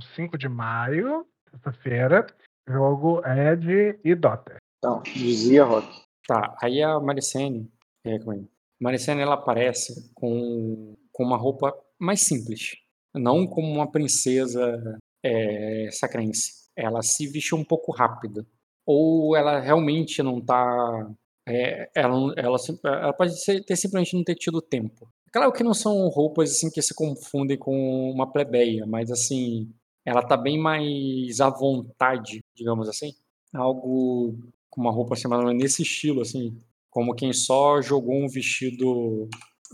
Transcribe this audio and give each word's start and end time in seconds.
próximo 0.00 0.02
5 0.14 0.38
de 0.38 0.48
maio, 0.48 1.26
terça-feira. 1.50 2.26
Jogo 2.68 3.22
Ed 3.26 3.98
e 4.04 4.14
Dota. 4.14 4.56
Então, 4.78 5.02
dizia 5.02 5.64
Rock. 5.64 5.88
Tá, 6.26 6.56
aí 6.62 6.82
a 6.82 6.98
Maricene, 7.00 7.70
é, 8.04 8.18
como 8.18 8.32
é? 8.32 8.44
Maricene 8.80 9.20
ela 9.20 9.34
aparece 9.34 10.12
com, 10.14 10.94
com 11.12 11.24
uma 11.24 11.36
roupa 11.36 11.76
mais 11.98 12.20
simples, 12.20 12.76
não 13.14 13.46
como 13.46 13.68
uma 13.68 13.90
princesa 13.90 14.98
é, 15.24 15.88
sacrense. 15.90 16.70
Ela 16.76 17.02
se 17.02 17.26
vestiu 17.26 17.58
um 17.58 17.64
pouco 17.64 17.92
rápida, 17.92 18.46
ou 18.86 19.36
ela 19.36 19.58
realmente 19.58 20.22
não 20.22 20.40
tá, 20.40 21.10
é, 21.48 21.90
ela, 21.94 22.32
ela, 22.36 22.56
ela 22.84 23.12
pode 23.12 23.42
ser, 23.42 23.64
ter 23.64 23.76
simplesmente 23.76 24.14
não 24.14 24.22
ter 24.22 24.36
tido 24.36 24.62
tempo. 24.62 25.08
Claro 25.32 25.52
que 25.52 25.64
não 25.64 25.74
são 25.74 26.08
roupas 26.08 26.50
assim 26.50 26.70
que 26.70 26.80
se 26.82 26.94
confundem 26.94 27.58
com 27.58 28.10
uma 28.10 28.30
plebeia, 28.30 28.86
mas 28.86 29.10
assim, 29.10 29.72
ela 30.04 30.22
tá 30.22 30.36
bem 30.36 30.58
mais 30.58 31.40
à 31.40 31.48
vontade, 31.50 32.42
digamos 32.54 32.88
assim. 32.88 33.12
Algo 33.54 34.34
com 34.68 34.80
uma 34.80 34.90
roupa 34.92 35.14
assim, 35.14 35.28
nesse 35.54 35.82
estilo, 35.82 36.20
assim, 36.22 36.56
como 36.90 37.14
quem 37.14 37.32
só 37.32 37.82
jogou 37.82 38.14
um 38.14 38.28
vestido, 38.28 39.28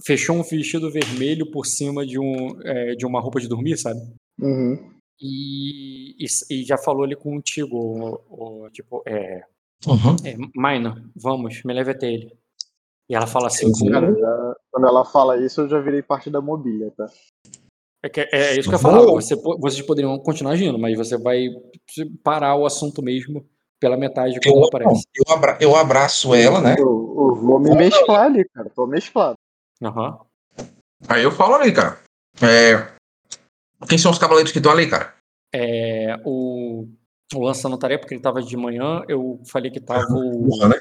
fechou 0.04 0.36
um 0.36 0.42
vestido 0.42 0.90
vermelho 0.90 1.50
por 1.50 1.66
cima 1.66 2.06
de, 2.06 2.18
um, 2.18 2.60
é, 2.62 2.94
de 2.94 3.04
uma 3.06 3.20
roupa 3.20 3.40
de 3.40 3.48
dormir, 3.48 3.76
sabe? 3.76 4.00
Uhum. 4.40 4.90
E, 5.20 6.14
e, 6.22 6.26
e 6.50 6.64
já 6.64 6.76
falou 6.78 7.04
ali 7.04 7.16
contigo, 7.16 7.76
o, 8.28 8.64
o, 8.64 8.70
tipo, 8.70 9.02
é, 9.06 9.42
Uhum. 9.86 10.16
é, 10.24 10.34
Maina, 10.54 11.04
vamos, 11.14 11.62
me 11.64 11.72
leve 11.74 11.90
até 11.90 12.10
ele. 12.12 12.32
E 13.08 13.14
ela 13.14 13.26
fala 13.26 13.46
assim, 13.46 13.72
Sim, 13.74 13.90
Cara, 13.90 14.12
já- 14.12 14.56
quando 14.72 14.86
ela 14.86 15.04
fala 15.04 15.36
isso, 15.38 15.60
eu 15.60 15.68
já 15.68 15.78
virei 15.80 16.02
parte 16.02 16.28
da 16.30 16.40
mobília, 16.40 16.90
tá? 16.96 17.06
É, 18.02 18.08
que- 18.08 18.28
é 18.32 18.58
isso 18.58 18.68
que 18.68 18.74
eu 18.74 18.78
falar. 18.78 19.00
Você, 19.06 19.34
vocês 19.36 19.84
poderiam 19.84 20.18
continuar 20.18 20.52
agindo, 20.52 20.78
mas 20.78 20.96
você 20.96 21.16
vai 21.18 21.48
parar 22.22 22.54
o 22.56 22.66
assunto 22.66 23.02
mesmo 23.02 23.44
pela 23.80 23.96
metade 23.96 24.38
quando 24.40 24.54
Eu, 24.54 24.58
ela 24.58 24.66
aparece. 24.68 25.04
eu, 25.14 25.34
abra- 25.34 25.58
eu 25.60 25.76
abraço 25.76 26.34
ela, 26.34 26.60
né? 26.60 26.74
Eu, 26.78 26.86
eu 27.18 27.34
vou 27.34 27.58
me 27.58 27.74
mesclar 27.74 28.22
ali, 28.26 28.44
cara. 28.48 28.70
Tô 28.70 28.86
mesclado. 28.86 29.36
Aham. 29.82 30.18
Aí 31.08 31.22
eu 31.22 31.30
falo 31.32 31.54
ali, 31.54 31.72
cara. 31.72 31.98
É, 32.42 32.94
Quem 33.88 33.98
são 33.98 34.10
os 34.10 34.18
cavaleiros 34.18 34.52
que 34.52 34.58
estão 34.58 34.72
ali, 34.72 34.88
cara? 34.88 35.14
É, 35.54 36.16
o, 36.24 36.86
o 37.34 37.40
Lança 37.40 37.68
não 37.68 37.76
estaria 37.76 37.98
porque 37.98 38.14
ele 38.14 38.20
estava 38.20 38.42
de 38.42 38.56
manhã. 38.56 39.02
Eu 39.08 39.40
falei 39.50 39.70
que 39.70 39.80
tava 39.80 40.06
o, 40.14 40.48
Porra, 40.48 40.68
né? 40.70 40.76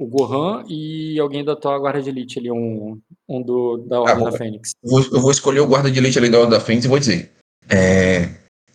O 0.00 0.06
Gohan 0.06 0.64
e 0.68 1.18
alguém 1.20 1.44
da 1.44 1.54
tua 1.54 1.78
guarda 1.78 2.02
de 2.02 2.08
elite 2.10 2.38
ali, 2.38 2.50
um, 2.50 3.00
um 3.28 3.42
do, 3.42 3.78
da 3.88 4.00
Ordem 4.00 4.18
bom. 4.24 4.30
da 4.30 4.36
Fênix. 4.36 4.72
Eu 4.82 4.90
vou, 4.90 5.00
eu 5.12 5.20
vou 5.20 5.30
escolher 5.30 5.60
o 5.60 5.66
guarda 5.66 5.90
de 5.90 5.98
elite 5.98 6.18
ali 6.18 6.28
da 6.28 6.38
Ordem 6.38 6.58
da 6.58 6.64
Fênix 6.64 6.84
e 6.84 6.88
vou 6.88 6.98
dizer. 6.98 7.30
É, 7.70 8.28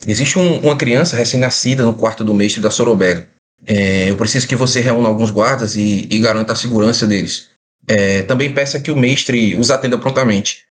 existe 0.07 0.39
um- 0.39 0.59
uma 0.59 0.77
criança 0.77 1.15
recém-nascida 1.15 1.83
no 1.83 1.93
quarto 1.93 2.23
do 2.23 2.33
mestre 2.33 2.61
da 2.61 2.71
Sorobega. 2.71 3.27
É, 3.67 4.09
eu 4.09 4.15
preciso 4.15 4.47
que 4.47 4.55
você 4.55 4.79
reúna 4.79 5.09
alguns 5.09 5.31
guardas 5.31 5.75
e, 5.75 6.07
e 6.09 6.19
garanta 6.19 6.53
a 6.53 6.55
segurança 6.55 7.05
deles. 7.05 7.49
É, 7.87 8.21
também 8.23 8.53
peça 8.53 8.79
que 8.79 8.91
o 8.91 8.95
mestre 8.95 9.55
os 9.57 9.69
atenda 9.71 9.97
prontamente. 9.97 10.65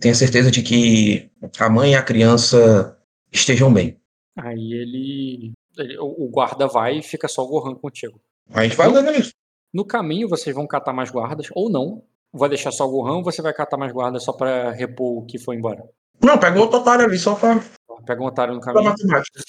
Tenha 0.00 0.14
certeza 0.14 0.50
de 0.50 0.62
que 0.62 1.28
a 1.58 1.68
mãe 1.70 1.92
e 1.92 1.94
a 1.94 2.02
criança 2.02 2.96
estejam 3.32 3.72
bem. 3.72 3.96
Aí 4.36 4.72
ele, 4.72 5.52
ele- 5.78 5.98
o 5.98 6.28
guarda 6.28 6.66
vai 6.66 6.98
e 6.98 7.02
fica 7.02 7.26
só 7.28 7.42
o 7.42 7.48
Gohan 7.48 7.74
contigo. 7.74 8.20
A 8.52 8.62
gente 8.64 8.76
vai 8.76 8.88
andando 8.88 9.08
ali. 9.08 9.28
No 9.72 9.84
caminho 9.84 10.28
vocês 10.28 10.54
vão 10.54 10.66
catar 10.66 10.92
mais 10.92 11.10
guardas, 11.10 11.48
ou 11.54 11.70
não. 11.70 12.02
Vai 12.32 12.48
deixar 12.48 12.70
só 12.72 12.86
o 12.86 12.90
Gohan 12.90 13.16
ou 13.16 13.24
você 13.24 13.40
vai 13.40 13.54
catar 13.54 13.76
mais 13.78 13.90
guardas 13.92 14.22
só 14.22 14.32
pra 14.32 14.70
repor 14.70 15.18
o 15.18 15.24
que 15.26 15.38
foi 15.38 15.56
embora? 15.56 15.82
Não, 16.22 16.38
pega 16.38 16.58
o 16.58 16.62
outro 16.62 16.78
otário 16.80 17.04
ali 17.06 17.18
só 17.18 17.34
pra, 17.34 17.58
Pega 18.06 18.22
um 18.22 18.26
otário 18.26 18.54
no 18.54 18.60
caminho. 18.60 18.84
matemática. 18.84 19.40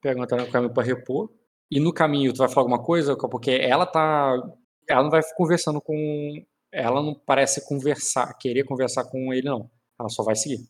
Pega 0.00 0.18
um 0.20 0.22
otário 0.22 0.46
no 0.46 0.52
caminho 0.52 0.72
pra 0.72 0.82
repor. 0.82 1.30
E 1.70 1.80
no 1.80 1.92
caminho 1.92 2.32
tu 2.32 2.38
vai 2.38 2.48
falar 2.48 2.62
alguma 2.62 2.82
coisa? 2.82 3.16
Porque 3.16 3.50
ela 3.50 3.84
tá. 3.86 4.32
Ela 4.88 5.02
não 5.02 5.10
vai 5.10 5.20
conversando 5.36 5.80
com. 5.80 5.94
Ela 6.72 7.02
não 7.02 7.14
parece 7.14 7.66
conversar, 7.66 8.32
querer 8.38 8.64
conversar 8.64 9.04
com 9.04 9.32
ele, 9.32 9.48
não. 9.48 9.68
Ela 9.98 10.08
só 10.08 10.22
vai 10.22 10.36
seguir. 10.36 10.60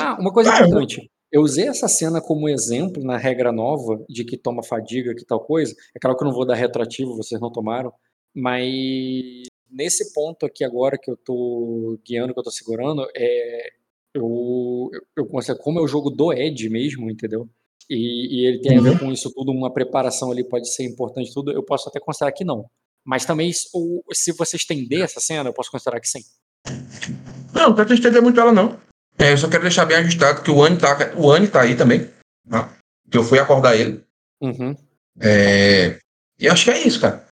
Ah, 0.00 0.16
uma 0.18 0.32
coisa 0.32 0.50
Ah, 0.52 0.60
importante. 0.60 1.10
Eu 1.32 1.42
usei 1.42 1.68
essa 1.68 1.86
cena 1.86 2.20
como 2.20 2.48
exemplo 2.48 3.04
na 3.04 3.16
regra 3.16 3.52
nova 3.52 4.04
de 4.08 4.24
que 4.24 4.36
toma 4.36 4.62
fadiga, 4.64 5.14
que 5.14 5.24
tal 5.24 5.40
coisa. 5.40 5.74
É 5.94 5.98
claro 6.00 6.16
que 6.16 6.24
eu 6.24 6.28
não 6.28 6.34
vou 6.34 6.44
dar 6.46 6.54
retroativo, 6.56 7.16
vocês 7.16 7.40
não 7.40 7.52
tomaram. 7.52 7.92
Mas 8.34 9.44
nesse 9.70 10.12
ponto 10.12 10.44
aqui 10.44 10.64
agora 10.64 10.98
que 10.98 11.10
eu 11.10 11.16
tô 11.16 11.98
guiando, 12.04 12.32
que 12.34 12.40
eu 12.40 12.44
tô 12.44 12.50
segurando, 12.50 13.06
é, 13.14 13.70
eu, 14.14 14.90
eu, 14.92 15.00
eu 15.18 15.56
como 15.58 15.78
é 15.78 15.82
o 15.82 15.86
jogo 15.86 16.10
do 16.10 16.32
Ed 16.32 16.68
mesmo, 16.68 17.08
entendeu? 17.08 17.48
E, 17.88 18.40
e 18.42 18.46
ele 18.46 18.60
tem 18.60 18.76
a 18.76 18.80
ver 18.80 18.98
com 18.98 19.10
isso 19.12 19.32
tudo, 19.32 19.50
uma 19.52 19.72
preparação 19.72 20.30
ali 20.30 20.44
pode 20.44 20.68
ser 20.72 20.84
importante 20.84 21.32
tudo, 21.32 21.52
eu 21.52 21.62
posso 21.62 21.88
até 21.88 21.98
considerar 22.00 22.32
que 22.32 22.44
não. 22.44 22.66
Mas 23.04 23.24
também, 23.24 23.52
se- 23.52 23.68
ou- 23.72 24.02
se 24.12 24.32
você 24.32 24.56
estender 24.56 25.00
essa 25.02 25.20
cena, 25.20 25.48
eu 25.48 25.52
posso 25.54 25.70
considerar 25.70 26.00
que 26.00 26.08
sim. 26.08 26.20
Não, 27.54 27.70
não 27.70 27.74
quero 27.74 27.92
estender 27.94 28.20
muito 28.22 28.38
ela, 28.40 28.52
não. 28.52 28.78
É, 29.20 29.32
eu 29.32 29.38
só 29.38 29.48
quero 29.48 29.62
deixar 29.62 29.84
bem 29.84 29.96
ajustado 29.98 30.42
que 30.42 30.50
o 30.50 30.62
Anne 30.62 30.78
tá, 30.78 30.96
o 31.16 31.30
Anne 31.30 31.48
tá 31.48 31.62
aí 31.62 31.76
também. 31.76 32.10
tá? 32.48 32.72
Que 33.10 33.18
eu 33.18 33.24
fui 33.24 33.38
acordar 33.38 33.76
ele. 33.76 34.02
Uhum, 34.40 34.74
É, 35.20 35.98
e 36.38 36.48
acho 36.48 36.64
que 36.64 36.70
é 36.70 36.78
isso, 36.78 37.00
cara. 37.00 37.26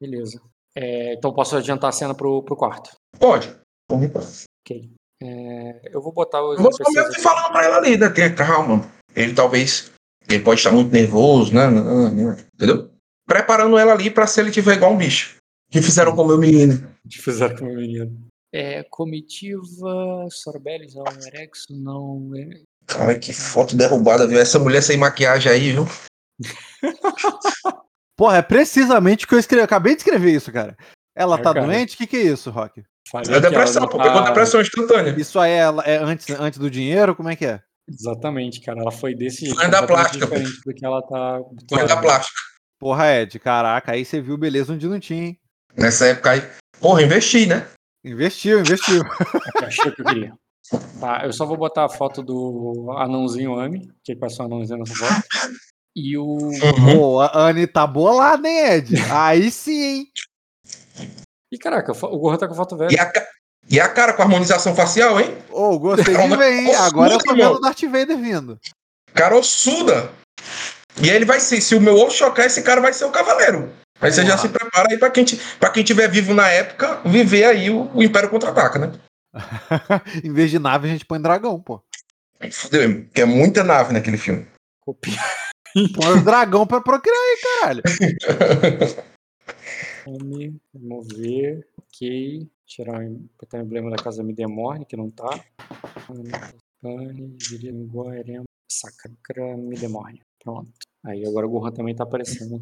beleza. 0.00 0.40
É, 0.74 1.14
então 1.14 1.32
posso 1.32 1.56
adiantar 1.56 1.88
a 1.90 1.92
cena 1.92 2.14
pro, 2.14 2.42
pro 2.42 2.56
quarto. 2.56 2.90
Pode. 3.18 3.54
Ok. 3.90 4.90
É, 5.22 5.90
eu 5.94 6.02
vou 6.02 6.12
botar 6.12 6.42
os 6.42 6.56
Eu 6.56 6.62
vou 6.64 6.72
só 6.72 6.82
mesmo 6.90 7.20
falando 7.20 7.52
pra 7.52 7.64
ela 7.64 7.76
ali, 7.76 7.96
né? 7.96 8.08
Tenha 8.08 8.34
calma. 8.34 8.90
Ele 9.14 9.34
talvez. 9.34 9.90
Ele 10.28 10.42
pode 10.42 10.60
estar 10.60 10.72
muito 10.72 10.92
nervoso, 10.92 11.54
né? 11.54 11.66
Entendeu? 12.54 12.90
Preparando 13.26 13.78
ela 13.78 13.92
ali 13.92 14.10
pra 14.10 14.26
se 14.26 14.40
ele 14.40 14.50
tiver 14.50 14.76
igual 14.76 14.92
um 14.92 14.96
bicho. 14.98 15.36
Que 15.70 15.80
fizeram 15.82 16.14
com 16.16 16.22
o 16.22 16.26
meu 16.26 16.38
menino. 16.38 16.88
Fizeram 17.10 17.56
com 17.56 17.64
o 17.64 17.66
meu 17.68 17.76
menino. 17.76 18.26
É, 18.52 18.82
comitiva, 18.90 20.26
Sorbelis 20.30 20.94
não, 20.94 21.04
Erexo 21.26 21.66
não. 21.70 22.30
É... 22.36 22.60
Cara, 22.86 23.18
que 23.18 23.32
foto 23.32 23.74
derrubada, 23.76 24.26
viu? 24.26 24.38
Essa 24.38 24.58
mulher 24.58 24.82
sem 24.82 24.96
maquiagem 24.98 25.50
aí, 25.50 25.72
viu? 25.72 25.86
Porra, 28.16 28.38
é 28.38 28.42
precisamente 28.42 29.24
o 29.24 29.28
que 29.28 29.34
eu 29.34 29.38
escrevi. 29.38 29.62
Acabei 29.64 29.94
de 29.94 30.00
escrever 30.00 30.32
isso, 30.32 30.52
cara. 30.52 30.76
Ela 31.16 31.36
É, 31.36 31.42
tá 31.42 31.54
cara. 31.54 31.66
doente? 31.66 31.94
O 31.94 31.98
que, 31.98 32.06
que 32.06 32.16
é 32.16 32.22
isso, 32.22 32.50
Rock? 32.50 32.82
Falei 33.10 33.34
É 33.34 33.40
depressão, 33.40 33.88
pô. 33.88 33.98
Pegou 33.98 34.22
tá- 34.22 34.28
depressão 34.28 34.60
instantânea. 34.60 35.14
Isso 35.18 35.38
aí 35.38 35.52
é, 35.52 35.62
é 35.84 35.96
antes, 35.96 36.28
antes 36.30 36.58
do 36.58 36.70
dinheiro? 36.70 37.14
Como 37.16 37.28
é 37.28 37.36
que 37.36 37.46
é? 37.46 37.60
Exatamente, 37.88 38.60
cara. 38.60 38.80
Ela 38.80 38.90
foi 38.92 39.14
desse 39.14 39.46
jeito. 39.46 39.56
Sonho 39.56 39.70
da 39.70 39.86
plástica, 39.86 40.26
pô. 40.26 40.34
do 40.36 40.74
que 40.74 40.84
ela 40.84 41.02
tá. 41.02 41.40
Sonho 41.68 41.88
da 41.88 41.96
plástica. 41.96 42.38
Porra, 42.78 43.20
Ed, 43.20 43.38
caraca, 43.38 43.92
aí 43.92 44.04
você 44.04 44.20
viu 44.20 44.36
beleza 44.36 44.72
onde 44.72 44.88
não 44.88 44.98
tinha, 44.98 45.24
hein? 45.24 45.40
Nessa 45.76 46.06
época 46.06 46.30
aí. 46.32 46.42
Porra, 46.80 47.02
investi, 47.02 47.46
né? 47.46 47.66
Investiu, 48.04 48.60
investiu. 48.60 49.04
que 49.04 49.62
eu 49.64 49.66
achei 49.66 49.92
que 49.92 50.02
eu 50.02 50.04
queria. 50.06 50.32
Tá, 51.00 51.22
eu 51.24 51.32
só 51.32 51.44
vou 51.44 51.56
botar 51.56 51.84
a 51.84 51.88
foto 51.88 52.22
do 52.22 52.92
anãozinho 52.98 53.58
Ami, 53.58 53.90
que 54.04 54.16
passou 54.16 54.44
o 54.44 54.48
anãozinho 54.48 54.78
nessa 54.78 54.94
foto. 54.94 55.22
E 55.94 56.16
o. 56.16 56.24
Uhum. 56.24 56.96
Pô, 56.98 57.20
a 57.20 57.30
Anne 57.48 57.66
tá 57.66 57.86
bolada, 57.86 58.48
hein, 58.48 58.66
Ed? 58.72 58.94
Aí 59.12 59.50
sim, 59.50 59.82
hein? 59.82 60.06
E 61.52 61.58
caraca, 61.58 61.92
o 61.92 62.18
Gohan 62.18 62.38
tá 62.38 62.48
com 62.48 62.54
foto 62.54 62.76
velha. 62.76 62.94
E 62.94 62.98
a, 62.98 63.06
ca- 63.10 63.26
e 63.68 63.78
a 63.80 63.88
cara 63.88 64.14
com 64.14 64.22
harmonização 64.22 64.74
facial, 64.74 65.20
hein? 65.20 65.36
Ô, 65.50 65.78
gostei 65.78 66.16
de 66.16 66.36
ver, 66.36 66.52
hein? 66.60 66.74
Agora 66.76 67.12
eu 67.12 67.18
tô 67.18 67.32
vendo 67.34 67.36
meu. 67.36 67.52
o 67.52 67.60
Darth 67.60 67.82
Vader 67.82 68.16
vindo. 68.16 68.58
Cara 69.12 69.36
ossuda. 69.36 70.10
E 71.02 71.10
aí 71.10 71.16
ele 71.16 71.24
vai 71.26 71.40
ser, 71.40 71.60
se 71.60 71.74
o 71.74 71.80
meu 71.80 71.96
ovo 71.98 72.10
chocar, 72.10 72.46
esse 72.46 72.62
cara 72.62 72.80
vai 72.80 72.92
ser 72.94 73.04
o 73.04 73.10
cavaleiro. 73.10 73.70
Aí 74.02 74.10
você 74.10 74.26
já 74.26 74.36
se 74.36 74.48
prepara 74.48 74.88
aí 74.90 74.98
pra 74.98 75.10
quem, 75.10 75.24
pra 75.60 75.70
quem 75.70 75.84
tiver 75.84 76.08
vivo 76.08 76.34
na 76.34 76.48
época, 76.48 77.00
viver 77.04 77.44
aí 77.44 77.70
o, 77.70 77.88
o 77.94 78.02
Império 78.02 78.28
Contra-Ataca, 78.28 78.78
né? 78.78 78.92
em 80.24 80.32
vez 80.32 80.50
de 80.50 80.58
nave, 80.58 80.88
a 80.88 80.90
gente 80.90 81.06
põe 81.06 81.20
dragão, 81.20 81.60
pô. 81.60 81.80
Fudeu, 82.50 83.06
é 83.14 83.24
muita 83.24 83.62
nave 83.62 83.92
naquele 83.92 84.16
filme. 84.16 84.44
Copia. 84.80 85.20
Põe 85.94 86.18
os 86.18 86.24
dragão 86.24 86.66
pra 86.66 86.80
procriar 86.80 87.16
aí, 87.16 87.38
caralho. 87.60 87.82
Vamos 90.74 91.08
ver. 91.16 91.66
Ok. 91.78 92.50
Tirar 92.66 93.00
o 93.00 93.28
botar 93.40 93.58
o 93.58 93.60
emblema 93.60 93.90
da 93.90 93.96
casa 93.96 94.22
Midemorne, 94.22 94.84
que 94.84 94.96
não 94.96 95.10
tá. 95.10 95.30
Sacra 98.70 99.56
Midemorne. 99.56 100.20
Pronto. 100.42 100.72
Aí 101.04 101.24
agora 101.24 101.46
o 101.46 101.50
Gohan 101.50 101.70
também 101.70 101.94
tá 101.94 102.04
aparecendo. 102.04 102.60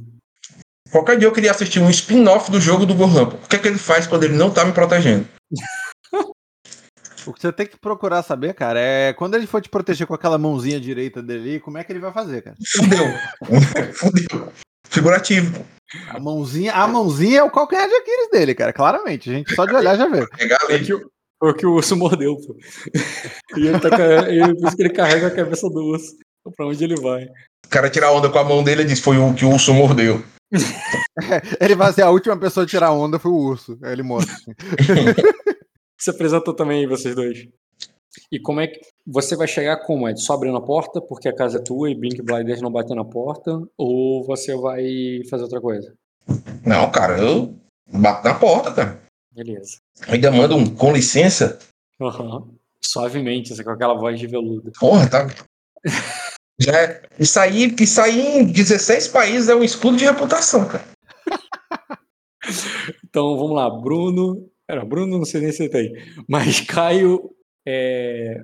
Qualquer 0.91 1.19
dia 1.19 1.29
eu 1.29 1.33
queria 1.33 1.51
assistir 1.51 1.81
um 1.81 1.91
spin-off 1.91 2.51
do 2.51 2.61
jogo 2.61 2.85
do 2.85 2.95
Gohan. 2.95 3.25
O 3.29 3.49
que 3.49 3.57
é 3.57 3.59
que 3.59 3.69
ele 3.69 3.79
faz 3.79 4.07
quando 4.07 4.25
ele 4.25 4.35
não 4.37 4.51
tá 4.51 4.65
me 4.65 4.73
protegendo? 4.73 5.27
O 7.27 7.35
que 7.35 7.41
você 7.43 7.53
tem 7.53 7.67
que 7.67 7.79
procurar 7.79 8.23
saber, 8.23 8.55
cara, 8.55 8.81
é 8.81 9.13
quando 9.13 9.35
ele 9.35 9.47
for 9.47 9.61
te 9.61 9.69
proteger 9.69 10.07
com 10.07 10.15
aquela 10.15 10.39
mãozinha 10.39 10.81
direita 10.81 11.23
dele, 11.23 11.61
como 11.61 11.77
é 11.77 11.85
que 11.85 11.93
ele 11.93 11.99
vai 12.01 12.11
fazer, 12.15 12.41
cara? 12.41 12.57
Fudeu. 12.67 13.05
Fudeu. 13.93 14.53
Figurativo. 14.89 15.65
A 16.09 16.19
mãozinha, 16.19 16.73
a 16.73 16.89
mãozinha 16.89 17.41
é 17.41 17.43
o 17.43 17.51
calcanhar 17.51 17.87
de 17.87 17.95
Aquiles 17.95 18.31
dele, 18.31 18.55
cara, 18.55 18.73
claramente. 18.73 19.29
A 19.29 19.35
gente 19.35 19.55
só 19.55 19.67
de 19.67 19.75
olhar 19.75 19.97
já 19.99 20.09
vê. 20.09 20.27
É 20.71 20.79
que, 20.79 20.95
o- 20.95 21.55
que 21.55 21.67
o 21.67 21.75
urso 21.75 21.95
mordeu, 21.95 22.37
pô. 22.37 22.57
E 23.59 23.67
ele 23.67 23.79
tá, 23.81 23.91
ca- 23.91 24.31
e 24.33 24.55
por 24.55 24.69
isso 24.69 24.77
que 24.77 24.83
ele 24.83 24.91
carrega 24.95 25.27
a 25.27 25.31
cabeça 25.31 25.69
do 25.69 25.79
urso. 25.85 26.17
Pra 26.57 26.67
onde 26.67 26.83
ele 26.83 27.01
vai. 27.01 27.25
O 27.67 27.69
cara 27.69 27.91
tira 27.91 28.11
onda 28.11 28.29
com 28.29 28.39
a 28.39 28.45
mão 28.45 28.65
dele 28.65 28.83
e 28.83 28.87
diz: 28.87 29.01
Foi 29.01 29.19
o 29.19 29.35
que 29.35 29.45
o 29.45 29.51
urso 29.51 29.75
mordeu. 29.75 30.25
Ele 31.61 31.77
vai 31.77 31.93
ser 31.93 32.03
a 32.03 32.11
última 32.11 32.37
pessoa 32.37 32.65
a 32.65 32.67
tirar 32.67 32.93
onda 32.93 33.19
foi 33.19 33.31
o 33.31 33.37
urso. 33.37 33.79
Aí 33.83 33.93
ele 33.93 34.03
assim. 34.15 34.53
Se 35.97 36.11
apresentou 36.11 36.55
também 36.55 36.81
aí, 36.81 36.87
vocês 36.87 37.15
dois. 37.15 37.47
E 38.33 38.41
como 38.41 38.61
é 38.61 38.67
que. 38.67 38.81
Você 39.07 39.37
vai 39.37 39.47
chegar 39.47 39.85
como, 39.85 40.09
Ed? 40.09 40.21
Só 40.21 40.35
abrindo 40.35 40.57
a 40.57 40.63
porta, 40.63 41.01
porque 41.01 41.29
a 41.29 41.35
casa 41.35 41.59
é 41.59 41.63
tua 41.63 41.91
e 41.91 41.95
Blink 41.95 42.23
Blinders 42.23 42.61
não 42.61 42.71
bater 42.71 42.95
na 42.95 43.05
porta? 43.05 43.63
Ou 43.77 44.25
você 44.25 44.57
vai 44.57 45.21
fazer 45.29 45.45
outra 45.45 45.61
coisa? 45.61 45.93
Não, 46.65 46.91
cara, 46.91 47.19
eu 47.19 47.55
bato 47.93 48.27
na 48.27 48.35
porta, 48.35 48.73
cara. 48.73 49.01
Beleza. 49.33 49.79
Ainda 50.09 50.31
mando 50.31 50.57
um 50.57 50.75
com 50.75 50.93
licença. 50.93 51.59
Aham. 52.01 52.49
Suavemente, 52.83 53.53
assim, 53.53 53.63
com 53.63 53.71
aquela 53.71 53.95
voz 53.95 54.19
de 54.19 54.27
veludo. 54.27 54.73
Porra, 54.81 55.09
tá. 55.09 55.27
Já 56.61 56.73
é... 56.77 57.03
Isso 57.19 57.41
aí, 57.41 57.75
isso 57.81 58.01
aí 58.01 58.21
em 58.39 58.45
16 58.45 59.09
países 59.09 59.49
é 59.49 59.55
um 59.55 59.65
escudo 59.65 59.97
de 59.97 60.05
reputação, 60.05 60.67
cara. 60.69 60.85
Então 63.05 63.37
vamos 63.37 63.55
lá, 63.57 63.69
Bruno. 63.69 64.49
Era 64.69 64.85
Bruno, 64.85 65.19
não 65.19 65.25
sei 65.25 65.41
nem 65.41 65.53
se 65.53 65.65
ele 65.65 65.71
tá 65.71 65.79
aí. 65.79 65.93
Mas 66.29 66.61
Caio. 66.61 67.31
É... 67.67 68.41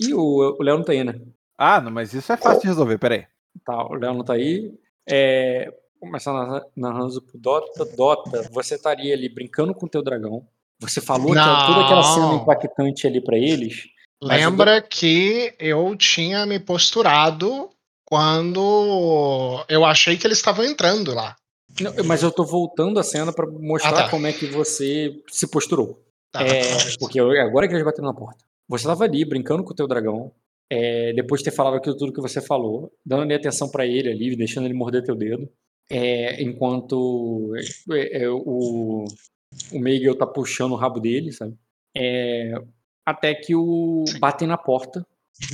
E 0.00 0.12
o, 0.14 0.56
o 0.58 0.62
Léo 0.62 0.78
não 0.78 0.84
tá 0.84 0.92
aí, 0.92 1.04
né? 1.04 1.14
Ah, 1.56 1.80
não, 1.80 1.90
mas 1.90 2.12
isso 2.12 2.32
é 2.32 2.36
fácil 2.36 2.62
de 2.62 2.66
resolver, 2.66 2.98
peraí. 2.98 3.24
Tá, 3.64 3.84
o 3.86 3.94
Léo 3.94 4.14
não 4.14 4.24
tá 4.24 4.34
aí. 4.34 4.72
É... 5.08 5.72
Começar 6.00 6.32
narra- 6.32 6.66
narrando 6.76 7.22
pro 7.22 7.38
Dota. 7.38 7.84
Dota, 7.96 8.42
você 8.52 8.74
estaria 8.74 9.14
ali 9.14 9.28
brincando 9.28 9.74
com 9.74 9.86
o 9.86 9.88
teu 9.88 10.02
dragão. 10.02 10.46
Você 10.80 11.00
falou 11.00 11.28
que 11.28 11.34
Não. 11.36 11.66
toda 11.66 11.84
aquela 11.84 12.02
cena 12.02 12.34
impactante 12.34 13.06
ali 13.06 13.20
pra 13.22 13.36
eles. 13.38 13.84
Lembra 14.22 14.80
que 14.82 15.54
eu 15.58 15.94
tinha 15.96 16.46
me 16.46 16.58
posturado 16.58 17.68
quando 18.04 19.64
eu 19.68 19.84
achei 19.84 20.16
que 20.16 20.26
eles 20.26 20.38
estavam 20.38 20.64
entrando 20.64 21.12
lá. 21.14 21.36
Não, 21.80 21.92
mas 22.04 22.22
eu 22.22 22.30
tô 22.32 22.44
voltando 22.44 22.98
a 22.98 23.02
cena 23.02 23.32
pra 23.32 23.46
mostrar 23.46 23.90
Ah, 23.90 24.02
tá. 24.04 24.08
como 24.08 24.26
é 24.26 24.32
que 24.32 24.46
você 24.46 25.20
se 25.28 25.46
posturou. 25.50 26.02
Tá, 26.32 26.42
É, 26.42 26.60
tá, 26.62 26.76
porque 26.98 27.20
eu- 27.20 27.30
agora 27.42 27.68
que 27.68 27.74
eles 27.74 27.84
bateram 27.84 28.08
na 28.08 28.14
porta. 28.14 28.44
Você 28.68 28.86
tava 28.86 29.04
ali 29.04 29.24
brincando 29.24 29.62
com 29.62 29.72
o 29.72 29.74
teu 29.76 29.86
dragão. 29.86 30.32
é, 30.68 31.12
depois 31.12 31.40
de 31.40 31.44
ter 31.44 31.52
falado 31.56 31.76
aquilo 31.76 31.96
tudo 31.96 32.12
que 32.12 32.20
você 32.20 32.40
falou, 32.40 32.92
dando 33.06 33.22
ali 33.22 33.34
atenção 33.34 33.68
pra 33.70 33.86
ele 33.86 34.10
ali, 34.10 34.34
deixando 34.34 34.64
ele 34.64 34.74
morder 34.74 35.04
teu 35.04 35.14
dedo. 35.14 35.48
é, 35.88 36.42
enquanto 36.42 37.52
é, 37.92 38.24
é, 38.24 38.28
o, 38.28 39.04
o 39.72 39.78
Miguel 39.78 40.16
tá 40.18 40.26
puxando 40.26 40.72
o 40.72 40.76
rabo 40.76 40.98
dele, 40.98 41.30
sabe? 41.30 41.54
Até 43.06 43.32
que 43.34 43.54
o 43.54 44.04
batem 44.18 44.48
na 44.48 44.58
porta. 44.58 45.06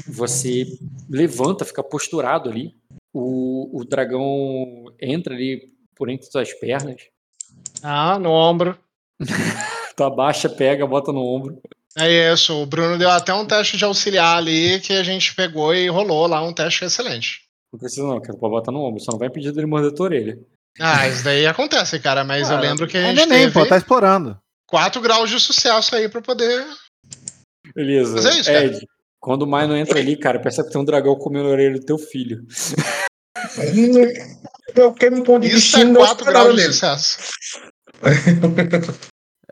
Você 0.08 0.64
levanta, 1.10 1.64
fica 1.66 1.82
posturado 1.82 2.48
ali. 2.48 2.74
O, 3.12 3.78
o 3.78 3.84
dragão 3.84 4.86
entra 5.00 5.34
ali 5.34 5.60
por 5.94 6.08
entre 6.08 6.30
suas 6.30 6.52
pernas. 6.54 7.02
Ah, 7.82 8.18
no 8.18 8.30
ombro. 8.30 8.78
Tu 9.94 10.02
abaixa, 10.02 10.48
pega, 10.48 10.86
bota 10.86 11.12
no 11.12 11.20
ombro. 11.20 11.60
É 11.98 12.32
isso, 12.32 12.54
o 12.62 12.64
Bruno 12.64 12.96
deu 12.96 13.10
até 13.10 13.34
um 13.34 13.44
teste 13.44 13.76
de 13.76 13.84
auxiliar 13.84 14.38
ali 14.38 14.80
que 14.80 14.94
a 14.94 15.02
gente 15.02 15.34
pegou 15.34 15.74
e 15.74 15.86
rolou 15.88 16.26
lá 16.26 16.42
um 16.42 16.54
teste 16.54 16.86
excelente. 16.86 17.42
Não 17.70 17.78
precisa 17.78 18.06
não, 18.06 18.18
cara. 18.18 18.38
Pode 18.38 18.52
botar 18.52 18.72
no 18.72 18.80
ombro. 18.80 19.02
Só 19.02 19.12
não 19.12 19.18
vai 19.18 19.28
impedir 19.28 19.52
dele 19.52 19.66
morder 19.66 19.90
a 19.92 19.94
tua 19.94 20.06
orelha. 20.06 20.38
Ah, 20.80 21.06
isso 21.06 21.22
daí 21.22 21.46
acontece, 21.46 21.98
cara, 21.98 22.24
mas 22.24 22.48
eu 22.48 22.56
Ah, 22.56 22.60
lembro 22.60 22.86
que 22.86 22.96
a 22.96 23.02
gente 23.02 23.26
neném, 23.26 23.40
teve 23.44 23.52
pô, 23.52 23.66
tá 23.66 23.76
explorando. 23.76 24.38
4 24.66 25.02
graus 25.02 25.28
de 25.28 25.38
sucesso 25.38 25.94
aí 25.94 26.08
pra 26.08 26.22
poder. 26.22 26.66
Beleza. 27.74 28.14
Mas 28.14 28.26
é 28.26 28.30
isso, 28.30 28.52
cara. 28.52 28.64
Ed, 28.66 28.86
quando 29.20 29.42
o 29.42 29.46
Maino 29.46 29.76
entra 29.76 29.98
ali, 29.98 30.16
cara, 30.16 30.40
percebe 30.40 30.68
que 30.68 30.72
tem 30.72 30.82
um 30.82 30.84
dragão 30.84 31.16
comendo 31.16 31.48
a 31.48 31.52
orelha 31.52 31.78
do 31.78 31.84
teu 31.84 31.98
filho. 31.98 32.44
Eu 34.74 34.92
quero 34.94 35.16
me 35.16 35.24
pôr 35.24 35.40
de 35.40 35.48
Isso 35.48 35.56
destino 35.56 35.90
é 35.90 35.92
não 35.92 36.00
4 36.00 36.16
esperava 36.16 36.44
graus 36.44 36.60
de 36.60 36.66
sucesso. 36.72 37.18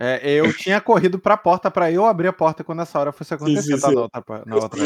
É, 0.02 0.32
eu 0.32 0.50
tinha 0.56 0.80
corrido 0.80 1.18
pra 1.18 1.36
porta 1.36 1.70
pra 1.70 1.92
eu 1.92 2.06
abrir 2.06 2.28
a 2.28 2.32
porta 2.32 2.64
quando 2.64 2.80
essa 2.80 2.98
hora 2.98 3.12
fosse 3.12 3.34
acontecer, 3.34 3.74
sim, 3.74 3.80
tá? 3.80 3.88
sim. 3.88 3.94
Na 3.94 4.00
outra, 4.00 4.22
na 4.46 4.56
outra. 4.56 4.82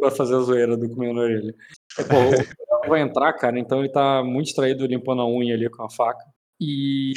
Vai 0.00 0.10
fazer 0.10 0.34
a 0.34 0.40
zoeira 0.40 0.76
do 0.76 0.88
comendo 0.88 1.20
a 1.20 1.22
orelha. 1.22 1.54
É, 1.96 2.02
Pô, 2.02 2.16
o 2.16 2.30
dragão 2.30 2.88
vai 2.88 3.00
entrar, 3.00 3.32
cara, 3.34 3.60
então 3.60 3.78
ele 3.78 3.90
tá 3.90 4.24
muito 4.24 4.46
distraído 4.46 4.84
limpando 4.84 5.22
a 5.22 5.28
unha 5.28 5.54
ali 5.54 5.70
com 5.70 5.84
a 5.84 5.90
faca. 5.90 6.24
E, 6.60 7.12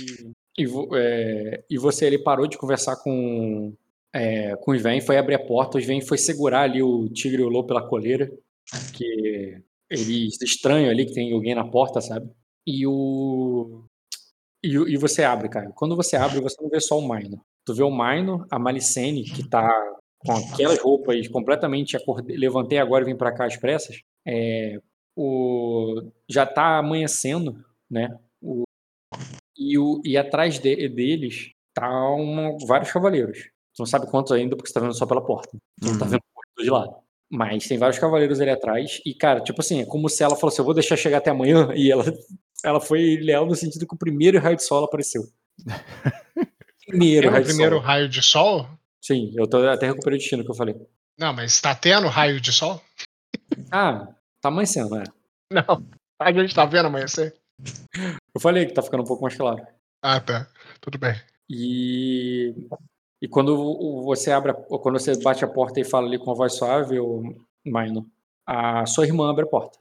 e, 0.55 0.67
é, 0.93 1.63
e 1.67 1.79
você, 1.79 2.05
ele 2.05 2.19
parou 2.19 2.45
de 2.45 2.55
conversar 2.55 2.97
com, 2.97 3.73
é, 4.13 4.55
com 4.57 4.71
o 4.71 4.75
Sven, 4.75 5.01
foi 5.01 5.17
abrir 5.17 5.35
a 5.35 5.45
porta, 5.45 5.77
o 5.77 5.81
Sven 5.81 6.01
foi 6.01 6.17
segurar 6.17 6.61
ali 6.63 6.81
o 6.81 7.07
tigre 7.09 7.41
e 7.41 7.45
o 7.45 7.49
lobo 7.49 7.67
pela 7.67 7.87
coleira, 7.87 8.29
que 8.95 9.61
eles 9.89 10.41
estranham 10.41 10.89
ali 10.89 11.05
que 11.05 11.13
tem 11.13 11.33
alguém 11.33 11.55
na 11.55 11.67
porta, 11.69 12.01
sabe? 12.01 12.29
E 12.67 12.85
o. 12.87 13.83
E, 14.63 14.69
e 14.69 14.97
você 14.97 15.23
abre, 15.23 15.49
cara. 15.49 15.71
Quando 15.75 15.95
você 15.95 16.15
abre, 16.15 16.41
você 16.41 16.61
não 16.61 16.69
vê 16.69 16.79
só 16.79 16.97
o 16.99 17.07
Maino. 17.07 17.41
Tu 17.65 17.73
vê 17.73 17.83
o 17.83 17.89
Maino, 17.91 18.45
a 18.51 18.59
Malicene, 18.59 19.23
que 19.23 19.47
tá 19.47 19.67
com 20.19 20.33
aquelas 20.33 20.79
roupas 20.79 21.27
completamente 21.29 21.95
acordei, 21.95 22.35
levantei 22.37 22.77
agora 22.77 23.03
e 23.03 23.07
vim 23.07 23.17
pra 23.17 23.33
cá 23.33 23.45
às 23.45 23.55
pressas. 23.57 24.01
É, 24.27 24.77
o, 25.15 26.11
já 26.29 26.45
tá 26.45 26.77
amanhecendo, 26.77 27.63
né? 27.89 28.09
O, 28.41 28.63
e, 29.57 29.77
o, 29.77 30.01
e 30.05 30.17
atrás 30.17 30.59
de- 30.59 30.89
deles 30.89 31.51
tá 31.73 31.89
uma- 32.13 32.57
vários 32.67 32.91
cavaleiros. 32.91 33.49
Não 33.79 33.85
sabe 33.85 34.05
quantos 34.07 34.31
ainda, 34.33 34.55
porque 34.55 34.67
você 34.67 34.73
tá 34.73 34.79
vendo 34.81 34.93
só 34.93 35.05
pela 35.05 35.25
porta. 35.25 35.49
Não 35.81 35.97
tá 35.97 36.05
Uhum. 36.05 36.11
vendo 36.11 36.21
por 36.35 36.63
de 36.63 36.69
lado. 36.69 36.93
Mas 37.31 37.67
tem 37.67 37.77
vários 37.77 37.97
cavaleiros 37.99 38.39
ali 38.41 38.49
atrás. 38.51 38.99
E, 39.05 39.13
cara, 39.13 39.39
tipo 39.41 39.61
assim, 39.61 39.81
é 39.81 39.85
como 39.85 40.09
se 40.09 40.21
ela 40.23 40.35
falou 40.35 40.49
assim: 40.51 40.61
eu 40.61 40.65
vou 40.65 40.73
deixar 40.73 40.97
chegar 40.97 41.19
até 41.19 41.29
amanhã. 41.31 41.69
E 41.77 41.91
ela, 41.91 42.03
ela 42.65 42.81
foi 42.81 43.17
leal 43.21 43.45
no 43.45 43.55
sentido 43.55 43.87
que 43.87 43.95
o 43.95 43.97
primeiro 43.97 44.39
raio 44.39 44.55
de 44.57 44.63
sol 44.63 44.83
apareceu. 44.83 45.23
Primeiro 46.87 47.27
o 47.27 47.31
raio 47.31 47.43
de 47.43 47.49
primeiro 47.49 47.75
sol. 47.75 47.85
raio 47.85 48.09
de 48.09 48.21
sol? 48.23 48.67
Sim, 49.01 49.31
eu 49.35 49.47
tô, 49.47 49.57
até 49.67 49.85
recuperei 49.87 50.17
o 50.17 50.19
destino 50.19 50.43
que 50.43 50.49
eu 50.51 50.55
falei. 50.55 50.75
Não, 51.17 51.31
mas 51.33 51.61
tá 51.61 51.75
tendo 51.75 52.07
raio 52.07 52.41
de 52.41 52.51
sol? 52.51 52.81
Ah, 53.71 54.07
tá 54.41 54.49
amanhecendo, 54.49 54.95
né? 54.95 55.03
Não. 55.51 55.63
A 56.19 56.31
gente 56.33 56.53
tá 56.55 56.65
vendo 56.65 56.87
amanhecer? 56.87 57.33
Eu 58.33 58.41
falei 58.41 58.65
que 58.65 58.73
tá 58.73 58.81
ficando 58.81 59.03
um 59.03 59.05
pouco 59.05 59.21
mais 59.23 59.35
claro. 59.35 59.65
Ah, 60.01 60.19
tá. 60.19 60.47
Tudo 60.81 60.97
bem. 60.97 61.13
E, 61.49 62.53
e 63.21 63.27
quando 63.27 64.03
você 64.03 64.31
abre, 64.31 64.51
a- 64.51 64.53
quando 64.53 64.99
você 64.99 65.17
bate 65.21 65.43
a 65.43 65.47
porta 65.47 65.79
e 65.79 65.83
fala 65.85 66.07
ali 66.07 66.17
com 66.19 66.31
a 66.31 66.35
voz 66.35 66.53
suave, 66.53 66.99
o 66.99 67.35
Maino, 67.65 68.07
a 68.45 68.85
sua 68.85 69.05
irmã 69.05 69.29
abre 69.29 69.43
a 69.43 69.47
porta. 69.47 69.77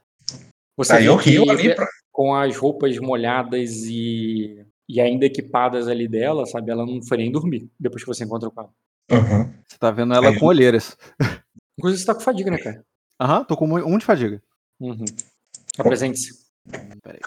Você 0.77 0.93
Aí 0.93 1.03
vê 1.03 1.09
eu 1.09 1.15
rio 1.15 1.49
ali 1.49 1.75
pra. 1.75 1.87
com 2.11 2.33
as 2.35 2.55
roupas 2.55 2.97
molhadas 2.99 3.71
e, 3.85 4.65
e 4.87 5.01
ainda 5.01 5.25
equipadas 5.25 5.87
ali 5.87 6.07
dela, 6.07 6.45
sabe? 6.45 6.71
Ela 6.71 6.85
não 6.85 7.01
foi 7.03 7.17
nem 7.17 7.31
dormir 7.31 7.69
depois 7.79 8.03
que 8.03 8.07
você 8.07 8.23
encontrou 8.23 8.51
com 8.51 8.61
ela. 8.61 8.73
Uhum. 9.11 9.53
Você 9.67 9.77
tá 9.77 9.91
vendo 9.91 10.13
ela 10.13 10.29
Aí- 10.29 10.39
com 10.39 10.45
olheiras. 10.45 10.95
Inclusive 11.77 12.01
você 12.01 12.05
tá 12.05 12.13
com 12.13 12.21
fadiga, 12.21 12.51
né, 12.51 12.57
cara? 12.57 12.85
Aham, 13.19 13.43
tô 13.43 13.57
com 13.57 13.65
um 13.67 13.97
de 13.97 14.05
fadiga. 14.05 14.41
Uhum. 14.79 15.03
Apresente-se. 15.77 16.47
Peraí. 17.01 17.19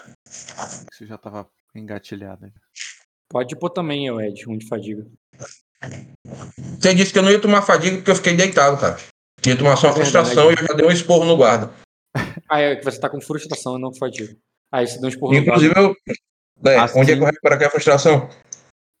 Isso 0.91 1.05
já 1.05 1.17
tava 1.17 1.47
engatilhado. 1.75 2.51
Pode 3.29 3.55
pôr 3.57 3.69
também, 3.69 4.07
Ed, 4.21 4.47
um 4.49 4.57
de 4.57 4.67
fadiga. 4.67 5.05
Você 6.79 6.93
disse 6.93 7.11
que 7.13 7.19
eu 7.19 7.23
não 7.23 7.31
ia 7.31 7.39
tomar 7.39 7.61
fadiga 7.61 7.97
porque 7.97 8.11
eu 8.11 8.15
fiquei 8.15 8.35
deitado, 8.35 8.77
cara. 8.77 8.97
Ia 9.45 9.57
tomar 9.57 9.75
só 9.75 9.87
uma 9.87 9.93
Verdade. 9.93 10.11
frustração 10.11 10.51
e 10.51 10.55
eu 10.55 10.67
já 10.67 10.73
dei 10.73 10.85
um 10.87 10.91
esporro 10.91 11.25
no 11.25 11.35
guarda. 11.35 11.69
Ah, 12.49 12.59
é 12.61 12.75
que 12.75 12.85
você 12.85 12.99
tá 12.99 13.09
com 13.09 13.19
frustração 13.19 13.77
e 13.77 13.81
não 13.81 13.93
fadiga. 13.93 14.35
Aí 14.71 14.87
você 14.87 14.95
deu 14.97 15.05
um 15.05 15.09
esporro 15.09 15.33
no 15.33 15.39
Inclusive, 15.39 15.73
eu. 15.75 15.95
É, 16.65 16.77
Assim- 16.77 16.99
onde 16.99 17.11
é 17.11 17.15
que 17.15 17.21
eu 17.21 17.25
recupero 17.25 17.55
aqui 17.55 17.65
a 17.65 17.69
frustração? 17.69 18.29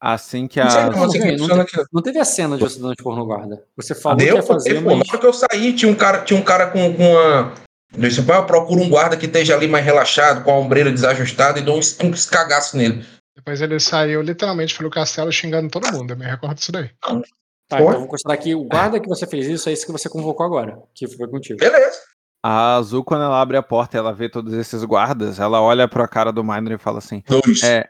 Assim 0.01 0.47
que 0.47 0.59
Não 0.61 0.69
sei 0.69 0.79
a. 0.81 0.89
não, 0.89 1.03
assim 1.05 1.19
que 1.21 1.31
não 1.37 1.61
aquilo. 1.61 1.85
Não 1.93 2.01
teve 2.01 2.19
a 2.19 2.25
cena 2.25 2.57
de 2.57 2.63
você 2.63 2.77
dando 2.77 2.91
esporro 2.93 3.15
no 3.15 3.25
guarda. 3.25 3.63
Você 3.77 3.95
falou 3.95 4.17
que 4.17 4.25
Deu, 4.25 4.35
ia 4.35 4.43
fazer, 4.43 4.83
pô, 4.83 4.89
na 4.89 4.95
mas... 4.97 5.09
hora 5.09 5.17
que 5.17 5.25
eu 5.25 5.33
saí, 5.33 5.73
tinha 5.73 5.89
um 5.89 5.95
cara, 5.95 6.23
tinha 6.23 6.37
um 6.37 6.43
cara 6.43 6.67
com, 6.67 6.93
com 6.93 7.03
uma. 7.11 7.53
Eu 7.95 8.01
disse, 8.09 8.21
"Pá, 8.23 8.35
eu 8.35 8.45
procuro 8.45 8.81
um 8.81 8.89
guarda 8.89 9.15
que 9.15 9.27
esteja 9.27 9.55
ali 9.55 9.67
mais 9.67 9.85
relaxado, 9.85 10.43
com 10.43 10.51
a 10.51 10.57
ombreira 10.57 10.91
desajustada, 10.91 11.59
e 11.59 11.61
dou 11.61 11.77
uns, 11.77 11.97
uns 12.01 12.25
cagaços 12.25 12.73
nele. 12.73 13.05
Depois 13.35 13.61
ele 13.61 13.79
saiu 13.79 14.21
literalmente 14.21 14.77
pelo 14.77 14.89
castelo 14.89 15.31
xingando 15.31 15.69
todo 15.69 15.91
mundo. 15.91 16.11
Eu 16.11 16.17
me 16.17 16.25
recordo 16.25 16.55
disso 16.55 16.71
daí. 16.71 16.89
Tá, 17.01 17.77
Foi? 17.77 17.85
então 17.85 17.93
eu 17.93 17.99
vou 17.99 18.07
considerar 18.07 18.37
que 18.37 18.53
o 18.53 18.63
guarda 18.63 18.99
que 18.99 19.07
você 19.07 19.25
fez 19.25 19.47
isso 19.47 19.69
é 19.69 19.71
esse 19.71 19.85
que 19.85 19.91
você 19.91 20.07
convocou 20.07 20.45
agora, 20.45 20.77
que 20.93 21.07
foi 21.07 21.27
contigo. 21.27 21.59
Beleza. 21.59 21.97
A 22.45 22.75
Azul, 22.75 23.05
quando 23.05 23.23
ela 23.23 23.41
abre 23.41 23.55
a 23.55 23.63
porta 23.63 23.95
e 23.95 23.99
ela 23.99 24.13
vê 24.13 24.27
todos 24.27 24.53
esses 24.53 24.83
guardas, 24.83 25.39
ela 25.39 25.61
olha 25.61 25.87
pra 25.87 26.07
cara 26.09 26.29
do 26.29 26.43
Minor 26.43 26.73
e 26.73 26.77
fala 26.77 26.97
assim. 26.97 27.23
É, 27.63 27.87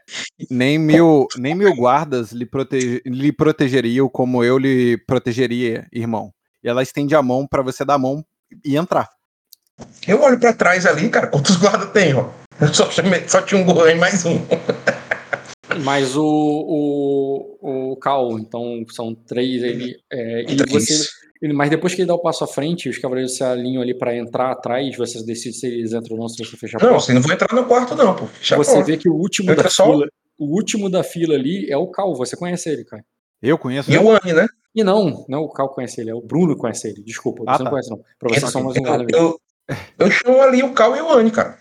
nem 0.48 0.78
mil, 0.78 1.26
nem 1.36 1.56
mil 1.56 1.74
guardas 1.74 2.30
lhe, 2.30 2.46
protege, 2.46 3.02
lhe 3.04 3.32
protegeriam 3.32 4.08
como 4.08 4.44
eu 4.44 4.56
lhe 4.56 4.96
protegeria, 5.08 5.88
irmão. 5.92 6.32
E 6.62 6.68
ela 6.68 6.84
estende 6.84 7.16
a 7.16 7.22
mão 7.22 7.48
pra 7.48 7.62
você 7.62 7.84
dar 7.84 7.94
a 7.94 7.98
mão 7.98 8.24
e 8.64 8.76
entrar. 8.76 9.10
Eu 10.06 10.22
olho 10.22 10.38
pra 10.38 10.52
trás 10.52 10.86
ali, 10.86 11.08
cara, 11.10 11.26
quantos 11.26 11.56
guardas 11.56 11.90
tem, 11.90 12.14
ó? 12.14 12.28
Eu 12.60 12.72
só, 12.72 12.88
chamei, 12.88 13.28
só 13.28 13.42
tinha 13.42 13.60
um 13.60 13.64
gol 13.64 13.82
aí, 13.82 13.96
mais 13.96 14.24
um. 14.24 14.38
Mas 15.82 16.16
o, 16.16 16.24
o, 17.62 17.92
o 17.92 17.96
Cal. 17.96 18.38
Então 18.38 18.84
são 18.90 19.14
três. 19.14 19.62
Ele, 19.62 19.96
é, 20.12 20.42
e 20.42 20.56
Três. 20.56 20.70
você, 20.70 21.08
ele- 21.42 21.52
mas 21.54 21.70
depois 21.70 21.94
que 21.94 22.00
ele 22.02 22.08
dá 22.08 22.14
o 22.14 22.18
passo 22.18 22.44
à 22.44 22.46
frente, 22.46 22.88
os 22.88 22.98
cavaleiros 22.98 23.36
se 23.36 23.44
alinham 23.44 23.82
ali 23.82 23.94
pra 23.94 24.16
entrar 24.16 24.50
atrás. 24.52 24.96
Você 24.96 25.24
decide 25.24 25.56
se 25.56 25.66
eles 25.66 25.92
entram 25.92 26.16
ou 26.16 26.22
não, 26.22 26.28
se 26.28 26.44
você 26.44 26.56
fecha 26.56 26.76
a 26.78 26.82
Não, 26.82 26.90
porta. 26.90 27.06
você 27.06 27.12
não 27.14 27.20
vai 27.22 27.34
entrar 27.34 27.54
no 27.54 27.66
quarto, 27.66 27.94
não, 27.94 28.14
pô. 28.14 28.26
Fecha 28.26 28.54
a 28.54 28.58
Você 28.58 28.82
vê 28.82 28.96
que 28.96 29.08
o 29.08 29.14
último 29.14 29.50
Entra 29.50 29.64
da 29.64 29.70
só- 29.70 29.84
fila. 29.90 30.06
O 30.38 30.46
último 30.46 30.90
da 30.90 31.04
fila 31.04 31.34
ali 31.34 31.70
é 31.70 31.76
o 31.76 31.86
Cal. 31.86 32.14
Você 32.16 32.36
conhece 32.36 32.68
ele, 32.68 32.84
cara. 32.84 33.04
Eu 33.42 33.56
conheço. 33.58 33.90
E 33.92 33.96
o 33.98 34.10
Anne, 34.10 34.32
né? 34.32 34.46
E 34.74 34.82
não, 34.82 35.24
não 35.28 35.38
é 35.38 35.40
o 35.42 35.48
Cal 35.48 35.68
conhece 35.68 36.00
ele, 36.00 36.10
é 36.10 36.14
o 36.14 36.20
Bruno 36.20 36.56
conhece 36.56 36.88
ele. 36.88 37.02
Desculpa, 37.04 37.44
Ah, 37.46 37.52
você 37.56 37.58
não 37.62 37.64
tá. 37.66 37.70
conhece, 37.70 37.90
não. 37.90 38.00
Pra 38.18 38.28
você 38.34 38.46
só 38.48 38.60
mais 38.60 38.76
um 38.76 38.84
eu, 38.86 39.06
eu, 39.12 39.40
eu 40.00 40.10
chamo 40.10 40.40
ali 40.42 40.62
o 40.64 40.72
Cal 40.72 40.96
e 40.96 41.00
o 41.00 41.12
Anne, 41.12 41.30
cara. 41.30 41.56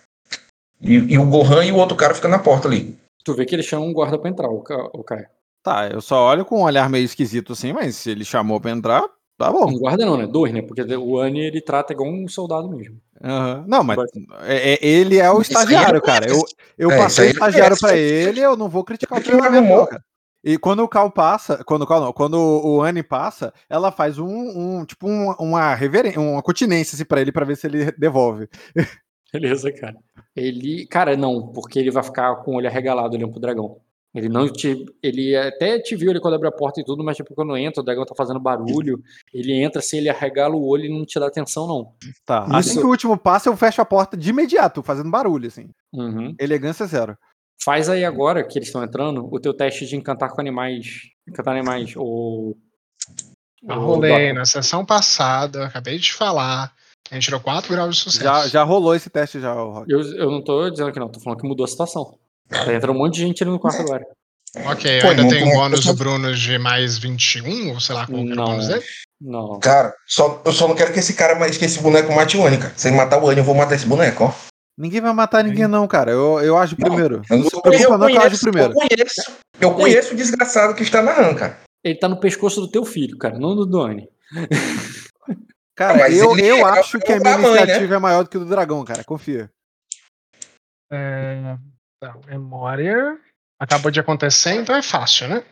E, 0.82 0.94
e 0.96 1.18
o 1.20 1.26
Gohan 1.26 1.64
e 1.66 1.72
o 1.72 1.76
outro 1.76 1.96
cara 1.96 2.16
ficam 2.16 2.32
na 2.32 2.40
porta 2.40 2.68
ali. 2.68 2.96
Tu 3.24 3.34
vê 3.34 3.46
que 3.46 3.56
ele 3.56 3.64
chama 3.64 3.86
um 3.86 3.94
guarda 3.94 4.18
pra 4.20 4.30
entrar, 4.30 4.50
o, 4.50 4.62
Ca- 4.62 4.90
o 4.94 5.04
Caio. 5.04 5.28
Tá, 5.64 5.88
eu 5.88 6.02
só 6.02 6.28
olho 6.28 6.44
com 6.44 6.60
um 6.60 6.64
olhar 6.64 6.90
meio 6.90 7.06
esquisito 7.06 7.54
assim, 7.54 7.72
mas 7.72 7.96
se 7.96 8.10
ele 8.12 8.26
chamou 8.26 8.60
pra 8.60 8.72
entrar, 8.72 9.02
tá 9.38 9.50
bom. 9.50 9.70
Um 9.70 9.78
guarda 9.80 10.06
não, 10.06 10.18
né? 10.18 10.28
Dois, 10.28 10.52
né? 10.54 10.62
Porque 10.62 10.82
o 10.96 11.18
Anne 11.20 11.40
ele 11.40 11.62
trata 11.62 11.94
igual 11.94 12.10
um 12.10 12.28
soldado 12.28 12.70
mesmo. 12.70 13.00
Aham. 13.24 13.64
Não, 13.66 13.82
mas 13.84 13.98
é- 14.42 14.74
é- 14.74 14.80
ele 14.86 15.18
é 15.20 15.32
o 15.32 15.42
Isso 15.42 15.52
estagiário, 15.54 15.96
ele 15.98 16.02
cara. 16.06 16.28
Eu, 16.30 16.44
eu 16.78 16.92
É, 16.92 16.98
passei 16.98 17.30
estagiário 17.30 17.78
conhece. 17.80 17.82
pra 17.82 17.96
ele, 17.98 18.42
eu 18.42 18.58
não 18.58 18.68
vou 18.68 18.84
criticar 18.84 19.18
o 19.18 19.22
ele 19.22 19.30
treinamento, 19.30 19.88
cara. 19.88 20.04
E 20.44 20.58
quando 20.58 20.82
o 20.84 20.90
Cal 20.90 21.10
passa, 21.10 21.64
quando 21.64 21.84
o 21.84 21.88
Cal 21.88 22.02
não, 22.02 22.12
quando 22.12 22.34
o 22.38 22.82
Anne 22.82 23.02
passa, 23.02 23.54
ela 23.70 23.94
faz 23.94 24.20
um, 24.20 24.28
um 24.28 24.86
tipo 24.86 25.08
um- 25.08 25.32
uma 25.40 25.74
reverência, 25.74 26.20
uma 26.20 26.44
continência 26.44 26.98
assim, 26.98 27.06
pra 27.06 27.22
ele 27.22 27.32
pra 27.32 27.46
ver 27.46 27.56
se 27.56 27.66
ele 27.66 27.90
devolve. 27.94 28.50
Beleza, 29.34 29.72
cara. 29.72 29.98
Ele. 30.36 30.86
Cara, 30.86 31.18
não, 31.18 31.48
porque 31.48 31.80
ele 31.80 31.90
vai 31.90 32.04
ficar 32.04 32.36
com 32.38 32.52
o 32.52 32.56
olho 32.56 32.68
arregalado 32.68 33.16
olhando 33.16 33.32
pro 33.32 33.42
dragão. 33.42 33.78
Ele 34.14 34.30
não 34.30 34.48
te. 34.48 34.86
Ele 35.02 35.36
até 35.36 35.80
te 35.80 35.96
viu 35.96 36.12
ali 36.12 36.20
quando 36.20 36.36
abre 36.36 36.48
a 36.48 36.52
porta 36.52 36.80
e 36.80 36.86
tudo, 36.86 37.04
mas 37.04 37.18
tipo, 37.18 37.34
quando 37.34 37.58
entra, 37.58 37.82
o 37.82 37.84
dragão 37.84 38.06
tá 38.06 38.14
fazendo 38.16 38.40
barulho. 38.40 39.02
Ele 39.34 39.54
entra 39.54 39.80
assim, 39.80 39.98
ele 39.98 40.10
arregala 40.10 40.56
o 40.56 40.68
olho 40.68 40.86
e 40.86 40.90
não 40.90 41.04
te 41.04 41.20
dá 41.20 41.26
atenção, 41.26 41.68
não. 41.68 41.94
Tá. 42.24 42.46
Isso. 42.46 42.56
Assim 42.56 42.80
que 42.80 42.86
o 42.86 42.90
último 42.90 43.18
passa, 43.18 43.50
eu 43.50 43.58
fecho 43.58 43.82
a 43.82 43.86
porta 43.86 44.16
de 44.16 44.30
imediato, 44.30 44.84
fazendo 44.84 45.10
barulho, 45.10 45.48
assim. 45.48 45.68
Uhum. 45.92 46.36
Elegância 46.40 46.86
zero. 46.86 47.18
Faz 47.64 47.90
aí 47.90 48.06
agora 48.06 48.44
que 48.44 48.60
eles 48.60 48.68
estão 48.68 48.84
entrando 48.84 49.28
o 49.32 49.40
teu 49.40 49.54
teste 49.54 49.88
de 49.88 49.96
encantar 49.96 50.30
com 50.30 50.40
animais. 50.40 51.10
Encantar 51.28 51.56
animais. 51.56 51.96
Ou. 51.96 52.56
Eu 53.68 53.78
ou 53.78 53.82
rolei 53.82 54.32
na 54.32 54.46
sessão 54.46 54.86
passada, 54.86 55.66
acabei 55.66 55.98
de 55.98 56.14
falar. 56.14 56.72
A 57.12 57.16
gente 57.16 57.26
tirou 57.26 57.40
4 57.40 57.72
graus 57.72 57.96
de 57.96 58.02
sucesso. 58.02 58.24
Já, 58.24 58.48
já 58.48 58.64
rolou 58.64 58.96
esse 58.96 59.10
teste 59.10 59.40
já, 59.40 59.54
o 59.54 59.72
Rock. 59.72 59.92
Eu, 59.92 60.02
eu 60.18 60.32
não 60.32 60.44
tô 60.44 60.70
dizendo 60.70 60.92
que 60.92 61.00
não, 61.00 61.10
tô 61.10 61.20
falando 61.20 61.40
que 61.40 61.48
mudou 61.48 61.64
a 61.64 61.68
situação. 61.68 62.18
Tá 62.50 62.74
entrando 62.74 62.96
um 62.96 63.00
monte 63.00 63.16
de 63.16 63.22
gente 63.22 63.44
ali 63.44 63.52
no 63.52 63.60
quarto 63.60 63.82
agora. 63.84 64.04
Ok, 64.66 64.98
eu 64.98 65.02
Pô, 65.02 65.08
ainda 65.10 65.28
tenho 65.28 65.46
como- 65.46 65.56
bônus 65.58 65.84
do 65.84 65.94
Bruno 65.96 66.34
de 66.34 66.58
mais 66.60 66.98
21, 66.98 67.74
ou 67.74 67.80
sei 67.80 67.96
lá 67.96 68.06
qual 68.06 68.20
que 68.24 68.32
era 68.32 68.34
o 68.34 68.36
Não. 68.36 68.46
bônus 68.46 68.68
dele. 68.68 68.84
Não. 69.20 69.60
Cara, 69.60 69.94
só, 70.08 70.42
eu 70.46 70.52
só 70.52 70.68
não 70.68 70.76
quero 70.76 70.94
que 70.94 71.00
esse 71.00 71.14
cara, 71.14 71.36
mais- 71.36 71.58
que 71.58 71.66
esse 71.66 71.80
boneco 71.82 72.14
mate 72.14 72.38
o 72.38 72.44
cara. 72.44 72.74
Se 72.76 72.88
ele 72.88 72.96
matar 72.98 73.22
o 73.22 73.28
Anne, 73.30 73.40
eu 73.40 73.44
vou 73.44 73.56
matar 73.56 73.76
esse 73.76 73.86
boneco, 73.86 74.26
ó. 74.26 74.34
Ninguém 74.78 75.02
vai 75.02 75.14
matar 75.14 75.44
ninguém, 75.44 75.68
não, 75.68 75.88
cara. 75.88 76.12
Eu, 76.12 76.40
eu 76.42 76.58
ajo 76.58 76.76
primeiro. 76.76 77.22
Eu, 77.30 77.38
Não 77.38 77.50
preocupa, 77.62 77.98
não, 77.98 78.08
que 78.08 78.16
eu 78.16 78.22
ajo 78.22 78.40
primeiro. 78.40 78.74
eu 78.74 78.76
conheço, 78.76 79.22
eu 79.62 79.74
conheço 79.76 80.14
o 80.14 80.18
desgraçado 80.18 80.74
que 80.76 80.82
está 80.84 81.02
narrando, 81.02 81.38
cara. 81.40 81.60
Ele 81.84 81.96
tá 82.00 82.08
no 82.08 82.20
pescoço 82.20 82.60
do 82.62 82.68
teu 82.70 82.84
filho, 82.86 83.18
cara, 83.18 83.38
não 83.38 83.56
do 83.56 83.66
Doni. 83.66 84.08
Cara, 85.76 85.98
Mas 85.98 86.18
eu, 86.18 86.38
eu 86.38 86.58
é 86.68 86.80
acho 86.80 87.00
que 87.00 87.12
a 87.12 87.20
minha 87.20 87.38
mãe, 87.38 87.52
né? 87.54 87.58
iniciativa 87.62 87.96
é 87.96 88.00
maior 88.00 88.24
do 88.24 88.30
que 88.30 88.38
o 88.38 88.42
do 88.42 88.46
dragão, 88.46 88.84
cara. 88.86 89.04
Confia. 89.04 89.50
É, 90.92 91.58
tá, 92.00 92.16
memória. 92.28 93.18
Acabou 93.60 93.90
de 93.90 94.00
acontecer, 94.00 94.54
então 94.56 94.76
é 94.76 94.82
fácil, 94.82 95.28
né? 95.30 95.44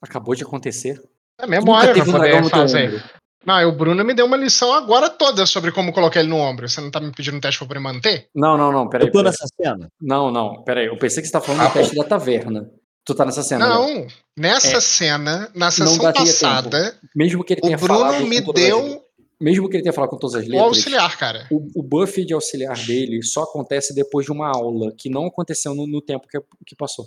Acabou 0.00 0.34
de 0.34 0.42
acontecer. 0.44 1.02
É 1.38 1.46
memória 1.46 1.92
pra 1.92 2.02
um 2.02 2.12
poder 2.12 2.40
teu 2.40 2.50
fazer. 2.50 3.04
Não, 3.44 3.60
e 3.60 3.64
o 3.64 3.72
Bruno 3.72 4.02
me 4.04 4.14
deu 4.14 4.26
uma 4.26 4.36
lição 4.36 4.72
agora 4.72 5.08
toda 5.08 5.46
sobre 5.46 5.70
como 5.70 5.92
colocar 5.92 6.20
ele 6.20 6.28
no 6.28 6.38
ombro. 6.38 6.68
Você 6.68 6.80
não 6.80 6.90
tá 6.90 6.98
me 7.00 7.12
pedindo 7.12 7.36
um 7.36 7.40
teste 7.40 7.58
pra 7.58 7.68
poder 7.68 7.80
manter? 7.80 8.28
Não, 8.34 8.56
não, 8.56 8.72
não, 8.72 8.88
peraí. 8.88 9.06
Eu 9.06 9.12
tô 9.12 9.18
peraí. 9.18 9.30
nessa 9.32 9.46
cena. 9.54 9.88
Não, 10.00 10.30
não, 10.32 10.62
peraí. 10.64 10.86
Eu 10.86 10.98
pensei 10.98 11.20
que 11.22 11.26
você 11.28 11.32
tá 11.32 11.40
falando 11.40 11.60
Ah, 11.62 11.68
do 11.68 11.72
teste 11.74 11.94
da 11.94 12.04
taverna. 12.04 12.68
Tu 13.04 13.14
tá 13.14 13.24
nessa 13.24 13.42
cena. 13.44 13.68
né? 13.68 13.74
Não, 13.74 14.06
nessa 14.36 14.78
É. 14.78 14.80
cena, 14.80 15.48
na 15.54 15.70
sessão 15.70 16.12
passada, 16.12 16.98
Mesmo 17.14 17.44
que 17.44 17.52
ele 17.52 17.60
o 17.60 17.66
tenha 17.66 17.78
falado. 17.78 18.14
Bruno 18.14 18.26
me 18.26 18.40
deu 18.52 19.05
Mesmo 19.40 19.68
que 19.68 19.76
ele 19.76 19.82
tenha 19.82 19.92
falado 19.92 20.10
com 20.10 20.18
todas 20.18 20.34
as 20.36 20.46
o 20.46 20.48
letras. 20.50 20.66
auxiliar, 20.66 21.18
cara. 21.18 21.46
O, 21.50 21.80
o 21.80 21.82
buff 21.82 22.24
de 22.24 22.32
auxiliar 22.32 22.76
dele 22.86 23.22
só 23.22 23.42
acontece 23.42 23.94
depois 23.94 24.24
de 24.26 24.32
uma 24.32 24.48
aula, 24.48 24.92
que 24.96 25.10
não 25.10 25.26
aconteceu 25.26 25.74
no, 25.74 25.86
no 25.86 26.00
tempo 26.00 26.26
que, 26.26 26.38
que 26.66 26.74
passou. 26.74 27.06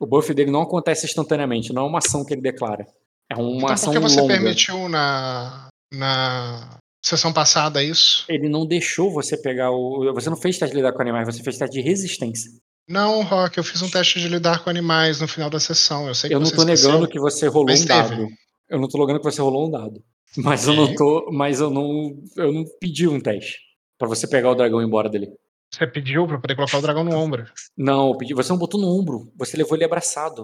O 0.00 0.06
buff 0.06 0.32
dele 0.32 0.50
não 0.52 0.62
acontece 0.62 1.04
instantaneamente, 1.06 1.72
não 1.72 1.82
é 1.82 1.86
uma 1.88 1.98
ação 1.98 2.24
que 2.24 2.32
ele 2.32 2.40
declara. 2.42 2.86
É 3.30 3.34
uma 3.34 3.56
Então 3.56 3.68
ação 3.70 3.92
por 3.92 4.00
que 4.00 4.08
você 4.08 4.20
longa. 4.20 4.34
permitiu 4.34 4.88
na, 4.88 5.68
na 5.92 6.78
sessão 7.04 7.32
passada 7.32 7.82
isso? 7.82 8.24
Ele 8.28 8.48
não 8.48 8.64
deixou 8.64 9.10
você 9.10 9.36
pegar 9.36 9.70
o. 9.72 10.12
Você 10.14 10.30
não 10.30 10.36
fez 10.36 10.56
teste 10.58 10.72
de 10.72 10.80
lidar 10.80 10.92
com 10.92 11.02
animais, 11.02 11.26
você 11.26 11.42
fez 11.42 11.58
teste 11.58 11.74
de 11.74 11.82
resistência. 11.82 12.50
Não, 12.88 13.22
Rock, 13.22 13.58
eu 13.58 13.64
fiz 13.64 13.82
um 13.82 13.90
teste 13.90 14.18
de 14.20 14.28
lidar 14.28 14.62
com 14.64 14.70
animais 14.70 15.20
no 15.20 15.28
final 15.28 15.50
da 15.50 15.60
sessão. 15.60 16.06
Eu 16.08 16.14
sei 16.14 16.28
que 16.28 16.34
Eu 16.36 16.40
não 16.40 16.48
tô 16.48 16.62
esqueceu. 16.62 16.88
negando 16.90 17.08
que 17.08 17.18
você 17.18 17.46
rolou 17.48 17.74
um 17.76 17.84
dado. 17.84 18.28
Eu 18.70 18.78
não 18.80 18.88
tô 18.88 18.96
negando 18.98 19.18
que 19.18 19.24
você 19.30 19.42
rolou 19.42 19.66
um 19.66 19.70
dado. 19.70 20.02
Mas 20.36 20.66
eu 20.66 20.74
não 20.74 20.94
tô. 20.94 21.30
Mas 21.32 21.60
eu 21.60 21.70
não. 21.70 22.16
Eu 22.36 22.52
não 22.52 22.64
pedi 22.80 23.08
um 23.08 23.20
teste. 23.20 23.58
Pra 23.98 24.06
você 24.06 24.26
pegar 24.28 24.50
o 24.50 24.54
dragão 24.54 24.82
embora 24.82 25.08
dele. 25.08 25.32
Você 25.72 25.86
pediu 25.86 26.26
pra 26.26 26.38
poder 26.38 26.54
colocar 26.54 26.78
o 26.78 26.82
dragão 26.82 27.04
no 27.04 27.14
ombro. 27.16 27.46
Não, 27.76 28.08
eu 28.08 28.16
pedi. 28.16 28.34
Você 28.34 28.50
não 28.50 28.58
botou 28.58 28.80
no 28.80 28.88
ombro. 28.88 29.30
Você 29.36 29.56
levou 29.56 29.76
ele 29.76 29.84
abraçado. 29.84 30.42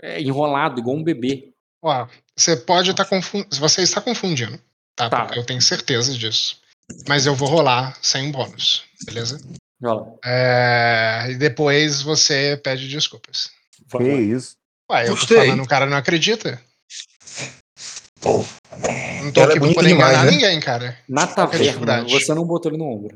É, 0.00 0.20
enrolado, 0.20 0.78
igual 0.80 0.96
um 0.96 1.02
bebê. 1.02 1.52
Ó, 1.82 2.06
você 2.36 2.56
pode 2.56 2.90
estar 2.90 3.04
confundindo. 3.06 3.56
Você 3.58 3.82
está 3.82 4.00
confundindo, 4.00 4.58
tá? 4.94 5.08
Tá. 5.08 5.30
Eu 5.34 5.44
tenho 5.44 5.60
certeza 5.60 6.12
disso. 6.16 6.60
Mas 7.08 7.24
eu 7.26 7.34
vou 7.34 7.48
rolar 7.48 7.98
sem 8.02 8.28
um 8.28 8.32
bônus, 8.32 8.84
beleza? 9.06 9.40
Lá. 9.80 10.04
É, 10.24 11.26
E 11.30 11.34
depois 11.36 12.02
você 12.02 12.58
pede 12.62 12.88
desculpas. 12.88 13.50
Que 13.90 14.02
isso? 14.04 14.56
Ué, 14.90 15.04
eu 15.04 15.08
tô 15.08 15.14
Gostei. 15.16 15.36
falando, 15.38 15.62
o 15.62 15.68
cara 15.68 15.86
não 15.86 15.96
acredita. 15.96 16.60
Pô, 18.24 18.42
Não 19.22 19.30
tô 19.32 19.40
é 19.40 19.44
aqui 19.44 19.52
pra 19.52 19.60
bonita 19.60 19.74
poder 19.74 19.88
demais, 19.88 20.12
enganar 20.12 20.24
né? 20.24 20.30
ninguém, 20.30 20.60
cara. 20.60 20.96
Na 21.06 21.24
é 21.24 21.26
taverna, 21.26 22.04
você 22.04 22.32
não 22.32 22.46
botou 22.46 22.70
ele 22.72 22.78
no 22.78 22.86
ombro. 22.86 23.14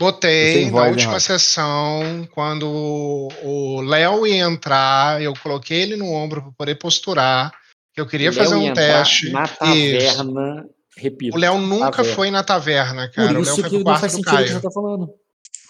Botei 0.00 0.64
na 0.64 0.70
voz, 0.72 0.84
hein, 0.84 0.90
última 0.90 1.20
sessão, 1.20 2.28
quando 2.32 3.28
o 3.44 3.80
Léo 3.82 4.26
ia 4.26 4.44
entrar, 4.44 5.22
eu 5.22 5.32
coloquei 5.40 5.82
ele 5.82 5.94
no 5.94 6.12
ombro 6.12 6.42
pra 6.42 6.50
poder 6.58 6.74
posturar. 6.74 7.52
Eu 7.96 8.04
queria 8.04 8.32
fazer 8.32 8.56
um 8.56 8.74
teste. 8.74 9.30
Na 9.30 9.44
Isso. 9.44 10.16
taverna, 10.16 10.66
repito. 10.96 11.36
O 11.36 11.40
Léo 11.40 11.58
nunca 11.58 11.92
taverna. 11.92 12.16
foi 12.16 12.30
na 12.32 12.42
taverna, 12.42 13.08
cara. 13.08 13.28
Por 13.28 13.36
o 13.36 13.40
Léo 13.40 13.42
isso 13.42 13.60
foi 13.60 13.70
que 13.70 13.76
não 13.76 13.84
quarto 13.84 14.00
faz 14.00 14.12
do 14.12 14.16
sentido 14.16 14.40
o 14.40 14.44
que 14.44 14.52
você 14.54 14.60
tá 14.60 14.70
falando. 14.72 15.10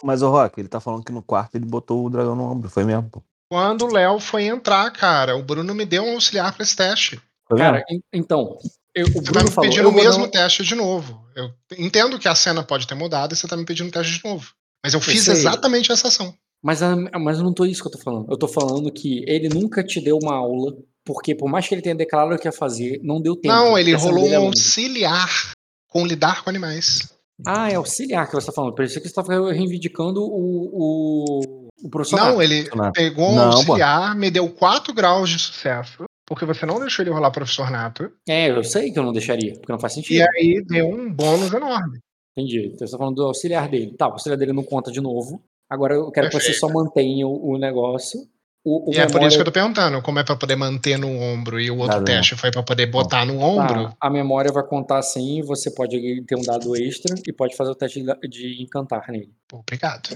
Mas 0.03 0.23
o 0.23 0.31
Rock, 0.31 0.61
ele 0.61 0.69
tá 0.69 0.81
falando 0.81 1.05
que 1.05 1.13
no 1.13 1.23
quarto 1.23 1.57
ele 1.57 1.67
botou 1.67 2.07
o 2.07 2.09
dragão 2.09 2.35
no 2.35 2.51
ombro. 2.51 2.71
Foi 2.71 2.85
mesmo, 2.85 3.11
pô. 3.11 3.23
Quando 3.51 3.85
o 3.85 3.93
Léo 3.93 4.19
foi 4.19 4.45
entrar, 4.45 4.91
cara, 4.93 5.37
o 5.37 5.43
Bruno 5.43 5.75
me 5.75 5.85
deu 5.85 6.05
um 6.05 6.15
auxiliar 6.15 6.55
pra 6.55 6.63
esse 6.63 6.75
teste. 6.77 7.21
Foi 7.49 7.59
Cara, 7.59 7.83
en- 7.91 8.01
então, 8.13 8.59
eu- 8.95 9.07
o 9.07 9.11
Você 9.13 9.23
tá 9.23 9.31
Bruno 9.33 9.45
me 9.47 9.51
falou. 9.51 9.71
pedindo 9.71 9.89
o 9.89 9.93
mesmo 9.93 10.25
dar- 10.25 10.31
teste 10.31 10.63
de 10.65 10.75
novo. 10.75 11.25
Eu 11.35 11.51
entendo 11.79 12.19
que 12.19 12.29
a 12.29 12.35
cena 12.35 12.63
pode 12.63 12.87
ter 12.87 12.95
mudado 12.95 13.33
e 13.33 13.37
você 13.37 13.47
tá 13.49 13.57
me 13.57 13.65
pedindo 13.65 13.89
o 13.89 13.93
teste 13.93 14.19
de 14.19 14.25
novo. 14.25 14.51
Mas 14.85 14.95
eu 14.95 15.01
fiz 15.01 15.23
sei. 15.25 15.35
exatamente 15.35 15.91
essa 15.91 16.09
ação. 16.09 16.35
Mas, 16.63 16.83
a- 16.83 16.97
mas 17.19 17.39
eu 17.39 17.45
não 17.45 17.53
tô 17.55 17.65
isso 17.65 17.81
que 17.83 17.89
eu 17.89 17.93
tô 17.93 17.99
falando. 17.99 18.31
Eu 18.31 18.37
tô 18.37 18.49
falando 18.49 18.93
que 18.93 19.25
ele 19.27 19.49
nunca 19.49 19.83
te 19.85 20.01
deu 20.01 20.19
uma 20.23 20.35
aula, 20.35 20.73
porque 21.05 21.35
por 21.35 21.49
mais 21.49 21.67
que 21.67 21.75
ele 21.75 21.83
tenha 21.83 21.95
declarado 21.95 22.35
o 22.35 22.39
que 22.39 22.49
ia 22.49 22.53
fazer, 22.53 23.01
não 23.03 23.21
deu 23.21 23.35
tempo. 23.37 23.55
Não, 23.55 23.79
ele 23.79 23.95
rolou 23.95 24.29
um 24.29 24.47
auxiliar 24.49 25.53
com 25.89 26.05
lidar 26.07 26.43
com 26.45 26.51
animais. 26.51 27.09
Ah, 27.47 27.71
é 27.71 27.77
auxiliar 27.77 28.27
que 28.27 28.35
você 28.35 28.47
tá 28.49 28.53
falando. 28.53 28.75
Por 28.75 28.85
isso 28.85 29.01
que 29.01 29.09
você 29.09 29.15
tá 29.15 29.23
reivindicando 29.53 30.21
o, 30.21 30.69
o, 30.73 31.69
o 31.85 31.89
profissional. 31.89 32.33
Não, 32.33 32.43
ele 32.43 32.69
pegou 32.93 33.31
um 33.31 33.37
Não, 33.37 33.51
pô. 33.51 33.57
auxiliar, 33.73 34.15
me 34.17 34.29
deu 34.31 34.49
4 34.51 34.93
graus 34.93 35.31
de 35.31 35.39
sucesso, 35.39 36.05
porque 36.29 36.45
você 36.45 36.67
não 36.67 36.79
deixou 36.79 37.03
ele 37.03 37.11
rolar 37.11 37.31
professor 37.31 37.71
nato, 37.71 38.13
É, 38.29 38.51
eu 38.51 38.63
sei 38.63 38.93
que 38.93 38.99
eu 38.99 39.03
não 39.03 39.13
deixaria, 39.13 39.55
porque 39.55 39.73
não 39.73 39.81
faz 39.81 39.95
e 39.95 39.97
sentido. 39.97 40.27
aí 40.37 40.63
deu 40.67 40.87
um 40.89 41.11
bônus 41.13 41.53
enorme. 41.53 41.99
Entendi. 42.37 42.67
Então 42.75 42.87
você 42.87 42.93
tá 42.93 42.99
falando 42.99 43.17
do 43.17 43.25
auxiliar 43.25 43.69
dele. 43.69 43.95
Tá, 43.97 44.07
o 44.09 44.13
auxiliar 44.13 44.39
dele 44.39 44.53
não 44.53 44.63
conta 44.63 44.93
de 44.93 45.01
novo. 45.01 45.43
Agora 45.69 45.95
eu 45.95 46.11
quero 46.11 46.29
que 46.29 46.35
você 46.35 46.47
Perfeito. 46.53 46.61
só 46.61 46.69
mantenha 46.69 47.27
o, 47.27 47.53
o 47.55 47.59
negócio. 47.59 48.21
O, 48.65 48.91
o 48.91 48.93
E 48.95 48.99
é 48.99 49.03
por 49.07 49.15
memória- 49.15 49.29
isso 49.29 49.37
que 49.37 49.41
eu 49.41 49.45
tô 49.47 49.53
perguntando, 49.53 50.03
como 50.03 50.19
é 50.19 50.25
pra 50.25 50.37
poder 50.37 50.57
manter 50.57 50.99
no 50.99 51.09
ombro 51.09 51.59
e 51.61 51.71
o 51.71 51.79
outro 51.79 51.99
Tá 51.99 52.05
teste 52.05 52.37
foi 52.37 52.51
pra 52.51 52.63
poder 52.63 52.87
botar 52.87 53.25
no 53.25 53.39
ombro. 53.41 53.85
Tá, 53.89 53.97
a 54.01 54.11
memória 54.11 54.53
vai 54.53 54.63
contar 54.65 54.99
assim, 54.99 55.41
você 55.43 55.71
pode 55.71 56.23
ter 56.27 56.37
um 56.37 56.43
dado 56.43 56.77
extra 56.77 57.15
e 57.27 57.33
pode 57.33 57.57
fazer 57.57 57.71
o 57.71 57.75
teste 57.75 58.05
de- 58.29 58.63
encantar 58.63 59.07
nele. 59.11 59.33
Obrigado. 59.53 60.11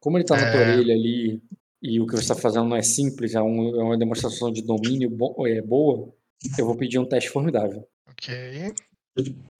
Como 0.00 0.16
ele 0.16 0.24
tá 0.24 0.36
na 0.36 0.46
É. 0.46 0.50
tua 0.52 0.60
orelha 0.60 0.94
ali 0.94 1.42
e 1.82 2.00
o 2.00 2.06
que 2.06 2.12
você 2.12 2.22
está 2.22 2.34
fazendo 2.34 2.68
não 2.68 2.76
é 2.76 2.82
simples, 2.82 3.34
é, 3.34 3.40
um- 3.42 3.80
é 3.80 3.82
uma 3.84 3.98
demonstração 3.98 4.50
de 4.52 4.62
domínio 4.62 5.08
bo- 5.10 5.46
é, 5.46 5.60
boa, 5.62 6.12
eu 6.58 6.66
vou 6.66 6.76
pedir 6.76 6.98
um 6.98 7.06
teste 7.06 7.30
formidável. 7.30 7.86
Ok. 8.10 8.34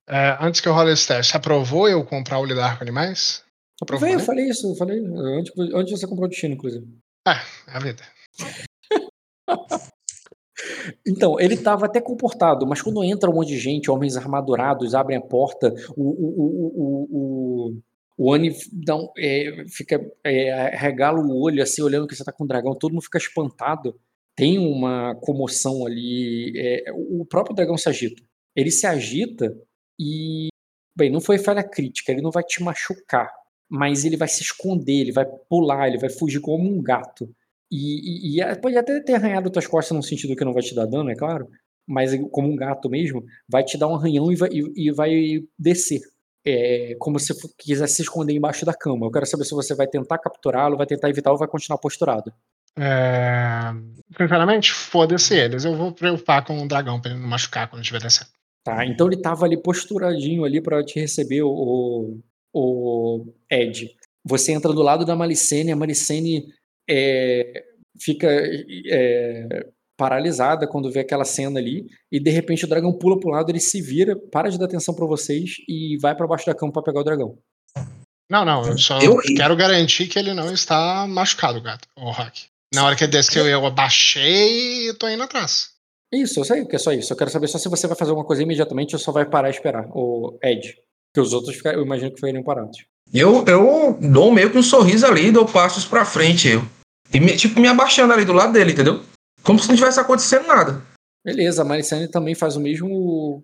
É, 0.07 0.37
antes 0.41 0.59
que 0.61 0.67
eu 0.67 0.73
role 0.73 0.91
esse 0.91 1.07
teste, 1.07 1.31
você 1.31 1.37
aprovou 1.37 1.87
eu 1.87 2.03
comprar 2.05 2.39
o 2.39 2.45
lidar 2.45 2.77
com 2.77 2.83
animais? 2.83 3.43
Aprovou, 3.81 4.07
Eu 4.09 4.17
né? 4.17 4.23
falei 4.23 4.49
isso, 4.49 4.71
eu 4.71 4.75
falei 4.75 4.99
antes, 5.05 5.53
antes 5.73 5.91
você 5.99 6.07
comprar 6.07 6.25
o 6.25 6.29
destino, 6.29 6.53
inclusive. 6.55 6.85
É 7.27 7.31
a 7.67 7.79
vida. 7.79 8.03
Então, 11.07 11.39
ele 11.39 11.55
tava 11.55 11.85
até 11.85 12.01
comportado, 12.01 12.67
mas 12.67 12.81
quando 12.81 13.03
entra 13.03 13.29
um 13.29 13.33
monte 13.33 13.47
de 13.49 13.57
gente, 13.57 13.89
homens 13.89 14.17
armadurados, 14.17 14.93
abrem 14.93 15.17
a 15.17 15.21
porta, 15.21 15.73
o, 15.95 16.03
o, 16.03 16.45
o, 16.75 17.07
o, 17.71 17.79
o, 18.19 18.27
o 18.29 18.33
Annie 18.33 18.53
dá 18.71 18.95
um- 18.95 19.09
é, 19.17 19.65
fica, 19.69 19.99
é, 20.23 20.75
regala 20.75 21.19
o 21.19 21.41
olho, 21.41 21.61
assim, 21.63 21.81
olhando 21.81 22.07
que 22.07 22.15
você 22.15 22.23
tá 22.23 22.31
com 22.31 22.43
o 22.43 22.47
dragão, 22.47 22.75
todo 22.75 22.91
mundo 22.93 23.03
fica 23.03 23.17
espantado. 23.17 23.99
Tem 24.35 24.57
uma 24.57 25.15
comoção 25.15 25.85
ali. 25.85 26.53
é, 26.57 26.91
o 26.93 27.25
próprio 27.25 27.55
dragão 27.55 27.77
se 27.77 27.89
agita. 27.89 28.21
Ele 28.55 28.71
se 28.71 28.85
agita 28.87 29.55
e. 29.99 30.47
Bem, 30.95 31.09
não 31.09 31.21
foi 31.21 31.37
falha 31.37 31.63
crítica, 31.63 32.11
ele 32.11 32.21
não 32.21 32.31
vai 32.31 32.43
te 32.43 32.61
machucar, 32.61 33.31
mas 33.69 34.03
ele 34.05 34.17
vai 34.17 34.27
se 34.27 34.41
esconder, 34.43 35.01
ele 35.01 35.11
vai 35.13 35.25
pular, 35.49 35.87
ele 35.87 35.97
vai 35.97 36.09
fugir 36.09 36.41
como 36.41 36.69
um 36.69 36.81
gato. 36.81 37.29
E, 37.71 38.37
e- 38.37 38.41
e 38.41 38.55
pode 38.57 38.77
até 38.77 38.99
ter 39.01 39.13
arranhado 39.13 39.49
tuas 39.49 39.67
costas 39.67 39.95
no 39.95 40.03
sentido 40.03 40.35
que 40.35 40.43
não 40.43 40.53
vai 40.53 40.63
te 40.63 40.75
dar 40.75 40.85
dano, 40.87 41.09
é 41.09 41.15
claro, 41.15 41.47
mas 41.87 42.11
como 42.31 42.49
um 42.51 42.55
gato 42.55 42.89
mesmo, 42.89 43.23
vai 43.47 43.63
te 43.63 43.77
dar 43.77 43.87
um 43.87 43.95
arranhão 43.95 44.31
e 44.31 44.35
vai, 44.35 44.49
e- 44.51 44.73
e 44.87 44.91
vai 44.91 45.11
descer. 45.57 46.01
É 46.45 46.95
como 46.99 47.19
se 47.19 47.33
quisesse 47.57 47.95
se 47.95 48.01
esconder 48.03 48.33
embaixo 48.33 48.65
da 48.65 48.73
cama. 48.73 49.05
Eu 49.05 49.11
quero 49.11 49.25
saber 49.25 49.43
se 49.43 49.53
você 49.53 49.75
vai 49.75 49.87
tentar 49.87 50.17
capturá-lo, 50.17 50.77
vai 50.77 50.85
tentar 50.85 51.09
evitar 51.09 51.31
ou 51.31 51.37
vai 51.37 51.47
continuar 51.47 51.77
posturado. 51.79 52.31
É, 52.77 53.73
Sinceramente, 54.17 54.71
foda-se 54.71 55.35
eles. 55.35 55.65
Eu 55.65 55.75
vou 55.75 55.91
preocupar 55.91 56.43
com 56.43 56.61
o 56.61 56.67
dragão 56.67 56.99
pra 56.99 57.11
ele 57.11 57.19
não 57.19 57.27
machucar 57.27 57.69
quando 57.69 57.81
estiver 57.81 58.01
descendo. 58.01 58.29
Tá, 58.63 58.85
então 58.85 59.07
ele 59.07 59.21
tava 59.21 59.45
ali 59.45 59.61
posturadinho 59.61 60.43
ali 60.43 60.61
pra 60.61 60.83
te 60.83 60.99
receber, 60.99 61.41
o, 61.43 62.19
o 62.53 63.33
Ed. 63.49 63.95
Você 64.25 64.51
entra 64.51 64.73
do 64.73 64.81
lado 64.81 65.05
da 65.05 65.15
Malicene, 65.15 65.71
a 65.71 65.75
Malicene 65.75 66.53
é, 66.89 67.63
fica 67.99 68.27
é, 68.91 69.65
paralisada 69.99 70.65
quando 70.65 70.89
vê 70.89 71.01
aquela 71.01 71.25
cena 71.25 71.59
ali, 71.59 71.85
e 72.09 72.19
de 72.19 72.29
repente 72.31 72.63
o 72.63 72.67
dragão 72.69 72.93
pula 72.93 73.19
pro 73.19 73.29
lado, 73.31 73.51
ele 73.51 73.59
se 73.59 73.81
vira, 73.81 74.15
para 74.31 74.49
de 74.49 74.57
dar 74.57 74.65
atenção 74.65 74.93
pra 74.95 75.05
vocês 75.05 75.55
e 75.67 75.97
vai 76.01 76.15
pra 76.15 76.25
baixo 76.25 76.45
da 76.45 76.55
cama 76.55 76.71
pra 76.71 76.81
pegar 76.81 77.01
o 77.01 77.03
dragão. 77.03 77.37
Não, 78.31 78.45
não, 78.45 78.65
eu 78.65 78.77
só 78.77 78.99
Eu- 78.99 79.17
quero 79.35 79.55
garantir 79.55 80.07
que 80.07 80.17
ele 80.17 80.33
não 80.33 80.51
está 80.53 81.05
machucado, 81.07 81.61
gato, 81.61 81.87
o 81.97 82.11
Rock. 82.11 82.45
Na 82.73 82.85
hora 82.85 82.95
que 82.95 83.03
ele 83.03 83.11
desceu, 83.11 83.45
eu 83.47 83.65
abaixei 83.65 84.89
e 84.89 84.93
tô 84.93 85.09
indo 85.09 85.23
atrás. 85.23 85.71
Isso, 86.13 86.39
eu 86.39 86.43
sei 86.45 86.63
que 86.65 86.75
é 86.75 86.79
só 86.79 86.91
isso. 86.93 87.11
Eu 87.11 87.17
quero 87.17 87.29
saber 87.29 87.47
só 87.47 87.57
se 87.57 87.67
você 87.69 87.87
vai 87.87 87.97
fazer 87.97 88.11
alguma 88.11 88.25
coisa 88.25 88.41
imediatamente 88.43 88.95
ou 88.95 88.99
só 88.99 89.11
vai 89.11 89.25
parar 89.25 89.49
e 89.49 89.51
esperar, 89.51 89.87
o 89.91 90.37
Ed. 90.43 90.75
Que 91.13 91.19
os 91.19 91.33
outros, 91.33 91.59
eu 91.65 91.83
imagino 91.83 92.11
que 92.11 92.17
ficariam 92.17 92.43
parados. 92.43 92.77
Eu, 93.11 93.43
eu 93.47 93.97
dou 93.99 94.31
meio 94.31 94.51
que 94.51 94.57
um 94.57 94.63
sorriso 94.63 95.05
ali, 95.07 95.31
dou 95.31 95.45
passos 95.45 95.85
pra 95.85 96.05
frente, 96.05 96.47
eu. 96.47 96.61
E 97.11 97.19
me- 97.19 97.35
tipo, 97.35 97.59
me 97.59 97.67
abaixando 97.67 98.13
ali 98.13 98.23
do 98.25 98.33
lado 98.33 98.53
dele, 98.53 98.71
entendeu? 98.73 99.03
Como 99.43 99.59
se 99.59 99.67
não 99.67 99.75
tivesse 99.75 99.99
acontecendo 99.99 100.47
nada. 100.47 100.81
Beleza, 101.23 101.61
a 101.61 101.65
Maricene 101.65 102.07
também 102.07 102.33
faz 102.35 102.55
o 102.55 102.59
mesmo 102.59 103.43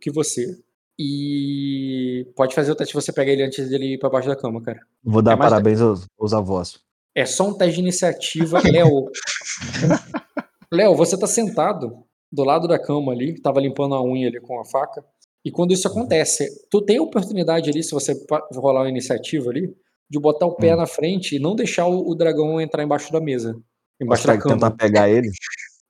que, 0.00 0.10
você. 0.10 0.58
E 0.98 2.26
pode 2.36 2.54
fazer 2.54 2.72
o 2.72 2.74
teste, 2.74 2.94
você 2.94 3.12
pega 3.12 3.30
ele 3.30 3.42
antes 3.44 3.68
dele 3.68 3.94
ir 3.94 3.98
pra 3.98 4.10
baixo 4.10 4.28
da 4.28 4.36
cama, 4.36 4.62
cara. 4.62 4.80
Vou 5.02 5.22
dar 5.22 5.32
É 5.32 5.36
parabéns 5.36 5.80
aos, 5.80 6.06
aos 6.18 6.32
avós. 6.32 6.78
É 7.14 7.26
só 7.26 7.48
um 7.48 7.54
teste 7.54 7.74
de 7.74 7.80
iniciativa. 7.80 8.60
Léo. 8.64 9.10
Léo, 10.72 10.94
você 10.94 11.18
tá 11.18 11.26
sentado 11.26 12.04
do 12.30 12.44
lado 12.44 12.66
da 12.66 12.78
cama 12.78 13.12
ali, 13.12 13.38
tava 13.40 13.60
limpando 13.60 13.94
a 13.94 14.02
unha 14.02 14.28
ali 14.28 14.40
com 14.40 14.58
a 14.58 14.64
faca. 14.64 15.04
E 15.44 15.50
quando 15.50 15.72
isso 15.72 15.86
acontece, 15.86 16.48
tu 16.70 16.80
tem 16.80 16.98
a 16.98 17.02
oportunidade 17.02 17.68
ali, 17.68 17.82
se 17.82 17.90
você 17.92 18.14
rolar 18.54 18.82
uma 18.82 18.88
iniciativa 18.88 19.50
ali, 19.50 19.74
de 20.08 20.18
botar 20.18 20.46
o 20.46 20.54
pé 20.54 20.72
Hum. 20.74 20.78
na 20.78 20.86
frente 20.86 21.36
e 21.36 21.38
não 21.38 21.54
deixar 21.54 21.86
o, 21.86 22.08
o 22.08 22.14
dragão 22.14 22.60
entrar 22.60 22.82
embaixo 22.82 23.12
da 23.12 23.20
mesa. 23.20 23.60
Embaixo 24.00 24.22
Consegue 24.24 24.38
da 24.38 24.42
cama. 24.42 24.54
tentar 24.54 24.70
pegar 24.72 25.08
ele? 25.08 25.28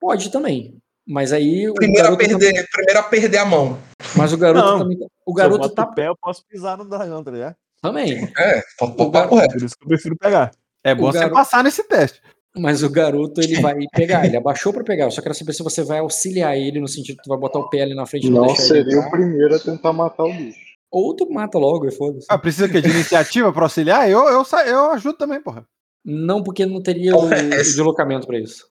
Pode 0.01 0.31
também. 0.31 0.77
Mas 1.07 1.33
aí 1.33 1.69
o 1.69 1.75
Primeiro 1.75 2.01
a 2.01 2.11
garoto 2.11 2.19
perder, 2.29 2.53
também- 2.53 2.67
primeiro 2.73 2.99
a 3.01 3.03
perder 3.03 3.39
a 3.39 3.45
mão. 3.45 3.79
Mas 4.17 4.33
o 4.33 4.37
garoto 4.37 4.67
Não. 4.67 4.79
também. 4.81 4.97
O 4.99 5.01
Se 5.01 5.07
eu 5.29 5.35
garoto 5.35 5.69
tá. 5.71 5.83
o 5.85 5.95
pé, 5.95 6.09
eu 6.09 6.17
posso 6.21 6.45
pisar 6.47 6.77
no 6.79 6.85
dragão, 6.89 7.25
tá 7.25 7.31
ligado? 7.31 7.57
Também. 7.81 8.31
É, 8.39 8.63
O 8.81 9.11
gar- 9.11 9.23
papo 9.25 9.35
reto. 9.37 9.55
Por 9.55 9.65
isso 9.65 9.77
que 9.77 9.85
eu 9.85 9.89
prefiro 9.89 10.17
pegar. 10.17 10.51
É 10.85 10.95
bom 10.95 11.05
O 11.09 11.13
você 11.13 11.19
garoto- 11.19 11.35
passar 11.35 11.65
nesse 11.65 11.83
teste. 11.85 12.21
Mas 12.57 12.83
o 12.83 12.91
garoto, 12.91 13.41
ele 13.41 13.55
vai 13.75 13.75
pegar. 13.93 14.25
Ele 14.27 14.37
abaixou 14.37 14.73
pra 14.73 14.85
pegar. 14.85 15.07
Eu 15.07 15.11
só 15.11 15.23
quero 15.23 15.35
saber 15.35 15.53
se 15.55 15.63
você 15.63 15.83
vai 15.83 15.99
auxiliar 15.99 16.57
ele 16.57 16.79
no 16.81 16.87
sentido 16.89 17.17
que 17.17 17.23
tu 17.25 17.29
vai 17.31 17.39
botar 17.39 17.59
o 17.59 17.69
pé 17.69 17.83
ali 17.83 17.95
na 17.95 18.07
frente 18.07 18.29
não 18.31 18.43
Não 18.43 18.47
deixar 18.49 18.77
ele 18.77 18.85
seria 18.91 19.01
o 19.01 19.11
primeiro 19.11 19.55
a 19.55 19.59
tentar 19.59 19.93
matar 19.93 20.25
o 20.25 20.33
bicho. 20.33 20.59
Ou 20.91 21.17
tu 21.17 21.29
mata 21.33 21.59
logo 21.59 21.89
e 21.89 21.91
foda-se. 21.91 22.27
Ah, 22.29 22.37
precisa 22.39 22.69
que 22.69 22.81
de 22.81 22.91
iniciativa 22.91 23.51
pra 23.53 23.63
auxiliar? 23.65 24.09
Eu, 24.11 24.29
eu, 24.29 24.45
sa- 24.45 24.65
eu 24.67 24.91
ajudo 24.93 25.17
também, 25.17 25.41
porra. 25.43 25.65
Não, 26.05 26.43
porque 26.43 26.67
não 26.67 26.83
teria 26.83 27.17
o, 27.17 27.29
o 27.29 27.33
É. 27.33 27.49
deslocamento 27.49 28.27
pra 28.27 28.39
isso. 28.39 28.67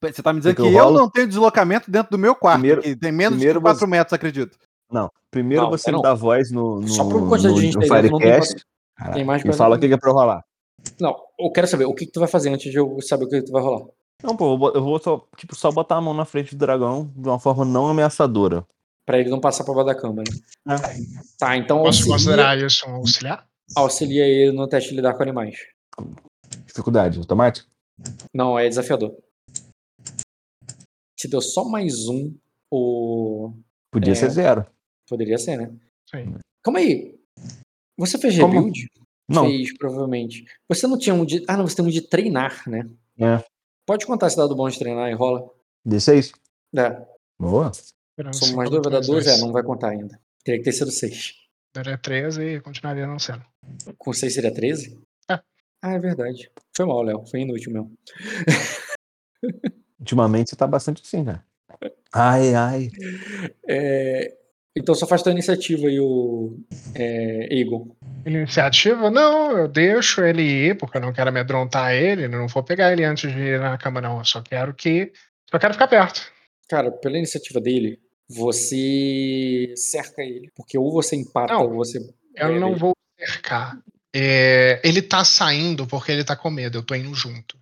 Você 0.00 0.22
tá 0.22 0.32
me 0.32 0.38
dizendo 0.38 0.54
que 0.56 0.62
Porque 0.62 0.74
eu 0.74 0.78
eu 0.78 0.84
rolo- 0.84 0.98
não 0.98 1.10
tenho 1.10 1.26
deslocamento 1.26 1.90
dentro 1.90 2.10
do 2.12 2.18
meu 2.18 2.34
quarto, 2.34 2.60
Primeiro- 2.60 2.82
que 2.82 2.94
tem 2.96 3.10
menos 3.10 3.38
de 3.40 3.46
4 3.60 3.80
você- 3.80 3.86
metros, 3.86 4.12
acredito. 4.12 4.56
Não. 4.90 5.10
Primeiro 5.30 5.64
Não, 5.64 5.70
você 5.70 5.90
não. 5.90 5.98
me 5.98 6.02
dá 6.02 6.14
voz 6.14 6.50
no, 6.50 6.80
no, 6.80 6.88
Só 6.88 7.04
por 7.04 7.28
quantidade 7.28 7.54
de 7.54 7.60
no, 7.60 7.60
gente 7.60 7.74
no 7.74 7.80
tem 7.80 7.88
Firecast. 7.90 8.64
Tem 9.12 9.24
mais 9.24 9.44
E 9.44 9.52
fala 9.52 9.76
o 9.76 9.78
que 9.80 9.88
que 9.88 9.94
é 9.94 9.98
pra 9.98 10.10
eu 10.10 10.14
rolar. 10.14 10.42
Não, 11.00 11.16
eu 11.38 11.50
quero 11.50 11.66
saber 11.66 11.84
o 11.84 11.94
que, 11.94 12.06
que 12.06 12.12
tu 12.12 12.20
vai 12.20 12.28
fazer 12.28 12.50
antes 12.50 12.70
de 12.70 12.78
eu 12.78 12.98
saber 13.02 13.24
o 13.24 13.28
que, 13.28 13.40
que 13.40 13.46
tu 13.46 13.52
vai 13.52 13.60
rolar. 13.62 13.86
Não, 14.22 14.36
pô, 14.36 14.70
eu 14.74 14.82
vou- 14.82 14.98
só, 15.00 15.24
tipo, 15.36 15.54
só 15.56 15.70
botar 15.70 15.96
a 15.96 16.00
mão 16.00 16.14
na 16.14 16.24
frente 16.24 16.54
do 16.54 16.58
dragão 16.58 17.12
de 17.16 17.28
uma 17.28 17.38
forma 17.38 17.64
não 17.64 17.86
ameaçadora. 17.88 18.64
Pra 19.04 19.18
ele 19.18 19.28
não 19.30 19.40
passar 19.40 19.64
pra 19.64 19.74
baixo 19.74 19.86
da 19.86 19.94
cama, 19.94 20.22
né? 20.66 20.76
Tá, 21.38 21.56
então 21.56 21.78
Posso 21.78 21.98
auxilia, 22.12 22.12
considerar 22.14 22.58
isso 22.58 22.88
um 22.88 22.94
auxiliar? 22.96 23.46
auxilia 23.76 24.24
ele 24.24 24.52
no 24.52 24.66
teste 24.68 24.90
de 24.90 24.96
lidar 24.96 25.14
com 25.14 25.22
animais. 25.22 25.56
Dificuldade, 26.68 27.18
automático? 27.18 27.68
Não, 28.32 28.58
é 28.58 28.68
desafiador. 28.68 29.16
Te 31.16 31.26
deu 31.26 31.40
só 31.40 31.64
mais 31.64 32.06
um, 32.08 32.36
o. 32.70 33.52
Podia 33.90 34.12
É. 34.12 34.14
ser 34.14 34.30
zero. 34.30 34.66
Poderia 35.08 35.38
ser, 35.38 35.56
né? 35.56 35.74
Sim. 36.08 36.36
Calma 36.62 36.78
aí. 36.78 37.18
Você 37.98 38.18
fez 38.18 38.38
Como? 38.38 38.52
rebuild? 38.52 38.86
Não. 39.28 39.46
Fez, 39.46 39.76
provavelmente. 39.76 40.44
Você 40.68 40.86
não 40.86 40.98
tinha 40.98 41.14
um 41.14 41.24
de. 41.24 41.44
Ah, 41.48 41.56
não, 41.56 41.66
você 41.66 41.74
tem 41.76 41.84
um 41.84 41.88
de 41.88 42.02
treinar, 42.02 42.62
né? 42.68 42.88
É. 43.18 43.42
Pode 43.86 44.06
contar 44.06 44.30
se 44.30 44.36
dá 44.36 44.46
do 44.46 44.54
bom 44.54 44.68
de 44.68 44.78
treinar 44.78 45.10
e 45.10 45.14
rola. 45.14 45.50
D6? 45.86 46.32
É. 46.76 47.06
Boa. 47.40 47.72
Somos 48.32 48.52
mais 48.54 48.70
dois, 48.70 48.82
vai 48.82 48.92
dar 48.92 49.00
dois, 49.00 49.24
12? 49.24 49.28
É, 49.30 49.36
não 49.38 49.52
vai 49.52 49.62
contar 49.62 49.90
ainda. 49.90 50.20
Teria 50.44 50.58
que 50.60 50.64
ter 50.64 50.72
sido 50.72 50.90
6. 50.90 51.34
Daria 51.74 51.96
13 51.96 52.42
e 52.42 52.60
continuaria 52.60 53.06
não 53.06 53.18
sendo. 53.18 53.44
Com 53.96 54.12
6 54.12 54.34
seria 54.34 54.52
13? 54.52 54.98
Ah, 55.82 55.92
é 55.94 55.98
verdade. 55.98 56.50
Foi 56.76 56.86
mal, 56.86 57.02
Léo. 57.02 57.24
Foi 57.26 57.40
inútil 57.40 57.72
mesmo. 57.72 57.92
Ultimamente 60.00 60.50
você 60.50 60.56
tá 60.56 60.66
bastante 60.66 61.02
assim, 61.04 61.22
né? 61.22 61.40
Ai, 62.12 62.54
ai. 62.54 62.90
É, 63.68 64.34
Então 64.74 64.94
só 64.94 65.06
faz 65.06 65.22
tua 65.22 65.32
iniciativa 65.32 65.86
aí, 65.88 66.00
o 66.00 66.58
é, 66.94 67.48
Eagle. 67.54 67.96
Iniciativa? 68.24 69.10
Não, 69.10 69.56
eu 69.56 69.68
deixo 69.68 70.22
ele 70.24 70.42
ir, 70.42 70.76
porque 70.78 70.96
eu 70.98 71.00
não 71.02 71.12
quero 71.12 71.28
amedrontar 71.30 71.92
ele, 71.94 72.28
não 72.28 72.46
vou 72.48 72.62
pegar 72.62 72.92
ele 72.92 73.04
antes 73.04 73.30
de 73.32 73.38
ir 73.38 73.60
na 73.60 73.76
cama, 73.78 74.00
não. 74.00 74.18
Eu 74.18 74.24
só 74.24 74.40
quero 74.42 74.72
que. 74.74 75.12
Só 75.50 75.58
quero 75.58 75.74
ficar 75.74 75.88
perto. 75.88 76.20
Cara, 76.68 76.90
pela 76.90 77.16
iniciativa 77.18 77.60
dele, 77.60 78.00
você 78.28 79.72
cerca 79.76 80.22
ele. 80.22 80.50
Porque 80.54 80.78
ou 80.78 80.92
você 80.92 81.16
empata 81.16 81.52
Não, 81.54 81.64
ou 81.64 81.74
você. 81.76 81.98
Eu 82.34 82.60
não 82.60 82.70
ele- 82.70 82.78
vou 82.78 82.92
cercar. 83.18 83.78
É, 84.20 84.80
ele 84.82 85.00
tá 85.00 85.24
saindo 85.24 85.86
porque 85.86 86.10
ele 86.10 86.24
tá 86.24 86.34
com 86.34 86.50
medo, 86.50 86.78
eu 86.78 86.82
tô 86.82 86.94
indo 86.94 87.14
junto. 87.14 87.56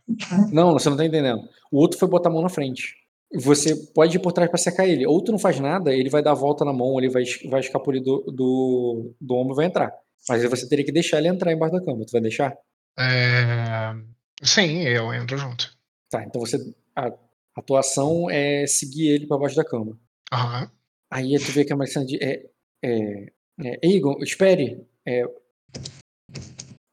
Não, 0.51 0.73
você 0.73 0.89
não 0.89 0.97
tá 0.97 1.05
entendendo. 1.05 1.43
O 1.71 1.79
outro 1.79 1.99
foi 1.99 2.09
botar 2.09 2.31
a 2.31 2.33
mão 2.33 2.41
na 2.41 2.49
frente. 2.49 2.95
Você 3.35 3.75
pode 3.93 4.17
ir 4.17 4.21
por 4.21 4.33
trás 4.33 4.49
pra 4.49 4.59
cercar 4.59 4.89
ele. 4.89 5.07
Ou 5.07 5.23
tu 5.23 5.33
não 5.33 5.39
faz 5.39 5.61
nada, 5.61 5.93
ele 5.93 6.09
vai 6.09 6.23
dar 6.23 6.31
a 6.31 6.35
volta 6.35 6.65
na 6.65 6.73
mão, 6.73 6.99
ele 6.99 7.11
vai, 7.11 7.25
vai 7.51 7.61
escapulir 7.61 8.03
do, 8.03 8.23
do, 8.33 9.15
do 9.21 9.35
ombro 9.35 9.55
e 9.55 9.57
vai 9.57 9.67
entrar. 9.67 9.93
Mas 10.29 10.43
você 10.45 10.69
teria 10.69 10.85
que 10.85 10.93
deixar 10.93 11.19
ele 11.19 11.29
entrar 11.29 11.53
embaixo 11.53 11.75
da 11.75 11.85
cama. 11.85 12.07
Tu 12.07 12.13
vai 12.13 12.21
deixar? 12.21 12.57
É, 12.99 13.95
Sim, 14.43 14.83
eu 14.83 15.13
entro 15.15 15.37
junto. 15.37 15.77
Tá, 16.11 16.25
então 16.25 16.41
você. 16.41 16.59
A, 16.95 17.13
a 17.55 17.63
tua 17.63 17.81
ação 17.81 18.31
é 18.31 18.67
seguir 18.67 19.09
ele 19.09 19.27
pra 19.27 19.39
baixo 19.39 19.57
da 19.57 19.65
cama. 19.65 19.99
Aham. 20.33 20.71
Aí 21.11 21.39
tu 21.39 21.53
vê 21.53 21.65
que 21.65 21.73
a 21.73 21.77
Maricena 21.77 22.05
diz. 22.05 22.21
É, 22.21 22.43
é, 22.83 23.27
é, 23.65 23.79
Egon, 23.83 24.19
espere. 24.23 24.87
É, 25.07 25.25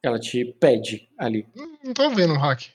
ela 0.02 0.18
te 0.18 0.44
pede 0.60 1.08
ali. 1.18 1.46
Não 1.82 1.92
tô 1.94 2.10
vendo 2.10 2.34
o 2.34 2.38
Rock. 2.38 2.70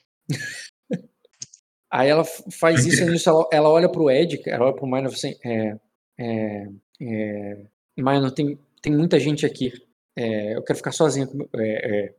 Aí 1.92 2.08
ela 2.08 2.24
faz 2.24 2.86
isso 2.86 3.04
nisso 3.04 3.28
ela, 3.28 3.48
ela 3.52 3.68
olha 3.68 3.88
pro 3.88 4.10
Ed, 4.10 4.40
ela 4.46 4.66
olha 4.66 4.74
pro 4.74 4.86
Minor 4.86 5.10
e 5.12 5.14
fala 5.14 5.14
assim: 5.14 5.34
é, 5.44 5.76
é, 6.18 6.66
é, 7.02 7.56
Minor, 7.96 8.30
tem, 8.30 8.58
tem 8.80 8.92
muita 8.92 9.18
gente 9.18 9.44
aqui. 9.44 9.72
É, 10.16 10.56
eu 10.56 10.62
quero 10.62 10.76
ficar 10.76 10.92
sozinha. 10.92 11.28
é, 11.56 12.06
é, 12.06 12.14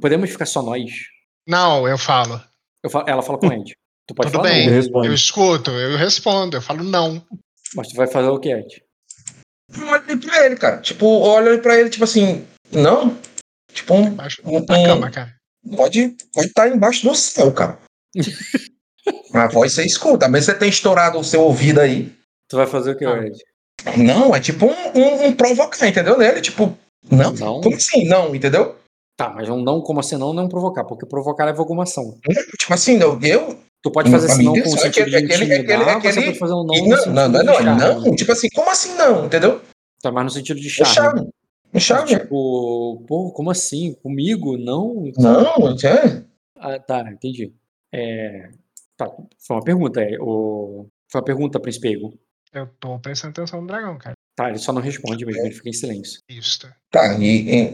podemos 0.00 0.30
ficar 0.30 0.46
só 0.46 0.62
nós? 0.62 0.92
Não, 1.46 1.88
eu 1.88 1.98
falo. 1.98 2.40
Eu 2.82 2.90
falo- 2.90 3.08
ela 3.08 3.22
fala 3.22 3.38
com 3.38 3.48
o 3.48 3.52
Ed. 3.52 3.72
Tu 4.06 4.14
pode 4.14 4.30
Tudo 4.30 4.40
falar 4.42 4.50
bem, 4.54 4.66
não, 4.68 5.04
Eu 5.04 5.04
eu 5.06 5.14
escuto, 5.14 5.70
eu 5.72 5.96
respondo, 5.96 6.56
eu 6.56 6.62
falo 6.62 6.84
não. 6.84 7.20
mas 7.74 7.88
tu 7.88 7.96
vai 7.96 8.06
fazer 8.06 8.28
o 8.28 8.38
que, 8.38 8.52
Ed? 8.52 8.82
Olha 9.76 10.16
pra 10.18 10.46
ele, 10.46 10.56
cara. 10.56 10.80
Tipo, 10.80 11.06
olha 11.06 11.58
pra 11.60 11.76
ele, 11.76 11.90
tipo 11.90 12.04
assim, 12.04 12.46
não. 12.70 13.18
Tipo, 13.76 13.94
um, 13.94 14.06
Embaixo 14.08 14.42
um- 14.44 14.56
um- 14.56 14.64
cama, 14.66 15.10
cara. 15.10 15.32
pode 15.76 16.16
pode 16.34 16.48
estar 16.48 16.68
embaixo 16.68 17.06
do 17.06 17.14
céu, 17.14 17.52
cara. 17.52 17.78
A 19.32 19.46
voz 19.48 19.72
você 19.72 19.84
escuta, 19.84 20.28
mas 20.28 20.44
você 20.46 20.54
tem 20.54 20.68
estourado 20.68 21.18
o 21.18 21.24
seu 21.24 21.42
ouvido 21.42 21.80
aí. 21.80 22.12
Tu 22.48 22.56
vai 22.56 22.66
fazer 22.66 22.92
o 22.92 22.96
que. 22.96 23.04
Ed? 23.04 23.36
Não, 23.98 24.34
é 24.34 24.40
tipo 24.40 24.66
um, 24.66 24.98
um, 24.98 25.26
um 25.26 25.32
provocar, 25.32 25.86
entendeu? 25.86 26.16
Nele, 26.18 26.40
tipo, 26.40 26.76
não. 27.10 27.32
Não. 27.32 27.60
Como 27.60 27.76
assim? 27.76 28.04
Não, 28.08 28.34
entendeu? 28.34 28.74
Tá, 29.16 29.30
mas 29.30 29.48
um 29.48 29.62
não, 29.62 29.80
como 29.80 30.00
assim 30.00 30.16
não, 30.16 30.32
não 30.32 30.48
provocar, 30.48 30.84
porque 30.84 31.06
provocar 31.06 31.44
leva 31.44 31.60
alguma 31.60 31.84
ação. 31.84 32.18
Tipo 32.58 32.74
assim, 32.74 32.98
eu, 33.00 33.18
eu 33.22 33.58
Tu 33.82 33.90
pode 33.92 34.10
fazer 34.10 34.26
A 34.26 34.30
esse 34.30 34.38
minha 34.38 34.50
não 34.52 34.62
com 34.62 34.70
o 34.70 34.74
é 34.74 34.78
sentido 34.78 35.10
de 35.10 35.16
aquele- 35.16 35.34
aquele- 35.34 35.54
intimidar, 35.54 35.80
aquele- 35.88 36.00
você 36.00 36.08
aquele- 36.08 36.26
pode 36.26 36.38
fazer 36.40 36.52
um 36.54 36.64
não 36.64 36.74
não, 36.74 37.06
não, 37.06 37.28
não, 37.28 37.44
não, 37.44 37.52
é 37.54 37.62
charme. 37.62 37.80
não. 37.80 38.16
Tipo 38.16 38.32
assim, 38.32 38.48
como 38.54 38.70
assim 38.70 38.94
não? 38.96 39.26
Entendeu? 39.26 39.60
Tá 40.02 40.10
mais 40.10 40.24
no 40.24 40.30
sentido 40.30 40.58
de 40.60 40.66
É 40.66 40.84
charme. 40.84 41.28
Charme. 41.74 41.74
É 41.74 41.80
charme. 41.80 42.08
Tipo, 42.24 43.04
pô, 43.06 43.32
como 43.32 43.50
assim? 43.50 43.94
Comigo? 44.02 44.56
Não? 44.56 45.10
Não, 45.16 45.68
é. 45.84 46.24
Ah, 46.58 46.78
tá, 46.78 47.00
entendi. 47.10 47.52
É, 47.92 48.48
tá, 48.96 49.06
foi 49.38 49.56
uma 49.56 49.64
pergunta. 49.64 50.00
É, 50.00 50.16
o, 50.20 50.86
foi 51.10 51.20
uma 51.20 51.24
pergunta, 51.24 51.60
Príncipe 51.60 51.92
Ego. 51.92 52.18
Eu 52.52 52.66
tô 52.80 52.98
prestando 52.98 53.32
atenção 53.32 53.60
no 53.60 53.66
dragão, 53.66 53.98
cara. 53.98 54.14
Tá, 54.36 54.48
ele 54.50 54.58
só 54.58 54.72
não 54.72 54.82
responde 54.82 55.24
mesmo, 55.24 55.42
ele 55.42 55.54
fica 55.54 55.68
em 55.68 55.72
silêncio. 55.72 56.20
Isso. 56.28 56.68
Tá, 56.90 57.14
e, 57.18 57.24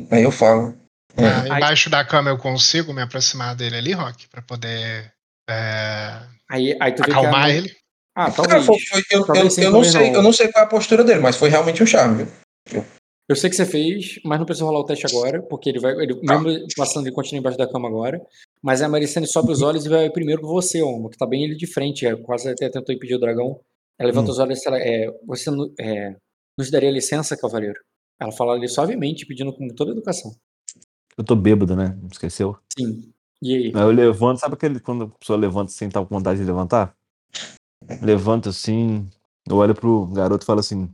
e- 0.02 0.06
aí 0.10 0.22
eu 0.22 0.30
falo. 0.30 0.74
É. 1.16 1.24
Ah, 1.50 1.56
embaixo 1.56 1.90
da 1.90 2.04
cama 2.04 2.30
eu 2.30 2.38
consigo 2.38 2.92
me 2.92 3.02
aproximar 3.02 3.54
dele 3.54 3.76
ali, 3.76 3.92
Rock, 3.92 4.28
pra 4.28 4.40
poder 4.42 5.12
é, 5.48 6.18
Aí, 6.48 6.76
aí 6.80 6.92
tu 6.92 7.02
vê 7.04 7.10
acalmar 7.12 7.46
a... 7.46 7.50
ele. 7.50 7.70
Ah, 8.14 8.30
Cara, 8.30 8.32
talvez. 8.32 8.66
foi- 8.66 8.78
foi- 8.80 9.02
eu, 9.64 9.70
não 9.70 9.84
sei, 9.84 10.14
eu 10.14 10.22
não 10.22 10.32
sei 10.32 10.48
qual 10.52 10.62
é 10.64 10.66
a 10.66 10.70
postura 10.70 11.02
dele, 11.04 11.20
mas 11.20 11.36
foi 11.36 11.48
realmente 11.48 11.82
um 11.82 11.86
charme. 11.86 12.26
viu? 12.70 12.84
Eu 13.32 13.36
sei 13.36 13.48
que 13.48 13.56
você 13.56 13.64
fez, 13.64 14.20
mas 14.24 14.38
não 14.38 14.44
precisa 14.44 14.66
rolar 14.66 14.80
o 14.80 14.84
teste 14.84 15.06
agora, 15.06 15.40
porque 15.42 15.70
ele 15.70 15.80
vai. 15.80 15.92
Ele, 15.94 16.14
Tá. 16.16 16.38
mesmo 16.38 16.66
passando, 16.76 17.06
ele 17.06 17.14
continua 17.14 17.40
embaixo 17.40 17.56
da 17.56 17.66
cama 17.66 17.88
agora. 17.88 18.20
Mas 18.62 18.82
a 18.82 18.88
Maricene 18.90 19.26
sobe 19.26 19.50
os 19.52 19.62
olhos 19.62 19.86
e 19.86 19.88
vai 19.88 20.10
primeiro 20.10 20.42
com 20.42 20.48
você, 20.48 20.82
Omo, 20.82 21.08
que 21.08 21.16
tá 21.16 21.24
bem 21.24 21.42
ele 21.42 21.56
de 21.56 21.66
frente. 21.66 22.06
É, 22.06 22.14
quase 22.14 22.50
até 22.50 22.68
tentou 22.68 22.94
impedir 22.94 23.14
o 23.14 23.18
dragão. 23.18 23.58
Ela 23.98 24.08
levanta 24.08 24.28
Hum. 24.28 24.32
os 24.32 24.38
olhos 24.38 24.62
e 24.62 24.68
ela. 24.68 24.78
É, 24.78 25.06
você 25.26 25.48
é, 25.80 26.14
nos 26.58 26.70
daria 26.70 26.90
licença, 26.90 27.34
cavaleiro? 27.34 27.80
Ela 28.20 28.32
fala 28.32 28.52
ali 28.52 28.68
suavemente, 28.68 29.24
pedindo 29.24 29.50
com 29.50 29.66
toda 29.68 29.92
educação. 29.92 30.30
Eu 31.16 31.24
tô 31.24 31.34
bêbado, 31.34 31.74
né? 31.74 31.96
Não 32.02 32.08
esqueceu? 32.12 32.54
Sim. 32.78 33.10
E 33.40 33.54
aí? 33.56 33.72
Aí 33.74 33.82
eu 33.82 33.90
levanto, 33.92 34.40
sabe 34.40 34.54
aquele 34.54 34.78
quando 34.78 35.04
a 35.04 35.08
pessoa 35.08 35.38
levanta 35.38 35.72
sem 35.72 35.88
estar 35.88 36.04
com 36.04 36.14
vontade 36.14 36.38
de 36.38 36.44
levantar? 36.44 36.94
Levanto 38.02 38.50
assim, 38.50 39.08
eu 39.48 39.56
olho 39.56 39.74
pro 39.74 40.06
garoto 40.08 40.44
e 40.44 40.46
falo 40.46 40.60
assim: 40.60 40.88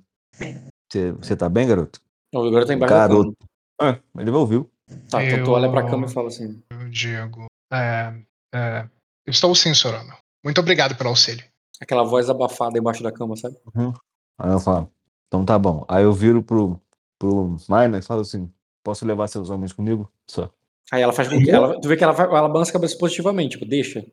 você 1.21 1.35
tá 1.37 1.49
bem, 1.49 1.67
garoto? 1.67 2.01
O 2.35 2.51
garoto 2.51 2.67
tá 2.69 2.75
embaixo 2.75 2.95
da 2.95 3.01
Garoto. 3.09 3.37
cama. 3.79 4.03
Ah, 4.17 4.21
ele 4.21 4.31
ouviu. 4.31 4.71
Tá, 5.11 5.23
então 5.25 5.45
tu 5.45 5.51
olha 5.53 5.71
pra 5.71 5.83
cama 5.89 6.05
e 6.07 6.09
Eu- 6.09 6.13
fala 6.13 6.29
assim. 6.29 6.63
Eu 6.71 6.89
digo. 6.91 7.47
É, 7.73 8.15
é, 8.55 8.89
estou 9.27 9.55
sim, 9.55 9.75
Sorano. 9.75 10.15
Muito 10.45 10.61
obrigado 10.61 10.97
pelo 10.97 11.11
auxílio. 11.11 11.45
Aquela 11.81 12.03
voz 12.05 12.29
abafada 12.29 12.79
embaixo 12.79 13.03
da 13.03 13.13
cama, 13.13 13.37
sabe? 13.37 13.57
Aí 14.39 14.51
eu 14.51 14.59
falo: 14.61 14.91
Então 15.29 15.45
tá 15.45 15.59
bom. 15.59 15.85
Aí 15.89 16.03
eu 16.05 16.13
viro 16.13 16.43
pro, 16.43 16.81
pro 17.19 17.57
Minor 17.69 17.99
e 17.99 18.03
falo 18.03 18.23
assim: 18.23 18.51
Posso 18.85 19.05
levar 19.07 19.29
seus 19.29 19.51
homens 19.51 19.73
comigo? 19.73 20.11
Só. 20.27 20.51
Aí 20.91 21.03
ela 21.03 21.13
faz 21.13 21.29
com 21.29 21.39
que. 21.39 21.51
Ela, 21.51 21.79
tu 21.81 21.87
vê 21.89 21.97
que 21.97 22.03
ela, 22.05 22.13
vai, 22.15 22.27
ela 22.27 22.49
balança 22.49 22.71
a 22.71 22.75
cabeça 22.75 22.97
positivamente, 22.99 23.53
tipo, 23.59 23.67
deixa. 23.67 24.05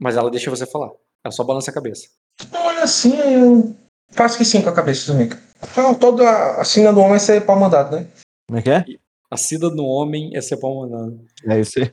Mas 0.00 0.16
ela 0.16 0.30
deixa 0.30 0.48
você 0.50 0.64
falar. 0.66 0.90
Ela 1.24 1.32
só 1.32 1.44
balança 1.44 1.70
a 1.70 1.74
cabeça. 1.74 2.08
Olha 2.54 2.84
assim, 2.84 3.14
eu 3.18 3.76
faço 4.10 4.38
que 4.38 4.44
sim 4.44 4.62
com 4.62 4.68
a 4.70 4.74
cabeça 4.74 5.12
também. 5.12 5.28
Então, 5.62 5.94
toda 5.94 6.60
a 6.60 6.64
sina 6.64 6.92
do 6.92 7.00
homem 7.00 7.16
é 7.16 7.18
ser 7.18 7.44
pau 7.44 7.58
mandado, 7.58 7.96
né? 7.96 8.06
Como 8.48 8.58
é 8.58 8.62
que 8.62 8.70
é? 8.70 8.84
A 9.30 9.36
sida 9.36 9.70
do 9.70 9.84
homem 9.84 10.36
é 10.36 10.40
ser 10.40 10.56
pau 10.56 10.80
mandado. 10.80 11.20
É 11.46 11.60
isso 11.60 11.78
aí. 11.78 11.90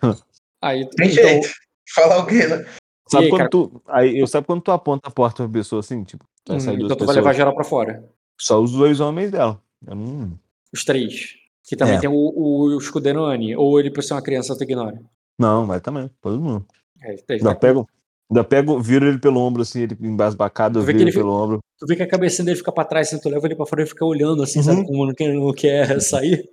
Aí, 0.62 0.90
Tem 0.90 1.12
então, 1.12 1.24
jeito. 1.24 1.50
Falar 1.94 2.20
o 2.20 2.26
quê, 2.26 2.48
né? 2.48 2.66
Sabe 3.10 3.26
aí, 3.26 3.30
quando 3.30 3.40
cara? 3.40 3.50
tu. 3.50 3.82
Aí, 3.88 4.18
eu 4.18 4.28
sabe 4.28 4.48
quando 4.48 4.62
tu 4.62 4.72
aponta 4.72 5.08
a 5.08 5.12
porta 5.12 5.44
pra 5.44 5.52
pessoa 5.52 5.80
assim, 5.80 6.04
tipo, 6.04 6.26
vai 6.48 6.58
hum, 6.58 6.60
sair 6.60 6.76
então 6.76 6.88
tu 6.88 6.90
vai 6.90 6.98
pessoas? 6.98 7.16
levar 7.18 7.34
geral 7.34 7.56
pra 7.56 7.64
fora. 7.64 8.04
Só 8.40 8.62
os 8.62 8.72
dois 8.72 9.00
homens 9.00 9.32
dela. 9.32 9.62
Eu 9.86 9.96
não. 9.96 10.38
Os 10.74 10.84
três. 10.84 11.36
Que 11.64 11.76
também 11.76 11.96
É. 11.96 12.00
tem 12.00 12.10
o, 12.10 12.14
o, 12.14 12.78
escudeiro 12.78 13.24
Annie. 13.24 13.56
Ou 13.56 13.80
ele, 13.80 13.92
por 13.92 14.04
ser 14.04 14.14
uma 14.14 14.22
criança, 14.22 14.58
tu 14.58 14.64
ignora. 14.64 15.00
Não, 15.38 15.66
vai 15.66 15.80
também. 15.80 16.10
Todo 16.22 16.42
mundo. 16.42 16.66
É, 17.02 17.14
ele 17.30 17.44
tá 17.44 17.56
pego, 17.56 17.88
ainda 18.30 18.44
pego, 18.44 18.80
viro 18.80 19.08
ele 19.08 19.20
pelo 19.20 19.40
ombro, 19.40 19.62
assim, 19.62 19.84
ele 19.84 19.98
embasbacado, 20.02 20.80
eu 20.80 20.84
viro 20.84 21.00
ele 21.00 21.12
pelo 21.12 21.32
ombro. 21.32 21.60
Tu 21.80 21.86
vê 21.86 21.96
que 21.96 22.04
a 22.04 22.08
cabecinha 22.08 22.46
dele 22.46 22.58
fica 22.58 22.72
pra 22.72 22.86
trás, 22.86 23.08
assim, 23.08 23.20
tu 23.20 23.30
leva 23.30 23.46
ele 23.48 23.56
pra 23.56 23.66
fora 23.66 23.84
e 23.84 23.88
fica 23.88 24.06
olhando, 24.06 24.44
assim, 24.44 24.62
sabe? 24.62 24.80
Uhum. 24.80 24.86
Como 24.86 25.06
não 25.06 25.14
quer, 25.14 25.34
não 25.34 25.54
quer 25.54 26.00
sair. 26.02 26.50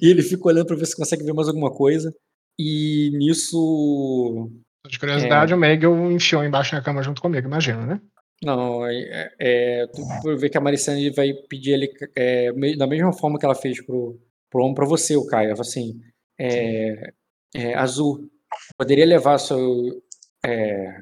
e 0.00 0.08
ele 0.08 0.22
fica 0.22 0.48
olhando 0.48 0.66
pra 0.66 0.76
ver 0.76 0.86
se 0.86 0.96
consegue 0.96 1.24
ver 1.24 1.32
mais 1.32 1.48
alguma 1.48 1.70
coisa. 1.70 2.14
E 2.58 3.10
nisso. 3.14 4.50
De 4.88 4.98
curiosidade, 4.98 5.54
o 5.54 5.56
Megal 5.56 6.10
enfiou 6.10 6.44
embaixo 6.44 6.74
da 6.74 6.82
cama 6.82 7.02
junto 7.02 7.22
comigo, 7.22 7.46
imagino, 7.46 7.86
né? 7.86 8.00
Não, 8.44 8.84
é, 8.84 9.32
é, 9.38 9.86
tu 9.86 10.36
vê 10.36 10.50
que 10.50 10.58
a 10.58 10.60
Maricene 10.60 11.10
vai 11.10 11.32
pedir 11.48 11.72
ele 11.72 11.92
é, 12.16 12.52
da 12.76 12.88
mesma 12.88 13.12
forma 13.12 13.38
que 13.38 13.44
ela 13.44 13.54
fez 13.54 13.84
pro, 13.86 14.18
pro 14.50 14.62
homem 14.64 14.74
pra 14.74 14.84
você, 14.84 15.16
o 15.16 15.24
Caio. 15.24 15.46
Ela 15.46 15.56
fala 15.56 15.68
assim: 15.68 16.00
é, 16.38 17.12
é, 17.54 17.74
Azul, 17.74 18.28
poderia 18.76 19.06
levar 19.06 19.38
seu. 19.38 20.02
É, 20.44 21.00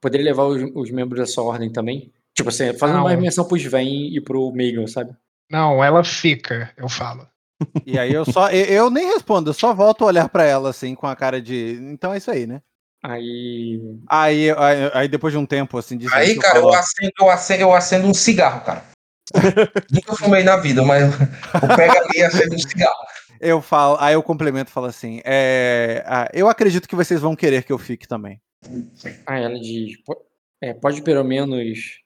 poderia 0.00 0.26
levar 0.26 0.44
os, 0.44 0.62
os 0.74 0.90
membros 0.90 1.20
da 1.20 1.26
sua 1.26 1.44
ordem 1.44 1.70
também? 1.70 2.12
Tipo 2.34 2.48
assim, 2.48 2.72
fazendo 2.74 2.96
Não. 2.96 3.06
uma 3.06 3.16
menção 3.16 3.44
pro 3.44 3.56
Sven 3.56 4.14
e 4.14 4.20
pro 4.20 4.52
Megan, 4.52 4.86
sabe? 4.86 5.14
Não, 5.50 5.82
ela 5.82 6.02
fica, 6.04 6.72
eu 6.76 6.88
falo. 6.88 7.26
E 7.84 7.98
aí 7.98 8.12
eu 8.12 8.24
só. 8.24 8.50
Eu, 8.50 8.64
eu 8.64 8.90
nem 8.90 9.06
respondo, 9.08 9.50
eu 9.50 9.54
só 9.54 9.74
volto 9.74 10.04
a 10.04 10.06
olhar 10.06 10.28
pra 10.28 10.44
ela 10.44 10.70
assim, 10.70 10.94
com 10.94 11.06
a 11.06 11.14
cara 11.14 11.42
de. 11.42 11.78
Então 11.92 12.14
é 12.14 12.18
isso 12.18 12.30
aí, 12.30 12.46
né? 12.46 12.62
Aí. 13.02 13.80
Aí, 14.08 14.50
aí, 14.50 14.90
aí 14.94 15.08
depois 15.08 15.32
de 15.32 15.38
um 15.38 15.46
tempo, 15.46 15.76
assim, 15.78 15.96
de 15.96 16.06
Aí, 16.12 16.36
cara, 16.36 16.58
eu 16.58 16.62
falo, 16.62 16.74
acendo, 16.74 17.12
eu 17.18 17.30
acendo, 17.30 17.62
eu 17.62 17.72
acendo 17.74 18.06
um 18.06 18.14
cigarro, 18.14 18.64
cara. 18.64 18.84
Nunca 19.90 20.16
fumei 20.16 20.42
na 20.42 20.56
vida, 20.56 20.82
mas 20.82 21.02
eu 21.12 21.76
pego 21.76 21.98
ali 21.98 22.18
e 22.18 22.22
acendo 22.22 22.54
um 22.54 22.58
cigarro. 22.58 22.96
Eu 23.40 23.60
falo, 23.62 23.96
aí 24.00 24.14
eu 24.14 24.22
complemento 24.22 24.70
e 24.70 24.74
falo 24.74 24.86
assim: 24.86 25.20
é, 25.24 26.04
ah, 26.06 26.28
eu 26.32 26.48
acredito 26.48 26.88
que 26.88 26.94
vocês 26.96 27.20
vão 27.20 27.34
querer 27.34 27.64
que 27.64 27.72
eu 27.72 27.78
fique 27.78 28.06
também. 28.06 28.40
Aí 29.26 29.42
ela 29.42 29.58
diz: 29.58 29.96
"Po- 30.04 30.20
é, 30.62 30.74
pode 30.74 31.02
pelo 31.02 31.24
menos. 31.24 31.98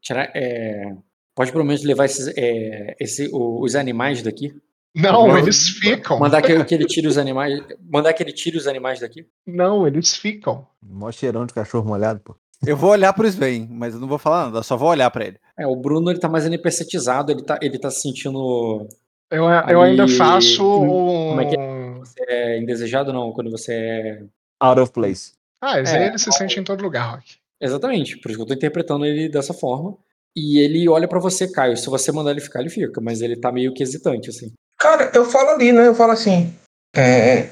Tirar, 0.00 0.30
é, 0.34 0.94
pode 1.34 1.52
pelo 1.52 1.64
menos 1.64 1.82
levar 1.84 2.04
esses, 2.06 2.32
é, 2.36 2.96
esse, 3.00 3.28
o- 3.32 3.62
os 3.62 3.74
animais 3.74 4.22
daqui? 4.22 4.54
Não, 4.94 5.28
Não, 5.28 5.38
eles 5.38 5.68
ficam. 5.68 6.18
Mandar 6.18 6.40
que, 6.42 6.64
que 6.64 6.74
ele 6.74 6.86
tire 6.86 7.06
os 7.06 7.18
animais. 7.18 7.62
Mandar 7.80 8.12
que 8.14 8.22
ele 8.22 8.32
tire 8.32 8.56
os 8.56 8.66
animais 8.66 9.00
daqui? 9.00 9.26
Não, 9.46 9.86
eles 9.86 10.16
ficam. 10.16 10.66
Mó 10.82 11.12
cheirão 11.12 11.44
de 11.46 11.52
cachorro 11.52 11.86
molhado, 11.86 12.20
pô. 12.20 12.34
Eu 12.66 12.76
vou 12.76 12.90
olhar 12.90 13.12
pro 13.12 13.26
Sven, 13.28 13.68
mas 13.70 13.94
eu 13.94 14.00
não 14.00 14.08
vou 14.08 14.18
falar 14.18 14.46
nada, 14.46 14.58
eu 14.58 14.62
só 14.64 14.76
vou 14.76 14.88
olhar 14.88 15.08
pra 15.10 15.26
ele. 15.26 15.38
É, 15.56 15.64
o 15.66 15.76
Bruno 15.76 16.10
ele 16.10 16.18
tá 16.18 16.28
mais 16.28 16.44
NPCetizado, 16.46 17.30
ele 17.30 17.42
tá, 17.44 17.56
ele 17.62 17.78
tá 17.78 17.88
se 17.90 18.00
sentindo. 18.00 18.88
Eu, 19.30 19.44
eu 19.44 19.82
ainda 19.82 20.08
faço 20.08 20.64
como 20.64 21.40
é 21.40 21.46
que 21.46 21.58
um. 21.58 21.98
Você 22.00 22.24
é 22.26 22.58
indesejado 22.58 23.12
não? 23.12 23.32
Quando 23.32 23.50
você 23.50 23.74
é. 23.74 24.22
Out 24.60 24.80
of 24.80 24.92
place. 24.92 25.32
Ah, 25.62 25.78
É, 25.78 26.06
ele 26.06 26.18
se 26.18 26.32
sente 26.32 26.58
em 26.58 26.64
todo 26.64 26.82
lugar, 26.82 27.16
Rock. 27.16 27.36
Exatamente, 27.60 28.16
por 28.18 28.30
isso 28.30 28.38
que 28.38 28.42
eu 28.42 28.46
tô 28.46 28.54
interpretando 28.54 29.04
ele 29.04 29.28
dessa 29.28 29.52
forma. 29.52 29.96
E 30.36 30.60
ele 30.60 30.88
olha 30.88 31.08
pra 31.08 31.18
você, 31.18 31.50
Caio. 31.50 31.76
Se 31.76 31.90
você 31.90 32.12
mandar 32.12 32.30
ele 32.30 32.40
ficar, 32.40 32.60
ele 32.60 32.70
fica, 32.70 33.00
mas 33.00 33.20
ele 33.20 33.36
tá 33.36 33.50
meio 33.50 33.74
que 33.74 33.82
hesitante, 33.82 34.30
assim. 34.30 34.52
Cara, 34.78 35.10
eu 35.12 35.24
falo 35.24 35.50
ali, 35.50 35.72
né? 35.72 35.88
Eu 35.88 35.94
falo 35.94 36.12
assim. 36.12 36.54
É, 36.94 37.48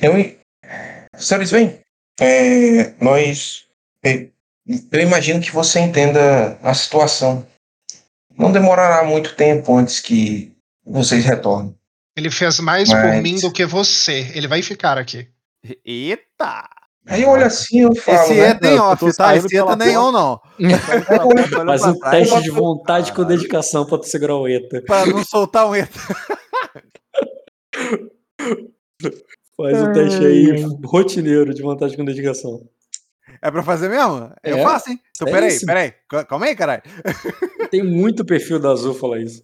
eu, 0.00 0.12
senhores, 1.16 1.50
vem. 1.50 1.78
É, 2.18 2.94
nós. 3.02 3.66
é, 4.04 4.28
eu 4.66 5.00
imagino 5.00 5.40
que 5.40 5.52
você 5.52 5.80
entenda 5.80 6.58
a 6.62 6.72
situação. 6.72 7.46
Não 8.38 8.50
demorará 8.50 9.04
muito 9.04 9.36
tempo 9.36 9.76
antes 9.76 10.00
que 10.00 10.50
vocês 10.90 11.24
retornem. 11.24 11.74
Ele 12.16 12.30
fez 12.30 12.58
mais 12.60 12.88
por 12.90 12.98
Mas- 12.98 13.22
mim 13.22 13.38
do 13.40 13.52
que 13.52 13.64
você. 13.64 14.30
Ele 14.34 14.46
vai 14.48 14.62
ficar 14.62 14.98
aqui. 14.98 15.28
Eita! 15.84 16.68
Aí 17.06 17.22
eu 17.22 17.30
olho 17.30 17.46
assim 17.46 17.80
eu 17.80 17.94
falo. 17.96 18.18
Esse 18.24 18.34
né? 18.34 18.40
é 18.48 18.54
tem 18.54 18.70
Eu 18.72 18.96
tô 18.96 19.06
off, 19.06 19.16
tá? 19.16 19.34
Esse 19.36 19.46
é 19.46 19.48
pela 19.50 19.74
nenhum, 19.76 20.12
não. 20.12 20.40
Faz 21.66 21.84
um 21.84 21.98
teste 21.98 22.42
de 22.42 22.50
vontade 22.50 23.12
com 23.12 23.24
dedicação 23.24 23.86
pra 23.86 23.98
tu 23.98 24.06
segurar 24.06 24.36
o 24.36 24.46
ETA. 24.46 24.82
Pra 24.82 25.06
não 25.06 25.24
soltar 25.24 25.66
um 25.68 25.74
eita. 25.74 25.90
Faz 29.56 29.82
um 29.82 29.92
teste 29.92 30.24
aí 30.24 30.62
rotineiro 30.84 31.52
de 31.54 31.62
vontade 31.62 31.96
com 31.96 32.04
dedicação. 32.04 32.60
É 33.42 33.50
pra 33.50 33.62
fazer 33.62 33.88
mesmo? 33.88 34.30
Eu 34.42 34.58
É, 34.58 34.62
faço, 34.62 34.90
hein? 34.90 35.00
Então, 35.16 35.28
é 35.28 35.30
peraí, 35.32 35.48
isso. 35.48 35.66
peraí. 35.66 35.94
Cal- 36.08 36.26
Calma 36.26 36.46
aí, 36.46 36.56
caralho. 36.56 36.82
Tem 37.70 37.82
muito 37.82 38.24
perfil 38.24 38.58
da 38.58 38.70
Azul 38.70 38.94
falar 38.94 39.20
isso. 39.20 39.42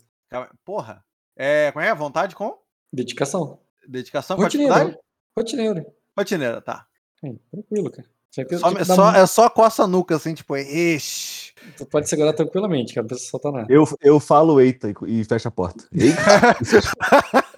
Porra. 0.64 1.02
É, 1.36 1.70
como 1.72 1.84
é? 1.84 1.94
Vontade 1.94 2.34
com? 2.34 2.56
Dedicação. 2.92 3.58
Dedicação 3.86 4.36
com 4.36 4.42
Rotineiro. 4.42 4.72
atividade? 4.74 4.98
Rotineiro. 5.36 5.86
Rotineira, 6.16 6.60
tá. 6.60 6.86
Hum, 7.22 7.38
tranquilo, 7.50 7.90
cara. 7.90 8.08
Só, 8.30 8.42
tipo, 8.44 8.84
só, 8.84 9.14
é 9.14 9.26
só 9.26 9.48
coça 9.48 9.84
a 9.84 9.86
nuca, 9.86 10.16
assim, 10.16 10.34
tipo, 10.34 10.54
ixi. 10.56 11.54
Tu 11.78 11.86
pode 11.86 12.06
segurar 12.08 12.32
tranquilamente, 12.34 12.92
cara. 12.94 13.02
Não 13.04 13.08
precisa 13.08 13.30
soltar 13.30 13.50
nada. 13.52 13.66
Eu, 13.72 13.84
eu 14.02 14.20
falo 14.20 14.60
eita 14.60 14.90
e, 15.06 15.20
e 15.20 15.24
fecho 15.24 15.48
a 15.48 15.50
porta. 15.50 15.84
Eita. 15.92 16.20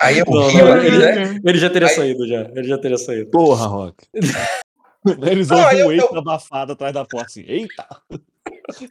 Aí 0.00 0.18
eu 0.18 0.24
Não, 0.26 0.48
rio 0.48 0.64
não, 0.64 0.76
ele, 0.78 0.98
né? 0.98 1.40
ele 1.44 1.58
já 1.58 1.68
teria 1.70 1.88
Aí- 1.88 1.94
saído 1.94 2.26
já. 2.26 2.40
Ele 2.54 2.64
já 2.68 2.78
teria 2.78 2.96
saído. 2.98 3.30
Porra, 3.30 3.66
Rock. 3.66 4.06
Eles 5.22 5.50
ouvem 5.50 5.84
um 5.84 5.92
eita 5.92 6.06
eu- 6.12 6.18
abafado 6.18 6.72
atrás 6.72 6.92
da 6.94 7.04
porta 7.04 7.26
assim. 7.26 7.44
Eita! 7.46 7.86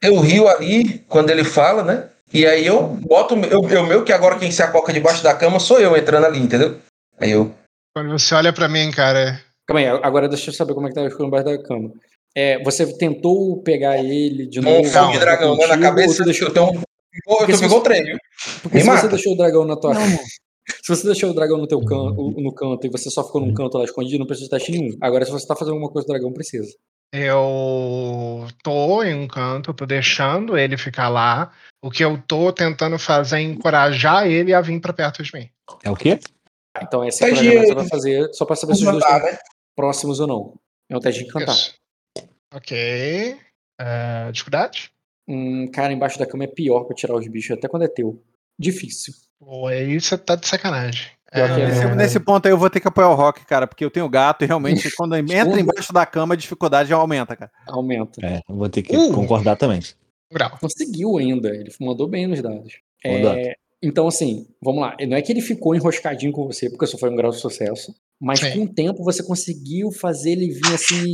Eu 0.02 0.20
rio 0.20 0.48
ali 0.48 1.00
quando 1.08 1.30
ele 1.30 1.44
fala, 1.44 1.84
né? 1.84 2.10
E 2.34 2.46
aí 2.46 2.66
eu 2.66 2.84
boto. 2.88 3.36
Eu, 3.36 3.62
eu 3.70 3.86
meu 3.86 4.04
que 4.04 4.12
agora 4.12 4.38
quem 4.38 4.52
se 4.52 4.62
acoca 4.62 4.92
debaixo 4.94 5.24
da 5.24 5.34
cama 5.34 5.60
sou 5.60 5.80
eu 5.80 5.96
entrando 5.96 6.26
ali, 6.26 6.40
entendeu? 6.40 6.78
Aí 7.20 7.32
eu. 7.32 7.54
Quando 7.96 8.12
você 8.12 8.36
olha 8.36 8.52
pra 8.54 8.68
mim, 8.68 8.92
cara. 8.92 9.42
Calma 9.68 9.80
aí, 9.82 9.88
agora 9.88 10.28
deixa 10.30 10.50
eu 10.50 10.54
saber 10.54 10.74
como 10.74 10.88
é 10.88 10.90
que 10.90 10.96
tá 10.96 11.06
escuro 11.06 11.28
embaixo 11.28 11.46
da 11.46 11.62
cama. 11.64 11.92
É, 12.36 12.62
você 12.64 12.86
tentou 12.98 13.62
pegar 13.64 13.98
ele 13.98 14.46
de 14.48 14.60
Um 14.60 14.64
novo? 14.64 14.84
fogo 14.84 15.12
de 15.12 15.20
dragão 15.20 15.56
né, 15.58 15.68
na 15.68 15.74
contigo, 15.76 15.86
ou 15.86 15.90
cabeça. 15.90 16.24
deixou- 16.24 16.50
um. 16.50 16.52
Eu 16.54 17.48
tô 17.48 17.56
você- 17.68 17.82
trem, 17.82 18.04
viu? 18.04 18.18
Porque 18.62 18.78
Me 18.78 18.84
se 18.84 18.88
você 18.90 18.96
mata. 18.96 19.08
deixou 19.08 19.34
o 19.34 19.38
dragão 19.38 19.66
na 19.66 19.76
tua. 19.76 19.94
Se 20.84 20.94
você 20.94 21.06
deixou 21.08 21.30
o 21.30 21.34
dragão 21.34 21.58
no 21.58 21.66
teu 21.66 21.80
canto, 21.80 22.30
no 22.38 22.54
canto 22.54 22.86
e 22.86 22.90
você 22.90 23.10
só 23.10 23.24
ficou 23.24 23.40
num 23.40 23.54
canto 23.54 23.78
lá 23.78 23.86
escondido, 23.86 24.20
não 24.20 24.26
precisa 24.28 24.48
de 24.48 24.52
teste 24.52 24.72
nenhum. 24.74 24.98
Agora, 25.02 25.24
se 25.26 25.32
você 25.32 25.48
tá 25.48 25.56
fazendo 25.56 25.76
alguma 25.76 25.90
coisa 25.90 26.06
o 26.06 26.12
dragão, 26.12 26.34
precisa. 26.34 26.68
Eu 27.14 28.46
tô 28.64 29.02
em 29.04 29.16
um 29.16 29.28
canto, 29.28 29.74
tô 29.74 29.86
deixando 29.86 30.58
ele 30.58 30.78
ficar 30.78 31.08
lá. 31.10 31.52
O 31.82 31.92
que 31.92 32.04
eu 32.04 32.22
tô 32.28 32.52
tentando 32.52 32.98
fazer 32.98 33.38
é 33.38 33.42
encorajar 33.42 34.26
ele 34.28 34.54
a 34.54 34.62
vir 34.62 34.80
pra 34.82 34.94
perto 34.94 35.22
de 35.24 35.32
mim. 35.34 35.50
É 35.84 35.92
o 35.92 35.96
quê? 35.96 36.20
Então, 36.82 37.04
esse 37.06 37.24
de- 37.34 37.58
você 37.60 37.74
vai 37.76 37.88
fazer 37.88 38.34
só 38.34 38.46
pra 38.46 38.56
saber 38.56 38.76
se 38.76 38.84
os 38.86 38.92
dois 38.92 39.04
estão 39.04 39.20
né? 39.20 39.38
próximos 39.76 40.20
ou 40.20 40.28
não. 40.28 40.54
É 40.90 40.98
um 40.98 41.00
teste 41.00 41.24
de 41.24 41.30
encantar. 41.30 41.56
Isso. 41.56 41.76
Ok. 42.54 43.38
É, 43.80 44.32
dificuldade? 44.32 44.92
Hum, 45.28 45.68
cara, 45.72 45.92
embaixo 45.94 46.18
da 46.18 46.26
cama 46.26 46.46
é 46.46 46.48
pior 46.48 46.84
pra 46.86 46.96
tirar 46.96 47.16
os 47.16 47.28
bichos, 47.28 47.58
até 47.58 47.68
quando 47.68 47.84
é 47.84 47.88
teu. 47.88 48.22
Difícil. 48.58 49.14
Pô, 49.40 49.68
aí 49.68 50.00
você 50.00 50.18
tá 50.18 50.36
de 50.36 50.48
sacanagem. 50.48 51.08
Pior 51.32 51.54
que 51.54 51.62
é. 51.62 51.68
Nesse, 51.68 51.96
nesse 51.96 52.20
ponto 52.20 52.46
aí 52.46 52.52
eu 52.54 52.58
vou 52.58 52.70
ter 52.70 52.80
que 52.80 52.88
apoiar 52.88 53.10
o 53.10 53.16
Rock, 53.16 53.46
cara, 53.46 53.68
porque 53.68 53.84
eu 53.84 53.92
tenho 53.92 54.08
gato 54.10 54.44
e 54.44 54.48
realmente 54.48 54.90
quando 54.96 55.16
entra 55.16 55.60
embaixo 55.60 55.92
da 55.92 56.06
cama 56.06 56.34
a 56.34 56.38
dificuldade 56.38 56.90
já 56.90 56.96
aumenta, 56.96 57.36
cara. 57.36 57.52
Aumenta. 57.68 58.26
É, 58.26 58.42
eu 58.50 58.56
vou 58.56 58.70
ter 58.70 58.82
que 58.82 58.96
Uh. 58.96 59.14
concordar 59.14 59.58
também. 59.58 59.82
Um 60.32 60.36
grau. 60.36 60.58
Conseguiu 60.60 61.18
ainda. 61.18 61.50
Ele 61.56 61.72
mandou 61.80 62.08
bem 62.08 62.28
nos 62.28 62.42
dados. 62.42 62.74
É, 63.06 63.54
então, 63.82 64.08
assim, 64.08 64.48
vamos 64.62 64.82
lá. 64.82 64.96
Não 65.08 65.16
é 65.18 65.22
que 65.22 65.32
ele 65.32 65.42
ficou 65.42 65.76
enroscadinho 65.76 66.32
com 66.32 66.46
você, 66.48 66.70
porque 66.70 66.86
só 66.88 66.98
foi 66.98 67.10
um 67.10 67.16
grau 67.16 67.32
de 67.32 67.38
sucesso. 67.40 67.94
Mas 68.20 68.40
Sim. 68.40 68.52
com 68.52 68.64
o 68.64 68.74
tempo 68.74 69.04
você 69.04 69.22
conseguiu 69.24 69.92
fazer 69.92 70.32
ele 70.32 70.50
vir 70.50 70.74
assim, 70.74 71.14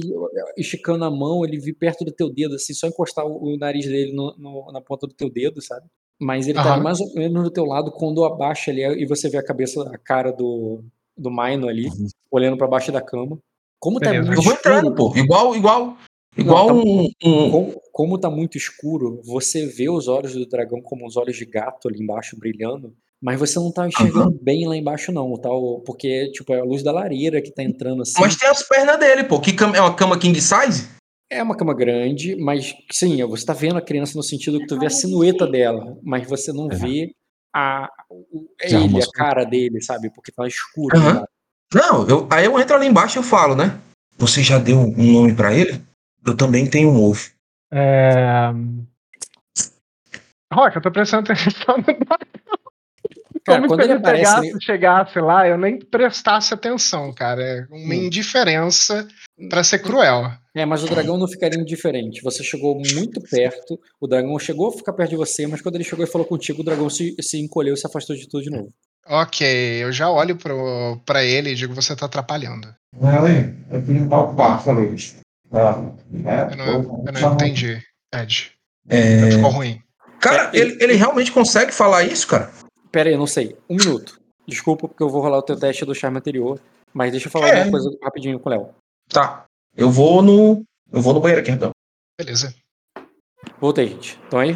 esticando 0.57 1.03
a 1.03 1.11
mão, 1.11 1.43
ele 1.43 1.59
vir 1.59 1.73
perto 1.73 2.05
do 2.05 2.11
teu 2.11 2.29
dedo, 2.33 2.55
assim, 2.55 2.73
só 2.73 2.87
encostar 2.87 3.25
o, 3.25 3.53
o 3.53 3.57
nariz 3.57 3.85
dele 3.85 4.13
no- 4.13 4.33
no- 4.37 4.71
na 4.71 4.79
ponta 4.81 5.05
do 5.05 5.13
teu 5.13 5.29
dedo, 5.29 5.61
sabe? 5.61 5.85
Mas 6.19 6.47
ele 6.47 6.53
tá 6.55 6.61
Aham. 6.63 6.73
ali 6.75 6.83
mais 6.83 7.01
ou 7.01 7.13
menos 7.13 7.43
do 7.43 7.51
teu 7.51 7.65
lado 7.65 7.91
quando 7.91 8.23
abaixa 8.23 8.71
ali 8.71 8.81
e 8.83 9.05
você 9.05 9.29
vê 9.29 9.37
a 9.37 9.43
cabeça, 9.45 9.81
a 9.93 9.97
cara 9.97 10.31
do, 10.31 10.81
do 11.17 11.29
Maino 11.29 11.67
ali, 11.67 11.87
Uhum. 11.87 12.07
olhando 12.31 12.57
pra 12.57 12.67
baixo 12.67 12.91
da 12.91 13.01
cama. 13.01 13.37
Como 13.79 13.99
tá 13.99 14.09
Beleza. 14.11 14.27
muito 14.27 14.39
Eu 14.39 14.43
vou 14.43 14.53
entrando, 14.53 14.95
pô. 14.95 15.13
Igual, 15.17 15.55
igual. 15.57 15.97
Igual 16.37 16.67
tá- 16.67 16.73
um. 16.73 17.09
um- 17.25 17.51
como, 17.51 17.81
como 17.93 18.17
tá 18.17 18.27
muito 18.29 18.57
escuro, 18.57 19.21
você 19.23 19.67
vê 19.67 19.87
os 19.87 20.07
olhos 20.07 20.33
do 20.33 20.47
dragão 20.47 20.81
como 20.81 21.05
os 21.05 21.15
olhos 21.15 21.37
de 21.37 21.45
gato 21.45 21.87
ali 21.87 22.01
embaixo 22.01 22.35
brilhando, 22.37 22.93
mas 23.21 23.39
você 23.39 23.59
não 23.59 23.71
tá 23.71 23.87
enxergando 23.87 24.37
bem 24.41 24.67
lá 24.67 24.75
embaixo 24.75 25.11
não, 25.11 25.37
tá? 25.37 25.49
O- 25.51 25.79
Porque, 25.85 26.31
tipo, 26.31 26.51
é 26.53 26.59
a 26.59 26.63
luz 26.63 26.81
da 26.81 26.91
lareira 26.91 27.39
que 27.39 27.51
tá 27.51 27.61
entrando 27.61 28.01
assim. 28.01 28.19
Mas 28.19 28.35
tem 28.35 28.49
as 28.49 28.63
pernas 28.67 28.99
dele, 28.99 29.23
pô. 29.23 29.39
Que 29.39 29.53
cama, 29.53 29.77
é 29.77 29.81
uma 29.81 29.93
cama 29.95 30.17
king 30.19 30.41
size? 30.41 30.89
É 31.31 31.41
uma 31.43 31.55
cama 31.55 31.73
grande, 31.73 32.35
mas 32.35 32.73
sim, 32.91 33.23
você 33.25 33.45
tá 33.45 33.53
vendo 33.53 33.77
a 33.77 33.81
criança 33.81 34.17
no 34.17 34.23
sentido 34.23 34.57
que 34.59 34.65
tu 34.67 34.77
vê 34.79 34.87
a 34.87 34.89
silhueta 34.89 35.45
dela, 35.47 35.95
mas 36.03 36.27
você 36.27 36.51
não 36.51 36.69
É. 36.71 36.75
vê 36.75 37.11
a, 37.55 37.87
o- 38.09 38.47
é 38.59 38.71
ele, 38.73 39.01
a 39.01 39.07
cara 39.13 39.43
dele, 39.43 39.81
sabe? 39.83 40.09
Porque 40.13 40.31
tá 40.31 40.47
escuro. 40.47 40.97
Embaixo. 40.97 41.25
Não, 41.73 42.07
eu, 42.09 42.27
aí 42.31 42.45
eu 42.45 42.59
entro 42.59 42.75
ali 42.75 42.87
embaixo 42.87 43.17
e 43.17 43.19
eu 43.19 43.23
falo, 43.23 43.55
né? 43.55 43.79
Você 44.17 44.41
já 44.43 44.57
deu 44.59 44.77
um 44.79 45.11
nome 45.11 45.33
pra 45.33 45.53
ele? 45.53 45.79
Eu 46.25 46.35
também 46.35 46.67
tenho 46.69 46.89
um 46.89 47.01
ovo. 47.03 47.31
É... 47.75 48.51
Rock, 50.53 50.75
eu 50.75 50.81
tô 50.81 50.91
prestando 50.91 51.31
atenção 51.31 51.77
no 51.77 51.83
Cara, 53.45 53.59
Como 53.59 53.67
quando 53.67 53.81
se 53.81 53.87
ele 53.87 53.97
aparece, 53.97 54.35
pegasse, 54.41 54.61
chegasse 54.65 55.19
lá, 55.19 55.47
eu 55.47 55.57
nem 55.57 55.77
prestasse 55.77 56.53
atenção, 56.53 57.13
cara. 57.13 57.41
É 57.41 57.65
uma 57.69 57.93
Hum. 57.93 58.05
indiferença 58.05 59.05
pra 59.49 59.63
ser 59.63 59.79
cruel. 59.79 60.31
É, 60.55 60.65
mas 60.65 60.83
o 60.83 60.87
dragão 60.87 61.17
não 61.17 61.27
ficaria 61.27 61.59
indiferente. 61.59 62.21
Você 62.21 62.41
chegou 62.43 62.75
muito 62.75 63.19
perto, 63.21 63.77
o 63.99 64.07
dragão 64.07 64.37
chegou 64.39 64.69
a 64.69 64.71
ficar 64.71 64.93
perto 64.93 65.09
de 65.11 65.15
você, 65.17 65.45
mas 65.45 65.61
quando 65.61 65.75
ele 65.75 65.83
chegou 65.83 66.05
e 66.05 66.09
falou 66.09 66.25
contigo, 66.25 66.61
o 66.61 66.63
dragão 66.63 66.89
se, 66.89 67.15
se 67.19 67.37
encolheu 67.41 67.73
e 67.73 67.77
se 67.77 67.85
afastou 67.85 68.15
de 68.15 68.29
tudo 68.29 68.43
de 68.43 68.49
novo. 68.49 68.71
Ok, 69.05 69.45
eu 69.83 69.91
já 69.91 70.09
olho 70.09 70.37
pro, 70.37 71.01
pra 71.05 71.23
ele 71.25 71.49
e 71.49 71.55
digo, 71.55 71.73
você 71.73 71.93
tá 71.93 72.05
atrapalhando. 72.05 72.73
Não, 72.97 73.27
eu 73.71 73.81
vim 73.81 74.07
dar 74.07 74.21
o 74.21 74.33
ali. 75.53 75.93
Eu 76.51 76.57
não, 76.57 77.03
eu 77.05 77.13
não 77.13 77.33
entendi, 77.33 77.81
Ed. 78.13 78.51
É, 78.89 79.31
Ficou 79.31 79.49
ruim. 79.49 79.81
Cara, 80.19 80.51
É, 80.53 80.57
ele, 80.59 80.77
ele 80.83 80.93
realmente 80.93 81.31
consegue 81.31 81.71
falar 81.71 82.03
isso, 82.03 82.27
cara? 82.27 82.51
Pera 82.91 83.09
aí, 83.09 83.15
eu 83.15 83.19
não 83.19 83.27
sei. 83.27 83.57
Um 83.69 83.75
minuto. 83.75 84.19
Desculpa, 84.47 84.87
porque 84.87 85.01
eu 85.03 85.09
vou 85.09 85.21
rolar 85.21 85.37
o 85.37 85.41
teu 85.43 85.57
teste 85.57 85.85
do 85.85 85.95
charme 85.95 86.17
anterior. 86.17 86.59
Mas 86.93 87.11
deixa 87.11 87.27
eu 87.27 87.31
falar 87.31 87.47
É. 87.49 87.63
uma 87.63 87.71
coisa 87.71 87.89
rapidinho 88.03 88.39
com 88.39 88.49
o 88.49 88.51
Léo. 88.51 88.69
Tá. 89.09 89.45
Eu 89.75 89.89
vou 89.89 90.21
no. 90.21 90.63
Eu 90.91 91.01
vou 91.01 91.13
no 91.13 91.19
banheiro 91.19 91.41
aqui, 91.41 91.51
então. 91.51 91.71
Beleza. 92.19 92.53
Voltei, 93.59 93.87
gente. 93.87 94.19
Estão 94.23 94.39
aí? 94.39 94.55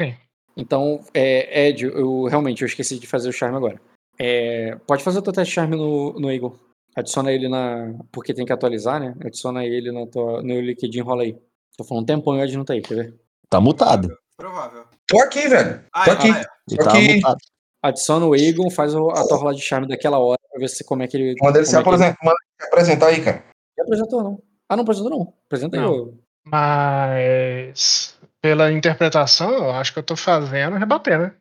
Sim. 0.00 0.16
Então, 0.56 1.04
é, 1.14 1.68
Ed, 1.68 1.84
eu 1.84 2.24
realmente 2.24 2.62
eu 2.62 2.66
esqueci 2.66 2.98
de 2.98 3.06
fazer 3.06 3.28
o 3.28 3.32
charme 3.32 3.56
agora. 3.56 3.80
É, 4.18 4.74
pode 4.86 5.04
fazer 5.04 5.18
o 5.18 5.22
teu 5.22 5.32
teste 5.32 5.50
de 5.50 5.54
charme 5.54 5.76
no, 5.76 6.14
no 6.18 6.30
Eagle. 6.32 6.58
Adiciona 6.96 7.30
ele 7.32 7.48
na. 7.48 7.92
Porque 8.10 8.32
tem 8.32 8.46
que 8.46 8.52
atualizar, 8.52 8.98
né? 9.00 9.14
Adiciona 9.24 9.64
ele 9.64 9.92
na 9.92 10.06
tua, 10.06 10.42
no 10.42 10.60
LinkedIn, 10.60 11.00
rola 11.00 11.22
aí. 11.24 11.36
Tô 11.76 11.84
falando 11.84 12.04
um 12.04 12.06
tempão 12.06 12.34
e 12.36 12.40
o 12.40 12.44
Ed 12.44 12.56
não 12.56 12.64
tá 12.64 12.72
aí, 12.72 12.80
quer 12.80 12.94
ver? 12.94 13.14
Tá 13.50 13.60
mutado. 13.60 14.08
Provável. 14.36 14.84
Tô 15.06 15.20
aqui, 15.20 15.46
velho. 15.48 15.84
Tô 16.04 16.10
aqui. 16.10 16.28
Ele 16.28 16.82
Só 16.82 16.88
tá 16.88 16.92
que- 16.92 17.14
mutado. 17.16 17.36
Adiciona 17.82 18.26
o 18.26 18.34
Eagle, 18.34 18.70
faz 18.70 18.94
a 18.94 18.98
tua 18.98 19.36
rola 19.36 19.54
de 19.54 19.60
charme 19.60 19.86
daquela 19.86 20.18
hora 20.18 20.38
pra 20.50 20.58
ver 20.58 20.68
se, 20.68 20.82
como 20.84 21.02
é 21.02 21.06
que 21.06 21.16
ele. 21.16 21.34
Manda 21.40 21.58
ele 21.58 21.66
se 21.66 21.76
é 21.76 21.78
apresentar, 21.78 22.16
manda 22.24 22.36
ele 22.40 22.60
se 22.62 22.66
apresentar 22.66 23.06
aí, 23.08 23.22
cara. 23.22 23.44
Já 23.76 23.84
apresentou, 23.84 24.22
não. 24.24 24.42
Ah, 24.68 24.74
não 24.76 24.82
apresentou, 24.82 25.10
não. 25.10 25.34
Apresenta 25.46 25.76
aí, 25.76 25.82
Não. 25.82 25.92
ô. 25.92 26.14
Mas 26.46 28.18
pela 28.40 28.72
interpretação, 28.72 29.50
eu 29.52 29.70
acho 29.72 29.92
que 29.92 29.98
eu 29.98 30.02
tô 30.02 30.16
fazendo 30.16 30.76
rebater, 30.76 31.18
né? 31.18 31.32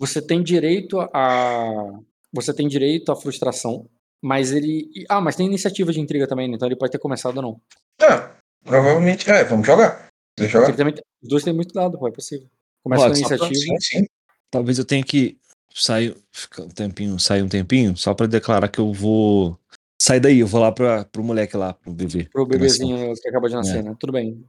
Você 0.00 0.20
tem 0.20 0.42
direito 0.42 1.00
a. 1.12 1.90
Você 2.32 2.52
tem 2.52 2.66
direito 2.66 3.12
à 3.12 3.16
frustração, 3.16 3.86
mas 4.24 4.52
ele. 4.52 4.90
Ah, 5.06 5.20
mas 5.20 5.36
tem 5.36 5.44
iniciativa 5.44 5.92
de 5.92 6.00
intriga 6.00 6.26
também, 6.26 6.48
né? 6.48 6.54
então 6.56 6.66
ele 6.66 6.76
pode 6.76 6.90
ter 6.90 6.98
começado 6.98 7.36
ou 7.36 7.42
não. 7.42 7.60
É, 8.00 8.30
provavelmente. 8.64 9.30
É, 9.30 9.44
vamos 9.44 9.66
jogar. 9.66 10.08
Você 10.38 10.46
Porque 10.46 10.48
joga? 10.48 10.68
ele 10.68 10.76
também, 10.78 10.94
os 11.22 11.28
dois 11.28 11.44
têm 11.44 11.52
muito 11.52 11.74
dado, 11.74 11.98
pô, 11.98 12.08
é 12.08 12.10
possível. 12.10 12.48
Começa 12.82 13.02
Rock, 13.02 13.12
com 13.12 13.18
iniciativa. 13.18 13.54
Sim, 13.54 13.80
sim. 13.80 14.06
Talvez 14.50 14.78
eu 14.78 14.84
tenha 14.86 15.04
que 15.04 15.36
sair 15.74 16.16
um 16.58 16.68
tempinho, 16.70 17.20
sair 17.20 17.42
um 17.42 17.48
tempinho, 17.48 17.94
só 17.98 18.14
pra 18.14 18.26
declarar 18.26 18.68
que 18.68 18.78
eu 18.78 18.94
vou 18.94 19.58
sair 20.00 20.20
daí. 20.20 20.38
Eu 20.38 20.46
vou 20.46 20.62
lá 20.62 20.72
pra, 20.72 21.04
pro 21.04 21.22
moleque 21.22 21.54
lá, 21.54 21.74
pro 21.74 21.92
bebê. 21.92 22.26
Pro 22.32 22.46
bebezinho 22.46 23.12
que 23.20 23.28
acabou 23.28 23.50
de 23.50 23.56
nascer, 23.56 23.84
né? 23.84 23.94
Tudo 24.00 24.14
bem. 24.14 24.42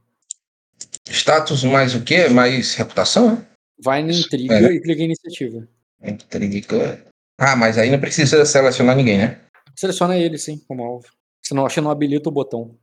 Status 1.04 1.64
mais 1.64 1.94
o 1.94 2.02
quê? 2.02 2.28
Mais 2.30 2.74
reputação, 2.74 3.32
né? 3.32 3.46
Vai 3.78 4.02
na 4.02 4.14
intriga 4.14 4.54
É. 4.54 4.72
e 4.72 4.80
clica 4.80 5.02
em 5.02 5.04
iniciativa. 5.04 5.68
Intriga. 6.02 7.04
Ah, 7.38 7.54
mas 7.54 7.76
aí 7.76 7.90
não 7.90 8.00
precisa 8.00 8.42
selecionar 8.46 8.96
ninguém, 8.96 9.18
né? 9.18 9.40
Seleciona 9.76 10.16
ele, 10.16 10.38
sim, 10.38 10.58
como 10.66 10.82
alvo. 10.82 11.06
Senão 11.44 11.66
acha 11.66 11.80
não 11.80 11.90
habilita 11.90 12.28
o 12.28 12.32
botão. 12.32 12.76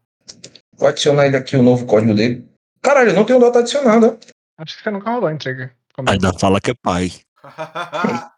Vou 0.77 0.87
adicionar 0.87 1.27
ele 1.27 1.35
aqui, 1.35 1.55
o 1.55 1.63
novo 1.63 1.85
código 1.85 2.13
dele. 2.13 2.47
Caralho, 2.81 3.09
eu 3.09 3.15
não 3.15 3.25
tenho 3.25 3.39
data 3.39 3.59
adicionada. 3.59 4.17
Acho 4.57 4.77
que 4.77 4.83
você 4.83 4.91
nunca 4.91 5.11
rolou 5.11 5.27
a 5.27 5.33
intriga. 5.33 5.75
comigo. 5.93 6.11
Ainda 6.11 6.31
fala 6.37 6.61
que 6.61 6.71
é 6.71 6.75
pai. 6.75 7.11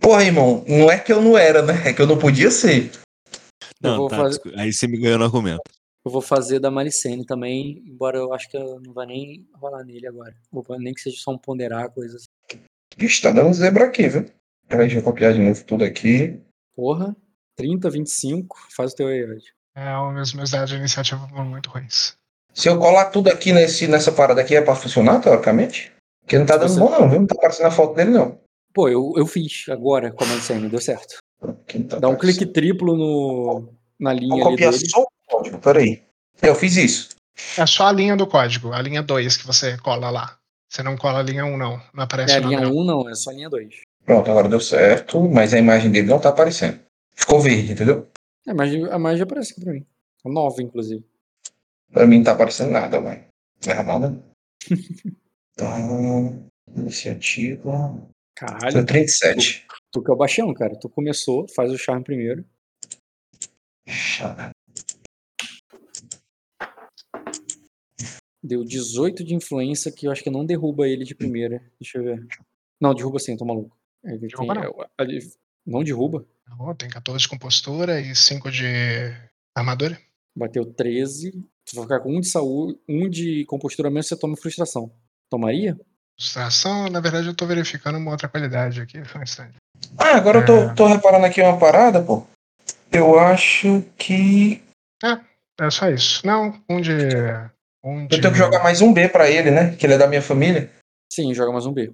Porra, 0.00 0.24
irmão, 0.24 0.64
não 0.66 0.90
é 0.90 0.98
que 0.98 1.12
eu 1.12 1.22
não 1.22 1.36
era, 1.36 1.62
né? 1.62 1.74
É 1.88 1.92
que 1.92 2.02
eu 2.02 2.06
não 2.06 2.18
podia 2.18 2.50
ser. 2.50 2.90
Não, 3.80 4.08
tá, 4.08 4.16
fazer-. 4.16 4.58
Aí 4.58 4.72
você 4.72 4.86
me 4.88 4.98
ganhou 4.98 5.18
no 5.18 5.24
argumento. 5.24 5.62
Eu 6.04 6.10
vou 6.10 6.22
fazer 6.22 6.58
da 6.58 6.70
Maricene 6.70 7.24
também, 7.24 7.82
embora 7.86 8.18
eu 8.18 8.32
acho 8.32 8.48
que 8.50 8.56
eu 8.56 8.80
não 8.80 8.92
vai 8.92 9.06
nem 9.06 9.46
rolar 9.54 9.84
nele 9.84 10.06
agora. 10.06 10.34
Vou, 10.50 10.64
nem 10.78 10.94
que 10.94 11.00
seja 11.00 11.16
só 11.18 11.32
um 11.32 11.38
ponderar, 11.38 11.90
coisas 11.90 12.22
assim. 12.22 12.62
Vixe, 12.96 13.22
tá 13.22 13.30
dando 13.30 13.52
zebra 13.52 13.84
aqui, 13.84 14.08
viu? 14.08 14.24
Peraí, 14.66 14.86
deixa 14.86 15.00
eu 15.00 15.02
copiar 15.02 15.34
de 15.34 15.40
novo 15.40 15.62
tudo 15.64 15.84
aqui. 15.84 16.40
Porra, 16.74 17.14
30, 17.58 17.90
25, 17.90 18.56
faz 18.74 18.92
o 18.92 18.96
teu 18.96 19.08
aí, 19.08 19.20
Ed. 19.20 19.42
É, 19.76 19.98
os 19.98 20.32
meus 20.32 20.50
dados 20.50 20.70
de 20.70 20.76
iniciativa 20.76 21.26
foram 21.28 21.44
muito 21.44 21.68
ruins. 21.68 22.14
Se 22.54 22.68
eu 22.68 22.78
colar 22.78 23.06
tudo 23.06 23.28
aqui 23.30 23.52
nesse, 23.52 23.86
nessa 23.88 24.10
parada 24.12 24.40
aqui, 24.40 24.54
é 24.56 24.62
pra 24.62 24.74
funcionar, 24.74 25.20
teoricamente? 25.20 25.92
Porque 26.22 26.38
não 26.38 26.46
tá 26.46 26.56
dando 26.56 26.68
Você- 26.70 26.80
bom, 26.80 26.90
não, 26.90 27.08
viu? 27.10 27.20
Não 27.20 27.26
tá 27.26 27.34
aparecendo 27.36 27.66
a 27.66 27.70
foto 27.70 27.94
dele, 27.94 28.10
não. 28.10 28.38
Pô, 28.72 28.88
eu, 28.88 29.12
eu 29.16 29.26
fiz 29.26 29.64
agora 29.68 30.12
com 30.12 30.24
a 30.24 30.26
Maricene, 30.28 30.68
deu 30.68 30.80
certo. 30.80 31.16
Tá 31.88 31.98
Dá 31.98 32.08
um 32.08 32.16
clique 32.16 32.46
triplo 32.46 32.96
no, 32.96 33.72
na 33.98 34.12
linha 34.12 34.28
Vou 34.36 34.48
ali 34.48 34.50
copiar 34.52 34.72
dele. 34.72 34.88
só 34.88 35.02
o 35.02 35.06
código, 35.28 35.58
peraí. 35.58 36.02
Eu 36.42 36.54
fiz 36.54 36.76
isso. 36.76 37.08
É 37.56 37.66
só 37.66 37.86
a 37.86 37.92
linha 37.92 38.16
do 38.16 38.26
código, 38.26 38.72
a 38.72 38.80
linha 38.82 39.02
2 39.02 39.36
que 39.36 39.46
você 39.46 39.76
cola 39.78 40.10
lá. 40.10 40.36
Você 40.70 40.82
não 40.82 40.96
cola 40.96 41.20
a 41.20 41.22
linha 41.22 41.44
1, 41.44 41.56
não. 41.56 41.80
Não 41.94 42.04
aparece 42.04 42.34
É, 42.34 42.36
a 42.36 42.40
linha 42.40 42.60
não. 42.60 42.72
1 42.72 42.84
não, 42.84 43.08
é 43.08 43.14
só 43.14 43.30
a 43.30 43.32
linha 43.32 43.48
2. 43.48 43.74
Pronto, 44.04 44.30
agora 44.30 44.48
deu 44.48 44.60
certo, 44.60 45.20
mas 45.28 45.54
a 45.54 45.58
imagem 45.58 45.90
dele 45.90 46.08
não 46.08 46.18
tá 46.20 46.28
aparecendo. 46.28 46.78
Ficou 47.18 47.40
verde, 47.40 47.72
entendeu? 47.72 48.08
É, 48.46 48.54
mas 48.54 48.72
a 48.90 48.98
magia 48.98 49.24
aparece 49.24 49.52
aqui 49.52 49.60
pra 49.62 49.72
mim. 49.72 49.84
A 50.24 50.28
nova, 50.28 50.62
inclusive. 50.62 51.04
Pra 51.92 52.06
mim 52.06 52.18
não 52.18 52.24
tá 52.24 52.32
aparecendo 52.32 52.70
nada, 52.70 53.00
mas. 53.00 53.22
Não 53.66 53.72
é 53.72 53.82
nada. 53.82 54.24
Então. 55.60 56.48
Iniciativa. 56.76 58.00
Caralho, 58.36 58.70
Foi 58.72 58.84
37. 58.84 59.66
tu 59.90 60.00
que 60.00 60.08
é 60.08 60.14
o 60.14 60.16
baixão, 60.16 60.54
cara. 60.54 60.78
Tu 60.78 60.88
começou, 60.88 61.48
faz 61.48 61.72
o 61.72 61.76
charme 61.76 62.04
primeiro. 62.04 62.44
Chá. 63.88 64.52
Deu 68.40 68.62
18 68.64 69.24
de 69.24 69.34
influência, 69.34 69.90
que 69.90 70.06
eu 70.06 70.12
acho 70.12 70.22
que 70.22 70.30
não 70.30 70.46
derruba 70.46 70.86
ele 70.86 71.04
de 71.04 71.12
primeira. 71.14 71.60
Deixa 71.80 71.98
eu 71.98 72.04
ver. 72.04 72.24
Não, 72.80 72.94
derruba 72.94 73.18
sim, 73.18 73.36
tô 73.36 73.44
maluco. 73.44 73.76
Ele 74.04 74.28
Derruba 74.28 74.54
tem- 74.54 74.62
não. 74.62 75.26
É, 75.68 75.72
não 75.72 75.84
derruba? 75.84 76.24
Não, 76.48 76.74
tem 76.74 76.88
14 76.88 77.20
de 77.22 77.28
compostura 77.28 78.00
e 78.00 78.14
5 78.14 78.50
de 78.50 78.64
armadura. 79.56 79.98
Bateu 80.36 80.64
13. 80.64 81.32
Tu 81.32 81.74
vai 81.74 81.84
ficar 81.84 82.00
com 82.00 82.16
um 82.16 82.20
de 82.20 82.28
saúde, 82.28 82.78
um 82.88 83.08
de 83.08 83.44
compostura 83.46 83.90
mesmo, 83.90 84.08
você 84.08 84.16
toma 84.16 84.36
frustração. 84.36 84.90
Tomaria? 85.30 85.78
Frustração, 86.18 86.88
na 86.88 87.00
verdade, 87.00 87.28
eu 87.28 87.34
tô 87.34 87.46
verificando 87.46 87.98
uma 87.98 88.10
outra 88.12 88.28
qualidade 88.28 88.80
aqui. 88.80 89.04
Só 89.04 89.18
um 89.18 89.22
instante. 89.22 89.56
Ah, 89.96 90.16
agora 90.16 90.38
eu 90.40 90.46
tô, 90.46 90.56
É. 90.56 90.74
tô 90.74 90.86
reparando 90.86 91.26
aqui 91.26 91.40
uma 91.42 91.58
parada, 91.58 92.02
pô. 92.02 92.26
Eu 92.90 93.18
acho 93.18 93.82
que. 93.98 94.62
É 95.60 95.70
só 95.70 95.90
isso. 95.90 96.26
Não, 96.26 96.58
um 96.68 96.80
de. 96.80 96.92
Um 97.84 98.06
de... 98.06 98.16
Eu 98.16 98.20
tenho 98.22 98.32
que 98.32 98.38
jogar 98.38 98.62
mais 98.62 98.80
um 98.80 98.92
B 98.92 99.08
pra 99.08 99.30
ele, 99.30 99.50
né? 99.50 99.76
Que 99.76 99.86
ele 99.86 99.94
é 99.94 99.98
da 99.98 100.06
minha 100.06 100.22
família. 100.22 100.70
Sim, 101.12 101.34
joga 101.34 101.52
mais 101.52 101.66
um 101.66 101.72
B. 101.72 101.92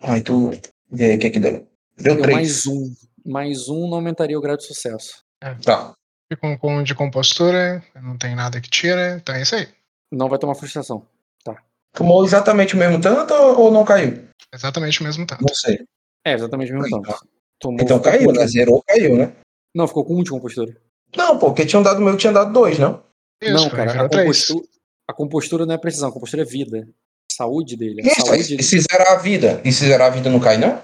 Ai, 0.00 0.20
tu. 0.20 0.50
E 0.92 1.04
aí, 1.04 1.16
o 1.16 1.18
que 1.18 1.26
é 1.26 1.30
que 1.30 1.40
deu? 1.40 1.66
Deu 2.00 2.14
Deu 2.14 2.22
3. 2.22 2.36
mais 2.36 2.66
um. 2.66 2.94
Mais 3.24 3.68
um 3.68 3.88
não 3.88 3.96
aumentaria 3.96 4.38
o 4.38 4.40
grau 4.40 4.56
de 4.56 4.64
sucesso. 4.64 5.22
Tá. 5.64 5.92
Fico 6.32 6.58
com 6.58 6.76
um 6.78 6.82
de 6.82 6.94
compostura, 6.94 7.82
não 8.02 8.16
tem 8.16 8.34
nada 8.34 8.60
que 8.60 8.70
tira, 8.70 9.16
então 9.16 9.34
é 9.34 9.42
isso 9.42 9.54
aí. 9.54 9.68
Não 10.12 10.28
vai 10.28 10.38
tomar 10.38 10.54
frustração. 10.54 11.06
Tomou 11.92 12.24
exatamente 12.24 12.74
o 12.76 12.78
mesmo 12.78 13.00
tanto 13.00 13.34
ou 13.34 13.70
não 13.72 13.84
caiu? 13.84 14.28
Exatamente 14.54 15.00
o 15.00 15.04
mesmo 15.04 15.26
tanto. 15.26 15.42
Não 15.42 15.52
sei. 15.54 15.84
É, 16.24 16.34
exatamente 16.34 16.70
o 16.72 16.74
mesmo 16.78 16.86
Então. 16.86 17.02
tanto. 17.02 17.28
Tomou, 17.58 17.80
Então 17.82 18.00
caiu, 18.00 18.30
né? 18.32 18.46
Zerou, 18.46 18.80
caiu, 18.86 19.16
né? 19.16 19.32
Não, 19.74 19.88
ficou 19.88 20.04
com 20.04 20.14
um 20.14 20.22
de 20.22 20.30
compostura. 20.30 20.76
Não, 21.16 21.36
pô, 21.36 21.46
porque 21.46 21.66
tinham 21.66 21.82
dado 21.82 22.00
meu, 22.00 22.16
tinha 22.16 22.32
dado 22.32 22.52
dois, 22.52 22.78
não? 22.78 23.02
Isso, 23.42 23.52
não, 23.54 23.68
cara, 23.70 24.04
a 24.04 24.08
três. 24.08 24.24
compostura, 24.46 24.66
a 25.08 25.12
compostura 25.12 25.66
não 25.66 25.74
é 25.74 25.78
precisão, 25.78 26.08
a 26.08 26.12
compostura 26.12 26.42
é 26.42 26.44
vida. 26.46 26.88
Saúde 27.32 27.76
dele. 27.76 28.02
Isso, 28.02 28.24
saúde 28.26 28.54
e 28.54 28.62
se 28.62 28.78
zerar 28.80 29.12
a 29.12 29.16
vida? 29.16 29.60
E 29.64 29.72
se 29.72 29.84
zerar 29.86 30.06
a 30.08 30.14
vida 30.14 30.30
não 30.30 30.38
cai, 30.38 30.58
não? 30.58 30.80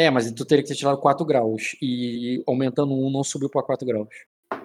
É, 0.00 0.08
mas 0.10 0.30
tu 0.32 0.44
teria 0.46 0.62
que 0.62 0.68
ter 0.70 0.76
tirado 0.76 0.98
4 0.98 1.26
graus. 1.26 1.76
E 1.82 2.42
aumentando 2.46 2.94
um 2.94 3.10
não 3.10 3.22
subiu 3.22 3.50
pra 3.50 3.62
4 3.62 3.86
graus. 3.86 4.08
Pra 4.48 4.58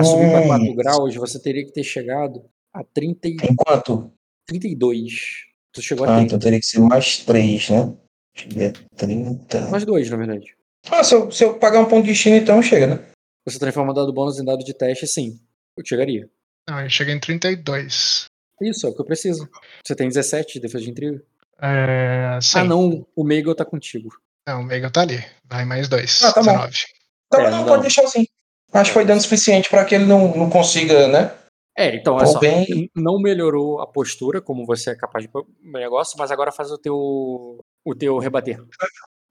Hum, 0.00 0.04
subir 0.04 0.30
pra 0.30 0.46
4 0.46 0.74
graus, 0.74 1.14
você 1.16 1.40
teria 1.40 1.64
que 1.64 1.72
ter 1.72 1.82
chegado 1.82 2.44
a 2.72 2.84
30, 2.84 3.26
e- 3.28 3.36
Enquanto? 3.50 4.12
32. 4.46 5.46
Tu 5.72 5.82
chegou 5.82 6.04
a 6.06 6.10
Ah, 6.10 6.14
30. 6.18 6.26
então 6.26 6.38
teria 6.38 6.60
que 6.60 6.66
ser 6.66 6.80
mais 6.80 7.18
três, 7.24 7.68
né? 7.70 7.92
Deixa 8.36 8.48
eu 8.48 8.54
ver. 8.54 8.72
30. 8.96 9.68
Mais 9.68 9.84
dois, 9.84 10.08
na 10.10 10.16
verdade. 10.16 10.54
Ah, 10.90 11.02
se 11.02 11.14
eu, 11.14 11.30
se 11.30 11.44
eu 11.44 11.58
pagar 11.58 11.80
um 11.80 11.88
ponto 11.88 12.02
de 12.04 12.12
destino, 12.12 12.36
então 12.36 12.62
chega, 12.62 12.86
né? 12.86 13.04
Você 13.44 13.58
transforma 13.58 13.92
dado 13.92 14.12
bônus 14.12 14.38
em 14.38 14.44
dado 14.44 14.64
de 14.64 14.74
teste, 14.74 15.06
sim. 15.08 15.40
Eu 15.76 15.84
chegaria. 15.84 16.28
Não, 16.68 16.80
eu 16.80 16.88
cheguei 16.90 17.14
em 17.14 17.20
32. 17.20 18.26
Isso, 18.62 18.86
é 18.86 18.90
o 18.90 18.94
que 18.94 19.00
eu 19.00 19.04
preciso. 19.04 19.48
Você 19.84 19.94
tem 19.96 20.06
17 20.08 20.54
de 20.54 20.60
defesa 20.60 20.84
de 20.84 20.90
intriga? 20.90 21.22
É, 21.60 22.38
sim. 22.40 22.58
Ah, 22.58 22.64
não. 22.64 23.06
O 23.16 23.24
Megal 23.24 23.54
tá 23.54 23.64
contigo. 23.64 24.10
Não, 24.48 24.62
o 24.62 24.64
Mega 24.64 24.90
tá 24.90 25.02
ali. 25.02 25.22
Vai 25.44 25.64
mais 25.66 25.88
dois. 25.88 26.22
Ah, 26.24 26.32
tá 26.32 26.40
bom. 26.42 26.52
19. 26.52 26.72
Tá, 27.30 27.42
É, 27.42 27.50
não, 27.50 27.58
não. 27.58 27.66
pode 27.66 27.82
deixar 27.82 28.02
assim. 28.04 28.26
Acho 28.72 28.90
que 28.90 28.94
foi 28.94 29.04
dano 29.04 29.20
suficiente 29.20 29.68
pra 29.68 29.84
que 29.84 29.94
ele 29.94 30.06
não, 30.06 30.34
não 30.34 30.48
consiga, 30.48 31.06
né? 31.08 31.34
É, 31.76 31.94
então, 31.94 32.14
olha 32.14 32.26
Ou 32.26 32.32
só. 32.32 32.38
bem- 32.38 32.90
Não 32.96 33.20
melhorou 33.20 33.80
a 33.80 33.86
postura, 33.86 34.40
como 34.40 34.64
você 34.66 34.90
é 34.90 34.96
capaz 34.96 35.24
de 35.26 35.30
negócio, 35.62 36.16
mas 36.18 36.30
agora 36.30 36.50
faz 36.50 36.70
o 36.70 36.78
teu. 36.78 36.94
o 37.84 37.94
teu 37.94 38.18
rebater. 38.18 38.58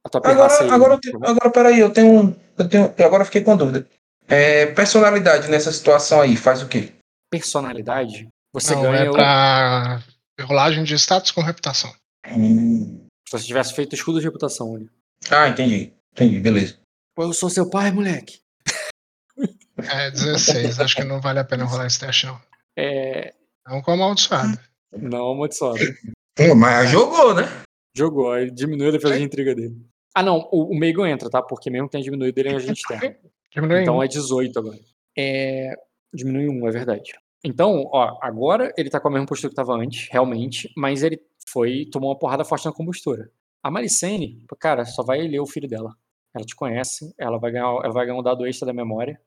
A 0.06 0.10
tua 0.10 0.22
pirraça 0.22 0.64
aí. 0.64 0.70
Agora, 0.70 0.76
agora, 0.76 0.94
eu 0.94 1.00
tenho- 1.02 1.26
agora, 1.26 1.50
peraí, 1.52 1.80
eu 1.80 1.90
tenho 1.92 2.08
um. 2.22 2.36
Eu 2.58 2.70
tenho, 2.70 2.86
agora 3.06 3.22
eu 3.24 3.26
fiquei 3.26 3.42
com 3.44 3.58
dúvida. 3.58 3.88
É, 4.28 4.68
personalidade 4.68 5.50
nessa 5.50 5.72
situação 5.72 6.22
aí, 6.22 6.36
faz 6.36 6.62
o 6.62 6.68
quê? 6.68 6.92
Personalidade. 7.32 8.28
Você 8.54 8.74
Não, 8.76 8.82
ganha. 8.84 9.06
é 9.06 9.10
o- 9.10 9.14
pra 9.14 10.02
rolagem 10.42 10.84
de 10.84 10.94
status 10.96 11.32
com 11.32 11.42
reputação. 11.42 11.94
Hum. 12.30 13.06
Se 13.28 13.38
você 13.38 13.46
tivesse 13.46 13.74
feito 13.74 13.94
escudo 13.94 14.20
de 14.20 14.26
reputação 14.26 14.76
ali. 14.76 14.90
Ah, 15.30 15.50
entendi. 15.50 15.94
Entendi, 16.14 16.40
beleza. 16.40 16.78
Pô, 17.16 17.24
eu 17.24 17.34
sou 17.34 17.50
seu 17.50 17.70
pai, 17.70 17.92
moleque. 17.92 18.40
É 19.78 20.10
16. 20.12 20.80
Acho 20.80 20.96
que 20.96 21.04
não 21.04 21.22
vale 21.22 21.40
a 21.40 21.44
pena 21.44 21.66
rolar 21.66 21.86
esse 21.86 22.00
teste, 22.00 22.26
não. 22.26 22.40
É. 22.76 23.34
Não 23.68 23.82
com 23.82 23.92
amaldiçoado. 23.92 24.60
Não, 24.92 25.32
amaldiçoado. 25.32 25.80
Hum, 26.40 26.56
mas 26.56 26.90
jogou, 26.90 27.34
né? 27.36 27.44
Jogou, 27.96 28.32
aí 28.32 28.50
diminuiu 28.52 28.90
a 28.90 28.92
defesa 28.92 29.18
de 29.18 29.24
intriga 29.24 29.54
dele. 29.56 29.76
Ah, 30.16 30.24
não, 30.24 30.48
o, 30.52 30.72
o 30.72 30.78
Megal 30.78 31.06
entra, 31.06 31.30
tá? 31.30 31.42
Porque 31.42 31.70
mesmo 31.70 31.88
que 31.88 31.92
tenha 31.94 32.04
diminuído, 32.04 32.40
ele 32.40 32.50
é 32.50 32.56
agente 32.56 32.82
externo. 32.82 33.16
Diminui 33.54 33.82
Então 33.82 33.98
um. 33.98 34.04
é 34.04 34.08
18 34.08 34.58
agora. 34.60 34.80
É... 35.18 35.74
Diminui 36.14 36.48
um, 36.50 36.68
é 36.68 36.72
verdade. 36.72 37.14
Então, 37.44 37.84
ó, 37.92 38.18
agora 38.22 38.74
ele 38.78 38.90
tá 38.90 39.00
com 39.00 39.08
a 39.10 39.12
mesma 39.12 39.28
postura 39.28 39.50
que 39.50 39.56
tava 39.56 39.74
antes, 39.74 40.08
realmente, 40.12 40.72
mas 40.76 41.04
ele 41.04 41.20
foi, 41.48 41.86
tomou 41.92 42.10
uma 42.10 42.18
porrada 42.18 42.44
forte 42.44 42.66
na 42.66 42.72
combustura. 42.74 43.30
A 43.64 43.72
Maricene, 43.72 44.44
cara, 44.60 44.86
só 44.86 45.04
vai 45.04 45.28
ler 45.28 45.40
o 45.40 45.46
filho 45.46 45.68
dela. 45.68 45.96
Ela 46.36 46.46
te 46.46 46.56
conhece, 46.56 47.14
ela 47.18 47.38
vai 47.38 47.52
ganhar, 47.52 47.66
ela 47.66 47.92
vai 47.92 48.06
ganhar 48.06 48.20
um 48.20 48.24
dado 48.24 48.46
extra 48.46 48.68
da 48.68 48.74
memória. 48.74 49.20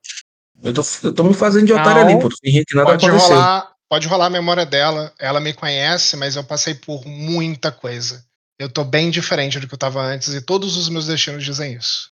Eu 0.62 0.72
tô, 0.74 0.82
eu 1.02 1.14
tô 1.14 1.24
me 1.24 1.34
fazendo 1.34 1.66
de 1.66 1.72
otário 1.72 2.02
Não. 2.02 2.10
ali, 2.10 2.20
pô. 2.20 2.28
Tô 2.28 2.36
fingindo 2.36 2.64
que 2.66 2.74
nada 2.74 2.90
Pode 2.90 3.06
aconteceu. 3.06 3.36
rolar, 3.36 3.74
pode 3.88 4.06
rolar 4.06 4.26
a 4.26 4.30
memória 4.30 4.66
dela. 4.66 5.12
Ela 5.18 5.40
me 5.40 5.52
conhece, 5.52 6.16
mas 6.16 6.36
eu 6.36 6.44
passei 6.44 6.74
por 6.74 7.04
muita 7.06 7.72
coisa. 7.72 8.24
Eu 8.58 8.70
tô 8.70 8.84
bem 8.84 9.10
diferente 9.10 9.58
do 9.58 9.66
que 9.66 9.74
eu 9.74 9.78
tava 9.78 10.02
antes 10.02 10.34
e 10.34 10.44
todos 10.44 10.76
os 10.76 10.88
meus 10.88 11.06
destinos 11.06 11.44
dizem 11.44 11.74
isso. 11.74 12.10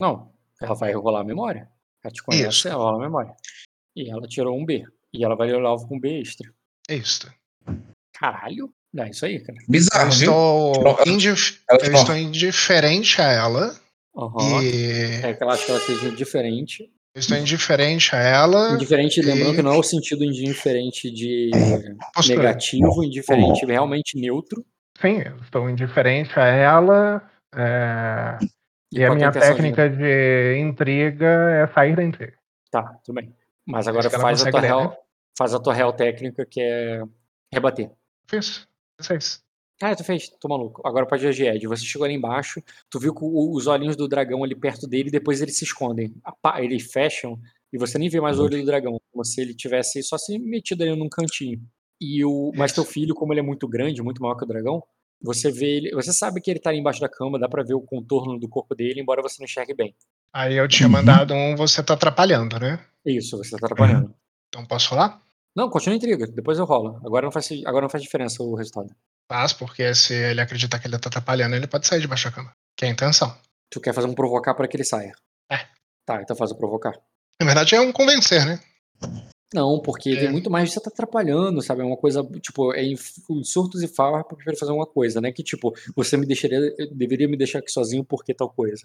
Não, 0.00 0.32
ela 0.60 0.74
vai 0.74 0.92
rolar 0.92 1.20
a 1.20 1.24
memória. 1.24 1.70
Ela 2.02 2.12
te 2.12 2.22
conhece, 2.22 2.48
Isso. 2.48 2.68
ela 2.68 2.82
rola 2.82 2.98
a 2.98 3.06
memória. 3.06 3.34
E 3.96 4.10
ela 4.10 4.26
tirou 4.26 4.58
um 4.58 4.64
B. 4.64 4.86
E 5.12 5.24
ela 5.24 5.36
vai 5.36 5.46
ler 5.46 5.62
o 5.62 5.66
alvo 5.66 5.86
com 5.86 5.98
B 5.98 6.20
extra. 6.20 6.52
É 6.88 6.96
isso. 6.96 7.32
Caralho, 8.12 8.72
dá 8.94 9.08
isso 9.08 9.26
aí, 9.26 9.40
cara. 9.40 9.58
Eu 9.58 9.64
Bizarro, 9.68 10.10
viu? 10.12 10.30
estou, 10.30 10.98
indif- 11.06 11.60
eu 11.68 11.92
estou 11.92 12.16
indiferente 12.16 13.20
a 13.20 13.30
ela. 13.30 13.74
Aham. 14.16 14.62
E 14.62 15.20
É 15.24 15.34
que 15.34 15.42
ela 15.42 15.54
acha 15.54 15.64
que 15.66 15.70
ela 15.72 15.80
seja 15.80 16.10
diferente. 16.12 16.84
eu 17.14 17.20
estou 17.20 17.36
indiferente 17.36 18.14
a 18.14 18.20
ela. 18.20 18.74
Indiferente, 18.74 19.20
lembrando 19.20 19.52
e- 19.52 19.56
que 19.56 19.62
não 19.62 19.74
é 19.74 19.78
o 19.78 19.82
sentido 19.82 20.22
indiferente 20.24 21.10
de 21.10 21.50
Postura. 22.14 22.38
negativo, 22.38 23.04
indiferente 23.04 23.66
realmente 23.66 24.16
neutro. 24.18 24.64
Sim, 25.00 25.20
eu 25.26 25.36
estou 25.42 25.68
indiferente 25.68 26.38
a 26.38 26.46
ela. 26.46 27.30
é, 27.56 28.38
E, 28.92 29.02
a 29.04 29.08
qual 29.08 29.16
que 29.18 29.24
é 29.24 29.26
minha 29.26 29.28
intenção 29.28 29.50
de- 29.50 29.56
técnica 29.56 29.90
de 29.90 30.58
intriga 30.58 31.26
é 31.26 31.66
sair 31.74 31.96
da 31.96 32.02
intriga. 32.04 32.34
Tá, 32.70 32.82
tudo 33.04 33.14
bem. 33.16 33.34
Mas 33.66 33.88
agora 33.88 34.08
faz 34.10 34.44
a, 34.44 34.50
tua 34.50 34.60
real, 34.60 34.90
né? 34.90 34.96
faz 35.38 35.54
a 35.54 35.58
tua 35.60 35.72
real 35.74 35.92
técnica, 35.92 36.44
que 36.44 36.60
é 36.60 37.02
rebater. 37.52 37.90
Fiz. 38.28 38.66
Vocês. 38.98 39.42
Ah, 39.82 39.94
tu 39.94 40.04
fez, 40.04 40.28
tô 40.40 40.48
maluco. 40.48 40.80
Agora 40.86 41.04
pode 41.06 41.26
agir, 41.26 41.46
Ed. 41.48 41.66
Você 41.66 41.84
chegou 41.84 42.04
ali 42.04 42.14
embaixo, 42.14 42.62
tu 42.88 42.98
viu 43.00 43.12
que 43.14 43.20
os 43.24 43.66
olhinhos 43.66 43.96
do 43.96 44.06
dragão 44.06 44.44
ali 44.44 44.54
perto 44.54 44.86
dele, 44.86 45.10
depois 45.10 45.42
eles 45.42 45.56
se 45.56 45.64
escondem. 45.64 46.14
Eles 46.58 46.90
fecham 46.92 47.38
e 47.72 47.76
você 47.78 47.98
nem 47.98 48.08
vê 48.08 48.20
mais 48.20 48.38
o 48.38 48.44
olho 48.44 48.58
do 48.60 48.64
dragão. 48.66 49.00
Como 49.12 49.24
se 49.24 49.40
ele 49.40 49.52
tivesse 49.52 50.02
só 50.02 50.16
se 50.16 50.38
metido 50.38 50.82
ali 50.82 50.94
num 50.96 51.08
cantinho. 51.08 51.60
E 52.00 52.24
o, 52.24 52.52
mas 52.54 52.72
teu 52.72 52.84
filho, 52.84 53.14
como 53.14 53.32
ele 53.32 53.40
é 53.40 53.42
muito 53.42 53.66
grande, 53.66 54.00
muito 54.02 54.22
maior 54.22 54.36
que 54.36 54.44
o 54.44 54.46
dragão, 54.46 54.82
você 55.20 55.50
vê 55.50 55.76
ele. 55.76 55.90
Você 55.92 56.12
sabe 56.12 56.40
que 56.40 56.50
ele 56.50 56.60
tá 56.60 56.70
ali 56.70 56.78
embaixo 56.78 57.00
da 57.00 57.08
cama, 57.08 57.38
dá 57.38 57.48
pra 57.48 57.62
ver 57.64 57.74
o 57.74 57.80
contorno 57.80 58.38
do 58.38 58.48
corpo 58.48 58.74
dele, 58.76 59.00
embora 59.00 59.22
você 59.22 59.36
não 59.40 59.44
enxergue 59.44 59.74
bem. 59.74 59.94
Aí 60.32 60.54
eu 60.54 60.68
tinha 60.68 60.86
Uhum. 60.86 60.92
mandado 60.92 61.34
um, 61.34 61.56
você 61.56 61.82
tá 61.82 61.94
atrapalhando, 61.94 62.60
né? 62.60 62.84
Isso, 63.04 63.36
você 63.36 63.50
tá 63.50 63.56
atrapalhando. 63.56 64.14
Então 64.48 64.64
posso 64.66 64.90
rolar? 64.90 65.20
Não, 65.56 65.70
continua 65.70 65.94
a 65.94 65.98
intriga, 65.98 66.26
depois 66.26 66.58
eu 66.58 66.64
rolo. 66.64 67.00
Agora 67.04 67.24
não 67.26 67.32
faz, 67.32 67.48
agora 67.64 67.82
não 67.82 67.90
faz 67.90 68.02
diferença 68.02 68.42
o 68.42 68.54
resultado. 68.54 68.94
Faz, 69.30 69.52
porque 69.52 69.94
se 69.94 70.12
ele 70.12 70.40
acreditar 70.40 70.78
que 70.78 70.86
ele 70.86 70.98
tá 70.98 71.08
atrapalhando, 71.08 71.54
ele 71.54 71.66
pode 71.66 71.86
sair 71.86 72.00
debaixo 72.00 72.28
da 72.28 72.34
cama. 72.34 72.52
Que 72.76 72.84
é 72.84 72.88
a 72.88 72.90
intenção. 72.90 73.36
Tu 73.70 73.80
quer 73.80 73.94
fazer 73.94 74.08
um 74.08 74.14
provocar 74.14 74.54
para 74.54 74.66
que 74.66 74.76
ele 74.76 74.84
saia? 74.84 75.14
É. 75.50 75.66
Tá, 76.04 76.20
então 76.20 76.36
faz 76.36 76.50
o 76.50 76.56
provocar. 76.56 76.92
Na 77.40 77.46
verdade 77.46 77.74
é 77.74 77.80
um 77.80 77.92
convencer, 77.92 78.44
né? 78.44 78.60
Não, 79.52 79.80
porque 79.80 80.10
É. 80.10 80.20
tem 80.20 80.32
muito 80.32 80.50
mais 80.50 80.68
de 80.68 80.74
você 80.74 80.80
tá 80.80 80.90
atrapalhando, 80.90 81.62
sabe? 81.62 81.82
É 81.82 81.84
uma 81.84 81.96
coisa, 81.96 82.24
tipo, 82.40 82.74
é 82.74 82.82
em, 82.82 82.96
surtos 83.44 83.82
e 83.82 83.88
farra 83.88 84.24
pra 84.24 84.36
prefiro 84.36 84.56
fazer 84.56 84.72
uma 84.72 84.86
coisa, 84.86 85.20
né? 85.20 85.30
Que, 85.30 85.44
tipo, 85.44 85.72
você 85.94 86.16
me 86.16 86.26
deixaria, 86.26 86.58
deveria 86.92 87.28
me 87.28 87.36
deixar 87.36 87.60
aqui 87.60 87.70
sozinho 87.70 88.04
porque 88.04 88.34
tal 88.34 88.50
coisa. 88.50 88.84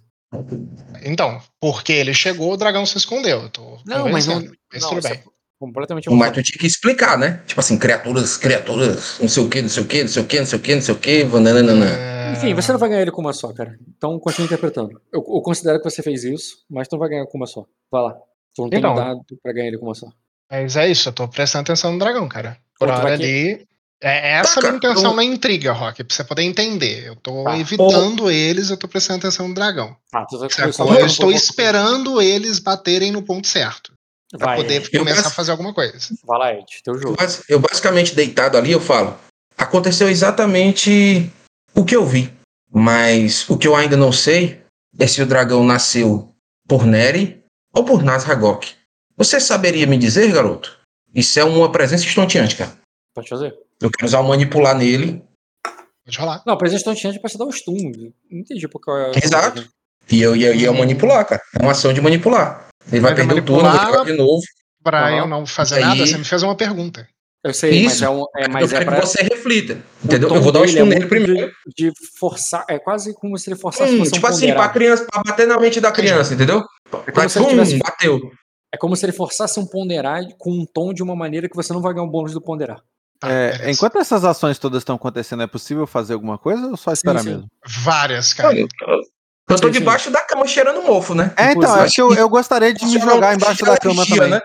Então, 1.04 1.42
porque 1.60 1.92
ele 1.92 2.14
chegou, 2.14 2.54
o 2.54 2.58
dragão 2.58 2.86
se 2.86 2.98
escondeu. 2.98 3.50
Não, 3.84 4.10
mas 4.10 4.28
não. 4.28 4.44
Mas 4.72 4.84
não, 4.84 4.90
tudo 4.90 5.02
bem. 5.02 5.24
Completamente 5.60 6.10
Mas 6.10 6.32
tu 6.32 6.42
tinha 6.42 6.58
que 6.58 6.66
explicar, 6.66 7.18
né? 7.18 7.42
Tipo 7.46 7.60
assim, 7.60 7.78
criaturas, 7.78 8.38
criaturas, 8.38 9.18
não 9.20 9.28
sei 9.28 9.44
o 9.44 9.50
que, 9.50 9.62
não 9.62 9.68
sei 9.70 9.84
o 9.84 9.86
que, 9.86 10.02
não 10.02 10.08
sei 10.08 10.22
o 10.24 10.26
que, 10.26 10.40
não 10.40 10.46
sei 10.46 10.58
o 10.58 10.62
que, 10.62 10.76
não 10.76 10.82
sei 10.82 10.94
o 10.94 10.98
que, 10.98 11.24
nananana. 11.26 11.86
É, 11.86 12.32
Enfim, 12.34 12.54
você 12.54 12.72
não 12.72 12.80
vai 12.80 12.88
ganhar 12.90 13.02
ele 13.02 13.12
com 13.12 13.20
uma 13.22 13.34
só, 13.34 13.52
cara. 13.52 13.78
Então 13.98 14.18
continue 14.20 14.46
interpretando. 14.46 14.92
Eu, 15.12 15.20
eu 15.20 15.42
considero 15.42 15.78
que 15.80 15.84
você 15.90 16.02
fez 16.02 16.24
isso, 16.24 16.60
mas 16.70 16.88
tu 16.88 16.94
não 16.94 17.00
vai 17.00 17.10
ganhar 17.10 17.26
com 17.26 17.38
uma 17.38 17.46
só. 17.48 17.66
Vai 17.92 18.02
lá. 18.04 18.14
Tu 18.56 18.62
não 18.62 18.70
tem 18.70 18.80
Então. 18.80 18.96
dado 18.96 19.20
pra 19.44 19.52
ganhar 19.52 19.68
ele 19.68 19.78
com 19.78 19.86
uma 19.88 19.96
só. 19.96 20.08
Mas 20.50 20.78
é 20.78 20.90
isso, 20.90 21.10
eu 21.10 21.14
tô 21.14 21.28
prestando 21.28 21.64
atenção 21.64 21.92
no 21.92 22.00
dragão, 22.00 22.28
cara. 22.30 22.58
Por 22.80 22.88
Pô, 22.88 22.94
hora 22.94 23.14
ali. 23.14 23.68
É 24.02 24.36
essa 24.36 24.52
a 24.60 24.62
Tá, 24.64 24.70
minha 24.72 24.80
cara, 24.80 24.94
intenção 24.94 25.12
eu- 25.12 25.16
na 25.18 25.24
intriga, 25.26 25.74
Rock, 25.74 26.06
pra 26.06 26.16
você 26.16 26.24
poder 26.24 26.44
entender. 26.44 27.06
Eu 27.06 27.18
tô 27.18 27.44
Tá. 27.44 27.58
evitando 27.58 28.32
eles, 28.32 28.70
eu 28.70 28.78
tô 28.78 28.88
prestando 28.88 29.20
atenção 29.20 29.50
no 29.50 29.54
dragão. 29.54 29.94
Ah, 30.14 30.26
tu 30.26 30.40
tá 30.40 30.46
a 30.46 31.00
Eu 31.02 31.06
estou 31.06 31.32
esperando 31.34 32.22
eles 32.22 32.60
baterem 32.60 33.12
no 33.12 33.22
ponto 33.22 33.46
certo. 33.46 33.92
Pra 34.38 34.48
Vai, 34.48 34.58
poder. 34.58 34.88
Eu 34.94 35.00
começar 35.00 35.28
a 35.28 35.32
fazer 35.32 35.52
alguma 35.52 35.74
coisa. 35.74 35.98
Vai 36.24 36.40
lá, 36.40 36.54
Ed. 36.54 36.66
Teu 36.84 36.94
Eu 36.94 37.02
jogo. 37.02 37.18
Eu 37.48 37.60
basicamente 37.60 38.14
deitado 38.14 38.58
ali, 38.58 38.72
eu 38.72 38.80
falo. 38.80 39.18
Aconteceu 39.58 40.08
exatamente 40.08 41.32
o 41.74 41.84
que 41.84 41.96
eu 41.96 42.06
vi. 42.06 42.32
Mas 42.72 43.50
o 43.50 43.58
que 43.58 43.68
eu 43.68 43.76
ainda 43.76 43.98
não 43.98 44.12
sei 44.12 44.62
é 44.98 45.08
se 45.08 45.22
o 45.22 45.26
dragão 45.26 45.64
nasceu 45.64 46.34
por 46.68 46.86
Neri 46.86 47.44
ou 47.74 47.84
por 47.84 48.04
Nazragok. 48.04 48.76
Você 49.18 49.40
saberia 49.40 49.88
me 49.88 49.98
dizer, 49.98 50.32
garoto? 50.32 50.78
Isso 51.14 51.40
é 51.40 51.44
uma 51.44 51.72
presença 51.72 52.06
estonteante, 52.06 52.56
cara. 52.56 52.72
Pode 53.16 53.28
fazer. 53.28 53.58
Eu 53.82 53.90
quero 53.90 54.06
usar 54.06 54.20
o 54.20 54.28
manipular 54.28 54.78
nele. 54.78 55.24
Pode 56.06 56.20
rolar. 56.20 56.44
Não, 56.46 56.58
presente 56.58 56.80
estonteante 56.80 57.20
pra 57.20 57.28
você 57.30 57.38
dar 57.38 57.46
um 57.46 57.52
stun. 57.52 58.14
Não 58.30 58.40
entendi 58.40 58.68
por 58.68 58.80
qual 58.80 58.98
é. 58.98 59.12
Exato. 59.22 59.68
E 60.12 60.22
eu 60.22 60.36
ia 60.36 60.72
manipular, 60.72 61.26
cara. 61.26 61.42
É 61.58 61.62
uma 61.62 61.72
ação 61.72 61.92
de 61.92 62.02
manipular. 62.02 62.69
Ele 62.92 63.02
vai 63.02 63.12
Mas 63.12 63.20
é 63.20 63.26
perder 63.26 63.42
o 63.42 63.46
turno, 63.46 63.70
vai 63.72 63.86
jogar 63.86 64.06
de 64.06 64.14
novo. 64.14 64.42
Pra 64.84 65.08
Aham. 65.08 65.18
eu 65.18 65.28
não 65.28 65.46
fazer 65.46 65.76
Aí- 65.76 65.82
nada, 65.86 66.06
você 66.08 66.18
me 66.18 66.24
fez 66.24 66.42
uma 66.44 66.56
pergunta. 66.56 67.08
Eu 67.44 67.54
sei, 67.54 67.84
mas 67.84 67.94
Isso. 67.94 68.04
é, 68.06 68.10
um, 68.10 68.24
é, 68.36 68.46
eu 68.46 68.50
mas 68.52 68.74
é 68.74 68.78
quero 68.80 68.92
pra. 68.92 69.00
que 69.02 69.08
você 69.08 69.24
reflita. 69.24 69.78
Entendeu? 70.04 70.30
Eu 70.36 70.42
vou 70.42 70.52
dar 70.52 70.60
um 70.62 70.68
stun 70.68 70.80
é 70.82 70.86
nele 70.86 71.06
primeiro. 71.06 71.52
De, 71.78 71.88
de 71.88 71.92
forçar. 72.20 72.66
É 72.68 72.78
quase 72.78 73.14
como 73.14 73.38
se 73.38 73.50
ele 73.50 73.58
forçasse 73.58 73.94
Hum, 73.94 74.04
tipo 74.04 74.26
um 74.26 74.30
assim, 74.30 74.48
pra 74.48 74.56
ponderar. 74.56 74.74
criança, 74.74 75.06
pra 75.10 75.22
bater 75.24 75.48
na 75.48 75.58
mente 75.58 75.80
da 75.80 75.90
criança, 75.92 76.34
entendeu? 76.34 76.60
É 76.60 76.90
como 76.92 77.14
Vai, 77.16 77.30
se 77.30 77.38
ele 77.38 77.46
pum, 77.46 77.52
tivesse- 77.52 77.78
bateu. 77.78 78.20
É 78.74 78.78
como 78.78 78.96
se 78.96 79.06
ele 79.06 79.14
forçasse 79.14 79.58
um 79.60 79.66
ponderar 79.66 80.22
com 80.38 80.52
um 80.52 80.66
tom 80.66 80.94
de 80.94 81.02
uma 81.02 81.16
maneira 81.16 81.48
que 81.50 81.56
você 81.56 81.72
não 81.72 81.82
vai 81.82 81.94
ganhar 81.94 82.06
um 82.06 82.10
bônus 82.10 82.34
do 82.34 82.42
ponderar. 82.42 82.82
Tá, 83.20 83.32
É, 83.32 83.72
enquanto 83.72 83.98
essas 83.98 84.24
ações 84.26 84.60
todas 84.60 84.82
estão 84.82 84.96
acontecendo, 84.96 85.42
é 85.44 85.48
possível 85.48 85.88
fazer 85.88 86.14
alguma 86.14 86.38
coisa 86.38 86.68
ou 86.68 86.78
só 86.78 86.92
esperar 86.92 87.20
sim. 87.22 87.30
mesmo? 87.30 87.48
Várias, 87.84 88.34
cara. 88.34 88.56
Eu, 89.50 89.60
tô 89.60 89.70
debaixo 89.70 90.12
da 90.12 90.22
cama 90.22 90.46
cheirando 90.48 90.82
mofo, 90.84 91.16
né? 91.16 91.34
É, 91.38 91.52
então, 91.52 91.74
acho 91.76 91.96
que 91.96 92.02
eu, 92.02 92.14
eu 92.14 92.30
gostaria 92.30 92.74
de 92.74 92.86
me 92.86 93.00
jogar 93.00 93.36
embaixo 93.36 93.66
da 93.66 93.78
cama 93.78 94.04
alergia, 94.04 94.16
também. 94.16 94.32
né? 94.32 94.42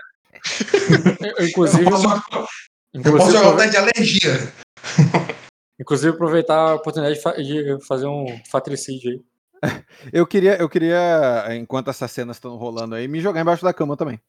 Eu, 1.37 1.47
inclusive, 1.47 1.85
Eu 1.85 1.91
posso, 1.91 2.47
inclusive, 2.93 3.17
posso 3.17 3.31
jogar 3.31 3.55
teste 3.57 3.71
de 3.71 3.77
alergia. 3.77 4.53
inclusive 5.79 6.13
aproveitar 6.13 6.57
a 6.57 6.75
oportunidade 6.75 7.15
de, 7.15 7.21
fa- 7.21 7.35
de 7.41 7.85
fazer 7.85 8.07
um 8.07 8.25
fatricídio 8.49 9.11
aí. 9.11 9.21
Eu 10.13 10.27
queria, 10.27 10.57
eu 10.61 10.69
queria, 10.69 11.47
enquanto 11.55 11.89
essas 11.89 12.11
cenas 12.11 12.37
estão 12.37 12.55
rolando 12.55 12.93
aí, 12.93 13.07
me 13.07 13.19
jogar 13.19 13.41
embaixo 13.41 13.63
da 13.63 13.73
cama 13.73 13.97
também. 13.97 14.19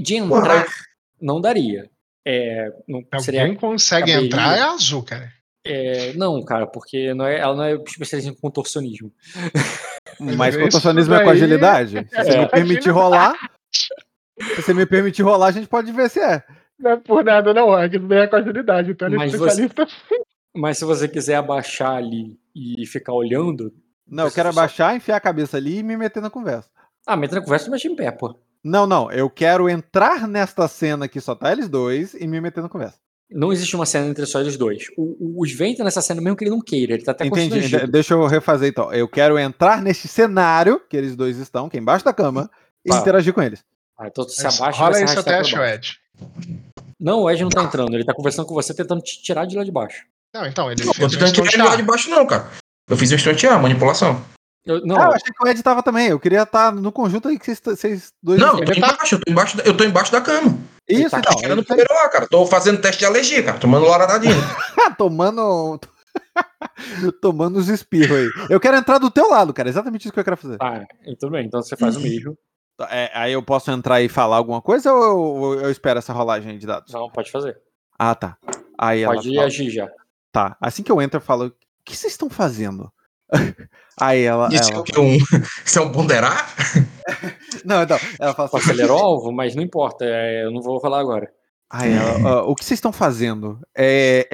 De 0.00 0.14
entrar, 0.16 0.64
não 1.20 1.40
daria. 1.40 1.90
É, 2.26 2.72
não, 2.88 3.02
seria, 3.20 3.42
alguém 3.42 3.56
consegue 3.56 4.06
caberia. 4.12 4.26
entrar, 4.26 4.56
é 4.56 4.62
azul, 4.62 5.02
cara. 5.02 5.30
É, 5.64 6.12
não, 6.14 6.42
cara, 6.44 6.66
porque 6.66 7.14
não 7.14 7.24
é, 7.26 7.38
ela 7.38 7.54
não 7.56 7.64
é 7.64 7.74
especialista 7.74 8.30
em 8.30 8.34
contorcionismo. 8.34 9.12
Mas 10.20 10.54
Isso 10.54 10.64
contorcionismo 10.64 11.14
é 11.14 11.24
com 11.24 11.30
agilidade. 11.30 12.06
Se 12.10 12.16
você 12.24 12.30
É. 12.32 12.40
me 12.40 12.48
permitir 12.48 12.90
rolar, 12.90 13.34
se 13.70 14.56
você 14.62 14.74
me 14.74 14.86
permitir 14.86 15.22
rolar, 15.22 15.46
a 15.48 15.52
gente 15.52 15.68
pode 15.68 15.90
ver 15.92 16.10
se 16.10 16.20
é. 16.20 16.42
Não 16.78 16.90
é 16.92 16.96
por 16.96 17.24
nada, 17.24 17.54
não, 17.54 17.66
Rock. 17.66 17.96
Isso 17.96 18.06
daí 18.08 18.18
é 18.20 18.26
com 18.26 18.36
agilidade. 18.36 18.90
Então 18.90 19.06
ele 19.08 19.14
é 19.14 19.18
Mas 19.18 19.32
você- 19.32 19.62
especialista. 19.64 19.86
Mas 20.54 20.78
se 20.78 20.84
você 20.84 21.08
quiser 21.08 21.36
abaixar 21.36 21.92
ali 21.96 22.38
e 22.54 22.84
ficar 22.86 23.12
olhando. 23.12 23.72
Não, 24.06 24.24
eu 24.24 24.30
quero 24.32 24.52
só- 24.52 24.58
abaixar, 24.60 24.94
enfiar 24.96 25.16
a 25.16 25.20
cabeça 25.20 25.56
ali 25.56 25.78
e 25.78 25.82
me 25.82 25.96
meter 25.96 26.20
na 26.20 26.28
conversa. 26.28 26.68
Ah, 27.06 27.16
mas 27.16 27.30
na 27.30 27.40
conversa, 27.40 27.70
mexe 27.70 27.88
em 27.88 27.96
pé, 27.96 28.10
pô. 28.10 28.36
Não, 28.64 28.86
não, 28.86 29.10
eu 29.10 29.28
quero 29.30 29.68
entrar 29.68 30.28
nesta 30.28 30.68
cena 30.68 31.08
que 31.08 31.20
só 31.20 31.34
tá 31.34 31.50
eles 31.50 31.68
dois 31.68 32.14
e 32.14 32.26
me 32.28 32.40
meter 32.40 32.62
na 32.62 32.68
conversa. 32.68 32.98
Não 33.34 33.52
existe 33.52 33.74
uma 33.76 33.86
cena 33.86 34.06
entre 34.06 34.24
só 34.26 34.40
eles 34.40 34.56
dois. 34.56 34.86
O, 34.96 35.02
o, 35.38 35.42
os 35.42 35.52
venta 35.52 35.82
nessa 35.84 36.00
cena 36.02 36.20
mesmo 36.20 36.36
que 36.36 36.44
ele 36.44 36.50
não 36.50 36.60
queira. 36.60 36.94
Ele 36.94 37.02
tá 37.02 37.12
até 37.12 37.26
Entendi. 37.26 37.86
Deixa 37.86 38.14
eu 38.14 38.26
refazer 38.26 38.68
então. 38.68 38.92
Eu 38.92 39.08
quero 39.08 39.38
entrar 39.38 39.80
neste 39.82 40.08
cenário 40.08 40.80
que 40.88 40.96
eles 40.96 41.16
dois 41.16 41.36
estão, 41.38 41.68
que 41.68 41.76
é 41.76 41.80
embaixo 41.80 42.04
da 42.04 42.12
cama, 42.12 42.50
e 42.84 42.90
Tá. 42.90 42.98
interagir 42.98 43.32
com 43.32 43.42
eles. 43.42 43.64
Ah, 43.98 44.06
então 44.08 44.24
tu 44.24 44.32
se 44.32 44.40
abaixa 44.46 44.78
e 44.78 44.80
rola 44.80 44.96
aí 44.96 45.06
se 45.08 45.14
seu 45.14 45.22
teste. 45.22 45.56
Ed. 45.56 45.98
Não, 46.98 47.20
o 47.22 47.30
Ed 47.30 47.42
não 47.42 47.50
tá 47.50 47.62
entrando. 47.64 47.94
Ele 47.94 48.04
tá 48.04 48.14
conversando 48.14 48.46
com 48.46 48.54
você, 48.54 48.72
tentando 48.74 49.02
te 49.02 49.22
tirar 49.22 49.44
de 49.46 49.56
lá 49.56 49.64
de 49.64 49.70
baixo. 49.72 50.04
Não, 50.34 50.46
então, 50.46 50.70
ele 50.72 50.84
Não, 50.84 50.94
fez 50.94 51.12
eu 51.12 51.18
um 51.18 51.22
não 51.22 51.32
tirei 51.32 51.50
ele 51.54 51.62
lá 51.62 51.76
de 51.76 51.82
baixo, 51.82 52.08
não, 52.10 52.26
cara. 52.26 52.48
Eu 52.88 52.96
fiz 52.96 53.12
um 53.12 53.16
estontear, 53.16 53.60
manipulação. 53.60 54.24
Eu, 54.64 54.80
não, 54.86 54.96
Ah, 54.96 55.04
eu 55.06 55.12
achei 55.12 55.32
que 55.32 55.44
o 55.44 55.48
Ed 55.48 55.60
tava 55.62 55.82
também. 55.82 56.08
Eu 56.08 56.20
queria 56.20 56.42
estar 56.42 56.72
no 56.72 56.92
conjunto 56.92 57.28
aí 57.28 57.38
que 57.38 57.44
vocês, 57.44 57.60
vocês 57.62 58.12
dois. 58.22 58.40
Não, 58.40 58.58
eu 58.58 58.64
tô 58.64 58.72
tá- 58.72 58.78
embaixo, 58.78 59.14
eu 59.16 59.20
tô 59.20 59.30
embaixo, 59.30 59.56
da- 59.56 59.62
eu 59.64 59.76
tô 59.76 59.84
embaixo 59.84 60.12
da 60.12 60.20
cama. 60.20 60.56
Isso, 60.88 61.10
tá 61.10 61.18
então. 61.20 61.36
Tirando 61.36 61.64
lá, 61.68 62.08
cara. 62.08 62.26
Tô 62.28 62.44
fazendo 62.46 62.80
teste 62.80 63.00
de 63.00 63.06
alergia, 63.06 63.42
cara. 63.42 63.58
Tomando 63.58 63.86
loratadina. 63.86 64.34
tomando. 64.98 65.80
tomando 67.20 67.58
os 67.58 67.68
espirros 67.68 68.16
aí. 68.16 68.28
Eu 68.50 68.60
quero 68.60 68.76
entrar 68.76 68.98
do 68.98 69.10
teu 69.10 69.28
lado, 69.30 69.52
cara. 69.52 69.68
Exatamente 69.68 70.02
isso 70.04 70.12
que 70.12 70.20
eu 70.20 70.24
quero 70.24 70.36
fazer. 70.36 70.56
Ah, 70.60 70.84
e 71.06 71.16
tudo 71.16 71.32
bem. 71.32 71.46
Então 71.46 71.62
você 71.62 71.76
faz 71.76 71.96
o 71.96 72.00
mesmo. 72.00 72.36
É, 72.90 73.10
aí 73.14 73.32
eu 73.32 73.42
posso 73.42 73.70
entrar 73.70 74.00
e 74.02 74.08
falar 74.08 74.36
alguma 74.36 74.60
coisa 74.60 74.92
ou 74.92 75.54
eu, 75.54 75.60
eu 75.62 75.70
espero 75.70 75.98
essa 75.98 76.12
rolagem 76.12 76.58
de 76.58 76.66
dados? 76.66 76.92
Não, 76.92 77.08
pode 77.10 77.30
fazer. 77.30 77.56
Ah, 77.98 78.14
tá. 78.14 78.36
Aí 78.76 79.02
ela 79.02 79.14
Pode 79.14 79.32
fala, 79.34 79.46
agir 79.46 79.70
já. 79.70 79.88
tá. 80.32 80.56
Assim 80.60 80.82
que 80.82 80.90
eu 80.90 81.00
entro, 81.00 81.18
eu 81.18 81.22
falo: 81.22 81.46
o 81.46 81.52
que 81.84 81.96
vocês 81.96 82.12
estão 82.12 82.28
fazendo? 82.28 82.90
Aí 84.00 84.22
ela. 84.22 84.48
Isso 84.52 84.70
é 84.70 84.72
ela 84.72 84.80
o 84.80 84.84
que? 84.84 84.98
Um, 84.98 85.16
isso 85.64 85.78
é 85.78 85.82
um 85.82 85.92
ponderar? 85.92 86.54
Não, 87.64 87.82
então. 87.82 87.98
Ela 88.18 88.34
fala 88.34 88.48
assim. 88.48 88.58
Acelerou 88.70 88.98
o 88.98 89.02
alvo, 89.04 89.32
mas 89.32 89.54
não 89.54 89.62
importa. 89.62 90.04
é, 90.04 90.44
eu 90.44 90.50
não 90.50 90.60
vou 90.62 90.80
falar 90.80 90.98
agora. 91.00 91.30
Aí 91.70 91.92
ela, 91.92 92.28
"Ah, 92.28 92.42
o 92.44 92.54
que 92.54 92.64
vocês 92.64 92.78
estão 92.78 92.92
fazendo? 92.92 93.60
É, 93.76 94.26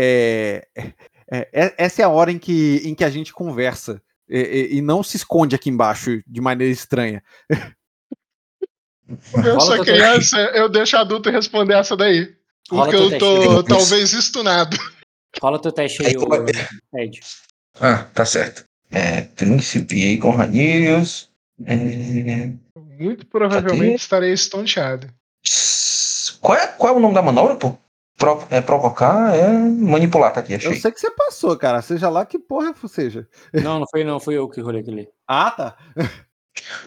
é- 0.76 0.88
é- 1.30 1.49
é- 1.53 1.74
essa 1.76 2.03
é 2.03 2.05
a 2.05 2.09
hora 2.09 2.32
em 2.32 2.38
que, 2.38 2.80
em 2.84 2.94
que 2.94 3.05
a 3.05 3.11
gente 3.11 3.32
conversa. 3.32 4.01
E, 4.28 4.38
e- 4.38 4.76
e 4.76 4.80
não 4.82 5.03
se 5.03 5.16
esconde 5.16 5.55
aqui 5.55 5.68
embaixo 5.68 6.20
de 6.26 6.40
maneira 6.40 6.72
estranha. 6.72 7.22
Eu 9.44 9.61
sou 9.61 9.84
criança, 9.84 10.36
eu 10.55 10.68
deixo 10.68 10.96
adulto 10.96 11.30
responder 11.30 11.74
essa 11.74 11.96
daí. 11.96 12.34
Porque 12.68 12.96
eu 12.96 13.18
tô 13.18 13.62
talvez 13.64 14.12
estunado. 14.12 14.76
Fala 15.40 15.59
teu 15.61 15.72
teste 15.72 16.05
aí, 16.07 16.14
Ed. 16.94 17.20
Ah, 17.80 18.05
tá 18.14 18.24
certo. 18.24 18.64
É, 18.91 19.22
príncipe 19.22 19.95
aí 20.03 20.18
com 20.18 20.30
Ranilhos. 20.30 21.30
É... 21.64 21.74
Muito 22.99 23.26
provavelmente 23.26 24.01
estarei 24.03 24.32
estonteado. 24.32 25.09
Qual, 26.41 26.57
é, 26.57 26.66
qual 26.68 26.95
é 26.95 26.97
o 26.97 27.01
nome 27.01 27.14
da 27.14 27.22
manobra, 27.22 27.57
pô? 27.57 27.76
Pro- 28.16 28.45
é 28.51 28.61
provocar, 28.61 29.34
é 29.34 29.49
manipular, 29.49 30.32
tá 30.32 30.41
aqui, 30.41 30.53
Eu 30.55 30.57
achei. 30.57 30.74
sei 30.76 30.91
que 30.91 30.99
você 31.01 31.11
passou, 31.11 31.57
cara. 31.57 31.80
Seja 31.82 32.09
lá 32.09 32.26
que 32.26 32.39
porra 32.39 32.74
seja. 32.89 33.28
Não, 33.53 33.78
não 33.80 33.86
foi 33.89 34.03
não, 34.03 34.18
fui 34.18 34.36
eu 34.36 34.49
que 34.49 34.61
rolei 34.61 34.80
aquele. 34.80 35.09
Ah, 35.26 35.51
tá. 35.53 35.76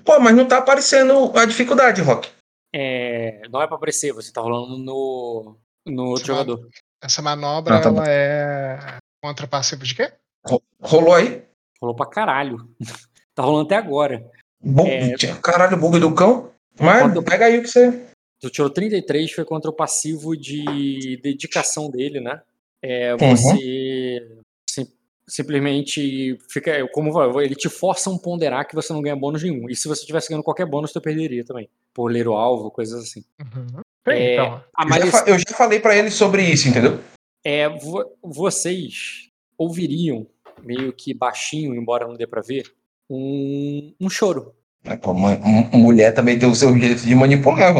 Pô, 0.04 0.20
mas 0.20 0.36
não 0.36 0.46
tá 0.48 0.58
aparecendo 0.58 1.32
a 1.38 1.46
dificuldade, 1.46 2.02
Rock. 2.02 2.30
É, 2.74 3.42
não 3.50 3.62
é 3.62 3.68
pra 3.68 3.76
aparecer, 3.78 4.12
você 4.14 4.32
tá 4.32 4.42
rolando 4.42 4.78
no, 4.78 5.58
no 5.86 6.06
outro 6.08 6.28
jogador. 6.28 6.68
Essa 7.02 7.22
manobra, 7.22 7.78
Ah, 7.78 7.82
tá 7.82 7.90
ela 7.90 8.04
é 8.10 8.98
contra 9.24 9.48
passivo 9.48 9.84
de 9.84 9.96
quê? 9.96 10.12
Ro- 10.46 10.62
Rolou 10.82 11.16
aí? 11.16 11.44
Rolou 11.82 11.96
pra 11.96 12.06
caralho. 12.06 12.70
tá 13.36 13.44
rolando 13.44 13.66
até 13.66 13.76
agora. 13.76 14.30
Bu 14.64 14.86
É. 14.88 15.16
Caralho, 15.42 15.78
bug 15.78 16.00
do 16.00 16.14
cão. 16.14 16.52
Mas 16.80 17.02
Quando- 17.02 17.24
pega 17.24 17.46
aí 17.46 17.58
o 17.58 17.62
que 17.64 17.68
você. 17.68 18.08
Tu 18.40 18.50
tirou 18.50 18.70
33, 18.70 19.32
foi 19.32 19.46
contra 19.46 19.70
o 19.70 19.74
passivo 19.74 20.36
de 20.36 21.18
dedicação 21.22 21.90
dele, 21.90 22.20
né? 22.20 22.42
É, 22.82 23.14
Uhum. 23.14 23.36
você 23.36 24.28
sim- 24.70 24.88
simplesmente 25.28 26.38
fica. 26.50 26.88
Como 26.92 27.42
ele 27.42 27.54
te 27.56 27.70
força 27.70 28.10
a 28.10 28.14
um 28.14 28.18
ponderar 28.18 28.68
que 28.68 28.74
você 28.76 28.92
não 28.94 29.02
ganha 29.02 29.16
bônus 29.16 29.44
nenhum. 29.44 29.70
E 29.70 29.76
se 29.76 29.88
você 29.88 30.06
tivesse 30.06 30.30
ganhando 30.30 30.44
qualquer 30.44 30.66
bônus, 30.66 30.92
tu 30.92 31.00
perderia 31.02 31.44
também. 31.46 31.70
Por 31.94 32.12
ler 32.12 32.28
o 32.28 32.34
alvo, 32.34 32.72
coisas 32.72 33.04
assim. 33.04 33.24
Uhum. 33.40 33.82
É, 34.08 34.34
então, 34.34 34.64
a 34.76 34.84
Eu 35.00 35.12
já, 35.12 35.24
eu 35.28 35.38
já 35.40 35.56
falei 35.56 35.80
pra 35.80 35.96
ele 35.96 36.10
sobre 36.10 36.44
isso, 36.44 36.68
entendeu? 36.68 37.00
é, 37.44 37.68
vo- 37.70 38.12
vocês 38.24 39.28
ouviriam, 39.58 40.26
meio 40.64 40.94
que 40.94 41.14
baixinho, 41.14 41.76
embora 41.76 42.08
não 42.08 42.16
dê 42.16 42.26
pra 42.28 42.42
ver, 42.42 42.64
um, 43.10 43.94
um 44.00 44.10
choro. 44.10 44.54
Mas, 44.84 45.00
mu- 45.04 45.70
mulher 45.74 46.12
também 46.14 46.40
tem 46.40 46.50
o 46.50 46.56
seu 46.56 46.76
jeito 46.78 47.02
de 47.04 47.14
manipular, 47.14 47.74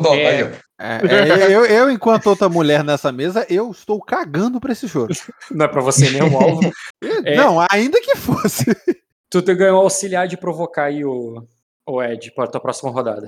dó, 0.00 0.14
É. 0.14 0.26
aí, 0.28 0.42
ó. 0.44 0.64
É, 0.76 0.96
é, 0.96 1.54
eu, 1.54 1.64
eu, 1.66 1.90
enquanto 1.90 2.26
outra 2.26 2.48
mulher 2.48 2.82
nessa 2.84 3.10
mesa, 3.12 3.46
eu 3.48 3.70
estou 3.70 4.00
cagando 4.00 4.60
pra 4.60 4.72
esse 4.72 4.88
choro. 4.88 5.12
Não 5.50 5.66
é 5.66 5.68
pra 5.68 5.80
você 5.80 6.10
mesmo 6.10 6.36
o 6.36 6.42
alvo. 6.42 6.60
É. 7.24 7.36
Não, 7.36 7.58
ainda 7.70 8.00
que 8.00 8.16
fosse. 8.16 8.64
Tu 9.30 9.42
te 9.42 9.54
ganhou 9.54 9.80
auxiliar 9.82 10.28
de 10.28 10.36
provocar 10.36 10.84
aí 10.84 11.04
o, 11.04 11.44
o 11.88 12.02
Ed 12.02 12.30
para 12.32 12.46
tua 12.48 12.60
próxima 12.60 12.90
rodada. 12.90 13.26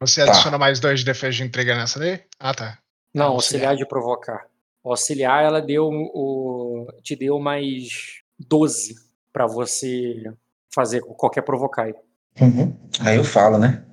Você 0.00 0.24
Tá. 0.24 0.30
adiciona 0.30 0.58
mais 0.58 0.78
dois 0.80 1.00
de 1.00 1.06
defesa 1.06 1.36
de 1.36 1.42
intriga 1.44 1.74
nessa 1.76 1.98
daí? 1.98 2.20
Ah, 2.38 2.54
tá. 2.54 2.78
Não, 3.12 3.26
auxiliar. 3.32 3.70
auxiliar 3.70 3.76
de 3.76 3.86
provocar. 3.88 4.46
O 4.82 4.90
auxiliar, 4.90 5.42
ela 5.44 5.60
deu 5.60 5.88
o. 5.88 6.86
te 7.02 7.16
deu 7.16 7.38
mais 7.40 8.20
12 8.38 8.94
pra 9.32 9.46
você 9.46 10.32
fazer 10.74 11.00
qualquer 11.00 11.42
provocar 11.42 11.84
aí. 11.84 11.94
Uhum. 12.40 12.76
Aí 13.00 13.16
eu 13.16 13.24
falo, 13.24 13.58
né? 13.58 13.84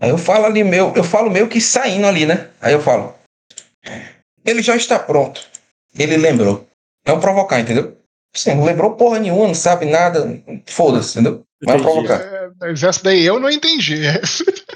Aí 0.00 0.10
eu 0.10 0.18
falo 0.18 0.46
ali 0.46 0.64
meu, 0.64 0.92
eu 0.94 1.04
falo 1.04 1.30
meio 1.30 1.48
que 1.48 1.60
saindo 1.60 2.06
ali, 2.06 2.26
né? 2.26 2.50
Aí 2.60 2.72
eu 2.72 2.80
falo. 2.80 3.14
Ele 4.44 4.62
já 4.62 4.74
está 4.74 4.98
pronto. 4.98 5.46
Ele 5.96 6.16
lembrou. 6.16 6.66
É 7.04 7.12
um 7.12 7.20
provocar, 7.20 7.60
entendeu? 7.60 7.96
Você 8.34 8.54
não 8.54 8.64
lembrou 8.64 8.96
porra 8.96 9.18
nenhuma, 9.18 9.46
não 9.46 9.54
sabe 9.54 9.84
nada. 9.86 10.42
Foda-se, 10.66 11.18
entendeu? 11.18 11.42
Vai 11.62 11.76
Entendi. 11.76 11.92
provocar. 11.92 12.20
É, 12.20 12.50
Mas 12.60 12.82
essa 12.82 13.02
daí 13.02 13.24
eu 13.24 13.38
não 13.38 13.50
entendi. 13.50 14.02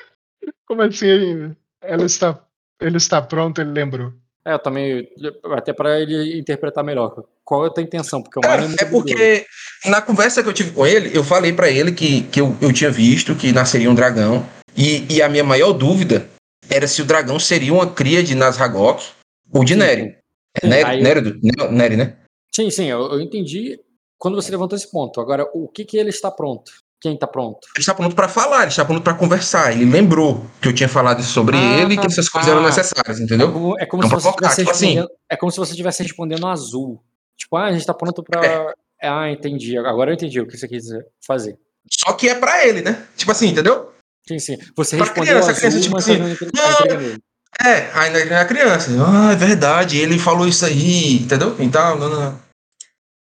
Como 0.68 0.82
assim? 0.82 1.56
Ela 1.80 2.04
está, 2.04 2.38
ele 2.80 2.96
está 2.96 3.22
pronto, 3.22 3.60
ele 3.60 3.70
lembrou. 3.70 4.12
É, 4.46 4.52
eu 4.52 4.58
também. 4.60 5.08
Até 5.56 5.72
pra 5.72 6.00
ele 6.00 6.38
interpretar 6.38 6.84
melhor. 6.84 7.24
Qual 7.44 7.64
é 7.64 7.66
a 7.68 7.70
tua 7.70 7.82
intenção? 7.82 8.22
Porque 8.22 8.38
o 8.38 8.42
muito 8.42 8.80
é 8.80 8.84
habilidoso. 8.84 8.92
porque 8.92 9.46
na 9.86 10.00
conversa 10.00 10.40
que 10.40 10.48
eu 10.48 10.52
tive 10.52 10.70
com 10.70 10.86
ele, 10.86 11.10
eu 11.12 11.24
falei 11.24 11.52
pra 11.52 11.68
ele 11.68 11.90
que, 11.90 12.22
que 12.22 12.40
eu, 12.40 12.56
eu 12.62 12.72
tinha 12.72 12.90
visto 12.90 13.34
que 13.34 13.52
nasceria 13.52 13.90
um 13.90 13.94
dragão. 13.94 14.46
E, 14.76 15.04
e 15.12 15.20
a 15.20 15.28
minha 15.28 15.42
maior 15.42 15.72
dúvida 15.72 16.28
era 16.70 16.86
se 16.86 17.02
o 17.02 17.04
dragão 17.04 17.40
seria 17.40 17.72
uma 17.74 17.90
cria 17.90 18.22
de 18.22 18.36
Nazragok 18.36 19.04
ou 19.52 19.64
de 19.64 19.74
Neri. 19.74 20.16
É 20.56 20.60
Sim, 20.60 20.68
Neri, 20.68 20.84
aí- 20.84 21.02
Neri, 21.02 21.20
Neri, 21.42 21.72
Neri, 21.72 21.96
né? 21.96 22.16
Sim, 22.54 22.70
sim, 22.70 22.86
eu, 22.86 23.00
eu 23.12 23.20
entendi 23.20 23.80
quando 24.16 24.36
você 24.36 24.50
levantou 24.52 24.76
esse 24.76 24.90
ponto. 24.90 25.20
Agora, 25.20 25.44
o 25.52 25.66
que 25.66 25.84
que 25.84 25.96
ele 25.98 26.10
está 26.10 26.30
pronto? 26.30 26.70
Quem 27.00 27.14
está 27.14 27.26
pronto? 27.26 27.58
Ele 27.74 27.80
está 27.82 27.94
pronto 27.94 28.14
pra 28.16 28.26
falar, 28.28 28.62
ele 28.62 28.68
está 28.70 28.84
pronto 28.84 29.02
pra 29.02 29.12
conversar. 29.14 29.70
Ele 29.72 29.84
lembrou 29.84 30.46
que 30.60 30.68
eu 30.68 30.74
tinha 30.74 30.88
falado 30.88 31.22
sobre 31.22 31.56
Ah, 31.56 31.80
ele 31.80 31.94
e 31.94 31.98
que 31.98 32.06
essas 32.06 32.28
coisas 32.28 32.50
eram 32.50 32.62
ah. 32.62 32.66
necessárias, 32.66 33.20
É 33.20 33.22
entendeu? 33.22 33.52
como, 33.52 33.78
é 33.78 33.86
como 33.86 34.02
Não 34.02 34.08
se 34.08 34.16
você 34.16 34.30
tipo 34.32 34.70
assim. 34.70 34.86
respondendo. 34.86 35.08
É 35.30 35.36
como 35.36 35.52
se 35.52 35.58
você 35.58 35.70
estivesse 35.72 36.02
respondendo 36.02 36.46
azul. 36.46 37.00
Tipo, 37.36 37.56
ah, 37.56 37.64
a 37.66 37.70
gente 37.70 37.80
está 37.80 37.92
pronto 37.92 38.22
para. 38.22 38.44
É. 38.44 38.66
Ah, 39.02 39.30
entendi. 39.30 39.76
Agora 39.76 40.10
eu 40.10 40.14
entendi 40.14 40.40
o 40.40 40.46
que 40.46 40.56
você 40.56 40.66
quis 40.66 40.84
fazer. 41.26 41.58
Só 41.90 42.14
que 42.14 42.28
é 42.28 42.34
pra 42.34 42.66
ele, 42.66 42.80
né? 42.80 43.04
Tipo 43.16 43.30
assim, 43.30 43.48
entendeu? 43.48 43.92
Sim, 44.26 44.38
sim. 44.38 44.56
Você 44.74 44.96
Pra 44.96 45.04
respondeu 45.06 45.34
criança, 45.34 45.50
azul, 45.50 45.60
criança, 45.60 45.80
tipo 45.80 45.96
assim, 45.98 46.18
você 46.34 46.44
não. 46.48 47.70
É, 47.70 47.90
ainda 47.94 48.18
era 48.20 48.44
criança. 48.44 48.90
Ah, 49.06 49.32
é 49.32 49.36
verdade, 49.36 49.98
ele 49.98 50.18
falou 50.18 50.48
isso 50.48 50.64
aí, 50.66 51.16
entendeu? 51.22 51.54
Então, 51.58 51.96
não, 51.98 52.08
não. 52.10 52.45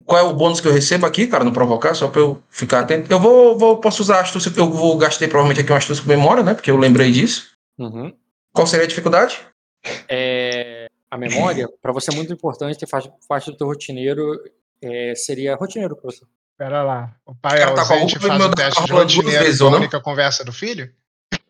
Qual 0.05 0.19
é 0.19 0.23
o 0.23 0.35
bônus 0.35 0.61
que 0.61 0.69
eu 0.69 0.73
recebo 0.73 1.07
aqui, 1.07 1.27
cara, 1.27 1.45
no 1.45 1.53
provocar, 1.53 1.95
só 1.95 2.09
pra 2.09 2.21
eu 2.21 2.43
ficar 2.51 2.81
atento? 2.81 3.11
Eu 3.11 3.19
vou, 3.19 3.59
vou 3.59 3.79
posso 3.79 4.03
usar 4.03 4.19
a 4.19 4.21
astúcia, 4.21 4.53
eu 4.57 4.71
vou 4.71 4.99
gastei 4.99 5.29
provavelmente 5.29 5.61
aqui 5.61 5.73
uma 5.73 5.79
astúcia 5.79 6.03
com 6.03 6.09
memória, 6.09 6.43
né? 6.43 6.55
Porque 6.55 6.71
eu 6.71 6.77
lembrei 6.77 7.11
disso. 7.11 7.53
Uhum. 7.79 8.13
Qual 8.53 8.67
seria 8.67 8.85
a 8.85 8.89
dificuldade? 8.89 9.41
É, 10.09 10.87
a 11.11 11.17
memória, 11.17 11.69
para 11.81 11.93
você 11.93 12.13
é 12.13 12.15
muito 12.15 12.33
importante, 12.33 12.79
que 12.79 12.87
faz 12.87 13.09
parte 13.29 13.51
do 13.51 13.57
teu 13.57 13.67
rotineiro, 13.67 14.41
é, 14.83 15.15
seria 15.15 15.57
rotineiro 15.57 15.99
você. 16.03 16.25
Pera 16.57 16.83
lá. 16.83 17.15
O 17.27 17.35
pai 17.35 17.59
Cara, 17.59 17.75
tá 17.75 17.87
com 17.87 17.93
a 17.93 17.97
ausente 17.97 18.15
roupa 18.15 18.29
faz 18.29 18.39
meu 18.39 18.47
o 18.47 18.51
da 18.51 18.57
teste 18.57 18.85
de 18.85 18.93
rotineiro 18.93 19.45
vezes, 19.45 19.61
com 19.61 19.67
a 19.67 19.81
não? 19.81 20.01
conversa 20.01 20.45
do 20.45 20.53
filho? 20.53 20.93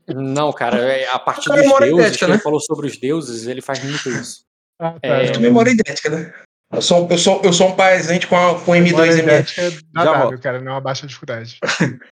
Não, 0.07 0.53
cara, 0.53 0.79
é 0.79 1.09
a 1.09 1.19
partir 1.19 1.49
dos 1.49 1.61
memória 1.61 1.87
deuses, 1.87 2.03
idéntica, 2.03 2.27
que 2.27 2.31
ele 2.31 2.37
né? 2.39 2.43
falou 2.43 2.61
sobre 2.61 2.87
os 2.87 2.97
deuses, 2.99 3.47
ele 3.47 3.61
faz 3.61 3.83
muito 3.83 4.09
isso. 4.09 4.45
Ah, 4.79 4.93
tá. 4.93 4.99
É, 5.03 5.33
não. 5.33 5.41
Memória 5.41 5.71
idêntica, 5.71 6.11
né? 6.11 6.33
Eu 6.73 6.83
sou, 6.83 7.09
eu 7.11 7.19
sou, 7.19 7.41
eu 7.45 7.53
sou 7.53 7.69
um 7.69 7.77
pai 7.77 7.97
ausente 7.97 8.27
com, 8.27 8.37
a, 8.37 8.61
com 8.61 8.73
Memória 8.73 9.13
M2M. 9.13 9.19
idética 9.23 9.61
é 9.63 9.71
Já 9.71 9.81
W, 10.05 10.23
volto. 10.23 10.41
cara, 10.41 10.61
não 10.61 10.73
é 10.73 10.75
uma 10.75 10.81
baixa 10.81 11.07
dificuldade. 11.07 11.59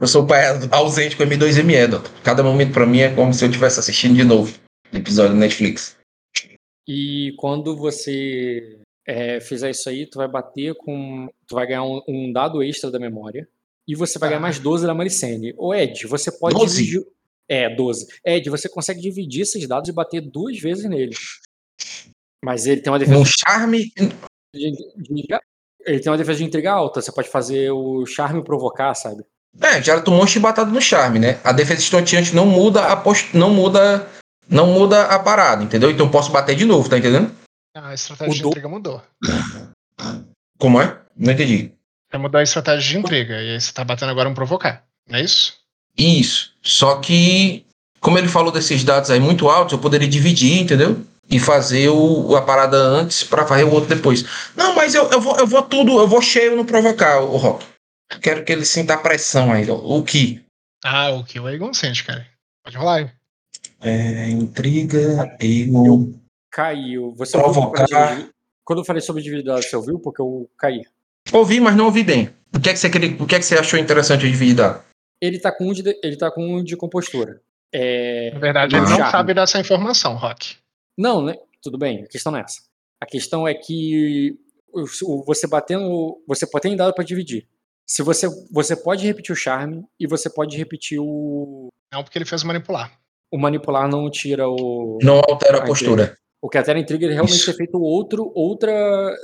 Eu 0.00 0.06
sou 0.06 0.22
um 0.22 0.26
pai 0.26 0.42
ausente 0.70 1.14
com 1.14 1.22
M2ME, 1.22 1.86
doutor. 1.86 2.10
Cada 2.24 2.42
momento 2.42 2.72
pra 2.72 2.86
mim 2.86 3.00
é 3.00 3.14
como 3.14 3.34
se 3.34 3.44
eu 3.44 3.48
estivesse 3.50 3.78
assistindo 3.78 4.14
de 4.16 4.24
novo 4.24 4.58
o 4.90 4.96
episódio 4.96 5.34
do 5.34 5.38
Netflix. 5.38 5.98
E 6.88 7.34
quando 7.36 7.76
você 7.76 8.78
é, 9.06 9.38
fizer 9.38 9.68
isso 9.68 9.86
aí, 9.90 10.06
tu 10.06 10.16
vai 10.16 10.26
bater 10.28 10.74
com. 10.76 11.28
Tu 11.46 11.54
vai 11.54 11.66
ganhar 11.66 11.82
um, 11.84 12.00
um 12.08 12.32
dado 12.32 12.62
extra 12.62 12.90
da 12.90 12.98
memória. 12.98 13.46
E 13.86 13.94
você 13.94 14.18
vai 14.18 14.30
ganhar 14.30 14.38
Ah. 14.38 14.42
mais 14.42 14.58
12 14.58 14.86
da 14.86 14.94
Maricene. 14.94 15.52
Ô, 15.58 15.74
Ed, 15.74 16.06
você 16.06 16.32
pode 16.32 16.54
12? 16.54 16.76
dividir. 16.82 17.06
É, 17.46 17.68
12. 17.68 18.06
Ed, 18.24 18.48
você 18.48 18.66
consegue 18.66 18.98
dividir 19.02 19.42
esses 19.42 19.68
dados 19.68 19.90
e 19.90 19.92
bater 19.92 20.22
duas 20.22 20.58
vezes 20.58 20.84
nele. 20.88 21.14
Mas 22.44 22.66
ele 22.66 22.80
tem 22.80 22.92
uma 22.92 22.98
defesa 22.98 23.18
Um 23.18 23.24
charme. 23.24 23.92
de, 24.54 24.70
de- 24.70 25.38
Ele 25.84 26.00
tem 26.00 26.10
uma 26.10 26.18
defesa 26.18 26.38
de 26.38 26.44
intriga 26.44 26.72
alta. 26.72 27.00
Você 27.02 27.10
pode 27.12 27.28
fazer 27.28 27.70
o 27.70 28.04
charme 28.06 28.42
provocar, 28.44 28.94
sabe? 28.94 29.24
É, 29.60 29.82
já 29.82 30.00
tomou 30.00 30.22
um 30.22 30.26
chibatado 30.26 30.70
no 30.70 30.80
charme, 30.80 31.18
né? 31.18 31.40
A 31.42 31.52
defesa 31.52 31.80
estonteante 31.80 32.34
não 32.34 32.46
muda 32.46 32.84
a 32.86 32.96
post... 32.96 33.36
não 33.36 33.50
muda. 33.50 34.06
Não 34.48 34.66
muda 34.68 35.04
a 35.06 35.18
parada, 35.18 35.62
entendeu? 35.62 35.90
Então 35.90 36.06
eu 36.06 36.10
posso 36.12 36.30
bater 36.32 36.56
de 36.56 36.64
novo, 36.64 36.88
tá 36.88 36.96
entendendo? 36.96 37.30
Ah, 37.76 37.88
a 37.88 37.94
estratégia 37.94 38.32
O 38.32 38.34
de 38.36 38.42
do- 38.42 38.48
intriga 38.48 38.68
mudou. 38.68 39.02
Como 40.58 40.80
é? 40.80 40.98
Não 41.16 41.32
entendi. 41.32 41.72
Você 42.10 42.18
mudou 42.18 42.38
a 42.38 42.42
estratégia 42.42 42.88
de 42.92 42.98
intriga. 42.98 43.34
E 43.42 43.50
aí 43.54 43.60
você 43.60 43.72
tá 43.72 43.84
batendo 43.84 44.10
agora 44.10 44.28
um 44.28 44.34
provocar. 44.34 44.84
Não 45.08 45.18
é 45.18 45.22
isso? 45.22 45.54
Isso. 45.96 46.52
Só 46.62 46.96
que, 46.96 47.66
como 48.00 48.16
ele 48.18 48.28
falou 48.28 48.50
desses 48.52 48.82
dados 48.84 49.10
aí 49.10 49.20
muito 49.20 49.48
altos, 49.48 49.72
eu 49.72 49.78
poderia 49.78 50.08
dividir, 50.08 50.60
entendeu? 50.60 51.02
E 51.30 51.38
fazer 51.38 51.88
o, 51.90 52.34
a 52.36 52.42
parada 52.42 52.76
antes 52.78 53.22
pra 53.22 53.46
fazer 53.46 53.64
o 53.64 53.70
outro 53.72 53.94
depois. 53.94 54.24
Não, 54.56 54.74
mas 54.74 54.94
eu, 54.94 55.10
eu, 55.10 55.20
vou, 55.20 55.36
eu 55.38 55.46
vou 55.46 55.62
tudo, 55.62 55.98
eu 56.00 56.08
vou 56.08 56.22
cheio 56.22 56.56
no 56.56 56.64
provocar, 56.64 57.20
o 57.20 57.36
Rock. 57.36 57.66
Quero 58.22 58.42
que 58.44 58.50
ele 58.52 58.64
sinta 58.64 58.94
a 58.94 58.98
pressão 58.98 59.52
aí. 59.52 59.70
O 59.70 60.02
que? 60.02 60.42
Ah, 60.82 61.10
o 61.10 61.22
que 61.24 61.38
o 61.38 61.46
Egon 61.48 61.74
sente, 61.74 62.02
cara. 62.04 62.26
Pode 62.64 62.76
rolar 62.78 62.94
aí. 62.96 63.10
É, 63.82 64.30
intriga, 64.30 65.36
ego. 65.38 66.14
Caiu. 66.50 67.12
Você 67.16 67.36
ouviu 67.36 67.62
quando 67.70 67.74
eu 67.74 67.76
falei 67.76 67.86
Provocar. 67.88 68.08
sobre- 68.16 68.30
Quando 68.64 68.78
eu 68.80 68.84
falei 68.84 69.02
sobre 69.02 69.22
dividir 69.22 69.52
você 69.52 69.76
ouviu? 69.76 69.98
Porque 69.98 70.22
eu 70.22 70.48
caí. 70.58 70.82
Ouvi, 71.32 71.60
mas 71.60 71.76
não 71.76 71.84
ouvi 71.86 72.02
bem. 72.02 72.30
O 72.54 72.58
que 72.58 72.70
é 72.70 72.72
que 72.72 72.78
você, 72.78 72.88
queria, 72.88 73.22
o 73.22 73.26
que 73.26 73.34
é 73.34 73.38
que 73.38 73.44
você 73.44 73.58
achou 73.58 73.78
interessante 73.78 74.22
de 74.22 74.30
dividir 74.30 74.54
dado? 74.56 74.82
Ele 75.20 75.38
tá 75.38 75.52
com 75.52 75.68
um 75.68 75.72
de, 75.74 75.82
ele 76.02 76.16
tá 76.16 76.30
com 76.30 76.42
um 76.56 76.64
de 76.64 76.74
compostura. 76.76 77.40
É, 77.72 78.30
Na 78.32 78.38
verdade, 78.40 78.74
ele 78.74 78.86
não 78.86 78.96
Charme. 78.96 79.12
sabe 79.12 79.34
dessa 79.34 79.60
informação, 79.60 80.14
Rock. 80.16 80.56
Não, 80.98 81.22
né? 81.22 81.36
Tudo 81.62 81.78
bem, 81.78 82.02
a 82.02 82.08
questão 82.08 82.32
não 82.32 82.40
é 82.40 82.42
essa. 82.42 82.60
A 83.00 83.06
questão 83.06 83.46
é 83.46 83.54
que 83.54 84.36
o- 84.72 84.84
o- 85.04 85.24
você 85.24 85.46
batendo. 85.46 86.20
Você 86.26 86.46
pode 86.46 86.68
ter 86.68 86.76
dado 86.76 86.92
para 86.92 87.04
dividir. 87.04 87.46
Se 87.86 88.02
você, 88.02 88.26
você 88.52 88.76
pode 88.76 89.06
repetir 89.06 89.32
o 89.32 89.36
charme 89.36 89.84
e 89.98 90.06
você 90.06 90.28
pode 90.28 90.56
repetir 90.58 90.98
o. 91.00 91.68
Não 91.92 92.02
porque 92.02 92.18
ele 92.18 92.24
fez 92.24 92.42
manipular. 92.42 92.98
O 93.30 93.38
manipular 93.38 93.88
não 93.88 94.10
tira 94.10 94.48
o. 94.48 94.98
Não 95.02 95.20
altera 95.28 95.58
a 95.58 95.62
Ah, 95.62 95.66
postura. 95.66 96.18
O 96.42 96.48
que 96.48 96.58
altera 96.58 96.78
a 96.78 96.82
intriga 96.82 97.04
ele 97.04 97.14
realmente 97.14 97.36
Isso. 97.36 97.46
ter 97.50 97.56
feito 97.56 97.80
outro, 97.80 98.30
outra 98.34 98.72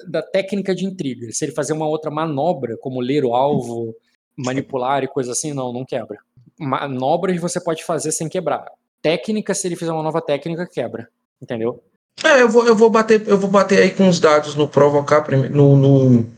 da 0.08 0.22
técnica 0.22 0.74
de 0.74 0.84
intriga. 0.84 1.30
Se 1.32 1.44
ele 1.44 1.52
fazer 1.52 1.72
uma 1.72 1.86
outra 1.86 2.10
manobra, 2.10 2.76
como 2.78 3.00
ler 3.00 3.24
o 3.24 3.34
alvo, 3.34 3.94
manipular 4.36 5.04
e 5.04 5.08
coisa 5.08 5.32
assim, 5.32 5.52
não, 5.52 5.72
não 5.72 5.84
quebra. 5.84 6.18
Manobras 6.58 7.38
você 7.40 7.60
pode 7.62 7.84
fazer 7.84 8.12
sem 8.12 8.28
quebrar. 8.28 8.64
Técnica, 9.02 9.54
se 9.54 9.66
ele 9.68 9.76
fizer 9.76 9.92
uma 9.92 10.02
nova 10.02 10.20
técnica, 10.22 10.66
quebra. 10.66 11.08
Entendeu? 11.42 11.82
É, 12.24 12.40
eu 12.42 12.48
vou, 12.48 12.66
eu 12.66 12.76
vou 12.76 12.88
bater, 12.90 13.26
eu 13.28 13.36
vou 13.38 13.50
bater 13.50 13.80
aí 13.82 13.90
com 13.90 14.08
os 14.08 14.20
dados 14.20 14.54
no 14.54 14.68
provocar 14.68 15.22
primeiro. 15.22 15.54
No, 15.54 15.76
no- 15.76 16.30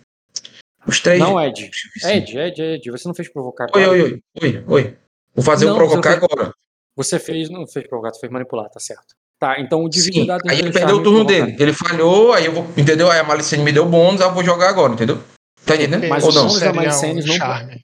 Os 0.87 1.01
três. 1.01 1.21
Não, 1.21 1.41
Ed. 1.41 1.71
Ed, 2.05 2.39
Ed, 2.39 2.63
Ed, 2.63 2.91
você 2.91 3.07
não 3.07 3.15
fez 3.15 3.29
provocar 3.29 3.67
Oi, 3.75 3.83
agora? 3.85 4.03
oi, 4.03 4.03
oi, 4.03 4.23
oi, 4.43 4.65
oi. 4.69 4.97
Vou 5.35 5.45
fazer 5.45 5.67
Não, 5.67 5.75
o 5.75 5.77
provocar 5.77 6.15
você 6.15 6.21
não 6.21 6.25
agora. 6.25 6.55
Você 6.97 7.19
fez, 7.19 7.51
não 7.51 7.67
fez 7.67 7.87
provocar, 7.87 8.11
tu 8.13 8.21
fez 8.21 8.33
manipular, 8.33 8.71
tá 8.71 8.81
certo. 8.81 9.15
Tá, 9.39 9.61
então 9.61 9.85
o 9.85 9.93
Sim, 9.93 10.25
dado 10.25 10.49
aí 10.49 10.59
ele 10.59 10.73
perdeu 10.73 10.97
o 10.97 11.03
turno 11.03 11.27
provocar. 11.27 11.45
dele. 11.47 11.63
Ele 11.63 11.73
falhou, 11.75 12.33
aí 12.33 12.47
eu 12.47 12.53
vou. 12.53 12.65
Entendeu? 12.75 13.11
Aí 13.11 13.19
a 13.21 13.25
Malicene 13.25 13.63
me 13.63 13.71
deu 13.71 13.85
bônus, 13.87 14.23
aí 14.23 14.29
eu 14.29 14.33
vou 14.33 14.43
jogar 14.43 14.71
agora, 14.71 14.95
entendeu? 14.95 15.19
Tá 15.67 15.75
entendendo? 15.75 16.09
Mas 16.09 16.25
Ou 16.25 16.31
o 16.31 16.35
não? 16.35 16.43
bônus 16.47 16.55
da 16.55 16.67
seria 16.67 16.73
Maricenes 16.81 17.25
um 17.27 17.29
não- 17.29 17.35
charme. 17.37 17.81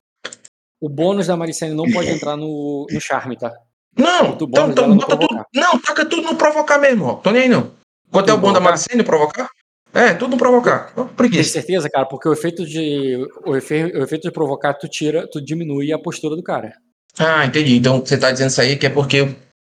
O 0.80 0.88
bônus 0.88 1.26
da 1.26 1.36
Maricene 1.36 1.74
não 1.74 1.84
pode 1.92 2.08
entrar 2.08 2.36
no, 2.36 2.86
no 2.90 3.00
charme, 3.00 3.36
tá? 3.36 3.52
Não, 3.96 4.30
então, 4.34 4.46
bônus 4.46 4.70
então 4.70 4.88
no 4.88 4.96
bota 4.96 5.16
tudo. 5.16 5.44
Não, 5.54 5.78
taca 5.78 6.04
tudo 6.06 6.22
no 6.22 6.34
provocar 6.36 6.78
mesmo, 6.78 7.04
ó. 7.06 7.14
Tô 7.16 7.30
nem 7.30 7.42
aí 7.42 7.48
não. 7.48 7.72
Quanto 8.10 8.30
é 8.30 8.32
o 8.32 8.36
bom 8.38 8.52
da 8.52 8.60
provocar? 8.60 8.60
Malicene 8.60 9.02
provocar? 9.02 9.48
É, 9.94 10.14
tudo 10.14 10.30
no 10.32 10.36
provocar. 10.38 10.92
Tem 10.94 11.06
Preguiça. 11.08 11.52
certeza, 11.52 11.88
cara? 11.90 12.06
Porque 12.06 12.26
o 12.28 12.32
efeito 12.32 12.64
de. 12.64 13.18
O 13.44 13.54
efeito, 13.54 13.98
o 13.98 14.02
efeito 14.02 14.22
de 14.22 14.30
provocar, 14.30 14.72
tu 14.74 14.88
tira, 14.88 15.28
tu 15.30 15.38
diminui 15.44 15.92
a 15.92 15.98
postura 15.98 16.34
do 16.34 16.42
cara. 16.42 16.72
Ah, 17.18 17.44
entendi. 17.44 17.76
Então 17.76 18.00
você 18.00 18.16
tá 18.16 18.30
dizendo 18.30 18.48
isso 18.48 18.60
aí 18.62 18.76
que 18.76 18.86
é 18.86 18.90
porque 18.90 19.20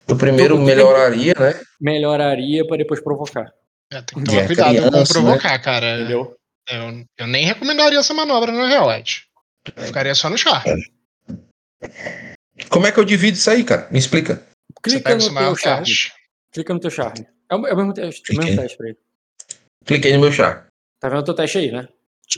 o 0.09 0.15
primeiro 0.17 0.55
Tudo- 0.55 0.65
melhoraria, 0.65 1.33
né? 1.39 1.57
Melhoraria 1.79 2.67
pra 2.67 2.75
depois 2.75 3.01
provocar. 3.01 3.49
É, 3.91 4.01
tem 4.01 4.19
que 4.21 4.25
tomar 4.29 4.41
é 4.41 4.45
cuidado 4.45 4.75
com 4.81 4.89
criança, 4.89 5.13
provocar, 5.13 5.59
cara. 5.59 5.99
Entendeu? 5.99 6.35
Eu, 6.69 7.05
eu 7.17 7.27
nem 7.27 7.45
recomendaria 7.45 7.99
essa 7.99 8.13
manobra 8.13 8.51
na 8.51 8.67
real, 8.67 8.91
Ed. 8.91 9.21
Eu 9.75 9.83
ficaria 9.83 10.13
só 10.13 10.29
no 10.29 10.37
charme. 10.37 10.83
Como 12.69 12.85
é 12.87 12.91
que 12.91 12.99
eu 12.99 13.05
divido 13.05 13.37
isso 13.37 13.49
aí, 13.49 13.63
cara? 13.63 13.87
Me 13.91 13.99
explica. 13.99 14.45
Clica 14.83 15.15
no 15.15 15.21
teu 15.33 15.55
charme. 15.55 15.87
Clica 16.51 16.73
no 16.73 16.79
teu 16.79 16.89
charme. 16.91 17.25
É 17.49 17.55
o, 17.55 17.67
é 17.67 17.73
o 17.73 17.77
mesmo 17.77 17.93
teste, 17.93 18.21
é 18.31 18.33
o 18.33 18.37
mesmo 18.37 18.41
Cliquei. 18.47 18.55
teste 18.63 18.77
pra 18.77 18.87
ele. 18.89 18.97
Cliquei 19.85 20.13
no 20.13 20.19
meu 20.19 20.31
char. 20.31 20.67
Tá 20.99 21.09
vendo 21.09 21.19
o 21.19 21.23
teu 21.23 21.33
teste 21.33 21.57
aí, 21.57 21.71
né? 21.71 21.87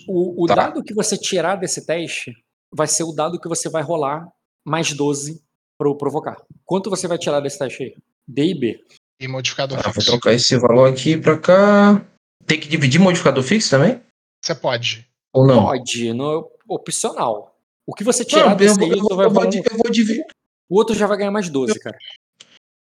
O, 0.08 0.44
o 0.44 0.48
Tá. 0.48 0.56
dado 0.56 0.84
que 0.84 0.94
você 0.94 1.18
tirar 1.18 1.56
desse 1.56 1.86
teste 1.86 2.34
vai 2.74 2.88
ser 2.88 3.04
o 3.04 3.12
dado 3.12 3.40
que 3.40 3.50
você 3.50 3.70
vai 3.70 3.84
rolar 3.84 4.28
mais 4.66 4.94
12 4.94 5.42
pro 5.78 5.98
provocar. 5.98 6.38
Quanto 6.66 6.90
você 6.90 7.08
vai 7.08 7.18
tirar 7.18 7.40
desse 7.42 7.60
teste 7.60 7.84
aí? 7.84 7.96
D 8.28 8.46
e 8.52 8.60
B. 8.60 8.86
E 9.20 9.28
modificador 9.28 9.78
Ah, 9.80 9.84
vou 9.84 9.94
fixo. 9.94 10.12
trocar 10.12 10.34
esse 10.34 10.58
valor 10.58 10.90
aqui 10.90 11.18
pra 11.18 11.38
cá. 11.38 12.06
Tem 12.46 12.60
que 12.60 12.68
dividir 12.68 13.00
modificador 13.02 13.44
fixo 13.44 13.70
também? 13.70 14.02
Você 14.44 14.56
pode. 14.56 15.08
Ou 15.34 15.46
não? 15.46 15.64
Pode, 15.64 16.14
no 16.14 16.50
opcional. 16.68 17.51
O 17.92 17.94
que 17.94 18.06
você 18.06 18.24
tirar 18.24 18.46
Não, 18.46 18.52
eu, 18.52 18.56
desse 18.58 18.80
vou, 18.80 18.86
aí, 18.86 18.92
eu, 18.98 19.04
vou, 19.04 19.18
vai 19.18 19.26
eu, 19.26 19.30
vou, 19.32 19.44
um- 19.44 19.52
eu 19.72 19.78
vou 19.84 19.92
dividir. 19.92 20.26
O 20.70 20.78
outro 20.78 20.96
já 20.96 21.06
vai 21.06 21.18
ganhar 21.18 21.32
mais 21.32 21.50
12, 21.50 21.78
cara. 21.78 21.98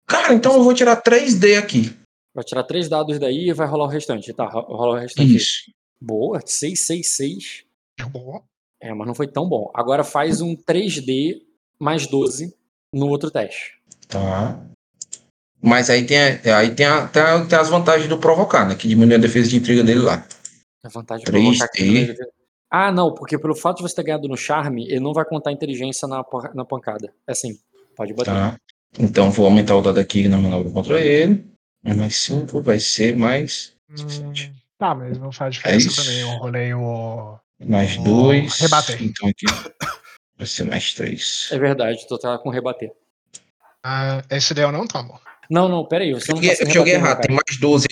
Cara, 0.07 0.33
então 0.35 0.55
eu 0.55 0.63
vou 0.63 0.73
tirar 0.73 1.03
3D 1.03 1.57
aqui. 1.59 1.93
Vai 2.33 2.45
tirar 2.45 2.63
três 2.63 2.89
dados 2.89 3.19
daí 3.19 3.49
e 3.49 3.53
vai 3.53 3.67
rolar 3.67 3.87
o 3.87 3.89
restante. 3.89 4.33
Tá, 4.33 4.45
ro- 4.47 4.61
rola 4.77 4.95
o 4.97 5.01
restante. 5.01 5.35
Isso. 5.35 5.73
Boa, 6.01 6.41
6, 6.47 6.79
6, 6.79 7.09
6. 7.09 7.65
Boa. 8.13 8.43
É, 8.81 8.95
mas 8.95 9.05
não 9.07 9.15
foi 9.17 9.27
tão 9.27 9.49
bom. 9.49 9.69
Agora 9.75 10.05
faz 10.05 10.41
um 10.41 10.55
3D 10.55 11.43
mais 11.79 12.07
12 12.07 12.55
no 12.95 13.09
outro 13.09 13.33
teste. 13.33 13.79
Tá. 14.07 14.65
Mas 15.61 15.91
aí 15.91 16.07
tem, 16.07 16.19
aí 16.19 16.73
tem, 16.75 16.87
a- 16.87 17.09
tem, 17.09 17.21
a- 17.23 17.45
tem 17.45 17.59
as 17.59 17.69
vantagens 17.69 18.09
do 18.09 18.17
provocar, 18.17 18.65
né? 18.69 18.77
Que 18.77 18.87
diminui 18.87 19.17
a 19.17 19.19
defesa 19.19 19.51
de 19.51 19.57
intriga 19.57 19.83
dele 19.83 20.01
lá. 20.01 20.25
A 20.85 20.89
vantagem 20.89 21.25
de 21.25 21.33
3D. 21.33 22.15
Ah, 22.71 22.93
não, 22.93 23.13
porque 23.15 23.37
pelo 23.39 23.55
fato 23.57 23.79
de 23.79 23.83
você 23.83 23.97
ter 23.97 24.05
ganhado 24.05 24.29
no 24.29 24.37
charme, 24.37 24.85
ele 24.87 25.01
não 25.01 25.13
vai 25.13 25.25
contar 25.25 25.51
inteligência 25.53 26.07
na, 26.07 26.25
na 26.55 26.65
pancada. 26.65 27.13
É 27.27 27.33
assim, 27.33 27.59
pode 27.97 28.13
bater. 28.15 28.33
Tá. 28.33 28.57
Então 28.99 29.31
vou 29.31 29.47
aumentar 29.47 29.75
o 29.77 29.83
dado 29.83 29.99
aqui 29.99 30.29
na 30.29 30.37
manobra 30.39 30.71
contra 30.73 31.01
ele. 31.01 31.47
É 31.85 31.93
mais 31.95 32.15
5, 32.17 32.61
vai 32.63 32.79
ser 32.79 33.17
mais. 33.17 33.73
Hum, 33.91 34.33
tá, 34.79 34.95
mas 34.95 35.19
não 35.19 35.33
faz 35.33 35.55
diferença 35.55 35.89
isso. 35.89 36.05
pra 36.05 36.13
mim. 36.13 36.21
Eu 36.21 36.29
rolei 36.39 36.75
o. 36.75 37.39
Mais 37.65 37.97
Oh, 37.99 38.03
2. 38.05 38.59
rebater. 38.61 39.03
Então 39.03 39.29
aqui. 39.29 39.47
Vai 40.37 40.47
ser 40.47 40.65
mais 40.65 40.95
3. 40.95 41.49
É 41.53 41.59
verdade, 41.59 42.07
tu 42.09 42.17
tá 42.19 42.39
com 42.39 42.51
rebater. 42.51 42.93
Ah, 43.83 44.23
esse 44.31 44.55
daí 44.55 44.65
eu 44.65 44.73
não 44.73 44.87
tomo. 44.87 45.19
Não, 45.51 45.69
não, 45.69 45.85
peraí, 45.85 46.13
você 46.15 46.31
Eu 46.31 46.37
não 46.37 46.43
joguei, 46.43 46.57
tá 46.57 46.65
eu 46.65 46.71
joguei 46.71 46.95
errado, 46.95 47.17
cara. 47.17 47.27
tem 47.27 47.37
mais 47.37 47.59
12 47.61 47.87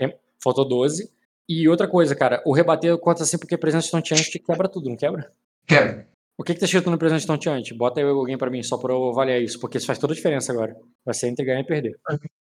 aí. 0.00 0.12
Faltou 0.42 0.66
12. 0.68 1.10
E 1.48 1.68
outra 1.68 1.88
coisa, 1.88 2.14
cara, 2.14 2.42
o 2.46 2.52
rebater 2.52 2.96
conta 2.98 3.22
assim 3.22 3.38
porque 3.38 3.56
presença 3.56 3.86
estonteante 3.86 4.38
quebra 4.38 4.68
tudo, 4.68 4.88
não 4.88 4.96
quebra? 4.96 5.32
Quero. 5.66 6.04
O 6.38 6.44
que, 6.44 6.54
que 6.54 6.60
tá 6.60 6.66
escrito 6.66 6.90
no 6.90 6.98
presença 6.98 7.20
estonteante? 7.20 7.74
Bota 7.74 8.00
aí 8.00 8.06
alguém 8.06 8.38
pra 8.38 8.50
mim, 8.50 8.62
só 8.62 8.78
pra 8.78 8.92
eu 8.92 9.10
avaliar 9.10 9.40
isso, 9.40 9.60
porque 9.60 9.78
isso 9.78 9.86
faz 9.86 9.98
toda 9.98 10.12
a 10.12 10.16
diferença 10.16 10.52
agora. 10.52 10.76
Vai 11.04 11.14
ser 11.14 11.28
entre 11.28 11.44
ganhar 11.44 11.60
e 11.60 11.66
perder. 11.66 11.98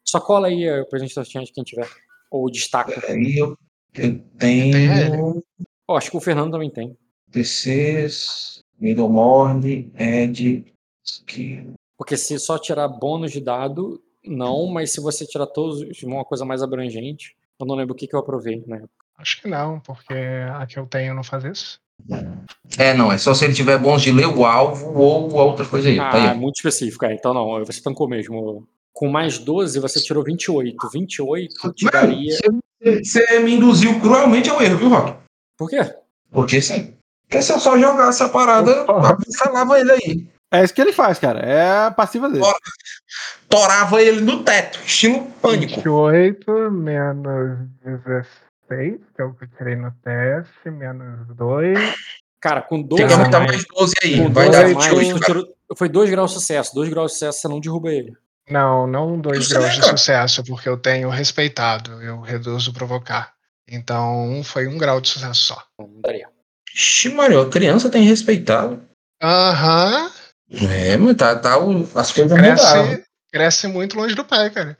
Só 0.06 0.20
cola 0.20 0.48
aí 0.48 0.64
eh, 0.64 0.80
o 0.80 0.86
presente 0.86 1.10
estonteante 1.10 1.52
quem 1.52 1.64
tiver. 1.64 1.88
Ou 2.30 2.50
destaca. 2.50 3.02
Aí 3.10 3.36
eu, 3.38 3.48
eu 3.48 3.56
Tem 3.92 4.18
tenho. 4.38 5.42
Ó, 5.88 5.96
acho 5.96 6.10
que 6.10 6.16
o 6.16 6.20
Fernando 6.20 6.52
também 6.52 6.70
tem. 6.70 6.96
DCs, 7.28 8.60
Middlemorn, 8.78 9.92
Ed. 9.98 10.64
Aqui. 11.22 11.66
Porque 11.98 12.16
se 12.16 12.38
só 12.38 12.58
tirar 12.58 12.88
bônus 12.88 13.32
de 13.32 13.40
dado, 13.40 14.02
não, 14.24 14.66
mas 14.66 14.92
se 14.92 15.00
você 15.00 15.26
tirar 15.26 15.46
todos 15.46 15.80
de 15.94 16.06
uma 16.06 16.24
coisa 16.24 16.44
mais 16.44 16.62
abrangente, 16.62 17.36
eu 17.64 17.68
não 17.68 17.74
lembro 17.74 17.94
o 17.94 17.96
que, 17.96 18.06
que 18.06 18.14
eu 18.14 18.20
aprovei, 18.20 18.62
né? 18.66 18.82
Acho 19.18 19.40
que 19.40 19.48
não, 19.48 19.80
porque 19.80 20.12
a 20.14 20.66
que 20.66 20.78
eu 20.78 20.86
tenho 20.86 21.14
não 21.14 21.24
faz 21.24 21.44
isso. 21.44 21.78
É, 22.78 22.92
não, 22.92 23.10
é 23.10 23.16
só 23.18 23.32
se 23.32 23.44
ele 23.44 23.54
tiver 23.54 23.78
bons 23.78 24.02
de 24.02 24.12
ler 24.12 24.26
o 24.26 24.44
alvo 24.44 24.92
ou 24.98 25.40
a 25.40 25.44
outra 25.44 25.64
coisa 25.64 25.88
aí. 25.88 25.96
tá 25.96 26.10
Ah, 26.12 26.18
é 26.18 26.28
aí. 26.30 26.36
muito 26.38 26.56
específico, 26.56 27.04
é. 27.06 27.14
Então 27.14 27.32
não, 27.32 27.64
você 27.64 27.80
tancou 27.82 28.08
mesmo. 28.08 28.66
Com 28.92 29.08
mais 29.08 29.38
12, 29.38 29.78
você 29.80 30.00
tirou 30.00 30.22
28. 30.22 30.88
28 30.92 31.72
te 31.72 31.84
daria. 31.90 32.36
Você- 32.82 33.02
Você 33.02 33.38
me 33.40 33.54
induziu 33.54 33.98
cruelmente 34.00 34.50
ao 34.50 34.60
erro, 34.60 34.76
viu, 34.76 34.88
Rock? 34.90 35.16
Por 35.56 35.70
quê? 35.70 35.80
Porque 36.30 36.60
sim. 36.60 36.94
Porque 37.26 37.40
se 37.42 37.52
eu 37.52 37.58
só 37.58 37.78
jogar 37.78 38.08
essa 38.10 38.28
parada, 38.28 38.84
falava 39.38 39.80
ele 39.80 39.92
aí. 39.92 40.28
É 40.54 40.62
isso 40.62 40.72
que 40.72 40.80
ele 40.80 40.92
faz, 40.92 41.18
cara. 41.18 41.40
É 41.40 41.86
a 41.86 41.90
passiva 41.90 42.30
dele. 42.30 42.44
Ó. 42.44 42.54
Torava 43.48 44.00
ele 44.00 44.20
no 44.20 44.44
teto, 44.44 44.78
estilo 44.86 45.26
pânico. 45.42 45.74
28 45.76 46.70
menos 46.70 47.58
16, 47.84 49.00
que 49.14 49.20
é 49.20 49.24
o 49.24 49.34
que 49.34 49.44
eu 49.44 49.48
tirei 49.58 49.76
no 49.76 49.90
teste, 50.02 50.70
menos 50.70 51.26
2. 51.36 51.78
Cara, 52.40 52.62
com 52.62 52.80
12 52.80 53.02
Tem 53.02 53.06
que 53.08 53.12
a 53.12 53.16
aumentar 53.16 53.40
mais, 53.40 53.52
mais 53.52 53.64
12 53.76 53.94
aí. 54.02 54.16
com 54.18 54.32
Vai 54.32 54.46
12 54.46 54.50
dar 54.50 54.64
a 54.64 54.74
mais, 54.74 54.86
28, 54.86 55.20
tu 55.20 55.26
cara. 55.26 55.44
foi 55.76 55.88
2 55.88 56.10
graus 56.10 56.30
de 56.30 56.38
sucesso. 56.38 56.74
2 56.74 56.88
graus 56.88 57.10
de 57.10 57.18
sucesso, 57.18 57.40
você 57.40 57.48
não 57.48 57.60
derruba 57.60 57.90
ele. 57.90 58.16
Não, 58.48 58.86
não 58.86 59.18
dois 59.18 59.38
Isso 59.38 59.54
graus 59.54 59.76
é, 59.76 59.80
de 59.80 59.86
sucesso, 59.86 60.44
porque 60.44 60.68
eu 60.68 60.76
tenho 60.76 61.08
respeitado, 61.08 62.02
eu 62.02 62.20
reduzo 62.20 62.72
provocar. 62.72 63.32
Então, 63.66 64.28
um 64.28 64.44
foi 64.44 64.66
um 64.66 64.76
grau 64.76 65.00
de 65.00 65.08
sucesso 65.08 65.40
só. 65.40 65.62
Não, 65.78 65.88
não 65.88 66.00
daria. 66.02 66.28
Ixi, 66.74 67.08
Mario, 67.08 67.40
a 67.40 67.48
criança 67.48 67.88
tem 67.88 68.02
respeitado. 68.02 68.82
Aham, 69.22 70.10
É, 70.50 70.96
mas 70.96 71.16
tá, 71.16 71.36
tá 71.38 71.58
o- 71.58 71.88
as 71.94 72.12
coisas 72.12 72.30
mudaram. 72.38 72.54
cresce, 72.86 73.04
cresce 73.32 73.66
muito 73.68 73.96
longe 73.96 74.14
do 74.14 74.24
pai, 74.24 74.50
cara. 74.50 74.76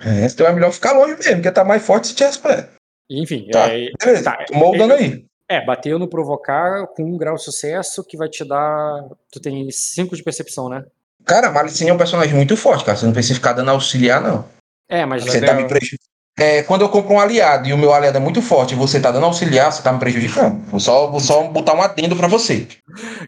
É, 0.00 0.26
então 0.26 0.46
é 0.46 0.52
melhor 0.52 0.72
ficar 0.72 0.92
longe 0.92 1.14
mesmo, 1.16 1.34
porque 1.36 1.50
tá 1.50 1.64
mais 1.64 1.84
forte 1.84 2.08
se 2.08 2.14
tivesse 2.14 2.38
pé. 2.38 2.68
Enfim, 3.10 3.48
Tá. 3.50 3.68
é, 3.68 3.90
Beleza, 4.02 4.24
Tá, 4.24 4.44
tomou 4.46 4.74
o 4.74 4.78
dano 4.78 4.94
aí. 4.94 5.24
é, 5.48 5.64
bateu 5.64 5.98
no 5.98 6.08
provocar 6.08 6.86
com 6.88 7.04
um 7.04 7.16
grau 7.16 7.36
de 7.36 7.42
sucesso 7.44 8.02
que 8.04 8.16
vai 8.16 8.28
te 8.28 8.44
dar. 8.44 9.04
Tu 9.30 9.40
tem 9.40 9.70
5 9.70 10.16
de 10.16 10.22
percepção, 10.22 10.68
né? 10.68 10.84
Cara, 11.24 11.48
a 11.48 11.52
Malicine 11.52 11.90
é 11.90 11.94
um 11.94 11.98
personagem 11.98 12.34
muito 12.34 12.56
forte, 12.56 12.84
cara. 12.84 12.96
Você 12.98 13.06
não 13.06 13.12
precisa 13.12 13.34
ficar 13.34 13.52
dando 13.54 13.70
auxiliar, 13.70 14.20
não. 14.20 14.48
É, 14.88 15.06
mas 15.06 15.24
Você 15.24 15.40
deu- 15.40 15.48
tá 15.48 15.54
me 15.54 15.66
prejudicando. 15.66 16.08
É, 16.38 16.62
quando 16.64 16.80
eu 16.82 16.88
compro 16.88 17.14
um 17.14 17.20
aliado 17.20 17.68
e 17.68 17.72
o 17.72 17.78
meu 17.78 17.92
aliado 17.94 18.16
é 18.16 18.20
muito 18.20 18.42
forte 18.42 18.72
e 18.74 18.76
você 18.76 19.00
tá 19.00 19.12
dando 19.12 19.26
auxiliar, 19.26 19.70
você 19.72 19.82
tá 19.82 19.92
me 19.92 20.00
prejudicando. 20.00 20.60
Vou 20.66 20.80
só, 20.80 21.08
vou 21.08 21.20
só 21.20 21.44
botar 21.48 21.74
um 21.74 21.82
adendo 21.82 22.16
pra 22.16 22.26
você. 22.26 22.66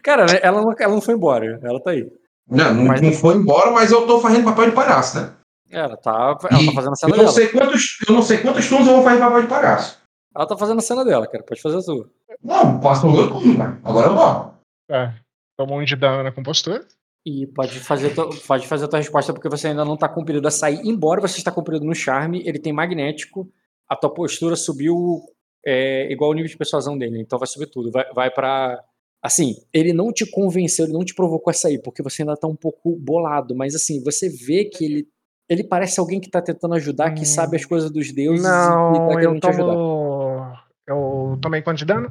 Cara, 0.03 0.25
né, 0.25 0.39
ela 0.43 0.61
não, 0.61 0.73
ela 0.77 0.93
não 0.93 1.01
foi 1.01 1.13
embora. 1.13 1.57
Ela 1.63 1.81
tá 1.81 1.91
aí. 1.91 2.05
Não, 2.49 2.73
não, 2.73 2.85
Mas- 2.85 3.01
não 3.01 3.13
foi 3.13 3.35
embora, 3.35 3.71
mas 3.71 3.91
eu 3.91 4.05
tô 4.05 4.19
fazendo 4.19 4.43
papel 4.45 4.65
de 4.69 4.75
palhaço, 4.75 5.19
né? 5.21 5.33
Ela 5.69 5.97
tá, 5.97 6.37
ela 6.49 6.61
E 6.61 6.65
tá 6.67 6.71
fazendo 6.73 6.93
a 6.93 6.95
cena 6.95 7.11
Eu 7.13 7.17
não, 7.17 7.23
dela. 7.25 7.31
sei 7.35 7.47
quantos, 7.49 7.97
eu 8.07 8.13
não 8.15 8.21
sei 8.21 8.37
quantos 8.39 8.67
turnos 8.69 8.87
eu 8.87 8.93
vou 8.95 9.03
fazer 9.03 9.19
papel 9.19 9.41
de 9.41 9.47
palhaço. 9.47 9.97
Ela 10.35 10.47
tá 10.47 10.57
fazendo 10.57 10.77
a 10.77 10.81
cena 10.81 11.03
dela, 11.05 11.27
cara. 11.27 11.43
Pode 11.43 11.61
fazer 11.61 11.77
a 11.77 11.81
sua. 11.81 12.09
Não, 12.43 12.79
posso 12.79 13.07
o 13.07 13.11
meu 13.11 13.27
turno, 13.29 13.57
né? 13.57 13.77
Agora 13.83 14.07
eu 14.07 14.15
vou. 14.15 14.53
É, 14.89 15.13
tomou 15.57 15.79
um 15.79 15.83
de 15.83 15.95
dano 15.95 16.23
na 16.23 16.31
compostura. 16.31 16.85
E 17.29 17.45
pode 17.47 17.77
fazer, 17.81 18.13
pode 18.47 18.65
fazer 18.65 18.85
a 18.85 18.87
tua 18.87 18.99
resposta 18.99 19.33
porque 19.33 19.49
você 19.49 19.67
ainda 19.67 19.83
não 19.83 19.97
tá 19.97 20.07
compelido 20.07 20.47
a 20.47 20.51
sair. 20.51 20.79
Embora 20.85 21.19
você 21.19 21.37
está 21.39 21.51
compelido 21.51 21.83
no 21.83 21.93
charme, 21.93 22.41
ele 22.45 22.57
tem 22.57 22.71
magnético. 22.71 23.51
A 23.89 23.97
tua 23.97 24.13
postura 24.13 24.55
subiu 24.55 25.19
é, 25.65 26.09
igual 26.09 26.31
o 26.31 26.33
nível 26.33 26.49
de 26.49 26.55
persuasão 26.55 26.97
dele. 26.97 27.19
Então 27.19 27.37
vai 27.37 27.47
subir 27.47 27.67
tudo. 27.67 27.91
Vai, 27.91 28.05
vai 28.13 28.31
para 28.31 28.81
Assim, 29.21 29.55
ele 29.73 29.91
não 29.91 30.13
te 30.13 30.25
convenceu, 30.29 30.85
ele 30.85 30.93
não 30.93 31.03
te 31.03 31.13
provocou 31.13 31.51
a 31.51 31.53
sair, 31.53 31.81
porque 31.81 32.01
você 32.01 32.21
ainda 32.21 32.37
tá 32.37 32.47
um 32.47 32.55
pouco 32.55 32.95
bolado. 32.95 33.53
Mas 33.53 33.75
assim, 33.75 34.01
você 34.01 34.29
vê 34.29 34.63
que 34.63 34.85
ele. 34.85 35.07
Ele 35.49 35.63
parece 35.65 35.99
alguém 35.99 36.21
que 36.21 36.29
tá 36.29 36.41
tentando 36.41 36.75
ajudar, 36.75 37.11
que 37.11 37.23
Hum. 37.23 37.25
sabe 37.25 37.57
as 37.57 37.65
coisas 37.65 37.91
dos 37.91 38.11
deuses 38.13 38.45
e 38.45 38.47
Não, 38.47 38.93
tá 38.93 39.13
eu 39.13 39.17
querendo 39.19 39.39
te 39.41 39.47
ajudar. 39.49 39.73
tomo. 39.73 40.53
Eu 40.87 41.37
tomei 41.41 41.61
quanto 41.61 41.79
de 41.79 41.85
dano? 41.85 42.09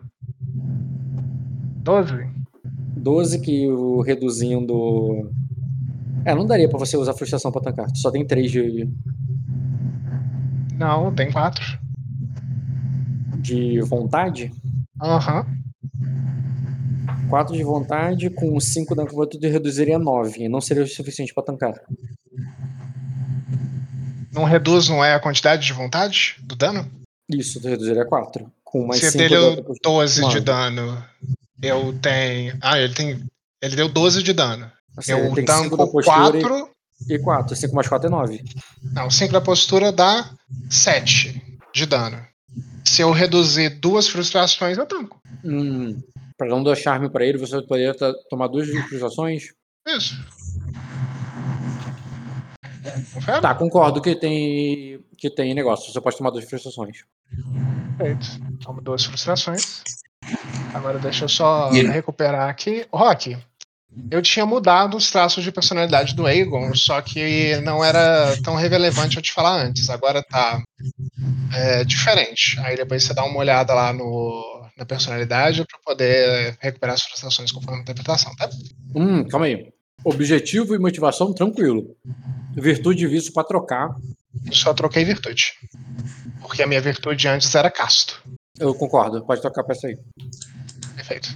12? 1.84 2.36
12 3.07 3.38
que 3.38 3.68
o 3.68 4.00
reduzindo. 4.00 5.30
É, 6.24 6.34
não 6.34 6.44
daria 6.44 6.68
pra 6.68 6.76
você 6.76 6.96
usar 6.96 7.14
frustração 7.14 7.52
pra 7.52 7.61
tancar. 7.62 7.86
Tu 7.92 7.98
só 7.98 8.11
tem 8.11 8.26
3 8.26 8.50
de, 8.50 8.88
Não, 10.76 11.14
tem 11.14 11.30
quatro. 11.30 11.78
de 13.38 13.80
vontade. 13.82 14.52
Aham. 15.00 15.46
4 17.30 17.57
de 17.57 17.62
vontade 17.62 18.28
com 18.28 18.59
5 18.59 18.92
da 18.96 19.07
curva, 19.07 19.28
tu 19.28 19.38
reduziria 19.40 20.00
9. 20.00 20.48
Não 20.48 20.61
seria 20.61 20.82
o 20.82 20.88
suficiente 20.88 21.32
pra 21.32 21.44
tancar. 21.44 21.74
Não 24.32 24.42
reduz, 24.42 24.88
não 24.88 25.04
é 25.04 25.14
a 25.14 25.20
quantidade 25.20 25.64
de 25.64 25.72
vontade 25.72 26.36
do 26.42 26.57
dano? 26.57 26.90
Isso, 27.28 27.61
tu 27.61 27.68
reduziria 27.68 28.04
4. 28.04 28.50
Com 28.64 28.84
mais 28.84 29.00
Se 29.00 29.12
5 29.12 29.18
dele 29.18 29.34
da 29.36 29.62
deu 29.62 29.74
12 29.80 30.28
de 30.28 30.40
dano, 30.40 31.04
eu 31.62 31.98
tenho. 32.00 32.57
Ah, 32.61 32.78
ele 32.78 32.94
tem. 32.94 33.24
Ele 33.62 33.76
deu 33.76 33.88
12 33.88 34.22
de 34.22 34.32
dano. 34.32 34.70
eu 35.09 35.34
5 35.34 35.34
da 35.34 35.44
tanco 35.44 35.76
postura 35.76 36.40
4. 36.40 36.70
e 37.09 37.18
4. 37.18 37.57
5 37.57 37.74
mais 37.74 37.88
4 37.88 38.07
é 38.07 38.11
9. 38.11 38.44
Não, 38.92 39.11
5 39.11 39.32
da 39.32 39.40
postura 39.40 39.92
dá 39.92 40.30
7 40.70 41.59
de 41.74 41.86
dano. 41.86 42.24
Se 42.84 43.02
eu 43.02 43.11
reduzir 43.11 43.70
duas 43.80 44.09
frustrações, 44.09 44.78
eu 44.78 44.86
tanco. 44.86 45.20
Hum, 45.44 46.00
pra 46.38 46.48
não 46.48 46.62
dar 46.62 46.76
charme 46.76 47.11
pra 47.11 47.24
ele, 47.24 47.38
você 47.38 47.61
poderia 47.62 47.94
tomar 48.30 48.46
duas 48.48 48.68
frustrações? 48.68 49.52
Isso. 49.86 50.14
Confere? 53.12 53.40
Tá, 53.40 53.54
concordo 53.54 54.00
que 54.00 54.14
tem, 54.14 55.04
que 55.18 55.28
tem 55.28 55.54
negócio. 55.54 55.92
Você 55.92 56.00
pode 56.00 56.16
tomar 56.16 56.30
duas 56.30 56.44
frustrações. 56.44 57.04
Perfeito. 57.98 58.26
Tomo 58.62 58.80
duas 58.80 59.04
frustrações. 59.04 59.82
Agora 60.74 60.98
deixa 60.98 61.24
eu 61.24 61.28
só 61.28 61.70
ele- 61.72 61.88
recuperar 61.90 62.48
aqui. 62.48 62.86
Rock, 62.92 63.36
eu 64.10 64.20
tinha 64.20 64.44
mudado 64.44 64.96
os 64.96 65.10
traços 65.10 65.42
de 65.42 65.50
personalidade 65.50 66.14
do 66.14 66.26
Aegon, 66.26 66.74
só 66.74 67.00
que 67.00 67.56
não 67.62 67.82
era 67.84 68.36
tão 68.42 68.54
relevante 68.54 69.16
eu 69.16 69.22
te 69.22 69.32
falar 69.32 69.62
antes. 69.62 69.88
Agora 69.88 70.22
tá 70.22 70.62
é, 71.54 71.84
diferente. 71.84 72.58
Aí 72.60 72.76
depois 72.76 73.04
você 73.04 73.14
dá 73.14 73.24
uma 73.24 73.38
olhada 73.38 73.72
lá 73.72 73.92
no, 73.92 74.68
na 74.76 74.84
personalidade 74.84 75.64
para 75.64 75.80
poder 75.84 76.56
recuperar 76.60 76.94
as 76.94 77.02
frustrações 77.02 77.50
conforme 77.50 77.78
a 77.78 77.82
interpretação, 77.82 78.34
tá? 78.36 78.48
Hum, 78.94 79.24
calma 79.26 79.46
aí. 79.46 79.72
Objetivo 80.04 80.74
e 80.74 80.78
motivação, 80.78 81.32
tranquilo. 81.32 81.96
Virtude 82.54 83.04
e 83.04 83.08
vício 83.08 83.32
pra 83.32 83.44
trocar. 83.44 83.88
Só 84.52 84.74
troquei 84.74 85.04
virtude. 85.04 85.54
Porque 86.42 86.62
a 86.62 86.66
minha 86.66 86.80
virtude 86.80 87.26
antes 87.26 87.52
era 87.54 87.70
casto. 87.70 88.22
Eu 88.59 88.74
concordo, 88.74 89.24
pode 89.24 89.40
trocar 89.40 89.64
pra 89.64 89.74
essa 89.74 89.86
aí. 89.86 89.98
Perfeito. 90.94 91.28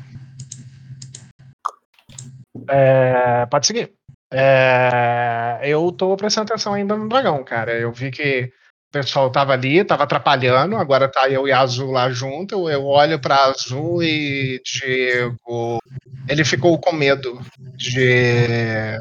É, 2.69 3.47
pode 3.47 3.67
seguir. 3.67 3.93
É, 4.33 5.61
eu 5.65 5.91
tô 5.93 6.17
prestando 6.17 6.51
atenção 6.53 6.75
ainda 6.75 6.97
no 6.97 7.09
dragão, 7.09 7.43
cara. 7.45 7.73
Eu 7.73 7.93
vi 7.93 8.11
que 8.11 8.45
o 8.45 8.93
pessoal 8.93 9.31
tava 9.31 9.53
ali, 9.53 9.85
tava 9.85 10.05
atrapalhando, 10.05 10.77
agora 10.77 11.09
tá 11.09 11.29
eu 11.29 11.47
e 11.47 11.53
a 11.53 11.61
Azul 11.61 11.91
lá 11.91 12.11
junto. 12.11 12.69
Eu, 12.69 12.85
olho 12.85 13.21
pra 13.21 13.47
Azul 13.47 14.03
e 14.03 14.61
digo. 14.65 15.79
Ele 16.29 16.45
ficou 16.45 16.79
com 16.79 16.93
medo 16.93 17.41
de. 17.77 18.99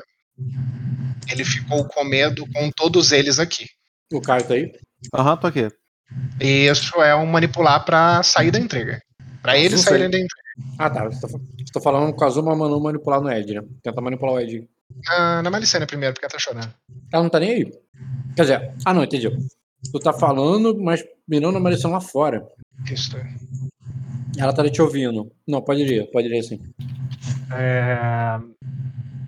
Ele 1.31 1.45
ficou 1.45 1.87
com 1.87 2.03
medo 2.03 2.45
com 2.53 2.71
todos 2.71 3.11
eles 3.11 3.39
aqui. 3.39 3.65
O 4.11 4.21
Caio 4.21 4.47
tá 4.47 4.53
aí? 4.55 4.71
Aham, 5.13 5.37
tô 5.37 5.47
aqui. 5.47 5.67
E 6.41 6.67
isso 6.67 7.01
é 7.01 7.15
um 7.15 7.25
manipular 7.25 7.83
pra 7.85 8.23
sair 8.23 8.51
da 8.51 8.59
entrega. 8.59 9.01
Pra 9.41 9.57
eles 9.57 9.71
Não 9.71 9.77
sei. 9.79 9.89
saírem 9.89 10.09
da 10.09 10.17
entrega. 10.17 10.39
Ah, 10.77 10.89
tá. 10.89 11.07
Estou, 11.07 11.81
falando 11.81 12.13
com 12.13 12.23
a 12.23 12.27
Azuma 12.27 12.55
Manu 12.55 12.79
manipular 12.81 13.21
no 13.21 13.31
Ed, 13.31 13.53
né? 13.53 13.61
Tentar 13.83 14.01
manipular 14.01 14.35
o 14.35 14.39
Ed. 14.39 14.67
Na, 15.05 15.41
na 15.43 15.49
Malicena 15.49 15.85
primeiro, 15.85 16.13
porque 16.13 16.25
ela 16.25 16.31
tá 16.31 16.39
chorando. 16.39 16.73
Ela 17.13 17.23
não 17.23 17.29
tá 17.29 17.39
nem 17.39 17.51
aí. 17.51 17.71
Quer 18.35 18.41
dizer, 18.41 18.73
ah, 18.85 18.93
não, 18.93 19.03
entendi. 19.03 19.29
Tu 19.91 19.99
tá 19.99 20.11
falando, 20.11 20.77
mas 20.81 21.03
mirando 21.27 21.57
a 21.57 21.61
Maricel 21.61 21.91
lá 21.91 22.01
fora. 22.01 22.45
Isso. 22.91 23.15
Ela 24.37 24.53
tá 24.53 24.61
ali 24.61 24.71
te 24.71 24.81
ouvindo. 24.81 25.31
Não, 25.47 25.61
pode 25.61 25.83
ir, 25.83 26.09
pode 26.11 26.27
ir 26.27 26.43
sim. 26.43 26.61
É, 27.53 28.39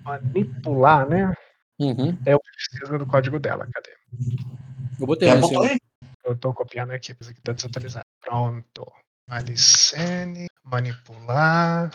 manipular, 0.04 1.08
né? 1.08 1.32
Uhum. 1.78 2.16
Eu 2.26 2.38
preciso 2.40 2.98
do 2.98 3.06
código 3.06 3.38
dela, 3.38 3.66
cadê? 3.72 3.90
Eu 5.00 5.06
botei 5.06 5.28
É, 5.28 5.32
ali 5.32 5.80
Eu 6.24 6.36
tô 6.36 6.52
copiando 6.54 6.92
aqui, 6.92 7.14
mas 7.18 7.28
aqui 7.28 7.40
tá 7.42 7.52
desatualizado. 7.52 8.06
Pronto. 8.20 8.86
Malicene, 9.28 10.46
manipular. 10.64 11.90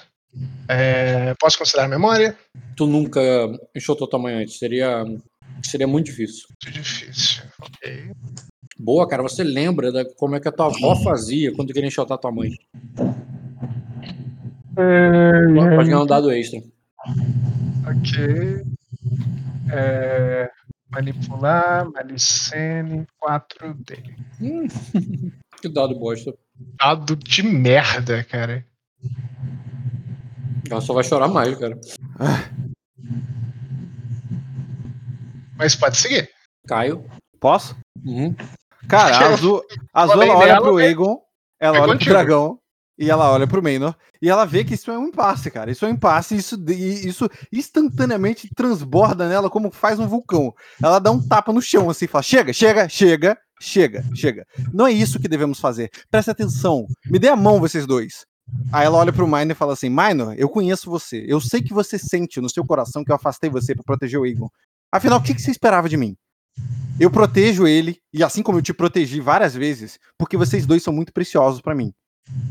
É, 0.67 1.33
posso 1.39 1.57
considerar 1.57 1.85
a 1.85 1.89
memória? 1.89 2.37
Tu 2.75 2.85
nunca 2.85 3.21
enxotou 3.75 4.07
tua 4.07 4.19
mãe 4.19 4.33
antes. 4.35 4.57
Seria, 4.57 5.03
seria 5.63 5.87
muito 5.87 6.07
difícil. 6.07 6.47
Muito 6.49 6.77
difícil. 6.77 7.43
Ok. 7.61 8.11
Boa, 8.77 9.07
cara. 9.07 9.23
Você 9.23 9.43
lembra 9.43 9.91
da, 9.91 10.05
como 10.15 10.35
é 10.35 10.39
que 10.39 10.47
a 10.47 10.51
tua 10.51 10.67
avó 10.67 10.95
fazia 10.95 11.53
quando 11.55 11.73
queria 11.73 11.87
enxotar 11.87 12.17
tua 12.17 12.31
mãe? 12.31 12.51
Pode 14.75 15.89
ganhar 15.89 16.01
um 16.01 16.05
dado 16.05 16.31
extra. 16.31 16.61
Ok. 17.87 18.63
É, 19.71 20.49
manipular, 20.89 21.89
Malicene, 21.91 23.05
4D. 23.21 24.15
Hum, 24.41 24.67
que 25.61 25.69
dado 25.69 25.95
bosta. 25.99 26.33
Dado 26.79 27.15
de 27.15 27.43
merda, 27.43 28.23
cara. 28.23 28.65
Ela 30.69 30.81
só 30.81 30.93
vai 30.93 31.03
chorar 31.03 31.27
mais, 31.27 31.57
cara. 31.57 31.79
Mas 35.57 35.75
pode 35.75 35.97
seguir. 35.97 36.29
Caio. 36.67 37.05
Posso? 37.39 37.75
Uhum. 38.05 38.35
Cara, 38.87 39.15
a 39.17 39.27
Azul, 39.33 39.61
a 39.93 40.01
Azul 40.03 40.23
ela 40.23 40.35
olha 40.37 40.61
pro 40.61 40.75
né? 40.77 40.83
Aegon, 40.85 41.19
ela 41.59 41.77
É 41.77 41.81
olha 41.81 41.93
contigo. 41.93 42.05
pro 42.05 42.13
dragão 42.13 42.59
e 42.97 43.09
ela 43.09 43.31
olha 43.31 43.45
pro 43.45 43.61
Maynor 43.61 43.95
e 44.21 44.29
ela 44.29 44.45
vê 44.45 44.63
que 44.63 44.73
isso 44.73 44.89
é 44.89 44.97
um 44.97 45.07
impasse, 45.07 45.51
cara. 45.51 45.69
Isso 45.69 45.85
é 45.85 45.87
um 45.87 45.91
impasse 45.91 46.35
isso, 46.35 46.57
isso 46.67 47.29
instantaneamente 47.51 48.49
transborda 48.55 49.29
nela 49.29 49.49
como 49.49 49.71
faz 49.71 49.99
um 49.99 50.07
vulcão. 50.07 50.53
Ela 50.81 50.99
dá 50.99 51.11
um 51.11 51.21
tapa 51.21 51.53
no 51.53 51.61
chão 51.61 51.89
assim, 51.89 52.07
fala: 52.07 52.23
chega, 52.23 52.51
chega, 52.51 52.89
chega, 52.89 53.37
chega, 53.61 54.03
chega. 54.15 54.47
Não 54.73 54.87
é 54.87 54.91
isso 54.91 55.19
que 55.19 55.27
devemos 55.27 55.59
fazer. 55.59 55.91
Presta 56.09 56.31
atenção. 56.31 56.87
Me 57.05 57.19
dê 57.19 57.27
a 57.27 57.35
mão, 57.35 57.59
vocês 57.59 57.85
dois. 57.85 58.25
Aí 58.71 58.85
ela 58.85 58.97
olha 58.97 59.13
pro 59.13 59.27
Minor 59.27 59.51
e 59.51 59.55
fala 59.55 59.73
assim: 59.73 59.89
Minor, 59.89 60.33
eu 60.37 60.49
conheço 60.49 60.89
você. 60.89 61.23
Eu 61.27 61.39
sei 61.39 61.61
que 61.61 61.73
você 61.73 61.99
sente 61.99 62.41
no 62.41 62.49
seu 62.49 62.65
coração 62.65 63.03
que 63.03 63.11
eu 63.11 63.15
afastei 63.15 63.49
você 63.49 63.75
pra 63.75 63.83
proteger 63.83 64.19
o 64.19 64.23
Aegon. 64.23 64.49
Afinal, 64.91 65.19
o 65.19 65.21
que 65.21 65.35
que 65.35 65.41
você 65.41 65.51
esperava 65.51 65.89
de 65.89 65.97
mim? 65.97 66.15
Eu 66.99 67.11
protejo 67.11 67.67
ele, 67.67 67.99
e 68.11 68.23
assim 68.23 68.41
como 68.41 68.57
eu 68.57 68.61
te 68.61 68.73
protegi 68.73 69.19
várias 69.19 69.53
vezes, 69.53 69.99
porque 70.17 70.35
vocês 70.35 70.65
dois 70.65 70.81
são 70.81 70.91
muito 70.91 71.13
preciosos 71.13 71.61
pra 71.61 71.75
mim. 71.75 71.93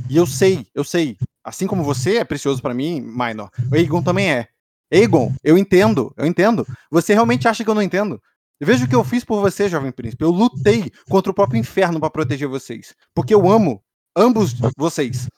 E 0.09 0.17
eu 0.17 0.27
sei, 0.27 0.67
eu 0.75 0.85
sei. 0.85 1.17
Assim 1.45 1.67
como 1.67 1.85
você 1.85 2.19
é 2.19 2.25
precioso 2.25 2.61
pra 2.61 2.75
mim, 2.75 3.01
Minor, 3.01 3.51
o 3.71 3.75
Aegon 3.75 4.03
também 4.03 4.33
é. 4.33 4.49
Aegon, 4.93 5.33
eu 5.43 5.59
entendo, 5.59 6.13
eu 6.17 6.27
entendo. 6.27 6.67
Você 6.91 7.13
realmente 7.13 7.49
acha 7.49 7.65
que 7.65 7.71
eu 7.71 7.75
não 7.75 7.83
entendo? 7.83 8.21
Veja 8.61 8.85
o 8.85 8.89
que 8.89 8.95
eu 8.95 9.05
fiz 9.05 9.25
por 9.25 9.41
você, 9.41 9.69
jovem 9.69 9.93
príncipe. 9.93 10.25
Eu 10.25 10.31
lutei 10.31 10.91
contra 11.09 11.31
o 11.31 11.35
próprio 11.35 11.59
inferno 11.59 12.01
pra 12.01 12.09
proteger 12.09 12.49
vocês. 12.49 12.95
Porque 13.15 13.35
eu 13.35 13.49
amo 13.51 13.83
ambos 14.17 14.55
vocês. 14.77 15.29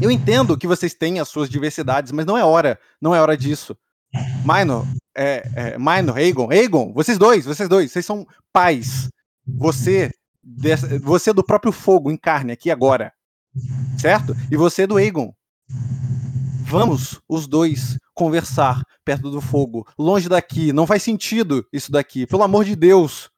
Eu 0.00 0.10
entendo 0.10 0.58
que 0.58 0.66
vocês 0.66 0.94
têm 0.94 1.20
as 1.20 1.28
suas 1.28 1.48
diversidades, 1.48 2.12
mas 2.12 2.26
não 2.26 2.36
é 2.36 2.44
hora, 2.44 2.78
não 3.00 3.14
é 3.14 3.20
hora 3.20 3.36
disso. 3.36 3.76
Minor, 4.44 4.86
é, 5.16 5.48
é, 5.54 5.78
Minor, 5.78 6.16
Aegon, 6.16 6.50
Aegon, 6.50 6.92
vocês 6.92 7.16
dois, 7.16 7.46
vocês 7.46 7.68
dois, 7.68 7.90
vocês 7.90 8.04
são 8.04 8.26
pais. 8.52 9.08
Você, 9.46 10.12
você 11.02 11.32
do 11.32 11.44
próprio 11.44 11.72
fogo 11.72 12.10
em 12.10 12.16
carne 12.16 12.52
aqui 12.52 12.70
agora, 12.70 13.12
certo? 13.98 14.36
E 14.50 14.56
você 14.56 14.86
do 14.86 14.96
Aegon. 14.96 15.32
Vamos 16.64 17.20
os 17.28 17.46
dois 17.46 17.98
conversar 18.14 18.82
perto 19.04 19.30
do 19.30 19.40
fogo, 19.40 19.86
longe 19.98 20.28
daqui. 20.28 20.72
Não 20.72 20.86
faz 20.86 21.02
sentido 21.02 21.66
isso 21.72 21.90
daqui, 21.90 22.26
pelo 22.26 22.42
amor 22.42 22.64
de 22.64 22.76
Deus. 22.76 23.28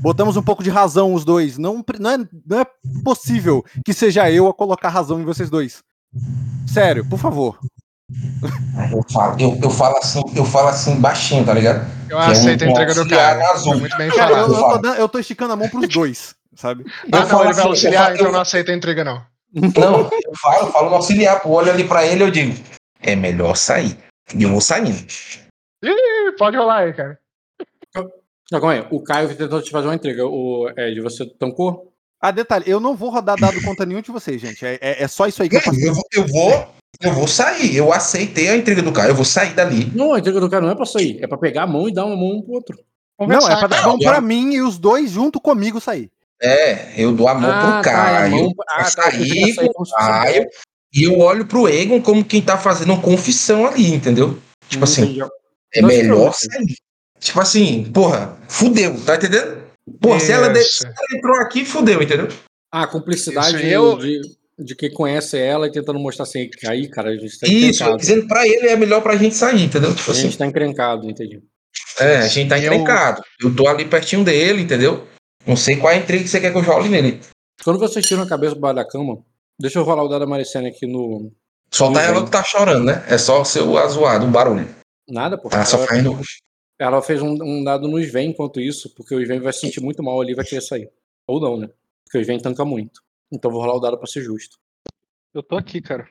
Botamos 0.00 0.36
um 0.36 0.42
pouco 0.42 0.62
de 0.62 0.68
razão 0.70 1.14
os 1.14 1.24
dois. 1.24 1.56
Não, 1.58 1.84
não, 2.00 2.10
é, 2.10 2.18
não 2.46 2.60
é 2.60 2.66
possível 3.04 3.64
que 3.84 3.92
seja 3.92 4.30
eu 4.30 4.48
a 4.48 4.54
colocar 4.54 4.88
razão 4.88 5.20
em 5.20 5.24
vocês 5.24 5.48
dois. 5.48 5.82
Sério, 6.66 7.04
por 7.08 7.18
favor. 7.18 7.58
Eu 8.92 9.02
falo, 9.10 9.40
eu, 9.40 9.58
eu 9.62 9.70
falo 9.70 9.96
assim, 9.96 10.22
eu 10.34 10.44
falo 10.44 10.68
assim 10.68 11.00
baixinho, 11.00 11.44
tá 11.44 11.54
ligado? 11.54 11.86
Eu 12.02 12.08
Que 12.08 12.12
é 12.12 12.16
um- 12.16 12.20
aceito 12.20 12.64
a 12.64 12.68
entrega 12.68 12.94
do 12.94 13.08
cara. 13.08 13.50
azul. 13.52 13.78
Muito 13.78 13.96
bem 13.96 14.10
Cara, 14.10 14.32
eu, 14.32 14.36
falado. 14.36 14.52
eu 14.54 14.68
tô, 14.68 14.78
dando- 14.78 14.96
eu 14.98 15.08
tô 15.08 15.18
esticando 15.18 15.52
a 15.54 15.56
mão 15.56 15.68
pros 15.70 15.88
dois, 15.88 16.34
sabe? 16.56 16.84
Ah, 17.12 17.18
Eu 17.18 17.20
não, 17.20 17.26
falo 17.28 17.44
ele 17.44 17.44
vai 17.44 17.50
assim, 17.52 17.60
eu 17.62 17.68
auxiliar, 17.68 18.02
falo- 18.04 18.14
então 18.14 18.26
eu- 18.26 18.32
não 18.32 18.40
aceita 18.40 18.72
a 18.72 18.74
entrega, 18.74 19.04
não. 19.04 19.22
Não, 19.52 20.00
eu 20.00 20.32
falo, 20.40 20.72
falo 20.72 20.90
no 20.90 20.96
auxiliar, 20.96 21.40
pô, 21.40 21.50
olho 21.50 21.70
ali 21.70 21.84
pra 21.84 22.04
ele 22.04 22.24
e 22.24 22.26
eu 22.26 22.30
digo, 22.30 22.54
é 23.00 23.14
melhor 23.14 23.54
sair. 23.56 23.96
E 24.36 24.42
eu 24.42 24.48
vou 24.50 24.60
saindo. 24.60 24.96
Ih, 25.82 26.32
pode 26.38 26.56
rolar 26.56 26.78
aí, 26.78 26.92
cara. 26.92 27.18
Não, 27.94 28.60
calma 28.60 28.72
aí. 28.72 28.86
O 28.90 29.02
Caio 29.02 29.34
tentou 29.36 29.62
te 29.62 29.70
fazer 29.70 29.86
uma 29.86 29.94
entrega. 29.94 30.26
O 30.26 30.68
Ed, 30.76 31.00
você 31.00 31.24
tancou? 31.38 31.92
Ah, 32.20 32.30
detalhe, 32.30 32.64
eu 32.66 32.80
não 32.80 32.96
vou 32.96 33.10
rodar 33.10 33.38
dado 33.38 33.60
contra 33.62 33.84
nenhum 33.86 34.00
de 34.00 34.10
vocês, 34.10 34.40
gente. 34.40 34.64
É, 34.64 34.78
é- 34.80 35.02
é 35.04 35.08
só 35.08 35.26
isso 35.26 35.42
aí 35.42 35.48
que 35.48 35.56
eu 35.56 35.60
faço. 35.60 35.78
Eu, 35.78 35.94
vou- 35.94 36.04
eu 36.12 36.26
vou, 36.26 36.68
eu 37.02 37.12
vou 37.12 37.28
sair. 37.28 37.76
Eu 37.76 37.92
aceitei 37.92 38.48
a 38.48 38.56
entrega 38.56 38.82
do 38.82 38.92
cara, 38.92 39.10
eu 39.10 39.14
vou 39.14 39.24
sair 39.24 39.52
dali. 39.54 39.90
Não, 39.94 40.14
a 40.14 40.18
entrega 40.18 40.40
do 40.40 40.48
cara 40.50 40.62
não 40.64 40.72
é 40.72 40.74
pra 40.74 40.86
sair. 40.86 41.22
É 41.22 41.26
pra 41.26 41.36
pegar 41.38 41.64
a 41.64 41.66
mão 41.66 41.88
e 41.88 41.92
dar 41.92 42.06
uma 42.06 42.16
mão 42.16 42.38
um 42.38 42.42
pro 42.42 42.54
outro. 42.54 42.76
Não, 43.20 43.26
Conversar, 43.26 43.52
é 43.52 43.58
pra 43.58 43.68
dar 43.68 43.76
cara. 43.76 43.88
mão 43.88 43.98
pra 43.98 44.20
mim 44.20 44.54
e 44.54 44.62
os 44.62 44.78
dois 44.78 45.10
junto 45.10 45.40
comigo 45.40 45.80
sair. 45.80 46.10
É, 46.42 46.92
eu 47.00 47.12
dou 47.12 47.28
a 47.28 47.34
mão 47.34 47.50
Ah, 47.50 47.60
pro 47.60 47.70
tá, 47.70 47.80
cara. 47.82 48.28
é 48.28 48.32
ah, 48.68 48.84
tá, 48.84 48.90
sair, 48.90 49.54
saio, 49.54 50.42
um 50.42 50.46
e 50.92 51.02
eu 51.04 51.18
olho 51.18 51.46
pro 51.46 51.68
Egon 51.68 52.00
como 52.00 52.24
quem 52.24 52.40
tá 52.42 52.56
fazendo 52.58 52.92
uma 52.92 53.00
confissão 53.02 53.66
ali, 53.66 53.92
entendeu? 53.92 54.38
Tipo 54.68 54.84
assim, 54.84 55.18
é 55.74 55.82
melhor 55.82 56.28
assim, 56.28 56.46
sair. 56.50 56.74
Tipo 57.18 57.40
assim, 57.40 57.84
porra, 57.92 58.36
fudeu, 58.48 59.00
tá 59.04 59.16
entendendo? 59.16 59.64
Porra, 60.00 60.20
se 60.20 60.32
ela, 60.32 60.48
de- 60.48 60.62
se 60.62 60.84
ela 60.86 60.94
entrou 61.14 61.36
aqui, 61.40 61.64
fudeu, 61.64 62.02
entendeu? 62.02 62.28
Ah, 62.72 62.84
a 62.84 62.86
cumplicidade 62.86 63.56
Isso, 63.56 63.66
eu- 63.66 63.98
de, 63.98 64.20
de 64.58 64.74
quem 64.76 64.92
conhece 64.92 65.38
ela 65.38 65.66
e 65.66 65.72
tentando 65.72 65.98
mostrar 65.98 66.24
assim, 66.24 66.48
que 66.48 66.66
aí, 66.66 66.88
cara, 66.88 67.10
a 67.10 67.16
gente 67.16 67.38
tá 67.40 67.46
Isso, 67.46 67.82
encrencado. 67.82 67.96
dizendo 67.98 68.26
pra 68.28 68.46
ele 68.46 68.68
é 68.68 68.76
melhor 68.76 69.00
pra 69.02 69.16
gente 69.16 69.34
sair, 69.34 69.64
entendeu? 69.64 69.94
Tipo 69.94 70.10
A 70.10 70.14
assim, 70.14 70.22
gente 70.22 70.38
tá 70.38 70.46
encrencado, 70.46 71.08
entendi. 71.10 71.40
é, 72.00 72.18
a 72.18 72.26
gente 72.28 72.48
tá 72.48 72.58
Eu- 72.58 72.72
encrencado. 72.72 73.22
Eu 73.40 73.54
tô 73.54 73.66
ali 73.68 73.84
pertinho 73.84 74.22
dele, 74.24 74.62
entendeu? 74.62 75.06
Não 75.46 75.56
sei 75.56 75.76
qual 75.76 75.92
é 75.92 75.96
a 75.96 75.98
intriga 75.98 76.22
que 76.24 76.28
você 76.30 76.40
quer 76.40 76.50
que 76.50 76.58
eu 76.58 76.64
jogue 76.64 76.88
nele. 76.88 77.20
Quando 77.62 77.78
vocês 77.78 78.04
tiram 78.04 78.22
a 78.22 78.28
cabeça 78.28 78.54
do 78.54 78.60
bar 78.60 78.72
da 78.72 78.84
cama, 78.84 79.18
deixa 79.58 79.78
eu 79.78 79.84
rolar 79.84 80.02
o 80.04 80.08
dado 80.08 80.20
da 80.20 80.26
Maricene 80.26 80.68
aqui 80.68 80.86
no. 80.86 81.32
Só 81.72 81.90
tá 81.92 82.02
ela 82.02 82.24
que 82.24 82.30
tá 82.30 82.42
chorando, 82.42 82.84
né? 82.84 83.04
É 83.08 83.18
só 83.18 83.40
o 83.40 83.44
seu 83.44 83.76
azoado, 83.78 84.26
o 84.26 84.30
barulho. 84.30 84.68
Nada, 85.08 85.36
pô. 85.36 85.48
Tá 85.48 85.64
só 85.64 85.78
ela, 85.78 85.86
caindo. 85.86 86.20
ela 86.78 87.02
fez 87.02 87.20
um, 87.20 87.36
um 87.42 87.64
dado 87.64 87.88
no 87.88 87.98
Sven 87.98 88.30
enquanto 88.30 88.60
isso, 88.60 88.90
porque 88.94 89.14
o 89.14 89.20
Sven 89.20 89.40
vai 89.40 89.52
se 89.52 89.60
sentir 89.60 89.80
muito 89.80 90.02
mal 90.02 90.20
ali 90.20 90.32
e 90.32 90.34
vai 90.36 90.44
querer 90.44 90.60
sair. 90.60 90.88
Ou 91.26 91.40
não, 91.40 91.56
né? 91.56 91.68
Porque 92.04 92.18
o 92.18 92.20
Sven 92.20 92.38
tanca 92.38 92.64
muito. 92.64 93.00
Então 93.32 93.50
eu 93.50 93.52
vou 93.54 93.62
rolar 93.62 93.76
o 93.76 93.80
dado 93.80 93.98
pra 93.98 94.06
ser 94.06 94.22
justo. 94.22 94.56
Eu 95.32 95.42
tô 95.42 95.56
aqui, 95.56 95.80
cara. 95.80 96.06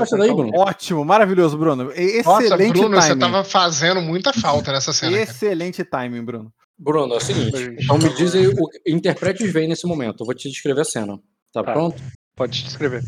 Essa 0.00 0.16
daí, 0.16 0.32
Bruno. 0.32 0.50
Ótimo, 0.54 1.04
maravilhoso, 1.04 1.56
Bruno. 1.58 1.92
E- 1.92 2.22
Nossa, 2.22 2.44
Excelente 2.44 2.72
Bruno, 2.78 2.96
você 2.96 3.08
timing. 3.08 3.20
tava 3.20 3.44
fazendo 3.44 4.00
muita 4.00 4.32
falta 4.32 4.72
nessa 4.72 4.92
cena. 4.92 5.12
cara. 5.12 5.22
Excelente 5.22 5.84
timing, 5.84 6.24
Bruno. 6.24 6.52
Bruno, 6.78 7.14
é 7.14 7.16
o 7.16 7.20
seguinte. 7.20 7.76
Então 7.82 7.98
me 7.98 8.08
diz 8.14 8.34
aí, 8.34 8.46
o, 8.48 8.54
interprete 8.86 9.44
Sven 9.44 9.68
nesse 9.68 9.86
momento. 9.86 10.20
Eu 10.22 10.26
vou 10.26 10.34
te 10.34 10.48
descrever 10.50 10.80
a 10.82 10.84
cena. 10.84 11.16
Tá, 11.52 11.62
Tá. 11.64 11.72
pronto? 11.72 12.02
Pode 12.36 12.62
descrever. 12.62 13.02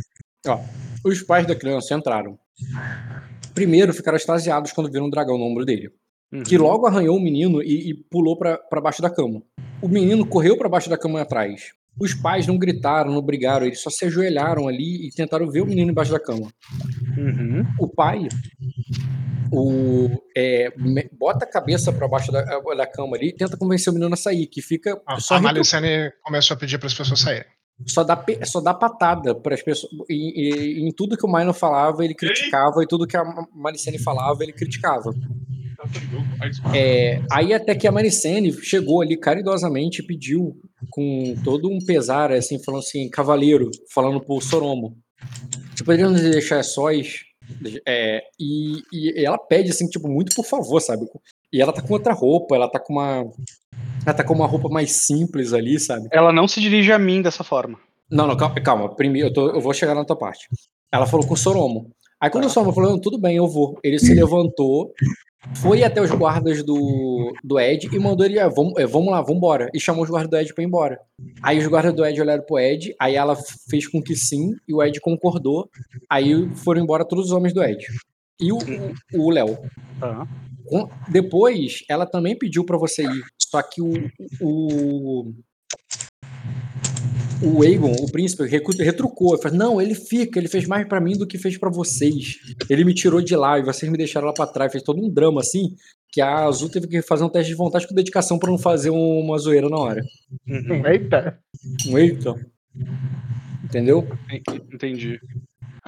Os 1.05 1.23
pais 1.23 1.47
da 1.47 1.55
criança 1.55 1.95
entraram. 1.95 2.39
primeiro 3.55 3.93
ficaram 3.93 4.17
extasiados 4.17 4.73
quando 4.73 4.91
viram 4.91 5.07
um 5.07 5.11
dragão 5.11 5.37
no 5.37 5.45
ombro 5.45 5.65
dele. 5.65 5.91
Que 6.47 6.57
Uhum. 6.57 6.63
logo 6.63 6.87
arranhou 6.87 7.17
o 7.17 7.21
menino 7.21 7.63
e, 7.63 7.91
e 7.91 7.95
pulou 7.95 8.39
pra 8.39 8.59
baixo 8.81 9.03
da 9.03 9.11
cama. 9.11 9.43
O 9.83 9.89
menino 9.89 10.27
correu 10.27 10.57
pra 10.57 10.69
baixo 10.69 10.89
da 10.91 10.97
cama 10.99 11.21
atrás. 11.21 11.73
Os 12.01 12.15
pais 12.15 12.47
não 12.47 12.57
gritaram, 12.57 13.13
não 13.13 13.21
brigaram, 13.23 13.67
eles 13.67 13.81
só 13.81 13.91
se 13.91 14.05
ajoelharam 14.05 14.69
ali 14.69 15.07
e 15.09 15.11
tentaram 15.11 15.51
ver 15.51 15.63
o 15.63 15.67
menino 15.67 15.91
embaixo 15.91 16.13
da 16.13 16.21
cama. 16.21 16.49
Uhum. 17.17 17.65
O 17.81 17.89
pai 17.89 18.29
o, 19.51 20.09
é, 20.37 20.73
bota 21.19 21.45
a 21.45 21.51
cabeça 21.51 21.93
pra 21.93 22.07
baixo 22.07 22.31
da, 22.31 22.43
da 22.43 22.87
cama 22.87 23.17
ali 23.17 23.29
e 23.29 23.33
tenta 23.33 23.57
convencer 23.57 23.91
o 23.91 23.95
menino 23.95 24.13
a 24.13 24.17
sair, 24.17 24.47
que 24.47 24.61
fica 24.63 25.01
A, 25.07 25.19
só 25.19 25.37
a 25.37 25.41
Malicene 25.41 26.13
começou 26.23 26.55
a 26.55 26.59
pedir 26.59 26.79
para 26.79 26.87
as 26.87 26.95
pessoas 26.95 27.21
saírem. 27.21 27.47
só 27.87 28.05
dá, 28.05 28.23
só 28.45 28.61
dá 28.61 28.75
patada 28.75 29.35
para 29.35 29.55
as 29.55 29.63
pessoas. 29.63 29.91
E, 30.09 30.83
e- 30.83 30.89
em 30.89 30.93
tudo 30.93 31.17
que 31.17 31.25
o 31.27 31.33
Minor 31.33 31.55
falava, 31.55 32.05
ele 32.05 32.15
criticava, 32.15 32.83
e 32.83 32.87
tudo 32.87 33.07
que 33.07 33.17
a 33.17 33.25
Ma- 33.25 33.47
Maricene 33.55 33.99
falava, 33.99 34.43
ele 34.43 34.53
criticava. 34.53 35.13
É, 36.75 37.23
aí 37.31 37.55
até 37.55 37.75
que 37.75 37.87
a 37.87 37.93
Maricene 37.93 38.53
chegou 38.53 39.01
ali 39.01 39.17
caridosamente 39.17 40.03
e 40.03 40.07
pediu, 40.07 40.57
com 40.91 41.35
todo 41.45 41.69
um 41.71 41.79
pesar, 41.85 42.33
assim, 42.33 42.63
falando 42.63 42.81
assim, 42.81 43.09
cavaleiro, 43.09 43.71
falando 43.93 44.21
pro 44.21 44.41
Soromo. 44.41 44.97
Tipo, 45.75 45.87
poderiam 45.87 46.11
nos 46.11 46.21
deixar 46.23 46.63
sós. 46.63 47.21
É, 47.87 48.23
e, 48.39 48.83
e 48.93 49.25
ela 49.25 49.39
pede, 49.39 49.71
assim, 49.71 49.89
tipo, 49.89 50.07
muito 50.09 50.35
por 50.35 50.45
favor, 50.45 50.81
sabe? 50.81 51.07
E 51.53 51.61
ela 51.63 51.73
tá 51.73 51.81
com 51.81 51.95
outra 51.95 52.13
roupa, 52.13 52.55
ela 52.55 52.71
tá 52.71 52.79
com 52.79 52.93
uma. 52.95 53.25
Ela 54.07 54.15
tá 54.15 54.23
com 54.23 54.35
uma 54.35 54.47
roupa 54.47 54.69
mais 54.69 54.93
simples 55.07 55.53
ali, 55.53 55.79
sabe? 55.81 56.09
Ela 56.13 56.33
não 56.33 56.47
se 56.47 56.61
dirige 56.61 56.93
a 56.93 56.99
mim 56.99 57.23
dessa 57.23 57.43
forma. 57.43 57.79
Não, 58.11 58.27
não, 58.27 58.37
calma, 58.37 58.61
calma. 58.61 58.95
Primeiro, 58.95 59.29
eu, 59.29 59.33
tô- 59.33 59.51
eu 59.51 59.61
vou 59.61 59.73
chegar 59.75 59.95
na 59.95 60.05
tua 60.05 60.17
parte. 60.17 60.47
Ela 60.93 61.07
falou 61.07 61.27
com 61.27 61.35
o 61.35 61.37
Soromo. 61.37 61.91
Aí 62.21 62.31
quando 62.31 62.45
o 62.47 62.51
Soromo 62.51 62.73
falou, 62.73 62.91
"Não, 62.91 63.01
tudo 63.01 63.19
bem, 63.19 63.37
eu 63.37 63.47
vou. 63.47 63.79
Ele 63.83 63.99
se 63.99 64.15
levantou, 64.15 64.93
foi 65.57 65.83
até 65.85 66.01
os 66.01 66.11
guardas 66.11 66.63
do, 66.63 67.33
do 67.45 67.59
Ed 67.61 67.89
e 67.93 67.99
mandou 67.99 68.27
ele, 68.27 68.39
"Ah, 68.39 68.49
vamos, 68.49 68.75
é, 68.77 68.87
vamos 68.87 69.11
lá, 69.11 69.21
vamos 69.21 69.37
embora. 69.37 69.71
E 69.73 69.81
chamou 69.81 70.03
os 70.05 70.11
guardas 70.11 70.31
do 70.31 70.37
Ed 70.37 70.53
pra 70.55 70.63
ir 70.63 70.67
embora. 70.67 70.99
Aí 71.43 71.59
os 71.59 71.67
guardas 71.67 71.95
do 71.95 72.05
Ed 72.05 72.21
olharam 72.21 72.43
pro 72.45 72.59
Ed, 72.59 72.95
aí 73.01 73.15
ela 73.15 73.37
fez 73.71 73.87
com 73.87 74.03
que 74.03 74.15
sim, 74.17 74.55
e 74.67 74.75
o 74.75 74.83
Ed 74.83 75.01
concordou. 75.01 75.69
Aí 76.11 76.49
foram 76.57 76.83
embora 76.83 77.05
todos 77.05 77.27
os 77.27 77.33
homens 77.33 77.53
do 77.53 77.63
Ed. 77.63 77.87
E 78.41 78.53
o 78.53 78.59
o- 79.15 79.31
Léo. 79.31 79.59
Com- 80.67 80.89
Depois, 81.09 81.83
ela 81.89 82.05
também 82.05 82.37
pediu 82.37 82.63
pra 82.65 82.77
você 82.77 83.03
ir. 83.03 83.23
Só 83.41 83.63
que 83.63 83.81
o. 83.81 83.93
O, 84.41 85.33
o 87.43 87.63
Aegon, 87.63 87.93
o 87.93 88.11
príncipe, 88.11 88.45
retrucou. 88.47 89.35
Ele 89.35 89.43
falou: 89.43 89.59
Não, 89.59 89.81
ele 89.81 89.95
fica, 89.95 90.39
ele 90.39 90.49
fez 90.49 90.67
mais 90.67 90.87
pra 90.87 91.01
mim 91.01 91.17
do 91.17 91.27
que 91.27 91.39
fez 91.39 91.57
pra 91.59 91.71
vocês. 91.71 92.37
Ele 92.69 92.85
me 92.85 92.95
tirou 92.95 93.21
de 93.21 93.35
lá 93.37 93.59
e 93.59 93.63
vocês 93.63 93.91
me 93.91 93.97
deixaram 93.99 94.27
lá 94.27 94.33
pra 94.33 94.47
trás. 94.47 94.73
Fez 94.73 94.83
todo 94.85 95.01
um 95.05 95.09
drama 95.09 95.41
assim. 95.41 95.75
Que 96.11 96.21
a 96.23 96.47
Azul 96.47 96.71
teve 96.71 96.87
que 96.87 97.03
fazer 97.03 97.25
um 97.25 97.29
teste 97.29 97.51
de 97.51 97.57
vontade 97.57 97.87
com 97.87 97.95
dedicação 97.95 98.39
pra 98.39 98.51
não 98.51 98.59
fazer 98.59 98.91
um- 98.91 99.21
uma 99.21 99.37
zoeira 99.39 99.69
na 99.69 99.77
hora. 99.77 100.03
Uhum. 100.47 100.87
Eita. 100.87 101.39
Um 101.87 101.99
eita. 101.99 102.35
Entendeu? 103.65 104.07
Entendi. 104.73 105.21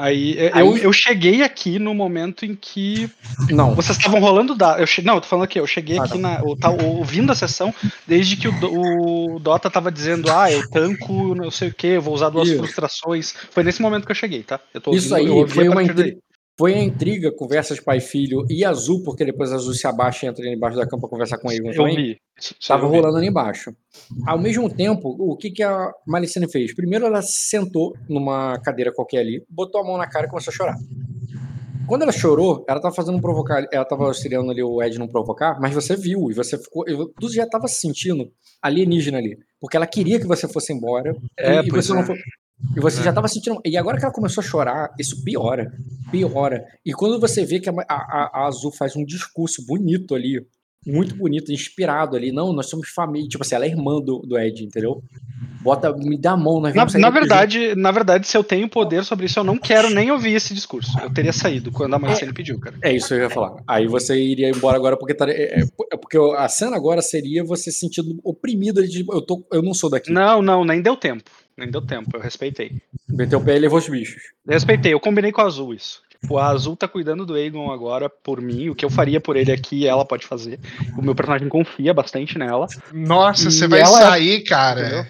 Aí, 0.01 0.37
é, 0.39 0.51
Aí- 0.55 0.67
Eu, 0.67 0.77
eu 0.79 0.93
cheguei 0.93 1.43
aqui 1.43 1.79
no 1.79 1.95
momento 1.95 2.45
em 2.47 2.55
que 2.55 3.11
Não. 3.51 3.75
vocês 3.75 3.99
estavam 3.99 4.19
rolando 4.21 4.55
dados. 4.55 4.81
Eu 4.81 4.87
che... 4.87 5.03
Não, 5.03 5.17
eu 5.17 5.21
tô 5.21 5.27
falando 5.29 5.45
aqui, 5.45 5.61
eu 5.61 5.67
cheguei 5.67 5.99
Ah, 5.99 6.05
aqui 6.05 6.17
na, 6.19 6.41
eu 6.41 6.57
tava 6.57 6.83
ouvindo 6.83 7.31
a 7.31 7.35
sessão 7.35 7.75
desde 8.07 8.37
que 8.37 8.49
o, 8.49 9.35
o 9.35 9.39
Dota 9.39 9.69
tava 9.71 9.93
dizendo, 9.93 10.31
ah, 10.31 10.51
eu 10.51 10.69
tanco 10.71 11.35
não 11.35 11.51
sei 11.51 11.69
o 11.69 11.75
que, 11.75 11.87
eu 11.89 12.03
vou 12.03 12.15
usar 12.15 12.31
duas 12.31 12.49
Isso. 12.49 12.59
frustrações. 12.59 13.35
Foi 13.51 13.63
nesse 13.63 13.83
momento 13.83 14.07
que 14.07 14.13
eu 14.13 14.17
cheguei, 14.17 14.43
tá? 14.43 14.59
Eu 14.73 14.81
tô 14.81 14.93
Isso 14.95 15.13
ouvindo- 15.15 15.29
eu 15.29 15.35
aí 15.35 15.41
ouvi 15.43 15.55
foi 15.55 15.69
uma. 15.69 15.83
Foi 16.61 16.75
a 16.75 16.83
intriga, 16.83 17.33
conversas 17.33 17.81
pai 17.81 17.97
e 17.97 18.01
filho 18.03 18.45
e 18.51 18.63
Azul, 18.67 19.03
porque 19.03 19.25
depois 19.25 19.51
Azul 19.51 19.73
se 19.73 19.87
abaixa 19.87 20.27
e 20.27 20.29
entra 20.29 20.45
ali 20.45 20.55
embaixo 20.55 20.77
da 20.77 20.87
cama 20.87 21.01
pra 21.01 21.09
conversar 21.09 21.39
com 21.39 21.51
ele. 21.51 21.69
Eu 21.75 21.85
vi. 21.87 22.19
Isso- 22.39 22.55
isso 22.61 22.69
Tava 22.69 22.85
eu 22.85 22.91
vi. 22.91 22.97
rolando 22.99 23.17
ali 23.17 23.29
embaixo. 23.29 23.75
Ao 24.27 24.39
mesmo 24.39 24.69
tempo, 24.69 25.09
o 25.19 25.35
que, 25.39 25.51
que 25.51 25.63
a 25.63 25.91
Malicene 26.07 26.51
fez? 26.53 26.75
Primeiro 26.75 27.07
ela 27.07 27.23
sentou 27.23 27.95
numa 28.07 28.59
cadeira 28.61 28.93
qualquer 28.93 29.21
ali, 29.21 29.43
botou 29.49 29.81
a 29.81 29.85
mão 29.85 29.97
na 29.97 30.07
cara 30.07 30.27
e 30.27 30.29
começou 30.29 30.53
a 30.53 30.55
chorar. 30.55 30.77
Quando 31.89 32.03
ela 32.03 32.13
chorou, 32.13 32.65
ela 32.69 32.81
tava 32.81 32.95
fazendo 32.95 33.17
um 33.17 33.21
provocar, 33.21 33.67
ela 33.73 33.85
tava 33.85 34.05
auxiliando 34.05 34.51
ali 34.53 34.63
o 34.63 34.81
Ed 34.83 34.97
não 34.99 35.09
provocar, 35.09 35.59
mas 35.61 35.75
você 35.75 35.97
viu 35.97 36.31
e 36.31 36.35
você 36.35 36.57
ficou, 36.57 36.85
tu 37.19 37.33
já 37.33 37.45
tava 37.49 37.67
se 37.67 37.81
sentindo 37.81 38.31
alienígena 38.63 39.19
ali, 39.19 39.37
porque 39.61 39.77
ela 39.77 39.87
queria 39.89 40.21
que 40.21 40.27
você 40.27 40.47
fosse 40.47 40.73
embora 40.73 41.17
É, 41.37 41.61
e, 41.65 41.69
você 41.71 41.93
não 41.93 42.03
é. 42.03 42.07
foi. 42.07 42.17
E 42.77 42.81
você 42.81 43.03
já 43.03 43.13
tava 43.13 43.27
sentindo. 43.29 43.61
E 43.65 43.77
agora 43.77 43.99
que 43.99 44.05
ela 44.05 44.13
começou 44.13 44.43
a 44.43 44.47
chorar, 44.47 44.91
isso 44.99 45.23
piora. 45.25 45.73
Piora. 46.11 46.65
E 46.85 46.93
quando 46.93 47.19
você 47.21 47.45
vê 47.45 47.59
que 47.61 47.69
a, 47.69 47.73
a- 47.89 48.31
a 48.33 48.47
Azul 48.47 48.71
faz 48.73 48.95
um 48.97 49.05
discurso 49.05 49.65
bonito 49.67 50.15
ali, 50.15 50.41
muito 50.87 51.15
bonito, 51.15 51.53
inspirado 51.53 52.17
ali, 52.17 52.33
não, 52.33 52.53
nós 52.53 52.69
somos 52.69 52.89
família. 52.89 53.29
Tipo 53.29 53.43
assim, 53.43 53.55
ela 53.55 53.65
é 53.67 53.69
irmã 53.69 54.01
do, 54.01 54.21
do 54.21 54.39
Ed, 54.39 54.65
entendeu? 54.65 55.03
Bota, 55.63 55.93
me 55.95 56.17
dá 56.17 56.33
a 56.33 56.37
mão, 56.39 56.59
nós 56.61 56.75
Na, 56.75 56.85
vamos 56.85 56.95
na 57.01 57.11
verdade, 57.11 57.75
na 57.75 57.91
verdade, 57.91 58.27
se 58.27 58.35
eu 58.35 58.43
tenho 58.43 58.67
poder 58.67 59.05
sobre 59.05 59.27
isso, 59.27 59.39
eu 59.39 59.45
não 59.45 59.59
quero 59.59 59.91
nem 59.91 60.11
ouvir 60.11 60.33
esse 60.33 60.55
discurso. 60.55 60.99
Eu 60.99 61.13
teria 61.13 61.35
saído 61.35 61.71
quando 61.71 61.93
a 61.95 61.99
Marcele 61.99 62.33
pediu, 62.33 62.59
cara. 62.59 62.77
É 62.83 62.95
isso 62.95 63.09
que 63.09 63.15
eu 63.15 63.19
ia 63.19 63.31
falar. 63.31 63.63
Aí 63.67 63.87
você 63.87 64.19
iria 64.19 64.49
embora 64.49 64.77
agora 64.77 64.97
porque 64.97 65.13
tá, 65.13 65.29
é, 65.29 65.61
é- 65.61 65.65
é 65.93 65.97
porque 65.99 66.17
a 66.37 66.49
cena 66.49 66.77
agora 66.77 67.03
seria 67.03 67.45
você 67.45 67.71
se 67.71 67.81
sentindo 67.81 68.19
oprimido 68.25 68.87
de 68.89 69.05
eu 69.07 69.21
tô, 69.21 69.45
eu 69.53 69.61
não 69.63 69.75
sou 69.75 69.91
daqui. 69.91 70.11
Não, 70.11 70.41
não, 70.41 70.65
nem 70.65 70.81
deu 70.81 70.97
tempo. 70.97 71.31
Nem 71.59 71.71
deu 71.71 71.83
tempo, 71.83 72.11
eu 72.15 72.21
respeitei. 72.21 72.73
Meteu 73.07 73.39
o 73.39 73.45
pé 73.45 73.57
e 73.57 73.59
levou 73.59 73.79
os 73.79 73.89
bichos. 73.89 74.23
Eu 74.47 74.55
respeitei, 74.55 74.95
eu 74.95 75.01
combinei 75.01 75.31
com 75.31 75.43
a 75.43 75.45
Azul 75.45 75.75
isso. 75.75 76.01
Tipo, 76.21 76.37
a 76.37 76.49
Azul 76.49 76.77
tá 76.77 76.87
cuidando 76.87 77.25
do 77.25 77.35
Aegon 77.35 77.71
agora 77.73 78.09
por 78.11 78.41
mim, 78.43 78.69
o 78.69 78.75
que 78.75 78.85
eu 78.85 78.91
faria 78.91 79.21
por 79.21 79.37
ele 79.37 79.51
aqui, 79.51 79.87
ela 79.87 80.05
pode 80.05 80.27
fazer. 80.27 80.61
O 80.99 81.03
meu 81.03 81.15
personagem 81.15 81.49
confia 81.49 81.95
bastante 81.95 82.39
nela. 82.39 82.67
Nossa, 82.93 83.49
E 83.49 83.53
você 83.53 83.67
vai 83.67 83.81
ela- 83.81 83.99
sair, 83.99 84.43
cara. 84.45 85.09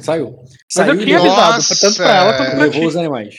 Saiu. 0.00 0.36
Mas 0.36 0.48
Saiu 0.68 0.92
eu 0.94 0.98
tinha 1.04 1.18
avisado, 1.18 1.54
Nossa, 1.54 1.76
tanto 1.80 1.96
pra 1.96 2.14
ela 2.16 2.34
quanto 2.36 2.50
pra 2.50 2.58
levou 2.64 2.80
ti. 2.82 2.86
os 2.86 2.96
animais. 2.96 3.34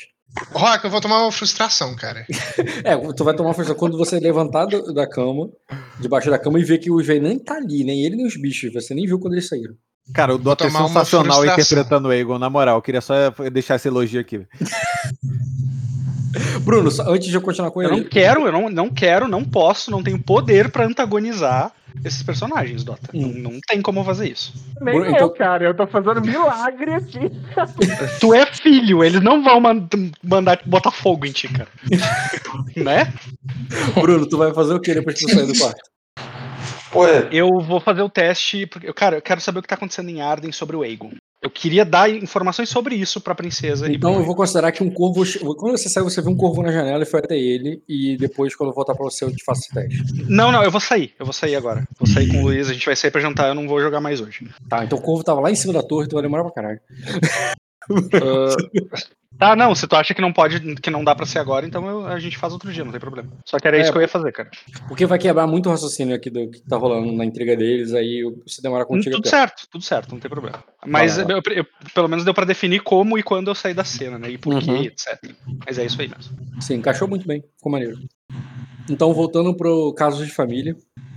Rock, 0.51 0.83
eu 0.85 0.89
vou 0.89 0.99
tomar 0.99 1.21
uma 1.21 1.31
frustração, 1.31 1.95
cara. 1.95 2.25
É, 2.83 2.97
tu 3.13 3.23
vai 3.23 3.35
tomar 3.35 3.53
força 3.53 3.75
quando 3.75 3.95
você 3.97 4.19
levantar 4.19 4.65
do- 4.65 4.91
da 4.91 5.07
cama, 5.07 5.47
debaixo 5.99 6.31
da 6.31 6.39
cama, 6.39 6.59
e 6.59 6.63
ver 6.63 6.79
que 6.79 6.89
o 6.89 6.99
Ivan 6.99 7.19
nem 7.19 7.37
tá 7.37 7.57
ali, 7.57 7.83
nem 7.83 8.03
ele 8.03 8.15
nem 8.15 8.25
os 8.25 8.35
bichos. 8.35 8.73
Você 8.73 8.95
nem 8.95 9.05
viu 9.05 9.19
quando 9.19 9.33
eles 9.33 9.47
saíram. 9.47 9.75
Cara, 10.15 10.33
o 10.33 10.37
Dota 10.39 10.65
é 10.65 10.67
uma 10.69 10.87
sensacional 10.87 11.41
frustração. 11.41 11.53
interpretando 11.63 12.07
o 12.07 12.11
Aegon, 12.11 12.39
na 12.39 12.49
moral. 12.49 12.77
Eu 12.77 12.81
queria 12.81 12.99
só 13.01 13.13
deixar 13.51 13.75
esse 13.75 13.87
elogio 13.87 14.19
aqui. 14.19 14.41
Bruno, 16.63 16.89
só- 16.91 17.09
antes 17.11 17.27
de 17.27 17.35
eu 17.35 17.41
continuar 17.41 17.71
com 17.71 17.81
Eu 17.81 17.89
ele. 17.91 18.01
não 18.01 18.09
quero, 18.09 18.45
eu 18.45 18.51
não, 18.51 18.69
não 18.69 18.89
quero, 18.89 19.27
não 19.27 19.43
posso, 19.43 19.91
não 19.91 20.01
tenho 20.03 20.19
poder 20.21 20.69
pra 20.71 20.85
antagonizar 20.85 21.71
esses 22.03 22.23
personagens, 22.23 22.83
Dota. 22.83 23.09
Não, 23.13 23.29
não 23.29 23.59
tem 23.67 23.81
como 23.81 24.03
fazer 24.03 24.27
isso. 24.31 24.53
Nem 24.81 24.95
Bruno, 24.95 25.11
eu, 25.11 25.15
então- 25.15 25.33
cara. 25.33 25.63
Eu 25.65 25.75
tô 25.75 25.85
fazendo 25.85 26.21
milagre 26.21 26.93
aqui. 26.95 27.19
Tu 28.19 28.33
é 28.33 28.45
filho, 28.47 29.03
eles 29.03 29.21
não 29.21 29.43
vão 29.43 29.59
man- 29.61 29.87
mandar 30.23 30.59
botar 30.65 30.91
fogo 30.91 31.25
em 31.25 31.31
ti, 31.31 31.47
cara. 31.47 31.69
né? 32.75 33.13
Bruno, 33.93 34.27
tu 34.27 34.37
vai 34.37 34.53
fazer 34.53 34.73
o 34.73 34.79
que 34.79 34.93
depois 34.93 35.17
que 35.19 35.25
tu 35.27 35.33
sair 35.35 35.45
do 35.47 35.57
quarto? 35.57 35.81
Pô, 36.91 37.07
é, 37.07 37.27
Eu 37.31 37.49
vou 37.59 37.79
fazer 37.79 38.01
o 38.03 38.09
teste, 38.09 38.67
porque, 38.67 38.91
cara, 38.93 39.17
eu 39.17 39.21
quero 39.21 39.41
saber 39.41 39.59
o 39.59 39.61
que 39.63 39.67
tá 39.67 39.75
acontecendo 39.75 40.09
em 40.09 40.21
Arden 40.21 40.51
sobre 40.51 40.75
o 40.75 40.83
Aegon. 40.83 41.11
Eu 41.43 41.49
queria 41.49 41.83
dar 41.83 42.09
informações 42.09 42.69
sobre 42.69 42.95
isso 42.95 43.19
pra 43.19 43.35
princesa 43.35 43.91
e 43.91 43.95
Então 43.95 44.15
eu 44.15 44.23
vou 44.23 44.33
considerar 44.33 44.71
que 44.71 44.81
um 44.81 44.89
corvo. 44.89 45.25
Quando 45.55 45.77
você 45.77 45.89
saiu, 45.89 46.05
você 46.05 46.21
viu 46.21 46.31
um 46.31 46.37
corvo 46.37 46.63
na 46.63 46.71
janela 46.71 47.03
e 47.03 47.05
foi 47.05 47.19
até 47.19 47.37
ele. 47.37 47.83
E 47.87 48.15
depois, 48.15 48.55
quando 48.55 48.69
eu 48.69 48.73
voltar 48.73 48.95
pra 48.95 49.03
você, 49.03 49.25
eu 49.25 49.35
te 49.35 49.43
faço 49.43 49.61
esse 49.61 49.73
teste. 49.73 50.25
Não, 50.29 50.53
não, 50.53 50.63
eu 50.63 50.71
vou 50.71 50.79
sair. 50.79 51.13
Eu 51.19 51.25
vou 51.25 51.33
sair 51.33 51.57
agora. 51.57 51.85
Vou 51.99 52.07
sair 52.07 52.29
com 52.29 52.37
o 52.37 52.43
Luiz, 52.43 52.69
a 52.69 52.73
gente 52.73 52.85
vai 52.85 52.95
sair 52.95 53.11
pra 53.11 53.19
jantar, 53.19 53.49
eu 53.49 53.55
não 53.55 53.67
vou 53.67 53.81
jogar 53.81 53.99
mais 53.99 54.21
hoje. 54.21 54.47
Tá, 54.69 54.85
então 54.85 54.97
o 54.97 55.01
corvo 55.01 55.21
tava 55.21 55.41
lá 55.41 55.51
em 55.51 55.55
cima 55.55 55.73
da 55.73 55.83
torre, 55.83 56.07
tu 56.07 56.13
vai 56.13 56.23
demorar 56.23 56.43
pra 56.45 56.53
caralho. 56.53 56.79
Ah, 58.13 58.55
tá, 59.37 59.55
não, 59.55 59.73
se 59.75 59.87
tu 59.87 59.95
acha 59.95 60.13
que 60.13 60.21
não 60.21 60.31
pode, 60.33 60.75
que 60.75 60.89
não 60.89 61.03
dá 61.03 61.13
pra 61.15 61.25
ser 61.25 61.39
agora, 61.39 61.65
então 61.65 61.87
eu- 61.87 62.07
a 62.07 62.19
gente 62.19 62.37
faz 62.37 62.53
outro 62.53 62.71
dia, 62.71 62.83
não 62.83 62.91
tem 62.91 62.99
problema. 62.99 63.29
Só 63.45 63.57
que 63.59 63.67
era 63.67 63.77
É, 63.77 63.81
isso 63.81 63.91
que 63.91 63.97
eu 63.97 64.01
ia 64.01 64.07
fazer, 64.07 64.31
cara. 64.31 64.49
Porque 64.87 65.05
vai 65.05 65.17
quebrar 65.19 65.47
muito 65.47 65.67
o 65.67 65.71
raciocínio 65.71 66.15
aqui 66.15 66.29
do 66.29 66.49
que 66.49 66.59
tá 66.61 66.77
rolando 66.77 67.11
na 67.11 67.25
intriga 67.25 67.55
deles, 67.55 67.93
aí 67.93 68.19
eu- 68.23 68.41
se 68.47 68.61
demorar 68.61 68.85
contigo. 68.85 69.09
é 69.09 69.17
tudo 69.17 69.23
pior. 69.23 69.29
certo, 69.31 69.67
tudo 69.69 69.83
certo, 69.83 70.11
não 70.11 70.19
tem 70.19 70.29
problema. 70.29 70.63
Mas 70.85 71.17
Vai 71.17 71.25
lá, 71.25 71.31
eu- 71.33 71.53
eu- 71.55 71.65
pelo 71.93 72.07
menos 72.07 72.23
deu 72.25 72.33
pra 72.33 72.45
definir 72.45 72.81
como 72.81 73.17
e 73.17 73.23
quando 73.23 73.49
eu 73.49 73.55
saí 73.55 73.73
da 73.73 73.83
cena, 73.83 74.17
né? 74.17 74.29
E 74.29 74.37
por 74.37 74.57
quê, 74.61 74.71
Uhum. 74.71 74.83
etc. 74.83 75.17
Mas 75.65 75.77
é 75.77 75.85
isso 75.85 76.01
aí 76.01 76.07
mesmo. 76.07 76.35
Sim, 76.61 76.75
encaixou 76.75 77.07
muito 77.07 77.27
bem, 77.27 77.43
ficou 77.57 77.71
maneiro. 77.71 77.97
Então, 78.89 79.13
voltando 79.13 79.55
pro 79.55 79.93
caso 79.93 80.25
de 80.25 80.31
família, 80.31 80.75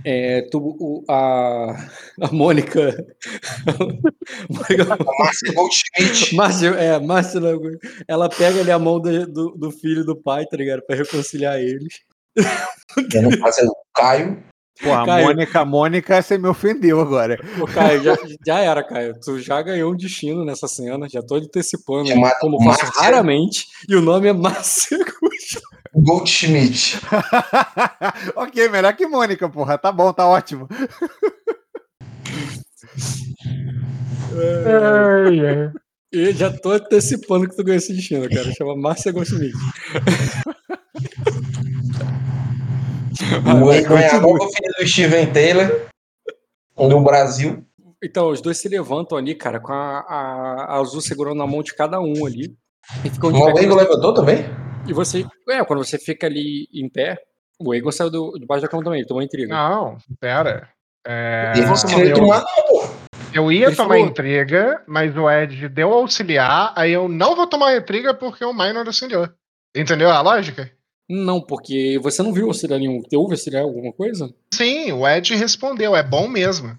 é, 0.09 0.41
tu, 0.49 0.59
o- 0.79 1.03
a, 1.09 1.75
a 2.21 2.31
Mônica. 2.31 2.95
Márcia 5.19 5.53
Goldschmidt. 5.53 6.35
Márcia, 6.35 6.67
é, 6.69 6.99
Márcia, 6.99 7.41
ela 8.07 8.29
pega 8.29 8.61
ali 8.61 8.71
a 8.71 8.79
mão 8.79 8.99
do, 9.01 9.27
do, 9.27 9.51
do 9.51 9.71
filho 9.71 10.05
do 10.05 10.15
pai, 10.15 10.45
tá 10.45 10.55
ligado? 10.55 10.81
Pra 10.85 10.95
reconciliar 10.95 11.59
eles. 11.59 11.93
No 13.21 13.39
caso 13.39 13.59
é 13.61 13.65
o 13.65 13.75
Caio. 13.93 14.43
Porra, 14.81 15.05
Caio. 15.05 15.25
Mônica, 15.27 15.65
Mônica, 15.65 16.21
você 16.21 16.37
me 16.37 16.47
ofendeu 16.47 16.99
agora. 17.01 17.37
Ô, 17.59 17.65
Caio, 17.65 18.03
já, 18.03 18.17
já 18.45 18.59
era, 18.59 18.83
Caio. 18.83 19.19
Tu 19.19 19.39
já 19.39 19.61
ganhou 19.61 19.91
um 19.91 19.95
destino 19.95 20.45
nessa 20.45 20.67
cena, 20.67 21.07
já 21.09 21.21
tô 21.21 21.35
antecipando, 21.35 22.07
Chamado 22.09 22.35
como 22.39 22.57
eu 22.57 22.65
faço 22.65 22.85
Márcia. 22.85 23.01
raramente, 23.01 23.65
e 23.89 23.95
o 23.95 24.01
nome 24.01 24.27
é 24.27 24.33
Márcia 24.33 24.97
Goldschmidt. 24.97 25.61
Goldschmidt. 25.93 26.99
ok, 28.35 28.69
melhor 28.69 28.95
que 28.95 29.07
Mônica, 29.07 29.49
porra. 29.49 29.77
Tá 29.77 29.91
bom, 29.91 30.13
tá 30.13 30.27
ótimo. 30.27 30.67
Ai, 34.37 35.39
ai. 35.47 35.71
E 36.11 36.31
já 36.31 36.51
tô 36.51 36.71
antecipando 36.71 37.49
que 37.49 37.55
tu 37.55 37.63
ganhou 37.63 37.77
esse 37.77 37.93
destino, 37.93 38.29
cara. 38.29 38.51
Chama 38.53 38.75
Márcia 38.75 39.11
Goldschmidt. 39.11 39.53
O 43.63 43.71
Egon 43.73 43.97
é 43.97 44.09
a 44.09 44.19
nova 44.19 44.47
filha 44.47 44.71
do 44.77 44.87
Steven 44.87 45.31
Taylor, 45.31 45.87
do 46.77 46.99
Brasil. 47.01 47.63
Então, 48.03 48.29
os 48.29 48.41
dois 48.41 48.57
se 48.57 48.69
levantam 48.69 49.17
ali, 49.17 49.33
cara, 49.33 49.59
com 49.59 49.73
a, 49.73 49.99
a- 49.99 50.65
a 50.69 50.79
Azul 50.79 51.01
segurando 51.01 51.37
na 51.37 51.47
mão 51.47 51.63
de 51.63 51.73
cada 51.73 51.99
um 51.99 52.25
ali. 52.25 52.55
E 53.03 53.09
ficam 53.09 53.29
O 53.29 53.33
você- 53.33 53.65
levantou 53.67 54.13
também? 54.13 54.45
E 54.87 54.93
você. 54.93 55.25
É, 55.49 55.63
quando 55.65 55.83
você 55.83 55.97
fica 55.97 56.27
ali 56.27 56.67
em 56.73 56.87
pé, 56.87 57.17
o 57.59 57.73
Egon 57.73 57.91
saiu 57.91 58.09
do, 58.11 58.37
debaixo 58.39 58.61
da 58.61 58.67
cama 58.69 58.83
também, 58.83 58.99
ele 58.99 59.07
tomou 59.07 59.23
intriga. 59.23 59.53
Não, 59.53 59.97
pera. 60.19 60.69
É, 61.05 61.53
eu, 61.55 62.13
tomar, 62.13 62.39
não, 62.41 62.63
pô. 62.67 62.83
eu 63.33 63.51
ia 63.51 63.67
Ele 63.67 63.75
tomar 63.75 63.93
falou- 63.95 64.05
intriga, 64.07 64.83
mas 64.87 65.15
o 65.17 65.29
Ed 65.29 65.67
deu 65.69 65.91
auxiliar, 65.93 66.73
aí 66.75 66.91
eu 66.91 67.07
não 67.07 67.35
vou 67.35 67.47
tomar 67.47 67.75
intriga 67.75 68.13
porque 68.13 68.43
o 68.45 68.53
Minor 68.53 68.85
auxiliou. 68.85 69.27
Entendeu 69.75 70.09
a 70.09 70.21
lógica? 70.21 70.69
Não, 71.09 71.39
porque 71.39 71.97
você 72.03 72.21
não 72.21 72.33
viu 72.33 72.47
auxiliar 72.47 72.79
nenhum. 72.79 73.01
Te 73.01 73.15
houve 73.15 73.33
auxiliar 73.33 73.63
alguma 73.63 73.93
coisa? 73.93 74.29
Sim, 74.53 74.91
o 74.91 75.07
Ed 75.07 75.33
respondeu, 75.35 75.95
é 75.95 76.03
bom 76.03 76.27
mesmo. 76.27 76.77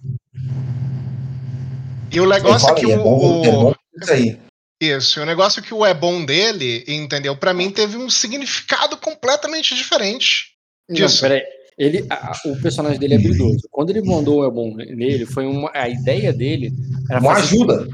E 2.13 2.21
o 2.21 2.29
negócio 2.29 2.69
é 2.69 2.75
que 2.75 2.87
o, 2.87 2.91
é 2.91 2.97
bom, 2.97 3.45
é 3.45 3.49
o- 3.49 3.53
bom 3.63 3.75
isso 4.03 4.13
aí. 4.13 4.39
Isso, 4.81 5.19
e 5.19 5.23
o 5.23 5.27
negócio 5.27 5.61
é 5.61 5.63
que 5.63 5.75
o 5.75 5.85
é 5.85 5.93
bom 5.93 6.25
dele, 6.25 6.85
entendeu? 6.87 7.37
Pra 7.37 7.53
mim 7.53 7.71
teve 7.71 7.97
um 7.97 8.09
significado 8.09 8.97
completamente 8.97 9.75
diferente. 9.75 10.53
Disso. 10.89 11.23
Não, 11.23 11.29
peraí. 11.31 11.43
Ele, 11.77 12.05
a- 12.11 12.33
o 12.47 12.61
personagem 12.61 12.99
dele 12.99 13.15
é 13.15 13.17
habilidoso. 13.17 13.69
Quando 13.71 13.91
ele 13.91 14.03
mandou 14.03 14.39
o 14.41 14.45
Elbon 14.45 14.75
nele, 14.77 15.27
foi 15.27 15.47
uma. 15.47 15.71
A 15.75 15.89
ideia 15.89 16.33
dele 16.33 16.73
era 17.11 17.21
Uma 17.21 17.35
fazer- 17.35 17.55
ajuda. 17.57 17.89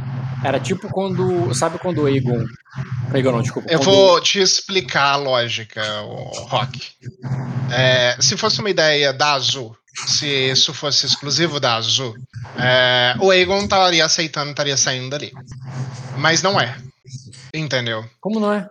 Era 0.44 0.60
tipo 0.60 0.90
quando. 0.90 1.54
Sabe 1.54 1.78
quando 1.78 2.02
o 2.02 2.08
Egon. 2.08 2.44
Egon 3.14 3.32
não, 3.32 3.40
desculpa. 3.40 3.72
Eu 3.72 3.80
vou 3.80 4.20
te 4.20 4.38
explicar 4.38 5.12
a 5.12 5.16
lógica, 5.16 5.82
o 6.02 6.46
Rock. 6.46 6.92
É, 7.72 8.16
se 8.20 8.36
fosse 8.36 8.60
uma 8.60 8.68
ideia 8.68 9.10
da 9.10 9.32
Azul, 9.32 9.74
se 10.06 10.26
isso 10.26 10.74
fosse 10.74 11.06
exclusivo 11.06 11.58
da 11.58 11.76
Azul, 11.76 12.14
é, 12.58 13.14
o 13.20 13.30
Aegon 13.30 13.60
estaria 13.60 14.04
aceitando, 14.04 14.50
estaria 14.50 14.76
saindo 14.76 15.08
dali. 15.08 15.32
Mas 16.18 16.42
não 16.42 16.60
é. 16.60 16.76
Entendeu? 17.54 18.04
Como 18.20 18.38
não 18.38 18.52
é? 18.52 18.68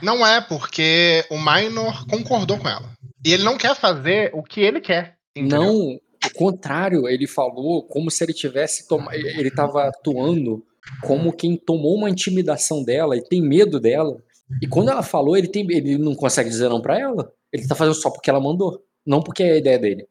Não 0.00 0.26
é 0.26 0.40
porque 0.40 1.26
o 1.28 1.38
Minor 1.38 2.06
concordou 2.06 2.56
com 2.56 2.68
ela. 2.68 2.90
E 3.24 3.34
ele 3.34 3.42
não 3.42 3.58
quer 3.58 3.76
fazer 3.76 4.30
o 4.32 4.42
que 4.42 4.60
ele 4.60 4.80
quer. 4.80 5.16
Entendeu? 5.36 5.62
Não, 5.62 5.74
o 6.24 6.30
contrário, 6.34 7.06
ele 7.06 7.26
falou 7.26 7.82
como 7.82 8.10
se 8.10 8.24
ele 8.24 8.32
tivesse 8.32 8.88
toma... 8.88 9.14
ele 9.14 9.48
estava 9.48 9.88
atuando 9.88 10.64
como 11.02 11.32
quem 11.32 11.56
tomou 11.56 11.96
uma 11.96 12.10
intimidação 12.10 12.82
dela 12.82 13.16
e 13.16 13.22
tem 13.22 13.40
medo 13.40 13.78
dela. 13.80 14.16
E 14.60 14.66
quando 14.66 14.90
ela 14.90 15.02
falou, 15.02 15.36
ele 15.36 15.48
tem 15.48 15.66
ele 15.70 15.96
não 15.98 16.14
consegue 16.14 16.50
dizer 16.50 16.68
não 16.68 16.80
pra 16.80 16.98
ela. 16.98 17.30
Ele 17.52 17.66
tá 17.66 17.74
fazendo 17.74 17.94
só 17.94 18.10
porque 18.10 18.30
ela 18.30 18.40
mandou, 18.40 18.82
não 19.06 19.22
porque 19.22 19.42
é 19.42 19.52
a 19.52 19.58
ideia 19.58 19.78
dele. 19.78 20.06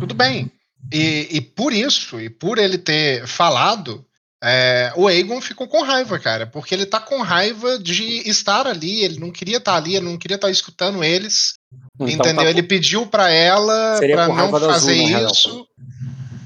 Tudo 0.00 0.14
bem. 0.14 0.50
E, 0.92 1.28
e 1.30 1.40
por 1.40 1.72
isso, 1.72 2.20
e 2.20 2.30
por 2.30 2.58
ele 2.58 2.78
ter 2.78 3.26
falado, 3.26 4.04
é, 4.42 4.92
o 4.96 5.06
Aegon 5.06 5.40
ficou 5.40 5.66
com 5.66 5.82
raiva, 5.82 6.18
cara. 6.18 6.46
Porque 6.46 6.74
ele 6.74 6.86
tá 6.86 7.00
com 7.00 7.20
raiva 7.22 7.78
de 7.78 8.28
estar 8.28 8.66
ali, 8.66 9.04
ele 9.04 9.18
não 9.18 9.30
queria 9.30 9.58
estar 9.58 9.76
ali, 9.76 9.96
ele 9.96 10.04
não 10.06 10.16
queria 10.16 10.36
estar 10.36 10.50
escutando 10.50 11.02
eles. 11.02 11.54
Então, 11.96 12.08
entendeu? 12.08 12.44
tá- 12.44 12.50
ele 12.50 12.62
pediu 12.62 13.06
pra 13.06 13.30
ela 13.30 13.98
por 13.98 14.36
não 14.36 14.50
fazer 14.50 15.14
Azul, 15.14 15.30
isso. 15.30 15.66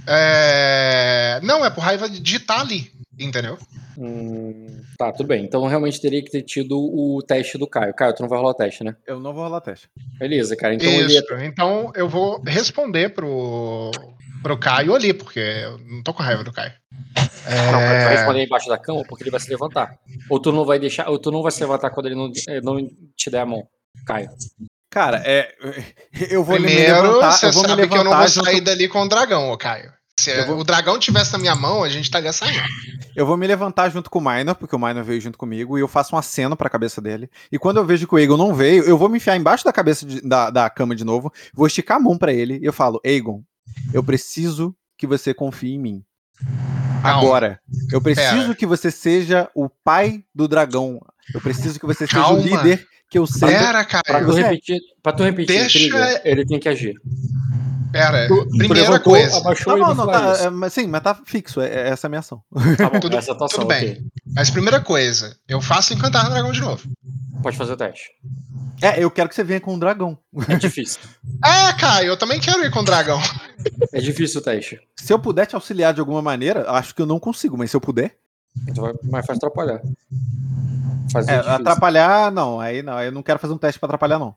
É, 0.06 1.40
Não, 1.42 1.64
é 1.64 1.70
por 1.70 1.80
raiva 1.82 2.08
de 2.08 2.36
estar 2.36 2.60
ali, 2.60 2.90
entendeu? 3.18 3.58
Hum, 3.98 4.82
tá, 4.98 5.12
tudo 5.12 5.26
bem. 5.26 5.44
Então 5.44 5.66
realmente 5.66 6.00
teria 6.00 6.22
que 6.22 6.30
ter 6.30 6.42
tido 6.42 6.78
o 6.78 7.22
teste 7.22 7.58
do 7.58 7.66
Caio. 7.66 7.94
Caio, 7.94 8.14
tu 8.14 8.22
não 8.22 8.28
vai 8.28 8.38
rolar 8.38 8.50
o 8.50 8.54
teste, 8.54 8.82
né? 8.84 8.96
Eu 9.06 9.20
não 9.20 9.32
vou 9.34 9.44
rolar 9.44 9.60
teste. 9.60 9.88
Beleza, 10.18 10.56
cara. 10.56 10.74
Então 10.74 10.88
ele 10.88 11.14
isso. 11.14 11.24
Então 11.42 11.92
eu 11.94 12.08
vou 12.08 12.42
responder 12.46 13.10
pro, 13.10 13.90
pro 14.42 14.58
Caio 14.58 14.94
ali, 14.94 15.12
porque 15.12 15.40
eu 15.40 15.78
não 15.78 16.02
tô 16.02 16.14
com 16.14 16.22
raiva 16.22 16.42
do 16.42 16.52
Caio. 16.52 16.72
Não, 17.14 17.80
mas 17.80 17.98
tu 18.00 18.04
vai 18.04 18.14
É, 18.14 18.16
responder 18.16 18.44
embaixo 18.44 18.68
da 18.68 18.78
cama 18.78 19.04
porque 19.08 19.24
ele 19.24 19.30
vai 19.30 19.40
se 19.40 19.50
levantar. 19.50 19.98
Ou 20.30 20.40
tu 20.40 20.52
não 20.52 20.64
vai 20.64 20.78
deixar, 20.78 21.08
ou 21.08 21.18
tu 21.18 21.30
não 21.30 21.42
vai 21.42 21.52
se 21.52 21.60
levantar 21.60 21.90
quando 21.90 22.06
ele 22.06 22.14
não, 22.14 22.30
eh, 22.48 22.60
não 22.60 22.88
te 23.16 23.30
der 23.30 23.40
a 23.40 23.46
mão. 23.46 23.66
Caio. 24.06 24.30
Cara, 24.90 25.22
é, 25.24 25.54
eu 26.30 26.44
vou 26.44 26.58
me 26.58 26.66
Primeiro, 26.66 27.02
levantar, 27.02 27.32
você 27.32 27.46
eu 27.46 27.52
vou 27.52 27.62
me 27.62 27.68
sabe 27.68 27.88
que 27.88 27.94
eu 27.94 28.04
não 28.04 28.10
vou 28.12 28.20
levantar 28.20 28.28
junto 28.28 28.44
sair 28.44 28.60
dali 28.60 28.88
com 28.88 29.02
o 29.02 29.08
dragão, 29.08 29.50
ô 29.50 29.56
Caio. 29.56 29.92
Se 30.22 30.30
Eu 30.30 30.46
vou- 30.46 30.58
o 30.58 30.64
dragão 30.64 30.98
tivesse 30.98 31.32
na 31.32 31.38
minha 31.38 31.54
mão, 31.54 31.82
a 31.82 31.88
gente 31.88 32.04
estaria 32.04 32.32
saindo. 32.32 32.62
Eu 33.16 33.26
vou 33.26 33.36
me 33.36 33.46
levantar 33.46 33.88
junto 33.90 34.08
com 34.08 34.18
o 34.18 34.22
Minor, 34.22 34.54
porque 34.54 34.74
o 34.74 34.78
Minor 34.78 35.02
veio 35.04 35.20
junto 35.20 35.36
comigo, 35.36 35.76
e 35.76 35.80
eu 35.80 35.88
faço 35.88 36.14
um 36.14 36.18
aceno 36.18 36.56
pra 36.56 36.70
cabeça 36.70 37.00
dele. 37.00 37.28
E 37.50 37.58
quando 37.58 37.76
eu 37.78 37.84
vejo 37.84 38.06
que 38.06 38.14
o 38.14 38.18
Aegon 38.18 38.36
não 38.36 38.54
veio, 38.54 38.84
eu 38.84 38.96
vou 38.96 39.08
me 39.08 39.16
enfiar 39.18 39.36
embaixo 39.36 39.64
da 39.64 39.72
cabeça 39.72 40.06
de- 40.06 40.20
da, 40.22 40.48
da 40.50 40.70
cama 40.70 40.94
de 40.94 41.04
novo, 41.04 41.32
vou 41.52 41.66
esticar 41.66 41.96
a 41.96 42.00
mão 42.00 42.16
pra 42.16 42.32
ele 42.32 42.58
e 42.62 42.64
eu 42.64 42.72
falo: 42.72 43.00
Aegon, 43.04 43.42
eu 43.92 44.02
preciso 44.02 44.74
que 44.96 45.06
você 45.06 45.34
confie 45.34 45.74
em 45.74 45.78
mim. 45.78 46.04
Agora. 47.02 47.58
Eu 47.90 48.00
preciso 48.00 48.42
Pera. 48.42 48.54
que 48.54 48.64
você 48.66 48.90
seja 48.90 49.50
o 49.54 49.68
pai 49.68 50.22
do 50.34 50.46
dragão. 50.46 51.00
Eu 51.34 51.40
preciso 51.40 51.78
que 51.80 51.86
você 51.86 52.06
seja 52.06 52.22
Calma. 52.22 52.38
o 52.38 52.42
líder 52.42 52.86
que 53.10 53.18
eu 53.18 53.26
sei. 53.26 53.48
Pera, 53.48 53.84
Pra 53.84 54.02
Caio. 54.02 54.26
tu 54.26 54.32
repetir, 54.34 54.78
pra 55.02 55.12
tu 55.12 55.22
repetir 55.24 55.56
a 55.56 55.60
Deixa- 55.62 55.78
intriga, 55.78 56.20
ele 56.24 56.46
tem 56.46 56.58
que 56.60 56.68
agir. 56.68 56.94
Pera. 57.92 58.26
Tu, 58.26 58.48
Primeira 58.56 58.98
coisa. 59.00 59.36
abaixou 59.36 59.76
Não, 59.76 59.88
não, 59.88 59.94
não 59.94 60.06
tá, 60.06 60.36
é, 60.44 60.50
mas 60.50 60.72
sim, 60.72 60.86
mas 60.86 61.02
tá 61.02 61.14
fixo, 61.26 61.60
é, 61.60 61.68
é 61.68 61.88
essa 61.90 62.06
a 62.06 62.10
minha 62.10 62.20
ação. 62.20 62.42
Tá 62.76 62.88
bom, 62.88 62.98
tudo- 63.00 63.16
essa 63.16 63.32
é 63.32 63.34
tudo 63.34 63.66
bem. 63.66 63.90
ok. 63.92 64.02
Mas 64.34 64.50
primeira 64.50 64.80
coisa, 64.80 65.36
eu 65.48 65.60
faço 65.60 65.92
encantar 65.92 66.24
no 66.24 66.30
dragão 66.30 66.52
de 66.52 66.60
novo. 66.60 66.88
Pode 67.42 67.56
fazer 67.56 67.72
o 67.72 67.76
teste. 67.76 68.04
É, 68.80 69.02
eu 69.02 69.10
quero 69.10 69.28
que 69.28 69.34
você 69.34 69.44
venha 69.44 69.60
com 69.60 69.74
um 69.74 69.78
dragão. 69.78 70.18
É 70.48 70.56
difícil. 70.56 71.00
É, 71.44 71.72
Caio, 71.72 72.06
eu 72.08 72.16
também 72.16 72.38
quero 72.40 72.64
ir 72.64 72.70
com 72.70 72.80
o 72.80 72.84
dragão. 72.84 73.20
É 73.92 74.00
difícil 74.00 74.40
o 74.40 74.44
teste. 74.44 74.80
Se 74.96 75.12
eu 75.12 75.18
puder 75.18 75.44
te 75.46 75.54
auxiliar 75.56 75.92
de 75.92 75.98
alguma 76.00 76.22
maneira, 76.22 76.70
acho 76.70 76.94
que 76.94 77.02
eu 77.02 77.06
não 77.06 77.18
consigo, 77.18 77.58
mas 77.58 77.70
se 77.70 77.76
eu 77.76 77.80
puder. 77.80 78.16
Então 78.68 78.84
vai 78.84 78.92
mais 79.02 79.26
fácil 79.26 79.38
atrapalhar. 79.38 79.80
Fazer 81.12 81.32
É, 81.32 81.36
atrapalhar, 81.38 82.30
não. 82.30 82.60
Aí 82.60 82.80
não, 82.82 82.92
aí 82.96 83.06
eu 83.06 83.12
não 83.12 83.22
quero 83.22 83.38
fazer 83.40 83.52
um 83.52 83.58
teste 83.58 83.78
pra 83.80 83.86
atrapalhar, 83.88 84.18
não. 84.18 84.34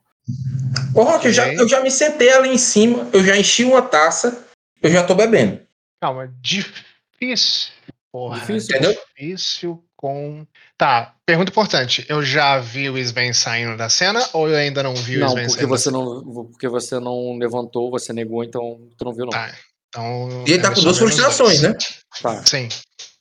Ô, 0.94 1.02
Rock, 1.02 1.26
eu 1.26 1.32
já, 1.32 1.52
eu 1.52 1.68
já 1.68 1.80
me 1.80 1.90
sentei 1.90 2.32
ali 2.32 2.48
em 2.48 2.58
cima, 2.58 3.08
eu 3.12 3.24
já 3.24 3.36
enchi 3.36 3.64
uma 3.64 3.82
taça, 3.82 4.46
eu 4.82 4.90
já 4.90 5.04
tô 5.04 5.14
bebendo. 5.14 5.60
Calma, 6.00 6.32
Difícil. 6.40 7.72
Porra, 8.10 8.40
Difícil, 8.40 8.76
Entendeu? 8.76 8.98
difícil 9.16 9.84
com. 9.96 10.46
Tá, 10.76 11.14
pergunta 11.24 11.50
importante. 11.50 12.04
Eu 12.08 12.22
já 12.22 12.58
vi 12.58 12.88
o 12.88 12.98
Sven 12.98 13.32
saindo 13.32 13.76
da 13.76 13.88
cena 13.88 14.24
ou 14.32 14.48
eu 14.48 14.56
ainda 14.56 14.82
não 14.82 14.94
vi 14.94 15.18
o 15.18 15.20
Não, 15.20 15.28
Sven 15.28 15.46
porque 15.46 15.60
saindo 15.60 15.68
você 15.68 15.90
não, 15.90 16.48
porque 16.50 16.68
você 16.68 17.00
não 17.00 17.38
levantou, 17.38 17.90
você 17.90 18.12
negou, 18.12 18.42
então 18.42 18.80
tu 18.96 19.04
não 19.04 19.12
viu 19.12 19.24
não. 19.24 19.32
Tá. 19.32 19.54
Então. 19.88 20.44
E 20.46 20.52
ele 20.52 20.62
tá 20.62 20.68
é 20.70 20.74
com 20.74 20.80
duas 20.80 20.98
frustrações, 20.98 21.60
dois. 21.60 21.62
né? 21.62 21.78
Tá. 22.22 22.44
Sim. 22.44 22.68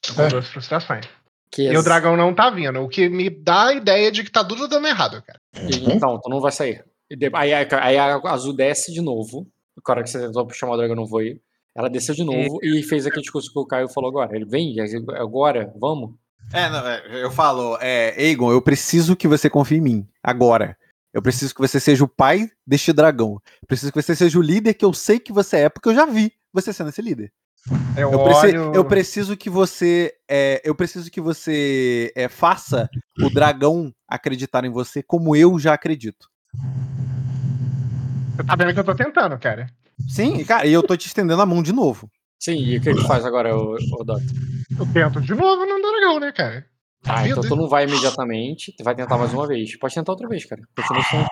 tô 0.01 0.13
com 0.13 0.27
duas 0.27 0.47
frustrações. 0.47 1.05
Que 1.51 1.63
E 1.63 1.77
o 1.77 1.83
dragão 1.83 2.17
não 2.17 2.33
tá 2.33 2.49
vindo, 2.49 2.81
o 2.81 2.89
que 2.89 3.07
me 3.07 3.29
Dá 3.29 3.67
a 3.67 3.73
ideia 3.73 4.11
de 4.11 4.23
que 4.23 4.31
tá 4.31 4.43
tudo 4.43 4.67
dando 4.67 4.87
errado, 4.87 5.21
cara. 5.21 5.39
Então, 5.55 6.19
tu 6.19 6.29
não 6.29 6.41
vai 6.41 6.51
sair. 6.51 6.83
Aí, 7.33 7.53
a- 7.53 7.67
aí 7.83 7.97
a 7.97 8.15
azul 8.31 8.53
desce 8.53 8.91
de 8.93 9.01
novo. 9.01 9.47
O 9.77 9.81
cara 9.81 10.03
que 10.03 10.09
você 10.09 10.19
tentou 10.19 10.49
chamar 10.51 10.73
o 10.73 10.77
dragão 10.77 10.95
não 10.95 11.07
foi. 11.07 11.39
Ela 11.75 11.89
desceu 11.89 12.15
de 12.15 12.23
novo 12.23 12.59
e 12.63 12.81
fez 12.83 13.05
aquele 13.05 13.21
discurso 13.21 13.51
que 13.51 13.59
o 13.59 13.65
Caio 13.65 13.89
falou 13.89 14.09
agora. 14.09 14.35
Ele 14.35 14.45
vem, 14.45 14.75
agora, 15.17 15.73
vamos. 15.77 16.15
É, 16.53 16.69
não, 16.69 16.87
é, 16.87 17.23
eu 17.23 17.31
falo, 17.31 17.77
é, 17.81 18.13
Aegon, 18.17 18.51
eu 18.51 18.61
preciso 18.61 19.15
que 19.15 19.27
você 19.27 19.49
confie 19.49 19.77
em 19.77 19.81
mim, 19.81 20.07
agora. 20.23 20.77
Eu 21.13 21.21
preciso 21.21 21.53
que 21.53 21.59
você 21.61 21.79
seja 21.79 22.03
o 22.03 22.07
pai 22.07 22.49
deste 22.65 22.93
dragão. 22.93 23.41
Eu 23.61 23.67
preciso 23.67 23.91
que 23.91 24.01
você 24.01 24.15
seja 24.15 24.37
o 24.37 24.41
líder 24.41 24.73
que 24.75 24.85
eu 24.85 24.93
sei 24.93 25.19
que 25.19 25.33
você 25.33 25.57
é, 25.57 25.69
porque 25.69 25.89
eu 25.89 25.95
já 25.95 26.05
vi 26.05 26.31
você 26.53 26.71
sendo 26.71 26.89
esse 26.89 27.01
líder. 27.01 27.31
Eu, 27.97 28.11
Eu, 28.11 28.23
preci- 28.23 28.45
olho. 28.57 28.75
eu 28.75 28.85
preciso 28.85 29.35
que 29.35 29.49
você. 29.49 30.13
é, 30.29 30.61
eu 30.63 30.75
preciso 30.75 31.09
que 31.09 31.19
você 31.19 32.11
é, 32.15 32.27
faça 32.29 32.89
o 33.21 33.29
dragão 33.29 33.91
acreditar 34.07 34.63
em 34.65 34.69
você 34.69 35.01
como 35.01 35.35
eu 35.35 35.57
já 35.57 35.73
acredito. 35.73 36.29
Você 38.35 38.43
tá 38.43 38.55
vendo 38.55 38.73
que 38.73 38.79
eu 38.79 38.83
tô 38.83 38.95
tentando, 38.95 39.37
cara. 39.39 39.67
Sim, 40.07 40.35
e, 40.37 40.45
cara, 40.45 40.67
e 40.67 40.73
eu 40.73 40.83
tô 40.83 40.95
te 40.97 41.07
estendendo 41.07 41.41
a 41.41 41.45
mão 41.45 41.63
de 41.63 41.71
novo. 41.71 42.09
Sim, 42.39 42.55
e 42.57 42.77
o 42.77 42.81
que 42.81 42.89
ele 42.89 43.01
faz 43.01 43.25
agora, 43.25 43.55
o, 43.57 43.75
o 43.75 44.03
Dota? 44.03 44.21
Eu 44.77 44.85
tento 44.93 45.21
de 45.21 45.33
novo 45.33 45.65
no 45.65 45.81
dragão, 45.81 46.19
né, 46.19 46.31
cara? 46.31 46.65
Ah, 47.07 47.27
então 47.27 47.41
Vida. 47.43 47.55
tu 47.55 47.59
não 47.59 47.67
vai 47.69 47.85
imediatamente, 47.85 48.73
tu 48.75 48.83
vai 48.83 48.95
tentar 48.95 49.17
mais 49.17 49.31
uma 49.31 49.47
vez. 49.47 49.77
Pode 49.77 49.93
tentar 49.93 50.11
outra 50.11 50.27
vez, 50.27 50.43
cara. 50.43 50.61
Continua. 50.75 51.27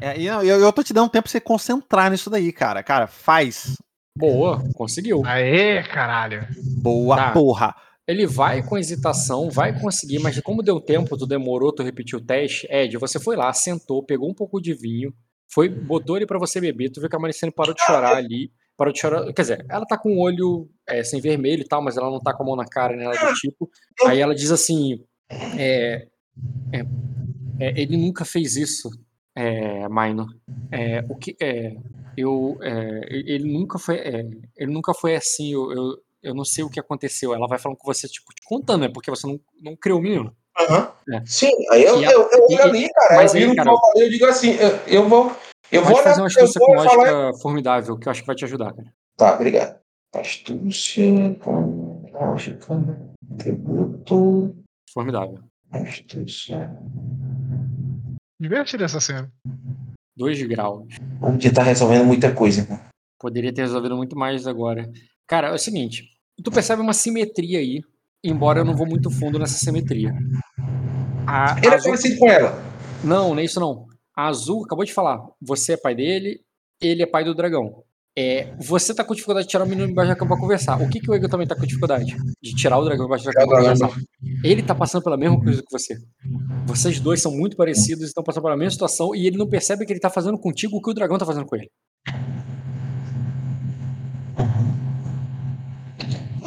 É, 0.00 0.18
e 0.18 0.26
eu, 0.26 0.42
eu 0.42 0.72
tô 0.72 0.82
te 0.82 0.92
dando 0.92 1.08
tempo 1.08 1.22
pra 1.24 1.30
você 1.30 1.40
concentrar 1.40 2.10
nisso 2.10 2.28
daí, 2.28 2.52
cara. 2.52 2.82
Cara, 2.82 3.06
faz. 3.06 3.76
Boa, 4.18 4.62
conseguiu. 4.74 5.22
Aê, 5.24 5.82
caralho. 5.84 6.46
Boa 6.82 7.16
Tá. 7.16 7.30
porra. 7.30 7.74
Ele 8.06 8.26
vai 8.26 8.62
com 8.62 8.76
hesitação, 8.78 9.48
vai 9.50 9.78
conseguir, 9.80 10.18
mas 10.20 10.40
como 10.40 10.62
deu 10.62 10.80
tempo, 10.80 11.16
tu 11.16 11.26
demorou, 11.26 11.72
tu 11.72 11.82
repetiu 11.82 12.18
o 12.18 12.24
teste. 12.24 12.66
Ed, 12.70 12.96
você 12.98 13.18
foi 13.20 13.36
lá, 13.36 13.52
sentou, 13.52 14.02
pegou 14.04 14.28
um 14.30 14.34
pouco 14.34 14.60
de 14.60 14.72
vinho, 14.74 15.12
foi, 15.48 15.68
botou 15.68 16.16
ele 16.16 16.26
pra 16.26 16.38
você 16.38 16.60
beber, 16.60 16.90
tu 16.90 17.00
viu 17.00 17.08
que 17.08 17.16
a 17.16 17.18
Maricene 17.18 17.52
parou 17.52 17.74
de 17.74 17.82
chorar 17.84 18.16
ali. 18.16 18.50
Parou 18.76 18.92
de 18.92 19.00
chorar. 19.00 19.24
Quer 19.32 19.42
dizer, 19.42 19.66
ela 19.70 19.86
tá 19.86 19.96
com 19.96 20.16
o 20.16 20.20
olho 20.20 20.68
é, 20.86 21.02
sem 21.02 21.20
vermelho 21.20 21.62
e 21.62 21.66
tal, 21.66 21.82
mas 21.82 21.96
ela 21.96 22.10
não 22.10 22.20
tá 22.20 22.34
com 22.34 22.42
a 22.42 22.46
mão 22.46 22.56
na 22.56 22.66
cara, 22.66 22.94
nem 22.94 23.06
nada 23.06 23.30
do 23.30 23.34
tipo. 23.34 23.70
Aí 24.04 24.20
ela 24.20 24.34
diz 24.34 24.50
assim: 24.50 25.02
é, 25.30 26.06
é, 26.72 26.80
é, 27.58 27.80
ele 27.80 27.96
nunca 27.96 28.24
fez 28.24 28.56
isso, 28.56 28.90
é. 29.34 29.88
É, 30.70 31.04
o 31.08 31.16
que, 31.16 31.34
é, 31.40 31.74
eu, 32.16 32.58
é, 32.60 33.00
ele 33.10 33.50
nunca 33.50 33.78
foi, 33.78 33.96
é, 33.96 34.26
ele 34.56 34.72
nunca 34.72 34.92
foi 34.92 35.16
assim. 35.16 35.54
Eu, 35.54 35.72
eu, 35.72 35.98
eu 36.22 36.34
não 36.34 36.44
sei 36.44 36.64
o 36.64 36.70
que 36.70 36.80
aconteceu. 36.80 37.32
Ela 37.34 37.46
vai 37.46 37.58
falando 37.58 37.78
com 37.78 37.92
você, 37.92 38.06
tipo, 38.06 38.32
te 38.34 38.42
contando, 38.44 38.82
né? 38.82 38.88
Porque 38.88 39.10
você 39.10 39.26
não, 39.26 39.40
não 39.60 39.76
creu 39.76 39.96
o 39.96 40.02
menino. 40.02 40.36
É. 40.58 41.22
Sim, 41.26 41.50
aí 41.70 41.84
eu, 41.84 41.98
a- 41.98 42.02
eu, 42.02 42.28
eu 42.30 42.46
olho 42.50 42.62
ali, 42.62 42.88
cara. 42.92 43.16
mas 43.16 43.34
eu, 43.34 43.40
aí, 43.40 43.44
viro 43.46 43.56
cara- 43.56 43.76
eu 43.96 44.08
digo 44.10 44.24
assim, 44.26 44.50
eu, 44.52 44.70
eu 44.86 45.08
vou. 45.08 45.32
Eu 45.70 45.84
vou 45.84 45.96
fazer 46.02 46.20
uma 46.20 46.28
astúcia 46.28 46.60
com 46.60 46.72
e 46.72 46.76
falar. 46.76 46.94
lógica 46.94 47.38
formidável, 47.42 47.98
que 47.98 48.06
eu 48.08 48.10
acho 48.12 48.20
que 48.22 48.26
vai 48.26 48.36
te 48.36 48.44
ajudar, 48.44 48.72
cara. 48.72 48.88
Tá, 49.16 49.34
obrigado. 49.34 49.78
Astúcia 50.14 51.34
com 51.40 52.08
lógica. 52.12 52.74
Tributo. 53.38 54.54
Formidável. 54.92 55.40
Astúcia. 55.72 56.70
Divertida 58.40 58.84
essa 58.84 59.00
cena. 59.00 59.30
Dois 60.16 60.40
graus. 60.42 60.86
O 61.20 61.32
dia 61.36 61.52
tá 61.52 61.62
resolvendo 61.62 62.04
muita 62.04 62.32
coisa. 62.32 62.60
irmão. 62.62 62.80
Poderia 63.18 63.52
ter 63.52 63.62
resolvido 63.62 63.96
muito 63.96 64.16
mais 64.16 64.46
agora. 64.46 64.90
Cara, 65.26 65.48
é 65.48 65.52
o 65.52 65.58
seguinte. 65.58 66.04
Tu 66.42 66.50
percebe 66.50 66.80
uma 66.82 66.92
simetria 66.92 67.58
aí, 67.58 67.80
embora 68.22 68.60
eu 68.60 68.64
não 68.64 68.76
vou 68.76 68.86
muito 68.86 69.10
fundo 69.10 69.38
nessa 69.38 69.58
simetria. 69.58 70.14
A, 71.26 71.56
Ele 71.58 71.66
é 71.68 71.74
Azul- 71.74 71.90
parecido 71.90 72.18
com 72.18 72.30
ela. 72.30 72.62
Não, 73.02 73.34
não 73.34 73.40
é 73.40 73.44
isso 73.44 73.60
não. 73.60 73.86
A 74.16 74.28
Azul 74.28 74.64
acabou 74.64 74.84
de 74.84 74.92
falar. 74.92 75.20
Você 75.42 75.72
é 75.74 75.76
pai 75.76 75.94
dele, 75.94 76.40
ele 76.80 77.02
é 77.02 77.06
pai 77.06 77.24
do 77.24 77.34
dragão. 77.34 77.82
É, 78.18 78.54
você 78.58 78.94
tá 78.94 79.04
com 79.04 79.12
dificuldade 79.14 79.46
de 79.46 79.50
tirar 79.50 79.64
o 79.64 79.68
menino 79.68 79.90
embaixo 79.90 80.08
da 80.10 80.16
cama 80.16 80.30
pra 80.30 80.40
conversar. 80.40 80.80
O 80.80 80.88
que, 80.88 81.00
que 81.00 81.10
o 81.10 81.14
Ego 81.14 81.28
também 81.28 81.46
tá 81.46 81.54
com 81.54 81.66
dificuldade? 81.66 82.16
De 82.42 82.54
tirar 82.54 82.78
o 82.78 82.84
dragão 82.84 83.04
embaixo 83.04 83.26
da 83.26 83.32
cama 83.32 83.46
pra 83.46 83.58
conversar. 83.60 83.90
Ele 84.42 84.62
tá 84.62 84.74
passando 84.74 85.02
pela 85.04 85.18
mesma 85.18 85.38
coisa 85.38 85.62
que 85.62 85.70
você. 85.70 85.98
Vocês 86.64 86.98
dois 86.98 87.20
são 87.20 87.30
muito 87.30 87.58
parecidos, 87.58 88.04
estão 88.06 88.24
passando 88.24 88.44
pela 88.44 88.56
mesma 88.56 88.70
situação 88.70 89.14
e 89.14 89.26
ele 89.26 89.36
não 89.36 89.46
percebe 89.46 89.84
que 89.84 89.92
ele 89.92 90.00
tá 90.00 90.08
fazendo 90.08 90.38
contigo 90.38 90.78
o 90.78 90.80
que 90.80 90.90
o 90.90 90.94
dragão 90.94 91.18
tá 91.18 91.26
fazendo 91.26 91.44
com 91.44 91.56
ele. 91.56 91.68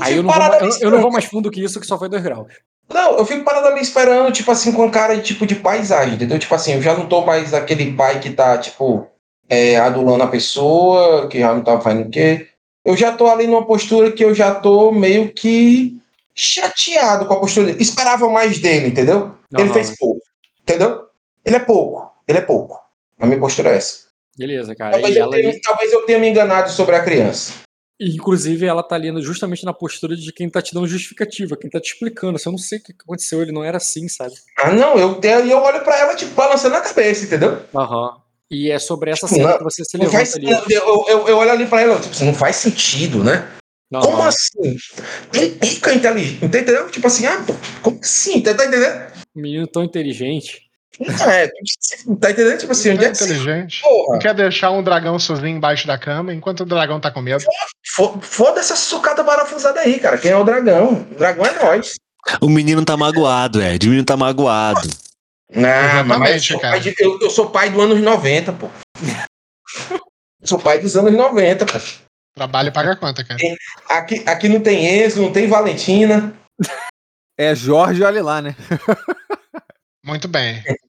Aí 0.02 0.16
eu 0.16 0.24
não, 0.24 0.32
vou, 0.32 0.42
eu, 0.42 0.54
ali 0.54 0.72
eu 0.82 0.92
não 0.92 1.02
vou 1.02 1.12
mais 1.12 1.26
fundo 1.26 1.52
que 1.52 1.62
isso, 1.64 1.80
que 1.80 1.86
só 1.86 2.00
foi 2.00 2.10
dois 2.10 2.24
graus. 2.24 2.52
Não, 2.92 3.18
eu 3.18 3.26
fico 3.26 3.44
parado 3.44 3.68
ali 3.68 3.82
esperando, 3.82 4.32
tipo 4.32 4.50
assim, 4.52 4.72
com 4.72 4.90
cara 4.90 5.16
de 5.16 5.22
tipo 5.22 5.46
de 5.46 5.56
paisagem, 5.56 6.16
entendeu? 6.16 6.40
Tipo 6.40 6.56
assim, 6.56 6.74
eu 6.74 6.82
já 6.82 6.96
não 6.96 7.08
tô 7.08 7.24
mais 7.24 7.54
aquele 7.54 7.94
pai 7.94 8.20
que 8.20 8.32
tá, 8.32 8.58
tipo, 8.58 9.08
é, 9.48 9.78
adulando 9.78 10.24
a 10.24 10.28
pessoa, 10.28 11.28
que 11.28 11.40
já 11.40 11.54
não 11.54 11.64
tá 11.64 11.80
fazendo 11.80 12.08
o 12.08 12.10
quê. 12.10 12.48
Eu 12.84 12.98
já 12.98 13.12
tô 13.12 13.28
ali 13.28 13.46
numa 13.46 13.66
postura 13.66 14.12
que 14.12 14.24
eu 14.24 14.34
já 14.34 14.56
tô 14.56 14.92
meio 14.92 15.32
que 15.32 16.00
chateado 16.34 17.26
com 17.26 17.34
a 17.34 17.40
postura 17.40 17.68
dele. 17.68 17.82
Esperava 17.82 18.28
mais 18.30 18.60
dele, 18.60 18.88
entendeu? 18.88 19.36
Ele 19.54 19.64
Aham. 19.64 19.74
fez 19.74 19.96
pouco, 19.98 20.22
entendeu? 20.62 21.06
Ele 21.46 21.56
é 21.58 21.60
pouco, 21.60 22.12
ele 22.28 22.38
é 22.38 22.42
pouco. 22.42 22.80
A 23.20 23.26
minha 23.26 23.40
postura 23.40 23.70
é 23.70 23.78
essa. 23.78 24.08
Beleza, 24.38 24.74
cara. 24.76 24.94
Talvez, 24.94 25.16
eu 25.16 25.24
ela, 25.24 25.32
tenha, 25.32 25.60
talvez 25.62 25.92
eu 25.92 26.06
tenha 26.06 26.20
me 26.20 26.30
enganado 26.30 26.70
sobre 26.72 26.96
a 26.96 27.04
criança. 27.04 27.54
Inclusive, 28.00 28.66
ela 28.66 28.82
tá 28.84 28.96
ali 28.96 29.10
justamente 29.22 29.66
na 29.66 29.74
postura 29.74 30.16
de 30.16 30.32
quem 30.32 30.50
tá 30.50 30.62
te 30.62 30.74
dando 30.74 30.88
justificativa, 30.88 31.58
quem 31.58 31.70
tá 31.70 31.80
te 31.80 31.94
explicando. 31.94 32.40
Se 32.40 32.48
eu 32.48 32.52
não 32.52 32.58
sei 32.58 32.80
o 32.80 32.84
que 32.84 32.94
aconteceu, 33.00 33.42
ele 33.42 33.52
não 33.52 33.64
era 33.64 33.78
assim, 33.78 34.08
sabe? 34.08 34.34
Ah, 34.58 34.72
não, 34.72 34.98
eu, 34.98 35.16
tenho, 35.16 35.40
eu 35.42 35.58
olho 35.60 35.84
pra 35.84 35.98
ela, 35.98 36.16
tipo, 36.16 36.32
balançando 36.34 36.76
a 36.76 36.82
cabeça, 36.82 37.26
entendeu? 37.26 37.62
Aham. 37.76 38.18
E 38.52 38.72
é 38.72 38.80
sobre 38.80 39.12
essa 39.12 39.28
Tipo, 39.28 39.36
cena 39.38 39.50
não- 39.50 39.58
que 39.60 39.64
você 39.64 39.84
se 39.86 39.98
Não 39.98 40.06
levanta 40.06 40.18
faz, 40.26 40.36
ali. 40.36 40.48
eu, 40.74 41.06
eu, 41.08 41.28
eu 41.28 41.38
olho 41.38 41.52
ali 41.52 41.66
pra 41.68 41.82
ela, 41.82 42.00
tipo, 42.00 42.10
assim, 42.16 42.26
não 42.26 42.34
faz 42.34 42.56
sentido, 42.56 43.24
né? 43.24 43.48
Não, 43.92 44.02
Como 44.02 44.18
não. 44.18 44.26
assim? 44.26 44.76
Ele 45.34 45.58
fica 45.66 45.94
inteligente, 45.94 46.46
entendeu? 46.46 46.90
Tipo 46.90 47.08
assim, 47.08 47.26
ah, 47.26 47.44
como 47.82 48.00
assim? 48.02 48.40
Tá, 48.42 48.54
tá 48.54 48.66
entendendo? 48.66 49.12
Menino 49.36 49.68
tão 49.68 49.84
inteligente. 49.84 50.69
É, 51.00 51.48
tá 52.20 52.32
entendendo? 52.32 52.58
Tipo 52.60 52.72
assim, 52.74 52.92
onde 52.92 53.06
é 53.06 53.10
que 53.12 53.16
você... 53.18 53.24
inteligente. 53.26 53.82
Porra, 53.82 54.14
Não 54.14 54.20
quer 54.20 54.34
deixar 54.34 54.72
um 54.72 54.84
dragão 54.84 55.18
sozinho 55.18 55.56
embaixo 55.56 55.88
da 55.88 55.98
cama 55.98 56.34
enquanto 56.34 56.62
o 56.62 56.66
dragão 56.66 57.00
tá 57.00 57.10
com 57.10 57.22
medo. 57.22 57.44
fo- 57.96 58.20
foda 58.22 58.60
essa 58.60 58.76
sucata 58.76 59.24
parafusada 59.24 59.80
aí, 59.80 60.00
cara. 60.00 60.18
Quem 60.18 60.32
é 60.32 60.36
o 60.38 60.44
dragão? 60.44 61.08
O 61.12 61.16
dragão 61.16 61.46
é 61.46 61.64
nós. 61.64 61.94
O 62.42 62.50
menino 62.50 62.84
tá 62.84 62.98
magoado, 62.98 63.62
Ed. 63.62 63.86
O 63.88 63.90
menino 63.90 64.06
tá 64.06 64.18
magoado. 64.18 64.88
Não, 65.52 66.04
mas 66.20 66.50
eu 66.52 66.60
sou, 66.60 66.80
de- 66.80 66.96
eu, 67.00 67.20
eu 67.22 67.30
sou 67.30 67.50
pai 67.50 67.70
do 67.70 67.82
anos 67.82 68.00
90, 68.02 68.54
pô. 68.54 68.70
sou 70.44 70.60
pai 70.60 70.80
dos 70.80 70.96
anos 70.98 71.14
90, 71.14 71.66
pô. 71.66 71.80
Trabalho 72.36 72.72
paga 72.72 72.92
a 72.92 72.96
conta, 72.96 73.24
cara. 73.24 73.40
Aqui, 73.90 74.24
aqui 74.28 74.48
não 74.50 74.60
tem 74.62 75.04
Enzo, 75.04 75.22
não 75.22 75.32
tem 75.32 75.48
Valentina. 75.48 76.34
É 77.38 77.56
Jorge, 77.56 78.04
olha 78.04 78.22
lá, 78.24 78.42
né? 78.42 78.56
Muito 80.06 80.28
bem. 80.28 80.62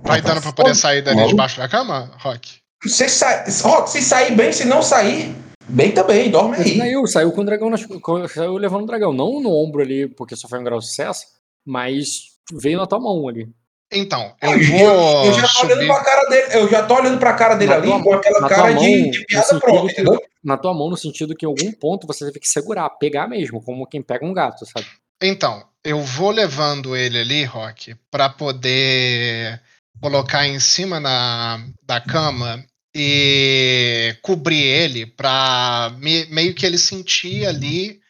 Vai 0.00 0.20
dando 0.20 0.40
pra 0.42 0.52
poder 0.52 0.74
sair 0.74 1.02
dali 1.02 1.26
debaixo 1.26 1.58
da 1.58 1.68
cama, 1.68 2.10
Rock? 2.18 2.56
Se, 2.86 3.08
sa... 3.08 3.44
Rock, 3.62 3.90
se 3.90 4.02
sair 4.02 4.34
bem, 4.36 4.52
se 4.52 4.64
não 4.64 4.82
sair, 4.82 5.34
bem 5.68 5.92
também, 5.92 6.30
dorme 6.30 6.56
aí. 6.58 6.76
saiu, 6.78 7.06
saiu 7.06 7.32
com 7.32 7.40
o 7.40 7.44
dragão, 7.44 7.70
nas, 7.70 7.84
saiu 8.32 8.56
levando 8.56 8.82
o 8.84 8.86
dragão. 8.86 9.12
Não 9.12 9.40
no 9.40 9.50
ombro 9.50 9.82
ali, 9.82 10.06
porque 10.08 10.36
só 10.36 10.46
foi 10.48 10.58
um 10.60 10.64
grau 10.64 10.78
de 10.78 10.86
sucesso, 10.86 11.24
mas 11.66 12.36
veio 12.52 12.78
na 12.78 12.86
tua 12.86 13.00
mão 13.00 13.26
ali. 13.28 13.48
Então, 13.92 14.34
eu 14.42 14.50
Eu, 14.50 14.66
vou 14.68 15.24
eu 15.26 15.32
já 15.32 15.46
tô 15.48 15.64
olhando 15.64 15.86
pra 15.86 16.04
cara 16.04 16.28
dele, 16.28 16.46
eu 16.54 16.68
já 16.68 16.82
tô 16.86 16.94
olhando 16.94 17.18
pra 17.18 17.32
cara 17.34 17.54
dele 17.54 17.70
Na 17.70 17.76
ali 17.76 17.86
tua- 17.88 18.02
com 18.02 18.12
aquela 18.14 18.48
cara 18.48 18.72
mão, 18.74 18.82
de, 18.82 19.10
de 19.10 19.24
piada 19.26 19.60
pronta, 19.60 19.92
entendeu? 19.92 20.22
Na 20.44 20.56
tua 20.56 20.74
mão, 20.74 20.90
no 20.90 20.96
sentido 20.96 21.34
que 21.36 21.46
em 21.46 21.48
algum 21.48 21.72
ponto 21.72 22.06
você 22.06 22.26
teve 22.26 22.40
que 22.40 22.48
segurar, 22.48 22.88
pegar 22.90 23.26
mesmo, 23.28 23.62
como 23.62 23.86
quem 23.86 24.02
pega 24.02 24.24
um 24.26 24.32
gato, 24.34 24.66
sabe? 24.66 24.86
Então, 25.22 25.64
eu 25.84 26.00
vou 26.02 26.30
levando 26.30 26.94
ele 26.96 27.18
ali, 27.18 27.44
Rock, 27.44 27.94
pra 28.10 28.28
poder 28.28 29.60
colocar 30.00 30.46
em 30.46 30.60
cima 30.60 31.00
na, 31.00 31.64
da 31.84 32.00
cama 32.00 32.64
e 32.94 34.16
cobrir 34.22 34.62
ele 34.62 35.06
pra 35.06 35.92
me- 35.98 36.26
meio 36.26 36.54
que 36.54 36.64
ele 36.64 36.78
sentir 36.78 37.46
ali 37.46 38.00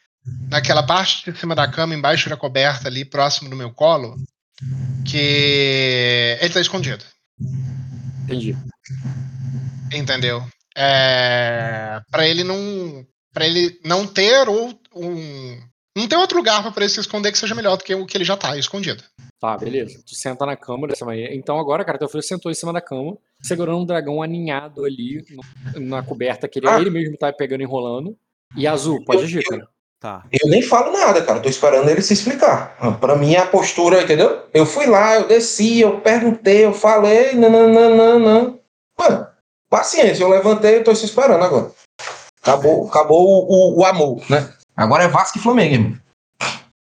naquela 0.49 0.83
parte 0.83 1.29
de 1.31 1.37
cima 1.37 1.55
da 1.55 1.67
cama, 1.67 1.95
embaixo 1.95 2.29
da 2.29 2.37
coberta 2.37 2.87
ali, 2.87 3.03
próximo 3.05 3.49
do 3.49 3.55
meu 3.55 3.71
colo, 3.71 4.15
que 5.05 6.37
ele 6.39 6.53
tá 6.53 6.61
escondido. 6.61 7.03
Entendi. 8.23 8.55
Entendeu? 9.93 10.45
É, 10.75 12.01
para 12.11 12.27
ele 12.27 12.43
não 12.43 13.05
para 13.33 13.45
ele 13.45 13.79
não 13.83 14.05
ter 14.07 14.47
ou 14.49 14.79
um 14.95 15.61
não 16.07 16.09
tem 16.09 16.17
outro 16.17 16.37
lugar 16.37 16.63
para 16.73 16.83
ele 16.83 16.89
se 16.89 17.01
esconder 17.01 17.33
que 17.33 17.37
seja 17.37 17.53
melhor 17.53 17.75
do 17.75 17.83
que 17.83 17.93
o 17.93 18.05
que 18.05 18.15
ele 18.17 18.23
já 18.23 18.37
tá 18.37 18.57
escondido. 18.57 19.03
Tá, 19.39 19.57
beleza. 19.57 19.99
Tu 20.07 20.15
senta 20.15 20.45
na 20.45 20.55
cama 20.55 20.87
dessa 20.87 21.03
maneira. 21.03 21.35
Então 21.35 21.59
agora, 21.59 21.83
cara, 21.83 21.97
teu 21.97 22.07
filho 22.07 22.23
sentou 22.23 22.49
em 22.49 22.55
cima 22.55 22.71
da 22.71 22.79
cama, 22.79 23.17
segurando 23.41 23.79
um 23.79 23.85
dragão 23.85 24.23
aninhado 24.23 24.85
ali 24.85 25.23
na 25.75 26.01
coberta 26.01 26.47
que 26.47 26.59
ele, 26.59 26.69
Ah. 26.69 26.79
ele 26.79 26.89
mesmo 26.89 27.17
tá 27.17 27.31
pegando 27.33 27.59
e 27.59 27.63
enrolando. 27.65 28.15
E 28.55 28.65
azul, 28.65 29.03
pode 29.03 29.23
agir, 29.23 29.43
cara. 29.43 29.67
Tá. 29.99 30.23
Eu 30.31 30.49
nem 30.49 30.61
falo 30.61 30.93
nada, 30.93 31.21
cara. 31.21 31.41
Tô 31.41 31.49
esperando 31.49 31.89
ele 31.89 32.01
se 32.01 32.13
explicar. 32.13 32.77
Pra 32.99 33.15
mim, 33.17 33.35
a 33.35 33.45
postura, 33.45 34.01
entendeu? 34.01 34.43
Eu 34.53 34.65
fui 34.65 34.85
lá, 34.85 35.15
eu 35.15 35.27
desci, 35.27 35.81
eu 35.81 35.99
perguntei, 35.99 36.63
eu 36.65 36.73
falei, 36.73 37.33
nananana. 37.33 38.57
Mano, 38.97 39.27
paciência, 39.69 40.23
eu 40.23 40.29
levantei, 40.29 40.77
eu 40.77 40.83
tô 40.85 40.95
se 40.95 41.05
esperando 41.05 41.43
agora. 41.43 41.71
Acabou, 42.41 42.87
acabou 42.87 43.27
o, 43.27 43.75
o, 43.75 43.79
o 43.81 43.85
amor, 43.85 44.21
né? 44.29 44.53
Agora 44.77 45.03
é 45.03 45.07
Vasco 45.07 45.39
e 45.39 45.41
Flamengo, 45.41 45.73
irmão. 45.73 45.97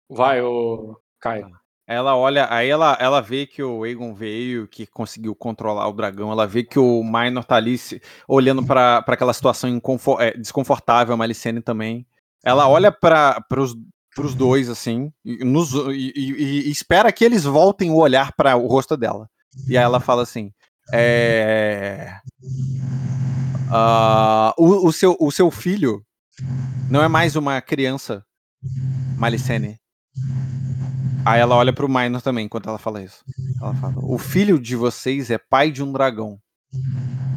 Vai, 0.10 0.42
ô 0.42 0.96
Caio. 1.20 1.52
Ela 1.86 2.16
olha, 2.16 2.48
aí 2.50 2.70
ela, 2.70 2.98
ela 3.02 3.22
vê 3.22 3.46
que 3.46 3.62
o 3.62 3.84
Aegon 3.84 4.14
veio, 4.14 4.66
que 4.66 4.88
conseguiu 4.88 5.36
controlar 5.36 5.90
o 5.90 5.94
dragão, 5.94 6.32
ela 6.32 6.48
vê 6.48 6.64
que 6.64 6.80
o 6.80 7.04
Minor 7.04 7.44
tá 7.44 7.56
ali 7.58 7.78
se- 7.78 8.02
olhando 8.30 8.66
pra 8.66 9.02
pra 9.02 9.16
aquela 9.16 9.34
situação 9.34 9.70
é, 10.20 10.32
desconfortável, 10.38 11.14
a 11.14 11.18
Malicene 11.18 11.62
também. 11.62 12.06
Ela 12.46 12.70
olha 12.70 12.94
para 12.94 13.44
os 13.52 14.34
dois, 14.36 14.70
assim, 14.70 15.12
e, 15.26 15.44
nos- 15.44 15.74
e- 15.74 16.14
e- 16.16 16.68
e 16.68 16.72
espera 16.72 17.12
que 17.12 17.26
eles 17.26 17.44
voltem 17.44 17.92
o 17.92 17.98
olhar 17.98 18.32
para 18.38 18.56
o 18.56 18.68
rosto 18.68 18.96
dela. 18.96 19.28
E 19.68 19.78
aí 19.78 19.84
ela 19.84 20.00
fala 20.00 20.22
assim: 20.22 20.54
é, 20.94 22.16
ah, 23.70 24.54
o, 24.58 24.88
o 24.88 24.94
seu, 24.94 25.18
o 25.20 25.30
seu 25.32 25.52
filho 25.52 26.02
não 26.92 27.02
é 27.02 27.08
mais 27.08 27.38
uma 27.38 27.62
criança, 27.62 28.22
Malicene. 29.18 29.80
Aí 31.26 31.40
ela 31.40 31.56
olha 31.56 31.72
pro 31.72 31.88
Minor 31.88 32.22
também 32.22 32.46
enquanto 32.46 32.68
ela 32.68 32.78
fala 32.78 33.02
isso. 33.02 33.24
Ela 33.62 33.74
fala: 33.76 33.96
O 34.04 34.18
filho 34.18 34.60
de 34.60 34.76
vocês 34.76 35.32
é 35.32 35.38
pai 35.38 35.72
de 35.72 35.82
um 35.82 35.90
dragão. 35.90 36.38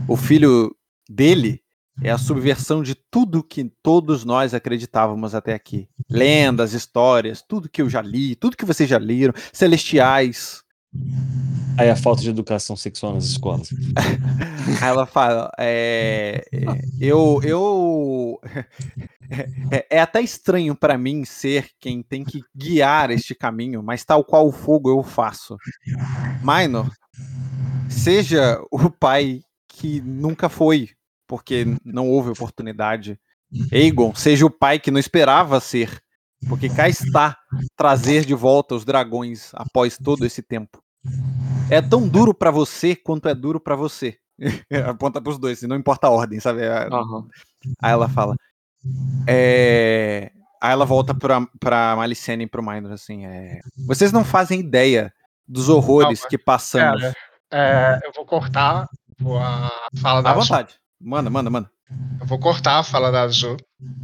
O 0.08 0.16
filho 0.16 0.74
dele 1.08 1.62
é 2.02 2.10
a 2.10 2.18
subversão 2.18 2.82
de 2.82 2.96
tudo 2.96 3.44
que 3.44 3.70
todos 3.80 4.24
nós 4.24 4.54
acreditávamos 4.54 5.36
até 5.36 5.54
aqui. 5.54 5.88
Lendas, 6.10 6.72
histórias, 6.72 7.40
tudo 7.40 7.68
que 7.68 7.80
eu 7.80 7.88
já 7.88 8.02
li, 8.02 8.34
tudo 8.34 8.56
que 8.56 8.64
vocês 8.64 8.90
já 8.90 8.98
leram, 8.98 9.34
celestiais. 9.52 10.63
Aí 11.76 11.90
a 11.90 11.96
falta 11.96 12.22
de 12.22 12.30
educação 12.30 12.76
sexual 12.76 13.14
nas 13.14 13.24
escolas. 13.24 13.68
Aí 14.80 14.88
ela 14.88 15.06
fala: 15.06 15.50
é, 15.58 16.44
é, 16.52 16.64
eu, 17.00 17.40
eu 17.42 18.40
é, 19.70 19.86
é 19.90 20.00
até 20.00 20.22
estranho 20.22 20.74
pra 20.76 20.96
mim 20.96 21.24
ser 21.24 21.70
quem 21.80 22.02
tem 22.02 22.24
que 22.24 22.42
guiar 22.54 23.10
este 23.10 23.34
caminho, 23.34 23.82
mas 23.82 24.04
tal 24.04 24.24
qual 24.24 24.46
o 24.46 24.52
fogo 24.52 24.88
eu 24.88 25.02
faço. 25.02 25.56
Minor, 26.42 26.90
seja 27.88 28.60
o 28.70 28.88
pai 28.88 29.40
que 29.68 30.00
nunca 30.00 30.48
foi, 30.48 30.90
porque 31.26 31.66
não 31.84 32.08
houve 32.08 32.30
oportunidade. 32.30 33.18
Aegon, 33.72 34.14
seja 34.14 34.46
o 34.46 34.50
pai 34.50 34.78
que 34.78 34.90
não 34.90 34.98
esperava 34.98 35.60
ser, 35.60 36.00
porque 36.48 36.68
cá 36.68 36.88
está 36.88 37.36
trazer 37.76 38.24
de 38.24 38.34
volta 38.34 38.76
os 38.76 38.84
dragões 38.84 39.50
após 39.54 39.98
todo 39.98 40.24
esse 40.24 40.42
tempo. 40.42 40.83
É 41.70 41.80
tão 41.80 42.06
duro 42.08 42.34
pra 42.34 42.50
você 42.50 42.94
quanto 42.94 43.28
é 43.28 43.34
duro 43.34 43.60
pra 43.60 43.76
você. 43.76 44.18
Aponta 44.88 45.20
pros 45.20 45.38
dois, 45.38 45.62
não 45.62 45.76
importa 45.76 46.06
a 46.06 46.10
ordem, 46.10 46.40
sabe? 46.40 46.66
Aham. 46.66 47.26
Aí 47.82 47.92
ela 47.92 48.08
fala. 48.08 48.34
É... 49.26 50.30
Aí 50.60 50.72
ela 50.72 50.84
volta 50.84 51.14
pra, 51.14 51.46
pra 51.60 51.94
Malicene 51.96 52.44
e 52.44 52.48
pro 52.48 52.62
Minor, 52.62 52.92
assim. 52.92 53.26
É... 53.26 53.60
Vocês 53.86 54.12
não 54.12 54.24
fazem 54.24 54.60
ideia 54.60 55.12
dos 55.46 55.68
horrores 55.68 56.20
Calma, 56.20 56.30
que 56.30 56.38
passamos. 56.38 57.02
Cara, 57.02 57.14
é, 57.50 58.00
eu 58.04 58.12
vou 58.12 58.24
cortar 58.24 58.88
a 59.40 59.88
fala 60.00 60.22
da 60.22 60.30
À 60.30 60.34
vontade. 60.34 60.74
Manda, 61.00 61.28
manda, 61.30 61.50
manda. 61.50 61.70
Eu 62.20 62.26
vou 62.26 62.38
cortar 62.38 62.78
a 62.78 62.82
fala 62.82 63.12
da 63.12 63.22
Azul. 63.22 63.56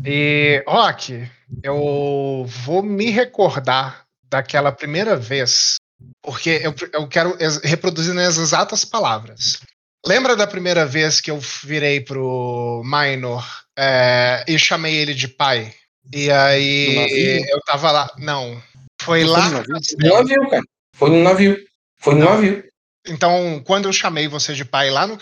E, 0.04 0.62
Rock, 0.66 1.28
eu 1.62 2.44
vou 2.64 2.82
me 2.82 3.10
recordar 3.10 4.04
daquela 4.28 4.70
primeira 4.70 5.16
vez, 5.16 5.76
porque 6.22 6.60
eu, 6.62 6.74
eu 6.92 7.08
quero 7.08 7.36
reproduzir 7.62 8.14
nas 8.14 8.36
exatas 8.36 8.84
palavras. 8.84 9.60
Lembra 10.06 10.34
da 10.34 10.46
primeira 10.46 10.86
vez 10.86 11.20
que 11.20 11.30
eu 11.30 11.38
virei 11.62 12.00
pro 12.00 12.82
Minor 12.84 13.46
é, 13.78 14.44
e 14.48 14.58
chamei 14.58 14.96
ele 14.96 15.14
de 15.14 15.28
pai? 15.28 15.74
E 16.12 16.30
aí 16.30 17.46
eu 17.50 17.60
tava 17.62 17.90
lá. 17.90 18.10
Não. 18.18 18.60
Foi 19.02 19.24
Não 19.24 19.30
lá. 19.30 19.50
foi 19.50 19.64
no 19.98 20.12
navio? 20.14 20.48
Cara. 20.48 20.62
Foi 20.96 21.10
no 21.10 21.22
navio. 21.22 21.64
Foi 21.98 22.14
no 22.14 22.20
Não. 22.20 22.34
navio. 22.34 22.64
Então, 23.06 23.62
quando 23.64 23.88
eu 23.88 23.92
chamei 23.92 24.28
você 24.28 24.54
de 24.54 24.64
pai 24.64 24.90
lá 24.90 25.06
no, 25.06 25.18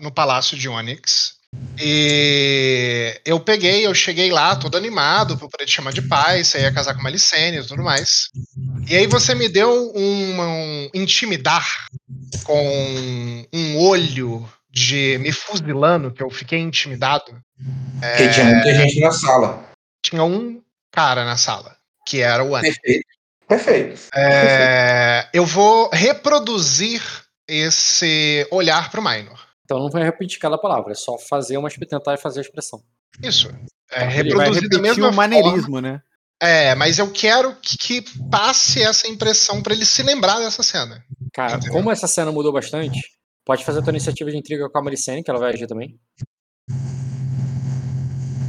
no 0.00 0.12
Palácio 0.12 0.56
de 0.56 0.68
Onyx, 0.68 1.34
e 1.82 3.18
eu 3.24 3.40
peguei, 3.40 3.86
eu 3.86 3.94
cheguei 3.94 4.30
lá 4.30 4.54
todo 4.54 4.76
animado 4.76 5.38
pra 5.38 5.48
poder 5.48 5.64
te 5.64 5.72
chamar 5.72 5.92
de 5.92 6.02
pai, 6.02 6.44
você 6.44 6.60
ia 6.60 6.72
casar 6.72 6.94
com 6.94 7.00
uma 7.00 7.08
Licene 7.08 7.58
e 7.58 7.66
tudo 7.66 7.82
mais. 7.82 8.28
E 8.88 8.94
aí 8.94 9.06
você 9.06 9.34
me 9.34 9.48
deu 9.48 9.90
um, 9.94 10.40
um 10.42 10.90
intimidar 10.92 11.86
com 12.44 13.46
um 13.52 13.78
olho 13.78 14.46
de 14.70 15.16
me 15.18 15.32
fuzilando, 15.32 16.12
que 16.12 16.22
eu 16.22 16.28
fiquei 16.28 16.58
intimidado. 16.58 17.40
Porque 17.98 18.28
tinha 18.28 18.44
muita 18.44 18.74
gente 18.74 19.00
na 19.00 19.10
sala. 19.10 19.64
Tinha 20.02 20.22
um 20.22 20.62
cara 20.92 21.24
na 21.24 21.38
sala, 21.38 21.76
que 22.06 22.20
era 22.20 22.44
o 22.44 22.52
Onyx. 22.52 22.76
Perfeito. 22.76 23.06
Perfeito. 23.48 24.00
É, 24.14 25.28
eu 25.32 25.44
vou 25.46 25.88
reproduzir 25.92 27.02
esse 27.48 28.46
olhar 28.50 28.90
pro 28.90 29.02
Minor. 29.02 29.49
Então 29.70 29.78
não 29.78 29.88
vai 29.88 30.02
repetir 30.02 30.40
cada 30.40 30.58
palavra, 30.58 30.90
é 30.90 30.96
só 30.96 31.16
fazer 31.16 31.56
uma 31.56 31.70
tentar 31.70 32.18
fazer 32.18 32.40
a 32.40 32.42
expressão. 32.42 32.82
Isso. 33.22 33.48
É, 33.88 34.00
vai 34.00 34.08
reproduzir 34.08 34.68
da 34.68 34.78
Repetir 34.78 34.80
mesma 34.80 35.08
o 35.10 35.14
maneirismo, 35.14 35.80
né? 35.80 35.90
forma. 35.90 36.04
É, 36.42 36.74
mas 36.74 36.98
eu 36.98 37.08
quero 37.12 37.54
que, 37.54 37.78
que 37.78 38.04
passe 38.28 38.82
essa 38.82 39.06
impressão 39.06 39.62
pra 39.62 39.72
ele 39.72 39.86
se 39.86 40.02
lembrar 40.02 40.40
dessa 40.40 40.64
cena. 40.64 41.04
Cara, 41.32 41.52
Entendeu? 41.54 41.72
como 41.72 41.88
essa 41.88 42.08
cena 42.08 42.32
mudou 42.32 42.52
bastante, 42.52 43.00
pode 43.46 43.64
fazer 43.64 43.78
a 43.78 43.82
tua 43.82 43.92
iniciativa 43.92 44.28
de 44.28 44.38
intriga 44.38 44.68
com 44.68 44.76
a 44.76 44.82
Maricene, 44.82 45.22
que 45.22 45.30
ela 45.30 45.38
vai 45.38 45.52
agir 45.52 45.68
também. 45.68 45.96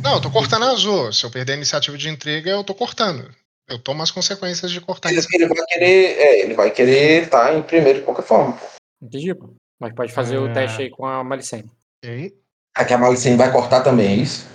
Não, 0.03 0.15
eu 0.15 0.22
tô 0.22 0.31
cortando 0.31 0.64
a 0.64 0.72
azul. 0.72 1.14
Se 1.14 1.23
eu 1.23 1.30
perder 1.30 1.53
a 1.53 1.57
iniciativa 1.57 1.95
de 1.99 2.10
intriga, 2.10 2.49
eu 2.49 2.64
tô 2.64 2.73
cortando. 2.73 3.30
Eu 3.69 3.77
tomo 3.77 4.02
as 4.02 4.10
consequências 4.10 4.72
de 4.72 4.81
cortar 4.81 5.11
Ele, 5.11 5.19
isso. 5.19 5.27
ele 5.31 5.45
vai 5.45 5.65
querer. 5.68 6.18
É, 6.18 6.41
ele 6.41 6.53
vai 6.56 6.72
querer 6.72 7.23
estar 7.26 7.56
em 7.56 7.61
primeiro 7.61 7.99
de 7.99 8.06
qualquer 8.06 8.23
forma. 8.23 8.60
Entendi, 8.99 9.35
pô. 9.35 9.53
Mas 9.81 9.93
pode 9.93 10.13
fazer 10.13 10.35
É. 10.35 10.39
o 10.39 10.53
teste 10.53 10.83
aí 10.83 10.89
com 10.91 11.05
a 11.05 11.21
Malicene. 11.23 11.69
Ok? 12.05 12.33
Aqui 12.77 12.93
a 12.93 12.97
Malicene 12.97 13.35
vai 13.35 13.51
cortar 13.51 13.81
também, 13.81 14.07
é 14.07 14.15
isso? 14.15 14.49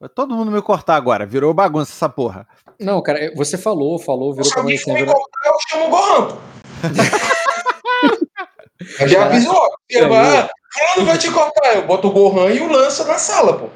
Vai 0.00 0.08
todo 0.14 0.34
mundo 0.36 0.50
me 0.50 0.60
cortar 0.60 0.96
agora. 0.96 1.24
Virou 1.24 1.54
bagunça 1.54 1.92
essa 1.92 2.08
porra. 2.10 2.46
Não, 2.78 3.00
cara, 3.02 3.32
você 3.34 3.56
falou, 3.56 3.98
falou, 3.98 4.32
virou 4.32 4.44
Se 4.44 4.52
pra 4.52 4.60
alguém 4.62 4.76
for 4.76 4.92
Malicene. 4.92 5.06
me 5.06 5.12
Virou... 5.12 5.14
cortar, 5.14 5.48
eu 5.48 5.56
chamo 5.68 5.86
o 5.86 5.90
Gohan. 5.90 6.28
pô. 6.28 6.36
eu 9.00 9.08
já 9.08 9.26
aviso 9.26 9.52
logo. 9.52 9.74
Ah, 10.14 10.48
fulano 10.72 11.06
vai 11.08 11.18
te 11.18 11.30
cortar. 11.30 11.76
Eu 11.76 11.86
boto 11.86 12.08
o 12.08 12.12
Gohan 12.12 12.50
e 12.50 12.60
o 12.60 12.70
lança 12.70 13.04
na 13.04 13.18
sala, 13.18 13.58
pô. 13.58 13.68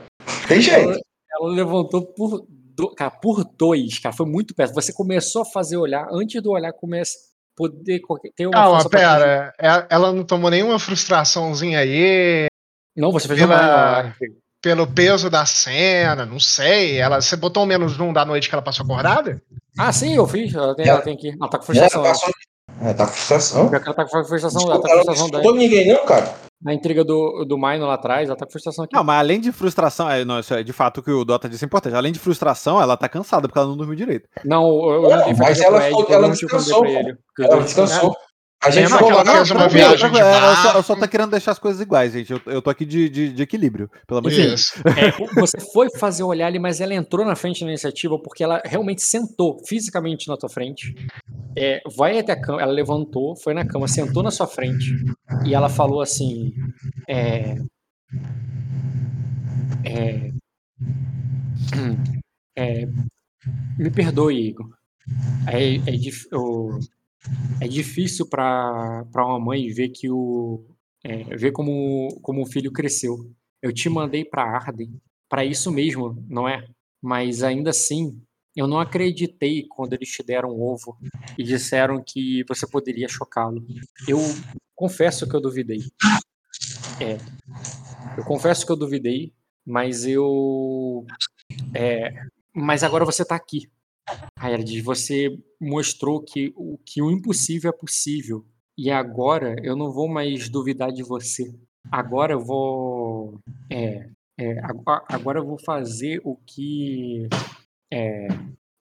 Tem 0.47 0.61
jeito. 0.61 0.99
Ela 1.33 1.49
levantou 1.51 2.05
por, 2.05 2.45
do... 2.77 2.95
cara, 2.95 3.11
por 3.11 3.45
dois, 3.45 3.99
cara. 3.99 4.15
Foi 4.15 4.27
muito 4.27 4.55
perto. 4.55 4.75
Você 4.75 4.93
começou 4.93 5.43
a 5.43 5.47
fazer 5.47 5.77
olhar 5.77 6.07
antes 6.11 6.43
do 6.43 6.51
olhar 6.51 6.73
começa 6.73 7.17
poder 7.59 8.01
ter 8.37 8.47
uma 8.47 8.53
Calma, 8.53 8.89
pera. 8.89 9.53
É- 9.61 9.87
Ela 9.91 10.13
não 10.13 10.23
tomou 10.25 10.49
nenhuma 10.51 10.79
frustraçãozinha 10.79 11.81
aí 11.81 12.47
Não, 12.97 13.11
você 13.11 13.27
fez 13.27 13.39
Pela- 13.41 14.15
pelo 14.63 14.87
peso 14.87 15.29
da 15.31 15.45
cena, 15.47 16.25
não 16.27 16.41
sei. 16.41 16.99
Ela, 16.99 17.21
você 17.21 17.37
botou 17.37 17.63
um 17.63 17.67
menos 17.67 17.99
um 18.01 18.13
da 18.13 18.25
noite 18.25 18.49
que 18.49 18.55
ela 18.55 18.63
passou 18.63 18.85
acordada? 18.85 19.41
Ah, 19.79 19.93
sim, 19.93 20.15
eu 20.17 20.27
fiz. 20.27 20.55
Ela 20.55 20.75
tem, 20.75 20.85
Ela- 20.87 20.95
ela 20.97 21.03
tem 21.05 21.15
aqui. 21.15 21.29
Ela 21.29 21.49
tá 21.51 21.59
com 21.59 21.73
Ela 21.73 21.89
frustração. 21.89 22.03
passou. 22.03 22.31
É, 22.83 22.95
tá 22.95 23.07
com 23.07 23.13
frustração. 23.13 23.69
Que 23.69 23.75
Ela 23.77 23.95
tá 23.95 24.05
com 24.05 24.11
frustração. 24.25 24.63
Ela 24.63 24.71
tá 24.71 24.75
Desculpa, 24.75 24.81
com 24.83 24.89
ela 24.89 24.97
não 24.99 25.05
frustração 25.05 25.31
da, 25.31 25.39
escutou 25.39 25.55
ninguém, 25.59 25.89
não, 25.93 26.05
cara. 26.07 26.35
Na 26.61 26.75
intriga 26.75 27.05
do, 27.05 27.45
do 27.45 27.57
Minor 27.57 27.87
lá 27.87 27.95
atrás. 27.95 28.29
Ela 28.29 28.37
tá 28.37 28.45
com 28.45 28.53
frustração 28.53 28.85
aqui. 28.85 28.95
Não, 28.95 29.05
mas 29.05 29.19
além 29.19 29.41
de 29.41 29.53
frustração, 29.53 30.11
é, 30.11 30.25
não, 30.25 30.41
isso 30.41 30.53
é 30.55 30.63
de 30.63 30.73
fato 30.73 30.99
o 30.99 31.03
que 31.03 31.11
o 31.11 31.25
Dota 31.25 31.49
disse 31.49 31.65
é 31.65 31.67
importante. 31.67 31.95
Além 31.95 32.13
de 32.13 32.19
frustração, 32.19 32.81
ela 32.81 32.97
tá 32.97 33.09
cansada 33.09 33.47
porque 33.49 33.59
ela 33.59 33.69
não 33.69 33.77
dormiu 33.77 33.97
direito. 33.97 34.29
Não, 34.45 34.65
eu, 34.91 35.05
eu 35.05 35.11
Não, 35.11 35.37
mas 35.39 35.61
ela 35.61 35.83
ela 35.85 36.01
não 36.21 36.31
dei 36.31 36.31
descansou, 36.31 36.81
pra 36.81 36.91
pô. 36.91 36.97
ele. 36.99 37.15
porque 37.15 37.43
os 37.43 37.49
Ela 37.49 37.63
descansou. 37.63 38.17
A 38.61 38.71
gente 38.71 38.89
que 38.89 38.93
lá 38.93 39.09
ela 39.11 39.25
não, 39.25 39.35
fez 39.35 39.51
uma 39.53 39.69
viagem 39.69 39.95
de 39.95 40.01
Tranquilo, 40.01 40.27
ela 40.27 40.57
só, 40.57 40.71
ela 40.71 40.83
só 40.83 40.97
tá 40.97 41.07
querendo 41.07 41.31
deixar 41.31 41.53
as 41.53 41.61
coisas 41.61 41.81
iguais, 41.81 42.13
gente. 42.13 42.33
Eu, 42.33 42.41
eu 42.47 42.61
tô 42.61 42.71
aqui 42.71 42.85
de, 42.85 43.09
de, 43.09 43.33
de 43.33 43.43
equilíbrio, 43.43 43.89
pelo 44.05 44.19
amor 44.19 44.31
de 44.33 44.37
Deus. 44.37 44.73
É, 44.97 45.13
você 45.41 45.61
foi 45.73 45.89
fazer 45.97 46.25
olhar 46.25 46.49
ali, 46.49 46.59
mas 46.59 46.81
ela 46.81 46.93
entrou 46.93 47.25
na 47.25 47.37
frente 47.37 47.61
da 47.61 47.69
iniciativa 47.69 48.19
porque 48.19 48.43
ela 48.43 48.61
realmente 48.65 49.01
sentou 49.01 49.63
fisicamente 49.65 50.27
na 50.27 50.37
tua 50.37 50.49
frente. 50.49 50.93
É, 51.57 51.81
vai 51.97 52.19
até 52.19 52.33
a 52.33 52.41
cama, 52.41 52.61
ela 52.61 52.73
levantou, 52.73 53.37
foi 53.37 53.55
na 53.55 53.65
cama, 53.65 53.87
sentou 53.87 54.25
na 54.25 54.31
sua 54.33 54.49
frente 54.49 54.93
e 55.47 55.55
ela 55.55 55.69
falou 55.69 56.01
assim: 56.01 56.53
é, 57.09 57.59
é, 59.85 60.33
é, 62.57 62.87
Me 63.79 63.91
perdoe, 63.91 64.49
Igor. 64.49 64.69
É, 65.47 65.77
é, 65.77 66.37
o- 66.37 66.79
é 67.61 67.69
difícil 67.69 68.29
para 68.29 69.05
uma 69.17 69.41
mãe 69.41 69.69
ver 69.69 69.89
que 69.91 70.11
o 70.11 70.65
é, 71.05 71.37
ver 71.37 71.53
como, 71.53 72.19
como 72.23 72.43
o 72.43 72.47
filho 72.47 72.73
cresceu. 72.73 73.17
Eu 73.63 73.73
te 73.73 73.89
mandei 73.89 74.25
para 74.25 74.43
Arden 74.43 75.01
para 75.29 75.45
isso 75.45 75.71
mesmo, 75.71 76.25
não 76.29 76.49
é? 76.49 76.67
Mas 77.03 77.43
ainda 77.43 77.71
assim, 77.71 78.21
eu 78.57 78.67
não 78.67 78.81
acreditei 78.81 79.67
quando 79.69 79.93
eles 79.93 80.09
te 80.09 80.23
deram 80.23 80.51
um 80.51 80.63
ovo 80.63 80.97
e 81.37 81.45
disseram 81.45 82.03
que 82.05 82.45
você 82.49 82.67
poderia 82.67 83.09
chocá-lo. 83.09 83.65
Eu 84.07 84.19
confesso 84.75 85.29
que 85.29 85.37
eu 85.37 85.41
duvidei. 85.41 85.81
É, 87.01 87.19
eu 88.17 88.25
confesso 88.25 88.67
que 88.67 88.73
eu 88.73 88.77
duvidei, 88.77 89.33
mas 89.65 90.05
eu 90.05 91.07
é, 91.75 92.13
mas 92.53 92.83
agora 92.83 93.05
você 93.05 93.25
tá 93.25 93.37
aqui. 93.37 93.71
Diz: 94.65 94.83
você 94.83 95.39
mostrou 95.61 96.23
que 96.23 96.53
o, 96.57 96.79
que 96.85 97.03
o 97.03 97.11
impossível 97.11 97.71
é 97.71 97.73
possível. 97.73 98.45
E 98.77 98.91
agora 98.91 99.57
eu 99.63 99.75
não 99.75 99.91
vou 99.91 100.09
mais 100.09 100.49
duvidar 100.49 100.93
de 100.93 101.03
você. 101.03 101.53
Agora 101.91 102.33
eu 102.35 102.41
vou. 102.41 103.41
É, 103.71 104.09
é, 104.39 104.61
agora, 105.09 105.41
eu 105.41 105.47
vou 105.47 105.59
fazer 105.59 106.21
o 106.25 106.37
que. 106.47 107.29
É, 107.93 108.29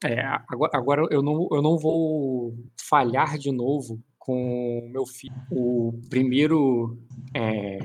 é, 0.04 0.22
agora, 0.48 0.72
agora 0.76 1.08
eu, 1.10 1.24
não, 1.24 1.48
eu 1.52 1.62
não 1.62 1.78
vou 1.78 2.54
falhar 2.80 3.38
de 3.38 3.52
novo 3.52 4.00
com 4.20 4.80
o 4.80 4.90
meu 4.90 5.06
filho. 5.06 5.34
O 5.50 6.00
primeiro. 6.10 6.98
é, 7.34 7.80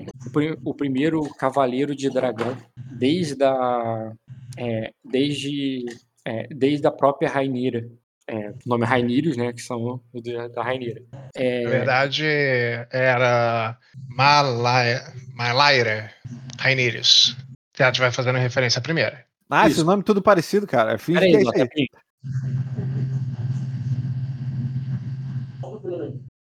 o 0.64 0.74
primeiro 0.74 1.22
cavaleiro 1.34 1.94
de 1.94 2.10
dragão. 2.10 2.56
Desde 2.98 3.42
a. 3.42 4.12
é, 4.58 4.92
desde 5.02 5.86
é, 6.24 6.46
desde 6.54 6.86
a 6.86 6.90
própria 6.90 7.28
Rainira. 7.28 7.86
É, 8.28 8.50
o 8.50 8.56
nome 8.66 8.84
é 8.84 8.86
Rainirius, 8.86 9.36
né? 9.36 9.52
Que 9.52 9.60
são 9.60 10.00
o 10.12 10.20
da 10.54 10.62
Rainira. 10.62 11.02
É, 11.34 11.64
Na 11.64 11.70
verdade, 11.70 12.24
era 12.90 13.76
Malai- 14.08 15.02
Malaire 15.34 16.10
Rainirius. 16.58 17.36
Que 17.72 17.82
a 17.82 17.86
gente 17.86 18.00
vai 18.00 18.12
fazendo 18.12 18.38
referência 18.38 18.78
à 18.78 18.82
primeira. 18.82 19.24
Ah, 19.50 19.66
esse 19.66 19.76
Isso. 19.78 19.84
nome 19.84 20.02
tudo 20.02 20.22
parecido, 20.22 20.66
cara. 20.66 20.96
Finge 20.98 21.18
Peraí, 21.18 21.32
que 21.32 21.36
é 21.36 21.40
isso 21.42 21.50
aí. 21.76 21.88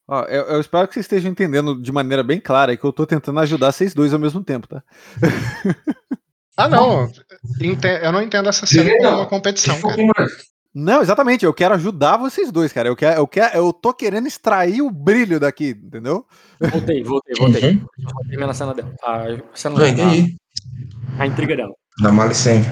Ó, 0.07 0.23
eu, 0.24 0.43
eu 0.47 0.61
espero 0.61 0.86
que 0.89 0.94
vocês 0.94 1.05
estejam 1.07 1.31
entendendo 1.31 1.81
de 1.81 1.93
maneira 1.93 2.23
bem 2.23 2.40
clara 2.40 2.77
que 2.77 2.85
eu 2.85 2.93
tô 2.93 3.07
tentando 3.07 3.39
ajudar 3.40 3.70
vocês 3.73 3.94
dois 3.94 4.12
ao 4.12 4.19
mesmo 4.19 4.43
tempo, 4.43 4.66
tá? 4.66 4.82
Ah, 6.57 6.69
não. 6.69 7.11
Eu 8.02 8.12
não 8.12 8.22
entendo 8.22 8.48
essa 8.48 8.66
cena 8.66 8.90
como 8.98 9.16
uma 9.16 9.26
competição, 9.26 9.80
cara. 9.80 10.28
Não, 10.74 11.02
exatamente. 11.02 11.44
Eu 11.44 11.52
quero 11.52 11.74
ajudar 11.74 12.16
vocês 12.16 12.52
dois, 12.52 12.72
cara. 12.72 12.88
Eu, 12.88 12.94
quero, 12.94 13.20
eu, 13.20 13.26
quero, 13.26 13.56
eu 13.56 13.72
tô 13.72 13.92
querendo 13.92 14.28
extrair 14.28 14.82
o 14.82 14.90
brilho 14.90 15.40
daqui, 15.40 15.70
entendeu? 15.70 16.24
Voltei, 16.60 17.02
voltei, 17.02 17.34
voltei. 17.36 17.70
Uhum. 17.70 17.86
Vou 18.14 18.24
terminar 18.28 18.50
a 18.50 18.54
cena 18.54 18.74
dela. 18.74 18.94
A, 19.02 19.24
cena 19.52 19.88
entendi. 19.88 20.36
a, 21.18 21.22
a 21.24 21.26
intriga 21.26 21.56
dela. 21.56 21.74
Da 22.00 22.12
Malicene. 22.12 22.64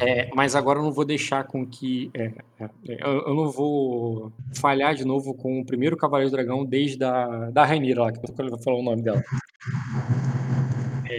É, 0.00 0.30
mas 0.34 0.54
agora 0.54 0.78
eu 0.78 0.84
não 0.84 0.92
vou 0.92 1.04
deixar 1.04 1.44
com 1.44 1.66
que. 1.66 2.10
é, 2.14 2.32
é, 2.60 2.68
eu, 2.86 3.22
eu 3.26 3.34
não 3.34 3.50
vou 3.50 4.32
falhar 4.54 4.94
de 4.94 5.04
novo 5.04 5.34
com 5.34 5.60
o 5.60 5.66
primeiro 5.66 5.96
Cavaleiro 5.96 6.30
do 6.30 6.36
Dragão 6.36 6.64
desde 6.64 7.02
a 7.02 7.50
da 7.50 7.64
Rainira 7.64 8.02
lá, 8.02 8.12
que 8.12 8.18
eu 8.18 8.50
vou 8.50 8.62
falar 8.62 8.78
o 8.78 8.82
nome 8.82 9.02
dela. 9.02 9.22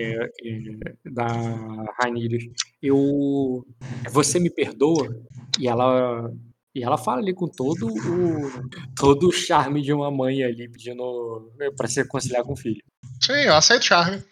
É, 0.02 0.24
é, 0.24 1.12
da 1.12 1.28
Rainira. 2.00 2.38
Eu. 2.82 3.66
Você 4.12 4.40
me 4.40 4.50
perdoa? 4.50 5.16
E 5.60 5.68
ela. 5.68 6.32
E 6.76 6.84
ela 6.84 6.98
fala 6.98 7.20
ali 7.20 7.34
com 7.34 7.48
todo 7.48 7.88
o. 7.88 8.52
todo 8.96 9.28
o 9.28 9.32
charme 9.32 9.82
de 9.82 9.92
uma 9.92 10.12
mãe 10.12 10.44
ali, 10.44 10.70
pedindo 10.70 11.52
pra 11.76 11.88
se 11.88 12.02
reconciliar 12.02 12.44
com 12.44 12.54
o 12.54 12.58
filho. 12.58 12.82
Sim, 13.22 13.34
eu 13.34 13.56
aceito 13.56 13.86
charme. 13.86 14.24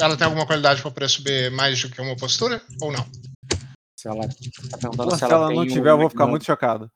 Ela 0.00 0.16
tem 0.16 0.26
alguma 0.26 0.46
qualidade 0.46 0.82
pra 0.82 0.90
poder 0.90 1.08
subir 1.08 1.50
mais 1.50 1.80
do 1.80 1.90
que 1.90 2.00
uma 2.00 2.16
postura? 2.16 2.62
Ou 2.80 2.90
não? 2.90 3.06
Se 3.98 4.08
ela 4.08 4.28
tá 4.28 5.16
se 5.16 5.24
ela, 5.24 5.34
ela 5.34 5.50
não 5.50 5.62
um 5.62 5.66
tiver, 5.66 5.90
eu 5.90 5.98
vou 5.98 6.08
ficar 6.08 6.26
muito 6.26 6.44
chocado. 6.44 6.90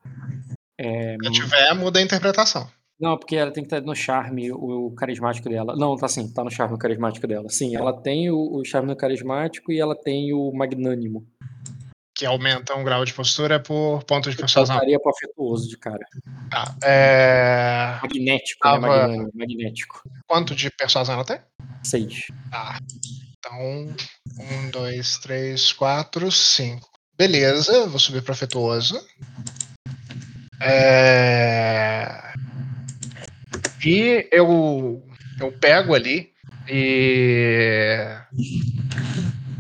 É, 0.79 1.17
Se 1.23 1.31
tiver, 1.33 1.75
muda 1.75 1.99
a 1.99 2.03
interpretação. 2.03 2.69
Não, 3.03 3.19
porque 3.19 3.35
ela 3.35 3.51
tem 3.51 3.65
que 3.65 3.67
estar 3.75 3.85
no 3.85 3.97
charme, 3.97 4.53
o, 4.53 4.87
o 4.87 4.95
carismático 4.95 5.49
dela. 5.49 5.75
Não, 5.77 5.97
tá 5.97 6.07
sim, 6.07 6.33
tá 6.33 6.45
no 6.45 6.51
charme 6.53 6.77
o 6.77 6.79
carismático 6.79 7.27
dela. 7.27 7.49
Sim, 7.49 7.75
ela 7.75 7.93
tem 8.01 8.31
o, 8.31 8.39
o 8.61 8.65
charme 8.65 8.87
no 8.89 8.95
carismático 8.97 9.73
e 9.73 9.81
ela 9.81 9.97
tem 9.97 10.33
o 10.33 10.53
magnânimo. 10.53 11.27
Que 12.15 12.25
aumenta 12.25 12.77
um 12.77 12.85
grau 12.85 13.05
de 13.05 13.13
postura 13.13 13.59
por 13.59 14.05
ponto 14.05 14.31
de 14.31 14.37
Eu 14.37 14.41
persuasão. 14.41 14.77
saltaria 14.77 15.01
pro 15.01 15.11
afetuoso 15.11 15.69
de 15.69 15.77
cara. 15.79 16.07
Tá. 16.49 16.77
É... 16.85 17.99
Magnético, 18.03 18.61
né? 18.69 18.73
Tava- 18.73 18.87
Magnânimo, 18.87 19.31
magnético. 19.35 20.03
Quanto 20.29 20.55
de 20.55 20.71
persuasão 20.71 21.17
ela 21.17 21.25
tem? 21.25 21.41
Seis. 21.83 22.27
Tá. 22.53 22.79
Então, 23.39 23.97
um, 24.39 24.71
dois, 24.71 25.19
três, 25.19 25.73
quatro, 25.73 26.31
cinco. 26.31 26.89
Beleza, 27.19 27.89
vou 27.89 27.99
subir 27.99 28.23
para 28.23 28.35
afetuoso. 28.35 29.05
É... 30.61 32.33
E 33.85 34.29
eu, 34.31 35.03
eu 35.41 35.53
pego 35.53 35.95
ali 35.95 36.33
e. 36.69 37.97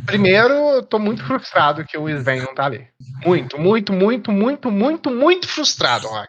Primeiro, 0.06 0.52
eu 0.52 0.82
tô 0.82 0.98
muito 0.98 1.24
frustrado 1.26 1.84
que 1.84 1.96
o 1.96 2.08
Sven 2.08 2.40
não 2.42 2.54
tá 2.54 2.66
ali. 2.66 2.86
Muito, 3.24 3.58
muito, 3.58 3.92
muito, 3.92 4.32
muito, 4.32 4.70
muito, 4.70 5.10
muito 5.10 5.48
frustrado, 5.48 6.08
Rock. 6.08 6.28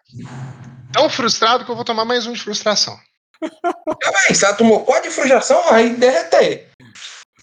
Tão 0.92 1.10
frustrado 1.10 1.66
que 1.66 1.72
eu 1.72 1.76
vou 1.76 1.84
tomar 1.84 2.06
mais 2.06 2.28
um 2.28 2.34
de 2.34 2.42
frustração. 2.42 2.96
Véi, 3.42 4.36
se 4.36 4.46
ela 4.46 4.56
tomou 4.56 4.86
quatro 4.86 5.10
de 5.10 5.16
frustração, 5.16 5.64
vai 5.70 5.90
derreter. 5.90 6.70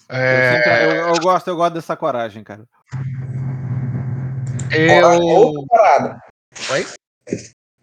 Eu, 0.09 0.17
É, 0.17 0.85
eu- 0.87 1.09
eu 1.09 1.21
gosto, 1.21 1.49
eu 1.49 1.57
gosto 1.57 1.75
dessa 1.75 1.97
coragem, 1.97 2.43
cara. 2.45 2.65
Coragem 4.71 5.31
é 5.31 5.33
eu. 5.35 5.39
outra 5.39 5.67
parada. 5.69 6.21
Oi? 6.73 6.87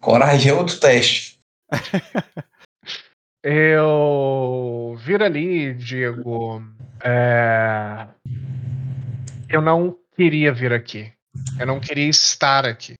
Coragem 0.00 0.50
é 0.50 0.54
outro 0.54 0.78
teste. 0.80 1.38
Eu 3.42 4.98
viro 5.04 5.24
ali, 5.24 5.74
Diego. 5.74 6.62
é, 7.02 8.06
Eu 9.48 9.62
não 9.62 9.96
queria 10.16 10.52
vir 10.52 10.72
aqui. 10.72 11.12
Eu 11.58 11.66
não 11.66 11.78
queria 11.78 12.08
estar 12.08 12.66
aqui. 12.66 12.94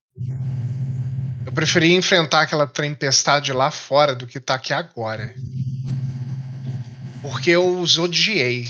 Eu 1.45 1.53
preferia 1.53 1.97
enfrentar 1.97 2.43
aquela 2.43 2.67
tempestade 2.67 3.53
lá 3.53 3.71
fora 3.71 4.15
do 4.15 4.27
que 4.27 4.39
estar 4.39 4.55
aqui 4.55 4.73
agora. 4.73 5.35
Porque 7.21 7.51
eu 7.51 7.81
os 7.81 7.99
odiei 7.99 8.69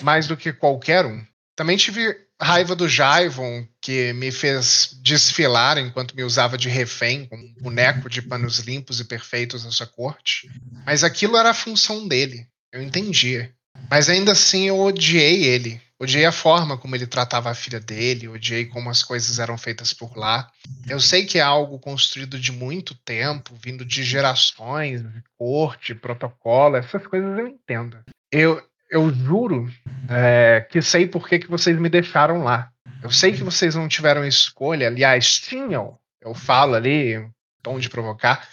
mais 0.00 0.26
do 0.26 0.36
que 0.36 0.52
qualquer 0.52 1.04
um. 1.04 1.22
Também 1.54 1.76
tive 1.76 2.16
raiva 2.42 2.74
do 2.74 2.88
Jaivon, 2.88 3.66
que 3.80 4.12
me 4.12 4.30
fez 4.32 4.98
desfilar 5.02 5.78
enquanto 5.78 6.14
me 6.14 6.24
usava 6.24 6.58
de 6.58 6.68
refém, 6.68 7.26
como 7.26 7.42
um 7.42 7.54
boneco 7.60 8.08
de 8.08 8.20
panos 8.20 8.58
limpos 8.58 9.00
e 9.00 9.04
perfeitos 9.04 9.64
na 9.64 9.70
sua 9.70 9.86
corte. 9.86 10.50
Mas 10.84 11.04
aquilo 11.04 11.36
era 11.36 11.50
a 11.50 11.54
função 11.54 12.06
dele. 12.06 12.46
Eu 12.72 12.82
entendia. 12.82 13.52
Mas 13.90 14.08
ainda 14.08 14.32
assim 14.32 14.68
eu 14.68 14.80
odiei 14.80 15.44
ele. 15.44 15.80
Odiei 16.02 16.24
a 16.24 16.32
forma 16.32 16.76
como 16.76 16.96
ele 16.96 17.06
tratava 17.06 17.48
a 17.48 17.54
filha 17.54 17.78
dele, 17.78 18.26
odiei 18.26 18.64
como 18.64 18.90
as 18.90 19.04
coisas 19.04 19.38
eram 19.38 19.56
feitas 19.56 19.92
por 19.92 20.16
lá. 20.16 20.50
Eu 20.88 20.98
sei 20.98 21.24
que 21.24 21.38
é 21.38 21.42
algo 21.42 21.78
construído 21.78 22.40
de 22.40 22.50
muito 22.50 22.92
tempo, 22.92 23.54
vindo 23.62 23.84
de 23.84 24.02
gerações, 24.02 25.00
de 25.00 25.22
corte, 25.38 25.94
protocolo, 25.94 26.74
essas 26.76 27.06
coisas 27.06 27.38
eu 27.38 27.46
entendo. 27.46 27.98
Eu, 28.32 28.60
eu 28.92 29.10
juro 29.10 29.68
é, 30.08 30.66
que 30.70 30.82
sei 30.82 31.06
por 31.06 31.26
que, 31.26 31.38
que 31.38 31.50
vocês 31.50 31.78
me 31.78 31.88
deixaram 31.88 32.44
lá. 32.44 32.68
Eu 33.02 33.10
sei 33.10 33.32
que 33.32 33.42
vocês 33.42 33.74
não 33.74 33.88
tiveram 33.88 34.24
escolha, 34.24 34.86
aliás, 34.86 35.40
tinham. 35.40 35.96
Eu 36.20 36.34
falo 36.34 36.74
ali, 36.74 37.26
tom 37.62 37.78
de 37.78 37.88
provocar, 37.88 38.46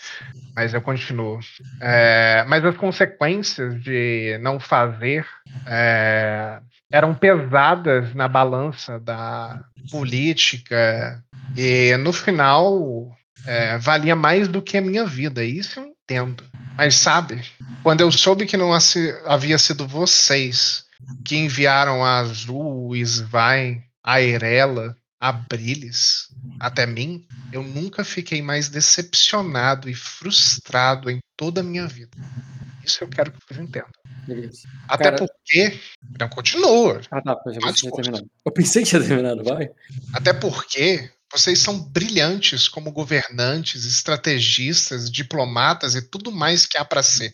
mas 0.55 0.73
eu 0.73 0.81
continuo. 0.81 1.39
É, 1.81 2.45
mas 2.47 2.63
as 2.63 2.77
consequências 2.77 3.83
de 3.83 4.39
não 4.41 4.61
fazer 4.61 5.27
é, 5.67 6.59
eram 6.89 7.13
pesadas 7.13 8.15
na 8.15 8.29
balança 8.29 8.97
da 8.97 9.61
política 9.91 11.21
e 11.55 11.95
no 11.97 12.13
final 12.13 13.11
é, 13.45 13.77
valia 13.77 14.15
mais 14.15 14.47
do 14.47 14.61
que 14.61 14.77
a 14.77 14.81
minha 14.81 15.05
vida. 15.05 15.43
Isso 15.43 15.85
entendo. 16.09 16.43
Mas 16.75 16.95
sabe, 16.95 17.43
quando 17.83 18.01
eu 18.01 18.11
soube 18.11 18.45
que 18.45 18.57
não 18.57 18.71
havia 19.25 19.57
sido 19.57 19.87
vocês 19.87 20.85
que 21.23 21.35
enviaram 21.37 22.03
a 22.03 22.19
Azul, 22.19 22.87
o 22.89 22.95
Svain, 22.95 23.81
a 24.03 24.21
Erela, 24.21 24.95
a 25.19 25.31
Brilis 25.31 26.27
até 26.59 26.85
mim, 26.85 27.25
eu 27.51 27.61
nunca 27.61 28.03
fiquei 28.03 28.41
mais 28.41 28.69
decepcionado 28.69 29.89
e 29.89 29.93
frustrado 29.93 31.09
em 31.09 31.19
toda 31.37 31.61
a 31.61 31.63
minha 31.63 31.85
vida. 31.87 32.17
Isso 32.83 33.03
eu 33.03 33.07
quero 33.09 33.31
que 33.31 33.37
vocês 33.47 33.59
entendam. 33.59 33.89
Beleza. 34.25 34.67
Até 34.87 35.05
Cara- 35.05 35.17
porque. 35.17 35.79
Não, 36.19 36.29
continua. 36.29 37.01
Ah, 37.11 37.21
tá, 37.21 37.37
eu 37.45 37.53
já 37.53 37.59
Ah, 37.65 37.71
desculpa. 37.71 38.01
terminado. 38.01 38.29
Eu 38.45 38.51
pensei 38.51 38.83
que 38.83 38.89
tinha 38.89 39.01
terminado, 39.03 39.43
vai. 39.43 39.69
Até 40.13 40.33
porque 40.33 41.09
vocês 41.31 41.59
são 41.59 41.79
brilhantes 41.79 42.67
como 42.67 42.91
governantes, 42.91 43.85
estrategistas, 43.85 45.11
diplomatas 45.11 45.95
e 45.95 46.01
tudo 46.01 46.31
mais 46.31 46.65
que 46.65 46.77
há 46.77 46.83
para 46.83 47.03
ser. 47.03 47.33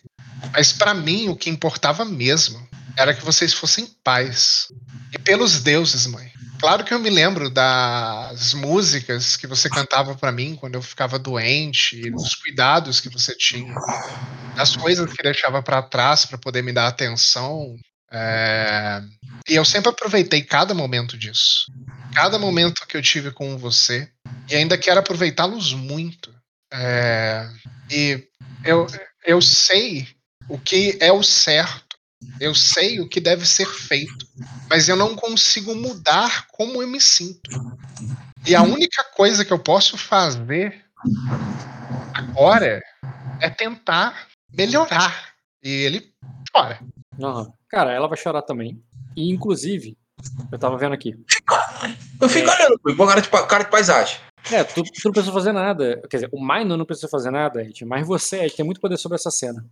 Mas 0.52 0.72
para 0.72 0.94
mim 0.94 1.28
o 1.28 1.36
que 1.36 1.50
importava 1.50 2.04
mesmo 2.04 2.66
era 2.96 3.14
que 3.14 3.24
vocês 3.24 3.52
fossem 3.52 3.86
paz. 4.02 4.68
E 5.12 5.18
pelos 5.18 5.60
deuses, 5.60 6.06
mãe. 6.06 6.30
Claro 6.58 6.84
que 6.84 6.94
eu 6.94 6.98
me 6.98 7.10
lembro 7.10 7.50
das 7.50 8.54
músicas 8.54 9.36
que 9.36 9.46
você 9.46 9.68
cantava 9.68 10.14
para 10.14 10.32
mim 10.32 10.56
quando 10.56 10.74
eu 10.74 10.82
ficava 10.82 11.18
doente, 11.18 12.10
dos 12.10 12.34
cuidados 12.34 12.98
que 12.98 13.10
você 13.10 13.34
tinha, 13.36 13.74
das 14.54 14.74
coisas 14.74 15.12
que 15.12 15.22
deixava 15.22 15.62
para 15.62 15.82
trás 15.82 16.24
para 16.24 16.38
poder 16.38 16.62
me 16.62 16.72
dar 16.72 16.86
atenção. 16.86 17.76
É, 18.10 19.02
E 19.48 19.54
eu 19.54 19.64
sempre 19.64 19.90
aproveitei 19.90 20.42
cada 20.42 20.74
momento 20.74 21.16
disso 21.18 21.66
cada 22.16 22.38
momento 22.38 22.86
que 22.86 22.96
eu 22.96 23.02
tive 23.02 23.30
com 23.30 23.58
você 23.58 24.10
e 24.48 24.56
ainda 24.56 24.78
quero 24.78 24.98
aproveitá-los 24.98 25.74
muito. 25.74 26.34
É, 26.72 27.46
e 27.90 28.26
eu, 28.64 28.86
eu 29.22 29.42
sei 29.42 30.08
o 30.48 30.58
que 30.58 30.96
é 30.98 31.12
o 31.12 31.22
certo, 31.22 31.98
eu 32.40 32.54
sei 32.54 33.00
o 33.00 33.08
que 33.08 33.20
deve 33.20 33.44
ser 33.44 33.66
feito, 33.66 34.26
mas 34.70 34.88
eu 34.88 34.96
não 34.96 35.14
consigo 35.14 35.74
mudar 35.74 36.46
como 36.48 36.80
eu 36.80 36.88
me 36.88 37.02
sinto. 37.02 37.50
E 38.46 38.54
a 38.54 38.62
única 38.62 39.04
coisa 39.14 39.44
que 39.44 39.52
eu 39.52 39.58
posso 39.58 39.98
fazer 39.98 40.86
agora 42.14 42.82
é 43.42 43.50
tentar 43.50 44.26
melhorar. 44.54 45.34
E 45.62 45.68
ele 45.68 46.14
chora. 46.50 46.80
Aham. 47.20 47.52
Cara, 47.68 47.92
ela 47.92 48.08
vai 48.08 48.16
chorar 48.16 48.42
também. 48.42 48.80
E, 49.16 49.30
inclusive, 49.32 49.96
eu 50.52 50.58
tava 50.58 50.76
vendo 50.76 50.92
aqui. 50.94 51.14
Eu 52.20 52.28
fico 52.28 52.50
olhando, 52.50 52.78
pô, 52.80 52.90
igual 52.90 53.08
cara 53.08 53.20
de, 53.20 53.28
cara 53.28 53.64
de 53.64 53.70
paisagem. 53.70 54.18
É, 54.52 54.62
tu, 54.62 54.82
tu 54.82 54.90
não 55.06 55.12
precisa 55.12 55.32
fazer 55.32 55.52
nada. 55.52 56.00
Quer 56.08 56.16
dizer, 56.18 56.28
o 56.32 56.40
Minor 56.40 56.76
não 56.76 56.84
precisa 56.84 57.08
fazer 57.08 57.30
nada, 57.30 57.62
Ed, 57.62 57.84
mas 57.84 58.06
você, 58.06 58.44
Ed, 58.44 58.54
tem 58.54 58.64
muito 58.64 58.80
poder 58.80 58.96
sobre 58.96 59.16
essa 59.16 59.30
cena. 59.30 59.64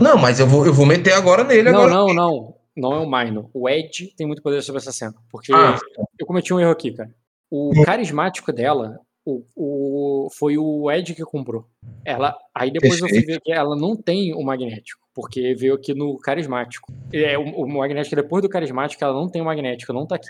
Não, 0.00 0.16
mas 0.16 0.40
eu 0.40 0.46
vou, 0.46 0.64
eu 0.66 0.72
vou 0.72 0.86
meter 0.86 1.12
agora 1.12 1.44
nele 1.44 1.70
Não, 1.70 1.82
agora. 1.82 1.92
não, 1.92 2.14
não. 2.14 2.54
Não 2.74 2.94
é 2.94 2.98
o 3.00 3.06
Minor. 3.10 3.50
O 3.52 3.68
Ed 3.68 4.14
tem 4.16 4.26
muito 4.26 4.40
poder 4.42 4.62
sobre 4.62 4.80
essa 4.80 4.92
cena. 4.92 5.14
Porque 5.30 5.52
Ah. 5.52 5.78
eu 6.18 6.26
cometi 6.26 6.54
um 6.54 6.60
erro 6.60 6.70
aqui, 6.70 6.90
cara. 6.92 7.14
O 7.50 7.70
carismático 7.84 8.50
dela 8.50 8.98
o, 9.26 9.44
o- 9.54 10.28
foi 10.38 10.56
o 10.56 10.90
Ed 10.90 11.14
que 11.14 11.22
comprou. 11.22 11.66
Ela, 12.02 12.34
aí 12.54 12.70
depois 12.72 12.94
eu 12.94 13.00
fui 13.00 13.08
Perfeito. 13.10 13.26
ver 13.26 13.40
que 13.42 13.52
ela 13.52 13.76
não 13.76 13.94
tem 13.94 14.34
o 14.34 14.42
magnético, 14.42 15.01
porque 15.14 15.54
veio 15.54 15.74
aqui 15.74 15.94
no 15.94 16.16
carismático. 16.18 16.92
É, 17.12 17.36
o, 17.38 17.42
o 17.42 17.68
magnético, 17.68 18.16
depois 18.16 18.42
do 18.42 18.48
carismático, 18.48 19.02
ela 19.04 19.12
não 19.14 19.28
tem 19.28 19.42
o 19.42 19.44
magnético, 19.44 19.92
não 19.92 20.06
tá 20.06 20.16
aqui. 20.16 20.28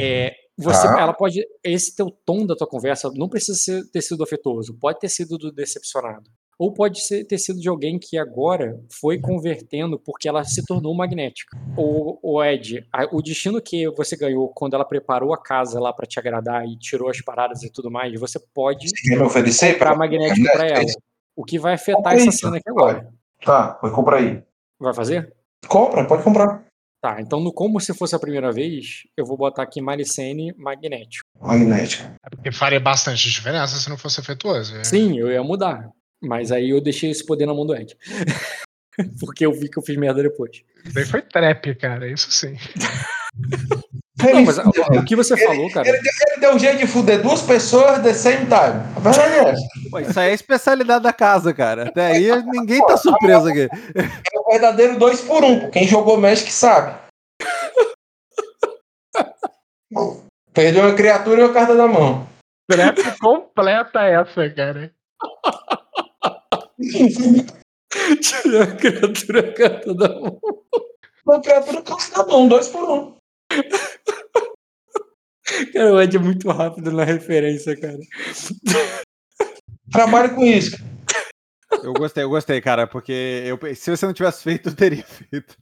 É, 0.00 0.34
você, 0.56 0.86
Tá. 0.88 1.00
ela 1.00 1.12
pode. 1.12 1.44
Esse 1.62 1.94
teu 1.94 2.10
tom 2.24 2.44
da 2.46 2.56
tua 2.56 2.66
conversa 2.66 3.10
não 3.14 3.28
precisa 3.28 3.56
ser- 3.58 3.84
ter 3.90 4.02
sido 4.02 4.22
afetuoso, 4.24 4.76
pode 4.80 4.98
ter 4.98 5.08
sido 5.08 5.38
do 5.38 5.52
decepcionado. 5.52 6.28
Ou 6.58 6.72
pode 6.74 7.00
ser- 7.06 7.24
ter 7.24 7.38
sido 7.38 7.60
de 7.60 7.68
alguém 7.68 8.00
que 8.00 8.18
agora 8.18 8.76
foi 9.00 9.20
convertendo 9.20 9.96
porque 9.96 10.28
ela 10.28 10.42
se 10.42 10.64
tornou 10.66 10.92
magnética. 10.92 11.56
O, 11.76 12.18
o 12.20 12.44
Ed, 12.44 12.84
a- 12.92 13.08
o 13.12 13.22
destino 13.22 13.62
que 13.62 13.88
você 13.90 14.16
ganhou 14.16 14.48
quando 14.48 14.74
ela 14.74 14.84
preparou 14.84 15.32
a 15.32 15.40
casa 15.40 15.78
lá 15.78 15.92
pra 15.92 16.04
te 16.04 16.18
agradar 16.18 16.66
e 16.66 16.76
tirou 16.76 17.08
as 17.08 17.20
paradas 17.20 17.62
e 17.62 17.70
tudo 17.70 17.88
mais, 17.92 18.18
você 18.18 18.40
pode 18.52 18.88
me 19.04 19.18
oferecer? 19.20 19.74
comprar 19.74 19.96
magnético 19.96 20.50
pra 20.52 20.66
ela. 20.66 20.84
O 21.36 21.44
que 21.44 21.60
vai 21.60 21.74
afetar 21.74 22.14
essa 22.14 22.32
cena 22.32 22.56
aqui 22.56 22.68
agora. 22.68 23.08
Tá, 23.44 23.72
pode 23.74 23.94
comprar 23.94 24.18
aí. 24.18 24.42
Vai 24.80 24.94
fazer? 24.94 25.32
Compra, 25.66 26.04
pode 26.06 26.22
comprar. 26.22 26.64
Tá, 27.00 27.20
então 27.20 27.40
no 27.40 27.52
como 27.52 27.78
se 27.80 27.94
fosse 27.94 28.16
a 28.16 28.18
primeira 28.18 28.50
vez, 28.50 29.04
eu 29.16 29.24
vou 29.24 29.36
botar 29.36 29.62
aqui 29.62 29.80
Maricene 29.80 30.52
magnético. 30.56 31.24
Magnético. 31.40 32.04
É 32.24 32.30
porque 32.30 32.50
faria 32.50 32.80
bastante 32.80 33.30
diferença 33.30 33.76
se 33.76 33.88
não 33.88 33.96
fosse 33.96 34.20
afetuoso. 34.20 34.76
é. 34.76 34.84
Sim, 34.84 35.16
eu 35.18 35.30
ia 35.30 35.42
mudar. 35.42 35.88
Mas 36.20 36.50
aí 36.50 36.70
eu 36.70 36.80
deixei 36.80 37.10
esse 37.10 37.24
poder 37.24 37.46
na 37.46 37.54
mão 37.54 37.64
do 37.64 37.74
Ed. 37.76 37.96
Porque 39.20 39.46
eu 39.46 39.52
vi 39.52 39.68
que 39.68 39.78
eu 39.78 39.82
fiz 39.82 39.96
merda 39.96 40.20
depois. 40.22 40.64
Daí 40.92 41.04
foi 41.06 41.22
trap, 41.22 41.72
cara, 41.76 42.10
isso 42.10 42.32
sim. 42.32 42.56
Não, 44.20 44.44
mas 44.44 44.58
o, 44.58 45.04
que 45.04 45.14
você 45.14 45.36
falou, 45.36 45.70
cara. 45.70 45.88
Ele 45.88 46.00
deu 46.40 46.54
um 46.54 46.58
jeito 46.58 46.78
de 46.78 46.86
fuder 46.86 47.22
duas 47.22 47.40
pessoas 47.42 48.02
the 48.02 48.12
same 48.12 48.46
time. 48.46 48.82
A 48.96 49.00
verdade 49.00 49.34
é 49.34 49.50
essa. 49.50 49.62
Pô, 49.90 49.98
isso 50.00 50.18
aí 50.18 50.28
é 50.28 50.30
a 50.32 50.34
especialidade 50.34 51.04
da 51.04 51.12
casa, 51.12 51.54
cara. 51.54 51.88
Até 51.88 52.06
aí 52.06 52.42
ninguém 52.42 52.84
tá 52.84 52.96
surpreso 52.96 53.48
aqui. 53.48 53.68
É 53.94 54.38
o 54.38 54.50
verdadeiro 54.50 54.98
dois 54.98 55.20
por 55.20 55.44
um. 55.44 55.70
Quem 55.70 55.86
jogou 55.86 56.16
Magic 56.16 56.50
sabe. 56.50 56.98
Perdeu 60.52 60.84
uma 60.84 60.94
criatura 60.94 61.40
e 61.40 61.44
uma 61.44 61.54
carta 61.54 61.76
da 61.76 61.86
mão. 61.86 62.26
Trap 62.68 62.98
completa 63.20 64.02
essa, 64.02 64.50
cara. 64.50 64.92
Tirou 68.20 68.62
a 68.62 68.66
criatura 68.66 69.52
carta 69.52 69.94
da 69.94 70.08
mão. 70.08 70.40
Uma 71.24 71.40
criatura 71.40 71.82
carta 71.82 72.16
da 72.16 72.26
mão, 72.26 72.48
dois 72.48 72.68
por 72.68 72.90
um. 72.90 73.17
Cara, 75.72 75.94
o 75.94 76.00
Ed 76.00 76.16
é 76.16 76.20
muito 76.20 76.48
rápido 76.50 76.92
na 76.92 77.04
referência, 77.04 77.74
cara. 77.78 77.98
Trabalhe 79.90 80.34
com 80.34 80.44
isso. 80.44 80.76
Eu 81.82 81.92
gostei, 81.92 82.24
eu 82.24 82.28
gostei, 82.28 82.60
cara, 82.60 82.86
porque 82.86 83.44
eu, 83.46 83.58
se 83.74 83.90
você 83.90 84.06
não 84.06 84.12
tivesse 84.12 84.42
feito, 84.42 84.68
eu 84.68 84.74
teria 84.74 85.04
feito. 85.04 85.56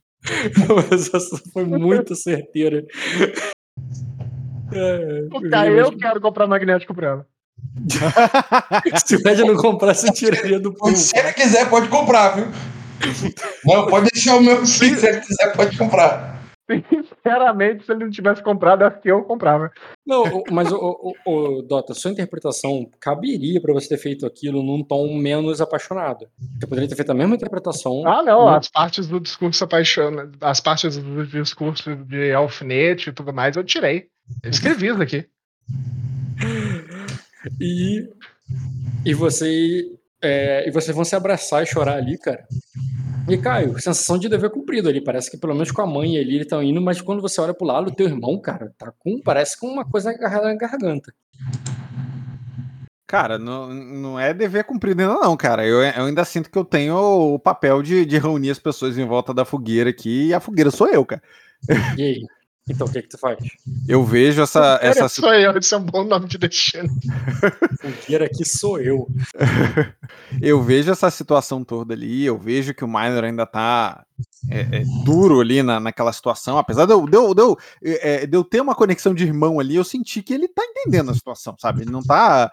Mas 0.91 1.13
essa 1.13 1.41
foi 1.53 1.65
muito 1.65 2.15
certeira. 2.17 2.85
É, 4.73 5.29
O 5.33 5.49
cara, 5.49 5.71
eu 5.71 5.97
quero 5.97 6.21
comprar 6.21 6.47
magnético 6.47 6.95
pra 6.95 7.09
ela. 7.09 7.27
Se 9.07 9.17
o 9.17 9.29
Ed 9.29 9.45
não 9.45 9.57
comprasse, 9.57 10.09
eu 10.09 10.13
tiraria 10.13 10.59
do 10.59 10.75
pool. 10.75 10.95
Se 10.95 11.17
ele 11.17 11.33
quiser, 11.33 11.71
pode 11.71 11.89
comprar, 11.89 12.31
viu? 12.31 12.47
Não, 13.65 13.87
pode 13.87 14.09
deixar 14.13 14.37
o 14.37 14.43
meu 14.43 14.59
aqui. 14.59 14.67
Se 14.67 15.07
ele 15.07 15.21
quiser, 15.21 15.55
pode 15.55 15.77
comprar. 15.79 16.43
Sinceramente, 17.27 17.85
se 17.85 17.93
ele 17.93 18.05
não 18.05 18.11
tivesse 18.11 18.43
comprado, 18.43 18.83
acho 18.83 19.01
que 19.01 19.11
eu 19.11 19.23
comprava. 19.25 19.71
Não, 20.07 20.45
mas, 20.51 20.71
o, 20.71 20.77
o, 20.77 21.31
o- 21.59 21.63
Dota, 21.63 21.93
sua 21.93 22.11
interpretação 22.13 22.89
caberia 23.01 23.61
pra 23.61 23.73
você 23.73 23.89
ter 23.89 23.99
feito 23.99 24.25
aquilo 24.25 24.63
num 24.63 24.83
tom 24.85 25.13
menos 25.17 25.61
apaixonado. 25.61 26.29
Você 26.61 26.67
poderia 26.67 26.89
ter 26.89 26.95
feito 26.95 27.11
a 27.11 27.15
mesma 27.15 27.35
interpretação. 27.35 28.07
Ah, 28.07 28.23
não, 28.23 28.43
num- 28.43 28.49
as 28.51 28.69
partes 28.69 29.09
do 29.09 29.19
discurso 29.19 29.65
apaixona, 29.65 30.31
as 30.41 30.61
partes 30.61 30.97
do 30.97 31.27
discurso 31.27 31.97
de 31.97 32.33
alfinete 32.33 33.11
e 33.11 33.13
tudo 33.13 33.33
mais, 33.33 33.57
eu 33.57 33.65
tirei. 33.65 34.07
Eu 34.43 34.51
escrevi 34.51 34.87
isso 34.87 35.03
aqui. 35.03 35.27
E, 37.61 38.09
e 39.05 39.15
você. 39.15 39.85
é, 40.23 40.69
e 40.69 40.71
vocês 40.71 40.95
vão 40.95 41.05
se 41.05 41.17
abraçar 41.17 41.63
e 41.63 41.67
chorar 41.67 41.97
ali, 41.97 42.19
cara. 42.19 42.45
E, 43.29 43.37
Caio, 43.37 43.75
sensação 43.75 44.19
de 44.19 44.29
dever 44.29 44.51
cumprido 44.51 44.89
ali. 44.89 45.01
Parece 45.01 45.31
que 45.31 45.37
pelo 45.37 45.53
menos 45.53 45.73
com 45.73 45.83
a 45.83 45.87
mãe 45.87 46.17
ali 46.17 46.37
eles 46.37 46.43
estão 46.43 46.63
indo, 46.63 46.81
mas 46.81 47.01
quando 47.01 47.21
você 47.21 47.41
olha 47.41 47.53
pro 47.53 47.67
lado, 47.67 47.89
o 47.89 47.95
teu 47.95 48.07
irmão, 48.07 48.39
cara, 48.41 48.73
tá 48.79 48.93
com. 48.99 49.21
Parece 49.21 49.59
com 49.59 49.67
uma 49.67 49.85
coisa 49.85 50.11
agarrada 50.11 50.47
na 50.47 50.55
garganta. 50.55 51.13
Cara, 53.07 53.39
não, 53.39 53.73
não 53.73 54.19
é 54.19 54.35
dever 54.35 54.65
cumprido 54.65 55.01
ainda 55.01 55.15
não, 55.15 55.37
cara. 55.37 55.65
Eu, 55.67 55.81
eu 55.81 56.05
ainda 56.05 56.25
sinto 56.25 56.51
que 56.51 56.59
eu 56.59 56.65
tenho 56.65 56.97
o 57.35 57.39
papel 57.39 57.83
de, 57.83 58.05
de 58.05 58.19
reunir 58.19 58.51
as 58.51 58.59
pessoas 58.59 58.99
em 58.99 59.07
volta 59.07 59.33
da 59.33 59.45
fogueira 59.45 59.91
aqui, 59.91 60.29
e 60.29 60.35
a 60.35 60.41
fogueira 60.41 60.71
sou 60.71 60.89
eu, 60.89 61.05
cara. 61.05 61.23
E 61.97 62.03
aí? 62.03 62.27
Então 62.69 62.87
o 62.87 62.91
que 62.91 63.03
que 63.03 63.09
tu 63.09 63.19
faz? 63.19 63.39
Eu 63.89 64.05
vejo 64.05 64.43
essa, 64.43 64.79
essa 64.83 65.05
Essa 65.05 65.09
sou 65.09 65.33
eu, 65.33 65.57
esse 65.57 65.73
é 65.73 65.77
um 65.77 65.85
bom 65.85 66.03
nome 66.03 66.27
de 66.27 66.37
destino. 66.37 66.89
Fogueira 67.81 68.27
aqui 68.27 68.45
sou 68.45 68.81
eu. 68.81 69.07
eu 70.43 70.61
vejo 70.61 70.91
essa 70.91 71.09
situação 71.11 71.63
toda 71.63 71.95
ali, 71.95 72.25
eu 72.25 72.37
vejo 72.37 72.75
que 72.75 72.85
o 72.85 72.89
Minor 72.89 73.23
ainda 73.23 73.47
tá 73.47 74.05
é, 74.51 74.61
é, 74.61 74.85
duro 75.05 75.41
ali 75.41 75.63
na, 75.63 75.79
naquela 75.79 76.13
situação, 76.13 76.59
apesar 76.59 76.87
de 76.87 76.93
eu, 76.93 77.07
de, 77.07 77.17
eu, 77.17 77.35
de, 77.35 77.43
eu, 77.43 77.59
é, 77.83 78.27
de 78.27 78.37
eu 78.37 78.43
ter 78.43 78.61
uma 78.61 78.75
conexão 78.75 79.15
de 79.15 79.25
irmão 79.25 79.61
ali, 79.61 79.77
eu 79.77 79.85
senti 79.85 80.21
que 80.21 80.35
ele 80.35 80.49
tá 80.49 80.65
entendendo 80.65 81.13
a 81.13 81.15
situação, 81.15 81.55
sabe? 81.59 81.83
Ele 81.83 81.93
não 81.93 82.03
tá, 82.03 82.51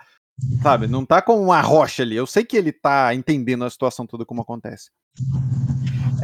sabe, 0.62 0.88
não 0.88 1.06
tá 1.06 1.22
com 1.22 1.42
uma 1.42 1.62
rocha 1.62 2.04
ali, 2.04 2.16
eu 2.16 2.28
sei 2.28 2.44
que 2.44 2.58
ele 2.58 2.72
tá 2.72 3.14
entendendo 3.14 3.66
a 3.66 3.70
situação 3.70 4.06
toda 4.06 4.26
como 4.26 4.42
acontece. 4.42 4.90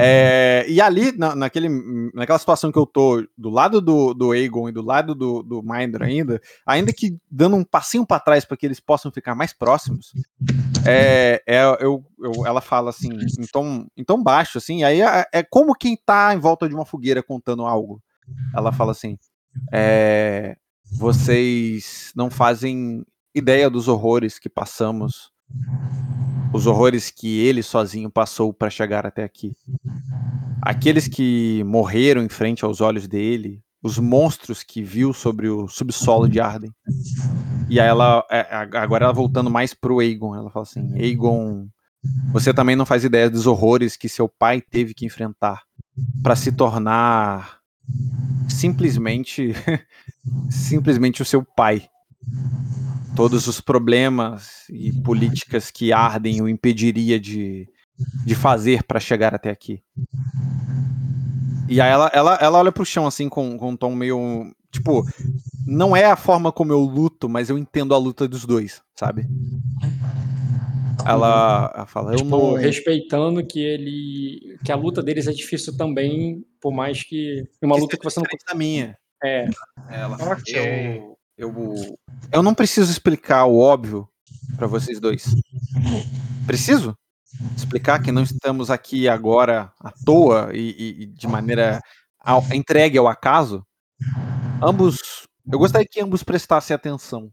É, 0.02 0.66
e 0.70 0.80
ali, 0.80 1.12
na, 1.18 1.36
naquele, 1.36 1.68
naquela 2.14 2.40
situação 2.40 2.72
que 2.72 2.78
eu 2.78 2.86
tô 2.86 3.28
do 3.38 3.50
lado 3.50 3.82
do, 3.82 4.14
do 4.14 4.32
Aegon 4.32 4.70
e 4.70 4.72
do 4.72 4.82
lado 4.82 5.14
do, 5.14 5.44
do 5.44 5.62
Mindor 5.62 6.04
ainda, 6.04 6.42
ainda 6.66 6.94
que 6.94 7.18
dando 7.30 7.58
um 7.58 7.66
passinho 7.66 8.06
para 8.06 8.22
trás 8.22 8.46
para 8.46 8.56
que 8.56 8.66
eles 8.66 8.80
possam 8.80 9.12
ficar 9.12 9.36
mais 9.36 9.52
próximos, 9.52 10.14
é, 10.88 11.44
é, 11.46 11.64
eu, 11.82 12.06
eu, 12.18 12.46
ela 12.46 12.62
fala 12.62 12.92
assim, 12.92 13.10
em 13.12 13.46
tom, 13.52 13.88
em 13.98 14.04
tom 14.06 14.24
baixo, 14.24 14.58
assim, 14.58 14.84
aí 14.84 15.02
é, 15.02 15.26
é, 15.34 15.44
como 15.44 15.76
quem 15.76 15.98
tá 15.98 16.34
em 16.34 16.40
volta 16.40 16.70
de 16.70 16.74
uma 16.74 16.86
fogueira 16.86 17.22
contando 17.22 17.66
algo. 17.66 18.02
Ela 18.56 18.72
fala 18.72 18.92
assim: 18.92 19.18
é, 19.74 20.56
vocês 20.92 22.12
não 22.16 22.30
fazem 22.30 23.04
ideia 23.40 23.70
dos 23.70 23.88
horrores 23.88 24.38
que 24.38 24.50
passamos 24.50 25.32
os 26.54 26.66
horrores 26.66 27.12
que 27.12 27.40
ele 27.40 27.62
sozinho 27.62 28.10
passou 28.10 28.54
para 28.54 28.70
chegar 28.70 29.06
até 29.06 29.24
aqui. 29.24 29.56
Aqueles 30.62 31.08
que 31.08 31.64
morreram 31.64 32.24
em 32.24 32.30
frente 32.30 32.66
aos 32.66 32.82
olhos 32.82 33.08
dele, 33.08 33.62
os 33.82 33.98
monstros 33.98 34.64
que 34.64 34.82
viu 34.82 35.14
sobre 35.14 35.48
o 35.48 35.68
subsolo 35.68 36.28
de 36.28 36.40
Arden. 36.40 36.72
E 37.70 37.80
aí 37.80 37.88
ela, 37.88 38.26
é, 38.30 38.46
agora 38.78 39.06
ela 39.06 39.14
voltando 39.14 39.50
mais 39.50 39.74
pro 39.74 40.00
Aegon, 40.00 40.36
ela 40.36 40.50
fala 40.50 40.64
assim: 40.64 40.94
Aegon, 40.96 41.68
você 42.32 42.54
também 42.54 42.76
não 42.76 42.86
faz 42.86 43.04
ideia 43.04 43.30
dos 43.30 43.48
horrores 43.48 43.96
que 43.96 44.10
seu 44.10 44.28
pai 44.28 44.60
teve 44.62 44.94
que 44.94 45.06
enfrentar 45.06 45.62
para 46.24 46.36
se 46.36 46.52
tornar 46.52 47.60
simplesmente, 48.48 49.54
simplesmente 50.50 51.22
o 51.22 51.26
seu 51.26 51.44
pai 51.44 51.88
todos 53.16 53.48
os 53.48 53.62
problemas 53.62 54.66
e 54.70 54.92
políticas 55.02 55.72
que 55.72 55.92
Arden 55.92 56.42
o 56.42 56.50
impediria 56.50 57.20
de, 57.20 57.68
de 58.26 58.36
fazer 58.36 58.84
para 58.84 59.00
chegar 59.00 59.34
até 59.34 59.50
aqui. 59.50 59.82
E 61.68 61.80
aí 61.80 61.92
ela, 61.92 62.10
ela, 62.14 62.36
ela 62.42 62.58
olha 62.58 62.72
pro 62.72 62.86
chão 62.86 63.06
assim 63.06 63.30
com, 63.30 63.58
com 63.58 63.70
um 63.70 63.78
tom 63.78 63.96
meio. 63.96 64.52
Tipo, 64.72 65.04
não 65.66 65.96
é 65.96 66.06
a 66.06 66.16
forma 66.16 66.52
como 66.52 66.72
eu 66.72 66.80
luto, 66.80 67.30
mas 67.30 67.50
eu 67.50 67.58
entendo 67.58 67.94
a 67.94 67.98
luta 67.98 68.28
dos 68.28 68.46
dois, 68.46 68.82
sabe? 68.96 69.28
Ela, 71.06 71.72
ela 71.76 71.86
fala, 71.86 72.12
eu 72.14 72.18
tipo, 72.18 72.30
não. 72.30 72.54
respeitando 72.56 73.46
que 73.46 73.60
ele. 73.60 74.58
que 74.64 74.72
a 74.72 74.76
luta 74.76 75.02
deles 75.02 75.28
é 75.28 75.32
difícil 75.32 75.76
também, 75.78 76.44
por 76.60 76.72
mais 76.74 77.04
que. 77.04 77.44
Uma 77.62 77.76
que 77.76 77.82
luta 77.82 77.98
que 77.98 78.04
você 78.04 78.20
não. 78.20 78.26
da 78.48 78.56
minha. 78.56 78.98
É. 79.24 79.48
Ela 79.90 80.18
fala, 80.18 80.38
eu, 80.48 81.19
eu, 81.40 81.98
eu 82.34 82.44
não 82.44 82.54
preciso 82.54 82.92
explicar 82.92 83.46
o 83.46 83.58
óbvio 83.58 84.08
para 84.58 84.68
vocês 84.68 85.00
dois. 85.00 85.24
Preciso 86.46 86.94
explicar 87.56 88.02
que 88.02 88.12
não 88.12 88.24
estamos 88.24 88.70
aqui 88.70 89.08
agora 89.08 89.72
à 89.80 89.92
toa 90.06 90.50
e, 90.54 91.04
e 91.04 91.06
de 91.06 91.28
maneira 91.28 91.80
ao, 92.20 92.44
entregue 92.54 92.98
ao 92.98 93.08
acaso. 93.08 93.64
Ambos, 94.62 94.98
eu 95.50 95.58
gostaria 95.58 95.88
que 95.90 96.02
ambos 96.02 96.24
prestassem 96.24 96.76
atenção. 96.76 97.32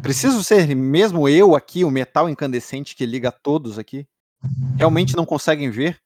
Preciso 0.00 0.44
ser 0.44 0.72
mesmo 0.74 1.28
eu 1.28 1.56
aqui, 1.56 1.84
o 1.84 1.90
metal 1.90 2.28
incandescente 2.28 2.94
que 2.94 3.04
liga 3.04 3.30
a 3.30 3.32
todos 3.32 3.78
aqui? 3.78 4.06
Realmente 4.76 5.16
não 5.16 5.26
conseguem 5.26 5.68
ver? 5.68 5.98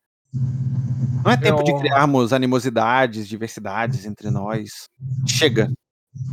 Não 1.23 1.31
é 1.31 1.37
tempo 1.37 1.63
de 1.63 1.71
Eu- 1.71 1.79
criarmos 1.79 2.33
animosidades, 2.33 3.29
diversidades 3.29 4.05
entre 4.07 4.31
nós. 4.31 4.89
Chega. 5.27 5.71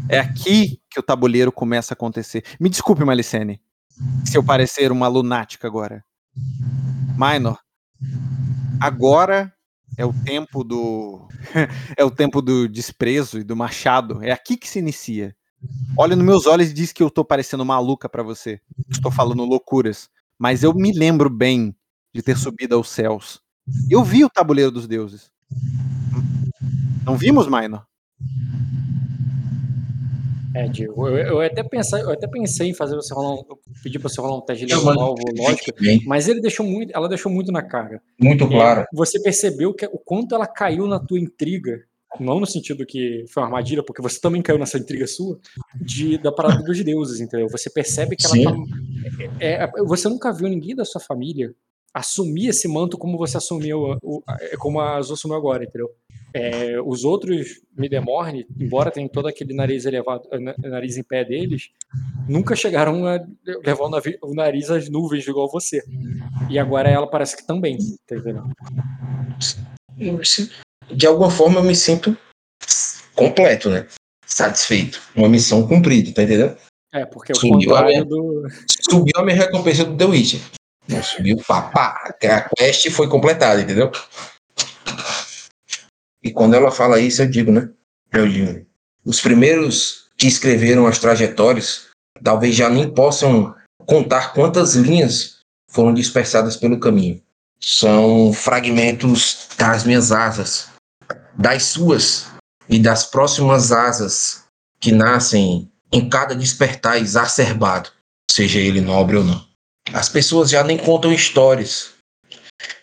É 0.10 0.20
aqui 0.20 0.80
que 0.90 1.00
o 1.00 1.04
tabuleiro 1.04 1.52
começa 1.52 1.94
a 1.94 1.96
acontecer. 1.96 2.44
Me 2.60 2.70
desculpe, 2.70 3.04
Malicene, 3.04 3.62
se 4.26 4.38
eu 4.38 4.44
parecer 4.44 4.92
uma 4.92 5.08
lunática 5.08 5.68
agora. 5.68 6.04
Minor, 7.18 7.60
agora 8.80 9.54
é 9.98 10.06
o 10.06 10.14
tempo 10.14 10.64
do 10.64 11.28
é 11.98 12.04
o 12.04 12.12
tempo 12.12 12.42
do 12.42 12.68
desprezo 12.68 13.40
e 13.40 13.44
do 13.44 13.56
machado. 13.56 14.24
É 14.24 14.32
aqui 14.32 14.58
que 14.58 14.68
se 14.68 14.80
inicia. 14.80 15.36
Olha 15.98 16.16
nos 16.16 16.26
meus 16.26 16.46
olhos 16.48 16.70
e 16.70 16.74
diz 16.74 16.92
que 16.92 17.04
eu 17.04 17.10
tô 17.12 17.24
parecendo 17.24 17.66
maluca 17.66 18.10
pra 18.10 18.24
você. 18.24 18.60
Estou 18.90 19.12
falando 19.12 19.46
loucuras, 19.46 20.10
mas 20.38 20.64
eu 20.64 20.74
me 20.74 20.92
lembro 20.92 21.30
bem 21.30 21.76
de 22.14 22.22
ter 22.22 22.38
subido 22.38 22.76
aos 22.76 22.90
céus. 22.90 23.42
Eu 23.90 24.04
vi 24.04 24.26
o 24.26 24.30
tabuleiro 24.30 24.72
dos 24.72 24.88
deuses. 24.88 25.30
Não 27.06 27.16
vimos, 27.18 27.48
Minor? 27.48 27.86
É, 30.54 30.68
Diego, 30.68 31.08
eu, 31.08 31.18
eu 31.18 31.42
até 31.42 31.64
pensei, 31.64 32.02
eu 32.02 32.12
até 32.12 32.28
pensei 32.28 32.70
em 32.70 32.74
fazer 32.74 32.96
você 32.96 33.14
rolar 33.14 33.36
um, 33.36 33.44
eu 33.50 33.60
pedi 33.84 33.98
pra 33.98 34.10
você 34.10 34.20
rolar 34.20 34.38
um 34.38 34.42
teste 34.42 34.66
de 34.66 34.74
alvo 34.74 34.92
lógico, 34.92 35.72
mas 36.06 36.28
ele 36.28 36.42
deixou 36.42 36.66
muito, 36.66 36.92
ela 36.96 37.08
deixou 37.08 37.32
muito 37.32 37.52
na 37.52 37.62
cara. 37.62 38.02
Muito 38.20 38.44
É, 38.44 38.48
claro. 38.48 38.86
você 38.94 39.22
percebeu 39.22 39.74
que 39.74 39.86
o 39.86 39.98
quanto 39.98 40.36
ela 40.36 40.46
caiu 40.48 40.88
na 40.88 41.00
tua 41.00 41.20
intriga, 41.20 41.80
não 42.20 42.40
no 42.40 42.46
sentido 42.46 42.86
que 42.86 43.24
foi 43.30 43.42
uma 43.44 43.48
armadilha, 43.48 43.82
porque 43.82 44.02
você 44.02 44.20
também 44.20 44.42
caiu 44.42 44.60
nessa 44.60 44.78
intriga 44.78 45.08
sua, 45.08 45.40
de, 45.80 46.18
da 46.18 46.32
parada 46.32 46.62
dos 46.64 46.84
deuses, 46.84 47.22
entendeu? 47.22 47.48
Você 47.50 47.70
percebe 47.70 48.18
que 48.18 48.26
ela 48.26 48.36
Sim. 48.36 48.44
tá. 48.44 48.52
é- 49.40 49.64
é- 49.64 49.72
você 49.86 50.10
nunca 50.10 50.34
viu 50.34 50.50
ninguém 50.50 50.76
da 50.76 50.84
sua 50.84 51.00
família 51.00 51.54
assumir 51.94 52.48
esse 52.50 52.68
manto 52.68 52.98
como 52.98 53.18
você 53.18 53.38
assumiu, 53.38 53.98
o, 54.02 54.24
é, 54.40 54.56
como 54.58 54.80
a 54.80 54.96
Azul 54.98 55.14
assumiu 55.16 55.36
agora, 55.38 55.64
entendeu? 55.64 55.90
É, 56.34 56.80
os 56.86 57.04
outros 57.04 57.60
Midemorne, 57.78 58.46
embora 58.58 58.90
tenham 58.90 59.10
todo 59.10 59.28
aquele 59.28 59.54
nariz 59.54 59.86
elevado, 59.86 60.30
eh, 60.32 60.40
na- 60.40 60.56
nariz 60.60 60.96
em 60.96 61.04
pé 61.04 61.26
deles, 61.26 61.70
nunca 62.30 62.56
chegaram 62.56 63.06
a 63.06 63.20
levar 63.66 63.86
o, 64.22 64.34
nariz 64.34 64.70
às 64.72 64.88
nuvens 64.90 65.28
igual 65.28 65.52
você. 65.52 65.84
E 66.50 66.58
agora 66.58 66.90
ela 66.90 67.06
parece 67.08 67.36
que 67.36 67.46
também, 67.46 67.78
tá 68.08 68.16
entendendo? 68.16 68.50
De 70.90 71.06
alguma 71.06 71.30
forma 71.30 71.60
eu 71.60 71.64
me 71.64 71.76
sinto 71.76 72.16
completo, 73.14 73.70
né? 73.70 73.86
Satisfeito. 74.26 75.02
Uma 75.16 75.28
missão 75.28 75.68
cumprida, 75.68 76.14
tá 76.14 76.24
entendendo? 76.24 76.56
É, 76.94 77.06
porque 77.06 77.34
o 77.34 77.36
Sumiu 77.36 77.76
a 77.76 77.84
minha- 77.86 78.06
do. 78.06 78.48
Subiu 78.90 79.14
a 79.18 79.24
minha 79.24 79.36
recompensa 79.36 79.84
do 79.84 79.96
The 79.98 80.06
Witcher. 80.06 80.40
Subiu, 81.04 81.38
pá, 81.48 81.62
pá. 81.64 82.16
A 82.24 82.50
quest 82.56 82.90
foi 82.92 83.08
completada, 83.08 83.62
entendeu? 83.62 83.92
E 86.24 86.32
quando 86.32 86.54
ela 86.54 86.72
fala 86.72 87.00
isso, 87.00 87.22
eu 87.22 87.30
digo, 87.30 87.52
né? 87.52 87.70
Eu 88.12 88.28
digo. 88.28 88.66
Os 89.04 89.20
primeiros 89.20 90.10
que 90.18 90.28
escreveram 90.28 90.86
as 90.86 91.00
trajetórias 91.00 91.88
talvez 92.24 92.56
já 92.56 92.70
nem 92.70 92.94
possam 92.94 93.56
contar 93.86 94.34
quantas 94.34 94.76
linhas 94.76 95.40
foram 95.70 95.94
dispersadas 95.94 96.56
pelo 96.56 96.80
caminho. 96.80 97.22
São 97.60 98.34
fragmentos 98.34 99.48
das 99.58 99.84
minhas 99.84 100.12
asas, 100.12 100.70
das 101.36 101.64
suas 101.64 102.28
e 102.68 102.80
das 102.80 103.06
próximas 103.06 103.72
asas 103.72 104.44
que 104.80 104.92
nascem 104.92 105.72
em 105.92 106.10
cada 106.10 106.36
despertar 106.36 106.98
exacerbado, 106.98 107.90
seja 108.30 108.60
ele 108.60 108.82
nobre 108.82 109.18
ou 109.18 109.24
não. 109.24 109.51
As 109.94 110.08
pessoas 110.08 110.50
já 110.50 110.64
nem 110.64 110.78
contam 110.78 111.12
histórias. 111.12 111.92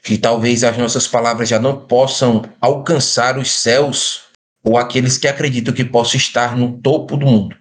E 0.08 0.18
talvez 0.18 0.64
as 0.64 0.76
nossas 0.76 1.06
palavras 1.06 1.48
já 1.48 1.58
não 1.58 1.86
possam 1.86 2.42
alcançar 2.60 3.38
os 3.38 3.50
céus 3.50 4.22
ou 4.64 4.76
aqueles 4.76 5.16
que 5.16 5.28
acreditam 5.28 5.74
que 5.74 5.84
possam 5.84 6.16
estar 6.16 6.56
no 6.56 6.78
topo 6.80 7.16
do 7.16 7.26
mundo. 7.26 7.56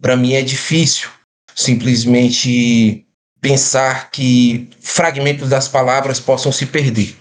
Para 0.00 0.16
mim 0.16 0.32
é 0.32 0.42
difícil 0.42 1.08
simplesmente 1.54 3.06
pensar 3.40 4.10
que 4.10 4.68
fragmentos 4.80 5.48
das 5.48 5.68
palavras 5.68 6.18
possam 6.18 6.50
se 6.50 6.66
perder. 6.66 7.16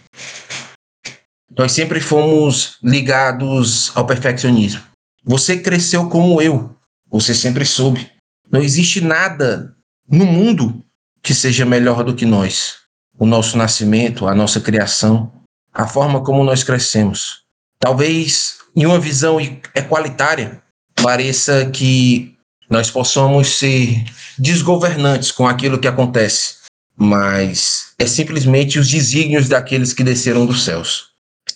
Nós 1.58 1.72
sempre 1.72 2.00
fomos 2.00 2.78
ligados 2.82 3.92
ao 3.96 4.06
perfeccionismo. 4.06 4.82
Você 5.24 5.58
cresceu 5.58 6.10
como 6.10 6.42
eu. 6.42 6.76
Você 7.10 7.34
sempre 7.34 7.66
soube. 7.66 8.10
Não 8.52 8.62
existe 8.62 9.02
nada 9.02 9.76
no 10.08 10.26
mundo 10.26 10.84
que 11.22 11.34
seja 11.34 11.66
melhor 11.66 12.04
do 12.04 12.16
que 12.16 12.26
nós. 12.26 12.78
O 13.18 13.26
nosso 13.26 13.58
nascimento, 13.58 14.28
a 14.28 14.36
nossa 14.36 14.62
criação, 14.62 15.32
a 15.74 15.88
forma 15.88 16.24
como 16.24 16.44
nós 16.44 16.64
crescemos. 16.64 17.44
Talvez 17.80 18.58
em 18.76 18.86
uma 18.86 19.00
visão 19.00 19.40
equalitária 19.76 20.62
pareça 20.96 21.66
que 21.66 22.36
nós 22.70 22.92
possamos 22.92 23.58
ser 23.58 24.04
desgovernantes 24.38 25.32
com 25.32 25.48
aquilo 25.48 25.80
que 25.80 25.88
acontece, 25.88 26.58
mas 26.96 27.94
é 27.98 28.06
simplesmente 28.06 28.78
os 28.78 28.88
desígnios 28.88 29.50
daqueles 29.50 29.94
que 29.94 30.04
desceram 30.04 30.46
dos 30.46 30.64
céus. 30.64 31.10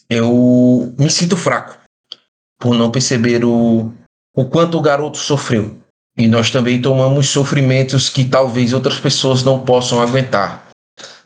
Eu 0.10 0.94
me 0.98 1.10
sinto 1.10 1.38
fraco 1.38 1.78
por 2.60 2.74
não 2.76 2.90
perceber 2.92 3.44
o, 3.44 3.94
o 4.36 4.46
quanto 4.46 4.78
o 4.78 4.82
garoto 4.82 5.18
sofreu. 5.18 5.83
E 6.16 6.28
nós 6.28 6.52
também 6.52 6.82
tomamos 6.82 7.30
sofrimentos 7.30 8.10
que 8.10 8.26
talvez 8.26 8.72
outras 8.72 9.00
pessoas 9.00 9.44
não 9.44 9.60
possam 9.60 10.02
aguentar. 10.02 10.70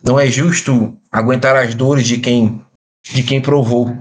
Não 0.01 0.19
é 0.19 0.27
justo 0.27 0.97
aguentar 1.11 1.55
as 1.55 1.75
dores 1.75 2.07
de 2.07 2.17
quem 2.19 2.61
de 3.13 3.23
quem 3.23 3.41
provou. 3.41 3.97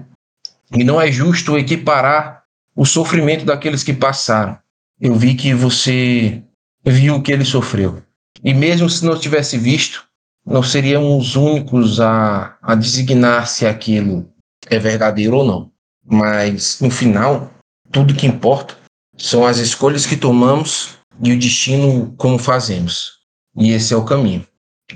E 0.73 0.85
não 0.85 1.01
é 1.01 1.11
justo 1.11 1.59
equiparar 1.59 2.43
o 2.75 2.85
sofrimento 2.85 3.45
daqueles 3.45 3.83
que 3.83 3.93
passaram. 3.93 4.59
Eu 5.01 5.15
vi 5.15 5.35
que 5.35 5.55
você 5.55 6.43
viu 6.85 7.17
o 7.17 7.23
que 7.23 7.33
ele 7.33 7.45
sofreu. 7.45 8.03
E 8.43 8.53
mesmo 8.53 8.89
se 8.89 9.05
não 9.05 9.19
tivesse 9.19 9.57
visto, 9.57 10.05
não 10.45 10.63
seríamos 10.63 11.29
os 11.29 11.37
únicos 11.37 12.01
a, 12.01 12.57
a 12.63 12.75
designar 12.75 13.47
se 13.47 13.67
aquilo 13.67 14.29
é 14.69 14.79
verdadeiro 14.79 15.39
ou 15.39 15.45
não. 15.45 15.71
Mas, 16.05 16.81
no 16.81 16.91
final, 16.91 17.51
tudo 17.91 18.15
que 18.15 18.27
importa 18.27 18.77
são 19.17 19.47
as 19.47 19.59
escolhas 19.59 20.07
que 20.07 20.17
tomamos 20.17 20.97
e 21.23 21.33
o 21.33 21.39
destino 21.39 22.15
como 22.17 22.39
fazemos. 22.39 23.19
E 23.57 23.71
esse 23.73 23.95
é 23.95 23.97
o 23.97 24.05
caminho. 24.05 24.47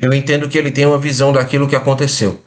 Eu 0.00 0.12
entendo 0.12 0.48
que 0.48 0.56
ele 0.58 0.70
tem 0.70 0.86
uma 0.86 0.98
visão 0.98 1.32
daquilo 1.32 1.68
que 1.68 1.74
aconteceu, 1.76 2.42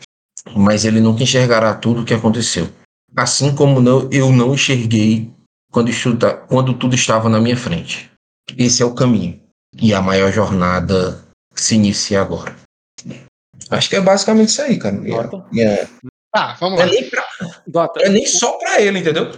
mas 0.55 0.85
ele 0.85 0.99
nunca 1.01 1.23
enxergará 1.23 1.73
tudo 1.73 2.01
o 2.01 2.05
que 2.05 2.13
aconteceu. 2.13 2.69
Assim 3.15 3.53
como 3.55 3.81
não, 3.81 4.09
eu 4.11 4.31
não 4.31 4.53
enxerguei 4.53 5.31
quando, 5.71 5.89
estuda, 5.89 6.33
quando 6.35 6.73
tudo 6.73 6.95
estava 6.95 7.27
na 7.29 7.39
minha 7.39 7.57
frente. 7.57 8.09
Esse 8.57 8.81
é 8.81 8.85
o 8.85 8.93
caminho. 8.95 9.41
E 9.75 9.93
a 9.93 10.01
maior 10.01 10.31
jornada 10.31 11.23
se 11.55 11.75
inicia 11.75 12.21
agora. 12.21 12.55
Acho 13.69 13.89
que 13.89 13.95
é 13.95 14.01
basicamente 14.01 14.49
isso 14.49 14.61
aí, 14.61 14.77
cara. 14.77 14.95
É- 15.59 15.87
Tá, 16.31 16.55
vamos 16.59 16.79
não, 16.79 16.85
lá. 16.87 16.91
é 16.91 16.95
nem 16.95 17.09
pra- 17.09 17.91
é 17.99 18.09
nem 18.09 18.25
só 18.25 18.53
pra 18.53 18.81
ele, 18.81 18.97
entendeu? 18.99 19.31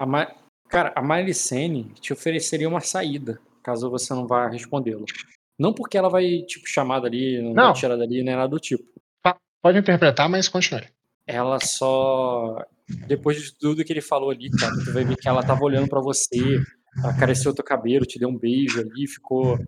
a 0.00 0.04
Ma... 0.06 0.26
Cara, 0.70 0.92
a 0.94 1.02
Malicene 1.02 1.92
te 2.00 2.12
ofereceria 2.12 2.68
uma 2.68 2.80
saída, 2.80 3.40
caso 3.62 3.90
você 3.90 4.14
não 4.14 4.26
vá 4.26 4.48
respondê-lo. 4.48 5.04
Não 5.58 5.74
porque 5.74 5.98
ela 5.98 6.08
vai, 6.08 6.42
tipo, 6.46 6.66
chamar 6.66 7.00
dali, 7.00 7.42
não, 7.42 7.52
Não. 7.52 7.64
vai 7.64 7.74
tirar 7.74 7.96
dali, 7.96 8.22
nem 8.22 8.34
nada 8.36 8.48
do 8.48 8.58
tipo. 8.58 8.84
Pode 9.62 9.78
interpretar, 9.78 10.26
mas 10.28 10.48
continue. 10.48 10.86
Ela 11.26 11.58
só. 11.60 12.64
Depois 13.06 13.36
de 13.40 13.54
tudo 13.58 13.84
que 13.84 13.92
ele 13.92 14.00
falou 14.00 14.30
ali, 14.30 14.50
cara, 14.50 14.72
tu 14.72 14.92
vai 14.92 15.04
ver 15.04 15.16
que 15.16 15.28
ela 15.28 15.42
tava 15.42 15.62
olhando 15.62 15.86
pra 15.86 16.00
você, 16.00 16.38
acariciou 17.04 17.54
teu 17.54 17.62
cabelo, 17.64 18.06
te 18.06 18.18
deu 18.18 18.28
um 18.30 18.38
beijo 18.38 18.80
ali, 18.80 19.06
ficou. 19.06 19.58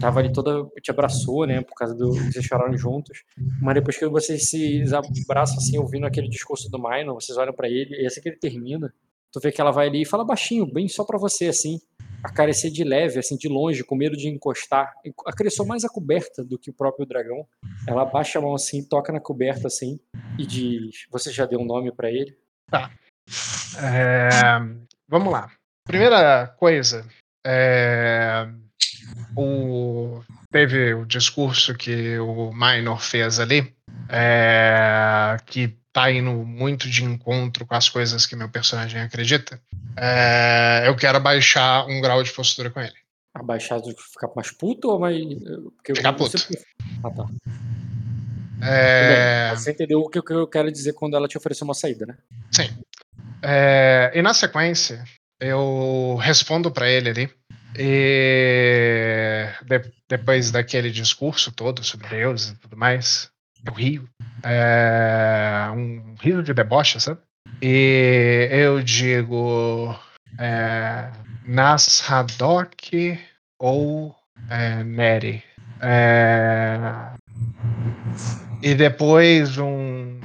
Tava 0.00 0.18
ali 0.18 0.32
toda. 0.32 0.68
te 0.82 0.90
abraçou, 0.90 1.46
né? 1.46 1.62
Por 1.62 1.74
causa 1.74 1.94
do. 1.94 2.10
Vocês 2.12 2.44
choraram 2.44 2.76
juntos. 2.76 3.22
Mas 3.62 3.74
depois 3.76 3.96
que 3.96 4.06
vocês 4.08 4.50
se 4.50 4.82
abraçam, 5.24 5.58
assim, 5.58 5.78
ouvindo 5.78 6.06
aquele 6.06 6.28
discurso 6.28 6.68
do 6.68 6.78
Minor, 6.78 7.14
vocês 7.14 7.38
olham 7.38 7.54
pra 7.54 7.68
ele, 7.68 8.02
e 8.02 8.04
assim 8.06 8.20
que 8.20 8.28
ele 8.30 8.36
termina, 8.36 8.92
tu 9.32 9.40
vê 9.40 9.52
que 9.52 9.60
ela 9.60 9.70
vai 9.70 9.88
ali 9.88 10.02
e 10.02 10.06
fala 10.06 10.24
baixinho, 10.24 10.66
bem 10.66 10.88
só 10.88 11.04
pra 11.04 11.18
você, 11.18 11.46
assim. 11.46 11.80
Acariciar 12.22 12.72
de 12.72 12.82
leve, 12.82 13.18
assim, 13.18 13.36
de 13.36 13.48
longe, 13.48 13.84
com 13.84 13.94
medo 13.94 14.16
de 14.16 14.28
encostar. 14.28 14.92
Acariciou 15.26 15.66
mais 15.66 15.84
a 15.84 15.88
coberta 15.88 16.42
do 16.44 16.58
que 16.58 16.70
o 16.70 16.74
próprio 16.74 17.06
dragão. 17.06 17.46
Ela 17.86 18.04
baixa 18.04 18.38
a 18.38 18.42
mão 18.42 18.54
assim, 18.54 18.82
toca 18.82 19.12
na 19.12 19.20
coberta 19.20 19.68
assim, 19.68 20.00
e 20.38 20.46
diz: 20.46 21.06
Você 21.10 21.30
já 21.30 21.46
deu 21.46 21.60
um 21.60 21.64
nome 21.64 21.92
pra 21.92 22.10
ele? 22.10 22.36
É, 23.78 24.58
vamos 25.08 25.32
lá. 25.32 25.50
Primeira 25.84 26.48
coisa, 26.58 27.06
é, 27.46 28.48
o, 29.36 30.20
teve 30.50 30.94
o 30.94 31.04
discurso 31.04 31.74
que 31.74 32.18
o 32.18 32.50
Minor 32.52 33.00
fez 33.00 33.38
ali, 33.38 33.72
é, 34.08 35.36
que 35.46 35.76
tá 35.96 36.12
indo 36.12 36.30
muito 36.30 36.90
de 36.90 37.02
encontro 37.02 37.64
com 37.64 37.74
as 37.74 37.88
coisas 37.88 38.26
que 38.26 38.36
meu 38.36 38.50
personagem 38.50 39.00
acredita. 39.00 39.58
É, 39.96 40.82
eu 40.86 40.94
quero 40.94 41.18
baixar 41.18 41.86
um 41.86 42.02
grau 42.02 42.22
de 42.22 42.30
postura 42.32 42.68
com 42.68 42.78
ele. 42.82 42.92
Abaixar 43.34 43.80
de 43.80 43.94
ficar 44.12 44.28
mais 44.36 44.50
puto 44.50 44.90
ou 44.90 44.98
mais. 45.00 45.16
Porque 45.74 45.94
Ficar 45.94 46.12
você- 46.12 46.36
puto. 46.38 46.62
Ah, 47.02 47.10
tá. 47.10 47.26
É, 48.62 49.48
bem. 49.48 49.56
Você 49.58 49.70
entendeu 49.70 50.00
o 50.00 50.10
que 50.10 50.18
eu- 50.18 50.22
que 50.22 50.32
eu 50.34 50.46
quero 50.46 50.70
dizer 50.70 50.92
quando 50.92 51.16
ela 51.16 51.26
te 51.26 51.38
ofereceu 51.38 51.64
uma 51.64 51.72
saída, 51.72 52.04
né? 52.04 52.16
Sim. 52.52 52.68
É, 53.42 54.12
e 54.14 54.20
na 54.20 54.34
sequência, 54.34 55.02
eu 55.40 56.18
respondo 56.20 56.70
pra 56.70 56.90
ele 56.90 57.08
ali. 57.08 57.30
E 57.78 59.48
de- 59.66 59.92
depois 60.08 60.50
daquele 60.50 60.90
discurso 60.90 61.50
todo 61.52 61.82
sobre 61.82 62.08
Deus 62.08 62.50
e 62.50 62.56
tudo 62.56 62.76
mais, 62.76 63.30
eu 63.64 63.72
rio. 63.72 64.08
É, 64.42 65.68
um 65.72 66.14
riso 66.20 66.42
de 66.42 66.52
deboche, 66.54 67.00
sabe? 67.00 67.20
E 67.62 68.48
eu 68.50 68.82
digo. 68.82 69.94
É, 70.38 71.10
Nas 71.46 72.08
Haddock 72.10 73.18
ou 73.58 74.14
é, 74.50 74.82
Neri. 74.84 75.42
É, 75.80 76.78
e 78.62 78.74
depois 78.74 79.56
um, 79.58 80.18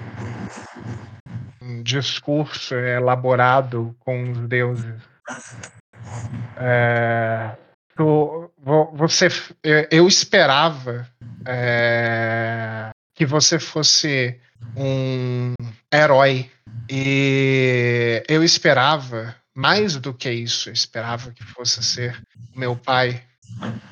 um 1.61 1.83
discurso 1.83 2.75
elaborado 2.75 3.95
com 3.99 4.31
os 4.31 4.47
deuses. 4.47 5.01
É, 6.57 7.55
tu- 7.95 8.51
vo- 8.57 8.91
você, 8.93 9.27
eu 9.89 10.07
esperava 10.07 11.07
é, 11.45 12.89
que 13.13 13.25
você 13.25 13.59
fosse 13.59 14.39
um 14.75 15.53
herói 15.93 16.49
e 16.89 18.23
eu 18.27 18.43
esperava 18.43 19.35
mais 19.53 19.95
do 19.95 20.13
que 20.13 20.31
isso. 20.31 20.69
Eu 20.69 20.73
esperava 20.73 21.31
que 21.31 21.43
fosse 21.43 21.83
ser 21.83 22.21
meu 22.55 22.75
pai. 22.75 23.23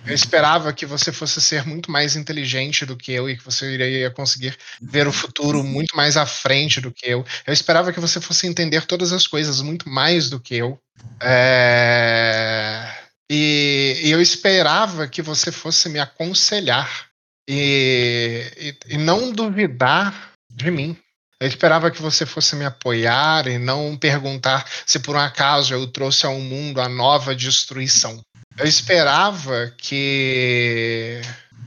Eu 0.06 0.14
esperava 0.16 0.72
que 0.72 0.86
você 0.86 1.12
fosse 1.12 1.42
ser 1.42 1.66
muito 1.66 1.92
mais 1.92 2.16
inteligente 2.16 2.86
do 2.86 2.96
que 2.96 3.12
eu 3.12 3.30
e 3.30 3.36
que 3.38 3.44
você 3.44 3.70
iria 3.74 4.10
conseguir 4.10 4.58
ver 4.82 5.06
o 5.08 5.12
futuro 5.12 5.64
muito 5.64 5.96
mais 5.98 6.16
à 6.16 6.26
frente 6.26 6.80
do 6.80 6.92
que 6.92 7.06
eu. 7.08 7.26
Eu 7.46 7.54
esperava 7.54 7.92
que 7.92 8.00
você 8.00 8.22
fosse 8.22 8.48
entender 8.48 8.86
todas 8.86 9.12
as 9.12 9.28
coisas 9.28 9.62
muito 9.62 9.90
mais 9.90 10.30
do 10.30 10.40
que 10.40 10.56
eu. 10.56 10.80
É, 11.22 12.90
E, 13.30 14.00
e 14.04 14.12
eu 14.12 14.22
esperava 14.22 15.08
que 15.08 15.22
você 15.22 15.52
fosse 15.52 15.88
me 15.88 16.00
aconselhar 16.00 17.09
e, 17.52 18.76
e, 18.88 18.94
e 18.94 18.98
não 18.98 19.32
duvidar 19.32 20.34
de 20.52 20.70
mim. 20.70 20.96
Eu 21.42 21.48
esperava 21.48 21.90
que 21.90 22.02
você 22.02 22.26
fosse 22.26 22.56
me 22.56 22.66
apoiar 22.66 23.48
e 23.48 23.58
não 23.58 23.98
perguntar 23.98 24.70
se 24.86 25.00
por 25.00 25.16
um 25.16 25.20
acaso 25.20 25.74
eu 25.74 25.88
trouxe 25.88 26.28
ao 26.28 26.40
mundo 26.40 26.80
a 26.80 26.88
nova 26.88 27.34
destruição. 27.34 28.22
Eu 28.58 28.68
esperava 28.68 29.74
que 29.78 31.22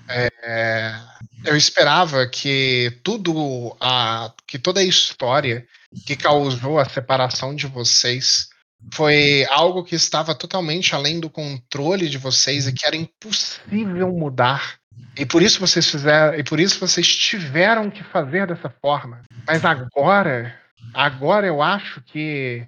é, 0.08 0.94
eu 1.44 1.56
esperava 1.56 2.28
que 2.28 2.96
tudo 3.02 3.74
a 3.80 4.32
que 4.46 4.58
toda 4.58 4.80
a 4.80 4.84
história 4.84 5.66
que 6.06 6.14
causou 6.14 6.78
a 6.78 6.84
separação 6.84 7.56
de 7.56 7.66
vocês 7.66 8.48
foi 8.92 9.46
algo 9.50 9.82
que 9.82 9.94
estava 9.94 10.34
totalmente 10.34 10.94
além 10.94 11.18
do 11.18 11.30
controle 11.30 12.08
de 12.08 12.18
vocês 12.18 12.66
e 12.66 12.72
que 12.72 12.86
era 12.86 12.96
impossível 12.96 14.12
mudar. 14.12 14.81
E 15.16 15.26
por 15.26 15.42
isso 15.42 15.60
vocês 15.60 15.88
fizeram, 15.90 16.38
e 16.38 16.42
por 16.42 16.58
isso 16.58 16.80
vocês 16.80 17.06
tiveram 17.06 17.90
que 17.90 18.02
fazer 18.02 18.46
dessa 18.46 18.70
forma. 18.70 19.22
Mas 19.46 19.64
agora, 19.64 20.54
agora 20.94 21.46
eu 21.46 21.60
acho 21.60 22.00
que 22.02 22.66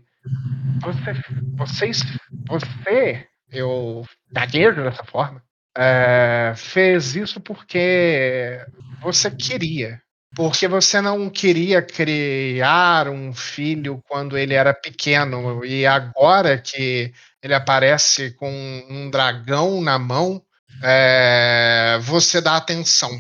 você, 0.83 1.15
vocês, 1.57 2.03
você, 2.47 3.27
eu 3.51 4.05
gaguejo 4.31 4.83
dessa 4.83 5.05
forma, 5.05 5.43
é, 5.77 6.53
fez 6.57 7.17
isso 7.17 7.41
porque 7.41 8.61
você 9.01 9.31
queria. 9.31 10.01
Porque 10.37 10.67
você 10.67 11.01
não 11.01 11.31
queria 11.31 11.81
criar 11.81 13.09
um 13.09 13.33
filho 13.33 14.03
quando 14.09 14.37
ele 14.37 14.53
era 14.53 14.75
pequeno. 14.75 15.65
E 15.65 15.87
agora 15.87 16.59
que 16.59 17.13
ele 17.41 17.55
aparece 17.55 18.33
com 18.33 18.51
um 18.91 19.09
dragão 19.09 19.81
na 19.81 19.97
mão, 19.97 20.43
é, 20.83 21.99
você 22.03 22.41
dá 22.41 22.57
atenção. 22.57 23.11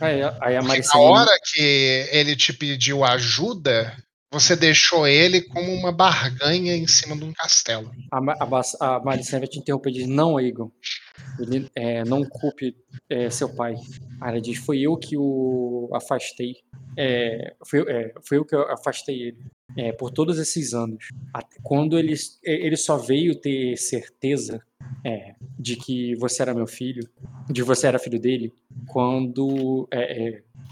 Aí, 0.00 0.20
aí 0.40 0.56
a 0.56 0.62
na 0.62 0.98
hora 0.98 1.30
que 1.52 2.08
ele 2.10 2.34
te 2.36 2.52
pediu 2.52 3.04
ajuda, 3.04 3.96
você 4.32 4.56
deixou 4.56 5.06
ele 5.06 5.42
como 5.42 5.72
uma 5.72 5.92
barganha 5.92 6.74
em 6.74 6.86
cima 6.86 7.14
de 7.14 7.24
um 7.24 7.32
castelo. 7.32 7.90
A, 8.10 8.18
a, 8.18 8.96
a 8.96 9.00
Maricene 9.00 9.40
vai 9.40 9.48
te 9.48 9.58
interromper 9.58 9.90
e 9.90 9.92
diz: 9.92 10.08
Não, 10.08 10.40
Egon. 10.40 10.70
Ele, 11.38 11.68
é, 11.74 12.04
não 12.04 12.24
culpe 12.24 12.76
é, 13.08 13.30
seu 13.30 13.48
pai. 13.54 13.74
Ela 14.20 14.40
diz: 14.40 14.58
Foi 14.58 14.80
eu 14.80 14.96
que 14.96 15.16
o 15.16 15.90
afastei. 15.92 16.56
É, 16.96 17.54
foi, 17.64 17.80
é, 17.90 18.14
foi 18.22 18.38
eu 18.38 18.44
que 18.44 18.54
afastei 18.54 19.22
ele. 19.22 19.38
é, 19.76 19.92
por 19.92 20.10
todos 20.10 20.38
esses 20.38 20.74
anos. 20.74 21.08
Até 21.32 21.56
Quando 21.62 21.98
ele, 21.98 22.14
é, 22.44 22.52
ele 22.52 22.76
só 22.76 22.96
veio 22.96 23.34
ter 23.34 23.76
certeza 23.76 24.62
de 25.58 25.76
que 25.76 26.14
você 26.16 26.42
era 26.42 26.54
meu 26.54 26.66
filho, 26.66 27.08
de 27.48 27.62
você 27.62 27.86
era 27.86 27.98
filho 27.98 28.20
dele, 28.20 28.52
quando. 28.86 29.88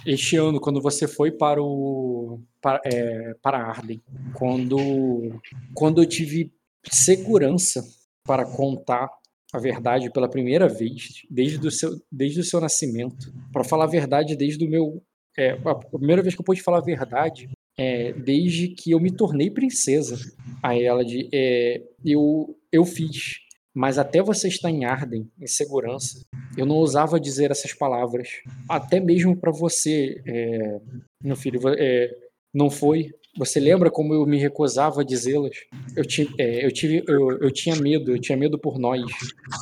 este 0.07 0.37
ano, 0.37 0.61
quando 0.61 0.81
você 0.81 1.07
foi 1.09 1.31
para 1.31 1.63
o. 1.63 2.41
para, 2.61 2.81
é, 2.85 3.35
para 3.43 3.59
Arden. 3.59 4.01
Quando. 4.35 5.41
Quando 5.75 6.03
eu 6.03 6.07
tive 6.07 6.53
segurança 6.85 7.85
para 8.25 8.45
contar 8.45 9.09
a 9.53 9.59
verdade 9.59 10.11
pela 10.11 10.29
primeira 10.29 10.69
vez, 10.69 11.23
desde 11.31 11.67
o 11.67 11.71
seu, 11.71 11.91
desde 12.11 12.41
o 12.41 12.45
seu 12.45 12.61
nascimento, 12.61 13.33
para 13.53 13.65
falar 13.65 13.85
a 13.85 13.89
verdade 13.89 14.37
desde 14.37 14.65
o 14.65 14.71
meu. 14.71 15.03
é, 15.37 15.53
a 15.65 15.75
primeira 15.75 16.23
vez 16.23 16.35
que 16.35 16.41
eu 16.41 16.45
pude 16.45 16.63
falar 16.63 16.79
a 16.79 16.85
verdade 16.85 17.49
é 17.79 18.13
desde 18.13 18.69
que 18.69 18.91
eu 18.91 19.01
me 19.01 19.11
tornei 19.11 19.51
princesa. 19.51 20.17
Aí 20.63 20.85
ela 20.85 21.05
de 21.05 21.29
é, 21.33 21.83
eu 22.05 22.57
eu 22.73 22.85
fiz, 22.85 23.39
mas 23.75 23.99
até 23.99 24.23
você 24.23 24.49
estar 24.49 24.71
em 24.71 24.85
Arden, 24.85 25.29
em 25.41 25.47
segurança, 25.47 26.21
eu 26.57 26.67
não 26.67 26.77
ousava 26.77 27.21
dizer 27.21 27.51
essas 27.51 27.73
palavras, 27.73 28.29
até 28.69 29.01
mesmo 29.01 29.37
para 29.37 29.51
você, 29.51 30.21
é, 30.27 30.81
meu 31.23 31.37
filho, 31.37 31.61
é, 31.69 32.11
não 32.53 32.69
foi. 32.69 33.13
Você 33.37 33.61
lembra 33.61 33.91
como 33.91 34.13
eu 34.13 34.27
me 34.27 34.39
recusava 34.39 35.01
a 35.01 35.05
dizê-las? 35.05 35.57
Eu, 35.97 36.05
é, 36.39 36.67
eu, 36.67 36.73
tive, 36.73 37.05
eu, 37.07 37.31
eu 37.39 37.51
tinha 37.51 37.77
medo, 37.77 38.11
eu 38.11 38.21
tinha 38.21 38.37
medo 38.37 38.59
por 38.59 38.79
nós. 38.79 39.03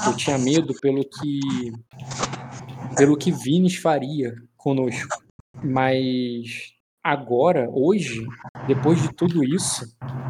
Eu 0.06 0.16
tinha 0.16 0.38
medo 0.38 0.74
pelo 0.80 1.04
que 1.04 1.40
pelo 2.96 3.16
que 3.16 3.30
Vines 3.30 3.76
faria 3.76 4.34
conosco. 4.56 5.22
Mas 5.62 6.72
agora, 7.02 7.68
hoje, 7.70 8.26
depois 8.66 9.00
de 9.00 9.12
tudo 9.14 9.44
isso, 9.44 9.84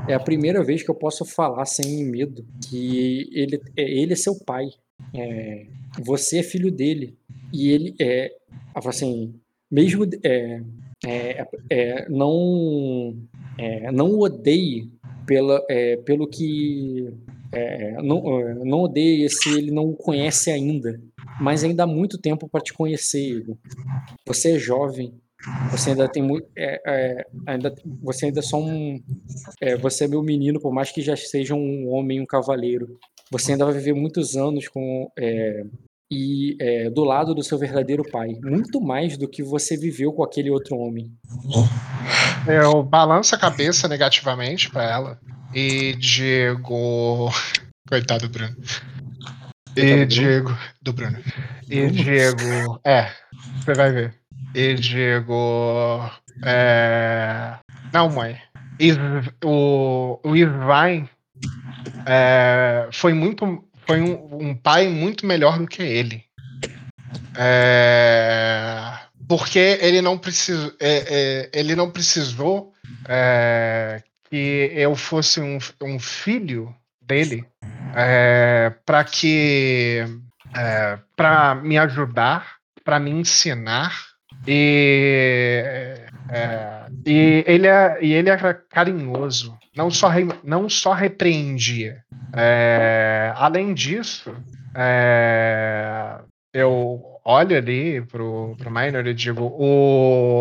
é 0.06 0.14
a 0.14 0.20
primeira 0.20 0.62
vez 0.62 0.82
que 0.82 0.90
eu 0.90 0.94
posso 0.94 1.24
falar 1.24 1.64
sem 1.64 2.04
medo 2.04 2.44
que 2.68 3.30
ele 3.32 3.60
é, 3.76 3.82
ele 3.82 4.12
é 4.12 4.16
seu 4.16 4.34
pai. 4.44 4.68
É, 5.14 5.66
você 6.00 6.38
é 6.38 6.42
filho 6.42 6.70
dele. 6.70 7.16
E 7.52 7.70
ele 7.70 7.94
é 8.00 8.34
assim, 8.74 9.34
mesmo 9.70 10.04
é, 10.22 10.60
é, 11.04 11.46
é, 11.70 12.08
não 12.08 13.16
é, 13.56 13.90
não 13.92 14.18
odeie 14.18 14.90
pela, 15.26 15.64
é, 15.68 15.96
pelo 15.98 16.26
que 16.26 17.12
é, 17.52 17.92
não, 18.02 18.40
é, 18.40 18.54
não 18.54 18.80
odeie 18.82 19.28
se 19.28 19.56
ele 19.56 19.70
não 19.70 19.90
o 19.90 19.96
conhece 19.96 20.50
ainda, 20.50 21.00
mas 21.40 21.62
ainda 21.62 21.84
há 21.84 21.86
muito 21.86 22.18
tempo 22.18 22.48
para 22.48 22.60
te 22.60 22.72
conhecer. 22.72 23.38
Igor. 23.38 23.56
Você 24.26 24.56
é 24.56 24.58
jovem, 24.58 25.14
você 25.70 25.90
ainda 25.90 26.08
tem 26.08 26.22
muito, 26.22 26.48
ainda 27.46 27.74
você 28.02 28.26
ainda 28.26 28.40
é 28.40 28.42
só 28.42 28.58
um, 28.60 29.00
você 29.80 30.04
é 30.04 30.08
meu 30.08 30.22
menino, 30.22 30.60
por 30.60 30.72
mais 30.72 30.90
que 30.90 31.00
já 31.00 31.16
seja 31.16 31.54
um 31.54 31.88
homem, 31.88 32.20
um 32.20 32.26
cavaleiro. 32.26 32.98
Você 33.30 33.52
ainda 33.52 33.64
vai 33.64 33.74
viver 33.74 33.94
muitos 33.94 34.36
anos 34.36 34.66
com 34.68 35.10
e 36.10 36.56
é, 36.60 36.90
do 36.90 37.04
lado 37.04 37.34
do 37.34 37.42
seu 37.42 37.58
verdadeiro 37.58 38.02
pai, 38.10 38.28
muito 38.42 38.80
mais 38.80 39.16
do 39.18 39.28
que 39.28 39.42
você 39.42 39.76
viveu 39.76 40.12
com 40.12 40.22
aquele 40.22 40.50
outro 40.50 40.76
homem. 40.76 41.12
Eu 42.46 42.82
balanço 42.82 43.34
a 43.34 43.38
cabeça 43.38 43.86
negativamente 43.88 44.70
pra 44.70 44.84
ela 44.84 45.18
e 45.54 45.94
digo. 45.94 47.30
Coitado 47.88 48.28
do 48.28 48.32
Bruno. 48.32 48.56
E 49.76 50.06
Coitado 50.06 50.58
do 50.82 50.92
Bruno? 50.92 51.18
E 51.68 51.86
digo. 51.90 52.80
É, 52.84 53.10
você 53.62 53.74
vai 53.74 53.92
ver. 53.92 54.14
E 54.54 54.74
digo. 54.74 56.10
É, 56.44 57.54
não, 57.92 58.08
mãe. 58.08 58.38
Is- 58.80 58.96
o, 59.44 60.18
o 60.24 60.36
Isvain 60.36 61.08
é, 62.06 62.88
foi 62.92 63.12
muito. 63.12 63.64
Foi 63.88 64.02
um, 64.02 64.48
um 64.50 64.54
pai 64.54 64.86
muito 64.86 65.24
melhor 65.24 65.58
do 65.58 65.66
que 65.66 65.82
ele. 65.82 66.22
É, 67.34 68.98
porque 69.26 69.78
ele 69.80 70.02
não 70.02 70.18
precisou. 70.18 70.74
ele 71.50 71.74
não 71.74 71.90
precisou 71.90 72.74
é, 73.08 74.02
que 74.28 74.70
eu 74.74 74.94
fosse 74.94 75.40
um, 75.40 75.56
um 75.82 75.98
filho 75.98 76.74
dele 77.00 77.46
para 78.84 79.02
que 79.04 80.04
é, 80.54 80.98
para 81.16 81.54
me 81.54 81.78
ajudar, 81.78 82.56
para 82.84 83.00
me 83.00 83.10
ensinar 83.10 83.96
e, 84.46 85.64
é, 86.30 86.86
e 87.06 87.44
ele 87.46 87.66
é, 87.66 87.98
e 88.02 88.12
ele 88.12 88.28
era 88.30 88.54
carinhoso, 88.54 89.56
não 89.76 89.90
só 89.90 90.08
re- 90.08 90.28
não 90.44 90.68
só 90.68 90.92
repreendia. 90.92 92.02
É, 92.36 93.32
além 93.36 93.72
disso, 93.74 94.34
é, 94.74 96.18
eu 96.52 97.02
olho 97.24 97.56
ali 97.56 98.00
pro, 98.02 98.54
pro 98.58 98.70
Minor 98.70 99.06
e 99.06 99.14
digo, 99.14 99.44
o, 99.58 100.40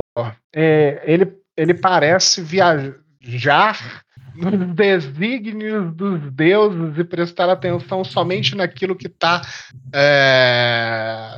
é, 0.53 1.01
ele, 1.05 1.31
ele 1.55 1.73
parece 1.73 2.41
viajar 2.41 4.03
nos 4.37 4.75
desígnios 4.75 5.93
dos 5.95 6.31
deuses 6.31 6.97
e 6.97 7.03
prestar 7.03 7.49
atenção 7.49 8.03
somente 8.03 8.55
naquilo 8.55 8.95
que 8.95 9.07
está 9.07 9.41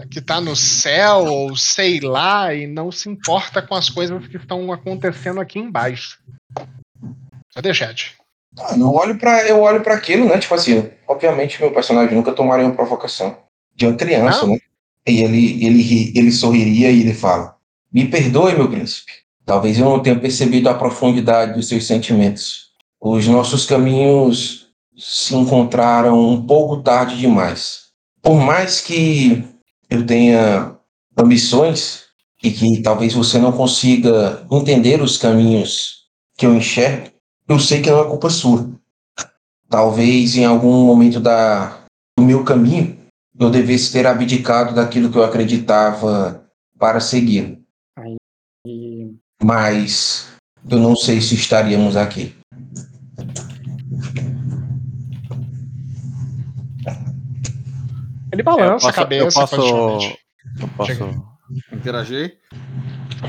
que 0.09 0.21
tá 0.21 0.39
no 0.41 0.55
céu, 0.55 1.25
ou 1.25 1.55
sei 1.55 1.99
lá, 1.99 2.53
e 2.53 2.67
não 2.67 2.91
se 2.91 3.09
importa 3.09 3.61
com 3.61 3.75
as 3.75 3.89
coisas 3.89 4.27
que 4.27 4.37
estão 4.37 4.71
acontecendo 4.71 5.39
aqui 5.39 5.59
embaixo. 5.59 6.19
Cadê, 7.53 7.73
chat? 7.73 8.15
Ah, 8.59 8.75
eu 8.77 8.91
olho 8.93 9.17
para 9.17 9.47
eu 9.47 9.59
olho 9.61 9.81
para 9.81 9.95
aquilo, 9.95 10.27
né? 10.27 10.37
Tipo 10.39 10.55
assim, 10.55 10.89
obviamente 11.07 11.61
meu 11.61 11.71
personagem 11.71 12.15
nunca 12.15 12.31
tomaria 12.31 12.65
uma 12.65 12.75
provocação 12.75 13.37
de 13.75 13.85
uma 13.85 13.95
criança, 13.95 14.41
Não. 14.45 14.53
né? 14.53 14.59
E 15.07 15.21
ele 15.23 15.65
ele 15.65 15.81
ri- 15.81 16.13
ele 16.15 16.31
sorriria 16.31 16.91
e 16.91 17.01
ele 17.01 17.13
fala: 17.13 17.55
"Me 17.91 18.05
perdoe, 18.07 18.55
meu 18.55 18.69
príncipe. 18.69 19.11
Talvez 19.45 19.79
eu 19.79 19.85
não 19.85 19.99
tenha 20.01 20.19
percebido 20.19 20.69
a 20.69 20.73
profundidade 20.75 21.53
dos 21.53 21.67
seus 21.67 21.87
sentimentos. 21.87 22.68
Os 23.01 23.27
nossos 23.27 23.65
caminhos 23.65 24.67
se 24.97 25.35
encontraram 25.35 26.19
um 26.19 26.45
pouco 26.45 26.81
tarde 26.81 27.17
demais. 27.17 27.89
Por 28.21 28.35
mais 28.35 28.81
que 28.81 29.43
eu 29.89 30.05
tenha 30.05 30.75
ambições 31.17 32.03
e 32.43 32.51
que 32.51 32.81
talvez 32.81 33.13
você 33.13 33.37
não 33.37 33.51
consiga 33.51 34.45
entender 34.51 35.01
os 35.01 35.17
caminhos 35.17 36.07
que 36.37 36.45
eu 36.45 36.53
enxergo, 36.53 37.09
eu 37.47 37.59
sei 37.59 37.81
que 37.81 37.89
não 37.89 38.01
é 38.01 38.07
culpa 38.07 38.29
sua. 38.29 38.69
Talvez 39.69 40.35
em 40.35 40.45
algum 40.45 40.85
momento 40.85 41.19
da, 41.19 41.85
do 42.17 42.25
meu 42.25 42.43
caminho 42.43 42.97
eu 43.39 43.49
devesse 43.49 43.91
ter 43.91 44.05
abdicado 44.05 44.75
daquilo 44.75 45.09
que 45.09 45.17
eu 45.17 45.23
acreditava 45.23 46.45
para 46.77 46.99
seguir. 46.99 47.61
Mas 49.41 50.27
eu 50.69 50.77
não 50.77 50.95
sei 50.95 51.21
se 51.21 51.35
estaríamos 51.35 51.95
aqui. 51.95 52.38
Ele 58.31 58.43
balança 58.43 58.85
Eu 58.85 58.89
a 58.89 58.93
cabeça 58.93 59.25
eu 59.25 59.47
posso, 59.47 60.15
eu 60.61 60.67
posso 60.77 61.29
interagir? 61.73 62.37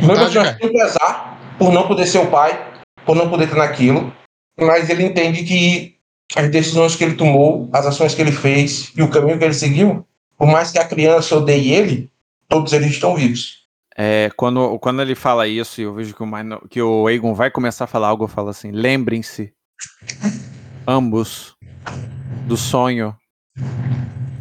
Meu 0.00 0.16
personagem 0.16 0.58
tem 0.58 0.72
pesar 0.72 1.40
por 1.58 1.72
não 1.72 1.86
poder 1.86 2.06
ser 2.06 2.18
o 2.18 2.30
pai, 2.30 2.82
por 3.04 3.16
não 3.16 3.28
poder 3.28 3.44
estar 3.44 3.56
naquilo, 3.56 4.12
mas 4.58 4.88
ele 4.88 5.04
entende 5.04 5.42
que 5.42 5.96
as 6.36 6.50
decisões 6.50 6.94
que 6.94 7.02
ele 7.02 7.16
tomou, 7.16 7.68
as 7.72 7.86
ações 7.86 8.14
que 8.14 8.22
ele 8.22 8.32
fez 8.32 8.92
e 8.96 9.02
o 9.02 9.10
caminho 9.10 9.38
que 9.38 9.44
ele 9.44 9.54
seguiu, 9.54 10.06
por 10.38 10.46
mais 10.46 10.70
que 10.70 10.78
a 10.78 10.86
criança 10.86 11.36
odeie 11.36 11.72
ele, 11.72 12.10
todos 12.48 12.72
eles 12.72 12.90
estão 12.90 13.16
vivos. 13.16 13.60
É, 13.96 14.30
quando, 14.36 14.78
quando 14.78 15.02
ele 15.02 15.14
fala 15.14 15.48
isso 15.48 15.80
e 15.80 15.84
eu 15.84 15.94
vejo 15.94 16.14
que 16.14 16.22
o, 16.22 16.68
que 16.68 16.80
o 16.80 17.06
Aegon 17.06 17.34
vai 17.34 17.50
começar 17.50 17.84
a 17.84 17.88
falar 17.88 18.08
algo, 18.08 18.24
eu 18.24 18.28
falo 18.28 18.48
assim: 18.48 18.70
lembrem-se, 18.70 19.52
ambos, 20.86 21.56
do 22.46 22.56
sonho, 22.56 23.16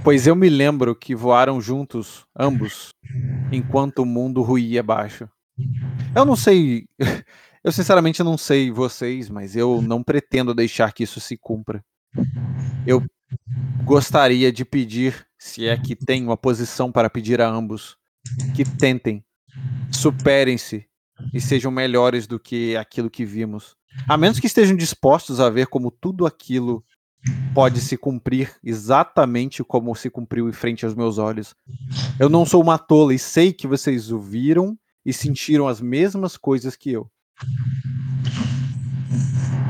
pois 0.04 0.26
eu 0.26 0.36
me 0.36 0.50
lembro 0.50 0.96
que 0.96 1.14
voaram 1.14 1.62
juntos, 1.62 2.26
ambos, 2.38 2.90
enquanto 3.52 4.00
o 4.00 4.06
mundo 4.06 4.42
ruía 4.42 4.80
abaixo. 4.80 5.30
Eu 6.16 6.26
não 6.26 6.36
sei, 6.36 6.86
eu 7.64 7.72
sinceramente 7.72 8.24
não 8.24 8.38
sei 8.38 8.72
vocês, 8.72 9.30
mas 9.30 9.56
eu 9.56 9.82
não 9.82 10.04
pretendo 10.04 10.54
deixar 10.54 10.92
que 10.94 11.04
isso 11.04 11.20
se 11.20 11.38
cumpra. 11.38 11.84
Eu 12.86 13.04
gostaria 13.84 14.52
de 14.52 14.66
pedir, 14.66 15.26
se 15.38 15.68
é 15.68 15.78
que 15.78 15.96
tem 15.96 16.24
uma 16.24 16.38
posição 16.38 16.92
para 16.92 17.10
pedir 17.10 17.42
a 17.42 17.48
ambos, 17.48 17.96
que 18.56 18.64
tentem 18.64 19.24
superem-se 19.92 20.89
e 21.34 21.40
sejam 21.42 21.72
melhores 21.72 22.28
do 22.28 22.40
que 22.40 22.76
aquilo 22.76 23.10
que 23.10 23.26
vimos. 23.26 23.76
A 24.08 24.18
menos 24.18 24.40
que 24.40 24.48
estejam 24.48 24.76
dispostos 24.76 25.40
a 25.40 25.50
ver 25.50 25.68
como 25.68 25.92
tudo 25.92 26.26
aquilo 26.26 26.84
pode 27.54 27.82
se 27.82 27.98
cumprir 27.98 28.56
exatamente 28.64 29.64
como 29.64 29.94
se 29.96 30.10
cumpriu 30.10 30.48
em 30.48 30.54
frente 30.54 30.86
aos 30.86 30.96
meus 30.96 31.18
olhos. 31.18 31.54
Eu 32.20 32.30
não 32.30 32.46
sou 32.46 32.62
uma 32.62 32.78
tola 32.78 33.14
e 33.14 33.20
sei 33.20 33.52
que 33.52 33.68
vocês 33.68 34.12
o 34.12 34.20
viram 34.20 34.78
e 35.06 35.12
sentiram 35.12 35.68
as 35.68 35.82
mesmas 35.82 36.38
coisas 36.38 36.76
que 36.76 36.92
eu. 36.92 37.10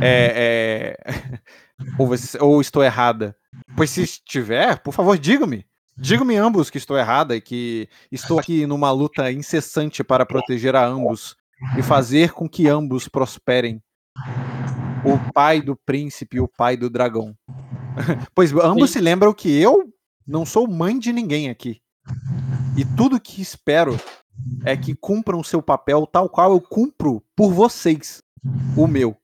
É, 0.01 0.95
é... 0.95 1.39
ou, 1.97 2.07
você- 2.07 2.37
ou 2.41 2.61
estou 2.61 2.83
errada? 2.83 3.35
Pois 3.75 3.89
se 3.89 4.01
estiver, 4.03 4.79
por 4.79 4.93
favor, 4.93 5.17
diga-me. 5.17 5.65
Diga-me 5.97 6.37
ambos 6.37 6.69
que 6.69 6.77
estou 6.77 6.97
errada 6.97 7.35
e 7.35 7.41
que 7.41 7.89
estou 8.09 8.39
aqui 8.39 8.65
numa 8.65 8.89
luta 8.91 9.29
incessante 9.31 10.01
para 10.03 10.25
proteger 10.25 10.75
a 10.75 10.85
ambos 10.85 11.35
e 11.77 11.83
fazer 11.83 12.31
com 12.33 12.47
que 12.47 12.67
ambos 12.67 13.07
prosperem. 13.07 13.81
O 15.03 15.31
pai 15.33 15.61
do 15.61 15.75
príncipe 15.75 16.37
e 16.37 16.39
o 16.39 16.47
pai 16.47 16.75
do 16.75 16.89
dragão. 16.89 17.35
pois 18.35 18.53
ambos 18.53 18.91
se 18.91 18.99
lembram 18.99 19.33
que 19.33 19.49
eu 19.59 19.91
não 20.25 20.45
sou 20.45 20.67
mãe 20.67 20.97
de 20.97 21.11
ninguém 21.11 21.49
aqui. 21.49 21.81
E 22.77 22.85
tudo 22.95 23.19
que 23.19 23.41
espero 23.41 23.99
é 24.63 24.75
que 24.77 24.95
cumpram 24.95 25.43
seu 25.43 25.61
papel 25.61 26.07
tal 26.07 26.29
qual 26.29 26.51
eu 26.51 26.61
cumpro 26.61 27.23
por 27.35 27.51
vocês, 27.51 28.21
o 28.75 28.87
meu. 28.87 29.17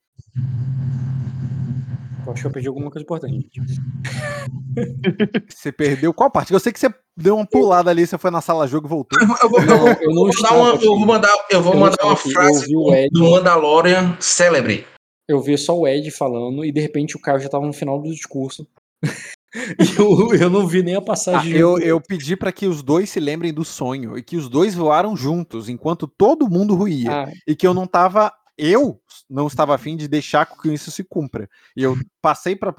Eu 2.26 2.32
acho 2.32 2.42
que 2.42 2.46
eu 2.48 2.50
perdi 2.52 2.68
alguma 2.68 2.90
coisa 2.90 3.02
importante. 3.04 3.48
Você 5.48 5.72
perdeu 5.72 6.12
qual 6.12 6.30
parte? 6.30 6.52
Eu 6.52 6.60
sei 6.60 6.72
que 6.72 6.78
você 6.78 6.92
deu 7.16 7.36
uma 7.36 7.46
pulada 7.46 7.90
ali, 7.90 8.06
você 8.06 8.18
foi 8.18 8.30
na 8.30 8.40
sala 8.42 8.66
jogo 8.66 8.86
e 8.86 8.90
voltou. 8.90 9.18
Eu 9.20 9.48
vou, 9.48 9.60
eu 10.00 10.14
mandar 10.14 10.52
uma, 10.54 10.68
eu 10.74 10.80
vou 10.96 10.98
mandar, 11.06 11.46
eu 11.50 11.62
vou 11.62 11.76
mandar 11.76 12.04
uma 12.04 12.12
aqui. 12.12 12.30
Frase 12.30 12.74
ouvi 12.74 12.76
o 12.76 12.94
Ed. 12.94 13.08
do 13.10 13.30
Mandalorian 13.30 14.16
célebre. 14.20 14.86
Eu 15.28 15.40
vi 15.40 15.56
só 15.56 15.76
o 15.76 15.88
Ed 15.88 16.10
falando 16.10 16.64
e 16.64 16.70
de 16.70 16.80
repente 16.80 17.16
o 17.16 17.20
Caio 17.20 17.40
já 17.40 17.48
tava 17.48 17.66
no 17.66 17.72
final 17.72 18.00
do 18.00 18.10
discurso. 18.10 18.66
e 19.54 19.98
eu, 19.98 20.34
eu 20.34 20.50
não 20.50 20.66
vi 20.66 20.82
nem 20.82 20.94
a 20.94 20.98
Ah, 20.98 21.02
passagem. 21.02 21.56
eu, 21.56 21.78
eu 21.78 22.00
pedi 22.00 22.36
para 22.36 22.52
que 22.52 22.66
os 22.66 22.82
dois 22.82 23.08
se 23.10 23.18
lembrem 23.18 23.52
do 23.52 23.64
sonho 23.64 24.16
e 24.18 24.22
que 24.22 24.36
os 24.36 24.48
dois 24.48 24.74
voaram 24.74 25.16
juntos 25.16 25.68
enquanto 25.68 26.06
todo 26.06 26.50
mundo 26.50 26.74
ruía 26.74 27.24
Ah, 27.24 27.32
e 27.46 27.56
que 27.56 27.66
eu 27.66 27.72
não 27.72 27.86
tava 27.86 28.30
eu 28.58 29.00
não 29.28 29.46
estava 29.46 29.74
afim 29.74 29.96
de 29.96 30.08
deixar 30.08 30.46
que 30.46 30.72
isso 30.72 30.90
se 30.90 31.04
cumpra 31.04 31.48
e 31.76 31.82
eu 31.82 31.96
passei 32.22 32.56
para 32.56 32.74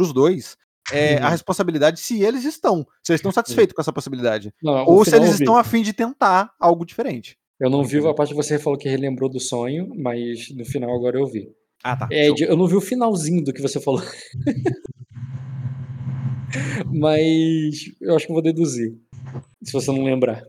os 0.00 0.12
dois 0.12 0.56
é, 0.90 1.18
a 1.18 1.24
Uhum. 1.24 1.30
responsabilidade 1.30 2.00
se 2.00 2.22
eles 2.22 2.44
estão 2.44 2.86
se 3.02 3.12
eles 3.12 3.18
estão 3.18 3.32
satisfeitos 3.32 3.74
com 3.74 3.80
essa 3.80 3.92
possibilidade 3.92 4.54
não, 4.62 4.86
ou 4.86 5.04
se 5.04 5.14
eles 5.14 5.34
estão 5.34 5.56
afim 5.56 5.82
de 5.82 5.92
tentar 5.92 6.52
algo 6.58 6.86
diferente 6.86 7.36
Eu 7.60 7.68
não 7.68 7.84
vi 7.84 7.98
a 8.06 8.14
parte 8.14 8.30
que 8.30 8.36
você 8.36 8.58
falou 8.58 8.78
que 8.78 8.88
relembrou 8.88 9.28
do 9.28 9.40
sonho, 9.40 9.92
mas 9.96 10.48
no 10.54 10.64
final 10.64 10.94
agora 10.94 11.18
eu 11.18 11.26
vi. 11.26 11.50
ah 11.82 11.96
tá 11.96 12.08
Ed, 12.10 12.44
eu 12.44 12.56
não 12.56 12.66
vi 12.66 12.76
o 12.76 12.80
finalzinho 12.80 13.44
do 13.44 13.52
que 13.52 13.60
você 13.60 13.80
falou. 13.80 14.02
mas 16.86 17.92
eu 18.00 18.16
acho 18.16 18.26
que 18.26 18.32
vou 18.32 18.42
deduzir. 18.42 18.96
Se 19.62 19.72
você 19.72 19.90
não 19.90 20.04
lembrar. 20.04 20.42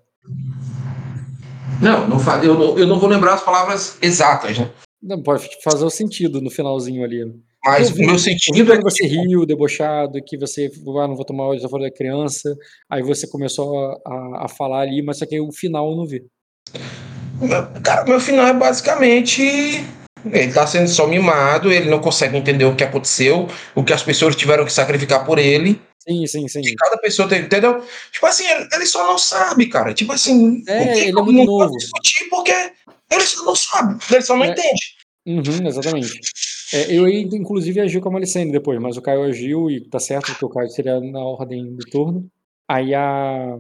Não, 1.82 2.08
não 2.08 2.20
fa- 2.20 2.44
eu, 2.44 2.54
não, 2.58 2.78
eu 2.78 2.88
não 2.88 3.00
vou 3.00 3.10
lembrar 3.10 3.36
as 3.36 3.44
palavras 3.44 3.98
exatas, 4.02 4.58
né? 4.58 4.70
Não, 5.02 5.22
pode 5.22 5.48
fazer 5.64 5.86
o 5.86 5.90
sentido 5.90 6.42
no 6.42 6.50
finalzinho 6.50 7.04
ali. 7.04 7.24
Mas 7.66 7.92
o 7.92 7.98
meu 7.98 8.18
sentido 8.18 8.72
é 8.74 8.78
quando 8.78 8.92
você 8.92 9.06
riu, 9.06 9.46
debochado, 9.46 10.22
que 10.26 10.38
você 10.38 10.70
ah, 11.02 11.08
não 11.08 11.16
vou 11.16 11.26
tomar 11.26 11.58
já 11.58 11.68
falou 11.70 11.86
da 11.86 11.94
criança. 11.94 12.56
Aí 12.90 13.02
você 13.02 13.28
começou 13.28 13.78
a, 13.78 13.98
a, 14.06 14.46
a 14.46 14.48
falar 14.48 14.82
ali, 14.82 15.02
mas 15.02 15.20
só 15.20 15.26
que 15.26 15.40
o 15.40 15.52
final 15.52 15.90
eu 15.92 15.98
não 15.98 16.06
vi. 16.08 16.24
Meu- 17.42 17.68
Cara, 17.84 18.06
meu 18.06 18.20
final 18.20 18.48
é 18.48 18.54
basicamente. 18.54 19.42
Ele 20.26 20.52
tá 20.54 20.68
sendo 20.68 20.88
só 20.90 21.08
mimado, 21.08 21.72
ele 21.72 21.90
não 21.90 22.00
consegue 22.00 22.36
entender 22.38 22.66
o 22.66 22.76
que 22.76 22.84
aconteceu, 22.84 23.48
o 23.74 23.84
que 23.84 23.94
as 23.94 24.04
pessoas 24.04 24.36
tiveram 24.36 24.66
que 24.66 24.74
sacrificar 24.74 25.26
por 25.26 25.40
ele. 25.40 25.80
Sim, 26.10 26.26
sim, 26.26 26.48
sim. 26.48 26.62
que 26.62 26.76
Cada 26.76 26.98
pessoa 26.98 27.30
teve, 27.30 27.46
entendeu? 27.46 27.84
Tipo 28.12 28.26
assim, 28.26 28.48
ele, 28.48 28.68
ele 28.74 28.86
só 28.88 29.06
não 29.06 29.18
sabe, 29.18 29.68
cara. 29.68 29.94
Tipo 29.94 30.12
assim. 30.14 30.64
É, 30.68 30.80
não 30.80 30.94
tem 30.94 31.00
ele 31.02 31.10
é 31.10 31.22
muito 31.22 31.34
não 31.34 31.46
novo. 31.46 31.78
discutir 31.78 32.28
porque 32.30 32.52
ele 33.12 33.22
só 33.22 33.46
não 33.46 33.56
sabe, 33.56 34.04
ele 34.12 34.22
só 34.22 34.36
não 34.36 34.46
É. 34.46 34.52
entende. 34.52 35.00
Uhum, 35.28 35.68
exatamente. 35.68 36.20
É, 36.74 36.92
eu 36.92 37.08
ia, 37.08 37.22
inclusive, 37.22 37.80
agir 37.80 38.00
com 38.00 38.10
a 38.10 38.12
Malicene 38.14 38.52
depois, 38.52 38.80
mas 38.80 38.98
o 38.98 39.02
Caio 39.02 39.24
agiu 39.24 39.70
e 39.70 39.82
tá 39.82 40.00
certo, 40.00 40.28
porque 40.32 40.46
o 40.46 40.50
Caio 40.50 40.70
seria 40.70 41.00
na 41.00 41.20
ordem 41.20 41.76
do 41.76 41.86
turno. 41.86 42.28
Aí 42.68 42.94
a. 42.96 43.58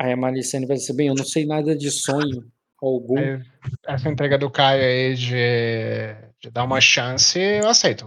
Aí 0.00 0.12
a 0.12 0.16
Malicene 0.16 0.66
vai 0.66 0.76
dizer, 0.76 0.92
bem, 0.94 1.08
eu 1.08 1.14
não 1.14 1.24
sei 1.24 1.46
nada 1.46 1.76
de 1.76 1.90
sonho 1.90 2.44
algum. 2.82 3.18
Aí, 3.18 3.40
essa 3.86 4.08
entrega 4.08 4.36
do 4.36 4.50
Caio 4.50 4.82
aí 4.82 5.14
de, 5.14 6.14
de 6.40 6.50
dar 6.50 6.64
uma 6.64 6.80
chance, 6.80 7.38
eu 7.38 7.68
aceito. 7.68 8.06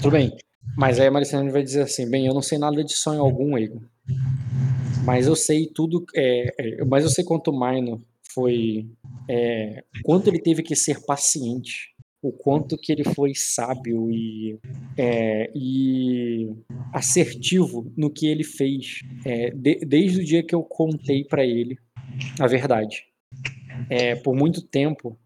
Tudo 0.00 0.12
bem. 0.12 0.36
Mas 0.76 0.98
aí 0.98 1.06
a 1.06 1.10
Malicene 1.10 1.50
vai 1.50 1.62
dizer 1.62 1.82
assim, 1.82 2.08
bem, 2.08 2.26
eu 2.26 2.34
não 2.34 2.42
sei 2.42 2.58
nada 2.58 2.82
de 2.82 2.92
sonho 2.94 3.20
algum, 3.20 3.56
Egon. 3.56 3.80
Mas 5.04 5.26
eu 5.26 5.36
sei 5.36 5.66
tudo. 5.66 6.04
é, 6.14 6.54
é, 6.58 6.84
mas 6.84 7.04
eu 7.04 7.10
sei 7.10 7.24
quanto 7.24 7.50
o 7.50 7.58
Minor 7.58 8.00
foi. 8.32 8.86
é, 9.28 9.84
quanto 10.02 10.28
ele 10.28 10.38
teve 10.40 10.62
que 10.62 10.74
ser 10.74 11.04
paciente. 11.04 11.92
O 12.22 12.32
quanto 12.32 12.78
que 12.78 12.90
ele 12.90 13.04
foi 13.04 13.34
sábio 13.34 14.10
e, 14.10 14.58
é, 14.96 15.50
e 15.54 16.50
assertivo 16.92 17.92
no 17.96 18.10
que 18.10 18.26
ele 18.26 18.42
fez. 18.44 19.00
é, 19.26 19.50
de- 19.50 19.80
desde 19.86 20.20
o 20.20 20.24
dia 20.24 20.42
que 20.42 20.54
eu 20.54 20.62
contei 20.62 21.22
pra 21.24 21.44
ele 21.44 21.78
a 22.40 22.46
verdade. 22.46 23.04
É, 23.90 24.14
por 24.14 24.34
muito 24.34 24.62
tempo 24.62 25.18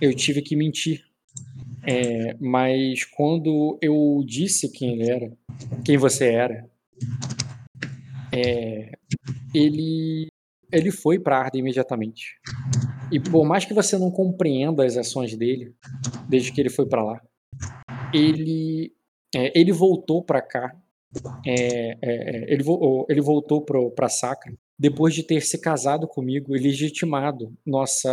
eu 0.00 0.12
tive 0.14 0.42
que 0.42 0.56
mentir. 0.56 1.04
É, 1.86 2.34
mas 2.40 3.04
quando 3.04 3.78
eu 3.80 4.22
disse 4.26 4.70
quem 4.70 4.94
ele 4.94 5.10
era, 5.10 5.32
quem 5.84 5.96
você 5.96 6.32
era, 6.32 6.68
é, 8.32 8.92
ele 9.54 10.28
ele 10.72 10.90
foi 10.90 11.18
para 11.18 11.38
Arda 11.38 11.56
imediatamente. 11.56 12.34
E 13.12 13.20
por 13.20 13.44
mais 13.44 13.64
que 13.64 13.72
você 13.72 13.96
não 13.96 14.10
compreenda 14.10 14.84
as 14.84 14.96
ações 14.96 15.36
dele, 15.36 15.72
desde 16.28 16.50
que 16.50 16.60
ele 16.60 16.70
foi 16.70 16.86
para 16.86 17.04
lá, 17.04 17.22
ele 18.12 18.92
é, 19.34 19.58
ele 19.58 19.72
voltou 19.72 20.22
para 20.24 20.42
cá. 20.42 20.74
é, 21.46 21.92
é, 21.92 21.96
é, 22.02 22.52
ele, 22.52 22.64
ele 23.08 23.20
voltou 23.20 23.64
para 23.64 24.08
Sacra 24.08 24.52
depois 24.78 25.14
de 25.14 25.22
ter 25.22 25.40
se 25.40 25.58
casado 25.58 26.06
comigo 26.06 26.54
e 26.54 26.60
legitimado 26.60 27.56
nossa 27.64 28.10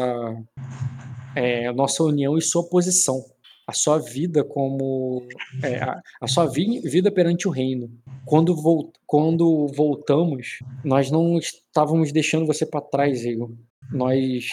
nossa 1.76 2.04
união 2.04 2.38
e 2.38 2.42
sua 2.42 2.64
posição, 2.70 3.26
a 3.74 3.76
sua 3.76 3.98
vida 3.98 4.44
como 4.44 5.26
é, 5.64 5.78
a, 5.78 6.00
a 6.22 6.28
sua 6.28 6.46
vi- 6.46 6.80
vida 6.82 7.12
perante 7.12 7.48
o 7.48 7.52
reino. 7.52 7.90
Quando, 8.24 8.56
vol- 8.56 8.94
quando 9.08 9.68
voltamos, 9.76 10.60
nós 10.84 11.10
não 11.10 11.40
estávamos 11.40 12.12
deixando 12.12 12.46
você 12.46 12.66
para 12.68 12.82
trás, 12.82 13.26
Igor. 13.26 13.52
Nós, 13.92 14.46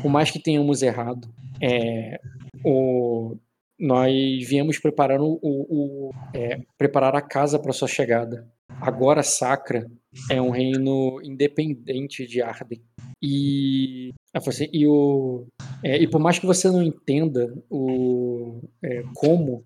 por 0.00 0.10
mais 0.10 0.30
que 0.30 0.38
tenhamos 0.42 0.82
errado, 0.82 1.28
é, 1.60 2.18
o, 2.64 3.36
nós 3.78 4.10
viemos 4.48 4.78
preparar 4.78 5.20
o, 5.20 5.38
o- 5.42 5.66
o- 6.08 6.10
é, 6.32 6.60
preparar 6.78 7.14
a 7.14 7.20
casa 7.22 7.58
para 7.58 7.72
sua 7.72 7.86
chegada. 7.86 8.48
Agora 8.80 9.22
Sacra 9.22 9.86
é 10.30 10.40
um 10.40 10.50
reino 10.50 11.20
independente 11.22 12.26
de 12.26 12.40
Arden. 12.42 12.80
E, 13.22 14.12
assim, 14.34 14.68
e, 14.72 14.86
o, 14.86 15.46
é, 15.82 15.98
e 16.02 16.06
por 16.08 16.20
mais 16.20 16.38
que 16.38 16.46
você 16.46 16.68
não 16.70 16.82
entenda 16.82 17.52
o, 17.70 18.60
é, 18.82 19.02
como, 19.14 19.64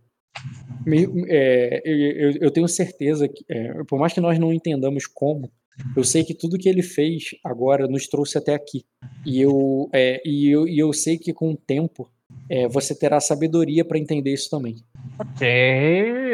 é, 1.29 1.83
eu, 1.85 1.97
eu- 2.33 2.39
eu 2.43 2.51
tenho 2.51 2.69
certeza 2.69 3.29
que, 3.29 3.45
é, 3.49 3.83
por 3.85 3.99
mais 3.99 4.13
que 4.13 4.21
nós 4.21 4.39
não 4.39 4.53
entendamos 4.53 5.07
como, 5.07 5.51
eu 5.97 6.03
sei 6.03 6.25
que 6.25 6.35
tudo 6.35 6.59
que 6.59 6.69
ele 6.69 6.83
fez 6.83 7.31
agora 7.45 7.87
nos 7.87 8.09
trouxe 8.09 8.37
até 8.37 8.55
aqui. 8.55 8.85
E 9.25 9.41
eu, 9.41 9.89
é, 9.93 10.21
e 10.25 10.49
eu, 10.49 10.67
e 10.67 10.79
eu 10.79 10.93
sei 10.93 11.17
que 11.19 11.33
com 11.33 11.53
o 11.53 11.57
tempo 11.57 12.11
é, 12.51 12.67
você 12.69 12.95
terá 12.99 13.21
sabedoria 13.21 13.85
para 13.85 13.99
entender 13.99 14.33
isso 14.33 14.51
também. 14.51 14.77
Ok, 15.19 15.47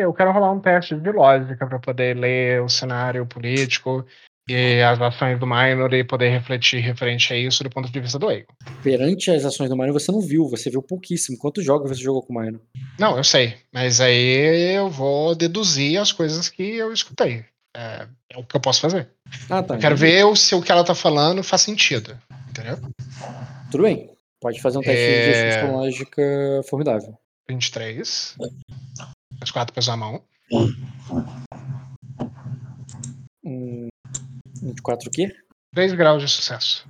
eu 0.02 0.12
quero 0.12 0.32
rolar 0.32 0.52
um 0.52 0.60
teste 0.60 0.94
de 0.94 1.10
lógica 1.10 1.66
para 1.66 1.78
poder 1.78 2.16
ler 2.16 2.62
o 2.62 2.68
cenário 2.68 3.26
político 3.26 4.04
e 4.48 4.82
as 4.82 5.00
ações 5.00 5.38
do 5.38 5.46
Minor 5.46 5.92
e 5.94 6.04
poder 6.04 6.28
refletir 6.28 6.80
referente 6.80 7.32
a 7.32 7.36
isso 7.36 7.64
do 7.64 7.70
ponto 7.70 7.90
de 7.90 8.00
vista 8.00 8.18
do 8.18 8.30
Egon. 8.30 8.52
Perante 8.82 9.30
as 9.30 9.44
ações 9.44 9.70
do 9.70 9.76
Minor, 9.76 9.92
você 9.92 10.12
não 10.12 10.20
viu, 10.20 10.48
você 10.48 10.68
viu 10.70 10.82
pouquíssimo. 10.82 11.38
Quantos 11.38 11.64
jogos 11.64 11.88
você 11.90 12.02
jogou 12.02 12.22
com 12.22 12.34
o 12.34 12.40
Minor? 12.40 12.60
Não, 12.98 13.16
eu 13.16 13.24
sei, 13.24 13.54
mas 13.72 14.00
aí 14.00 14.74
eu 14.76 14.90
vou 14.90 15.34
deduzir 15.34 15.98
as 15.98 16.12
coisas 16.12 16.48
que 16.48 16.62
eu 16.76 16.92
escutei. 16.92 17.44
É, 17.76 18.06
é 18.32 18.38
o 18.38 18.44
que 18.44 18.54
eu 18.54 18.60
posso 18.60 18.80
fazer. 18.80 19.08
Ah, 19.50 19.62
tá. 19.62 19.74
Eu 19.74 19.80
quero 19.80 19.96
ver 19.96 20.36
se 20.36 20.54
o 20.54 20.62
que 20.62 20.70
ela 20.70 20.84
tá 20.84 20.94
falando 20.94 21.42
faz 21.42 21.62
sentido. 21.62 22.16
Entendeu? 22.50 22.78
Tudo 23.70 23.82
bem. 23.82 24.10
Pode 24.40 24.60
fazer 24.60 24.78
um 24.78 24.82
teste 24.82 25.00
É. 25.02 25.64
de 25.64 25.72
lógica 25.72 26.22
formidável. 26.68 27.16
23. 27.48 28.36
As 29.40 29.50
quatro 29.50 29.74
pesam 29.74 29.94
a 29.94 29.96
mão. 29.96 30.22
Um, 33.44 33.88
24 34.62 35.08
o 35.08 35.10
quê? 35.12 35.32
3 35.74 35.92
graus 35.92 36.22
de 36.22 36.28
sucesso. 36.28 36.86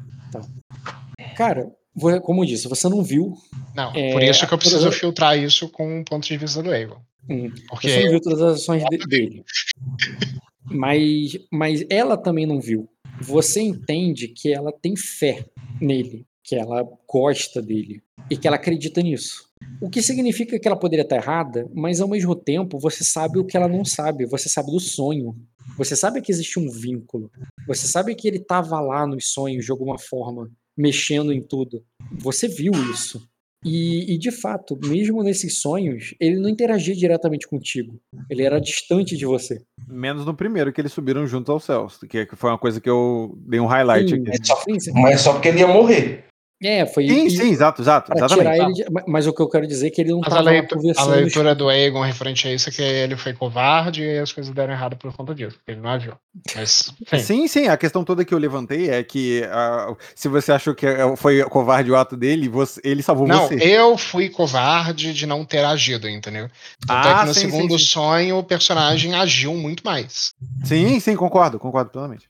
Cara, 1.37 1.71
vo- 1.95 2.21
como 2.21 2.43
eu 2.43 2.47
disse, 2.47 2.69
você 2.69 2.89
não 2.89 3.03
viu. 3.03 3.35
Não, 3.75 3.93
É, 3.95 4.13
por 4.13 4.23
isso 4.23 4.47
que 4.47 4.55
eu 4.55 4.59
preciso 4.59 4.83
todas- 4.83 4.99
filtrar 4.99 5.39
isso 5.39 5.69
com 5.69 6.01
o 6.01 6.05
ponto 6.05 6.27
de 6.27 6.37
vista 6.37 6.63
do 6.63 6.73
Egon. 6.73 7.01
Hum, 7.29 7.51
Porque 7.69 7.89
Você 7.89 8.05
não 8.05 8.11
viu 8.11 8.21
todas 8.21 8.41
as 8.43 8.61
ações 8.61 8.85
de- 8.91 8.99
dele. 9.07 9.45
Mas, 10.67 11.37
mas 11.53 11.85
ela 11.91 12.17
também 12.17 12.47
não 12.47 12.59
viu. 12.59 12.89
Você 13.21 13.61
entende 13.61 14.29
que 14.29 14.51
ela 14.53 14.73
tem 14.73 14.97
fé 14.97 15.45
nele, 15.79 16.27
que 16.43 16.57
ela 16.57 16.83
gosta 17.07 17.61
dele 17.61 18.03
e 18.31 18.37
que 18.37 18.47
ela 18.49 18.57
acredita 18.57 19.03
nisso. 19.03 19.47
O 19.81 19.91
que 19.91 20.03
significa 20.03 20.59
que 20.59 20.67
ela 20.67 20.79
poderia 20.79 21.03
estar 21.03 21.17
errada, 21.17 21.69
mas 21.75 22.01
ao 22.01 22.09
mesmo 22.09 22.35
tempo 22.35 22.79
você 22.79 23.05
sabe 23.05 23.39
o 23.39 23.45
que 23.45 23.57
ela 23.57 23.69
não 23.69 23.85
sabe. 23.85 24.27
Você 24.27 24.49
sabe 24.49 24.71
do 24.71 24.81
sonho. 24.81 25.37
Você 25.77 25.97
sabe 25.97 26.21
que 26.21 26.31
existe 26.31 26.59
um 26.59 26.71
vínculo. 26.71 27.31
Você 27.67 27.87
sabe 27.87 28.15
que 28.15 28.29
ele 28.29 28.39
estava 28.39 28.81
lá 28.81 29.07
nos 29.07 29.33
sonhos 29.33 29.65
de 29.65 29.71
alguma 29.71 29.99
forma, 29.99 30.51
mexendo 30.77 31.33
em 31.33 31.43
tudo. 31.43 31.83
Você 32.13 32.49
viu 32.49 32.73
isso. 32.93 33.27
E, 33.65 34.13
e, 34.15 34.19
de 34.19 34.31
fato, 34.31 34.79
mesmo 34.85 35.23
nesses 35.23 35.59
sonhos, 35.63 36.15
ele 36.21 36.39
não 36.39 36.51
interagia 36.51 36.95
diretamente 36.95 37.49
contigo. 37.49 37.99
Ele 38.29 38.43
era 38.43 38.61
distante 38.61 39.17
de 39.17 39.25
você. 39.25 39.63
Menos 39.89 40.27
no 40.27 40.35
primeiro 40.35 40.71
que 40.71 40.81
eles 40.83 40.93
subiram 40.93 41.27
juntos 41.27 41.49
aos 41.49 41.65
céus, 41.65 41.99
que 42.09 42.27
que 42.27 42.37
foi 42.37 42.51
uma 42.51 42.59
coisa 42.59 42.79
que 42.79 42.91
eu 42.91 43.35
dei 43.39 43.59
um 43.59 43.67
highlight 43.67 44.11
Sim, 44.11 44.21
aqui. 44.21 44.31
é 44.31 44.45
só- 44.45 44.63
sim, 44.63 44.79
sim. 44.79 44.93
Mas 44.93 45.23
só 45.23 45.33
porque 45.33 45.49
ele 45.49 45.61
ia 45.61 45.67
morrer. 45.67 46.27
É, 46.67 46.87
foi. 46.87 47.07
Sim, 47.07 47.29
sim, 47.29 47.51
exato, 47.51 47.83
exato, 47.83 48.11
exatamente. 48.17 48.59
ele 48.61 48.73
de- 48.73 48.87
mas 49.07 49.27
o 49.27 49.35
que 49.35 49.43
eu 49.43 49.49
quero 49.49 49.67
dizer 49.67 49.89
é 49.89 49.91
que 49.91 50.01
ele 50.01 50.13
não 50.13 50.21
estava 50.21 50.41
leitu- 50.41 50.75
a 50.75 50.79
conversando. 50.79 51.11
leitura 51.11 51.55
do 51.55 51.71
Egon 51.71 52.01
referente 52.01 52.49
a 52.49 52.53
isso 52.55 52.71
é 52.71 52.73
que 52.73 52.81
ele 52.83 53.17
foi 53.17 53.35
covarde 53.35 54.03
e 54.03 54.19
as 54.19 54.33
coisas 54.33 54.53
deram 54.55 54.73
errado 54.73 54.97
por 54.97 55.13
conta 55.15 55.35
disso, 55.35 55.57
porque 55.59 55.73
ele 55.73 55.81
não 55.81 55.91
agiu. 55.91 56.15
Mas, 56.57 56.91
Sim, 57.19 57.47
sim, 57.47 57.69
a 57.69 57.77
questão 57.77 58.03
toda 58.03 58.25
que 58.25 58.33
eu 58.33 58.39
levantei 58.39 58.89
é 58.89 59.03
que 59.05 59.43
ah, 59.51 59.95
se 60.15 60.27
você 60.29 60.53
achou 60.53 60.75
que 60.75 60.87
eh, 60.87 61.17
foi 61.17 61.43
covarde 61.45 61.91
o 61.91 61.97
ato 61.97 62.17
dele, 62.17 62.49
você- 62.49 62.81
ele 62.83 63.03
salvou 63.03 63.27
não, 63.29 63.47
você. 63.47 63.57
eu 63.57 63.99
fui 63.99 64.31
covarde 64.31 65.13
de 65.13 65.27
não 65.27 65.45
ter 65.45 65.65
agido, 65.65 66.09
entendeu? 66.09 66.49
Tanto 66.87 67.09
é 67.09 67.13
Ah, 67.13 67.21
que 67.21 67.27
no 67.27 67.35
sim, 67.35 67.41
sim, 67.41 67.51
segundo 67.51 67.79
sim. 67.79 67.85
sonho 67.85 68.39
o 68.39 68.43
personagem 68.43 69.15
agiu 69.15 69.55
muito 69.55 69.83
mais. 69.85 70.33
Sim, 70.65 70.99
sim, 70.99 71.15
concordo, 71.15 71.59
concordo 71.59 71.91
plenamente. 71.91 72.27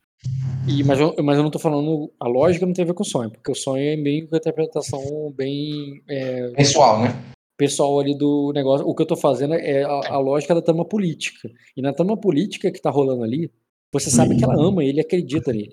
E, 0.66 0.82
mas, 0.82 0.98
eu, 0.98 1.14
mas 1.22 1.36
eu 1.36 1.42
não 1.42 1.51
tô 1.51 1.59
falando. 1.59 2.10
A 2.18 2.26
lógica 2.26 2.64
não 2.64 2.72
tem 2.72 2.82
a 2.84 2.86
ver 2.86 2.94
com 2.94 3.02
o 3.02 3.06
sonho, 3.06 3.30
porque 3.30 3.52
o 3.52 3.55
sonho 3.55 3.82
é 3.82 3.96
meio 3.96 4.26
que 4.26 4.32
uma 4.32 4.38
interpretação 4.38 5.32
bem 5.36 6.02
é, 6.09 6.48
Pessoal, 6.51 7.02
né? 7.02 7.09
pessoal 7.56 8.01
ali 8.01 8.16
do 8.16 8.51
negócio. 8.55 8.86
O 8.86 8.94
que 8.94 9.02
eu 9.02 9.06
tô 9.06 9.16
fazendo 9.16 9.55
é 9.55 9.84
a, 9.84 10.14
a 10.14 10.18
lógica 10.18 10.55
da 10.55 10.62
trama 10.62 10.84
política. 10.84 11.51
E 11.76 11.82
na 11.82 11.92
trama 11.92 12.16
política 12.16 12.70
que 12.70 12.80
tá 12.80 12.90
rolando 12.90 13.22
ali, 13.22 13.51
você 13.92 14.10
sabe 14.10 14.36
que 14.36 14.44
ela 14.44 14.55
ama 14.60 14.82
ele 14.84 15.01
acredita 15.01 15.52
nele. 15.52 15.72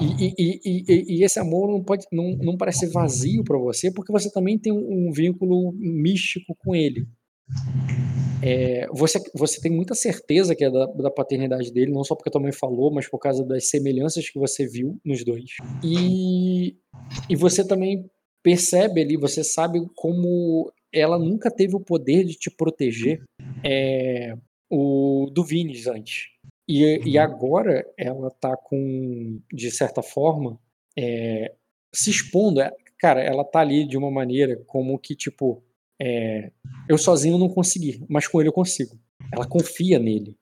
E- 0.00 0.34
e- 0.38 0.60
e- 0.64 1.18
e 1.18 1.24
esse 1.24 1.38
amor 1.38 1.68
não, 1.68 1.82
pode, 1.82 2.06
não, 2.12 2.36
não 2.36 2.56
parece 2.56 2.86
vazio 2.86 3.42
para 3.42 3.58
você, 3.58 3.90
porque 3.90 4.12
você 4.12 4.30
também 4.30 4.58
tem 4.58 4.72
um, 4.72 5.08
um 5.08 5.12
vínculo 5.12 5.72
místico 5.72 6.54
com 6.58 6.74
ele. 6.74 7.06
É, 8.42 8.86
você, 8.90 9.20
você 9.34 9.60
tem 9.60 9.70
muita 9.70 9.94
certeza 9.94 10.54
que 10.54 10.64
é 10.64 10.70
da, 10.70 10.86
da 10.86 11.10
paternidade 11.10 11.70
dele, 11.72 11.92
não 11.92 12.02
só 12.02 12.14
porque 12.14 12.30
a 12.30 12.32
tua 12.32 12.40
mãe 12.40 12.52
falou, 12.52 12.90
mas 12.90 13.08
por 13.08 13.18
causa 13.18 13.44
das 13.44 13.68
semelhanças 13.68 14.28
que 14.30 14.38
você 14.38 14.66
viu 14.66 14.98
nos 15.04 15.24
dois. 15.24 15.56
E, 15.84 16.76
e 17.28 17.36
você 17.36 17.66
também 17.66 18.10
percebe 18.42 19.02
ali, 19.02 19.16
você 19.16 19.44
sabe 19.44 19.80
como 19.94 20.72
ela 20.92 21.18
nunca 21.18 21.50
teve 21.50 21.76
o 21.76 21.80
poder 21.80 22.24
de 22.24 22.34
te 22.34 22.50
proteger 22.50 23.22
é, 23.62 24.34
o 24.70 25.30
do 25.32 25.44
Vinis 25.44 25.86
antes. 25.86 26.28
E, 26.66 27.00
e 27.04 27.18
agora 27.18 27.84
ela 27.98 28.30
tá 28.30 28.56
com, 28.56 29.40
de 29.52 29.70
certa 29.70 30.02
forma, 30.02 30.58
é, 30.96 31.52
se 31.92 32.10
expondo. 32.10 32.60
É, 32.60 32.72
Cara, 33.00 33.22
ela 33.22 33.42
tá 33.42 33.60
ali 33.60 33.86
de 33.86 33.96
uma 33.96 34.10
maneira 34.10 34.62
como 34.66 34.98
que, 34.98 35.16
tipo, 35.16 35.62
é, 36.00 36.50
eu 36.88 36.96
sozinho 36.96 37.36
não 37.36 37.48
consegui, 37.48 38.02
mas 38.08 38.26
com 38.26 38.40
ele 38.40 38.48
eu 38.48 38.52
consigo. 38.52 38.98
Ela 39.32 39.46
confia 39.46 39.98
nele. 39.98 40.36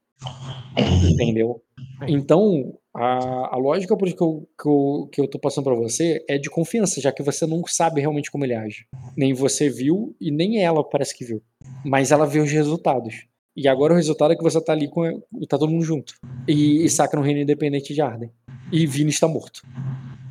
Entendeu? 1.11 1.63
Então, 2.07 2.79
a, 2.95 3.55
a 3.55 3.57
lógica 3.57 3.97
que 3.97 4.05
eu, 4.05 4.49
que, 4.61 4.69
eu, 4.69 5.09
que 5.13 5.21
eu 5.21 5.29
tô 5.29 5.39
passando 5.39 5.65
para 5.65 5.75
você 5.75 6.25
é 6.29 6.39
de 6.39 6.49
confiança, 6.49 7.01
já 7.01 7.13
que 7.13 7.23
você 7.23 7.47
não 7.47 7.65
sabe 7.67 8.01
realmente 8.01 8.31
como 8.31 8.45
ele 8.45 8.55
age. 8.55 8.87
Nem 9.17 9.33
você 9.33 9.69
viu 9.69 10.15
e 10.21 10.31
nem 10.31 10.63
ela 10.63 10.83
parece 10.83 11.17
que 11.17 11.25
viu. 11.25 11.43
Mas 11.85 12.13
ela 12.13 12.27
vê 12.27 12.39
os 12.39 12.51
resultados. 12.51 13.27
E 13.57 13.67
agora 13.67 13.93
o 13.93 13.97
resultado 13.97 14.33
é 14.33 14.37
que 14.37 14.43
você 14.43 14.63
tá 14.63 14.73
ali 14.73 14.89
com. 14.89 15.05
e 15.41 15.47
tá 15.47 15.59
todo 15.59 15.71
mundo 15.71 15.85
junto. 15.85 16.15
E, 16.47 16.85
e 16.85 16.89
saca 16.89 17.17
no 17.17 17.23
reino 17.23 17.41
independente 17.41 17.93
de 17.93 18.01
Arden. 18.01 18.31
E 18.71 18.87
Vini 18.87 19.11
está 19.11 19.27
morto. 19.27 19.63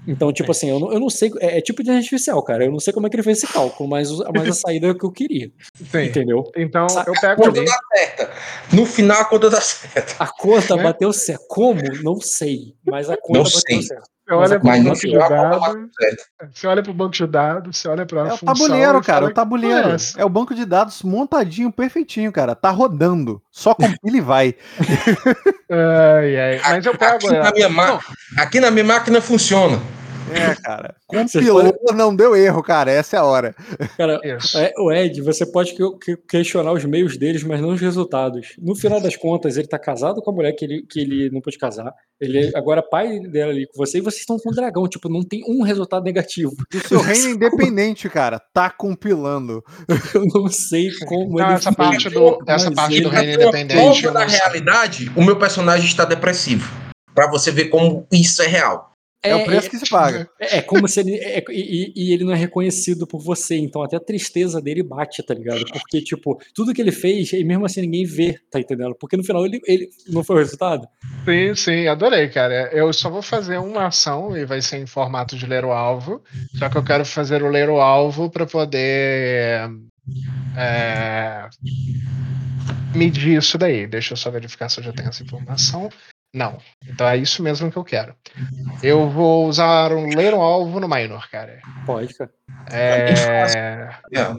Então, 0.07 0.31
tipo 0.31 0.49
assim, 0.51 0.69
eu 0.69 0.79
não, 0.79 0.93
eu 0.93 0.99
não 0.99 1.09
sei. 1.09 1.31
É, 1.39 1.57
é 1.57 1.61
tipo 1.61 1.83
de 1.83 1.91
artificial, 1.91 2.41
cara. 2.41 2.63
Eu 2.65 2.71
não 2.71 2.79
sei 2.79 2.93
como 2.93 3.05
é 3.05 3.09
que 3.09 3.15
ele 3.17 3.23
fez 3.23 3.39
esse 3.43 3.51
cálculo, 3.51 3.89
mas, 3.89 4.09
mas 4.33 4.47
a 4.49 4.53
saída 4.53 4.87
é 4.87 4.91
o 4.91 4.95
que 4.97 5.05
eu 5.05 5.11
queria. 5.11 5.51
Sim. 5.91 6.03
Entendeu? 6.05 6.49
Então 6.55 6.87
Sa- 6.87 7.03
eu 7.05 7.13
A 7.15 7.19
pego 7.19 7.43
conta 7.43 7.59
ali. 7.59 7.67
dá 7.69 7.77
certa. 7.95 8.29
No 8.71 8.85
final, 8.85 9.21
a 9.21 9.25
conta 9.25 9.49
dá 9.49 9.59
certa. 9.61 10.15
A 10.23 10.27
conta 10.27 10.75
Né? 10.77 10.83
bateu 10.83 11.11
certo. 11.11 11.43
Como? 11.49 11.81
Não 12.03 12.21
sei. 12.21 12.73
Mas 12.85 13.09
a 13.09 13.17
conta 13.17 13.39
Não 13.39 13.43
bateu 13.43 13.61
sei. 13.67 13.81
certo. 13.81 14.07
Você 14.27 14.33
olha 14.33 14.55
a 14.57 14.59
pro 14.59 14.67
banco 14.69 14.99
de 14.99 15.15
a 15.15 15.21
conta 15.21 15.29
dados. 15.29 15.89
Você 16.53 16.67
olha 16.67 16.83
pro 16.83 16.93
banco 16.93 17.11
de 17.13 17.27
dados, 17.27 17.77
você 17.77 17.87
olha 17.87 18.05
pra 18.05 18.27
É 18.27 18.33
o 18.33 18.37
tabuleiro, 18.37 19.01
cara. 19.01 19.25
O 19.25 19.33
tabuleiro. 19.33 19.95
É 20.17 20.25
o 20.25 20.29
banco 20.29 20.53
de 20.53 20.65
dados 20.65 21.01
montadinho, 21.01 21.71
perfeitinho, 21.71 22.29
cara. 22.31 22.53
Tá 22.53 22.69
rodando. 22.69 23.41
Só 23.49 23.73
compila 23.73 24.17
e 24.17 24.21
vai. 24.21 24.55
Ai, 25.69 26.37
ai. 26.37 26.61
Mas 26.63 26.85
eu 26.85 26.97
pego. 26.97 27.15
Aqui 27.15 27.29
na, 27.37 27.51
minha 27.51 27.69
ma- 27.69 27.99
aqui 28.37 28.59
na 28.59 28.69
minha 28.71 28.83
máquina 28.85 29.21
funciona. 29.21 29.79
É, 30.33 30.55
cara. 30.61 30.95
Compilou, 31.07 31.73
não 31.95 32.15
deu 32.15 32.35
erro, 32.35 32.61
cara. 32.61 32.91
Essa 32.91 33.15
é 33.17 33.19
a 33.19 33.23
hora. 33.23 33.55
Cara, 33.97 34.19
é, 34.23 34.73
o 34.77 34.91
Ed, 34.91 35.21
você 35.21 35.45
pode 35.45 35.73
que- 35.73 35.97
que- 35.99 36.17
questionar 36.27 36.71
os 36.73 36.83
meios 36.85 37.17
deles, 37.17 37.43
mas 37.43 37.61
não 37.61 37.69
os 37.69 37.81
resultados. 37.81 38.55
No 38.59 38.75
final 38.75 38.99
das 38.99 39.15
contas, 39.15 39.57
ele 39.57 39.67
tá 39.67 39.79
casado 39.79 40.21
com 40.21 40.31
a 40.31 40.33
mulher 40.33 40.51
que 40.53 40.65
ele, 40.65 40.81
que 40.89 40.99
ele 40.99 41.29
não 41.29 41.41
pôde 41.41 41.57
casar. 41.57 41.93
Ele 42.19 42.47
é 42.47 42.57
agora 42.57 42.81
pai 42.81 43.19
dela 43.19 43.51
ali 43.51 43.67
com 43.67 43.77
você 43.77 43.99
e 43.99 44.01
vocês 44.01 44.21
estão 44.21 44.37
com 44.39 44.49
um 44.49 44.53
dragão. 44.53 44.87
Tipo, 44.87 45.07
não 45.09 45.23
tem 45.23 45.43
um 45.47 45.61
resultado 45.63 46.03
negativo. 46.03 46.51
O 46.73 46.87
seu 46.87 46.99
reino 47.01 47.29
independente, 47.29 48.09
cara, 48.09 48.39
tá 48.53 48.69
compilando. 48.69 49.63
Eu 50.13 50.25
não 50.33 50.47
sei 50.49 50.89
como 51.05 51.37
Não, 51.39 51.45
ele 51.45 51.53
essa 51.55 51.71
fez, 51.71 51.75
parte 51.75 52.09
do, 52.09 52.39
essa 52.47 52.71
parte 52.71 53.01
do 53.01 53.09
reino 53.09 53.33
independente. 53.33 54.01
sei. 54.01 54.39
realidade, 54.39 55.11
o 55.15 55.23
meu 55.23 55.37
personagem 55.37 55.85
está 55.87 56.05
depressivo. 56.05 56.69
Pra 57.13 57.29
você 57.29 57.51
ver 57.51 57.65
como 57.65 58.05
isso 58.11 58.41
é 58.41 58.47
real. 58.47 58.91
É, 59.23 59.35
o 59.35 59.45
preço 59.45 59.69
que 59.69 59.77
se 59.77 59.89
paga. 59.89 60.29
É, 60.39 60.57
é 60.57 60.61
como 60.61 60.87
se 60.87 60.99
ele. 60.99 61.15
é- 61.15 61.43
e, 61.49 61.91
e 61.95 62.13
ele 62.13 62.23
não 62.23 62.33
é 62.33 62.35
reconhecido 62.35 63.07
por 63.07 63.19
você, 63.19 63.57
então 63.57 63.81
até 63.81 63.97
a 63.97 63.99
tristeza 63.99 64.61
dele 64.61 64.83
bate, 64.83 65.23
tá 65.23 65.33
ligado? 65.33 65.65
Porque, 65.71 66.01
tipo, 66.01 66.39
tudo 66.53 66.73
que 66.73 66.81
ele 66.81 66.91
fez, 66.91 67.33
e 67.33 67.43
mesmo 67.43 67.65
assim 67.65 67.81
ninguém 67.81 68.05
vê, 68.05 68.39
tá 68.51 68.59
entendendo? 68.59 68.95
Porque 68.95 69.17
no 69.17 69.23
final 69.23 69.45
ele, 69.45 69.59
ele 69.65 69.89
não 70.07 70.23
foi 70.23 70.35
o 70.37 70.39
resultado. 70.39 70.87
Sim, 71.25 71.55
sim, 71.55 71.87
adorei, 71.87 72.29
cara. 72.29 72.69
Eu 72.71 72.93
só 72.93 73.09
vou 73.09 73.21
fazer 73.21 73.57
uma 73.57 73.87
ação 73.87 74.37
e 74.37 74.45
vai 74.45 74.61
ser 74.61 74.77
em 74.77 74.85
formato 74.85 75.35
de 75.35 75.45
ler 75.45 75.65
o 75.65 75.71
alvo. 75.71 76.23
Só 76.55 76.69
que 76.69 76.77
eu 76.77 76.83
quero 76.83 77.05
fazer 77.05 77.43
o 77.43 77.49
ler 77.49 77.69
o 77.69 77.81
alvo 77.81 78.29
para 78.29 78.45
poder 78.45 79.69
é, 80.57 81.49
medir 82.95 83.37
isso 83.37 83.57
daí. 83.57 83.87
Deixa 83.87 84.13
eu 84.13 84.17
só 84.17 84.29
verificar 84.31 84.69
se 84.69 84.79
eu 84.79 84.83
já 84.83 84.93
tenho 84.93 85.09
essa 85.09 85.23
informação. 85.23 85.89
Não. 86.33 86.57
Então 86.87 87.07
é 87.07 87.17
isso 87.17 87.41
mesmo 87.41 87.71
que 87.71 87.77
eu 87.77 87.83
quero. 87.83 88.15
Eu 88.83 89.09
vou 89.09 89.47
usar 89.47 89.91
um 89.91 90.15
ler 90.15 90.33
o 90.33 90.41
alvo 90.41 90.79
no 90.79 90.87
minor, 90.87 91.29
cara. 91.29 91.59
Pode, 91.85 92.13
cara. 92.13 92.31
É. 92.69 93.89
É. 94.11 94.35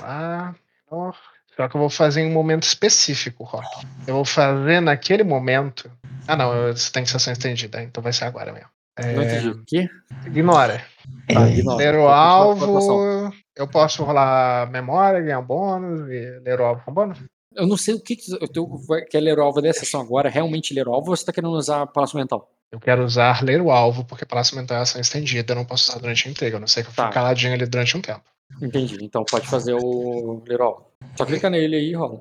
Ah, 0.00 0.54
menor. 0.90 1.16
Só 1.56 1.68
que 1.68 1.76
eu 1.76 1.80
vou 1.80 1.90
fazer 1.90 2.22
em 2.22 2.30
um 2.30 2.32
momento 2.32 2.64
específico, 2.64 3.44
Rock. 3.44 3.66
Eu 4.06 4.14
vou 4.16 4.24
fazer 4.24 4.80
naquele 4.80 5.22
momento. 5.22 5.90
Ah, 6.26 6.36
não, 6.36 6.52
eu- 6.54 6.76
você 6.76 6.90
tem 6.90 7.04
sessão 7.04 7.32
estendida, 7.32 7.82
então 7.82 8.02
vai 8.02 8.12
ser 8.12 8.24
agora 8.24 8.52
mesmo. 8.52 8.68
Não 8.98 9.22
É, 9.22 9.24
entendi. 9.24 9.48
O 9.50 9.64
quê? 9.66 9.88
ignora. 10.26 10.84
Ignora. 11.28 11.76
Ler 11.76 11.94
o 11.96 12.08
alvo. 12.08 13.32
Eu 13.56 13.68
posso 13.68 14.02
rolar 14.02 14.68
memória, 14.70 15.20
ganhar 15.20 15.38
um 15.38 15.44
bônus 15.44 16.08
e 16.08 16.40
ler 16.40 16.60
o 16.60 16.64
alvo 16.64 16.82
com 16.84 16.92
bônus? 16.92 17.18
Eu 17.54 17.66
não 17.66 17.76
sei 17.76 17.94
o 17.94 18.00
que. 18.00 18.16
tenho, 18.52 18.76
vai- 18.86 19.02
quer 19.04 19.20
ler 19.20 19.38
o 19.38 19.42
alvo 19.42 19.60
dessa 19.60 19.80
sessão 19.80 20.00
agora? 20.00 20.28
Realmente 20.28 20.74
ler 20.74 20.88
o 20.88 20.92
alvo 20.94 21.10
ou 21.10 21.16
você 21.16 21.24
tá 21.24 21.32
querendo 21.32 21.52
usar 21.52 21.86
passo 21.86 22.16
mental? 22.16 22.50
Eu 22.72 22.80
quero 22.80 23.04
usar 23.04 23.42
ler 23.44 23.60
o 23.60 23.70
alvo, 23.70 24.04
porque 24.04 24.24
palácio 24.26 24.56
mental 24.56 24.78
é 24.78 24.80
ação 24.80 25.00
estendida, 25.00 25.52
eu 25.52 25.56
não 25.56 25.64
posso 25.64 25.88
usar 25.90 26.00
durante 26.00 26.26
a 26.26 26.30
entrega, 26.30 26.56
a 26.56 26.60
não 26.60 26.66
sei 26.66 26.82
que 26.82 26.88
eu 26.88 26.94
Tá. 26.94 27.04
fique 27.04 27.14
caladinho 27.14 27.52
ali 27.54 27.66
durante 27.66 27.96
um 27.96 28.00
tempo. 28.00 28.22
Entendi. 28.60 28.98
Então 29.00 29.24
pode 29.24 29.46
fazer 29.46 29.74
o 29.74 30.42
ler 30.46 30.60
o 30.60 30.64
alvo. 30.64 30.86
Só 31.16 31.24
clica 31.24 31.48
nele 31.48 31.76
aí 31.76 31.90
e 31.90 31.94
rola. 31.94 32.20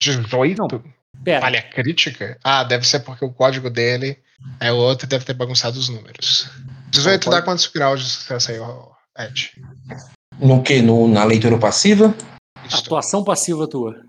18? 0.00 0.82
Pera. 1.24 1.40
Falha 1.40 1.62
crítica? 1.62 2.38
Ah, 2.42 2.64
deve 2.64 2.86
ser 2.86 3.00
porque 3.00 3.24
o 3.24 3.32
código 3.32 3.70
dele 3.70 4.18
é 4.60 4.72
outro 4.72 5.06
e 5.06 5.08
deve 5.08 5.24
ter 5.24 5.34
bagunçado 5.34 5.78
os 5.78 5.88
números. 5.88 6.48
18 6.90 7.26
Não, 7.30 7.32
dá 7.38 7.42
quantos 7.42 7.66
graus 7.68 8.00
de 8.02 8.08
sucesso 8.10 8.50
aí, 8.50 8.58
Ed? 9.26 9.52
No 10.38 10.62
que? 10.62 10.82
No, 10.82 11.06
na 11.06 11.24
leitura 11.24 11.58
passiva? 11.58 12.14
Atuação 12.70 13.24
passiva 13.24 13.66
tua. 13.66 14.02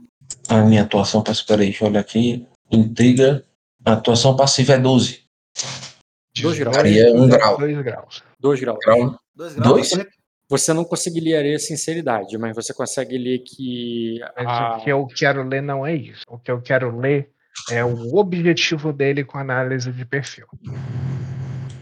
A 0.49 0.61
minha 0.63 0.83
atuação 0.83 1.21
passiva. 1.23 1.47
Peraí, 1.47 1.65
deixa 1.67 1.83
eu 1.85 1.89
olhar 1.89 1.99
aqui. 1.99 2.45
Intriga. 2.71 3.43
A 3.85 3.93
atuação 3.93 4.35
passiva 4.35 4.73
é 4.73 4.77
12. 4.79 5.21
Dois 6.41 6.57
graus. 6.59 6.77
Aí 6.77 6.99
é 6.99 7.11
um 7.11 7.27
grau. 7.27 7.57
2 7.57 7.81
graus. 7.83 8.23
Dois 8.39 8.59
graus. 8.59 8.79
Grau. 8.83 9.19
Dois 9.35 9.55
Dois? 9.55 9.89
você- 9.89 10.07
Você 10.49 10.73
não 10.73 10.83
conseguiria 10.83 11.39
ler 11.41 11.57
sinceridade, 11.59 12.37
mas 12.37 12.55
você 12.55 12.73
consegue 12.73 13.17
ler 13.17 13.39
que. 13.39 14.19
A- 14.35 14.77
o 14.77 14.83
que 14.83 14.89
eu 14.91 15.07
quero 15.07 15.41
ler 15.47 15.61
não 15.61 15.85
é 15.85 15.95
isso. 15.95 16.21
O 16.27 16.37
que 16.37 16.51
eu 16.51 16.61
quero 16.61 16.95
ler 16.99 17.29
é 17.71 17.83
o 17.83 18.15
objetivo 18.17 18.91
dele 18.93 19.23
com 19.23 19.37
a 19.37 19.41
análise 19.41 19.91
de 19.91 20.05
perfil. 20.05 20.45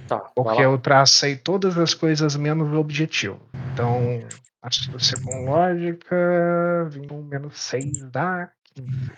Tá, 0.08 0.20
Porque 0.36 0.62
eu 0.62 0.78
tracei 0.78 1.36
todas 1.36 1.78
as 1.78 1.94
coisas 1.94 2.36
menos 2.36 2.72
o 2.72 2.76
objetivo. 2.80 3.40
Então, 3.74 4.22
astúcia 4.62 5.18
com 5.24 5.46
lógica, 5.46 6.88
21 6.92 7.24
menos 7.24 7.60
6 7.60 8.12
dá 8.12 8.50
15. 8.76 9.12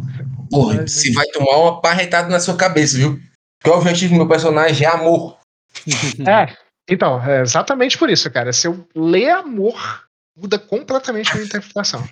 Astúcia 0.00 0.24
com 0.36 0.46
Porra, 0.46 0.66
lógica. 0.66 0.88
você 0.88 1.12
vai 1.12 1.26
tomar 1.26 1.56
uma 1.58 1.80
parretada 1.80 2.28
na 2.28 2.40
sua 2.40 2.56
cabeça, 2.56 2.96
viu? 2.96 3.18
Porque 3.58 3.70
o 3.70 3.78
objetivo 3.78 4.14
do 4.14 4.16
meu 4.18 4.28
personagem 4.28 4.86
é 4.86 4.90
amor. 4.90 5.38
É, 6.28 6.54
então, 6.88 7.22
é 7.24 7.40
exatamente 7.40 7.96
por 7.96 8.10
isso, 8.10 8.30
cara. 8.30 8.52
Se 8.52 8.66
eu 8.66 8.86
ler 8.94 9.30
amor, 9.30 10.06
muda 10.36 10.58
completamente 10.58 11.30
a 11.30 11.34
minha 11.34 11.46
interpretação. 11.46 12.06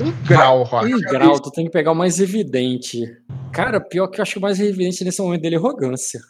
Um 0.00 0.10
grau, 0.26 0.62
Rock. 0.64 0.94
Um 0.94 1.00
grau, 1.00 1.40
tu 1.40 1.50
tem 1.50 1.64
que 1.66 1.70
pegar 1.70 1.92
o 1.92 1.94
mais 1.94 2.18
evidente. 2.20 3.00
Cara, 3.52 3.80
pior 3.80 4.08
que 4.08 4.20
eu 4.20 4.22
acho 4.22 4.32
que 4.32 4.38
o 4.38 4.42
mais 4.42 4.60
evidente 4.60 5.04
nesse 5.04 5.22
momento 5.22 5.40
dele 5.42 5.54
é 5.54 5.58
arrogância. 5.58 6.20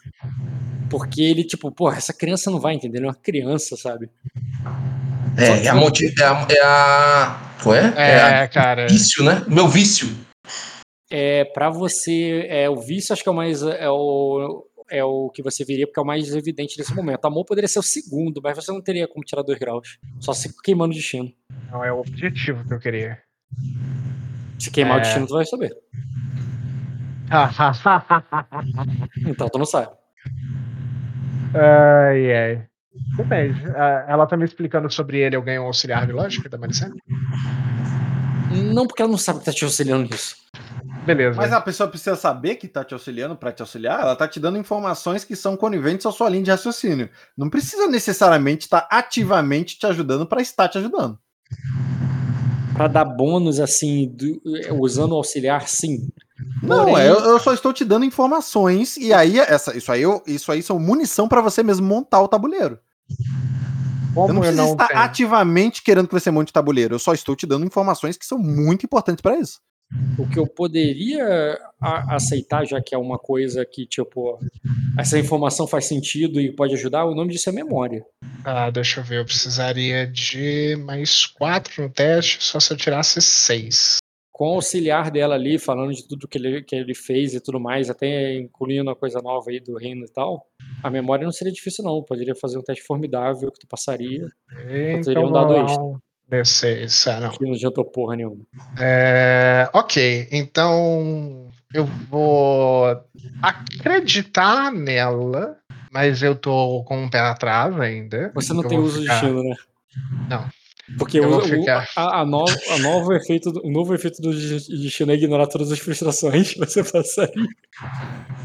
Porque 0.89 1.21
ele, 1.21 1.43
tipo, 1.43 1.71
porra, 1.71 1.97
essa 1.97 2.13
criança 2.13 2.49
não 2.49 2.59
vai 2.59 2.73
entender, 2.73 2.97
ele 2.97 3.05
é 3.05 3.09
uma 3.09 3.15
criança, 3.15 3.75
sabe? 3.77 4.09
É, 5.37 5.65
é 5.65 5.69
a 5.69 5.75
motiv... 5.75 6.11
é 6.19 6.23
a. 6.23 6.47
É 6.49 6.61
a... 6.63 7.39
Qual 7.61 7.75
é? 7.75 7.93
É 7.95 8.21
a 8.21 8.29
É, 8.43 8.47
cara. 8.47 8.87
vício, 8.87 9.23
né? 9.23 9.43
Meu 9.47 9.67
vício. 9.67 10.09
É, 11.11 11.43
pra 11.45 11.69
você, 11.69 12.45
é, 12.49 12.69
o 12.69 12.75
vício 12.77 13.13
acho 13.13 13.23
que 13.23 13.29
é 13.29 13.31
o 13.31 13.35
mais, 13.35 13.61
é 13.63 13.89
o, 13.89 14.65
é 14.89 15.03
o 15.03 15.29
que 15.29 15.41
você 15.41 15.65
viria, 15.65 15.87
porque 15.87 15.99
é 15.99 16.03
o 16.03 16.05
mais 16.05 16.33
evidente 16.35 16.77
nesse 16.77 16.93
momento. 16.93 17.25
Amor 17.25 17.45
poderia 17.45 17.67
ser 17.67 17.79
o 17.79 17.83
segundo, 17.83 18.39
mas 18.43 18.55
você 18.55 18.71
não 18.71 18.81
teria 18.81 19.07
como 19.07 19.23
tirar 19.25 19.41
dois 19.43 19.57
graus. 19.59 19.97
Só 20.19 20.33
se 20.33 20.53
queimando 20.61 20.93
destino. 20.93 21.31
Não 21.71 21.83
é 21.83 21.91
o 21.91 21.99
objetivo 21.99 22.67
que 22.67 22.73
eu 22.73 22.79
queria. 22.79 23.19
Se 24.59 24.69
queimar 24.71 24.97
o 24.97 24.99
É. 24.99 25.03
destino, 25.03 25.27
tu 25.27 25.33
vai 25.33 25.45
saber. 25.45 25.75
Então 29.27 29.47
tu 29.49 29.57
não 29.59 29.65
sabe. 29.65 29.91
Ai, 31.53 32.33
ai. 32.33 32.65
Depende. 33.17 33.63
Ah, 33.75 34.05
Ela 34.07 34.25
tá 34.27 34.35
me 34.37 34.45
explicando 34.45 34.89
sobre 34.91 35.19
ele, 35.19 35.35
eu 35.35 35.41
ganho 35.41 35.63
um 35.63 35.65
auxiliar 35.67 36.05
de 36.05 36.11
lógica 36.13 36.49
da 36.49 36.57
Maricena? 36.57 36.95
Não 38.73 38.87
porque 38.87 39.01
ela 39.01 39.11
não 39.11 39.17
sabe 39.17 39.39
que 39.39 39.45
tá 39.45 39.51
te 39.53 39.63
auxiliando 39.63 40.09
nisso. 40.09 40.35
Beleza. 41.05 41.37
Mas 41.37 41.51
a 41.53 41.61
pessoa 41.61 41.89
precisa 41.89 42.15
saber 42.15 42.55
que 42.55 42.67
tá 42.67 42.83
te 42.83 42.93
auxiliando 42.93 43.35
pra 43.35 43.51
te 43.51 43.61
auxiliar, 43.61 44.01
ela 44.01 44.15
tá 44.15 44.27
te 44.27 44.39
dando 44.39 44.57
informações 44.57 45.23
que 45.23 45.35
são 45.35 45.55
coniventes 45.55 46.05
à 46.05 46.11
sua 46.11 46.29
linha 46.29 46.43
de 46.43 46.51
raciocínio. 46.51 47.09
Não 47.37 47.49
precisa 47.49 47.87
necessariamente 47.87 48.65
estar 48.65 48.87
ativamente 48.91 49.77
te 49.77 49.85
ajudando 49.85 50.25
pra 50.25 50.41
estar 50.41 50.67
te 50.67 50.77
ajudando. 50.77 51.17
Pra 52.73 52.87
dar 52.87 53.05
bônus, 53.05 53.59
assim, 53.59 54.07
do- 54.15 54.41
usando 54.79 55.11
o 55.13 55.15
auxiliar, 55.15 55.67
sim. 55.67 56.09
Não, 56.61 56.85
Porém- 56.85 57.03
é, 57.05 57.09
eu, 57.09 57.19
eu 57.19 57.39
só 57.39 57.53
estou 57.53 57.71
te 57.73 57.83
dando 57.85 58.05
informações 58.05 58.97
e 58.97 59.13
aí 59.13 59.39
essa, 59.39 59.75
isso 59.77 59.91
aí 59.91 60.01
eu- 60.01 60.21
isso 60.27 60.51
aí 60.51 60.61
são 60.63 60.79
munição 60.79 61.27
pra 61.27 61.41
você 61.41 61.63
mesmo 61.63 61.85
montar 61.87 62.21
o 62.21 62.27
tabuleiro. 62.27 62.79
Como 64.13 64.29
eu 64.29 64.33
não 64.33 64.41
preciso 64.41 64.71
estar 64.73 64.87
tenho- 64.87 64.99
ativamente 64.99 65.83
querendo 65.83 66.07
que 66.07 66.13
você 66.13 66.31
monte 66.31 66.49
o 66.49 66.53
tabuleiro, 66.53 66.95
eu 66.95 66.99
só 66.99 67.13
estou 67.13 67.35
te 67.35 67.45
dando 67.45 67.65
informações 67.65 68.17
que 68.17 68.25
são 68.25 68.37
muito 68.37 68.85
importantes 68.85 69.21
pra 69.21 69.37
isso. 69.37 69.59
O 70.19 70.27
que 70.27 70.37
eu 70.37 70.45
poderia 70.45 71.57
aceitar, 72.09 72.63
já 72.65 72.79
que 72.79 72.93
é 72.93 72.97
uma 72.97 73.17
coisa 73.17 73.65
que, 73.65 73.87
tipo, 73.87 74.37
essa 74.97 75.17
informação 75.17 75.65
faz 75.65 75.85
sentido 75.85 76.39
e 76.39 76.51
pode 76.51 76.73
ajudar, 76.75 77.05
o 77.05 77.15
nome 77.15 77.31
disso 77.33 77.49
é 77.49 77.51
memória. 77.51 78.03
Ah, 78.43 78.69
deixa 78.69 78.99
eu 78.99 79.03
ver. 79.03 79.17
Eu 79.19 79.25
precisaria 79.25 80.05
de 80.05 80.75
mais 80.85 81.25
quatro 81.25 81.81
no 81.81 81.89
teste, 81.89 82.37
só 82.43 82.59
se 82.59 82.71
eu 82.71 82.77
tirasse 82.77 83.19
seis. 83.19 83.97
Com 84.39 84.51
o 84.51 84.53
auxiliar 84.53 85.11
dela 85.11 85.35
ali, 85.35 85.59
falando 85.59 85.91
de 85.93 86.07
tudo 86.07 86.25
que 86.25 86.37
ele, 86.37 86.61
que 86.63 86.73
ele 86.73 86.95
fez 86.95 87.33
e 87.33 87.41
tudo 87.41 87.59
mais, 87.59 87.89
até 87.89 88.37
incluindo 88.37 88.89
a 88.89 88.95
coisa 88.95 89.21
nova 89.21 89.49
aí 89.51 89.59
do 89.59 89.75
reino 89.77 90.05
e 90.05 90.09
tal, 90.13 90.45
a 90.81 90.89
memória 90.89 91.25
não 91.25 91.31
seria 91.33 91.51
difícil, 91.51 91.83
não. 91.83 92.01
Poderia 92.01 92.33
fazer 92.33 92.57
um 92.57 92.61
teste 92.61 92.81
formidável 92.85 93.51
que 93.51 93.59
tu 93.59 93.67
passaria. 93.67 94.25
teria 94.55 94.97
Então, 94.97 95.25
um 95.25 95.31
dado 95.33 95.57
extra. 95.57 95.83
D6. 96.31 97.11
Ah, 97.11 97.19
não. 97.19 97.31
Que 97.31 97.43
não 97.43 97.51
adiantou 97.53 97.83
porra 97.83 98.15
nenhuma. 98.15 98.37
É, 98.79 99.69
ok, 99.73 100.29
então 100.31 101.49
eu 101.73 101.83
vou 102.09 102.85
acreditar 103.41 104.71
nela, 104.71 105.57
mas 105.91 106.23
eu 106.23 106.33
tô 106.33 106.81
com 106.85 106.97
um 107.03 107.09
pé 107.09 107.19
atrás 107.19 107.77
ainda. 107.77 108.31
Você 108.35 108.53
não 108.53 108.63
tem 108.63 108.79
uso 108.79 109.01
ficar- 109.01 109.15
de 109.15 109.21
destino, 109.21 109.43
né? 109.43 109.55
Não. 110.29 110.45
Porque 110.97 111.19
o, 111.19 111.37
o- 111.37 111.69
a, 111.95 112.21
a, 112.21 112.25
novo, 112.25 112.55
a 112.71 112.77
novo 112.79 113.13
efeito, 113.13 113.51
do- 113.51 113.65
o 113.65 113.71
novo 113.71 113.93
efeito 113.93 114.21
do 114.21 114.33
de- 114.33 114.81
destino 114.83 115.11
é 115.11 115.15
ignorar 115.15 115.47
todas 115.47 115.71
as 115.71 115.79
frustrações 115.79 116.53
que 116.53 116.59
você 116.59 116.83
passaria. 116.83 117.45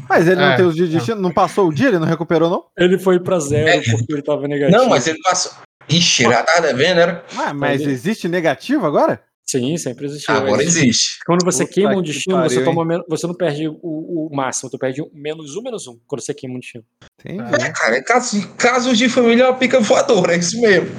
Mas 0.09 0.27
ele 0.27 0.35
não 0.37 0.51
É, 0.51 0.55
tem 0.55 0.65
os 0.65 0.75
dias 0.75 0.89
de 0.89 0.95
destino. 0.97 1.19
Não 1.21 1.31
passou 1.31 1.67
o 1.69 1.73
dia? 1.73 1.87
Ele 1.87 1.99
não 1.99 2.07
recuperou, 2.07 2.49
não? 2.49 2.65
Ele 2.77 2.97
foi 2.99 3.19
pra 3.19 3.39
zero 3.39 3.67
É. 3.69 3.81
porque 3.91 4.13
ele 4.13 4.21
tava 4.21 4.47
negativo. 4.47 4.77
Não, 4.77 4.89
mas 4.89 5.07
ele 5.07 5.19
passou. 5.23 5.51
Ixi, 5.89 6.23
ele 6.23 6.33
já 6.33 6.43
tá 6.43 6.59
devendo, 6.59 6.99
era? 6.99 7.23
Ah, 7.37 7.53
mas 7.53 7.81
Ele- 7.81 7.91
existe 7.91 8.27
negativo 8.27 8.85
agora? 8.85 9.21
Sim, 9.47 9.77
sempre 9.77 10.05
existiu. 10.07 10.33
Agora 10.33 10.63
Existe. 10.63 10.79
existe. 10.87 11.19
Quando 11.23 11.45
você 11.45 11.63
Puta 11.63 11.73
queima 11.75 11.95
um 11.95 12.01
destino, 12.01 12.35
pariu, 12.37 12.49
você, 12.49 12.63
toma 12.63 12.83
men- 12.83 13.03
você 13.07 13.27
não 13.27 13.35
perde 13.35 13.67
o, 13.67 13.75
o 13.83 14.35
máximo, 14.35 14.71
tu 14.71 14.79
perde 14.79 15.03
um- 15.03 15.09
menos 15.13 15.55
um, 15.55 15.61
menos 15.61 15.85
um, 15.85 15.99
quando 16.07 16.21
você 16.21 16.33
queima 16.33 16.55
um 16.55 16.59
destino. 16.59 16.83
Entendi. 17.23 17.63
É, 17.63 17.69
cara, 17.71 17.95
é 17.97 18.01
caso, 18.01 18.47
casos 18.57 18.97
de 18.97 19.07
família 19.07 19.43
é 19.43 19.47
uma 19.47 19.53
pica 19.55 19.79
voadora, 19.79 20.33
é 20.33 20.39
isso 20.39 20.59
mesmo. 20.59 20.89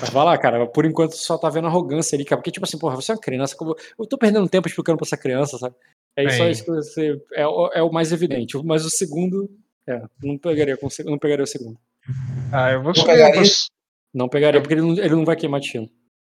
Mas 0.00 0.10
vai 0.10 0.24
lá, 0.24 0.38
cara, 0.38 0.66
por 0.66 0.84
enquanto 0.84 1.12
só 1.12 1.36
tá 1.36 1.48
vendo 1.50 1.66
arrogância 1.66 2.16
ali, 2.16 2.24
cara, 2.24 2.40
porque 2.40 2.50
tipo 2.50 2.64
assim, 2.64 2.78
porra, 2.78 2.96
você 2.96 3.12
é 3.12 3.14
uma 3.14 3.20
criança, 3.20 3.54
como- 3.56 3.76
eu 3.98 4.06
tô 4.06 4.16
perdendo 4.16 4.48
tempo 4.48 4.66
explicando 4.68 4.96
pra 4.98 5.06
essa 5.06 5.16
criança, 5.16 5.58
sabe? 5.58 5.74
É 6.16 6.28
só 6.30 6.42
Bem. 6.44 6.50
isso 6.52 6.64
que 6.64 6.70
você, 6.70 7.22
é, 7.34 7.46
o- 7.46 7.70
é 7.74 7.82
o 7.82 7.92
mais 7.92 8.10
evidente, 8.12 8.56
mas 8.64 8.84
o 8.84 8.90
segundo, 8.90 9.48
é, 9.86 10.02
não 10.22 10.38
pegaria, 10.38 10.76
com 10.76 10.86
o 10.86 10.90
seg- 10.90 11.06
não 11.06 11.18
pegaria 11.18 11.44
o 11.44 11.46
segundo. 11.46 11.78
Ah, 12.52 12.72
eu 12.72 12.82
vou 12.82 12.92
pegaria? 12.94 13.34
pos- 13.40 13.68
Não 14.12 14.28
pegaria, 14.28 14.60
porque 14.60 14.74
ele 14.74 14.80
não, 14.82 14.90
ele 14.98 15.14
não 15.14 15.24
vai 15.24 15.36
queimar 15.36 15.60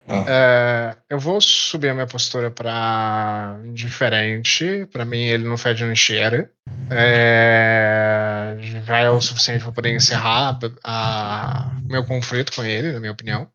destino. 0.08 0.24
é, 0.28 0.96
eu 1.10 1.18
vou 1.18 1.40
subir 1.40 1.88
a 1.90 1.94
minha 1.94 2.06
postura 2.06 2.50
pra 2.50 3.56
indiferente. 3.64 4.86
Pra 4.92 5.04
mim, 5.04 5.22
ele 5.24 5.46
não 5.46 5.56
fede 5.58 5.84
nem 5.84 5.94
cheira. 5.96 6.50
É, 6.90 8.56
já 8.86 8.98
é 8.98 9.10
o 9.10 9.20
suficiente 9.20 9.62
pra 9.62 9.72
poder 9.72 9.94
encerrar 9.94 10.58
a- 10.84 11.70
meu 11.88 12.04
conflito 12.04 12.52
com 12.54 12.64
ele, 12.64 12.92
na 12.92 13.00
minha 13.00 13.12
opinião. 13.12 13.48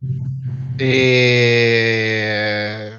E 0.79 2.91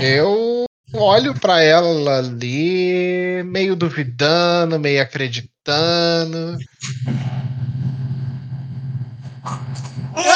eu 0.00 0.64
olho 0.94 1.34
pra 1.34 1.60
ela 1.62 2.18
ali, 2.18 3.42
meio 3.44 3.76
duvidando, 3.76 4.78
meio 4.80 5.02
acreditando. 5.02 6.56
Ah, 9.44 9.60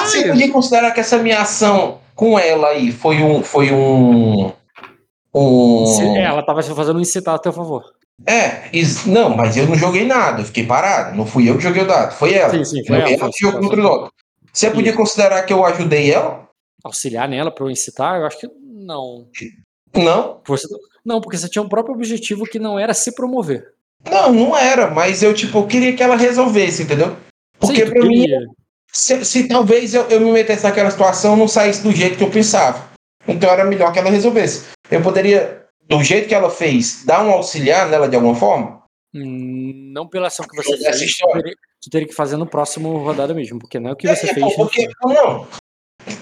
Você 0.04 0.28
podia 0.28 0.52
considerar 0.52 0.90
que 0.92 1.00
essa 1.00 1.18
minha 1.18 1.40
ação 1.40 2.00
com 2.14 2.38
ela 2.38 2.68
aí 2.68 2.92
foi 2.92 3.22
um. 3.22 3.42
Foi 3.42 3.72
um. 3.72 4.52
Um. 5.34 6.16
É, 6.16 6.24
ela 6.24 6.44
tava 6.44 6.62
fazendo 6.62 6.98
um 6.98 7.00
incitar 7.02 7.34
a 7.34 7.38
teu 7.38 7.52
favor. 7.52 7.82
É, 8.26 8.68
is- 8.72 9.06
não, 9.06 9.30
mas 9.34 9.56
eu 9.56 9.66
não 9.66 9.74
joguei 9.74 10.04
nada, 10.04 10.42
eu 10.42 10.44
fiquei 10.44 10.64
parado. 10.66 11.16
Não 11.16 11.26
fui 11.26 11.48
eu 11.48 11.56
que 11.56 11.62
joguei 11.62 11.82
o 11.82 11.86
dado, 11.86 12.12
foi 12.14 12.34
ela. 12.34 12.50
Sim, 12.50 12.64
sim, 12.64 12.84
foi 12.86 12.98
Não, 12.98 13.06
ela, 13.06 13.30
jogou 13.40 13.60
contra 13.60 13.86
o. 13.86 14.10
Você 14.52 14.70
podia 14.70 14.92
considerar 14.92 15.42
que 15.42 15.52
eu 15.52 15.64
ajudei 15.64 16.12
ela? 16.12 16.46
Auxiliar 16.84 17.28
nela 17.28 17.50
pra 17.50 17.64
eu 17.64 17.70
incitar, 17.70 18.20
eu 18.20 18.26
acho 18.26 18.38
que 18.38 18.48
não. 18.62 19.26
Não. 19.94 20.40
Você- 20.46 20.68
não, 21.04 21.20
porque 21.20 21.38
você 21.38 21.48
tinha 21.48 21.62
um 21.62 21.68
próprio 21.68 21.94
objetivo 21.94 22.44
que 22.44 22.58
não 22.58 22.78
era 22.78 22.92
se 22.94 23.14
promover. 23.14 23.72
Não, 24.08 24.32
não 24.32 24.56
era, 24.56 24.90
mas 24.90 25.22
eu, 25.22 25.32
tipo, 25.32 25.66
queria 25.66 25.94
que 25.94 26.02
ela 26.02 26.16
resolvesse, 26.16 26.82
entendeu? 26.82 27.16
Porque 27.58 27.86
Sim, 27.86 27.90
pra 27.92 28.04
mim. 28.04 28.26
Se, 28.92 29.24
se 29.24 29.48
talvez 29.48 29.94
eu, 29.94 30.02
eu 30.08 30.20
me 30.20 30.30
metesse 30.32 30.64
naquela 30.64 30.90
situação, 30.90 31.36
não 31.36 31.48
saísse 31.48 31.82
do 31.82 31.92
jeito 31.92 32.18
que 32.18 32.24
eu 32.24 32.30
pensava. 32.30 32.90
Então 33.26 33.50
era 33.50 33.64
melhor 33.64 33.92
que 33.92 33.98
ela 33.98 34.10
resolvesse. 34.10 34.66
Eu 34.90 35.00
poderia, 35.02 35.64
do 35.88 36.02
jeito 36.02 36.28
que 36.28 36.34
ela 36.34 36.50
fez, 36.50 37.04
dar 37.04 37.24
um 37.24 37.30
auxiliar 37.30 37.88
nela 37.88 38.08
de 38.08 38.16
alguma 38.16 38.34
forma? 38.34 38.82
Hum, 39.14 39.90
Não 39.94 40.08
pela 40.08 40.26
ação 40.28 40.46
que 40.46 40.56
você 40.56 40.76
fez, 40.76 40.98
tu 40.98 41.04
história. 41.04 41.42
teria, 41.42 41.56
tu 41.82 41.90
teria 41.90 42.08
que 42.08 42.14
fazer 42.14 42.36
no 42.36 42.46
próximo 42.46 42.98
rodada 42.98 43.32
mesmo, 43.34 43.58
porque 43.58 43.78
não 43.78 43.90
é 43.90 43.92
o 43.92 43.96
que 43.96 44.08
você 44.08 44.30
É, 44.30 44.34
fez. 44.34 44.54
pô, 44.54 44.64
porque, 44.64 44.88
não. 45.04 45.46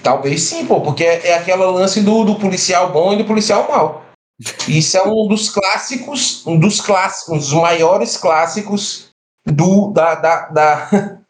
Talvez 0.03 0.41
sim, 0.43 0.65
pô, 0.65 0.79
porque 0.81 1.03
é, 1.03 1.29
é 1.29 1.33
aquela 1.35 1.69
lance 1.71 2.01
do, 2.01 2.23
do 2.23 2.35
policial 2.35 2.91
bom 2.91 3.13
e 3.13 3.17
do 3.17 3.25
policial 3.25 3.67
mau. 3.69 4.05
Isso 4.67 4.97
é 4.97 5.03
um 5.03 5.27
dos 5.27 5.49
clássicos, 5.49 6.45
um 6.45 6.59
dos 6.59 6.79
clássicos, 6.81 7.29
um 7.33 7.37
dos 7.37 7.53
maiores 7.53 8.17
clássicos 8.17 9.09
do 9.45 9.91
da, 9.91 10.15
da, 10.15 10.47
da- 10.49 11.20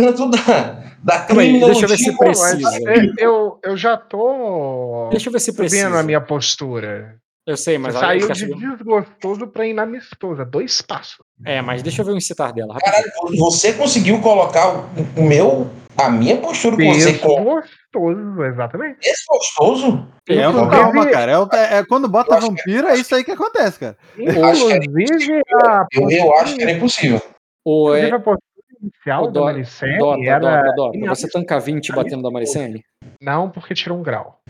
tanto 0.00 0.30
da 0.30 0.80
da 1.02 1.18
deixa 1.26 1.84
eu 1.84 1.88
ver 1.88 1.96
se 1.96 2.16
precisa. 2.16 2.70
é, 2.86 3.24
eu, 3.24 3.58
eu 3.62 3.76
já 3.76 3.96
tô 3.96 5.08
Deixa 5.10 5.28
eu 5.28 5.32
ver 5.32 5.40
se 5.40 5.52
precisa. 5.52 5.82
subindo 5.84 5.98
a 5.98 6.02
minha 6.02 6.20
postura. 6.20 7.16
Eu 7.46 7.56
sei, 7.56 7.78
mas 7.78 7.94
Você 7.94 8.00
saiu 8.00 8.28
de 8.28 8.38
saber? 8.38 8.54
desgostoso 8.54 9.46
pra 9.48 9.66
inostoso, 9.66 10.44
dois 10.44 10.82
passos. 10.82 11.16
É, 11.44 11.62
mas 11.62 11.82
deixa 11.82 12.02
eu 12.02 12.06
ver 12.06 12.12
o 12.12 12.16
incitar 12.16 12.52
dela. 12.52 12.76
Caralho, 12.78 13.10
você 13.38 13.72
conseguiu 13.72 14.20
colocar 14.20 14.68
o, 14.68 14.84
o 15.16 15.22
meu, 15.22 15.68
a 15.96 16.10
minha 16.10 16.36
postura 16.36 16.76
com 16.76 16.92
você 16.92 17.14
com 17.14 17.60
Desgostoso, 17.60 18.44
exatamente. 18.44 18.98
desgostoso? 19.00 20.06
É, 20.28 20.46
o 20.48 20.68
calma, 20.68 21.06
cara. 21.10 21.32
É, 21.32 21.38
o- 21.38 21.48
é- 21.52 21.78
é 21.78 21.84
quando 21.84 22.08
bota 22.08 22.38
vampiro, 22.38 22.86
é 22.88 22.96
isso 22.96 23.14
aí 23.14 23.24
que 23.24 23.32
acontece, 23.32 23.80
cara. 23.80 23.96
a 24.18 25.86
Eu, 25.92 26.10
eu 26.10 26.36
acho 26.36 26.54
que 26.56 26.62
era 26.62 26.72
impossível. 26.72 27.22
Ou 27.64 27.94
é, 27.94 28.10
a 28.10 28.18
postura 28.18 28.38
inicial 28.82 29.24
Ô, 29.24 29.30
da 29.30 29.40
Maricene 29.42 29.98
Dota, 29.98 30.22
era... 30.24 30.62
Dota, 30.72 30.98
Dota, 30.98 31.14
você 31.14 31.28
tanca 31.28 31.58
20 31.60 31.92
batendo 31.92 32.22
da 32.22 32.30
Maricene? 32.30 32.84
Não, 33.20 33.50
porque 33.50 33.74
tira 33.74 33.92
um 33.94 34.02
grau. 34.02 34.40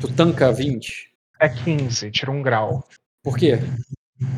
Tu 0.00 0.12
tanca 0.12 0.52
20? 0.52 1.10
É 1.40 1.48
15, 1.48 2.10
tira 2.10 2.30
um 2.30 2.42
grau. 2.42 2.84
Por 3.22 3.36
quê? 3.36 3.58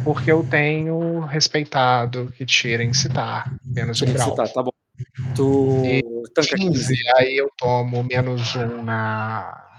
Porque 0.05 0.31
eu 0.33 0.43
tenho 0.45 1.21
respeitado 1.21 2.33
que 2.37 2.45
tira 2.45 2.83
incitar 2.83 3.55
menos 3.65 4.01
um 4.03 4.07
grau. 4.13 4.29
incitar, 4.29 4.49
tá 4.53 4.63
bom. 4.63 4.71
Tu 5.37 5.83
E 5.85 6.03
tanca 6.35 6.57
15, 6.57 6.89
15. 6.95 6.95
aí 7.17 7.37
eu 7.37 7.49
tomo 7.57 8.03
menos 8.03 8.57
um 8.57 8.83
na 8.83 9.79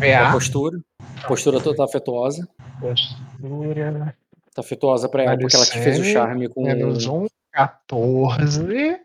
É 0.00 0.14
a 0.14 0.26
VA. 0.26 0.32
postura. 0.32 0.78
Postura 1.26 1.60
toda 1.60 1.76
tá 1.76 1.84
afetuosa. 1.84 2.48
Postura. 2.80 4.16
Tá 4.54 4.60
afetuosa 4.60 5.08
pra 5.08 5.22
ela, 5.24 5.38
porque 5.38 5.56
ela 5.56 5.64
te 5.66 5.78
fez 5.78 5.98
o 5.98 6.04
charme 6.04 6.48
com. 6.48 6.62
Menos 6.62 7.06
um, 7.06 7.26
14. 7.54 9.04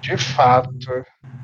De 0.00 0.16
fato. 0.16 0.70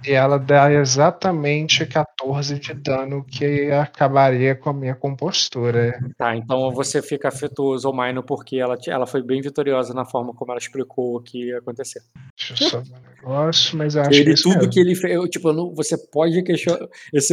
E 0.06 0.12
ela 0.12 0.38
dá 0.38 0.72
exatamente 0.72 1.84
14 1.84 2.58
de 2.58 2.72
dano, 2.74 3.24
que 3.24 3.70
acabaria 3.72 4.54
com 4.54 4.70
a 4.70 4.72
minha 4.72 4.94
compostura. 4.94 5.98
Tá, 6.16 6.36
então 6.36 6.72
você 6.72 7.02
fica 7.02 7.28
afetuoso 7.28 7.88
ou 7.88 7.94
minor 7.94 8.22
porque 8.22 8.56
ela, 8.56 8.76
ela 8.86 9.06
foi 9.06 9.22
bem 9.22 9.40
vitoriosa 9.40 9.92
na 9.92 10.04
forma 10.04 10.32
como 10.34 10.52
ela 10.52 10.58
explicou 10.60 11.16
o 11.16 11.20
que 11.20 11.46
ia 11.48 11.58
acontecer. 11.58 12.00
Deixa 12.36 12.64
eu 12.64 12.70
só 12.70 12.80
ver 12.80 12.94
um 12.94 13.10
negócio, 13.16 13.76
mas 13.76 13.94
eu 13.96 14.02
acho 14.02 14.10
que 14.10 14.16
é 14.16 14.20
Ele, 14.20 14.34
tudo 14.34 14.56
mesmo. 14.56 14.70
que 14.72 14.80
ele 14.80 14.94
fez, 14.94 15.20
tipo, 15.30 15.52
não, 15.52 15.74
você 15.74 15.96
pode 16.10 16.40
questionar, 16.42 16.86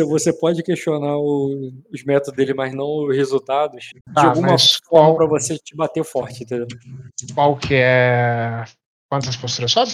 você 0.08 0.34
pode 0.40 0.64
questionar 0.64 1.18
o- 1.18 1.72
os 1.94 2.04
métodos 2.04 2.36
dele, 2.36 2.54
mas 2.56 2.74
não 2.74 3.06
os 3.08 3.16
resultados. 3.16 3.86
De 3.94 4.02
Tá, 4.14 4.28
alguma 4.30 4.48
mas 4.54 4.80
forma 4.88 5.08
qual- 5.10 5.16
pra 5.18 5.28
você 5.28 5.58
te 5.58 5.76
bater 5.76 6.04
forte, 6.04 6.44
entendeu? 6.44 6.68
Qual 7.34 7.56
que 7.58 7.76
é. 7.76 8.64
Quantas 9.10 9.36
posturas 9.36 9.72
sobe? 9.72 9.92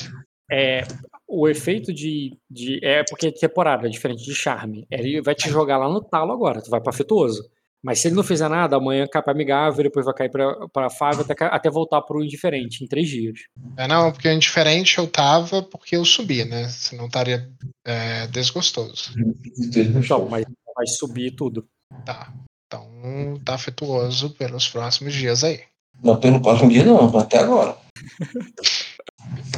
É, 0.52 0.84
o 1.28 1.48
efeito 1.48 1.94
de, 1.94 2.38
de. 2.50 2.80
É 2.84 3.04
porque 3.10 3.28
é 3.28 3.32
temporada, 3.32 3.88
é 3.88 3.90
diferente 3.90 4.24
de 4.24 4.36
charme. 4.36 4.86
Ele 4.92 5.22
vai 5.22 5.34
te 5.34 5.50
jogar 5.50 5.78
lá 5.78 5.88
no 5.88 6.02
talo 6.02 6.34
agora, 6.34 6.62
tu 6.62 6.70
vai 6.70 6.82
pra 6.82 6.90
afetuoso. 6.90 7.50
Mas 7.84 8.00
se 8.00 8.08
ele 8.08 8.16
não 8.16 8.24
fizer 8.24 8.48
nada, 8.48 8.76
amanhã 8.76 9.08
cai 9.08 9.24
pra 9.24 9.34
amigável, 9.34 9.84
depois 9.84 10.06
vai 10.06 10.14
cair 10.14 10.30
pra, 10.30 10.68
pra 10.68 10.90
fável 10.90 11.26
até, 11.28 11.34
até 11.46 11.70
voltar 11.70 12.02
pro 12.02 12.24
indiferente, 12.24 12.84
em 12.84 12.88
três 12.88 13.10
dias. 13.10 13.40
É, 13.76 13.88
não, 13.88 14.12
porque 14.12 14.32
indiferente 14.32 15.00
eu 15.00 15.08
tava 15.08 15.64
porque 15.64 15.96
eu 15.96 16.06
subi, 16.06 16.46
né? 16.46 16.68
Senão 16.68 17.08
estaria 17.08 17.50
é, 17.84 18.28
desgostoso. 18.28 19.14
Então, 19.58 20.28
mas 20.30 20.46
vai 20.76 20.86
subir 20.86 21.32
tudo. 21.32 21.66
Tá. 22.06 22.32
Então 22.68 23.42
tá 23.44 23.56
afetuoso 23.56 24.30
pelos 24.36 24.70
próximos 24.70 25.14
dias 25.14 25.44
aí. 25.44 25.62
Não, 26.04 26.20
pelo 26.20 26.42
próximo 26.42 26.70
dia 26.70 26.86
não, 26.86 27.18
até 27.18 27.40
agora. 27.40 27.76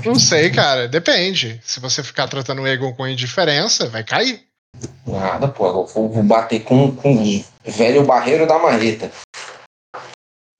Não 0.05 0.15
sei, 0.15 0.51
cara. 0.51 0.87
Depende. 0.87 1.59
Se 1.63 1.79
você 1.79 2.03
ficar 2.03 2.27
tratando 2.27 2.61
o 2.61 2.67
Egon 2.67 2.93
com 2.93 3.07
indiferença, 3.07 3.87
vai 3.89 4.03
cair. 4.03 4.41
Nada, 5.07 5.47
pô. 5.47 5.67
Eu 5.67 5.85
vou, 5.85 6.23
bater 6.23 6.61
com, 6.63 6.95
com 6.95 7.13
o 7.15 7.43
velho 7.71 8.03
barreiro 8.05 8.45
da 8.47 8.59
marreta. 8.59 9.11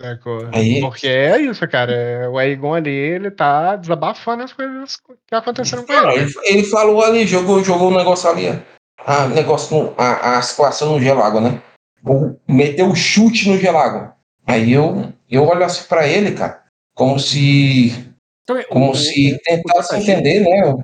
Sacou? 0.02 0.50
Aí- 0.54 0.82
Porque 0.82 1.08
é 1.08 1.40
isso, 1.42 1.68
cara. 1.68 2.30
O 2.32 2.40
Egon 2.40 2.74
ali, 2.74 2.92
ele 2.92 3.32
tá 3.32 3.76
desabafando 3.76 4.44
as 4.44 4.54
coisas 4.54 4.98
que 5.28 5.36
aconteceram 5.36 5.86
com 5.86 5.94
ele. 5.94 6.24
ele, 6.24 6.34
ele 6.44 6.64
falou 6.66 7.04
ali, 7.04 7.26
jogou, 7.26 7.64
jogou 7.64 7.90
um 7.92 7.98
negócio 7.98 8.30
ali. 8.30 8.50
ó. 8.50 8.74
A, 9.06 9.28
negócio 9.28 9.94
a, 9.98 10.38
a 10.38 10.42
situação 10.42 10.94
no 10.94 11.02
gelágua, 11.02 11.42
né? 11.42 11.62
Meteu 12.48 12.88
o 12.90 12.96
chute 12.96 13.50
no 13.50 13.58
gelágua. 13.58 14.16
Aí 14.46 14.72
eu, 14.74 15.12
eu 15.30 15.46
olho 15.46 15.64
assim 15.64 15.88
pra 15.88 16.08
ele, 16.08 16.32
cara, 16.34 16.64
como 16.96 17.18
se 17.20 18.13
Então, 18.44 18.58
é, 18.58 18.64
Como 18.66 18.92
o, 18.92 18.96
se 18.96 19.38
tentasse 19.46 19.96
entender, 19.96 20.42
né? 20.42 20.76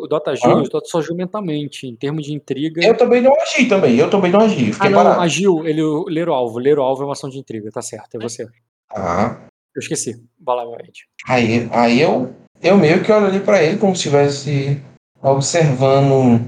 o- 0.00 0.06
Dota 0.08 0.34
Gil, 0.34 0.50
Hã? 0.50 0.62
o 0.62 0.68
Dota 0.68 0.86
só 0.88 0.98
agiu 0.98 1.14
mentalmente. 1.14 1.86
Em 1.86 1.94
termos 1.94 2.26
de 2.26 2.32
intriga. 2.34 2.84
Eu 2.84 2.96
também 2.96 3.20
não 3.22 3.32
agi 3.40 3.66
também, 3.66 3.96
eu 3.96 4.10
também 4.10 4.32
não 4.32 4.40
agi, 4.40 4.70
Ah, 4.70 4.74
fiquei 4.74 4.90
não, 4.90 4.98
parado. 5.04 5.20
agiu, 5.20 5.64
ele 5.66 5.80
ler 6.08 6.28
o 6.28 6.32
alvo. 6.34 6.58
Ler 6.58 6.76
o 6.78 6.82
alvo 6.82 7.02
é 7.02 7.06
uma 7.06 7.12
ação 7.12 7.30
de 7.30 7.38
intriga, 7.38 7.70
tá 7.70 7.80
certo, 7.80 8.16
é 8.16 8.18
você. 8.18 8.46
Ah, 8.90 9.38
Eu 9.76 9.80
esqueci. 9.80 10.20
Vai 10.40 10.56
lá, 10.56 10.64
Ed. 10.80 10.92
aí, 11.26 11.68
aí 11.72 12.00
eu, 12.00 12.34
eu 12.62 12.76
meio 12.76 13.02
que 13.02 13.12
olho 13.12 13.26
ali 13.26 13.40
pra 13.40 13.62
ele 13.62 13.78
como 13.78 13.94
se 13.94 14.00
estivesse 14.00 14.80
observando 15.22 16.40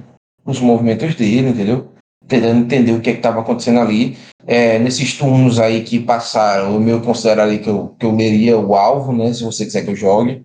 os 0.44 0.60
movimentos 0.60 1.14
dele, 1.14 1.48
entendeu? 1.51 1.93
Tentando 2.26 2.60
entender 2.64 2.93
o 2.93 3.01
que 3.01 3.10
é 3.10 3.12
estava 3.12 3.40
acontecendo 3.40 3.78
ali. 3.80 4.16
É, 4.47 4.78
nesses 4.78 5.16
turnos 5.16 5.59
aí 5.60 5.82
que 5.84 6.01
passaram, 6.01 6.74
eu 6.74 6.80
meio 6.80 7.01
considero 7.02 7.43
ali 7.43 7.59
que 7.59 7.68
eu, 7.68 7.94
que 7.98 8.06
eu 8.06 8.14
leria 8.14 8.56
o 8.59 8.74
alvo, 8.74 9.12
né? 9.12 9.32
Se 9.32 9.44
você 9.44 9.64
quiser 9.64 9.84
que 9.84 9.90
eu 9.90 9.97
jogue, 9.97 10.44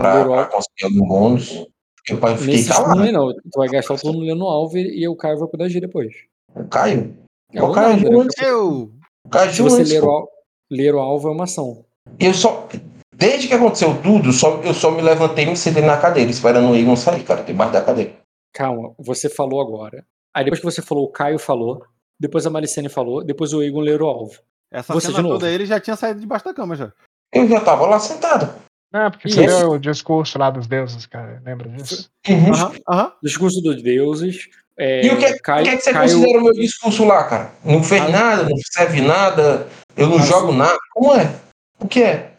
Alvo. 0.00 0.50
conseguir 0.50 0.84
algum 0.84 1.06
bônus. 1.08 1.66
Porque 2.06 2.12
eu 2.12 2.36
fiquei 2.36 2.56
Nesse 2.56 2.68
turno 2.68 2.84
calado. 2.84 3.02
aí 3.02 3.12
não. 3.12 3.32
Tu 3.32 3.56
vai 3.56 3.68
gastar 3.68 3.94
o 3.94 3.98
turno 3.98 4.20
lendo 4.20 4.44
o 4.44 4.48
alvo 4.48 4.76
e 4.76 5.00
e 5.00 5.08
o 5.08 5.16
Caio 5.16 5.38
vai 5.38 5.48
poder 5.48 5.64
agir 5.64 5.80
depois. 5.80 6.12
O 6.54 6.64
Caio. 6.64 7.16
É 7.52 7.62
o 7.62 7.72
Caio. 7.72 8.06
Eu. 8.42 8.90
O 9.24 9.28
Caio 9.30 9.52
Se 9.54 9.62
você 9.62 9.80
antes, 9.80 9.90
ler 9.92 10.04
o, 10.04 10.28
ler 10.70 10.94
o 10.94 10.98
alvo 11.00 11.28
é 11.28 11.32
uma 11.32 11.44
ação. 11.44 11.84
Eu 12.20 12.34
só. 12.34 12.68
Desde 13.16 13.48
que 13.48 13.54
aconteceu 13.54 13.96
tudo, 14.02 14.32
só, 14.32 14.60
eu 14.62 14.74
só 14.74 14.90
me 14.90 15.00
levantei 15.00 15.44
e 15.44 15.48
me 15.48 15.56
sentei 15.56 15.82
na 15.82 15.96
cadeira, 15.96 16.30
esperando 16.30 16.68
o 16.70 16.76
Egon 16.76 16.96
sair, 16.96 17.22
cara, 17.22 17.42
debaixo 17.44 17.72
da 17.72 17.80
cadeira. 17.80 18.12
Calma, 18.52 18.92
você 18.98 19.28
falou 19.30 19.60
agora. 19.60 20.04
Aí 20.34 20.44
depois 20.44 20.58
que 20.60 20.66
você 20.66 20.82
falou, 20.82 21.04
o 21.04 21.12
Caio 21.12 21.38
falou. 21.38 21.82
Depois 22.20 22.44
a 22.46 22.50
Maricene 22.50 22.88
falou. 22.88 23.24
Depois 23.24 23.52
o 23.52 23.62
Egon 23.62 23.80
ler 23.80 24.02
o 24.02 24.06
alvo. 24.06 24.38
Essa 24.70 24.92
Você 24.92 25.06
de 25.08 25.14
cena 25.14 25.22
novo. 25.28 25.38
toda 25.38 25.50
ele 25.50 25.64
já 25.64 25.80
tinha 25.80 25.96
saído 25.96 26.20
debaixo 26.20 26.44
da 26.44 26.52
cama 26.52 26.74
já. 26.74 26.92
Eu 27.32 27.48
já 27.48 27.60
tava 27.60 27.86
lá 27.86 27.98
sentado. 28.00 28.52
Não, 28.94 29.10
porque 29.10 29.28
você 29.28 29.44
esse- 29.44 29.58
deu 29.58 29.70
o 29.72 29.78
discurso 29.78 30.38
lá 30.38 30.50
dos 30.50 30.68
deuses, 30.68 31.04
cara. 31.04 31.42
Lembra 31.44 31.68
disso? 31.68 32.08
Uhum. 32.28 32.52
Aham, 32.54 32.72
aham. 32.88 33.12
Discurso 33.20 33.60
dos 33.60 33.82
deuses. 33.82 34.48
É, 34.78 35.04
E 35.04 35.10
o 35.10 35.18
que, 35.18 35.26
o 35.26 35.42
Caio, 35.42 35.64
que 35.64 35.70
é 35.70 35.76
que 35.76 35.82
você 35.82 35.92
Caio- 35.92 36.10
considera 36.12 36.38
o 36.38 36.44
meu 36.44 36.52
discurso 36.52 37.04
lá, 37.04 37.24
cara? 37.24 37.52
Não 37.64 37.82
fez 37.82 38.02
Ah, 38.02 38.08
nada, 38.08 38.42
não 38.48 38.56
serve 38.72 39.00
nada, 39.00 39.66
eu 39.96 40.06
não 40.08 40.18
Ah, 40.18 40.22
jogo 40.22 40.52
nada. 40.52 40.78
Como 40.92 41.12
é? 41.14 41.34
O 41.80 41.88
que 41.88 42.02
é? 42.02 42.32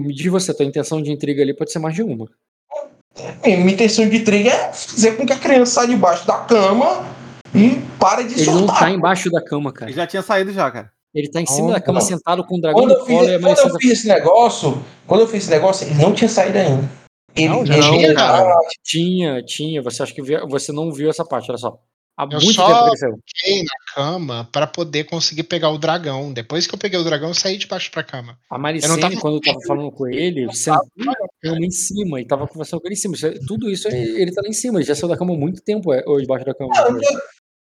me 0.00 0.14
diz 0.14 0.26
você, 0.26 0.54
tua 0.54 0.64
intenção 0.64 1.02
de 1.02 1.10
intriga 1.10 1.42
ali 1.42 1.52
pode 1.52 1.72
ser 1.72 1.80
mais 1.80 1.94
de 1.96 2.02
uma. 2.02 2.28
Minha 3.44 3.72
intenção 3.72 4.08
de 4.08 4.20
trigo 4.20 4.48
é 4.48 4.72
fazer 4.72 5.16
com 5.16 5.26
que 5.26 5.32
a 5.32 5.38
criança 5.38 5.72
saia 5.72 5.88
debaixo 5.88 6.24
da 6.26 6.38
cama 6.38 7.04
e 7.54 7.80
pare 7.98 8.24
de 8.24 8.34
Ele 8.40 8.46
não 8.46 8.58
soltar. 8.60 8.78
tá 8.78 8.90
embaixo 8.90 9.28
da 9.30 9.44
cama, 9.44 9.72
cara. 9.72 9.90
Ele 9.90 9.96
já 9.96 10.06
tinha 10.06 10.22
saído 10.22 10.52
já, 10.52 10.70
cara. 10.70 10.92
Ele 11.18 11.28
tá 11.28 11.40
em 11.40 11.46
cima 11.46 11.66
Não, 11.68 11.74
da 11.74 11.80
cama 11.80 11.98
não. 11.98 12.06
sentado 12.06 12.44
com 12.44 12.56
o 12.56 12.60
dragão 12.60 12.80
Quando 12.80 12.92
eu, 12.92 13.04
fiz, 13.04 13.14
e 13.14 13.18
quando 13.18 13.28
eu 13.32 13.40
Maricene 13.40 13.72
fiz 13.80 13.90
esse 13.92 14.06
negócio, 14.08 14.84
quando 15.06 15.20
eu 15.22 15.26
fiz 15.26 15.42
esse 15.42 15.50
negócio, 15.50 15.86
ele 15.88 15.94
não 16.00 16.12
tinha 16.14 16.28
saído 16.28 16.58
ainda. 16.58 16.88
Ele, 17.36 17.48
Não, 17.48 17.66
já 17.66 17.74
ele 17.74 17.82
tinha, 17.82 18.06
ele- 18.06 18.14
cara. 18.14 18.54
Tinha, 18.84 19.42
tinha. 19.42 19.82
Você 19.82 20.02
acha 20.02 20.14
que 20.14 20.22
viu- 20.22 20.46
você 20.48 20.72
não 20.72 20.92
viu 20.92 21.10
essa 21.10 21.24
parte, 21.24 21.50
olha 21.50 21.58
só. 21.58 21.78
Há 22.16 22.24
Eu 22.24 22.40
muito 22.40 22.52
só- 22.54 22.90
tempo. 22.96 23.18
Fiquei 23.28 23.62
na 23.62 23.94
cama 23.94 24.48
pra 24.50 24.66
poder 24.66 25.04
conseguir 25.04 25.44
pegar 25.44 25.70
o 25.70 25.78
dragão. 25.78 26.32
Depois 26.32 26.66
que 26.66 26.74
eu 26.74 26.78
peguei 26.78 26.98
o 26.98 27.04
dragão, 27.04 27.28
eu 27.28 27.34
saí 27.34 27.56
de 27.56 27.68
baixo 27.68 27.92
pra 27.92 28.02
cama. 28.02 28.36
A 28.50 28.58
Maricene, 28.58 29.00
tava- 29.00 29.16
quando 29.20 29.34
eu 29.36 29.40
tava 29.40 29.58
falando 29.68 29.92
com 29.92 30.08
ele, 30.08 30.52
sentou 30.52 30.82
na 30.96 31.14
cama 31.40 31.64
em 31.64 31.70
cima 31.70 32.20
e 32.20 32.26
tava 32.26 32.48
conversando 32.48 32.80
com 32.80 32.88
ele 32.88 32.94
em 32.94 32.98
cima. 32.98 33.14
É- 33.22 33.38
Tudo 33.46 33.70
isso, 33.70 33.86
ele 33.86 34.20
ele 34.22 34.32
tá 34.32 34.40
lá 34.42 34.48
em 34.48 34.52
cima. 34.52 34.80
Ele 34.80 34.86
já 34.86 34.96
saiu 34.96 35.08
da 35.08 35.16
cama 35.16 35.32
há 35.32 35.36
muito 35.38 35.62
tempo, 35.62 35.92
é, 35.94 36.02
ou 36.06 36.20
debaixo 36.20 36.44
da 36.44 36.54
cama. 36.54 36.72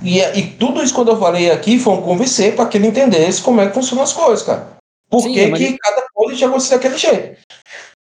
E, 0.02 0.20
e 0.20 0.52
tudo 0.54 0.84
isso 0.84 0.94
quando 0.94 1.12
eu 1.12 1.20
falei 1.20 1.52
aqui 1.52 1.78
foi 1.80 1.94
um 1.94 2.02
convencer 2.02 2.56
para 2.56 2.68
que 2.68 2.78
ele 2.78 2.88
entendesse 2.88 3.42
como 3.42 3.62
é 3.62 3.68
que 3.68 3.74
funcionam 3.74 4.04
as 4.04 4.14
coisas, 4.14 4.44
cara. 4.46 4.78
Por 5.10 5.22
Sim, 5.22 5.34
que, 5.34 5.48
mas 5.48 5.60
que 5.60 5.78
cada 5.78 6.08
coisa 6.14 6.38
tinha 6.38 6.50
acontecido 6.50 6.74
daquele 6.74 6.98
jeito. 6.98 7.42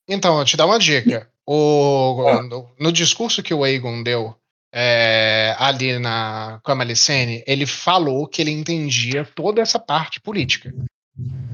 Então, 0.08 0.38
eu 0.38 0.44
te 0.44 0.56
dar 0.56 0.66
uma 0.66 0.78
dica. 0.78 1.28
O, 1.46 2.24
Ah. 2.28 2.42
no, 2.42 2.68
no 2.78 2.92
discurso 2.92 3.42
que 3.42 3.54
o 3.54 3.64
Aegon 3.64 4.02
deu 4.02 4.34
é, 4.72 5.54
ali 5.58 5.98
na, 5.98 6.60
com 6.62 6.72
a 6.72 6.74
Malicene, 6.74 7.42
ele 7.46 7.66
falou 7.66 8.26
que 8.26 8.40
ele 8.40 8.50
entendia 8.50 9.24
toda 9.34 9.60
essa 9.60 9.78
parte 9.78 10.20
política. 10.20 10.72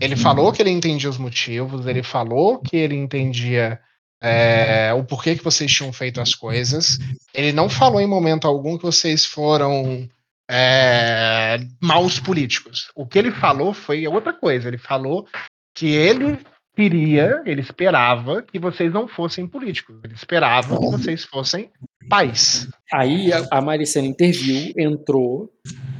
Ele 0.00 0.14
falou 0.14 0.52
que 0.52 0.62
ele 0.62 0.70
entendia 0.70 1.10
os 1.10 1.18
motivos, 1.18 1.86
ele 1.86 2.02
falou 2.02 2.58
que 2.58 2.76
ele 2.76 2.94
entendia 2.94 3.80
é, 4.22 4.92
o 4.94 5.02
porquê 5.02 5.34
que 5.34 5.42
vocês 5.42 5.72
tinham 5.72 5.92
feito 5.92 6.20
as 6.20 6.34
coisas. 6.34 6.98
Ele 7.34 7.52
não 7.52 7.68
falou 7.68 8.00
em 8.00 8.06
momento 8.06 8.46
algum 8.46 8.76
que 8.76 8.84
vocês 8.84 9.24
foram 9.24 10.08
é, 10.50 11.58
maus 11.80 12.18
políticos. 12.18 12.90
O 12.94 13.06
que 13.06 13.18
ele 13.18 13.30
falou 13.30 13.74
foi 13.74 14.06
outra 14.06 14.32
coisa. 14.32 14.68
Ele 14.68 14.78
falou 14.78 15.26
que 15.74 15.88
ele 15.94 16.38
queria, 16.74 17.42
ele 17.44 17.60
esperava 17.60 18.40
que 18.42 18.58
vocês 18.58 18.92
não 18.92 19.08
fossem 19.08 19.46
políticos. 19.46 19.98
Ele 20.04 20.14
esperava 20.14 20.78
que 20.78 20.86
vocês 20.86 21.24
fossem 21.24 21.70
pais. 22.08 22.68
Aí 22.92 23.32
a, 23.32 23.46
a 23.50 23.60
Maricene 23.60 24.08
interviu, 24.08 24.72
entrou, 24.76 25.50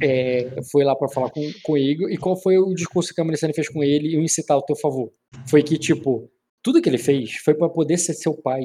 é, 0.01 0.55
foi 0.71 0.83
lá 0.83 0.95
pra 0.95 1.09
falar 1.09 1.29
com, 1.29 1.41
com 1.63 1.77
Igor. 1.77 2.09
E 2.09 2.17
qual 2.17 2.41
foi 2.41 2.57
o 2.57 2.73
discurso 2.73 3.13
que 3.13 3.21
a 3.21 3.23
Maricene 3.23 3.53
fez 3.53 3.69
com 3.69 3.83
ele 3.83 4.09
e 4.09 4.17
o 4.17 4.21
incitar 4.21 4.55
ao 4.55 4.65
teu 4.65 4.75
favor? 4.75 5.11
Foi 5.47 5.61
que, 5.61 5.77
tipo, 5.77 6.29
tudo 6.63 6.81
que 6.81 6.89
ele 6.89 6.97
fez 6.97 7.35
foi 7.43 7.53
pra 7.53 7.69
poder 7.69 7.97
ser 7.97 8.13
seu 8.13 8.33
pai 8.33 8.61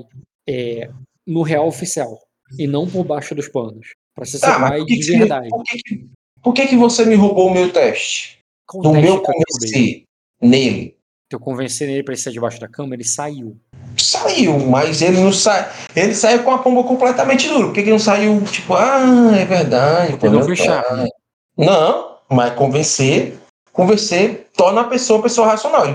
é, 0.48 0.88
no 1.26 1.42
real 1.42 1.66
oficial 1.66 2.18
e 2.58 2.66
não 2.66 2.88
por 2.88 3.04
baixo 3.04 3.34
dos 3.34 3.48
panos. 3.48 3.88
Pra 4.14 4.24
ser 4.24 4.38
seu 4.38 4.48
Tá, 4.48 4.60
pai 4.60 4.78
por 4.78 4.86
que, 4.86 4.96
de 4.98 5.06
que, 5.06 5.18
verdade. 5.18 5.48
por, 5.48 5.62
que, 5.64 6.06
por 6.42 6.54
que 6.54 6.66
que 6.68 6.76
você 6.76 7.04
me 7.04 7.14
roubou 7.14 7.48
o 7.48 7.52
meu 7.54 7.72
teste? 7.72 8.38
Qual 8.66 8.82
Do 8.82 8.92
meu 8.94 9.20
convencer 9.20 10.04
nele. 10.40 10.96
Eu 11.32 11.40
convenci 11.40 11.82
ele 11.82 12.02
pra 12.04 12.14
ele 12.14 12.20
sair 12.22 12.32
debaixo 12.34 12.60
da 12.60 12.68
cama, 12.68 12.94
ele 12.94 13.02
saiu. 13.02 13.56
Saiu, 13.98 14.56
mas 14.60 15.02
ele 15.02 15.18
não 15.18 15.32
sai. 15.32 15.68
Ele 15.96 16.14
saiu 16.14 16.44
com 16.44 16.52
a 16.52 16.58
pomba 16.58 16.84
completamente 16.84 17.48
dura. 17.48 17.66
Por 17.66 17.74
que, 17.74 17.82
que 17.82 17.90
não 17.90 17.98
saiu, 17.98 18.40
tipo, 18.44 18.74
ah, 18.74 19.32
é 19.36 19.44
verdade. 19.44 20.12
Não 20.30 20.44
foi 20.44 20.56
pai. 20.56 20.66
charme. 20.66 21.08
Não, 21.56 22.18
mas 22.30 22.54
convencer, 22.54 23.36
convencer 23.72 24.48
torna 24.56 24.82
a 24.82 24.84
pessoa 24.84 25.18
uma 25.18 25.22
pessoa 25.24 25.48
racional. 25.48 25.86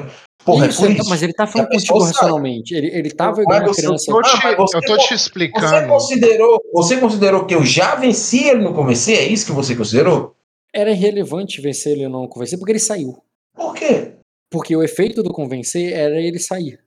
Porra, 0.46 0.68
Isso, 0.68 0.80
é 0.80 0.82
por 0.82 0.86
ele 0.90 0.96
tá- 0.96 1.02
isso. 1.02 1.10
mas 1.10 1.22
ele 1.24 1.34
tá 1.34 1.46
falando 1.48 1.68
contigo 1.70 2.00
racionalmente. 2.00 2.74
Ele, 2.74 2.88
ele 2.88 3.12
tava 3.12 3.42
igual 3.42 3.60
uma 3.60 3.68
você- 3.68 3.82
criança. 3.82 4.10
Eu, 4.12 4.22
te- 4.22 4.30
Ah, 4.30 4.56
você 4.56 4.78
eu 4.78 4.82
tô 4.82 4.98
te 4.98 5.08
Você 5.10 5.14
explicando. 5.14 5.88
considerou, 5.90 6.62
você 6.74 6.98
considerou 6.98 7.46
que 7.46 7.54
eu 7.56 7.66
já 7.66 7.96
venci 7.96 8.48
ele 8.48 8.64
no 8.64 8.74
convencer? 8.74 9.18
É 9.18 9.28
isso 9.28 9.46
que 9.46 9.52
você 9.52 9.76
considerou? 9.76 10.36
Era 10.74 10.92
irrelevante 10.92 11.60
vencer 11.62 11.94
ele 11.94 12.06
ou 12.06 12.12
não 12.12 12.28
convencer, 12.28 12.58
porque 12.58 12.72
ele 12.72 12.80
saiu. 12.80 13.22
Por 13.56 13.74
quê? 13.76 14.14
Porque 14.50 14.76
o 14.76 14.82
efeito 14.82 15.22
do 15.22 15.32
convencer 15.34 15.92
era 15.94 16.20
ele 16.20 16.40
sair. 16.40 16.80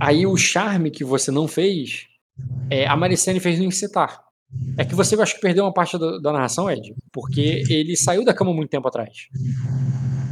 Aí 0.00 0.26
o 0.26 0.36
charme 0.36 0.90
que 0.90 1.04
você 1.04 1.30
não 1.30 1.46
fez, 1.46 2.06
é, 2.70 2.86
a 2.86 2.96
Maricene 2.96 3.40
fez 3.40 3.58
no 3.58 3.64
incitar. 3.64 4.22
É 4.78 4.84
que 4.84 4.94
você 4.94 5.20
acho 5.20 5.34
que 5.34 5.40
perdeu 5.40 5.64
uma 5.64 5.72
parte 5.72 5.98
da, 5.98 6.18
da 6.18 6.32
narração, 6.32 6.70
Ed. 6.70 6.94
Porque 7.12 7.62
ele 7.68 7.96
saiu 7.96 8.24
da 8.24 8.32
cama 8.32 8.52
muito 8.54 8.70
tempo 8.70 8.88
atrás. 8.88 9.28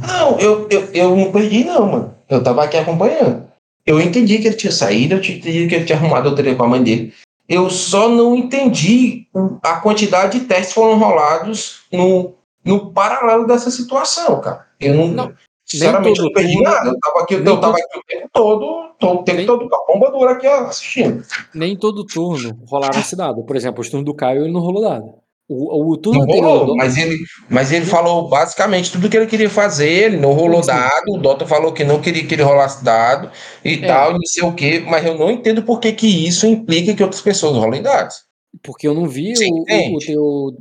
Não, 0.05 0.39
eu, 0.39 0.67
eu, 0.69 0.89
eu 0.93 1.15
não 1.15 1.31
perdi, 1.31 1.63
não, 1.63 1.85
mano. 1.91 2.15
Eu 2.29 2.43
tava 2.43 2.63
aqui 2.63 2.77
acompanhando. 2.77 3.43
Eu 3.85 3.99
entendi 3.99 4.37
que 4.39 4.47
ele 4.47 4.55
tinha 4.55 4.71
saído, 4.71 5.15
eu 5.15 5.19
entendi 5.19 5.67
que 5.67 5.75
ele 5.75 5.85
tinha 5.85 5.97
arrumado 5.97 6.29
o 6.29 6.35
trem 6.35 6.55
com 6.55 6.63
a 6.63 6.67
mãe 6.67 6.81
dele. 6.83 7.13
Eu 7.47 7.69
só 7.69 8.07
não 8.07 8.35
entendi 8.35 9.27
o- 9.33 9.57
a 9.61 9.75
quantidade 9.81 10.39
de 10.39 10.45
testes 10.45 10.69
que 10.69 10.73
foram 10.75 10.97
rolados 10.97 11.81
no, 11.91 12.33
no 12.63 12.91
paralelo 12.93 13.45
dessa 13.45 13.69
situação, 13.69 14.39
cara. 14.39 14.65
Eu 14.79 14.93
não. 14.95 15.07
Não, 15.09 15.33
sinceramente, 15.65 16.19
eu 16.19 16.25
não 16.25 16.31
perdi 16.31 16.53
turno- 16.53 16.69
nada. 16.71 16.89
Eu 16.89 16.99
tava 16.99 17.19
aqui, 17.19 17.33
eu 17.33 17.59
tava 17.59 17.73
aqui 17.77 17.99
o 17.99 18.03
tempo 18.07 18.29
todo, 18.31 18.89
to- 18.97 19.07
o 19.09 19.23
tempo 19.23 19.37
Nem- 19.37 19.45
todo 19.45 19.69
com 19.69 19.75
a 19.75 19.85
bomba 19.93 20.11
dura 20.11 20.31
aqui, 20.31 20.47
ó, 20.47 20.61
assistindo. 20.67 21.23
Nem 21.53 21.75
todo 21.77 22.05
turno 22.05 22.57
rolaram 22.69 22.99
esse 23.01 23.15
dado. 23.17 23.43
Por 23.43 23.55
exemplo, 23.57 23.81
os 23.81 23.89
turnos 23.89 24.05
do 24.05 24.15
Caio 24.15 24.43
ele 24.43 24.53
não 24.53 24.61
rolou 24.61 24.81
dado. 24.81 25.15
O, 25.49 25.91
o 25.91 25.97
turno 25.97 26.25
Não 26.25 26.35
rolou, 26.35 26.75
mas 26.77 26.95
ele, 26.95 27.17
mas 27.49 27.71
ele 27.71 27.85
falou 27.85 28.29
basicamente 28.29 28.91
tudo 28.91 29.09
que 29.09 29.17
ele 29.17 29.27
queria 29.27 29.49
fazer, 29.49 29.89
ele 29.89 30.17
não 30.17 30.31
rolou 30.31 30.63
Sim, 30.63 30.67
dado, 30.67 31.03
o 31.09 31.17
Dota 31.17 31.45
falou 31.45 31.73
que 31.73 31.83
não 31.83 31.99
queria 32.01 32.25
que 32.25 32.33
ele 32.33 32.43
rolasse 32.43 32.83
dado 32.83 33.29
e 33.63 33.73
É. 33.73 33.87
tal, 33.87 34.11
e 34.11 34.13
não 34.13 34.25
sei 34.25 34.43
o 34.43 34.53
quê, 34.53 34.83
mas 34.87 35.05
eu 35.05 35.17
não 35.17 35.29
entendo 35.29 35.61
por 35.61 35.79
que, 35.79 35.91
que 35.91 36.07
isso 36.07 36.47
implica 36.47 36.93
que 36.93 37.03
outras 37.03 37.21
pessoas 37.21 37.57
rolem 37.57 37.81
dados. 37.81 38.15
Porque 38.63 38.87
eu 38.87 38.93
não 38.93 39.07
vi 39.07 39.35
Você 39.35 39.49
o, 39.49 39.95
o, 39.95 39.99
teu. 39.99 40.57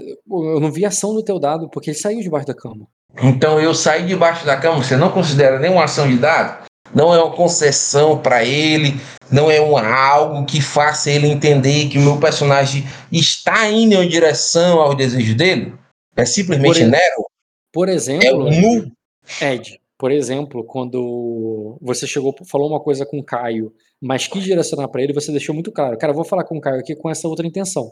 Eu 0.55 0.61
não 0.61 0.73
vi 0.73 0.85
a 0.85 0.89
ação 0.89 1.15
do 1.15 1.23
teu 1.23 1.39
dado, 1.39 1.69
porque 1.69 1.91
ele 1.91 1.99
saiu 1.99 2.21
debaixo 2.21 2.47
da 2.47 2.55
cama. 2.55 2.87
Então 3.23 3.61
eu 3.61 3.75
saí 3.75 4.05
debaixo 4.07 4.45
da 4.47 4.57
cama, 4.57 4.83
você 4.83 4.97
não 4.97 5.11
considera 5.11 5.59
nenhuma 5.59 5.85
ação 5.85 6.09
de 6.09 6.17
dado? 6.17 6.65
Não 6.95 7.15
é 7.15 7.23
uma 7.23 7.35
concessão 7.35 8.19
para 8.21 8.45
ele, 8.45 8.95
não 9.31 9.51
é 9.51 9.61
um 9.61 9.77
algo 9.77 10.45
que 10.45 10.61
faça 10.61 11.11
ele 11.11 11.27
entender 11.27 11.89
que 11.89 11.99
o 11.99 12.03
meu 12.03 12.19
personagem 12.21 12.85
está 13.11 13.69
indo 13.71 13.95
em 13.95 14.09
direção 14.09 14.81
ao 14.81 14.95
desejo 14.95 15.35
dele? 15.35 15.75
É 16.17 16.25
simplesmente 16.25 16.81
Por- 16.81 16.89
Nero? 16.89 17.27
Por 17.73 17.89
É 17.89 17.93
exemplo, 17.95 18.45
o 18.47 18.51
nu? 18.51 18.93
Ed, 19.41 19.81
por 19.99 20.11
exemplo, 20.13 20.63
quando 20.65 21.79
você 21.81 22.07
chegou, 22.07 22.35
falou 22.47 22.69
uma 22.69 22.81
coisa 22.81 23.07
com 23.07 23.19
o 23.19 23.25
Caio, 23.25 23.73
mas 24.01 24.27
quis 24.27 24.43
direcionar 24.43 24.89
pra 24.89 25.01
ele, 25.03 25.15
você 25.15 25.31
deixou 25.33 25.55
muito 25.55 25.73
claro. 25.73 25.97
Cara, 25.97 26.11
eu 26.13 26.17
vou 26.17 26.25
falar 26.25 26.45
com 26.45 26.59
o 26.59 26.61
Caio 26.61 26.81
aqui 26.81 26.95
com 26.95 27.09
essa 27.09 27.27
outra 27.29 27.47
intenção. 27.47 27.91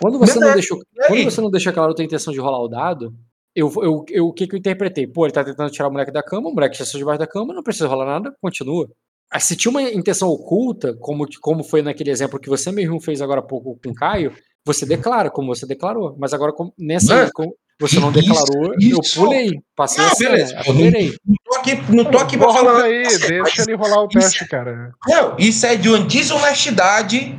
Quando 0.00 0.18
você 0.18 0.34
não 0.34 0.40
Verdade. 0.46 0.60
deixou, 0.60 0.78
E 0.78 1.02
aí? 1.02 1.08
quando 1.08 1.24
você 1.24 1.40
não 1.42 1.50
deixou 1.50 1.70
aquela 1.70 1.88
outra 1.88 2.04
intenção 2.04 2.32
de 2.32 2.38
rolar 2.40 2.60
o 2.62 2.68
dado, 2.68 3.12
eu, 3.58 3.72
eu, 3.82 4.04
eu, 4.10 4.26
o 4.28 4.32
que 4.32 4.46
que 4.46 4.54
eu 4.54 4.58
interpretei? 4.58 5.06
Pô, 5.06 5.26
ele 5.26 5.32
tá 5.32 5.42
tentando 5.44 5.70
tirar 5.70 5.88
o 5.88 5.90
moleque 5.90 6.12
da 6.12 6.22
cama, 6.22 6.48
o 6.48 6.54
moleque 6.54 6.78
já 6.78 6.84
saiu 6.84 7.00
debaixo 7.00 7.18
da 7.18 7.26
cama, 7.26 7.52
não 7.54 7.62
precisa 7.62 7.88
rolar 7.88 8.06
nada, 8.06 8.32
continua. 8.40 8.88
Ah, 9.30 9.40
Se 9.40 9.56
tinha 9.56 9.70
uma 9.70 9.82
intenção 9.82 10.28
oculta, 10.28 10.94
como, 11.00 11.26
como 11.40 11.62
foi 11.64 11.82
naquele 11.82 12.10
exemplo 12.10 12.38
que 12.40 12.48
você 12.48 12.70
mesmo 12.72 13.00
fez 13.00 13.20
agora 13.20 13.40
há 13.40 13.42
pouco 13.42 13.78
com 13.82 13.90
o 13.90 13.94
Caio, 13.94 14.32
você 14.64 14.86
declara, 14.86 15.30
como 15.30 15.54
você 15.54 15.66
declarou. 15.66 16.14
Mas 16.18 16.32
agora, 16.32 16.52
como- 16.52 16.72
nessa 16.78 17.14
Mano, 17.14 17.30
como 17.34 17.54
você 17.80 18.00
não 18.00 18.10
isso, 18.10 18.20
declarou, 18.20 18.72
eu 18.74 18.98
isso. 19.00 19.20
pulei. 19.20 19.50
Passei 19.76 20.02
Não, 20.04 20.10
a 20.10 20.14
cena, 20.14 20.30
beleza, 20.30 20.52
eu 20.52 20.54
não- 20.56 20.60
acelerei. 20.72 21.14
Não 21.26 21.36
tô 21.44 21.54
aqui, 21.56 21.92
não 21.92 22.04
tô 22.10 22.18
aqui 22.18 22.38
pra 22.38 22.52
falar. 22.52 22.82
aí, 22.84 23.02
deixa 23.02 23.62
ele 23.62 23.74
rolar 23.76 24.02
o 24.02 24.08
teste, 24.08 24.46
cara. 24.48 24.92
Não, 25.06 25.36
isso 25.38 25.64
é 25.66 25.76
de 25.76 25.88
uma 25.88 26.00
desonestidade 26.00 27.38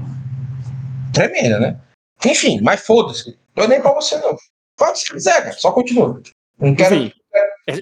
tremenda, 1.13 1.59
né? 1.59 1.79
Enfim, 2.25 2.59
mas 2.61 2.81
foda-se. 2.85 3.37
Tô 3.55 3.67
nem 3.67 3.81
pra 3.81 3.93
você, 3.93 4.17
não. 4.19 4.35
Pode 4.80 4.99
se 4.99 5.11
quiser, 5.11 5.38
cara. 5.43 5.51
Só 5.53 5.72
continua. 5.72 6.22
Não 6.57 6.73
quero 6.73 6.95
Enfim, 6.95 7.14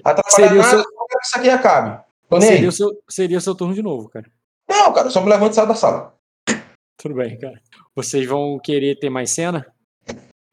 atrapalhar 0.04 0.30
seria 0.30 0.52
o 0.60 0.62
nada, 0.62 0.68
seu- 0.70 0.78
só 0.82 1.06
quero 1.06 1.20
que 1.20 1.26
isso 1.26 1.38
aqui 1.38 1.50
acabe. 1.50 2.00
Tô 2.28 2.38
nem 2.38 2.48
seria 2.48 2.68
o, 2.68 2.72
seu, 2.72 2.90
seria 3.08 3.38
o 3.38 3.40
seu 3.40 3.54
turno 3.54 3.72
de 3.74 3.82
novo, 3.82 4.08
cara. 4.10 4.26
Não, 4.68 4.92
cara, 4.92 5.08
só 5.08 5.20
me 5.22 5.30
levanto 5.30 5.52
e 5.52 5.54
saio 5.54 5.68
da 5.68 5.74
sala. 5.74 6.14
Tudo 7.00 7.14
bem, 7.14 7.38
cara. 7.38 7.58
Vocês 7.96 8.26
vão 8.26 8.58
querer 8.58 8.98
ter 8.98 9.08
mais 9.08 9.30
cena? 9.30 9.64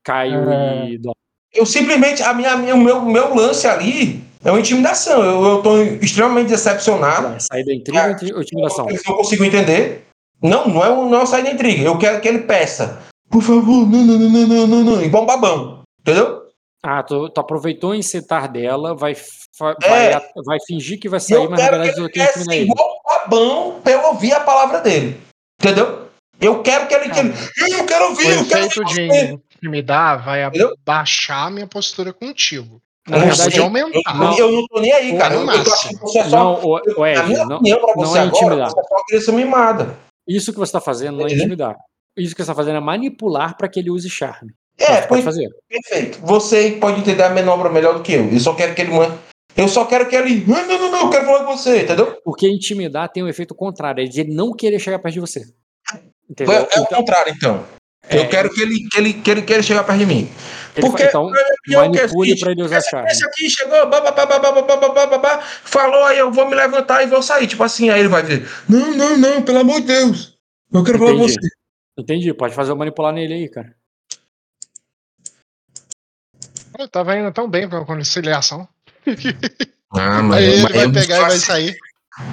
Caio 0.06 0.50
É. 0.52 0.90
e 0.92 0.98
Dó. 0.98 1.12
Eu 1.54 1.66
simplesmente, 1.66 2.22
a 2.22 2.34
minha, 2.34 2.56
minha, 2.58 2.76
o 2.76 2.80
meu, 2.80 3.02
meu 3.02 3.34
lance 3.34 3.66
ali 3.68 4.24
é 4.44 4.52
uma 4.52 4.60
intimidação. 4.60 5.24
Eu, 5.24 5.44
eu 5.44 5.62
tô 5.64 5.82
extremamente 5.82 6.50
decepcionado. 6.50 7.30
Vai, 7.30 7.40
Sair 7.40 7.66
da 7.66 7.74
intriga 7.74 8.18
ou 8.36 8.42
intimidação? 8.42 8.90
Eu 8.90 9.00
não 9.08 9.18
consigo 9.18 9.44
entender. 9.44 10.06
Não, 10.42 10.68
não 10.68 10.84
é, 10.86 10.90
um- 10.92 11.10
não 11.10 11.22
é 11.22 11.26
sair 11.26 11.44
da 11.44 11.52
intriga. 11.52 11.82
Eu 11.84 11.98
quero 11.98 12.22
que 12.22 12.28
ele 12.28 12.40
peça. 12.40 13.02
Por 13.30 13.42
favor, 13.42 13.88
não, 13.90 14.04
não, 14.04 14.20
não, 14.20 14.30
não, 14.30 14.48
não, 14.48 14.68
não, 14.68 14.84
não. 14.84 15.02
Igual 15.04 15.24
um 15.24 15.26
babão. 15.26 15.82
Entendeu? 16.06 16.44
Ah, 16.84 17.02
tu, 17.02 17.30
tu 17.30 17.40
aproveitou 17.42 17.92
o 17.92 17.96
incitar 17.96 18.48
dela, 18.52 18.94
vai, 18.96 19.14
É. 19.14 19.90
vai, 19.90 20.14
a- 20.14 20.24
vai 20.46 20.58
fingir 20.68 21.00
que 21.00 21.10
vai 21.10 21.20
sair, 21.20 21.38
eu 21.38 21.50
mas 21.50 21.60
na 21.60 21.66
quero 21.66 21.72
que 21.72 21.78
verdade 21.80 22.00
ele 22.00 22.06
eu 22.08 22.12
quero 22.12 22.28
peça 22.28 22.40
intimidar 22.42 22.62
ele. 22.62 22.72
igual 22.72 23.02
babão 23.06 23.82
pra 23.82 23.92
eu 23.94 24.02
ouvir 24.06 24.34
a 24.34 24.40
palavra 24.42 24.82
dele. 24.82 25.20
Entendeu? 25.60 26.06
Eu 26.40 26.62
quero 26.62 26.88
que 26.88 26.94
ele. 26.94 27.10
Que 27.10 27.20
ele 27.20 27.76
eu 27.80 27.86
quero 27.86 28.06
ouvir, 28.10 28.28
O 28.28 28.32
eu 28.32 28.46
quero 28.48 28.64
ouvir 28.66 28.86
de 28.86 29.08
você. 29.08 29.40
intimidar 29.56 30.24
vai 30.24 30.44
Entendeu? 30.46 30.76
abaixar 30.86 31.48
a 31.48 31.50
minha 31.50 31.66
postura 31.66 32.14
contigo. 32.14 32.80
Na 33.08 33.20
verdade, 33.20 33.60
aumentar. 33.60 34.16
Eu, 34.38 34.48
eu 34.48 34.52
não 34.52 34.68
tô 34.68 34.80
nem 34.80 34.92
aí, 34.92 35.18
cara. 35.18 35.36
Eu, 35.36 35.50
eu 35.50 35.64
tô 35.64 35.74
achando 35.74 35.94
que 35.94 36.02
você 36.02 36.20
é 36.20 36.24
só. 36.26 36.38
Não, 36.38 36.54
o, 36.64 36.74
o 36.98 37.06
Ed, 37.06 37.34
não, 37.46 37.60
não 37.62 37.62
é 37.66 38.20
agora, 38.20 38.26
intimidar. 38.26 38.70
você 38.72 39.16
é 39.16 39.20
só 39.20 39.26
ser 39.26 39.32
mimada. 39.32 39.98
Isso 40.28 40.52
que 40.52 40.58
você 40.60 40.70
está 40.70 40.82
fazendo 40.82 41.18
não 41.20 41.28
é 41.28 41.32
intimidar. 41.34 41.76
Isso 42.18 42.36
que 42.36 42.40
você 42.44 42.52
está 42.52 42.56
fazendo 42.56 42.78
é 42.78 42.80
manipular 42.80 43.56
para 43.58 43.68
que 43.68 43.80
ele 43.80 43.90
use 43.92 44.10
charme. 44.10 44.52
É, 44.78 45.02
pode 45.02 45.24
fazer. 45.24 45.48
perfeito. 45.70 46.20
Você 46.22 46.72
pode 46.82 47.00
entender 47.00 47.24
a 47.24 47.30
manobra 47.30 47.70
melhor 47.70 47.94
do 47.96 48.02
que 48.04 48.14
eu. 48.14 48.30
Eu 48.32 48.40
só 48.40 48.54
quero 48.54 48.74
que 48.76 48.82
ele. 48.82 48.92
man- 48.92 49.18
Eu 49.56 49.68
só 49.70 49.86
quero 49.86 50.08
que 50.10 50.16
ele. 50.16 50.44
Não, 50.46 50.68
não, 50.68 50.92
não, 50.92 51.02
eu 51.04 51.10
quero 51.10 51.26
falar 51.26 51.46
com 51.46 51.56
você, 51.58 51.84
entendeu? 51.84 52.18
Porque 52.26 52.48
intimidar 52.48 53.10
tem 53.10 53.24
um 53.24 53.28
efeito 53.30 53.56
contrário, 53.56 54.04
é 54.04 54.08
de 54.08 54.20
ele 54.22 54.34
não 54.34 54.54
querer 54.54 54.80
chegar 54.80 55.00
perto 55.00 55.14
de 55.14 55.20
você. 55.22 55.40
É, 55.94 56.00
Entendeu? 56.30 56.54
é 56.54 56.62
o 56.62 56.64
Então, 56.66 56.86
contrário, 57.00 57.34
então. 57.36 57.64
É, 58.10 58.20
eu 58.20 58.28
quero 58.30 58.50
que 58.54 58.62
ele, 58.62 58.80
que, 58.90 58.98
ele, 59.00 59.14
que 59.14 59.32
ele 59.32 59.42
queira 59.42 59.64
chegar 59.64 59.84
perto 59.84 60.00
de 60.00 60.06
mim. 60.06 60.30
porque- 60.82 61.04
então, 61.06 61.32
é 61.34 61.76
manipule 61.76 62.38
para 62.40 62.52
ele 62.52 62.62
usar 62.64 62.78
esse, 62.80 62.90
charme. 62.90 63.10
esse 63.10 63.26
aqui 63.26 63.50
chegou, 63.50 63.90
babá, 63.90 64.12
babá, 64.12 64.38
babá, 64.38 64.52
babá, 64.62 64.76
babá, 64.78 65.06
babá, 65.08 65.40
falou, 65.42 66.04
aí 66.04 66.20
eu 66.20 66.32
vou 66.32 66.48
me 66.50 66.54
levantar 66.56 67.02
e 67.04 67.08
vou 67.08 67.22
sair. 67.24 67.48
Tipo 67.48 67.64
assim, 67.64 67.90
aí 67.90 68.00
ele 68.02 68.10
vai 68.10 68.22
dizer: 68.24 68.48
Não, 68.70 68.92
não, 68.94 69.18
não, 69.18 69.42
pelo 69.42 69.60
amor 69.60 69.80
de 69.82 69.88
Deus. 69.88 70.38
Eu 70.74 70.84
quero 70.84 70.98
falar 71.00 71.12
com 71.12 71.18
Entendi. 71.24 71.34
você. 71.34 71.50
Entendi, 71.98 72.34
pode 72.34 72.54
fazer 72.54 72.74
o 72.74 72.76
manipular 72.76 73.14
nele 73.14 73.34
aí, 73.34 73.50
cara. 73.50 73.74
Eu 76.78 76.88
tava 76.88 77.18
indo 77.18 77.32
tão 77.32 77.50
bem 77.50 77.68
pra 77.70 77.86
conciliação. 77.86 78.68
Ah, 79.98 80.18
Aí 80.18 80.24
mas, 80.24 80.44
ele 80.44 80.62
mas 80.64 80.74
vai 80.74 80.92
pegar 80.92 81.16
e 81.16 81.20
vai 81.22 81.28
assim, 81.30 81.40
sair. 81.46 81.78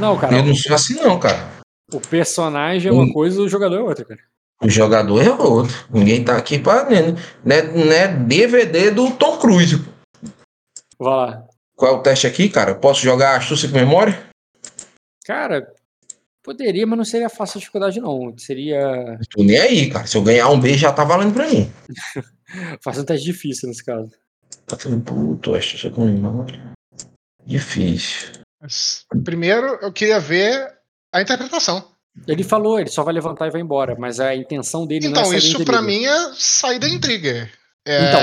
Não, 0.00 0.18
cara, 0.18 0.36
eu 0.36 0.42
não 0.42 0.54
sou 0.54 0.74
assim, 0.74 0.94
não, 0.94 1.20
cara. 1.20 1.48
o 1.92 2.00
personagem 2.00 2.90
é 2.90 2.92
uma 2.92 3.04
Hum. 3.04 3.12
coisa, 3.12 3.40
o 3.40 3.48
jogador 3.48 3.76
é 3.76 3.80
outra, 3.80 4.04
cara. 4.04 4.20
O 4.60 4.68
jogador 4.68 5.22
é 5.22 5.30
outro. 5.30 5.72
Ninguém 5.88 6.24
tá 6.24 6.36
aqui 6.36 6.58
pra. 6.58 6.90
Né, 6.90 7.12
né, 7.44 7.62
né, 7.62 8.08
DVD 8.08 8.90
do 8.90 9.12
Tom 9.12 9.38
Cruise. 9.38 9.76
Vai 10.98 11.14
lá. 11.14 11.44
Qual 11.76 11.94
é 11.94 11.96
o 11.98 12.02
teste 12.02 12.26
aqui, 12.26 12.48
cara? 12.48 12.72
Eu 12.72 12.80
posso 12.80 13.00
jogar 13.00 13.36
astúcia 13.36 13.68
com 13.68 13.76
memória? 13.76 14.20
Cara, 15.24 15.64
poderia, 16.42 16.84
mas 16.84 16.98
não 16.98 17.04
seria 17.04 17.28
fácil 17.28 17.58
a 17.58 17.60
dificuldade, 17.60 18.00
não. 18.00 18.34
Seria. 18.38 19.20
Tô 19.30 19.44
nem 19.44 19.58
aí, 19.58 19.88
cara. 19.88 20.06
Se 20.08 20.16
eu 20.16 20.22
ganhar 20.22 20.48
um 20.48 20.58
B, 20.58 20.76
já 20.76 20.90
tá 20.92 21.04
valendo 21.04 21.32
pra 21.34 21.46
mim. 21.48 21.70
Faz 22.82 22.98
um 22.98 23.04
teste 23.04 23.24
difícil 23.24 23.68
nesse 23.68 23.84
caso. 23.84 24.10
Tá 24.72 24.78
falando, 24.78 25.04
puto, 25.04 25.54
astúcia 25.54 25.90
com 25.90 26.06
memória. 26.06 26.72
Difícil. 27.44 28.30
Primeiro, 29.22 29.78
eu 29.82 29.92
queria 29.92 30.18
ver 30.18 30.66
a 31.12 31.20
interpretação. 31.20 31.84
Ele 32.26 32.42
falou, 32.42 32.80
ele 32.80 32.88
só 32.88 33.02
vai 33.02 33.12
levantar 33.12 33.48
e 33.48 33.50
vai 33.50 33.60
embora, 33.60 33.94
mas 33.98 34.18
a 34.18 34.34
intenção 34.34 34.86
dele 34.86 35.08
não 35.08 35.18
é 35.20 35.24
Então, 35.26 35.34
isso 35.34 35.64
pra 35.64 35.80
intriga. 35.80 35.82
mim 35.82 36.04
é 36.06 36.32
sair 36.34 36.78
da 36.78 36.88
intriga. 36.88 37.50
É, 37.86 38.08
Então. 38.08 38.20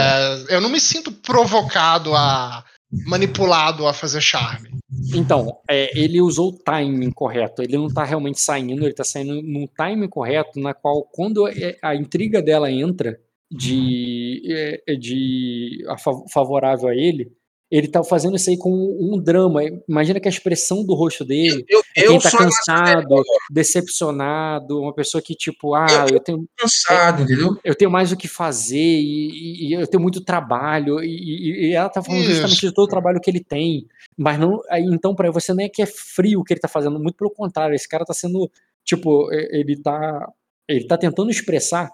Eu 0.56 0.60
não 0.62 0.70
me 0.70 0.80
sinto 0.80 1.12
provocado 1.12 2.16
a. 2.16 2.64
manipulado 3.06 3.86
a 3.86 3.94
fazer 3.94 4.20
charme. 4.22 4.72
Então, 5.14 5.60
é, 5.70 5.92
ele 5.96 6.20
usou 6.20 6.50
o 6.50 6.58
timing 6.58 7.12
correto. 7.12 7.62
Ele 7.62 7.78
não 7.78 7.88
tá 7.88 8.04
realmente 8.04 8.42
saindo, 8.42 8.84
ele 8.84 8.94
tá 8.96 9.04
saindo 9.04 9.40
num 9.44 9.68
timing 9.78 10.08
correto, 10.10 10.60
na 10.60 10.74
qual, 10.74 11.04
quando 11.04 11.48
é- 11.48 11.78
a 11.84 11.94
intriga 11.96 12.42
dela 12.42 12.72
entra 12.72 13.20
de, 13.52 14.44
é, 14.88 14.96
de 14.96 15.84
a 15.88 15.98
fa- 15.98 16.24
favorável 16.32 16.88
a 16.90 16.96
ele, 16.96 17.32
ele 17.72 17.88
tá 17.88 18.04
fazendo 18.04 18.36
isso 18.36 18.50
aí 18.50 18.58
com 18.58 18.72
um 18.72 19.22
drama. 19.22 19.62
Imagina 19.88 20.20
que 20.20 20.28
a 20.28 20.32
expressão 20.32 20.84
do 20.84 20.96
rosto 20.96 21.24
dele 21.24 21.64
Eu, 21.70 21.82
é 21.96 22.06
eu 22.06 22.12
quem 22.12 22.20
tá 22.20 22.32
cansado, 22.32 23.24
decepcionado, 23.52 24.80
uma 24.82 24.94
pessoa 24.94 25.22
que, 25.22 25.36
tipo, 25.36 25.76
ah, 25.76 26.06
eu 26.12 26.20
tenho, 26.20 26.48
cansado, 26.58 27.24
entendeu? 27.24 27.56
eu 27.64 27.76
tenho 27.76 27.92
mais 27.92 28.12
o 28.12 28.18
que 28.18 28.28
fazer 28.28 28.78
e, 28.78 29.30
e- 29.30 29.68
e 29.70 29.74
eu 29.74 29.86
tenho 29.88 30.02
muito 30.02 30.22
trabalho 30.24 31.04
e, 31.04 31.70
e- 31.70 31.74
ela 31.74 31.90
tá 31.90 32.02
falando 32.02 32.24
justamente 32.26 32.58
Isso. 32.58 32.68
de 32.70 32.74
todo 32.74 32.86
o 32.86 32.90
trabalho 32.90 33.22
que 33.22 33.30
ele 33.30 33.44
tem, 33.44 33.86
mas 34.18 34.40
não, 34.40 34.62
então 34.92 35.14
para 35.14 35.32
você 35.32 35.54
não 35.54 35.64
é 35.64 35.70
que 35.70 35.82
é 35.82 35.86
frio 35.86 36.40
o 36.40 36.44
que 36.44 36.54
ele 36.54 36.60
tá 36.62 36.68
fazendo, 36.68 37.00
muito 37.00 37.16
pelo 37.16 37.30
contrário, 37.32 37.76
esse 37.76 37.88
cara 37.88 38.04
tá 38.06 38.14
sendo 38.14 38.50
tipo, 38.84 39.32
ele 39.32 39.78
tá 39.80 40.28
ele 40.68 40.86
tá 40.88 40.98
tentando 40.98 41.30
expressar 41.32 41.90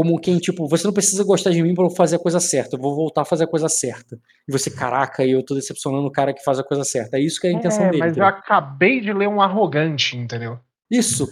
como 0.00 0.18
quem 0.18 0.38
tipo, 0.38 0.66
você 0.66 0.86
não 0.86 0.94
precisa 0.94 1.22
gostar 1.22 1.50
de 1.50 1.62
mim 1.62 1.74
para 1.74 1.84
eu 1.84 1.90
fazer 1.90 2.16
a 2.16 2.18
coisa 2.18 2.40
certa, 2.40 2.74
eu 2.76 2.80
vou 2.80 2.96
voltar 2.96 3.20
a 3.20 3.24
fazer 3.26 3.44
a 3.44 3.46
coisa 3.46 3.68
certa. 3.68 4.18
E 4.48 4.50
você, 4.50 4.70
caraca, 4.70 5.22
eu 5.26 5.42
tô 5.44 5.54
decepcionando 5.54 6.06
o 6.06 6.10
cara 6.10 6.32
que 6.32 6.42
faz 6.42 6.58
a 6.58 6.64
coisa 6.64 6.84
certa. 6.84 7.18
É 7.18 7.20
isso 7.20 7.38
que 7.38 7.46
é 7.46 7.50
a 7.50 7.52
intenção 7.52 7.84
É, 7.84 7.90
dele. 7.90 7.98
mas 7.98 8.16
eu 8.16 8.22
entendeu? 8.24 8.28
acabei 8.28 8.98
de 9.02 9.12
ler 9.12 9.28
um 9.28 9.42
arrogante, 9.42 10.16
entendeu? 10.16 10.58
Isso. 10.90 11.28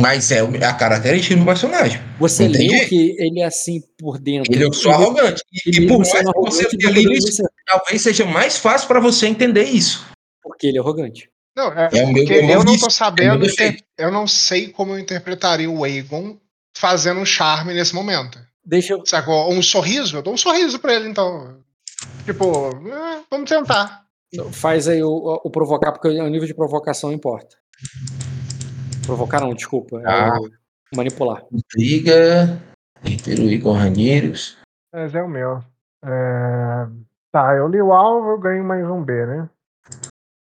Mas 0.00 0.32
é 0.32 0.40
a 0.40 0.72
característica 0.72 1.36
do 1.36 1.44
personagem. 1.44 2.00
Você 2.18 2.44
Entendi. 2.44 2.68
leu 2.68 2.88
que 2.88 3.16
ele 3.18 3.40
é 3.40 3.44
assim 3.44 3.82
por 3.98 4.18
dentro. 4.18 4.50
Ele 4.50 4.66
é 4.66 4.72
só 4.72 4.92
arrogante. 4.92 5.42
E, 5.52 5.68
e 5.82 5.86
por 5.86 5.98
mesmo 5.98 5.98
mais 5.98 6.08
que 6.08 6.24
você 6.24 6.28
arrogante, 6.64 6.78
tenha 6.78 6.90
lido 6.92 7.12
isso, 7.12 7.42
talvez 7.66 8.00
seja 8.00 8.24
mais 8.24 8.56
fácil 8.56 8.88
pra 8.88 8.98
você 8.98 9.26
entender 9.26 9.64
isso. 9.64 10.06
Porque 10.42 10.68
ele 10.68 10.78
é 10.78 10.80
arrogante. 10.80 11.28
Não, 11.54 11.70
é, 11.70 11.88
É 11.92 12.06
porque 12.06 12.32
é 12.32 12.54
eu 12.54 12.64
não 12.64 12.78
tô 12.78 12.88
sabendo, 12.88 13.28
é 13.30 13.36
o 13.36 13.38
meu 13.38 13.46
inter- 13.50 13.72
defeito. 13.72 13.84
eu 13.98 14.10
não 14.10 14.26
sei 14.26 14.68
como 14.68 14.92
eu 14.94 14.98
interpretaria 14.98 15.70
o 15.70 15.84
Aegon 15.84 16.36
fazendo 16.76 17.20
um 17.20 17.24
charme 17.24 17.74
nesse 17.74 17.94
momento. 17.94 18.38
Deixa 18.64 18.94
eu. 18.94 19.04
Sacou? 19.04 19.50
Um 19.52 19.62
sorriso? 19.62 20.16
Eu 20.16 20.22
dou 20.22 20.34
um 20.34 20.38
sorriso 20.38 20.78
pra 20.78 20.94
ele, 20.94 21.08
então. 21.08 21.58
Tipo, 22.24 22.70
eh, 22.88 23.22
vamos 23.30 23.48
tentar. 23.48 24.04
Faz 24.52 24.88
aí 24.88 25.02
o, 25.02 25.40
o 25.44 25.50
provocar, 25.50 25.92
porque 25.92 26.08
o 26.08 26.28
nível 26.28 26.46
de 26.46 26.54
provocação 26.54 27.12
importa. 27.12 27.56
Provocar 29.06 29.40
não, 29.40 29.54
desculpa. 29.54 30.00
é 30.00 30.04
Ah. 30.06 30.38
o 30.40 30.96
manipular. 30.96 31.42
Intriga, 31.52 32.60
interruir 33.04 33.62
com 33.62 33.72
Ranheiros. 33.72 34.56
Mas 34.92 35.14
é 35.14 35.22
o 35.22 35.28
meu. 35.28 35.62
É, 36.04 36.86
Tá, 37.34 37.52
eu 37.56 37.66
li 37.66 37.82
o 37.82 37.92
alvo, 37.92 38.30
eu 38.30 38.38
ganho 38.38 38.62
mais 38.62 38.88
um 38.88 39.02
B, 39.02 39.26
né? 39.26 39.50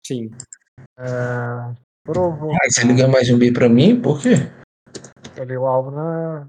Sim. 0.06 0.30
É... 1.00 1.06
Provo... 2.04 2.52
Aí 2.52 2.70
você 2.70 2.84
liga 2.84 3.08
mais 3.08 3.28
um 3.32 3.40
B 3.40 3.52
pra 3.52 3.68
mim, 3.68 4.00
por 4.00 4.22
quê? 4.22 4.52
Eu 5.38 5.44
li 5.44 5.58
o 5.58 5.66
alvo 5.66 5.92
na. 5.92 6.48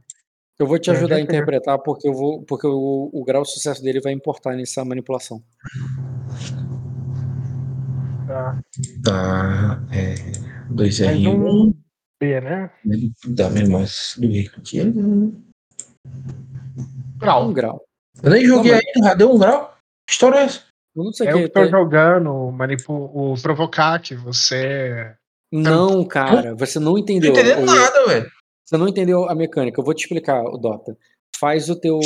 Eu 0.59 0.67
vou 0.67 0.79
te 0.79 0.91
É, 0.91 0.93
ajudar 0.95 1.17
a 1.17 1.19
eu 1.21 1.27
ver. 1.27 1.33
interpretar, 1.33 1.79
porque, 1.79 2.09
eu 2.09 2.15
vou, 2.15 2.43
porque 2.45 2.67
o, 2.67 3.11
o 3.13 3.25
grau 3.25 3.43
de 3.43 3.51
sucesso 3.53 3.83
dele 3.83 4.01
vai 4.01 4.13
importar 4.13 4.55
nessa 4.55 4.85
manipulação. 4.85 5.43
Tá. 8.27 8.61
Tá. 9.05 9.83
É, 9.93 10.15
dois 10.71 10.99
Mais 11.01 11.17
R1. 11.19 11.29
um 11.29 11.75
B, 12.21 12.41
né? 12.41 12.71
Dá 13.29 13.51
mesmo 13.51 13.79
mais 13.79 14.15
do 14.19 14.27
R 14.27 14.51
aqui. 14.57 14.81
Um 14.83 15.43
Grau. 17.19 17.53
grau. 17.53 17.83
Eu 18.23 18.31
nem 18.31 18.45
joguei 18.47 18.73
Não, 18.73 18.81
ainda, 18.97 19.15
deu 19.15 19.31
um 19.33 19.39
grau. 19.39 19.77
Que 20.07 20.13
história 20.13 20.39
é 20.39 20.43
essa? 20.45 20.63
Eu 20.95 21.05
não 21.05 21.13
sei 21.13 21.27
É 21.29 21.35
o 21.35 21.39
Eu 21.39 21.43
que. 21.43 21.49
que 21.49 21.53
tô 21.55 21.67
jogando 21.69 22.31
o, 22.33 22.51
manipu... 22.53 22.93
o 22.95 23.35
provocar 23.43 24.01
que 24.01 24.15
você. 24.15 25.15
Não, 25.53 26.05
cara, 26.05 26.55
você 26.55 26.79
não 26.79 26.93
Não 26.93 26.99
entendeu. 26.99 27.33
tô 27.35 27.41
entendendo 27.41 27.63
O- 27.63 27.67
nada, 27.67 28.07
velho. 28.07 28.31
Você 28.67 28.77
não 28.77 28.89
entendeu 28.89 29.29
a 29.29 29.35
mecânica. 29.35 29.81
Eu 29.81 29.85
vou 29.85 29.95
te 29.95 30.03
explicar, 30.03 30.43
o 30.43 30.59
Dota. 30.59 30.97
Faz 31.39 31.71
o 31.71 31.77
teu 31.77 32.01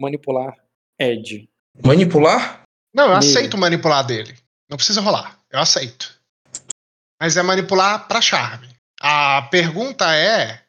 manipular 0.00 0.56
Ed. 0.98 1.48
Manipular? 1.84 2.62
Não, 2.94 3.04
eu 3.04 3.18
Nele. 3.18 3.18
aceito 3.18 3.58
manipular 3.58 4.06
dele. 4.06 4.34
Não 4.70 4.76
precisa 4.76 5.00
rolar. 5.00 5.38
Eu 5.50 5.58
aceito. 5.58 6.18
Mas 7.20 7.36
é 7.36 7.42
manipular 7.42 8.08
pra 8.08 8.20
charme. 8.20 8.68
A 9.00 9.42
pergunta 9.50 10.14
é 10.14 10.60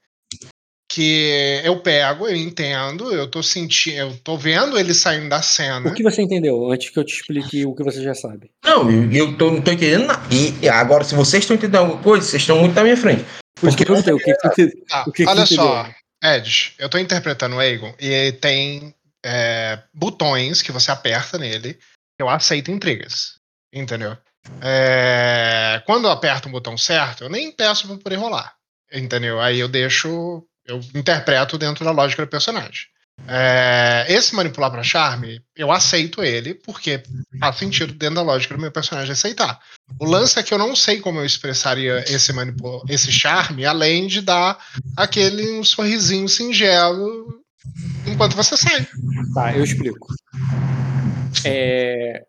que 0.91 1.61
eu 1.63 1.79
pego, 1.81 2.27
eu 2.27 2.35
entendo, 2.35 3.11
eu 3.11 3.29
tô 3.29 3.41
sentindo, 3.41 3.97
eu 3.97 4.17
tô 4.17 4.37
vendo 4.37 4.77
ele 4.77 4.93
saindo 4.93 5.29
da 5.29 5.41
cena. 5.41 5.89
O 5.89 5.93
que 5.93 6.03
você 6.03 6.21
entendeu 6.21 6.71
antes 6.71 6.91
que 6.91 6.99
eu 6.99 7.03
te 7.03 7.15
explique 7.15 7.65
o 7.65 7.73
que 7.73 7.83
você 7.83 8.03
já 8.03 8.13
sabe? 8.13 8.51
Não, 8.63 8.91
eu, 8.91 9.11
eu 9.11 9.37
tô, 9.37 9.49
não 9.51 9.61
tô 9.61 9.71
entendendo 9.71 10.05
nada. 10.05 10.21
E 10.31 10.69
agora, 10.69 11.03
se 11.03 11.15
vocês 11.15 11.43
estão 11.43 11.55
entendendo 11.55 11.77
alguma 11.81 12.01
coisa, 12.03 12.25
vocês 12.25 12.41
estão 12.41 12.59
muito 12.59 12.75
na 12.75 12.83
minha 12.83 12.97
frente. 12.97 13.25
Por 13.55 13.67
isso 13.69 13.77
que 13.77 13.83
eu 13.83 13.87
perguntei, 13.87 14.13
o 14.13 14.19
que, 14.19 14.33
que, 14.33 14.85
Tá, 14.85 15.03
o 15.07 15.11
que 15.11 15.25
olha 15.25 15.45
só? 15.45 15.89
Ed, 16.23 16.73
eu 16.79 16.89
tô 16.89 16.97
interpretando 16.97 17.55
o 17.55 17.59
Aegon 17.59 17.93
e 17.99 18.31
tem 18.33 18.95
é, 19.25 19.79
botões 19.93 20.61
que 20.61 20.71
você 20.71 20.89
aperta 20.91 21.37
nele 21.37 21.73
que 21.73 22.21
eu 22.21 22.29
aceito 22.29 22.71
intrigas. 22.71 23.35
Entendeu? 23.73 24.17
É, 24.61 25.81
quando 25.85 26.05
eu 26.05 26.11
aperto 26.11 26.47
o 26.47 26.51
botão 26.51 26.77
certo, 26.77 27.23
eu 27.23 27.29
nem 27.29 27.51
peço 27.51 27.87
pra 27.87 27.97
poder 27.97 28.15
rolar. 28.17 28.55
Entendeu? 28.91 29.41
Aí 29.41 29.59
eu 29.59 29.67
deixo. 29.67 30.45
Eu 30.65 30.79
interpreto 30.95 31.57
dentro 31.57 31.83
da 31.83 31.91
lógica 31.91 32.25
do 32.25 32.29
personagem. 32.29 32.87
É, 33.27 34.05
esse 34.09 34.35
manipular 34.35 34.69
pra 34.71 34.83
charme, 34.83 35.39
eu 35.55 35.71
aceito 35.71 36.21
ele, 36.23 36.53
porque 36.55 37.01
faz 37.39 37.57
sentido 37.57 37.93
dentro 37.93 38.15
da 38.15 38.21
lógica 38.21 38.55
do 38.55 38.59
meu 38.61 38.71
personagem 38.71 39.13
aceitar. 39.13 39.59
O 39.99 40.05
lance 40.05 40.37
é 40.39 40.43
que 40.43 40.53
eu 40.53 40.57
não 40.57 40.75
sei 40.75 40.99
como 40.99 41.19
eu 41.19 41.25
expressaria 41.25 42.03
esse, 42.07 42.33
esse 42.89 43.11
charme, 43.11 43.65
além 43.65 44.07
de 44.07 44.21
dar 44.21 44.57
aquele 44.97 45.51
um 45.57 45.63
sorrisinho 45.63 46.27
singelo 46.27 47.41
enquanto 48.05 48.35
você 48.35 48.57
sai. 48.57 48.85
Tá, 49.33 49.55
eu 49.55 49.63
explico. 49.63 50.07
É, 51.45 52.23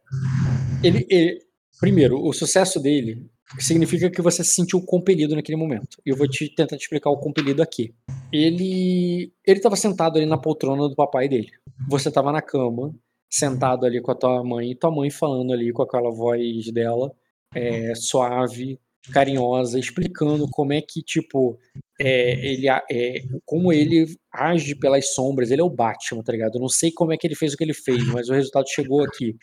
ele, 0.82 1.06
ele- 1.10 1.38
primeiro, 1.80 2.24
o 2.24 2.32
sucesso 2.32 2.78
dele 2.80 3.26
significa 3.62 4.10
que 4.10 4.22
você 4.22 4.42
se 4.42 4.50
sentiu 4.50 4.80
compelido 4.82 5.34
naquele 5.34 5.56
momento. 5.56 5.98
Eu 6.04 6.16
vou 6.16 6.28
te 6.28 6.48
tentar 6.48 6.76
te 6.76 6.82
explicar 6.82 7.10
o 7.10 7.18
compelido 7.18 7.62
aqui. 7.62 7.94
Ele 8.32 9.32
ele 9.46 9.58
estava 9.58 9.76
sentado 9.76 10.16
ali 10.16 10.26
na 10.26 10.38
poltrona 10.38 10.88
do 10.88 10.94
papai 10.94 11.28
dele. 11.28 11.50
Você 11.88 12.08
estava 12.08 12.32
na 12.32 12.42
cama, 12.42 12.94
sentado 13.30 13.86
ali 13.86 14.00
com 14.00 14.10
a 14.10 14.14
tua 14.14 14.42
mãe, 14.44 14.70
e 14.70 14.74
tua 14.74 14.90
mãe 14.90 15.10
falando 15.10 15.52
ali 15.52 15.72
com 15.72 15.82
aquela 15.82 16.10
voz 16.10 16.70
dela, 16.72 17.12
é, 17.54 17.94
suave, 17.94 18.78
carinhosa, 19.12 19.78
explicando 19.78 20.48
como 20.50 20.72
é 20.72 20.80
que, 20.80 21.02
tipo, 21.02 21.58
é, 22.00 22.46
ele, 22.46 22.68
é, 22.68 23.22
como 23.44 23.72
ele 23.72 24.06
age 24.32 24.74
pelas 24.74 25.14
sombras, 25.14 25.50
ele 25.50 25.60
é 25.60 25.64
o 25.64 25.70
Batman, 25.70 26.22
tá 26.22 26.32
ligado? 26.32 26.56
Eu 26.56 26.60
não 26.60 26.68
sei 26.68 26.90
como 26.90 27.12
é 27.12 27.16
que 27.16 27.26
ele 27.26 27.34
fez 27.34 27.52
o 27.52 27.56
que 27.56 27.64
ele 27.64 27.74
fez, 27.74 28.04
mas 28.06 28.28
o 28.28 28.32
resultado 28.32 28.66
chegou 28.68 29.04
aqui. 29.04 29.36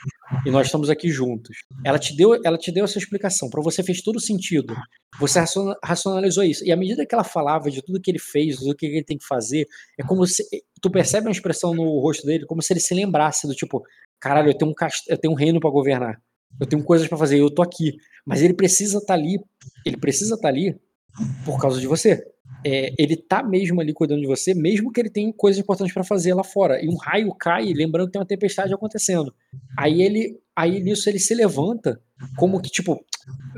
E 0.46 0.52
nós 0.52 0.68
estamos 0.68 0.90
aqui 0.90 1.10
juntos. 1.10 1.56
Ela 1.86 2.00
te 2.00 2.16
deu, 2.16 2.40
ela 2.44 2.58
te 2.58 2.72
deu 2.72 2.86
essa 2.86 2.98
explicação, 2.98 3.50
para 3.50 3.62
você 3.62 3.84
fez 3.84 4.02
todo 4.02 4.20
sentido. 4.20 4.76
Você 5.20 5.40
raciona- 5.40 5.78
racionalizou 5.84 6.44
isso. 6.44 6.66
E 6.66 6.72
à 6.72 6.76
medida 6.76 7.06
que 7.06 7.14
ela 7.14 7.24
falava 7.24 7.70
de 7.70 7.82
tudo 7.82 8.02
que 8.02 8.12
ele 8.12 8.20
fez, 8.20 8.58
do 8.60 8.76
que 8.76 8.86
ele 8.86 9.04
tem 9.04 9.18
que 9.18 9.26
fazer, 9.26 9.66
é 9.98 10.04
como 10.04 10.26
se 10.26 10.44
tu 10.82 10.90
percebe 10.90 11.28
uma 11.28 11.32
expressão 11.32 11.74
no 11.74 12.00
rosto 12.00 12.26
dele, 12.26 12.46
como 12.46 12.62
se 12.62 12.74
ele 12.74 12.80
se 12.80 12.94
lembrasse 12.94 13.48
do 13.48 13.54
tipo, 13.54 13.84
caralho, 14.20 14.50
eu 14.50 14.58
tenho 14.58 14.72
um 14.72 14.74
cast... 14.74 15.04
eu 15.10 15.18
tenho 15.18 15.34
um 15.34 15.38
reino 15.38 15.60
para 15.60 15.70
governar. 15.70 16.22
Eu 16.60 16.68
tenho 16.68 16.84
coisas 16.84 17.08
para 17.08 17.18
fazer, 17.18 17.40
eu 17.40 17.50
tô 17.50 17.62
aqui. 17.62 17.98
Mas 18.26 18.42
ele 18.42 18.54
precisa 18.54 19.00
estar 19.00 19.14
ali, 19.14 19.40
ele 19.86 19.98
precisa 19.98 20.36
estar 20.36 20.48
ali 20.48 20.76
por 21.46 21.60
causa 21.60 21.80
de 21.80 21.88
você. 21.88 22.24
É, 22.64 22.94
ele 22.98 23.18
tá 23.18 23.42
mesmo 23.42 23.82
ali 23.82 23.92
cuidando 23.92 24.22
de 24.22 24.28
você, 24.28 24.54
mesmo 24.54 24.92
que 24.92 25.00
ele 25.00 25.10
tenha 25.10 25.34
coisas 25.34 25.60
importantes 25.60 25.94
para 25.94 26.04
fazer 26.04 26.34
lá 26.34 26.44
fora. 26.44 26.84
E 26.84 26.88
um 26.88 26.96
raio 26.96 27.34
cai, 27.34 27.74
lembrando 27.74 28.08
que 28.08 28.14
tem 28.14 28.20
uma 28.22 28.28
tempestade 28.28 28.74
acontecendo. 28.74 29.34
Aí 29.78 30.02
ele, 30.04 30.40
aí 30.56 30.80
nisso 30.80 31.10
ele 31.10 31.18
se 31.18 31.34
levanta, 31.34 32.00
como 32.38 32.62
que 32.62 32.70
tipo, 32.70 33.04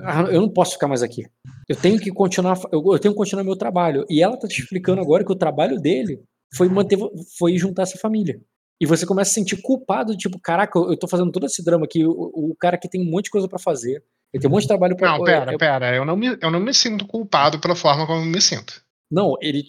"Ah, 0.03 0.23
eu 0.31 0.39
não 0.39 0.49
posso 0.49 0.73
ficar 0.73 0.87
mais 0.87 1.03
aqui. 1.03 1.25
Eu 1.67 1.75
tenho 1.75 1.99
que 1.99 2.11
continuar, 2.11 2.57
eu, 2.71 2.81
eu 2.93 2.99
tenho 2.99 3.13
que 3.13 3.17
continuar 3.17 3.43
meu 3.43 3.57
trabalho. 3.57 4.05
E 4.09 4.21
ela 4.21 4.37
tá 4.37 4.47
te 4.47 4.61
explicando 4.61 5.01
agora 5.01 5.25
que 5.25 5.31
o 5.31 5.35
trabalho 5.35 5.79
dele 5.79 6.21
foi 6.55 6.69
manter, 6.69 6.97
foi 7.37 7.57
juntar 7.57 7.83
essa 7.83 7.97
família. 7.97 8.39
E 8.81 8.85
você 8.85 9.05
começa 9.05 9.29
a 9.29 9.33
se 9.33 9.39
sentir 9.39 9.61
culpado, 9.61 10.15
tipo, 10.17 10.39
caraca, 10.39 10.77
eu 10.77 10.91
eu 10.91 10.97
tô 10.97 11.07
fazendo 11.07 11.31
todo 11.31 11.45
esse 11.45 11.63
drama 11.63 11.85
aqui, 11.85 12.05
o, 12.05 12.11
o 12.11 12.55
cara 12.59 12.77
que 12.77 12.89
tem 12.89 13.01
um 13.01 13.09
monte 13.09 13.25
de 13.25 13.31
coisa 13.31 13.47
para 13.47 13.59
fazer, 13.59 14.03
ele 14.33 14.41
tem 14.41 14.49
um 14.49 14.51
monte 14.53 14.63
de 14.63 14.67
trabalho 14.67 14.95
para 14.97 15.11
Não, 15.17 15.23
pera, 15.23 15.57
pera, 15.57 15.95
eu 15.95 16.03
não 16.03 16.17
me, 16.17 16.37
eu 16.41 16.51
não 16.51 16.59
me 16.59 16.73
sinto 16.73 17.05
culpado 17.05 17.59
pela 17.59 17.75
forma 17.75 18.05
como 18.07 18.21
eu 18.21 18.25
me 18.25 18.41
sinto. 18.41 18.81
Não, 19.11 19.35
ele. 19.41 19.63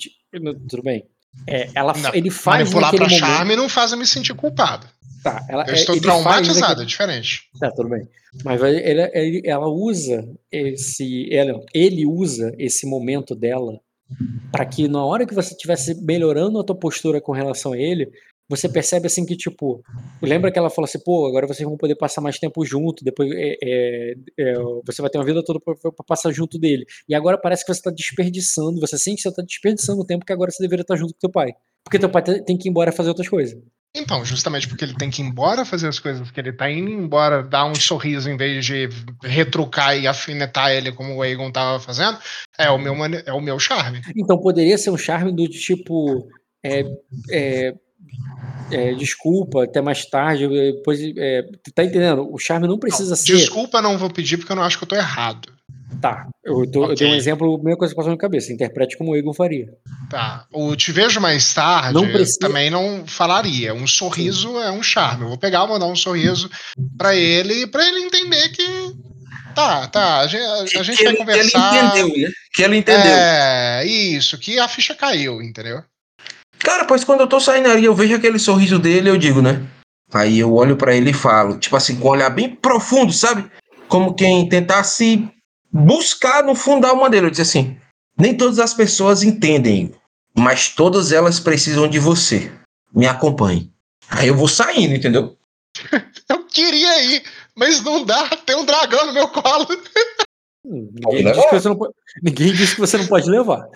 Tudo 0.68 0.82
bem. 0.82 1.06
É, 1.48 1.68
ela, 1.74 1.92
Não, 1.98 2.14
ele 2.14 2.30
faz 2.30 2.60
Manipular 2.72 2.90
pra 2.90 3.04
momento. 3.06 3.18
charme 3.20 3.56
não 3.56 3.68
faz 3.68 3.92
eu 3.92 3.98
me 3.98 4.06
sentir 4.06 4.34
culpado. 4.34 4.86
Tá, 5.22 5.44
ela, 5.48 5.64
Eu 5.66 5.72
é, 5.72 5.74
estou 5.74 5.94
ele 5.94 6.04
faz 6.04 6.22
traumatizado, 6.22 6.64
é 6.64 6.68
naquele- 6.68 6.86
diferente. 6.86 7.40
Tá, 7.58 7.70
tudo 7.72 7.88
bem. 7.88 8.08
Mas 8.44 8.62
ele, 8.62 9.10
ele- 9.12 9.42
ela 9.44 9.68
usa 9.68 10.24
esse. 10.50 11.28
Ela, 11.32 11.60
ele 11.72 12.06
usa 12.06 12.54
esse 12.58 12.86
momento 12.86 13.34
dela 13.34 13.78
para 14.52 14.64
que 14.66 14.86
na 14.88 15.04
hora 15.04 15.26
que 15.26 15.34
você 15.34 15.52
estivesse 15.54 15.94
melhorando 16.04 16.58
a 16.60 16.64
tua 16.64 16.76
postura 16.76 17.20
com 17.20 17.32
relação 17.32 17.72
a 17.72 17.78
ele, 17.78 18.10
você 18.48 18.68
percebe 18.68 19.06
assim 19.06 19.24
que, 19.24 19.36
tipo, 19.36 19.82
lembra 20.22 20.52
que 20.52 20.58
ela 20.58 20.70
falou 20.70 20.86
assim, 20.86 20.98
pô, 21.02 21.26
agora 21.26 21.46
vocês 21.46 21.66
vão 21.66 21.76
poder 21.76 21.96
passar 21.96 22.20
mais 22.20 22.38
tempo 22.38 22.64
junto, 22.64 23.04
depois 23.04 23.30
é, 23.32 23.56
é, 23.62 24.14
é, 24.38 24.54
você 24.86 25.00
vai 25.00 25.10
ter 25.10 25.18
uma 25.18 25.24
vida 25.24 25.42
toda 25.44 25.58
pra, 25.60 25.74
pra 25.74 26.04
passar 26.06 26.30
junto 26.32 26.58
dele. 26.58 26.84
E 27.08 27.14
agora 27.14 27.38
parece 27.38 27.64
que 27.64 27.72
você 27.72 27.80
tá 27.82 27.90
desperdiçando, 27.90 28.80
você 28.80 28.98
sente 28.98 29.22
que 29.22 29.28
você 29.28 29.34
tá 29.34 29.42
desperdiçando 29.42 30.00
o 30.02 30.06
tempo 30.06 30.24
que 30.24 30.32
agora 30.32 30.50
você 30.50 30.62
deveria 30.62 30.82
estar 30.82 30.96
junto 30.96 31.14
com 31.14 31.18
teu 31.20 31.30
pai. 31.30 31.52
Porque 31.84 31.98
teu 31.98 32.08
pai 32.10 32.22
te- 32.22 32.42
tem 32.44 32.56
que 32.56 32.68
ir 32.68 32.70
embora 32.70 32.92
fazer 32.92 33.08
outras 33.10 33.28
coisas. 33.28 33.58
Então, 33.96 34.24
justamente 34.24 34.66
porque 34.66 34.84
ele 34.84 34.96
tem 34.96 35.08
que 35.08 35.22
ir 35.22 35.24
embora 35.24 35.64
fazer 35.64 35.86
as 35.86 36.00
coisas 36.00 36.28
que 36.30 36.40
ele 36.40 36.52
tá 36.52 36.68
indo 36.68 36.90
embora, 36.90 37.42
dar 37.44 37.64
um 37.66 37.74
sorriso 37.76 38.28
em 38.28 38.36
vez 38.36 38.64
de 38.66 38.88
retrucar 39.22 39.96
e 39.96 40.06
afinetar 40.06 40.72
ele 40.72 40.90
como 40.92 41.14
o 41.14 41.22
Aegon 41.22 41.52
tava 41.52 41.78
fazendo, 41.78 42.18
é 42.58 42.68
o 42.70 42.78
meu, 42.78 42.94
é 43.24 43.32
o 43.32 43.40
meu 43.40 43.58
charme. 43.58 44.00
Então 44.16 44.38
poderia 44.40 44.76
ser 44.76 44.90
um 44.90 44.96
charme 44.98 45.32
do 45.32 45.46
tipo. 45.48 46.26
é, 46.64 46.84
é, 47.30 47.74
é, 48.70 48.94
desculpa, 48.94 49.64
até 49.64 49.80
mais 49.80 50.04
tarde. 50.06 50.48
Depois, 50.48 51.00
é, 51.16 51.42
tá 51.74 51.84
entendendo? 51.84 52.28
O 52.32 52.38
charme 52.38 52.66
não 52.66 52.78
precisa 52.78 53.14
ser. 53.16 53.36
Desculpa, 53.36 53.80
não 53.82 53.98
vou 53.98 54.10
pedir 54.10 54.36
porque 54.36 54.52
eu 54.52 54.56
não 54.56 54.62
acho 54.62 54.78
que 54.78 54.84
eu 54.84 54.88
tô 54.88 54.96
errado. 54.96 55.52
Tá, 56.00 56.26
eu, 56.44 56.68
tô- 56.70 56.86
eu 56.90 56.94
dei 56.94 57.06
um 57.08 57.14
exemplo, 57.14 57.58
meia 57.62 57.76
coisa 57.76 57.92
que 57.92 57.96
passou 57.96 58.08
na 58.10 58.14
minha 58.14 58.20
cabeça. 58.20 58.52
Interprete 58.52 58.98
como 58.98 59.12
o 59.12 59.16
Egon 59.16 59.32
faria. 59.32 59.68
Tá. 60.10 60.44
O 60.52 60.74
te 60.74 60.90
vejo 60.92 61.20
mais 61.20 61.54
tarde 61.54 61.94
Não 61.94 62.06
precisa- 62.10 62.38
também 62.40 62.68
não 62.68 63.06
falaria. 63.06 63.72
Um 63.72 63.86
sorriso 63.86 64.58
é 64.58 64.70
um 64.72 64.82
charme. 64.82 65.22
Eu 65.22 65.28
vou 65.28 65.38
pegar, 65.38 65.66
mandar 65.66 65.86
um 65.86 65.94
sorriso 65.96 66.50
pra 66.98 67.14
ele, 67.14 67.66
pra 67.68 67.86
ele 67.88 68.00
entender 68.00 68.48
que. 68.50 68.64
Tá, 69.54 69.86
tá. 69.86 70.18
A 70.20 70.26
gente, 70.26 70.76
a 70.76 70.82
gente 70.82 70.96
que 70.98 71.04
vai 71.04 71.12
ele, 71.12 71.18
conversar. 71.20 71.76
ele 71.76 71.86
entendeu, 71.86 72.22
né? 72.28 72.32
Que 72.52 72.62
ele 72.64 72.76
entendeu. 72.76 73.12
É, 73.12 73.86
isso, 73.86 74.36
que 74.36 74.58
a 74.58 74.66
ficha 74.66 74.94
caiu, 74.96 75.40
entendeu? 75.40 75.80
Cara, 76.64 76.86
pois 76.86 77.04
quando 77.04 77.20
eu 77.20 77.26
tô 77.26 77.38
saindo 77.38 77.68
ali, 77.68 77.84
eu 77.84 77.94
vejo 77.94 78.16
aquele 78.16 78.38
sorriso 78.38 78.78
dele, 78.78 79.10
eu 79.10 79.18
digo, 79.18 79.42
né? 79.42 79.62
Aí 80.12 80.38
eu 80.38 80.54
olho 80.54 80.76
pra 80.76 80.96
ele 80.96 81.10
e 81.10 81.14
falo, 81.14 81.58
tipo 81.58 81.76
assim, 81.76 81.96
com 81.96 82.08
um 82.08 82.12
olhar 82.12 82.30
bem 82.30 82.56
profundo, 82.56 83.12
sabe? 83.12 83.50
Como 83.86 84.14
quem 84.14 84.48
tentasse 84.48 85.28
buscar 85.70 86.42
no 86.42 86.54
fundo 86.54 86.82
da 86.82 86.88
alma 86.88 87.10
dele. 87.10 87.26
Eu 87.26 87.30
disse 87.30 87.42
assim: 87.42 87.76
nem 88.18 88.34
todas 88.34 88.58
as 88.58 88.72
pessoas 88.72 89.22
entendem, 89.22 89.94
mas 90.34 90.70
todas 90.70 91.12
elas 91.12 91.38
precisam 91.38 91.86
de 91.86 91.98
você. 91.98 92.50
Me 92.94 93.06
acompanhe. 93.06 93.70
Aí 94.08 94.28
eu 94.28 94.34
vou 94.34 94.48
saindo, 94.48 94.94
entendeu? 94.94 95.36
Eu 96.28 96.44
queria 96.46 97.02
ir, 97.02 97.24
mas 97.56 97.82
não 97.82 98.04
dá. 98.04 98.28
Tem 98.46 98.54
um 98.54 98.64
dragão 98.64 99.06
no 99.06 99.12
meu 99.12 99.26
colo. 99.28 99.66
Ninguém, 100.64 101.24
disse 101.24 101.48
que 101.48 101.54
você 101.60 101.68
não 101.68 101.76
pode, 101.76 101.94
ninguém 102.22 102.52
disse 102.52 102.74
que 102.74 102.80
você 102.80 102.96
não 102.96 103.06
pode 103.08 103.28
levar. 103.28 103.68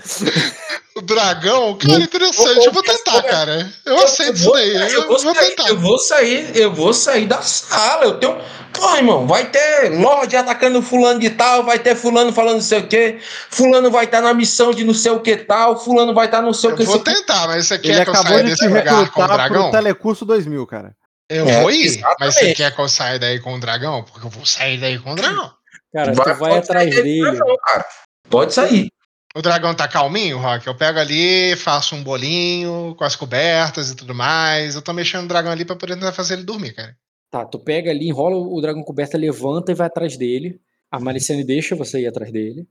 Dragão, 1.08 1.76
cara, 1.78 2.00
interessante. 2.02 2.66
Eu 2.66 2.72
vou 2.72 2.82
tentar, 2.82 3.22
cara. 3.22 3.72
Eu 3.84 3.98
aceito 4.04 4.36
isso 4.36 4.52
daí. 4.52 4.92
Eu 4.92 5.06
vou 5.06 5.34
tentar. 5.34 5.68
eu 5.68 5.78
vou 5.78 5.98
sair, 5.98 6.54
eu 6.56 6.72
vou 6.72 6.92
sair 6.92 7.26
da 7.26 7.40
sala. 7.42 8.04
Eu 8.04 8.18
tenho. 8.18 8.38
Porra, 8.72 8.98
irmão, 8.98 9.26
vai 9.26 9.46
ter 9.50 9.90
Lorde 9.98 10.36
atacando 10.36 10.82
fulano 10.82 11.18
de 11.18 11.30
tal, 11.30 11.64
vai 11.64 11.78
ter 11.78 11.96
fulano 11.96 12.32
falando 12.32 12.56
não 12.56 12.60
sei 12.60 12.80
o 12.80 12.86
quê, 12.86 13.18
fulano 13.50 13.90
vai 13.90 14.04
estar 14.04 14.20
na 14.20 14.32
missão 14.34 14.70
de 14.72 14.84
não 14.84 14.92
sei 14.94 15.10
o 15.10 15.20
que 15.20 15.36
tal, 15.36 15.82
fulano 15.82 16.12
vai 16.14 16.26
estar 16.26 16.42
não 16.42 16.52
sei 16.52 16.70
o 16.70 16.76
que. 16.76 16.82
Eu 16.82 16.86
vou 16.86 16.98
tentar, 17.00 17.48
mas 17.48 17.66
você 17.66 17.74
Ele 17.74 17.82
quer 17.82 18.04
que 18.04 18.10
eu 18.10 18.12
acabou 18.14 18.32
saia 18.32 18.44
de 18.44 18.50
desse 18.50 18.68
lugar 18.68 19.10
com 19.10 19.22
o 19.22 19.26
dragão? 19.26 19.62
pro 19.62 19.70
Telecurso 19.72 20.24
2000, 20.26 20.66
cara. 20.66 20.92
Eu 21.30 21.48
É, 21.48 21.60
vou 21.62 21.70
ir, 21.70 21.84
mas 22.20 22.34
você 22.34 22.40
exatamente. 22.40 22.56
quer 22.56 22.74
que 22.74 22.80
eu 22.80 22.88
saia 22.88 23.18
daí 23.18 23.40
com 23.40 23.54
o 23.54 23.58
dragão? 23.60 24.04
Porque 24.04 24.26
eu 24.26 24.30
vou 24.30 24.44
sair 24.46 24.78
daí 24.78 24.98
com 24.98 25.12
o 25.12 25.14
dragão. 25.16 25.50
Cara, 25.92 26.12
Vai- 26.12 26.34
tu 26.34 26.38
vai 26.38 26.50
pode 26.50 26.58
atrás 26.58 26.90
dele. 26.90 27.22
cara. 27.66 27.86
Pode 28.30 28.54
sair. 28.54 28.90
O 29.36 29.42
dragão 29.42 29.74
tá 29.74 29.86
calminho, 29.86 30.38
Rock? 30.38 30.66
Eu 30.66 30.74
pego 30.74 30.98
ali, 30.98 31.54
faço 31.56 31.94
um 31.94 32.02
bolinho 32.02 32.94
com 32.96 33.04
as 33.04 33.14
cobertas 33.14 33.90
e 33.90 33.94
tudo 33.96 34.14
mais. 34.14 34.74
Eu 34.74 34.82
tô 34.82 34.92
mexendo 34.92 35.22
no 35.22 35.28
dragão 35.28 35.52
ali 35.52 35.64
pra 35.64 35.76
poder 35.76 35.94
tentar 35.94 36.12
fazer 36.12 36.34
ele 36.34 36.44
dormir, 36.44 36.72
cara. 36.72 36.96
Tá, 37.30 37.44
tu 37.44 37.58
pega 37.58 37.90
ali, 37.90 38.08
enrola 38.08 38.36
o 38.36 38.60
dragão 38.60 38.82
coberta, 38.82 39.18
levanta 39.18 39.70
e 39.70 39.74
vai 39.74 39.86
atrás 39.86 40.16
dele. 40.16 40.58
A 40.90 40.98
Mariciane 40.98 41.44
deixa 41.44 41.76
você 41.76 42.00
ir 42.00 42.06
atrás 42.06 42.32
dele. 42.32 42.66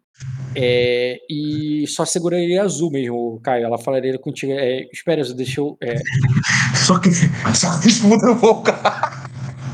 É, 0.56 1.20
e 1.30 1.86
só 1.88 2.04
segura 2.04 2.36
ele 2.40 2.58
azul 2.58 2.90
mesmo, 2.90 3.40
Caio. 3.44 3.64
Ela 3.66 3.78
falaria 3.78 4.18
contigo. 4.18 4.52
É, 4.54 4.88
espera, 4.92 5.22
Azul, 5.22 5.36
deixa 5.36 5.62
eu. 5.62 5.78
é, 5.80 5.96
Só 6.76 6.98
que. 6.98 7.12
Só 7.54 7.80
que 7.80 7.88
isso 7.90 8.08
muda 8.08 8.32
um 8.32 8.40
pouco. 8.40 8.72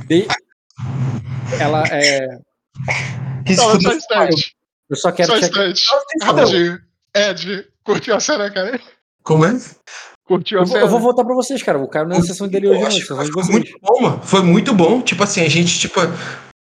de- 0.10 0.28
ela 1.58 1.86
é. 1.90 2.28
Isso 3.48 3.62
Não, 3.62 3.78
Eu 4.90 4.96
só 4.96 5.12
quero 5.12 5.30
Só 5.30 5.36
um 5.36 5.40
instante. 5.40 5.84
Rapidinho. 6.22 6.80
Ed, 7.16 7.68
curtiu 7.84 8.16
a 8.16 8.20
cena, 8.20 8.50
cara? 8.52 8.80
Como 9.24 9.46
é? 9.46 9.54
Curtiu 10.26 10.60
a 10.60 10.62
Eu 10.64 10.68
cena? 10.68 10.80
eu 10.82 10.88
vou 10.88 11.00
voltar 11.00 11.24
pra 11.24 11.36
vocês, 11.36 11.62
cara. 11.64 11.80
O 11.80 11.88
cara 11.88 12.08
não 12.08 12.18
é 12.18 12.22
sessão 12.22 12.48
dele 12.48 12.68
hoje, 12.68 12.82
não. 12.82 12.88
É 12.88 13.02
foi 13.02 13.32
vocês. 13.32 13.50
muito 13.50 13.80
bom, 13.82 14.02
mano. 14.02 14.22
Foi 14.24 14.42
muito 14.42 14.74
bom. 14.74 15.02
Tipo 15.02 15.24
assim, 15.24 15.42
a 15.42 15.50
gente, 15.50 15.80
tipo. 15.80 16.00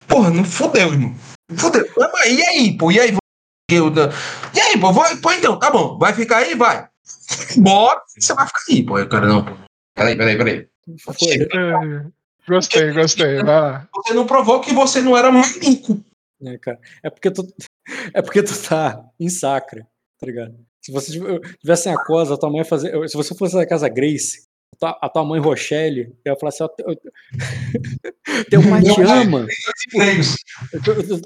Porra, 0.08 0.30
não 0.30 0.44
fodeu, 0.44 0.92
irmão. 0.92 1.16
Fodeu. 1.56 1.86
E 2.28 2.42
aí, 2.44 2.78
pô? 2.78 2.92
E 2.92 3.00
aí? 3.00 3.16
eu- 3.72 3.92
E 4.54 4.60
aí, 4.60 4.80
pô? 4.80 4.92
Vai, 4.92 5.16
pô, 5.18 5.32
então, 5.32 5.58
tá 5.60 5.70
bom. 5.70 5.98
Vai 5.98 6.14
ficar 6.14 6.38
aí? 6.38 6.56
Vai. 6.56 6.88
Bora. 7.58 8.02
Você 8.18 8.34
vai 8.34 8.48
ficar 8.48 8.60
aí, 8.70 8.84
pô. 8.84 9.00
O 9.00 9.08
cara, 9.10 9.28
não, 9.28 9.44
pô. 9.46 9.52
Peraí, 9.96 10.16
peraí, 10.16 10.38
peraí. 10.38 10.68
Foi. 11.02 11.18
É, 11.54 12.06
Gostei, 12.48 12.92
gostei. 12.94 13.36
Vai 13.38 13.44
lá. 13.44 13.88
Você 13.94 14.14
não 14.14 14.26
provou 14.26 14.60
que 14.60 14.74
você 14.74 15.02
não 15.02 15.16
era 15.16 15.32
maluco. 15.32 16.04
É, 16.46 16.58
cara. 16.58 16.80
É 17.04 17.10
porque 17.10 17.32
tu, 17.32 17.48
é 18.14 18.22
porque 18.22 18.44
tu 18.44 18.54
tá 18.68 19.04
em 19.20 19.30
sacra, 19.30 19.86
tá 20.20 20.26
ligado? 20.26 20.56
Se 20.82 20.92
você 20.92 21.12
tiv- 21.12 21.40
tivesse 21.60 21.90
em 21.90 21.94
Acosa, 21.94 22.34
a 22.36 22.38
tua 22.38 22.50
mãe 22.50 22.64
fazer. 22.64 22.92
Se 23.10 23.16
você 23.18 23.36
fosse 23.36 23.54
da 23.56 23.66
casa 23.68 23.90
Grace, 23.90 24.44
a 24.74 24.78
tua, 24.80 25.00
a 25.02 25.10
tua 25.10 25.26
mãe 25.26 25.40
Rochelle, 25.42 26.16
eu 26.24 26.34
ia 26.34 26.40
falar 26.40 26.50
assim: 26.50 26.64
ó, 26.64 26.68
teu, 26.70 26.86
teu 28.50 28.62
pai 28.70 28.82
te 28.84 28.96
pai. 28.96 29.22
ama. 29.22 29.46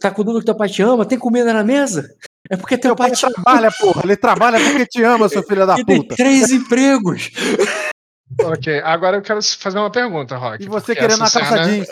Tá 0.02 0.12
cuidando 0.12 0.40
que 0.40 0.46
teu 0.46 0.56
pai 0.56 0.70
te 0.70 0.82
ama? 0.82 1.06
Tem 1.06 1.18
comida 1.20 1.54
na 1.54 1.64
mesa? 1.64 2.10
É 2.50 2.58
porque 2.58 2.78
teu, 2.78 2.90
Teu 2.92 2.96
pai 2.96 3.10
pai 3.12 3.18
te 3.18 3.34
trabalha, 3.34 3.72
porra. 3.80 4.02
Ele 4.04 4.18
trabalha 4.18 4.60
porque 4.60 4.86
te 4.86 5.04
ama, 5.04 5.30
seu 5.30 5.44
filho 5.44 5.66
da 5.66 5.76
Ele 5.76 5.86
tem 5.86 6.02
puta. 6.02 6.16
três 6.16 6.52
empregos. 6.52 7.30
Ok, 8.42 8.80
agora 8.80 9.18
eu 9.18 9.22
quero 9.22 9.40
fazer 9.44 9.78
uma 9.78 9.92
pergunta, 9.92 10.36
Rock. 10.36 10.64
E 10.64 10.68
você 10.68 10.96
querendo 10.96 11.18
uma 11.18 11.28
essa 11.28 11.40
calça 11.40 11.56
cena- 11.64 11.68
jeans. 11.70 11.88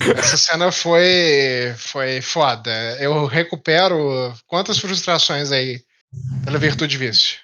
Essa 0.00 0.36
cena 0.36 0.72
foi, 0.72 1.72
foi 1.76 2.20
foda. 2.20 2.70
Eu 3.00 3.26
recupero 3.26 4.34
quantas 4.46 4.78
frustrações 4.78 5.52
aí 5.52 5.80
pela 6.44 6.58
virtude 6.58 6.96
vício? 6.98 7.38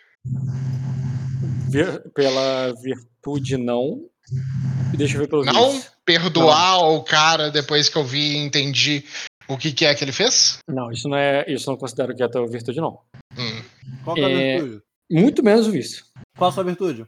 Vir- 1.71 2.03
pela 2.15 2.75
virtude, 2.83 3.57
não. 3.57 4.01
E 4.93 4.97
deixa 4.97 5.17
eu 5.17 5.21
ver 5.21 5.29
pelo 5.29 5.45
Não 5.45 5.73
vício. 5.73 5.91
perdoar 6.05 6.79
o 6.89 7.03
cara 7.03 7.51
depois 7.51 7.89
que 7.89 7.97
eu 7.97 8.05
vi 8.05 8.33
e 8.33 8.37
entendi 8.39 9.05
o 9.49 9.57
que, 9.57 9.73
que 9.73 9.85
é 9.85 9.95
que 9.95 10.03
ele 10.05 10.13
fez? 10.13 10.59
Não, 10.69 10.91
isso 10.91 11.09
não 11.09 11.17
é. 11.17 11.45
Isso 11.49 11.69
eu 11.69 11.73
não 11.73 11.79
considero 11.79 12.15
que 12.15 12.23
é 12.23 12.27
a 12.27 12.31
tua 12.31 12.47
virtude, 12.49 12.81
não. 12.81 12.99
Hum, 13.39 13.63
Qual 14.05 14.17
que 14.17 14.23
é 14.23 14.27
a 14.27 14.31
É- 14.31 14.59
virtude? 14.61 14.83
Muito 15.11 15.43
menos 15.43 15.67
o 15.67 15.73
vício. 15.73 16.05
Qual 16.37 16.51
a 16.51 16.53
sua 16.53 16.65
virtude? 16.65 17.05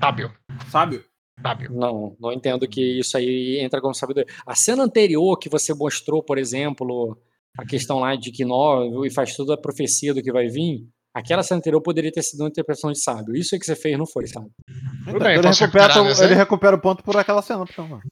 sábio, 0.00 0.32
Sábio? 0.70 1.04
Sábio. 1.40 1.72
Não, 1.72 2.16
não 2.20 2.32
entendo 2.32 2.68
que 2.68 2.98
isso 2.98 3.16
aí 3.16 3.58
entra 3.60 3.80
como 3.80 3.94
sabedoria. 3.94 4.32
A 4.46 4.54
cena 4.54 4.82
anterior 4.82 5.38
que 5.38 5.48
você 5.48 5.74
mostrou, 5.74 6.22
por 6.22 6.38
exemplo, 6.38 7.18
a 7.58 7.64
questão 7.64 8.00
lá 8.00 8.14
de 8.14 8.30
que 8.30 8.44
nó 8.44 9.04
e 9.04 9.10
faz 9.10 9.36
toda 9.36 9.54
a 9.54 9.60
profecia 9.60 10.14
do 10.14 10.22
que 10.22 10.32
vai 10.32 10.48
vir, 10.48 10.86
aquela 11.14 11.42
cena 11.42 11.58
anterior 11.58 11.80
poderia 11.80 12.12
ter 12.12 12.22
sido 12.22 12.40
uma 12.40 12.48
interpretação 12.48 12.90
de 12.90 13.00
sábio. 13.00 13.36
Isso 13.36 13.54
aí 13.54 13.58
que 13.58 13.66
você 13.66 13.76
fez 13.76 13.96
não 13.98 14.06
foi, 14.06 14.26
sabe? 14.26 14.50
Então, 15.02 15.18
bem, 15.18 15.34
ele, 15.34 15.48
recupera, 15.48 15.52
recuperar 15.52 16.04
nessa 16.04 16.24
ele 16.24 16.34
recupera 16.34 16.76
o 16.76 16.80
ponto 16.80 17.02
por 17.02 17.16
aquela 17.16 17.42
cena, 17.42 17.64
então, 17.70 17.88
mano. 17.88 18.02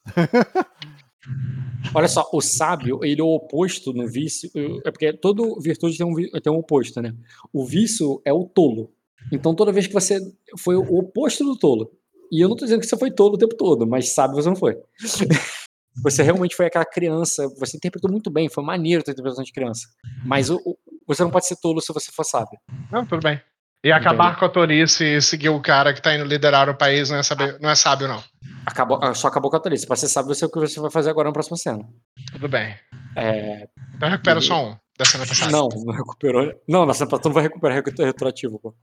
Olha 1.93 2.07
só, 2.07 2.29
o 2.33 2.41
sábio, 2.41 3.03
ele 3.03 3.21
é 3.21 3.23
o 3.23 3.35
oposto 3.35 3.93
no 3.93 4.07
vício. 4.07 4.49
É 4.85 4.91
porque 4.91 5.13
todo 5.13 5.59
virtude 5.59 5.97
tem 5.97 6.05
um, 6.05 6.13
tem 6.41 6.51
um 6.51 6.57
oposto, 6.57 7.01
né? 7.01 7.13
O 7.51 7.65
vício 7.65 8.21
é 8.25 8.31
o 8.33 8.45
tolo. 8.45 8.91
Então 9.31 9.55
toda 9.55 9.71
vez 9.71 9.87
que 9.87 9.93
você 9.93 10.19
foi 10.57 10.75
o 10.75 10.97
oposto 10.97 11.43
do 11.43 11.57
tolo. 11.57 11.91
E 12.33 12.43
eu 12.43 12.49
não 12.49 12.55
tô 12.55 12.65
dizendo 12.65 12.79
que 12.81 12.87
você 12.87 12.97
foi 12.97 13.11
tolo 13.11 13.35
o 13.35 13.37
tempo 13.37 13.55
todo, 13.55 13.85
mas 13.85 14.13
sábio 14.13 14.35
você 14.35 14.49
não 14.49 14.55
foi. 14.55 14.75
Você 16.01 16.23
realmente 16.23 16.55
foi 16.55 16.65
aquela 16.65 16.83
criança, 16.85 17.47
você 17.59 17.77
interpretou 17.77 18.09
muito 18.09 18.31
bem, 18.31 18.49
foi 18.49 18.63
maneiro 18.63 19.01
a 19.01 19.03
tua 19.03 19.11
interpretação 19.11 19.43
de 19.43 19.51
criança. 19.53 19.87
Mas 20.25 20.49
o- 20.49 20.55
o- 20.65 20.75
você 21.07 21.21
não 21.23 21.29
pode 21.29 21.45
ser 21.45 21.55
tolo 21.57 21.79
se 21.81 21.93
você 21.93 22.11
for 22.11 22.23
sábio. 22.23 22.57
Não, 22.91 23.05
tudo 23.05 23.21
bem. 23.21 23.39
E 23.85 23.91
acabar 23.91 24.39
com 24.39 24.43
a 24.45 24.49
tolice 24.49 25.03
e 25.03 25.21
seguir 25.21 25.49
o 25.49 25.61
cara 25.61 25.93
que 25.93 26.01
tá 26.01 26.15
indo 26.15 26.25
liderar 26.25 26.67
o 26.67 26.75
país 26.75 27.11
não 27.11 27.17
é, 27.17 27.21
saber, 27.21 27.59
não 27.59 27.69
é 27.69 27.75
sábio, 27.75 28.07
não. 28.07 28.23
Acabou, 28.65 28.97
ah, 29.03 29.13
só 29.13 29.27
acabou 29.27 29.51
com 29.51 29.57
a 29.57 29.59
tolice. 29.59 29.85
Pra 29.85 29.95
ser 29.95 30.07
sábio, 30.07 30.33
você 30.33 30.43
é 30.45 30.47
o 30.47 30.49
que 30.49 30.57
você 30.59 30.79
vai 30.79 30.89
fazer 30.89 31.11
agora 31.11 31.29
na 31.29 31.33
próxima 31.33 31.57
cena. 31.57 31.87
Tudo 32.31 32.49
bem. 32.49 32.75
É, 33.15 33.67
Então 33.95 34.09
recupera 34.09 34.41
só 34.41 34.65
um 34.69 34.75
da 34.97 35.05
cena 35.05 35.27
passada. 35.27 35.51
não, 35.51 35.67
não 35.85 35.93
recuperou. 35.93 36.51
Não, 36.67 36.87
na 36.87 36.95
cena 36.95 37.07
passada 37.07 37.29
não 37.29 37.33
vai 37.35 37.43
recuperar 37.43 37.75
retro- 37.75 38.03
retroativo, 38.03 38.57
pô. 38.59 38.73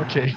Ok. 0.00 0.32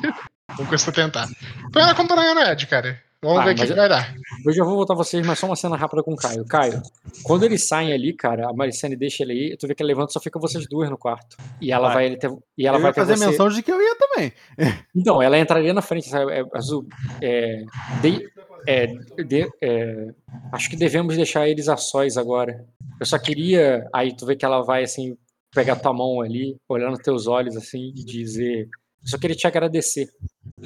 Não 0.57 0.65
custa 0.65 0.91
tentar. 0.91 1.27
Então 1.67 1.81
era 1.81 1.91
acompanhar 1.91 2.35
o 2.35 2.39
Ed, 2.39 2.67
cara. 2.67 2.99
Vamos 3.21 3.39
Ah, 3.41 3.45
ver 3.45 3.51
o 3.51 3.55
que, 3.55 3.73
vai 3.73 3.89
dar. 3.89 4.15
Eu 4.45 4.53
já 4.53 4.63
vou 4.63 4.75
voltar 4.75 4.93
vocês, 4.95 5.25
mas 5.27 5.37
só 5.37 5.45
uma 5.45 5.55
cena 5.57 5.75
rápida 5.75 6.01
com 6.01 6.13
o 6.13 6.15
Caio. 6.15 6.45
Caio, 6.45 6.81
quando 7.23 7.43
eles 7.43 7.67
saem 7.67 7.91
ali, 7.91 8.13
cara, 8.13 8.49
a 8.49 8.53
Maricene 8.53 8.95
deixa 8.95 9.23
ele 9.23 9.33
aí, 9.33 9.57
tu 9.57 9.67
vê 9.67 9.75
que 9.75 9.83
ele 9.83 9.89
levanta 9.89 10.13
só 10.13 10.21
fica 10.21 10.39
vocês 10.39 10.65
duas 10.69 10.89
no 10.89 10.97
quarto. 10.97 11.35
E 11.59 11.69
ela 11.69 11.89
Vai. 11.93 12.07
vai, 12.11 12.15
ter, 12.17 12.31
e 12.57 12.65
ela 12.65 12.77
eu 12.77 12.81
vai 12.81 12.91
ia 12.91 12.93
ter 12.93 13.01
fazer 13.01 13.17
você... 13.17 13.25
menção 13.27 13.49
de 13.49 13.61
que 13.61 13.69
eu 13.71 13.81
ia 13.81 13.95
também. 13.97 14.31
Então, 14.95 15.21
ela 15.21 15.37
entraria 15.37 15.73
na 15.73 15.81
frente, 15.81 16.07
sabe? 16.07 16.31
É, 16.31 16.43
Azul, 16.53 16.87
é, 17.21 17.63
de- 18.01 18.25
é, 18.65 18.87
de- 18.87 19.49
é, 19.61 20.13
acho 20.53 20.69
que 20.69 20.77
devemos 20.77 21.17
deixar 21.17 21.45
eles 21.49 21.67
a 21.67 21.75
sós 21.75 22.15
agora. 22.15 22.65
Eu 23.01 23.05
só 23.05 23.19
queria. 23.19 23.85
Aí 23.93 24.15
tu 24.15 24.25
vê 24.25 24.35
que 24.37 24.45
ela 24.45 24.61
vai 24.63 24.83
assim, 24.83 25.17
pegar 25.53 25.75
tua 25.75 25.93
mão 25.93 26.21
ali, 26.21 26.55
olhar 26.69 26.89
nos 26.89 26.99
teus 26.99 27.27
olhos 27.27 27.57
assim, 27.57 27.91
e 27.97 28.03
dizer. 28.05 28.69
Eu 29.01 29.07
só 29.09 29.17
queria 29.17 29.35
te 29.35 29.47
agradecer 29.47 30.09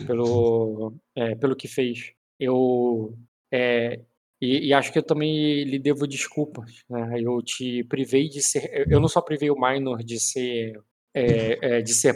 pelo, 0.07 0.93
é, 1.15 1.35
pelo 1.35 1.55
que 1.55 1.68
fez. 1.68 2.11
Eu. 2.39 3.15
é, 3.51 3.99
e, 4.41 4.68
e 4.68 4.73
acho 4.73 4.91
que 4.91 4.99
eu 4.99 5.03
também 5.03 5.64
lhe 5.64 5.80
devo 5.80 6.05
desculpas. 6.05 6.84
Né? 6.89 7.22
Eu 7.22 7.41
te 7.41 7.84
privei 7.85 8.27
de 8.27 8.41
ser. 8.41 8.88
eu- 8.91 8.99
não 8.99 9.07
só 9.07 9.22
privei 9.22 9.49
o 9.49 9.60
Minor 9.60 10.03
de 10.03 10.19
ser 10.19 10.81
é, 11.15 11.77
é, 11.77 11.81
de, 11.81 11.93
ser, 11.93 12.15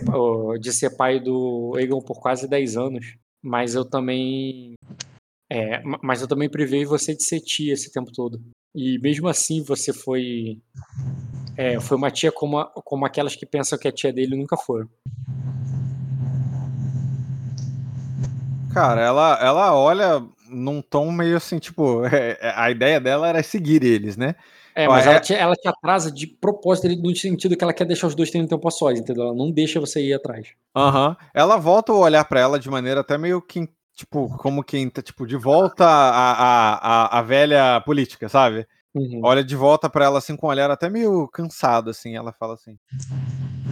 de 0.59 0.73
ser 0.73 0.97
pai 0.97 1.19
do 1.19 1.73
Egon 1.77 2.01
por 2.01 2.19
quase 2.19 2.47
10 2.49 2.75
anos, 2.75 3.15
mas 3.41 3.75
eu 3.75 3.85
também. 3.85 4.73
é, 5.49 5.81
ma- 5.83 5.99
mas 6.03 6.21
eu 6.21 6.27
também 6.27 6.49
privei 6.49 6.83
você 6.83 7.15
de 7.15 7.23
ser 7.23 7.39
tia 7.39 7.73
esse 7.73 7.91
tempo 7.91 8.11
todo. 8.11 8.41
E 8.75 8.97
mesmo 8.99 9.27
assim 9.27 9.63
você 9.63 9.93
foi. 9.93 10.59
é, 11.55 11.79
foi 11.79 11.95
uma 11.95 12.11
tia 12.11 12.31
como, 12.31 12.63
como 12.83 13.05
aquelas 13.05 13.35
que 13.35 13.45
pensam 13.45 13.77
que 13.79 13.87
a 13.87 13.91
tia 13.91 14.11
dele 14.11 14.35
nunca 14.35 14.57
foram. 14.57 14.89
Cara, 18.77 19.01
ela, 19.01 19.39
ela 19.41 19.75
olha 19.75 20.23
num 20.49 20.81
tom 20.81 21.11
meio 21.11 21.37
assim, 21.37 21.59
tipo, 21.59 22.03
é, 22.07 22.37
é, 22.39 22.53
a 22.55 22.69
ideia 22.71 22.99
dela 22.99 23.27
era 23.27 23.41
seguir 23.43 23.83
eles, 23.83 24.15
né? 24.17 24.35
É, 24.75 24.87
mas 24.87 25.07
é- 25.07 25.09
ela, 25.09 25.19
te, 25.19 25.33
ela 25.33 25.55
te 25.55 25.67
atrasa 25.67 26.11
de 26.11 26.27
propósito 26.27 26.87
no 27.01 27.15
sentido 27.15 27.57
que 27.57 27.63
ela 27.63 27.73
quer 27.73 27.85
deixar 27.85 28.07
os 28.07 28.13
dois 28.15 28.29
tendo 28.29 28.47
tempo 28.47 28.67
a 28.67 28.71
sós, 28.71 28.99
entendeu? 28.99 29.23
Ela 29.23 29.33
não 29.33 29.49
deixa 29.51 29.79
você 29.79 30.01
ir 30.01 30.13
atrás. 30.13 30.49
Aham. 30.75 31.17
Ela 31.33 31.57
volta 31.57 31.91
a 31.91 31.95
olhar 31.95 32.23
pra 32.25 32.39
ela 32.39 32.59
de 32.59 32.69
maneira 32.69 33.01
até 33.01 33.17
meio 33.17 33.41
que, 33.41 33.67
tipo, 33.95 34.29
como 34.37 34.63
quem 34.63 34.87
tá, 34.87 35.01
tipo, 35.01 35.25
de 35.25 35.35
volta 35.35 35.83
à, 35.83 36.31
à, 36.31 36.75
à, 36.75 37.19
à 37.19 37.21
velha 37.23 37.81
política, 37.81 38.29
sabe? 38.29 38.67
Uhum. 38.93 39.21
Olha 39.23 39.43
de 39.43 39.55
volta 39.55 39.89
pra 39.89 40.05
ela 40.05 40.19
assim 40.19 40.35
com 40.35 40.47
um 40.47 40.49
olhar 40.49 40.69
até 40.69 40.89
meio 40.89 41.27
cansado, 41.27 41.89
assim. 41.89 42.15
Ela 42.15 42.31
fala 42.31 42.53
assim: 42.53 42.77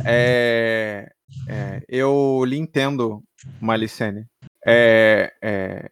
é, 0.04 1.10
é, 1.48 1.82
Eu 1.88 2.44
lhe 2.46 2.58
entendo, 2.58 3.24
Malicene. 3.60 4.26
É, 4.66 5.32
é, 5.42 5.90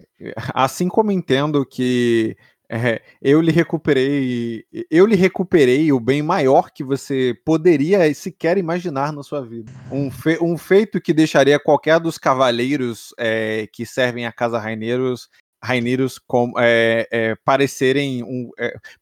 assim 0.53 0.87
como 0.87 1.11
entendo 1.11 1.63
que 1.65 2.35
é, 2.67 3.01
eu 3.21 3.39
lhe 3.39 3.51
recuperei, 3.51 4.65
eu 4.89 5.05
lhe 5.05 5.15
recuperei 5.15 5.91
o 5.91 5.99
bem 5.99 6.23
maior 6.23 6.71
que 6.71 6.83
você 6.83 7.35
poderia 7.45 8.11
sequer 8.15 8.57
imaginar 8.57 9.13
na 9.13 9.21
sua 9.21 9.45
vida. 9.45 9.71
Um, 9.91 10.09
fe- 10.09 10.39
um 10.41 10.57
feito 10.57 10.99
que 10.99 11.13
deixaria 11.13 11.59
qualquer 11.59 11.99
dos 11.99 12.17
cavaleiros 12.17 13.13
é, 13.19 13.67
que 13.71 13.85
servem 13.85 14.25
a 14.25 14.31
casa 14.31 14.57
Raineiros, 14.57 15.29
Raineiros 15.63 16.17
com, 16.17 16.51
é, 16.57 17.07
é, 17.11 17.35
parecerem, 17.45 18.23
um, 18.23 18.49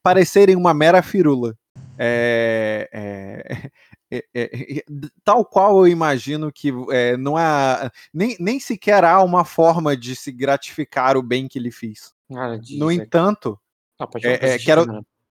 parecerem 0.02 0.54
uma 0.54 0.74
mera 0.74 1.02
firula. 1.02 1.56
É, 1.98 2.88
é, 2.92 3.70
é, 4.14 4.24
é, 4.34 4.78
é, 4.78 4.84
tal 5.24 5.44
qual 5.44 5.78
eu 5.78 5.88
imagino 5.90 6.52
que 6.52 6.70
é, 6.90 7.16
não 7.16 7.36
há 7.36 7.90
nem, 8.12 8.36
nem 8.38 8.60
sequer 8.60 9.04
há 9.04 9.22
uma 9.22 9.44
forma 9.44 9.96
de 9.96 10.14
se 10.14 10.30
gratificar 10.30 11.16
o 11.16 11.22
bem 11.22 11.48
que. 11.48 12.12
Cara, 12.32 12.58
diz, 12.58 12.78
No 12.78 12.90
é- 12.90 12.94
entanto, 12.94 13.58
Ah, 13.98 14.08
é, 14.22 14.54
é, 14.54 14.58
quero- 14.58 14.84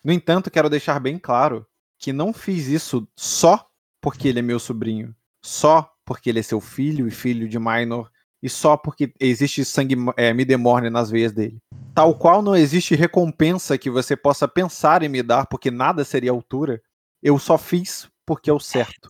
no 0.05 0.12
entanto, 0.12 0.51
quero 0.51 0.69
deixar 0.69 1.01
bem 1.01 1.19
claro 1.19 1.66
que 1.98 2.12
não 2.12 2.32
fiz 2.32 2.66
isso 2.66 3.09
só 3.16 3.66
porque 4.01 4.28
ele 4.28 4.40
é 4.40 4.43
meu 4.43 4.59
sobrinho, 4.59 5.15
só 5.43 5.90
porque 6.05 6.31
ele 6.31 6.40
é 6.40 6.43
seu 6.43 6.61
filho 6.61 7.09
e 7.09 7.11
filho 7.11 7.48
de 7.48 7.59
Minor, 7.59 8.11
e 8.43 8.48
só 8.51 8.77
porque 8.77 9.12
existe 9.19 9.65
sangue 9.65 9.97
é, 10.16 10.32
Midemorne 10.35 10.90
nas 10.90 11.11
veias 11.11 11.32
dele. 11.32 11.59
Tal 11.94 12.15
qual 12.15 12.43
não 12.43 12.55
existe 12.55 12.94
recompensa 12.94 13.78
que 13.78 13.90
você 13.90 14.15
possa 14.16 14.47
pensar 14.47 15.03
em 15.03 15.09
me 15.09 15.23
dar, 15.23 15.47
porque 15.47 15.70
nada 15.70 16.05
seria 16.05 16.31
altura, 16.31 16.82
eu 17.23 17.39
só 17.39 17.57
fiz 17.57 18.09
porque 18.27 18.51
é 18.51 18.53
o 18.53 18.59
certo. 18.61 19.09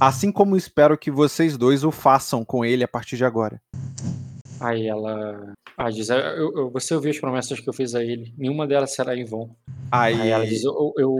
Assim 0.00 0.30
como 0.30 0.56
espero 0.56 0.98
que 0.98 1.10
vocês 1.10 1.56
dois 1.56 1.82
o 1.84 1.90
façam 1.90 2.44
com 2.44 2.64
ele 2.64 2.84
a 2.84 2.88
partir 2.88 3.16
de 3.16 3.24
agora. 3.24 3.60
Aí 4.60 4.86
ela. 4.86 5.54
Ah, 5.76 5.90
diz, 5.90 6.08
eu, 6.10 6.18
eu- 6.18 6.70
você 6.70 6.94
ouviu 6.94 7.10
as 7.10 7.18
promessas 7.18 7.58
que 7.58 7.68
eu 7.68 7.72
fiz 7.72 7.94
a 7.94 8.04
ele. 8.04 8.32
Nenhuma 8.36 8.66
delas 8.66 8.94
será 8.94 9.16
em 9.16 9.24
vão. 9.24 9.56
Aí, 9.90 10.20
Aí 10.20 10.28
ela 10.28 10.46
diz, 10.46 10.62
eu, 10.64 10.92
eu, 10.98 11.16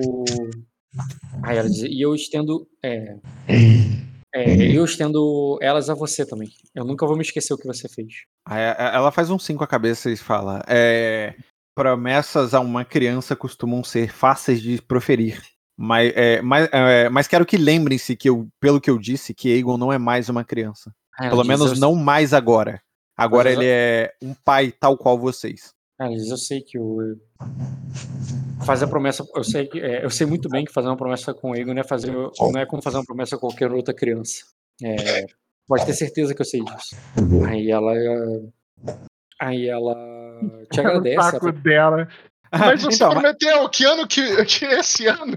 Aí 1.43 1.57
ela 1.57 1.69
diz, 1.69 1.83
e 1.83 2.01
eu 2.01 2.15
estendo. 2.15 2.69
É, 2.85 3.17
é, 4.35 4.77
eu 4.77 4.85
estendo 4.85 5.59
elas 5.61 5.89
a 5.91 5.95
você 5.95 6.25
também. 6.27 6.51
Eu 6.75 6.85
nunca 6.85 7.07
vou 7.07 7.17
me 7.17 7.23
esquecer 7.23 7.53
o 7.55 7.59
que 7.59 7.67
você 7.67 7.89
fez. 7.89 8.13
Aí 8.47 8.63
ela 8.79 9.11
faz 9.11 9.31
um 9.31 9.39
sim 9.39 9.57
com 9.57 9.65
a 9.65 9.69
cabeça 9.69 10.11
e 10.11 10.17
fala: 10.17 10.63
é, 10.69 11.35
promessas 11.75 12.55
a 12.55 12.61
uma 12.61 12.85
criança 12.85 13.35
costumam 13.35 13.83
ser 13.83 14.13
fáceis 14.13 14.61
de 14.61 14.81
proferir. 14.83 15.41
Mas, 15.77 16.13
é, 16.15 16.43
mas, 16.43 16.69
é, 16.73 17.09
mas 17.09 17.27
quero 17.27 17.47
que 17.47 17.57
lembrem-se 17.57 18.15
que 18.17 18.29
eu, 18.29 18.49
pelo 18.61 18.81
que 18.81 18.91
eu 18.91 18.99
disse, 18.99 19.35
que 19.35 19.53
Aegon 19.53 19.77
não 19.79 19.93
é 19.93 19.99
mais 19.99 20.29
uma 20.29 20.45
criança. 20.45 20.93
Ela 21.19 21.31
Pelo 21.31 21.45
menos 21.45 21.73
eu- 21.73 21.79
não 21.79 21.95
mais 21.95 22.33
agora. 22.35 22.81
Agora 23.17 23.51
Mas 23.51 23.55
eu- 23.59 23.63
ele 23.63 23.71
é 23.71 24.13
um 24.23 24.35
pai 24.35 24.73
tal 24.73 24.97
qual 24.97 25.19
vocês. 25.19 25.73
Diz, 26.11 26.31
eu 26.31 26.37
sei 26.37 26.61
que 26.61 26.79
o. 26.79 26.99
Fazer 28.67 28.87
a 28.87 28.89
promessa. 28.89 29.25
Eu 29.37 29.45
sei, 29.45 29.67
que, 29.69 29.79
é, 29.81 30.05
eu 30.05 30.11
sei 30.11 30.27
muito 30.27 30.49
bem 30.49 30.65
que 30.65 30.73
fazer 30.73 30.89
uma 30.89 30.97
promessa 30.97 31.33
com 31.33 31.51
o 31.51 31.57
Egon 31.57 31.75
não 31.75 31.81
é, 31.81 31.85
fazer, 31.85 32.11
não 32.13 32.59
é 32.61 32.67
como 32.67 32.83
fazer 32.83 32.97
uma 32.97 33.05
promessa 33.05 33.37
com 33.37 33.47
qualquer 33.49 33.71
outra 33.71 33.95
criança. 33.95 34.45
É, 34.83 35.27
pode 35.69 35.87
ter 35.87 35.93
certeza 35.93 36.35
que 36.35 36.41
eu 36.41 36.47
sei 36.47 36.61
disso. 36.65 36.97
Aí 37.49 37.71
ela. 37.71 37.93
Aí 39.41 39.69
ela 39.69 39.95
te 40.71 40.81
agradece. 40.81 41.17
o 41.17 41.21
ela 41.21 41.31
saco 41.31 41.53
dela. 41.53 42.09
Mas 42.53 42.83
você 42.83 42.97
Então, 42.97 43.09
mas- 43.09 43.21
prometeu 43.21 43.69
que 43.69 43.85
ano 43.85 44.07
que, 44.07 44.45
que 44.45 44.65
esse 44.67 45.07
ano? 45.07 45.37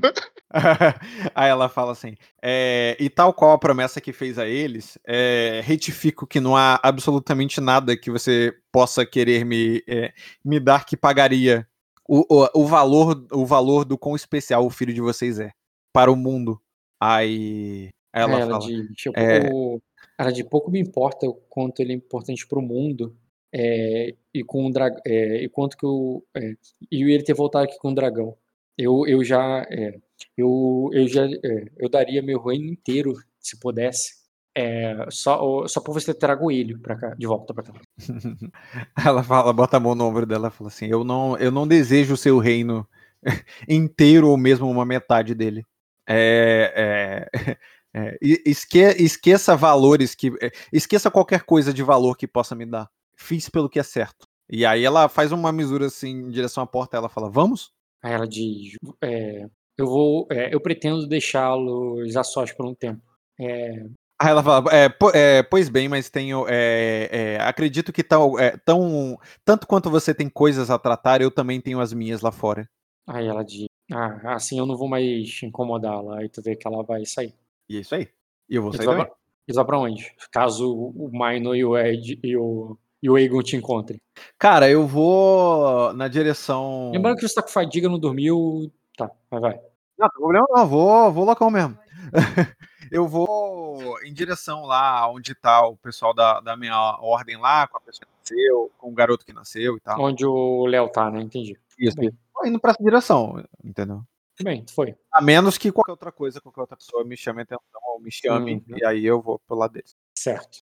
Aí 1.34 1.50
ela 1.50 1.70
fala 1.70 1.92
assim: 1.92 2.16
é, 2.42 2.96
e 3.00 3.10
tal 3.10 3.34
qual 3.34 3.52
a 3.52 3.58
promessa 3.58 4.00
que 4.02 4.12
fez 4.14 4.38
a 4.38 4.46
eles, 4.48 4.98
é, 5.08 5.62
retifico 5.64 6.28
que 6.28 6.40
não 6.40 6.56
há 6.56 6.80
absolutamente 6.84 7.60
nada 7.62 7.98
que 7.98 8.12
você 8.12 8.54
possa 8.72 9.06
querer 9.06 9.46
me, 9.46 9.82
é, 9.88 10.14
me 10.44 10.60
dar 10.60 10.86
que 10.86 10.96
pagaria 10.98 11.68
o, 12.08 12.24
o, 12.44 12.62
o 12.64 12.66
valor 12.68 13.26
o 13.32 13.46
valor 13.46 13.84
do 13.86 13.98
quão 13.98 14.16
especial 14.16 14.66
o 14.66 14.70
filho 14.70 14.94
de 14.94 15.02
vocês 15.02 15.40
é 15.40 15.52
para 15.94 16.12
o 16.12 16.16
mundo. 16.16 16.60
Aí 17.02 17.90
ela, 18.14 18.36
Aí 18.36 18.42
ela 18.42 18.60
fala: 18.60 18.66
de, 18.72 18.94
tipo, 18.94 19.20
é- 19.20 19.50
o- 19.52 19.82
ela 20.18 20.32
de 20.32 20.44
pouco 20.44 20.72
me 20.72 20.80
importa 20.80 21.26
o 21.28 21.34
quanto 21.50 21.82
ele 21.82 21.92
é 21.92 21.96
importante 21.96 22.48
pro 22.48 22.62
mundo 22.62 23.16
é, 23.56 24.14
e 24.34 24.44
com 24.44 24.66
o 24.68 24.72
dragão 24.72 25.00
e 25.06 25.48
quanto 25.50 25.78
que 25.78 25.86
o 25.86 26.22
é, 26.36 26.56
e 26.92 27.04
ele 27.04 27.24
ter 27.24 27.34
voltado 27.34 27.66
aqui 27.66 27.78
com 27.80 27.92
o 27.92 27.96
dragão. 27.96 28.36
Eu, 28.78 29.08
eu 29.08 29.24
já 29.24 29.66
é, 29.72 29.98
eu, 30.38 30.90
eu 30.92 31.08
já 31.08 31.26
é, 31.26 31.66
eu 31.78 31.90
daria 31.90 32.22
meu 32.22 32.42
reino 32.44 32.66
inteiro 32.66 33.14
se 33.40 33.58
pudesse. 33.58 34.26
É, 34.58 35.08
só 35.10 35.68
só 35.68 35.82
para 35.82 35.94
você 35.94 36.14
trago 36.14 36.52
ele 36.52 36.78
para 36.78 36.98
cá 36.98 37.16
de 37.16 37.26
volta 37.28 37.54
para 37.54 37.64
cá. 37.64 37.74
Ela 39.06 39.24
fala, 39.24 39.54
bota 39.54 39.78
a 39.78 39.80
mão 39.80 39.96
no 39.96 40.06
ombro 40.06 40.26
dela 40.26 40.50
fala 40.52 40.70
assim: 40.70 40.88
Eu 40.88 41.04
não, 41.06 41.38
eu 41.38 41.52
não 41.52 41.68
desejo 41.68 42.16
o 42.16 42.18
seu 42.18 42.38
reino 42.40 42.88
inteiro 43.70 44.30
ou 44.30 44.38
mesmo 44.38 44.70
uma 44.70 44.86
metade 44.86 45.34
dele. 45.34 45.66
É, 46.08 47.30
é, 47.34 47.58
é, 47.94 48.18
esque, 48.22 48.80
esqueça 48.80 49.56
valores 49.56 50.16
que. 50.16 50.34
é, 50.42 50.52
Esqueça 50.74 51.12
qualquer 51.12 51.44
coisa 51.44 51.74
de 51.74 51.84
valor 51.84 52.18
que 52.18 52.28
possa 52.28 52.56
me 52.56 52.66
dar. 52.66 52.90
Fiz 53.16 53.50
pelo 53.50 53.70
que 53.70 53.80
é 53.80 53.84
certo. 53.84 54.28
E 54.50 54.66
aí 54.66 54.84
ela 54.84 55.08
faz 55.10 55.32
uma 55.32 55.52
misura 55.52 55.88
assim 55.88 56.10
em 56.10 56.30
direção 56.30 56.64
à 56.64 56.68
porta. 56.68 56.98
Ela 56.98 57.10
fala: 57.10 57.30
Vamos? 57.30 57.72
Aí 58.04 58.14
ela 58.14 58.28
diz, 58.28 58.74
é, 59.02 59.48
eu 59.78 59.88
vou 59.88 60.28
é, 60.32 60.54
eu 60.54 60.62
pretendo 60.62 61.08
deixá-los 61.08 62.16
a 62.16 62.24
sós 62.24 62.52
por 62.52 62.66
um 62.66 62.76
tempo. 62.76 63.02
É, 63.40 63.86
Aí 64.22 64.30
ela 64.30 64.42
fala: 64.44 64.72
"É, 64.74 64.88
po- 64.88 65.10
é, 65.14 65.44
Pois 65.44 65.68
bem, 65.68 65.90
mas 65.90 66.10
tenho. 66.10 66.46
é, 66.48 67.38
acredito 67.42 67.92
que 67.92 68.04
tal, 68.04 68.40
é, 68.40 68.56
tão, 68.64 69.20
tanto 69.44 69.68
quanto 69.68 69.90
você 69.90 70.14
tem 70.14 70.30
coisas 70.30 70.70
a 70.70 70.80
tratar, 70.80 71.22
eu 71.22 71.30
também 71.32 71.60
tenho 71.60 71.80
as 71.82 71.92
minhas 71.92 72.22
lá 72.22 72.32
fora. 72.32 72.70
Aí 73.08 73.28
ela 73.28 73.44
diz, 73.44 73.66
ah, 73.92 74.36
assim 74.36 74.58
eu 74.58 74.66
não 74.66 74.78
vou 74.78 74.88
mais 74.88 75.42
incomodá-la. 75.44 76.20
Aí 76.20 76.30
tu 76.30 76.42
vê 76.42 76.56
que 76.56 76.66
ela 76.68 76.82
vai 76.84 77.06
sair. 77.06 77.34
E 77.70 77.78
é 77.78 77.82
isso 77.82 77.94
aí. 77.96 78.08
E 78.50 78.56
eu 78.56 78.62
vou 78.62 78.72
sair 78.72 78.86
também. 78.86 79.06
pra, 79.06 79.16
eles 79.48 79.56
vão 79.58 79.66
pra 79.66 79.80
onde? 79.80 80.14
Caso 80.32 80.74
o 80.74 81.10
Minor 81.12 81.56
e 81.56 81.66
o 81.66 81.78
Ed 81.78 82.20
e 82.24 82.38
o, 82.38 82.78
e 83.06 83.10
o 83.10 83.16
Aegon 83.16 83.44
te 83.44 83.56
encontrem. 83.56 84.02
Cara, 84.36 84.68
eu 84.68 84.88
vou 84.88 85.94
na 85.94 86.08
direção. 86.08 86.90
Lembrando 86.92 87.18
que 87.18 87.28
você 87.28 87.36
tá 87.36 87.44
com 87.44 87.50
fadiga, 87.50 87.88
não 87.88 88.00
dormiu. 88.00 88.72
Tá, 88.98 89.12
vai, 89.30 89.40
vai. 89.40 89.54
Não, 89.96 90.10
tem 90.10 90.20
problema 90.20 90.48
não, 90.50 90.68
vou, 90.68 91.12
vou 91.12 91.24
loucão 91.24 91.52
mesmo. 91.52 91.78
eu 92.92 93.08
vou 93.08 93.96
em 94.04 94.12
direção 94.12 94.66
lá 94.66 95.08
onde 95.08 95.36
tá 95.36 95.68
o 95.68 95.78
pessoal 95.78 96.16
da, 96.16 96.40
da 96.40 96.58
minha 96.58 96.98
ordem 97.00 97.38
lá, 97.38 97.68
com 97.68 97.78
a 97.78 97.82
pessoa 97.82 98.08
que 98.08 98.34
nasceu, 98.34 98.72
com 98.76 98.90
o 98.90 98.96
garoto 98.96 99.24
que 99.24 99.34
nasceu 99.34 99.78
e 99.78 99.80
tal. 99.80 100.02
Onde 100.02 100.26
o 100.26 100.66
Léo 100.66 100.90
tá, 100.90 101.12
né? 101.12 101.22
Entendi. 101.22 101.56
Isso, 101.78 101.96
bem. 101.96 102.12
Tô 102.34 102.44
indo 102.48 102.60
pra 102.60 102.72
essa 102.72 102.84
direção, 102.84 103.44
entendeu? 103.64 104.02
Bem, 104.42 104.66
foi. 104.74 104.96
A 105.12 105.22
menos 105.22 105.60
que 105.60 105.72
qualquer 105.72 105.92
outra 105.92 106.12
coisa, 106.12 106.42
qualquer 106.42 106.62
outra 106.62 106.76
pessoa 106.76 107.06
me 107.06 107.16
chame 107.16 107.44
atenção 107.44 107.62
ou 107.88 108.02
me 108.02 108.12
chame, 108.12 108.56
Uhum. 108.68 108.78
e 108.78 108.84
aí 108.84 109.06
eu 109.06 109.22
vou 109.22 109.40
pro 109.48 109.56
lado 109.56 109.74
deles. 109.74 109.96
Certo. 110.18 110.58